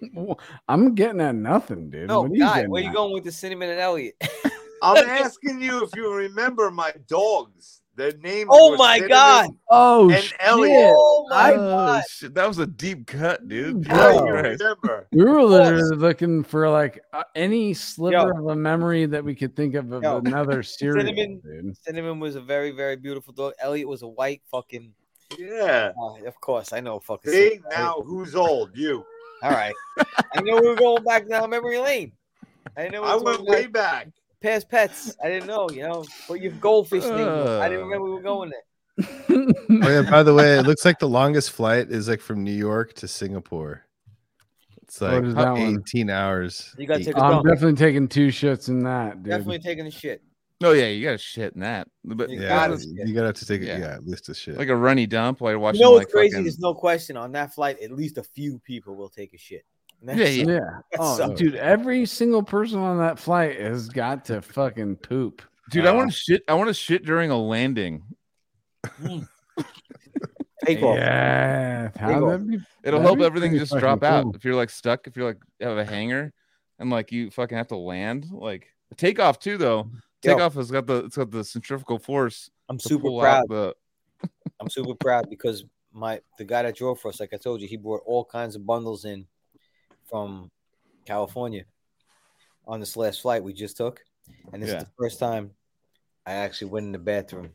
I'm 0.68 0.94
getting 0.94 1.20
at 1.20 1.34
nothing, 1.34 1.90
dude. 1.90 2.08
No, 2.08 2.20
what 2.22 2.30
are 2.30 2.34
you 2.34 2.40
guy, 2.40 2.54
getting 2.56 2.70
where 2.70 2.82
you 2.82 2.88
at? 2.88 2.94
going 2.94 3.12
with 3.12 3.24
the 3.24 3.32
cinnamon 3.32 3.70
and 3.70 3.80
Elliot? 3.80 4.14
I'm 4.82 5.08
asking 5.08 5.60
you 5.60 5.82
if 5.82 5.90
you 5.96 6.12
remember 6.12 6.70
my 6.70 6.92
dogs. 7.08 7.77
Their 7.98 8.12
names. 8.22 8.48
Oh 8.52 8.70
were 8.70 8.76
my 8.76 9.00
God. 9.00 9.50
Oh, 9.68 10.08
And 10.08 10.22
shit. 10.22 10.36
Elliot. 10.38 10.94
oh 10.96 11.26
my 11.28 11.52
Oh, 11.52 11.56
god! 11.56 12.04
shit, 12.08 12.32
that 12.34 12.46
was 12.46 12.58
a 12.60 12.66
deep 12.66 13.08
cut, 13.08 13.48
dude. 13.48 13.84
How 13.88 14.12
Bro. 14.12 14.18
do 14.20 14.24
you 14.26 14.32
remember? 14.36 15.08
We 15.10 15.24
were 15.24 15.42
literally 15.42 15.96
looking 15.96 16.44
for 16.44 16.70
like 16.70 17.00
uh, 17.12 17.24
any 17.34 17.74
sliver 17.74 18.14
Yo. 18.16 18.38
of 18.38 18.46
a 18.46 18.54
memory 18.56 19.06
that 19.06 19.24
we 19.24 19.34
could 19.34 19.56
think 19.56 19.74
of 19.74 19.90
of 19.90 20.04
Yo. 20.04 20.18
another 20.18 20.62
cereal, 20.78 21.04
Cinnamon- 21.04 21.40
dude. 21.44 21.76
Cinnamon 21.76 22.20
was 22.20 22.36
a 22.36 22.40
very 22.40 22.70
very 22.70 22.94
beautiful 22.94 23.32
dog. 23.34 23.54
Elliot 23.60 23.88
was 23.88 24.02
a 24.02 24.08
white 24.08 24.42
fucking. 24.50 24.94
Yeah. 25.36 25.90
Uh, 26.00 26.24
of 26.24 26.40
course, 26.40 26.72
I 26.72 26.78
know 26.78 27.00
fucking. 27.00 27.32
See 27.32 27.48
Cinnamon. 27.50 27.68
now 27.72 27.94
who's 28.06 28.36
old? 28.36 28.70
You. 28.76 29.04
All 29.42 29.50
right. 29.50 29.74
I 29.98 30.40
know 30.42 30.60
we 30.60 30.68
were 30.68 30.76
going 30.76 31.02
back 31.02 31.28
down 31.28 31.50
memory 31.50 31.78
lane. 31.78 32.12
I 32.76 32.88
know 32.88 33.02
I 33.02 33.16
went 33.16 33.42
way 33.42 33.64
about 33.64 33.72
back. 33.72 34.08
Past 34.40 34.68
pets. 34.68 35.14
I 35.22 35.28
didn't 35.28 35.46
know, 35.46 35.68
you 35.70 35.82
know, 35.82 36.04
what 36.26 36.40
your 36.40 36.52
goldfish 36.52 37.04
name 37.04 37.12
was. 37.26 37.48
I 37.60 37.68
didn't 37.68 37.82
Uh. 37.84 37.86
remember 37.86 38.04
we 38.06 38.10
were 38.12 38.22
going 38.22 38.50
there. 38.50 38.62
oh 39.30 39.52
yeah. 39.70 40.10
By 40.10 40.22
the 40.22 40.34
way, 40.34 40.58
it 40.58 40.66
looks 40.66 40.84
like 40.84 40.98
the 40.98 41.08
longest 41.08 41.52
flight 41.52 41.90
is 41.90 42.08
like 42.08 42.20
from 42.20 42.42
New 42.42 42.52
York 42.52 42.94
to 42.94 43.08
Singapore. 43.08 43.84
It's 44.82 45.00
like 45.00 45.22
is 45.24 45.34
that 45.34 45.52
one? 45.52 45.78
18 45.86 46.08
hours. 46.10 46.74
You 46.78 46.86
gotta 46.86 47.04
take 47.04 47.14
a 47.16 47.20
I'm 47.22 47.30
dump. 47.32 47.46
definitely 47.46 47.76
taking 47.76 48.08
two 48.08 48.28
shits 48.28 48.68
in 48.68 48.82
that, 48.84 49.22
dude. 49.22 49.30
Definitely 49.30 49.58
taking 49.60 49.86
a 49.86 49.90
shit. 49.90 50.22
Oh 50.64 50.72
yeah, 50.72 50.86
you 50.86 51.04
got 51.04 51.12
to 51.12 51.18
shit 51.18 51.54
in 51.54 51.60
that. 51.60 51.86
But 52.04 52.30
You 52.30 52.40
yeah, 52.40 52.48
gotta- 52.66 52.84
you 52.84 53.14
gotta 53.14 53.26
have 53.26 53.36
to 53.36 53.46
take 53.46 53.60
it. 53.62 53.66
Yeah. 53.66 53.78
Yeah, 53.78 53.94
at 53.94 54.04
least 54.06 54.28
a 54.30 54.34
shit. 54.34 54.56
like 54.56 54.68
a 54.70 54.74
runny 54.74 55.06
dump 55.06 55.40
while 55.40 55.52
you're 55.52 55.60
watching 55.60 55.78
You 55.80 55.84
know 55.86 55.92
what's 55.92 56.06
like 56.06 56.12
crazy? 56.12 56.30
fucking- 56.32 56.44
There's 56.44 56.58
no 56.58 56.74
question 56.74 57.16
on 57.16 57.30
that 57.32 57.54
flight. 57.54 57.78
At 57.80 57.92
least 57.92 58.18
a 58.18 58.24
few 58.24 58.58
people 58.58 58.96
will 58.96 59.08
take 59.10 59.34
a 59.34 59.38
shit. 59.38 59.64
And 60.06 60.18
Yeah, 60.18 60.26
yeah. 60.26 60.44
Yeah. 60.46 60.70
Oh, 60.98 61.16
sucks. 61.16 61.38
dude, 61.40 61.54
every 61.54 62.06
single 62.06 62.42
person 62.42 62.78
on 62.78 62.98
that 62.98 63.18
flight 63.18 63.60
has 63.60 63.88
got 63.88 64.24
to 64.26 64.42
fucking 64.42 64.96
poop. 64.96 65.42
Dude, 65.70 65.86
I 65.86 65.92
want 65.92 66.10
to 66.10 66.16
shit. 66.16 66.42
I 66.48 66.54
want 66.54 66.68
to 66.68 66.74
shit 66.74 67.04
during 67.04 67.30
a 67.30 67.36
landing. 67.36 68.02
Mm. 69.02 69.28
Take 70.64 70.82
off. 70.82 70.96
Yeah. 70.96 71.90
How 71.96 72.08
Big 72.08 72.16
ol'. 72.22 72.38
be, 72.38 72.58
It'll 72.84 73.00
help 73.00 73.20
everything 73.20 73.56
just 73.56 73.76
drop 73.78 74.02
out. 74.02 74.24
cool. 74.24 74.34
If 74.34 74.44
you're 74.44 74.54
like 74.54 74.70
stuck, 74.70 75.06
if 75.06 75.16
you're 75.16 75.26
like 75.26 75.38
have 75.60 75.78
a 75.78 75.84
hanger, 75.84 76.32
and 76.78 76.90
like 76.90 77.12
you 77.12 77.30
fucking 77.30 77.56
have 77.56 77.68
to 77.68 77.76
land, 77.76 78.26
like 78.30 78.66
takeoff 78.96 79.38
too 79.38 79.56
though. 79.56 79.90
Yo. 80.24 80.32
Takeoff 80.32 80.54
has 80.54 80.70
got 80.70 80.86
the 80.86 81.04
it's 81.04 81.16
got 81.16 81.30
the 81.30 81.44
centrifugal 81.44 81.98
force 81.98 82.50
I'm 82.68 82.80
super 82.80 83.10
proud. 83.10 83.44
the. 83.48 83.74
I'm 84.60 84.68
super 84.68 84.94
proud 84.94 85.30
because 85.30 85.64
my 85.92 86.20
the 86.38 86.44
guy 86.44 86.62
that 86.62 86.76
drove 86.76 86.98
for 87.00 87.08
us, 87.08 87.20
like 87.20 87.32
I 87.32 87.36
told 87.36 87.60
you, 87.60 87.68
he 87.68 87.76
brought 87.76 88.02
all 88.04 88.24
kinds 88.24 88.56
of 88.56 88.66
bundles 88.66 89.04
in 89.04 89.26
from 90.08 90.50
California 91.04 91.64
on 92.66 92.80
this 92.80 92.96
last 92.96 93.22
flight 93.22 93.42
we 93.42 93.52
just 93.52 93.76
took, 93.76 94.00
and 94.52 94.62
this 94.62 94.70
Yeah. 94.70 94.78
is 94.78 94.84
the 94.84 94.90
first 94.98 95.18
time 95.18 95.52
I 96.26 96.32
actually 96.34 96.70
went 96.70 96.86
in 96.86 96.92
the 96.92 96.98
bathroom. 96.98 97.50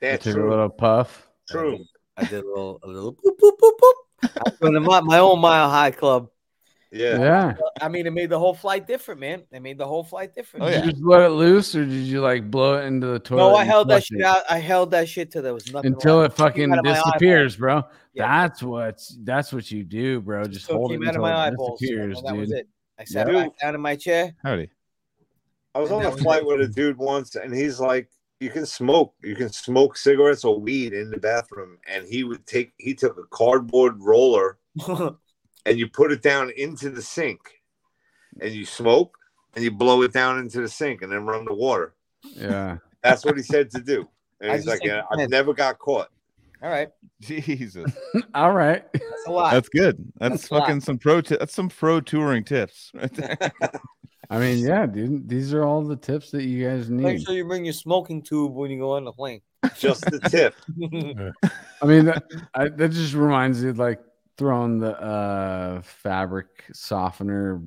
That's 0.00 0.24
take 0.24 0.34
a 0.34 0.38
little 0.38 0.70
puff. 0.70 1.28
True. 1.50 1.84
I 2.16 2.24
did 2.24 2.44
a 2.44 2.46
little, 2.46 2.78
a 2.82 2.86
little 2.86 3.14
boop 3.14 3.36
boop 3.40 3.58
boop 3.60 3.72
boop. 3.80 3.94
I 4.22 4.42
was 4.44 4.58
doing 4.60 4.82
my, 4.82 5.00
my 5.00 5.18
own 5.18 5.40
mile 5.40 5.68
high 5.68 5.90
club. 5.90 6.28
Yeah. 6.94 7.18
Yeah. 7.18 7.54
I 7.80 7.88
mean, 7.88 8.06
it 8.06 8.12
made 8.12 8.30
the 8.30 8.38
whole 8.38 8.54
flight 8.54 8.86
different, 8.86 9.20
man. 9.20 9.42
It 9.50 9.60
made 9.60 9.78
the 9.78 9.86
whole 9.86 10.04
flight 10.04 10.32
different. 10.34 10.64
Oh, 10.64 10.68
Did 10.70 10.74
yeah. 10.78 10.84
you 10.84 10.90
just 10.92 11.02
let 11.04 11.22
it 11.22 11.30
loose 11.30 11.74
or 11.74 11.84
did 11.84 11.92
you 11.92 12.20
like 12.20 12.50
blow 12.50 12.74
it 12.78 12.84
into 12.84 13.08
the 13.08 13.18
toilet? 13.18 13.40
No, 13.40 13.56
I 13.56 13.64
held 13.64 13.88
that 13.88 14.04
shit 14.04 14.22
out. 14.22 14.42
I 14.48 14.58
held 14.58 14.92
that 14.92 15.08
shit 15.08 15.32
till 15.32 15.42
there 15.42 15.54
was 15.54 15.72
nothing 15.72 15.92
until 15.94 16.18
left. 16.18 16.34
it 16.34 16.36
fucking 16.36 16.72
out 16.72 16.84
disappears, 16.84 17.56
bro. 17.56 17.82
Yeah. 18.12 18.46
That's 18.46 18.62
what's 18.62 19.18
that's 19.24 19.52
what 19.52 19.70
you 19.72 19.82
do, 19.82 20.20
bro. 20.20 20.44
Just 20.44 20.66
So 20.66 20.74
it 20.74 20.76
hold 20.78 20.92
it 20.92 20.94
came 21.00 21.02
out 21.08 21.08
of 21.08 21.14
until 21.16 21.22
my 21.22 21.30
it 21.30 21.48
eyeballs. 21.48 21.80
and 21.82 21.88
disappears, 21.90 22.22
that 22.24 22.36
was 22.36 22.48
dude. 22.50 22.58
it. 22.58 22.68
I 22.98 23.04
sat 23.04 23.26
Yeah. 23.26 23.42
back 23.42 23.58
down 23.58 23.74
in 23.74 23.80
my 23.80 23.96
chair. 23.96 24.34
Howdy. 24.44 24.70
I 25.74 25.80
was 25.80 25.90
on 25.90 26.04
a 26.06 26.12
flight 26.12 26.46
with 26.46 26.60
a 26.60 26.68
dude 26.68 26.96
once, 26.96 27.34
and 27.34 27.52
he's 27.52 27.80
like, 27.80 28.08
"You 28.38 28.50
can 28.50 28.64
smoke. 28.66 29.14
You 29.24 29.34
can 29.34 29.48
smoke 29.48 29.96
cigarettes 29.96 30.44
or 30.44 30.60
weed 30.60 30.92
in 30.92 31.10
the 31.10 31.18
bathroom." 31.18 31.78
And 31.92 32.06
he 32.06 32.22
would 32.22 32.46
take. 32.46 32.72
He 32.78 32.94
took 32.94 33.18
a 33.18 33.24
cardboard 33.32 34.00
roller 34.00 34.58
and 35.66 35.78
you 35.78 35.88
put 35.88 36.12
it 36.12 36.22
down 36.22 36.50
into 36.56 36.90
the 36.90 37.02
sink, 37.02 37.40
and 38.40 38.52
you 38.52 38.64
smoke 38.64 39.16
and 39.54 39.64
you 39.64 39.70
blow 39.70 40.02
it 40.02 40.12
down 40.12 40.38
into 40.38 40.60
the 40.60 40.68
sink, 40.68 41.02
and 41.02 41.12
then 41.12 41.24
run 41.24 41.44
the 41.44 41.54
water. 41.54 41.94
Yeah. 42.34 42.78
That's 43.02 43.24
what 43.24 43.36
he 43.36 43.42
said 43.42 43.70
to 43.72 43.80
do. 43.80 44.08
And 44.40 44.52
I 44.52 44.56
he's 44.56 44.66
like, 44.66 44.82
yeah, 44.82 45.02
"I've 45.10 45.28
never 45.28 45.54
got 45.54 45.78
caught." 45.78 46.08
All 46.62 46.70
right, 46.70 46.88
Jesus, 47.20 47.92
All 48.34 48.52
right. 48.52 48.84
that's 48.92 49.26
a 49.26 49.30
lot. 49.30 49.52
that's 49.52 49.68
good. 49.68 50.02
That's 50.18 50.32
That's 50.32 50.48
fucking 50.48 50.80
some 50.80 50.98
pro. 50.98 51.20
T- 51.20 51.36
that's 51.38 51.54
some 51.54 51.68
pro 51.68 52.00
touring 52.00 52.42
tips 52.42 52.90
right 52.94 53.12
there. 53.14 53.36
I 54.30 54.38
mean, 54.38 54.64
yeah, 54.64 54.86
dude. 54.86 55.28
These 55.28 55.52
are 55.52 55.64
all 55.64 55.84
the 55.84 55.96
tips 55.96 56.30
that 56.30 56.44
you 56.44 56.66
guys 56.66 56.88
need. 56.88 57.02
Make 57.02 57.26
sure 57.26 57.34
you 57.34 57.44
bring 57.44 57.64
your 57.64 57.74
smoking 57.74 58.22
tube 58.22 58.54
when 58.54 58.70
you 58.70 58.78
go 58.78 58.92
on 58.92 59.04
the 59.04 59.12
plane. 59.12 59.42
Just 59.78 60.06
the 60.06 60.18
tip. 60.20 60.54
I 61.82 61.86
mean, 61.86 62.06
that, 62.06 62.24
I, 62.54 62.68
that 62.68 62.92
just 62.92 63.12
reminds 63.12 63.62
me 63.62 63.72
like 63.72 64.00
throwing 64.36 64.78
the 64.78 65.00
uh, 65.00 65.82
fabric 65.82 66.64
softener 66.72 67.62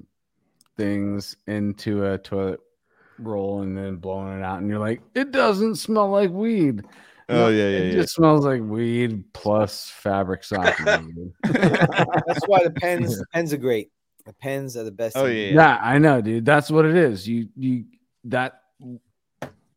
things 0.75 1.35
into 1.47 2.05
a 2.05 2.17
toilet 2.17 2.59
roll 3.19 3.61
and 3.61 3.77
then 3.77 3.97
blowing 3.97 4.37
it 4.37 4.43
out, 4.43 4.59
and 4.59 4.69
you're 4.69 4.79
like, 4.79 5.01
it 5.15 5.31
doesn't 5.31 5.75
smell 5.75 6.09
like 6.09 6.29
weed. 6.29 6.83
Oh, 7.29 7.49
yeah, 7.49 7.57
yeah, 7.57 7.77
it 7.77 7.87
yeah. 7.87 8.01
just 8.01 8.15
smells 8.15 8.45
like 8.45 8.61
weed 8.61 9.33
plus 9.33 9.89
fabric 9.89 10.43
softener. 10.43 11.03
That's 11.43 12.47
why 12.47 12.63
the 12.63 12.73
pens 12.75 13.21
pens 13.33 13.53
are 13.53 13.57
great. 13.57 13.91
The 14.25 14.33
pens 14.33 14.77
are 14.77 14.83
the 14.83 14.91
best. 14.91 15.17
Oh 15.17 15.25
thing. 15.25 15.55
yeah, 15.55 15.75
yeah, 15.75 15.79
I 15.81 15.97
know, 15.97 16.21
dude. 16.21 16.45
That's 16.45 16.71
what 16.71 16.85
it 16.85 16.95
is. 16.95 17.27
You 17.27 17.49
you 17.57 17.85
that 18.25 18.61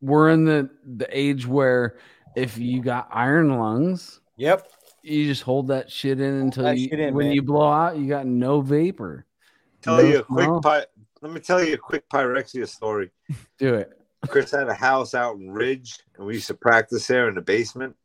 we're 0.01 0.31
in 0.31 0.45
the 0.45 0.71
the 0.85 1.09
age 1.11 1.47
where 1.47 1.99
if 2.37 2.57
you 2.57 2.83
got 2.83 3.09
iron 3.11 3.59
lungs, 3.59 4.21
Yep. 4.41 4.73
You 5.03 5.27
just 5.27 5.43
hold 5.43 5.69
that 5.69 5.91
shit 5.91 6.21
in 6.21 6.35
until 6.35 6.73
you, 6.73 6.89
shit 6.89 7.01
in, 7.01 7.15
when 7.15 7.27
man. 7.27 7.35
you 7.35 7.43
blow 7.43 7.69
out, 7.69 7.97
you 7.97 8.07
got 8.07 8.27
no 8.27 8.61
vapor. 8.61 9.27
Tell 9.83 9.97
No 9.97 10.03
you 10.03 10.19
a 10.19 10.23
quick 10.23 10.51
pi- 10.63 10.87
Let 11.23 11.33
me 11.33 11.41
tell 11.41 11.63
you 11.63 11.75
a 11.75 11.79
quick 11.79 12.09
pyrexia 12.09 12.69
story. 12.69 13.11
Do 13.59 13.75
it. 13.75 13.91
Chris 14.29 14.51
had 14.51 14.69
a 14.69 14.75
house 14.75 15.15
out 15.15 15.37
in 15.37 15.51
Ridge, 15.51 15.99
and 16.17 16.27
we 16.27 16.35
used 16.35 16.49
to 16.49 16.55
practice 16.55 17.07
there 17.07 17.29
in 17.29 17.35
the 17.35 17.41
basement. 17.41 17.97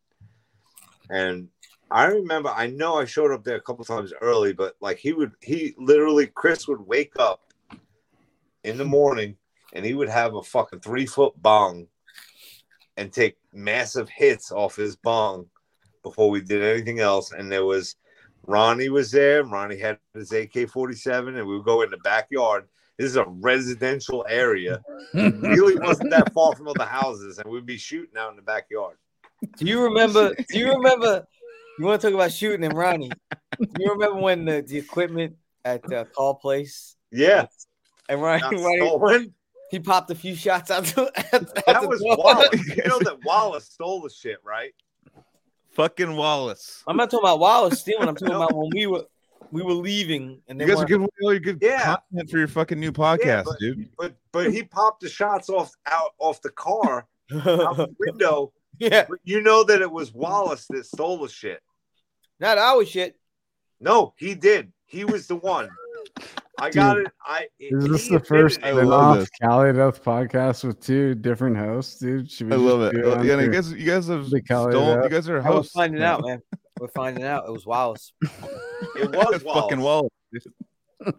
And 1.09 1.49
I 1.91 2.05
remember, 2.05 2.49
I 2.49 2.67
know 2.67 2.95
I 2.95 3.05
showed 3.05 3.31
up 3.31 3.43
there 3.43 3.57
a 3.57 3.61
couple 3.61 3.83
times 3.85 4.13
early, 4.21 4.53
but 4.53 4.75
like 4.79 4.97
he 4.97 5.13
would, 5.13 5.33
he 5.41 5.75
literally, 5.77 6.27
Chris 6.27 6.67
would 6.67 6.81
wake 6.81 7.13
up 7.19 7.53
in 8.63 8.77
the 8.77 8.85
morning 8.85 9.35
and 9.73 9.85
he 9.85 9.93
would 9.93 10.09
have 10.09 10.35
a 10.35 10.41
fucking 10.41 10.79
three 10.79 11.05
foot 11.05 11.33
bong 11.41 11.87
and 12.97 13.11
take 13.11 13.35
massive 13.53 14.09
hits 14.09 14.51
off 14.51 14.77
his 14.77 14.95
bong 14.95 15.47
before 16.05 16.29
we 16.29 16.39
did 16.39 16.63
anything 16.63 16.99
else. 16.99 17.33
And 17.33 17.51
there 17.51 17.65
was 17.65 17.95
Ronnie 18.47 18.89
was 18.89 19.11
there. 19.11 19.43
Ronnie 19.43 19.77
had 19.77 19.97
his 20.13 20.31
AK 20.31 20.69
47, 20.69 21.35
and 21.35 21.47
we 21.47 21.57
would 21.57 21.65
go 21.65 21.81
in 21.81 21.89
the 21.89 21.97
backyard. 21.97 22.65
This 22.97 23.07
is 23.07 23.15
a 23.17 23.25
residential 23.25 24.25
area 24.29 24.81
really 25.13 25.77
wasn't 25.79 26.11
that 26.11 26.31
far 26.31 26.55
from 26.55 26.69
other 26.69 26.85
houses, 26.85 27.39
and 27.39 27.51
we'd 27.51 27.65
be 27.65 27.77
shooting 27.77 28.15
out 28.17 28.29
in 28.29 28.37
the 28.37 28.41
backyard. 28.41 28.95
Do 29.57 29.65
you 29.65 29.83
remember? 29.83 30.33
Do 30.33 30.59
you 30.59 30.69
remember? 30.73 31.25
You 31.77 31.85
want 31.85 31.99
to 31.99 32.07
talk 32.07 32.15
about 32.15 32.31
shooting 32.31 32.63
and 32.63 32.77
Ronnie? 32.77 33.11
Do 33.59 33.67
you 33.79 33.91
remember 33.91 34.21
when 34.21 34.45
the, 34.45 34.61
the 34.61 34.77
equipment 34.77 35.35
at 35.65 35.83
uh, 35.85 35.87
the 35.89 36.05
call 36.05 36.35
place 36.35 36.95
Yeah, 37.11 37.47
and 38.07 38.21
Ronnie, 38.21 38.63
Ronnie 38.63 39.33
he 39.71 39.79
popped 39.79 40.09
a 40.11 40.15
few 40.15 40.35
shots 40.35 40.71
out 40.71 40.85
the, 40.85 41.11
at, 41.17 41.33
at 41.33 41.65
That 41.65 41.81
the 41.81 41.87
was 41.89 41.99
door. 42.01 42.15
Wallace. 42.17 42.67
You 42.77 42.83
know 42.87 42.99
that 42.99 43.17
Wallace 43.25 43.65
stole 43.65 44.01
the 44.01 44.09
shit, 44.09 44.37
right? 44.43 44.73
Fucking 45.75 46.15
Wallace. 46.15 46.83
I'm 46.87 46.97
not 46.97 47.11
talking 47.11 47.25
about 47.25 47.39
Wallace 47.39 47.79
stealing. 47.81 48.07
I'm 48.07 48.15
talking 48.15 48.35
about 48.35 48.53
when 48.55 48.69
we 48.73 48.87
were 48.87 49.05
we 49.51 49.61
were 49.61 49.73
leaving 49.73 50.41
and 50.47 50.59
You 50.59 50.67
guys 50.67 50.79
are 50.81 50.85
giving 50.85 51.03
away 51.03 51.09
all 51.23 51.31
your 51.33 51.39
good 51.39 51.59
Yeah. 51.61 51.97
content 52.11 52.29
for 52.31 52.37
your 52.39 52.47
fucking 52.47 52.79
new 52.79 52.91
podcast, 52.91 53.45
but- 53.45 53.59
dude. 53.59 53.89
But 53.97 54.15
but 54.31 54.51
he 54.51 54.63
popped 54.63 55.01
the 55.01 55.09
shots 55.09 55.49
off 55.49 55.71
out 55.85 56.11
off 56.19 56.41
the 56.41 56.49
car 56.49 57.07
out 57.31 57.77
the 57.77 57.95
window. 57.99 58.51
yeah, 58.79 59.05
But 59.07 59.19
you 59.23 59.41
know 59.41 59.63
that 59.63 59.81
it 59.81 59.91
was 59.91 60.13
Wallace 60.13 60.65
that 60.71 60.85
stole 60.85 61.19
the 61.19 61.29
shit. 61.29 61.61
not 62.39 62.57
our 62.57 62.83
shit. 62.85 63.17
No, 63.79 64.13
he 64.17 64.35
did. 64.35 64.71
He 64.85 65.05
was 65.05 65.27
the 65.27 65.35
one. 65.35 65.69
I 66.59 66.69
got 66.69 66.97
it. 66.97 67.07
I 67.25 67.47
Is 67.59 67.87
this 67.87 68.07
he 68.07 68.13
the 68.17 68.19
first 68.23 68.57
admitted 68.57 68.77
I 68.79 68.81
it. 68.81 68.85
love 68.85 69.01
spin-off 69.01 69.17
this. 69.19 69.29
Cali 69.41 69.73
Death 69.73 70.03
podcast 70.03 70.63
with 70.63 70.79
two 70.79 71.15
different 71.15 71.57
hosts, 71.57 71.99
dude? 71.99 72.31
Should 72.31 72.47
we 72.47 72.53
I 72.53 72.57
love 72.57 72.81
it. 72.83 72.93
do 72.93 73.11
Uh, 73.11 73.15
on 73.17 73.25
yeah, 73.25 73.33
and 73.33 73.41
you 73.43 73.51
guys, 73.51 73.73
you 73.73 73.85
guys 73.85 74.07
have 74.07 74.29
The 74.29 74.41
Cali 74.41 74.71
stolen. 74.71 75.03
You 75.03 75.09
guys 75.09 75.27
are 75.29 75.37
I 75.37 75.49
was 75.49 75.55
hosts. 75.55 75.71
finding 75.73 76.01
out, 76.03 76.21
man. 76.25 76.39
We're 76.79 76.87
finding 76.89 77.23
out. 77.23 77.45
It 77.47 77.51
was 77.51 77.65
Wallace. 77.65 78.11
It 78.97 79.09
was 79.09 79.43
Wallace. 79.43 79.43
fucking 79.43 79.79
Wallace. 79.79 80.11
dude. 80.31 80.43
I 81.05 81.11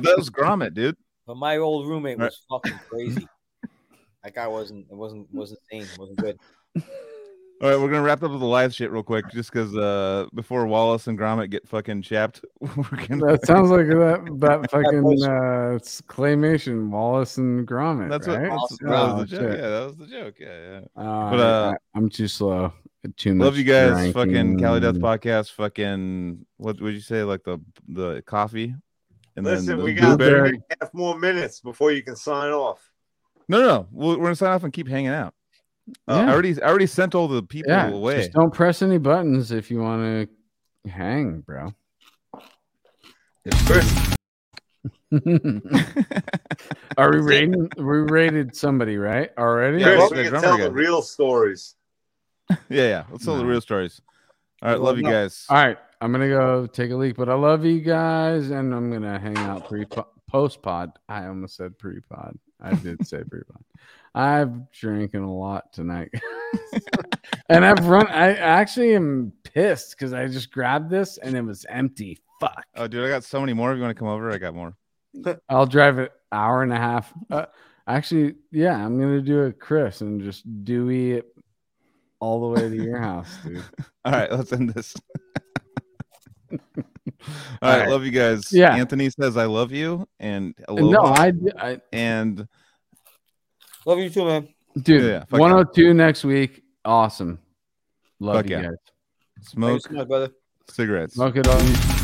thought 0.00 0.06
it 0.06 0.18
was 0.18 0.30
Gromit, 0.30 0.74
dude. 0.74 0.96
But 1.26 1.36
my 1.36 1.56
old 1.58 1.86
roommate 1.88 2.18
Right. 2.18 2.26
was 2.26 2.40
fucking 2.50 2.78
crazy. 2.88 3.26
That 4.24 4.34
guy 4.34 4.46
wasn't. 4.48 4.86
It 4.90 4.94
wasn't. 4.96 5.26
Wasn't 5.32 5.58
sane. 5.70 5.86
wasn't 5.98 6.18
good. 6.18 6.38
All 7.62 7.68
right, 7.70 7.78
we're 7.78 7.88
gonna 7.90 8.02
wrap 8.02 8.24
up 8.24 8.32
with 8.32 8.40
the 8.40 8.46
live 8.46 8.74
shit 8.74 8.90
real 8.90 9.04
quick, 9.04 9.24
just 9.30 9.52
because 9.52 9.76
uh, 9.76 10.26
before 10.34 10.66
Wallace 10.66 11.06
and 11.06 11.16
Gromit 11.16 11.48
get 11.50 11.68
fucking 11.68 12.02
chapped, 12.02 12.40
we're 12.60 13.06
gonna. 13.06 13.24
That 13.24 13.46
sounds 13.46 13.70
like 13.70 13.86
that 13.86 14.24
that 14.40 14.68
fucking 14.72 15.22
uh, 15.22 15.76
it's 15.76 16.00
claymation 16.02 16.88
Wallace 16.90 17.38
and 17.38 17.64
Gromit. 17.64 18.08
That's 18.10 18.26
what. 18.26 18.40
right? 18.40 18.50
That's, 18.50 18.78
that 18.80 18.88
Oh, 18.88 19.14
was 19.14 19.30
the 19.30 19.36
joke. 19.36 19.56
Yeah, 19.56 19.68
that 19.68 19.86
was 19.86 19.96
the 19.96 20.06
joke. 20.06 20.34
Yeah, 20.40 20.70
yeah. 20.70 20.80
Uh, 21.00 21.30
But, 21.30 21.40
uh, 21.40 21.74
I, 21.94 21.98
am 21.98 22.08
too 22.10 22.26
slow. 22.26 22.72
Too 23.16 23.34
much. 23.34 23.44
Love 23.44 23.56
you 23.56 23.64
guys. 23.64 24.12
Fucking 24.12 24.58
Cali 24.58 24.80
Death 24.80 24.96
podcast. 24.96 25.52
Fucking 25.52 26.44
what 26.56 26.80
would 26.80 26.94
you 26.94 27.00
say? 27.00 27.22
Like 27.22 27.44
the 27.44 27.60
the 27.86 28.22
coffee, 28.22 28.74
and 29.36 29.44
Listen, 29.46 29.66
then 29.66 29.78
the 29.78 29.84
we 29.84 29.94
got 29.94 30.18
blueberry. 30.18 30.50
blueberry. 30.50 30.62
half 30.80 30.92
more 30.92 31.16
minutes 31.16 31.60
before 31.60 31.92
you 31.92 32.02
can 32.02 32.16
sign 32.16 32.50
off. 32.50 32.80
No, 33.46 33.60
no, 33.60 33.66
no. 33.66 33.88
We're, 33.92 34.16
we're 34.16 34.22
gonna 34.24 34.34
sign 34.34 34.50
off 34.50 34.64
and 34.64 34.72
keep 34.72 34.88
hanging 34.88 35.10
out. 35.10 35.32
Uh, 36.08 36.14
Yeah. 36.14 36.26
I 36.26 36.32
already, 36.32 36.62
I 36.62 36.66
already 36.68 36.86
sent 36.86 37.14
all 37.14 37.28
the 37.28 37.42
people 37.42 37.72
Yeah, 37.72 37.90
away. 37.90 38.16
just 38.18 38.32
don't 38.32 38.52
press 38.52 38.82
any 38.82 38.98
buttons 38.98 39.50
if 39.52 39.70
you 39.70 39.80
want 39.80 40.28
to 40.84 40.90
hang, 40.90 41.40
bro. 41.40 41.72
It's 43.44 43.66
Chris. 43.66 44.14
Are 46.96 47.10
we 47.12 47.18
rating? 47.18 47.68
We 47.76 47.84
rated 47.84 48.54
somebody 48.56 48.96
right 48.96 49.30
already? 49.38 49.78
Yeah, 49.78 49.84
Chris, 49.84 49.98
well, 49.98 50.10
we 50.10 50.16
the 50.16 50.22
can 50.24 50.30
drummer 50.30 50.46
tell 50.48 50.58
guy. 50.58 50.64
the 50.64 50.72
real 50.72 51.02
stories. 51.02 51.74
yeah, 52.50 52.56
yeah. 52.68 53.04
Let's 53.10 53.24
tell 53.24 53.36
the 53.36 53.44
real 53.46 53.60
stories. 53.60 54.00
All 54.62 54.68
right, 54.70 54.74
Well, 54.78 54.86
love 54.86 54.98
you 54.98 55.04
guys. 55.04 55.46
All 55.48 55.56
right, 55.56 55.78
I'm 56.00 56.12
gonna 56.12 56.28
go 56.28 56.66
take 56.66 56.90
a 56.90 56.96
leak, 56.96 57.16
but 57.16 57.28
I 57.28 57.34
love 57.34 57.64
you 57.64 57.80
guys, 57.80 58.50
and 58.50 58.74
I'm 58.74 58.90
gonna 58.92 59.18
hang 59.18 59.36
out 59.38 59.68
pre 59.68 59.86
post 60.30 60.62
pod. 60.62 60.92
I 61.08 61.26
almost 61.26 61.56
said 61.56 61.78
pre 61.78 62.00
pod. 62.00 62.38
I 62.60 62.74
did 62.74 63.06
say 63.06 63.22
pre 63.28 63.40
pod. 63.42 63.62
I've 64.14 64.70
drinking 64.72 65.22
a 65.22 65.34
lot 65.34 65.72
tonight, 65.72 66.10
and 67.48 67.64
I've 67.64 67.86
run. 67.86 68.06
I 68.08 68.34
actually 68.34 68.94
am 68.94 69.32
pissed 69.42 69.96
because 69.96 70.12
I 70.12 70.26
just 70.26 70.50
grabbed 70.50 70.90
this 70.90 71.18
and 71.18 71.36
it 71.36 71.42
was 71.42 71.64
empty. 71.68 72.18
Fuck. 72.40 72.66
Oh, 72.74 72.86
dude, 72.86 73.04
I 73.04 73.08
got 73.08 73.24
so 73.24 73.40
many 73.40 73.52
more. 73.52 73.72
If 73.72 73.76
you 73.76 73.82
want 73.82 73.96
to 73.96 73.98
come 73.98 74.08
over, 74.08 74.30
I 74.30 74.38
got 74.38 74.54
more. 74.54 74.74
I'll 75.48 75.66
drive 75.66 75.98
an 75.98 76.08
hour 76.30 76.62
and 76.62 76.72
a 76.72 76.76
half. 76.76 77.12
Uh, 77.30 77.46
actually, 77.86 78.34
yeah, 78.50 78.74
I'm 78.74 78.98
gonna 78.98 79.22
do 79.22 79.42
a 79.42 79.52
Chris 79.52 80.00
and 80.00 80.20
just 80.20 80.64
Dewey 80.64 81.12
it 81.12 81.34
all 82.20 82.40
the 82.40 82.60
way 82.60 82.68
to 82.68 82.76
your 82.76 82.98
house, 82.98 83.36
dude. 83.44 83.64
All 84.04 84.12
right, 84.12 84.30
let's 84.30 84.52
end 84.52 84.70
this. 84.70 84.94
All 86.52 86.58
All 86.60 87.70
right, 87.70 87.80
right. 87.80 87.88
love 87.88 88.04
you 88.04 88.10
guys. 88.10 88.52
Yeah. 88.52 88.74
Anthony 88.74 89.10
says 89.10 89.36
I 89.36 89.46
love 89.46 89.72
you, 89.72 90.06
and 90.20 90.54
no, 90.68 91.04
I, 91.04 91.32
I 91.58 91.80
and 91.92 92.46
Love 93.86 93.98
you 93.98 94.10
too, 94.10 94.24
man. 94.24 94.48
Dude, 94.80 95.02
Yeah, 95.04 95.24
fuck 95.24 95.40
102 95.40 95.94
next 95.94 96.24
week. 96.24 96.62
Awesome. 96.84 97.38
Love 98.20 98.36
Fuck 98.36 98.48
you 98.50 98.56
yeah. 98.56 98.62
guys. 98.62 98.74
smoke 99.42 99.70
Thanks 99.70 99.84
so 99.84 99.92
much, 99.94 100.08
brother. 100.08 100.28
cigarettes. 100.68 101.14
Smoke 101.14 101.36
it 101.36 101.46
on. 101.48 102.01